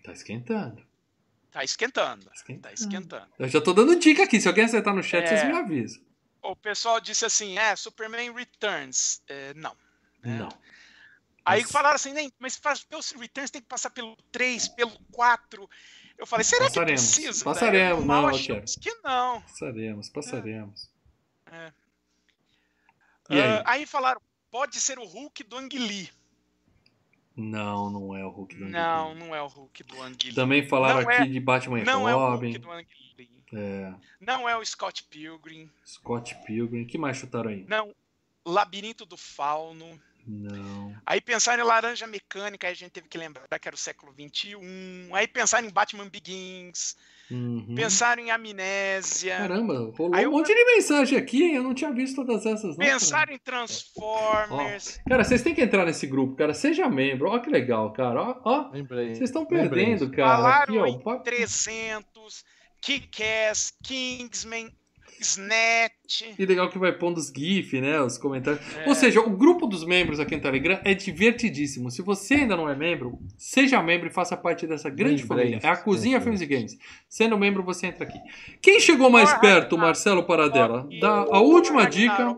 Tá 0.03 0.13
esquentando. 0.13 0.85
Tá 1.51 1.63
esquentando. 1.63 2.25
Tá 2.25 2.31
esquentando. 2.33 2.61
Tá 2.61 2.73
esquentando. 2.73 3.27
Eu 3.39 3.47
já 3.47 3.59
tô 3.59 3.73
dando 3.73 3.95
dica 3.97 4.23
aqui. 4.23 4.39
Se 4.39 4.47
alguém 4.47 4.65
acertar 4.65 4.93
no 4.93 5.01
chat, 5.01 5.23
é... 5.23 5.27
vocês 5.27 5.43
me 5.45 5.57
avisam. 5.57 6.01
O 6.41 6.55
pessoal 6.55 7.01
disse 7.01 7.25
assim: 7.25 7.57
é, 7.57 7.75
Superman 7.75 8.31
Returns. 8.31 9.21
É, 9.27 9.53
não. 9.55 9.75
Não. 10.23 10.49
Aí 11.45 11.63
falaram 11.63 11.95
assim, 11.95 12.11
nem, 12.11 12.31
mas 12.39 12.57
para 12.57 12.73
os 12.97 13.11
returns 13.11 13.51
tem 13.51 13.61
que 13.61 13.67
passar 13.67 13.91
pelo 13.91 14.15
3, 14.31 14.67
pelo 14.69 14.97
4. 15.11 15.69
Eu 16.17 16.25
falei, 16.25 16.43
será 16.43 16.65
passaremos, 16.65 17.01
que 17.01 17.21
precisa? 17.21 17.45
Passaremos, 17.45 17.99
né? 18.01 18.07
não, 18.07 18.27
achamos 18.27 18.75
que 18.75 18.93
não. 19.03 19.41
Passaremos, 19.41 20.09
passaremos. 20.09 20.89
É. 21.51 21.71
É. 23.29 23.41
Aí? 23.41 23.59
Uh, 23.59 23.63
aí? 23.65 23.85
falaram, 23.85 24.21
pode 24.49 24.79
ser 24.79 24.97
o 24.97 25.05
Hulk 25.05 25.43
do 25.43 25.57
Ang 25.57 25.77
Lee. 25.77 26.09
Não, 27.35 27.89
não 27.89 28.15
é 28.15 28.25
o 28.25 28.29
Hulk 28.29 28.55
do 28.55 28.63
Ang 28.63 28.71
Lee. 28.71 28.81
Não, 28.81 29.15
não 29.15 29.35
é 29.35 29.41
o 29.41 29.47
Hulk 29.47 29.83
do 29.83 30.01
Ang 30.01 30.17
Lee. 30.25 30.33
Também 30.33 30.67
falaram 30.67 31.01
não 31.01 31.09
aqui 31.09 31.23
é, 31.23 31.25
de 31.25 31.39
Batman 31.39 31.79
e 31.79 31.83
Robin. 31.83 31.91
Não 31.91 32.09
é 32.09 32.15
o 32.15 32.29
Hulk 32.31 32.57
do 32.57 32.71
Ang 32.71 32.87
Lee. 33.17 33.29
É. 33.53 33.93
Não 34.19 34.49
é 34.49 34.57
o 34.57 34.65
Scott 34.65 35.03
Pilgrim. 35.03 35.69
Scott 35.85 36.35
Pilgrim. 36.45 36.85
que 36.85 36.97
mais 36.97 37.17
chutaram 37.17 37.49
aí? 37.49 37.65
Não. 37.67 37.93
Labirinto 38.45 39.05
do 39.05 39.17
Fauno. 39.17 39.99
Não. 40.27 40.95
Aí 41.05 41.21
pensaram 41.21 41.63
em 41.63 41.67
Laranja 41.67 42.07
Mecânica, 42.07 42.67
aí 42.67 42.73
a 42.73 42.75
gente 42.75 42.91
teve 42.91 43.07
que 43.07 43.17
lembrar 43.17 43.59
que 43.59 43.67
era 43.67 43.75
o 43.75 43.79
século 43.79 44.13
XXI. 44.13 44.57
Aí 45.13 45.27
pensaram 45.27 45.67
em 45.67 45.71
Batman 45.71 46.09
Begins. 46.09 46.95
Uhum. 47.29 47.73
Pensaram 47.75 48.21
em 48.21 48.29
Amnésia. 48.29 49.37
Caramba, 49.37 49.91
rolou 49.97 50.13
aí 50.13 50.27
um 50.27 50.31
monte 50.31 50.53
de 50.53 50.65
mensagem 50.75 51.17
aqui, 51.17 51.55
eu 51.55 51.63
não 51.63 51.73
tinha 51.73 51.91
visto 51.91 52.23
todas 52.23 52.45
essas. 52.45 52.77
Não, 52.77 52.85
pensaram 52.85 53.25
cara. 53.25 53.33
em 53.33 53.39
Transformers. 53.39 54.99
Ó, 55.05 55.09
cara, 55.09 55.23
vocês 55.23 55.41
têm 55.41 55.55
que 55.55 55.61
entrar 55.61 55.85
nesse 55.85 56.05
grupo, 56.05 56.35
cara. 56.35 56.53
Seja 56.53 56.87
membro. 56.87 57.29
Ó, 57.29 57.39
que 57.39 57.49
legal, 57.49 57.91
cara. 57.93 58.21
Ó, 58.21 58.41
ó. 58.43 58.69
Vocês 58.69 59.21
estão 59.21 59.45
perdendo, 59.45 60.09
cara. 60.11 60.37
Falaram 60.37 60.85
aqui, 60.85 61.03
ó, 61.03 61.15
em 61.15 61.23
300, 61.23 62.45
Kick-Ass, 62.79 63.73
Kingsman. 63.83 64.71
Snatch. 65.19 66.21
E 66.37 66.45
legal 66.45 66.69
que 66.69 66.77
vai 66.77 66.91
pondo 66.91 67.17
os 67.17 67.27
GIF, 67.27 67.79
né? 67.79 67.99
Os 68.01 68.17
comentários. 68.17 68.61
É. 68.75 68.87
Ou 68.87 68.95
seja, 68.95 69.19
o 69.21 69.29
grupo 69.29 69.67
dos 69.67 69.85
membros 69.85 70.19
aqui 70.19 70.35
no 70.35 70.41
Telegram 70.41 70.79
é 70.83 70.93
divertidíssimo. 70.93 71.89
Se 71.89 72.01
você 72.01 72.35
ainda 72.35 72.55
não 72.55 72.69
é 72.69 72.75
membro, 72.75 73.19
seja 73.37 73.81
membro 73.81 74.07
e 74.07 74.11
faça 74.11 74.35
parte 74.35 74.67
dessa 74.67 74.89
grande 74.89 75.23
Bem, 75.23 75.27
família. 75.27 75.59
É 75.63 75.67
a 75.67 75.77
Cozinha 75.77 76.21
Filmes 76.21 76.41
e 76.41 76.45
Games. 76.45 76.77
Sendo 77.09 77.37
membro, 77.37 77.63
você 77.63 77.87
entra 77.87 78.03
aqui. 78.03 78.19
Quem 78.61 78.79
chegou 78.79 79.09
mais 79.09 79.33
perto, 79.39 79.77
Marcelo 79.77 80.23
Paradela? 80.23 80.87
Da, 80.99 81.09
a 81.09 81.39
última 81.39 81.85
dica. 81.89 82.35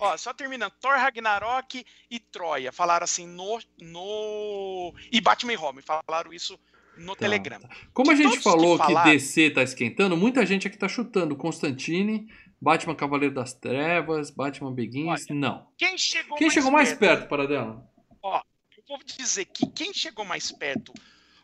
Ó, 0.00 0.16
só 0.16 0.32
terminando. 0.32 0.72
Thor 0.80 0.94
Ragnarok 0.94 1.84
e 2.10 2.18
Troia. 2.18 2.72
Falaram 2.72 3.04
assim 3.04 3.26
no. 3.26 3.58
no... 3.80 4.94
E 5.12 5.20
Batman 5.20 5.52
e 5.52 5.56
Robin. 5.56 5.82
Falaram 5.82 6.32
isso 6.32 6.58
no 7.00 7.14
tá. 7.14 7.20
Telegram. 7.20 7.60
Como 7.92 8.10
a 8.10 8.14
gente 8.14 8.38
falou 8.40 8.78
que, 8.78 8.86
que 8.86 9.04
DC 9.04 9.50
tá 9.50 9.62
esquentando, 9.62 10.16
muita 10.16 10.44
gente 10.46 10.66
aqui 10.66 10.76
tá 10.76 10.88
chutando 10.88 11.36
Constantine, 11.36 12.28
Batman 12.60 12.94
Cavaleiro 12.94 13.34
das 13.34 13.52
Trevas, 13.52 14.30
Batman 14.30 14.72
Begins. 14.72 15.26
Olha, 15.28 15.40
não. 15.40 15.66
Quem 15.76 15.96
chegou, 15.96 16.36
quem 16.36 16.46
mais, 16.46 16.54
chegou 16.54 16.70
mais 16.70 16.88
perto, 16.90 17.00
perto 17.00 17.28
para 17.28 17.46
dela? 17.46 17.90
Ó, 18.22 18.42
eu 18.76 18.84
vou 18.86 18.98
dizer 19.04 19.46
que 19.46 19.66
quem 19.66 19.92
chegou 19.94 20.24
mais 20.24 20.52
perto 20.52 20.92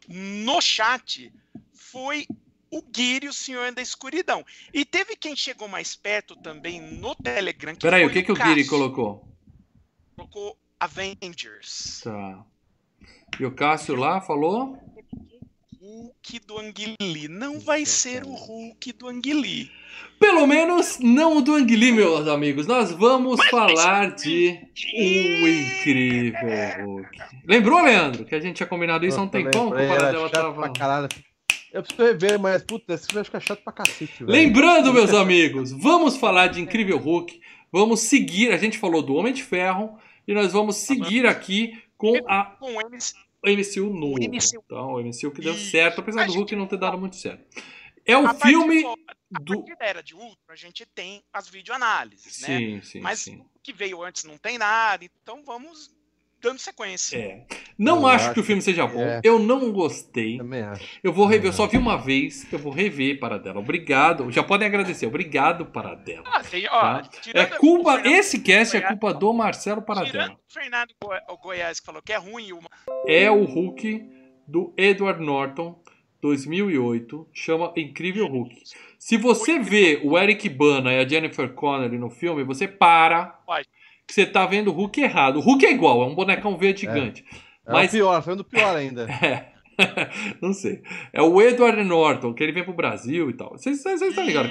no 0.09 0.61
chat 0.61 1.33
foi 1.75 2.27
o 2.71 2.83
Guiri, 2.83 3.29
o 3.29 3.33
Senhor 3.33 3.73
da 3.73 3.81
Escuridão. 3.81 4.45
E 4.73 4.85
teve 4.85 5.17
quem 5.17 5.35
chegou 5.35 5.69
mais 5.69 5.97
perto 5.97 6.37
também 6.37 6.81
no 6.81 7.15
Telegram. 7.15 7.75
Peraí, 7.77 8.05
o 8.05 8.13
que, 8.13 8.23
que 8.23 8.33
o 8.33 8.37
Guiri 8.37 8.67
colocou? 8.67 9.27
Colocou 10.15 10.59
Avengers. 10.79 12.03
Tá. 12.05 12.45
E 13.39 13.45
o 13.45 13.55
Cássio 13.55 13.97
lá 13.97 14.21
falou? 14.21 14.79
Hulk 15.87 16.41
do 16.49 16.59
Anguili. 16.59 17.29
Não 17.29 17.61
vai 17.61 17.87
ser 17.87 18.25
o 18.25 18.35
Hulk 18.35 18.93
do 18.95 19.09
Anguili. 19.09 19.71
Pelo 20.19 20.45
menos 20.45 20.99
não 20.99 21.37
o 21.37 21.41
do 21.41 21.55
Anguili, 21.55 21.93
meus 21.93 22.27
amigos. 22.27 22.67
Nós 22.67 22.91
vamos 22.91 23.39
Mas 23.39 23.51
falar 23.51 24.11
de 24.17 24.59
O 24.95 25.47
Incrível 25.47 26.85
Hulk. 26.85 27.19
Lembrou, 27.47 27.81
Leandro, 27.83 28.25
que 28.25 28.35
a 28.35 28.41
gente 28.41 28.57
tinha 28.57 28.67
combinado 28.67 29.07
isso 29.07 29.21
há 29.21 29.23
um 29.23 29.29
tempão? 29.29 29.71
Que 29.71 29.83
a 29.83 30.11
dela 30.11 30.29
tava... 30.29 30.73
Eu 31.73 31.83
preciso 31.83 32.03
rever, 32.03 32.41
mas 32.41 32.65
puta, 32.65 32.95
esse 32.95 33.07
vai 33.15 33.23
ficar 33.23 33.39
chato 33.39 33.63
pra 33.63 33.73
cacete. 33.73 34.25
Velho. 34.25 34.33
Lembrando, 34.33 34.93
meus 34.93 35.13
amigos, 35.15 35.71
vamos 35.71 36.17
falar 36.17 36.49
de 36.49 36.61
Incrível 36.61 36.99
Hulk. 36.99 37.41
Vamos 37.71 38.01
seguir. 38.01 38.51
A 38.51 38.57
gente 38.57 38.77
falou 38.77 39.03
do 39.03 39.15
Homem 39.15 39.33
de 39.33 39.45
Ferro 39.45 39.97
e 40.27 40.35
nós 40.35 40.53
vamos 40.53 40.77
seguir 40.77 41.27
aqui 41.27 41.81
com 41.97 42.17
a. 42.27 42.45
Com 42.45 42.81
o 43.47 43.57
MCU 43.57 43.93
novo. 43.93 44.15
O 44.15 44.29
MCU. 44.29 44.63
Então, 44.65 44.95
o 44.95 45.01
MCU 45.01 45.31
que 45.31 45.41
deu 45.41 45.55
certo, 45.55 46.01
apesar 46.01 46.23
a 46.23 46.27
do 46.27 46.33
Hulk 46.33 46.57
não 46.57 46.67
ter 46.67 46.79
dado 46.79 46.99
muito 46.99 47.17
certo. 47.17 47.45
É 48.05 48.17
o 48.17 48.27
a 48.27 48.35
filme 48.35 48.85
a 49.35 49.41
do. 49.41 49.65
A 49.81 49.85
era 49.85 50.03
de 50.03 50.15
Ultron, 50.15 50.37
a 50.49 50.57
gente 50.57 50.87
tem 50.87 51.25
as 51.33 51.49
videoanálises, 51.49 52.41
né? 52.43 52.59
Sim, 52.59 52.83
sim. 52.83 53.01
Mas 53.01 53.21
sim. 53.21 53.41
o 53.55 53.61
que 53.61 53.73
veio 53.73 54.03
antes 54.03 54.25
não 54.25 54.39
tem 54.39 54.59
nada, 54.59 55.05
então 55.05 55.43
vamos 55.45 55.96
dando 56.41 56.59
sequência. 56.59 57.17
É. 57.17 57.47
Não 57.79 58.01
eu 58.01 58.07
acho, 58.07 58.25
acho 58.27 58.35
que 58.35 58.41
o 58.41 58.45
filme 58.45 58.63
seja 58.63 58.87
bom. 58.87 59.03
É. 59.03 59.21
Eu 59.23 59.39
não 59.39 59.73
gostei. 59.73 60.39
Também 60.39 60.63
acho. 60.63 60.85
Eu 61.03 61.13
vou 61.13 61.27
rever, 61.27 61.49
eu 61.49 61.53
só 61.53 61.67
vi 61.67 61.77
uma 61.77 61.97
vez, 61.97 62.47
eu 62.53 62.59
vou 62.59 62.73
rever 62.73 63.19
para 63.19 63.39
dela. 63.39 63.59
Obrigado. 63.59 64.31
Já 64.31 64.43
podem 64.43 64.67
agradecer. 64.67 65.07
Obrigado 65.07 65.67
para 65.67 65.95
dela. 65.95 66.25
Ah, 66.27 66.43
tem, 66.43 66.67
ó, 66.67 66.81
tá? 66.81 67.11
É 67.35 67.47
culpa, 67.47 68.01
esse 68.05 68.41
cast 68.41 68.77
é 68.77 68.81
culpa 68.81 69.13
do 69.13 69.33
Marcelo 69.33 69.83
Paradela. 69.83 70.37
Fernando 70.49 70.95
o 71.29 71.37
Goiás 71.37 71.81
que 71.81 71.87
falou 71.87 72.03
que 72.03 72.13
é 72.13 72.17
ruim. 72.17 72.53
Uma... 72.53 72.69
É 73.07 73.31
o 73.31 73.45
Hulk 73.45 74.09
do 74.47 74.73
Edward 74.77 75.25
Norton. 75.25 75.81
2008, 76.23 77.29
chama 77.33 77.73
Incrível 77.77 78.27
Hulk. 78.27 78.63
Se 78.99 79.17
você 79.17 79.59
vê 79.59 80.01
o 80.03 80.19
Eric 80.19 80.49
Bana 80.49 80.93
e 80.93 80.99
a 80.99 81.07
Jennifer 81.07 81.53
Connelly 81.53 81.99
no 81.99 82.11
filme, 82.11 82.43
você 82.43 82.67
para, 82.67 83.39
que 84.07 84.15
você 84.15 84.25
tá 84.25 84.47
vendo 84.47 84.69
o 84.69 84.73
Hulk 84.73 85.01
errado. 85.01 85.37
O 85.39 85.41
Hulk 85.41 85.67
é 85.67 85.73
igual, 85.73 86.03
é 86.03 86.07
um 86.07 86.15
bonecão 86.15 86.57
verde 86.57 86.87
é. 86.87 86.93
gigante. 86.93 87.25
É 87.67 87.73
mas... 87.73 87.89
o 87.89 87.97
pior, 87.97 88.23
foi 88.23 88.37
do 88.37 88.45
pior 88.45 88.77
ainda. 88.77 89.07
é. 89.23 89.57
Não 90.41 90.53
sei. 90.53 90.83
É 91.13 91.23
o 91.23 91.41
Edward 91.41 91.83
Norton, 91.85 92.33
que 92.33 92.43
ele 92.43 92.53
vem 92.53 92.65
pro 92.65 92.73
Brasil 92.73 93.31
e 93.31 93.35
tal. 93.35 93.51
Vocês 93.51 93.85
estão 93.85 94.25
ligados? 94.25 94.51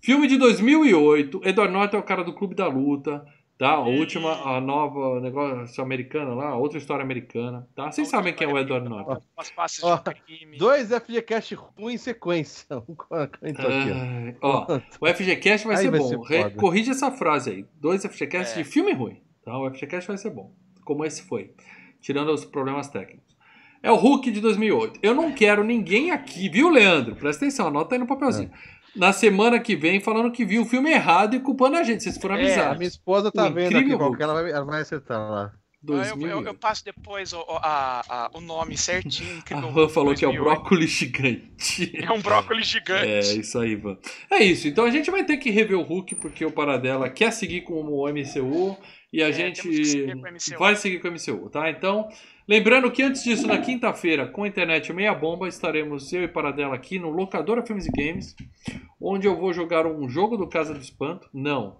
Filme 0.00 0.26
de 0.26 0.36
2008. 0.36 1.40
Edward 1.44 1.72
Norton 1.72 1.96
é 1.96 2.00
o 2.00 2.04
cara 2.04 2.22
do 2.22 2.34
Clube 2.34 2.54
da 2.54 2.66
Luta. 2.66 3.24
Tá? 3.56 3.70
A 3.70 3.80
última, 3.80 4.56
a 4.56 4.60
nova 4.60 5.20
negócio 5.20 5.82
americana 5.82 6.34
lá, 6.34 6.56
outra 6.56 6.76
história 6.76 7.04
americana. 7.04 7.68
Tá? 7.74 7.90
Vocês 7.90 8.08
sabem 8.08 8.34
quem 8.34 8.48
é 8.48 8.52
o 8.52 8.58
Edward 8.58 8.88
Norton. 8.88 9.22
Ó, 9.82 10.00
dois 10.58 10.88
FGCast 10.88 11.54
ruim 11.54 11.94
em 11.94 11.98
sequência. 11.98 12.66
Um 12.88 12.96
ó, 14.40 14.80
o 15.00 15.06
FGCast 15.06 15.66
vai 15.66 15.76
aí 15.76 15.82
ser 15.84 15.90
vai 15.90 16.00
bom. 16.00 16.26
Ser 16.26 16.54
corrige 16.56 16.90
essa 16.90 17.10
frase 17.12 17.50
aí. 17.50 17.66
Dois 17.80 18.04
FGCast 18.04 18.58
é. 18.58 18.62
de 18.62 18.68
filme 18.68 18.92
ruim. 18.92 19.22
Tá? 19.44 19.56
O 19.56 19.70
FGCast 19.70 20.08
vai 20.08 20.18
ser 20.18 20.30
bom. 20.30 20.52
Como 20.84 21.04
esse 21.04 21.22
foi. 21.22 21.52
Tirando 22.00 22.32
os 22.32 22.44
problemas 22.44 22.88
técnicos. 22.88 23.34
É 23.82 23.90
o 23.90 23.96
Hulk 23.96 24.30
de 24.30 24.40
2008. 24.40 25.00
Eu 25.02 25.14
não 25.14 25.30
quero 25.32 25.62
ninguém 25.62 26.10
aqui, 26.10 26.48
viu, 26.48 26.70
Leandro? 26.70 27.14
Presta 27.14 27.44
atenção, 27.44 27.68
anota 27.68 27.94
aí 27.94 27.98
no 27.98 28.06
papelzinho. 28.06 28.50
É 28.50 28.74
na 28.94 29.12
semana 29.12 29.58
que 29.58 29.74
vem 29.74 30.00
falando 30.00 30.30
que 30.30 30.44
viu 30.44 30.62
o 30.62 30.66
filme 30.66 30.90
errado 30.90 31.34
e 31.34 31.40
culpando 31.40 31.76
a 31.76 31.82
gente. 31.82 32.02
Vocês 32.02 32.18
foram 32.18 32.36
avisados. 32.36 32.64
É, 32.64 32.70
a 32.70 32.74
minha 32.74 32.88
esposa 32.88 33.30
tá 33.30 33.46
o 33.46 33.52
vendo 33.52 33.76
aqui 33.76 33.96
qual 33.96 34.14
que 34.14 34.22
ela 34.22 34.34
vai, 34.34 34.50
ela 34.50 34.64
vai 34.64 34.80
acertar 34.82 35.18
lá. 35.18 35.52
Ah, 35.86 36.08
eu, 36.08 36.26
eu, 36.26 36.42
eu, 36.46 36.54
passo 36.54 36.82
depois 36.82 37.34
o, 37.34 37.44
a, 37.60 38.00
a, 38.08 38.30
o 38.32 38.40
nome 38.40 38.76
certinho. 38.76 39.42
A 39.52 39.60
Van 39.60 39.88
falou 39.88 40.14
2008. 40.14 40.18
que 40.18 40.24
é 40.24 40.28
o 40.28 40.42
brócolis 40.42 40.90
gigante. 40.90 41.92
É 42.02 42.10
um 42.10 42.20
brócolis 42.22 42.66
gigante. 42.66 43.06
É, 43.06 43.20
isso 43.20 43.58
aí, 43.58 43.76
Van. 43.76 43.98
É 44.30 44.42
isso. 44.42 44.66
Então 44.66 44.86
a 44.86 44.90
gente 44.90 45.10
vai 45.10 45.24
ter 45.24 45.36
que 45.36 45.50
rever 45.50 45.78
o 45.78 45.82
Hulk, 45.82 46.14
porque 46.14 46.44
o 46.44 46.50
Paradela 46.50 47.10
quer 47.10 47.30
seguir 47.32 47.62
com 47.62 47.82
o 47.82 48.08
MCU 48.08 48.78
e 49.12 49.22
a 49.22 49.28
é, 49.28 49.32
gente 49.32 49.62
vai 50.58 50.74
seguir 50.74 51.00
com 51.00 51.08
o 51.08 51.12
MCU, 51.12 51.50
tá? 51.50 51.68
Então, 51.68 52.08
lembrando 52.46 52.90
que 52.90 53.02
antes 53.02 53.22
disso, 53.24 53.46
na 53.46 53.58
quinta-feira, 53.58 54.26
com 54.26 54.44
a 54.44 54.48
internet 54.48 54.92
meia 54.92 55.14
bomba, 55.14 55.48
estaremos 55.48 56.12
eu 56.12 56.22
e 56.22 56.28
Paradela 56.28 56.74
aqui 56.74 56.98
no 56.98 57.10
Locadora 57.10 57.64
Filmes 57.64 57.86
e 57.86 57.90
Games, 57.90 58.34
onde 59.00 59.26
eu 59.26 59.36
vou 59.36 59.52
jogar 59.52 59.86
um 59.86 60.08
jogo 60.08 60.36
do 60.36 60.48
Casa 60.48 60.72
do 60.72 60.80
Espanto. 60.80 61.28
Não. 61.32 61.76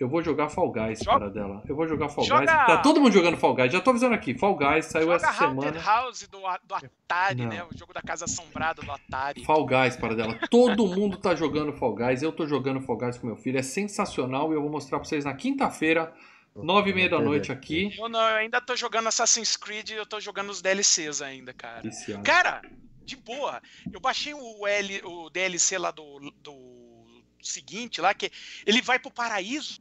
Eu 0.00 0.08
vou 0.08 0.22
jogar 0.22 0.48
Fall 0.48 0.72
Guys, 0.72 1.00
Joga... 1.00 1.18
Paradela. 1.18 1.62
Eu 1.68 1.76
vou 1.76 1.86
jogar 1.86 2.08
Fall 2.08 2.24
Joga... 2.24 2.46
Guys. 2.46 2.66
Tá 2.66 2.78
todo 2.78 3.02
mundo 3.02 3.12
jogando 3.12 3.36
Fall 3.36 3.54
Guys. 3.54 3.70
Já 3.70 3.82
tô 3.82 3.90
avisando 3.90 4.14
aqui. 4.14 4.32
Fall 4.32 4.56
Guys 4.56 4.86
saiu 4.86 5.08
Joga 5.08 5.16
essa 5.16 5.32
semana. 5.34 5.78
House 5.78 6.26
do, 6.26 6.38
do 6.38 6.74
Atari, 6.74 7.42
Não. 7.42 7.48
né? 7.50 7.62
O 7.70 7.76
jogo 7.76 7.92
da 7.92 8.00
casa 8.00 8.24
assombrada 8.24 8.80
do 8.80 8.90
Atari. 8.90 9.44
Fall 9.44 9.66
Guys, 9.66 9.98
Paradela. 9.98 10.38
Todo 10.48 10.86
mundo 10.86 11.18
tá 11.18 11.34
jogando 11.34 11.74
Fall 11.74 11.94
Guys. 11.94 12.22
Eu 12.22 12.32
tô 12.32 12.46
jogando 12.46 12.80
Fall 12.80 12.96
Guys 12.96 13.18
com 13.18 13.26
meu 13.26 13.36
filho. 13.36 13.58
É 13.58 13.62
sensacional 13.62 14.50
e 14.52 14.56
eu 14.56 14.62
vou 14.62 14.70
mostrar 14.70 14.98
pra 14.98 15.06
vocês 15.06 15.26
na 15.26 15.34
quinta-feira 15.34 16.10
Nove 16.54 16.90
e 16.90 16.94
meia 16.94 17.08
da 17.08 17.20
noite 17.20 17.52
aqui. 17.52 17.96
Eu, 17.98 18.08
não, 18.08 18.20
eu 18.20 18.36
ainda 18.36 18.60
tô 18.60 18.74
jogando 18.74 19.06
Assassin's 19.06 19.56
Creed 19.56 19.90
e 19.90 19.94
eu 19.94 20.06
tô 20.06 20.20
jogando 20.20 20.50
os 20.50 20.60
DLCs 20.60 21.22
ainda, 21.22 21.52
cara. 21.52 21.82
Cara, 22.24 22.62
de 23.04 23.16
boa. 23.16 23.60
Eu 23.92 24.00
baixei 24.00 24.34
o, 24.34 24.66
L, 24.66 25.00
o 25.04 25.30
DLC 25.30 25.78
lá 25.78 25.90
do, 25.90 26.18
do 26.42 27.24
seguinte, 27.42 28.00
lá, 28.00 28.12
que 28.14 28.30
ele 28.66 28.82
vai 28.82 28.98
pro 28.98 29.10
paraíso. 29.10 29.80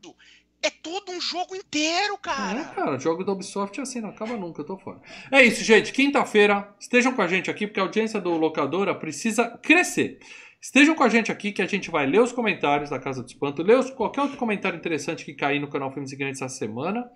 É 0.62 0.70
todo 0.70 1.12
um 1.12 1.22
jogo 1.22 1.56
inteiro, 1.56 2.18
cara. 2.18 2.60
É, 2.60 2.76
cara, 2.76 2.98
o 2.98 3.00
jogo 3.00 3.24
da 3.24 3.32
Ubisoft 3.32 3.80
é 3.80 3.84
assim, 3.84 4.02
não 4.02 4.10
acaba 4.10 4.36
nunca, 4.36 4.62
eu 4.62 4.66
tô 4.66 4.78
fora. 4.78 5.02
É 5.32 5.42
isso, 5.42 5.64
gente. 5.64 5.94
Quinta-feira, 5.94 6.76
estejam 6.78 7.14
com 7.14 7.22
a 7.22 7.28
gente 7.28 7.50
aqui, 7.50 7.66
porque 7.66 7.80
a 7.80 7.84
audiência 7.84 8.20
do 8.20 8.32
Locadora 8.32 8.94
precisa 8.94 9.58
crescer. 9.64 10.20
Estejam 10.62 10.94
com 10.94 11.04
a 11.04 11.10
gente 11.10 11.32
aqui 11.32 11.54
que 11.54 11.62
a 11.62 11.66
gente 11.66 11.90
vai 11.90 12.06
ler 12.06 12.20
os 12.22 12.34
comentários 12.34 12.90
da 12.90 13.00
Casa 13.00 13.24
do 13.24 13.28
Espanto, 13.28 13.64
ler 13.64 13.78
os, 13.78 13.90
qualquer 13.92 14.22
outro 14.22 14.38
comentário 14.38 14.78
interessante 14.78 15.24
que 15.24 15.34
cair 15.34 15.60
no 15.60 15.70
canal 15.70 15.92
Filmes 15.92 16.10
Gigantes 16.10 16.42
essa 16.42 16.54
semana, 16.54 17.10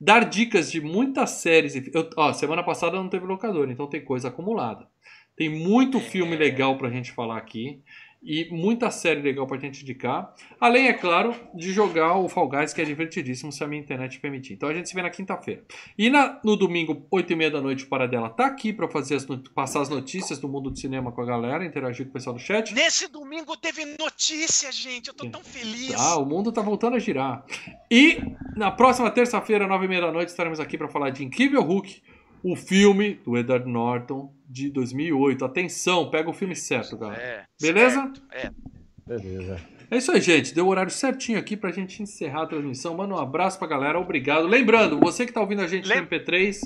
dar 0.00 0.24
dicas 0.24 0.72
de 0.72 0.80
muitas 0.80 1.30
séries. 1.30 1.76
Eu, 1.94 2.10
ó, 2.16 2.32
semana 2.32 2.64
passada 2.64 2.96
não 2.96 3.08
teve 3.08 3.26
locador, 3.26 3.70
então 3.70 3.86
tem 3.86 4.04
coisa 4.04 4.28
acumulada. 4.28 4.88
Tem 5.36 5.48
muito 5.48 6.00
filme 6.00 6.36
legal 6.36 6.76
pra 6.76 6.90
gente 6.90 7.12
falar 7.12 7.36
aqui 7.36 7.80
e 8.22 8.48
muita 8.50 8.90
série 8.90 9.22
legal 9.22 9.46
pra 9.46 9.58
gente 9.58 9.82
indicar. 9.82 10.34
Além, 10.60 10.88
é 10.88 10.92
claro, 10.92 11.34
de 11.54 11.72
jogar 11.72 12.16
o 12.16 12.28
Fall 12.28 12.48
Guys, 12.48 12.74
que 12.74 12.82
é 12.82 12.84
divertidíssimo 12.84 13.50
se 13.50 13.64
a 13.64 13.66
minha 13.66 13.80
internet 13.80 14.20
permitir. 14.20 14.54
Então 14.54 14.68
a 14.68 14.74
gente 14.74 14.88
se 14.88 14.94
vê 14.94 15.02
na 15.02 15.10
quinta-feira. 15.10 15.64
E 15.96 16.10
na, 16.10 16.38
no 16.44 16.56
domingo, 16.56 17.06
8 17.10 17.32
e 17.32 17.36
meia 17.36 17.50
da 17.50 17.60
noite, 17.60 17.84
o 17.84 17.88
Paradela 17.88 18.28
tá 18.28 18.46
aqui 18.46 18.72
pra 18.72 18.88
fazer 18.88 19.14
as, 19.14 19.26
passar 19.54 19.80
as 19.80 19.88
notícias 19.88 20.38
do 20.38 20.48
mundo 20.48 20.70
do 20.70 20.78
cinema 20.78 21.10
com 21.10 21.22
a 21.22 21.24
galera, 21.24 21.64
interagir 21.64 22.06
com 22.06 22.10
o 22.10 22.12
pessoal 22.12 22.34
do 22.34 22.40
chat. 22.40 22.74
Nesse 22.74 23.08
domingo 23.08 23.56
teve 23.56 23.84
notícia, 23.98 24.70
gente. 24.70 25.08
Eu 25.08 25.14
tô 25.14 25.28
tão 25.28 25.42
feliz. 25.42 25.94
Ah, 25.94 26.18
o 26.18 26.26
mundo 26.26 26.52
tá 26.52 26.60
voltando 26.60 26.96
a 26.96 26.98
girar. 26.98 27.44
E 27.90 28.18
na 28.54 28.70
próxima 28.70 29.10
terça-feira, 29.10 29.66
9 29.66 29.84
e 29.86 29.88
meia 29.88 30.02
da 30.02 30.12
noite, 30.12 30.28
estaremos 30.28 30.60
aqui 30.60 30.76
para 30.76 30.88
falar 30.88 31.10
de 31.10 31.24
Incrível 31.24 31.62
Hulk 31.62 32.02
o 32.42 32.56
filme 32.56 33.20
do 33.24 33.36
Edward 33.36 33.68
Norton 33.68 34.32
de 34.48 34.70
2008. 34.70 35.44
Atenção, 35.44 36.10
pega 36.10 36.28
o 36.28 36.32
filme 36.32 36.56
certo, 36.56 36.96
galera. 36.96 37.22
É, 37.22 37.44
Beleza? 37.60 38.00
Certo, 38.00 38.22
é. 38.32 38.50
Beleza. 39.06 39.60
É 39.90 39.96
isso 39.96 40.12
aí, 40.12 40.20
gente. 40.20 40.54
Deu 40.54 40.66
o 40.66 40.68
horário 40.68 40.90
certinho 40.90 41.38
aqui 41.38 41.56
pra 41.56 41.72
gente 41.72 42.00
encerrar 42.00 42.42
a 42.42 42.46
transmissão. 42.46 42.96
Manda 42.96 43.14
um 43.14 43.18
abraço 43.18 43.58
pra 43.58 43.66
galera. 43.66 43.98
Obrigado. 43.98 44.46
Lembrando, 44.46 45.00
você 45.00 45.26
que 45.26 45.32
tá 45.32 45.40
ouvindo 45.40 45.62
a 45.62 45.66
gente 45.66 45.88
Lem 45.88 46.00
no 46.00 46.06
MP3, 46.06 46.60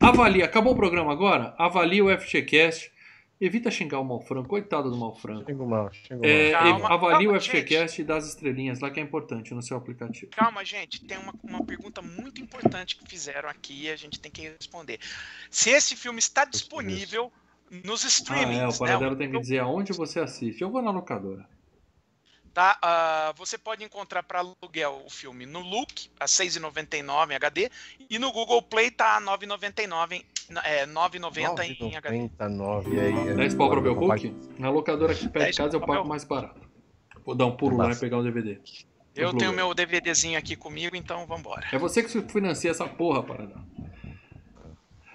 avalie. 0.00 0.42
Acabou 0.42 0.72
o 0.72 0.76
programa 0.76 1.12
agora? 1.12 1.54
Avalie 1.58 2.02
o 2.02 2.18
FGCast 2.18 2.90
Evita 3.38 3.70
xingar 3.70 4.00
o 4.00 4.04
Malfranco, 4.04 4.48
coitado 4.48 4.90
do 4.90 4.96
Malfranco. 4.96 5.50
Xingo 5.50 5.66
mal, 5.66 5.92
xingo 5.92 6.24
é, 6.24 6.52
calma, 6.52 6.88
avalie 6.88 7.26
calma, 7.26 7.38
o 7.38 7.40
FGCast 7.40 8.00
e 8.00 8.04
dá 8.04 8.16
as 8.16 8.26
estrelinhas 8.26 8.80
lá 8.80 8.90
que 8.90 8.98
é 8.98 9.02
importante 9.02 9.52
no 9.52 9.60
seu 9.60 9.76
aplicativo. 9.76 10.30
Calma, 10.32 10.64
gente, 10.64 11.04
tem 11.04 11.18
uma, 11.18 11.34
uma 11.42 11.64
pergunta 11.64 12.00
muito 12.00 12.40
importante 12.40 12.96
que 12.96 13.06
fizeram 13.06 13.48
aqui 13.48 13.84
e 13.84 13.90
a 13.90 13.96
gente 13.96 14.18
tem 14.18 14.32
que 14.32 14.48
responder. 14.48 14.98
Se 15.50 15.68
esse 15.68 15.94
filme 15.94 16.18
está 16.18 16.46
disponível 16.46 17.30
nos 17.70 18.04
streamings. 18.04 18.58
Ah, 18.58 18.64
é, 18.64 18.68
o 18.68 18.78
Paradelo 18.78 19.10
né? 19.12 19.18
tem 19.18 19.30
que 19.30 19.40
dizer 19.40 19.58
aonde 19.58 19.92
você 19.92 20.20
assiste. 20.20 20.62
Eu 20.62 20.70
vou 20.70 20.80
na 20.80 20.90
locadora. 20.90 21.46
Tá? 22.56 22.78
Uh, 22.82 23.36
você 23.36 23.58
pode 23.58 23.84
encontrar 23.84 24.22
para 24.22 24.38
aluguel 24.38 25.02
o 25.04 25.10
filme 25.10 25.44
no 25.44 25.60
Look, 25.60 26.08
a 26.18 26.24
R$ 26.24 26.30
6,99 26.30 27.30
em 27.30 27.34
HD, 27.34 27.70
e 28.08 28.18
no 28.18 28.32
Google 28.32 28.62
Play 28.62 28.90
tá 28.90 29.08
a 29.08 29.18
R$ 29.18 29.26
9,99 29.26 30.24
é, 30.64 30.86
9,90 30.86 31.82
em 31.82 31.96
HD. 31.96 32.16
99 32.16 32.98
aí. 32.98 33.36
10 33.36 33.54
pau 33.56 33.68
para 33.68 33.78
o 33.78 33.82
meu 33.82 33.94
book? 33.94 34.34
Na 34.58 34.70
locadora 34.70 35.12
aqui 35.12 35.28
perto 35.28 35.50
de 35.50 35.56
casa 35.58 35.76
é 35.76 35.78
o 35.78 35.86
pago 35.86 36.08
mais 36.08 36.24
barato. 36.24 36.66
Vou 37.26 37.34
dar 37.34 37.44
um 37.44 37.54
pulo 37.54 37.76
lá 37.76 37.92
e 37.92 37.96
pegar 37.96 38.16
um 38.16 38.22
DVD. 38.22 38.58
Eu 39.14 39.34
tenho 39.36 39.52
meu 39.52 39.74
DVDzinho 39.74 40.38
aqui 40.38 40.56
comigo, 40.56 40.96
então 40.96 41.26
vambora. 41.26 41.66
É 41.70 41.76
você 41.76 42.02
que 42.02 42.22
financia 42.22 42.70
essa 42.70 42.88
porra, 42.88 43.22
Paradão. 43.22 43.66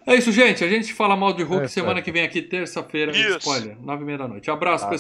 É 0.06 0.16
isso, 0.16 0.32
gente. 0.32 0.64
A 0.64 0.68
gente 0.68 0.94
fala 0.94 1.16
mal 1.16 1.32
de 1.32 1.44
Hulk 1.44 1.66
é, 1.66 1.68
semana 1.68 2.02
que 2.02 2.12
vem 2.12 2.24
aqui, 2.24 2.42
terça-feira. 2.42 3.12
Spoiler, 3.38 3.78
nove 3.80 4.04
e 4.04 4.06
meia 4.06 4.18
da 4.18 4.28
noite. 4.28 4.50
Abraço, 4.50 4.90
pessoal. 4.90 5.00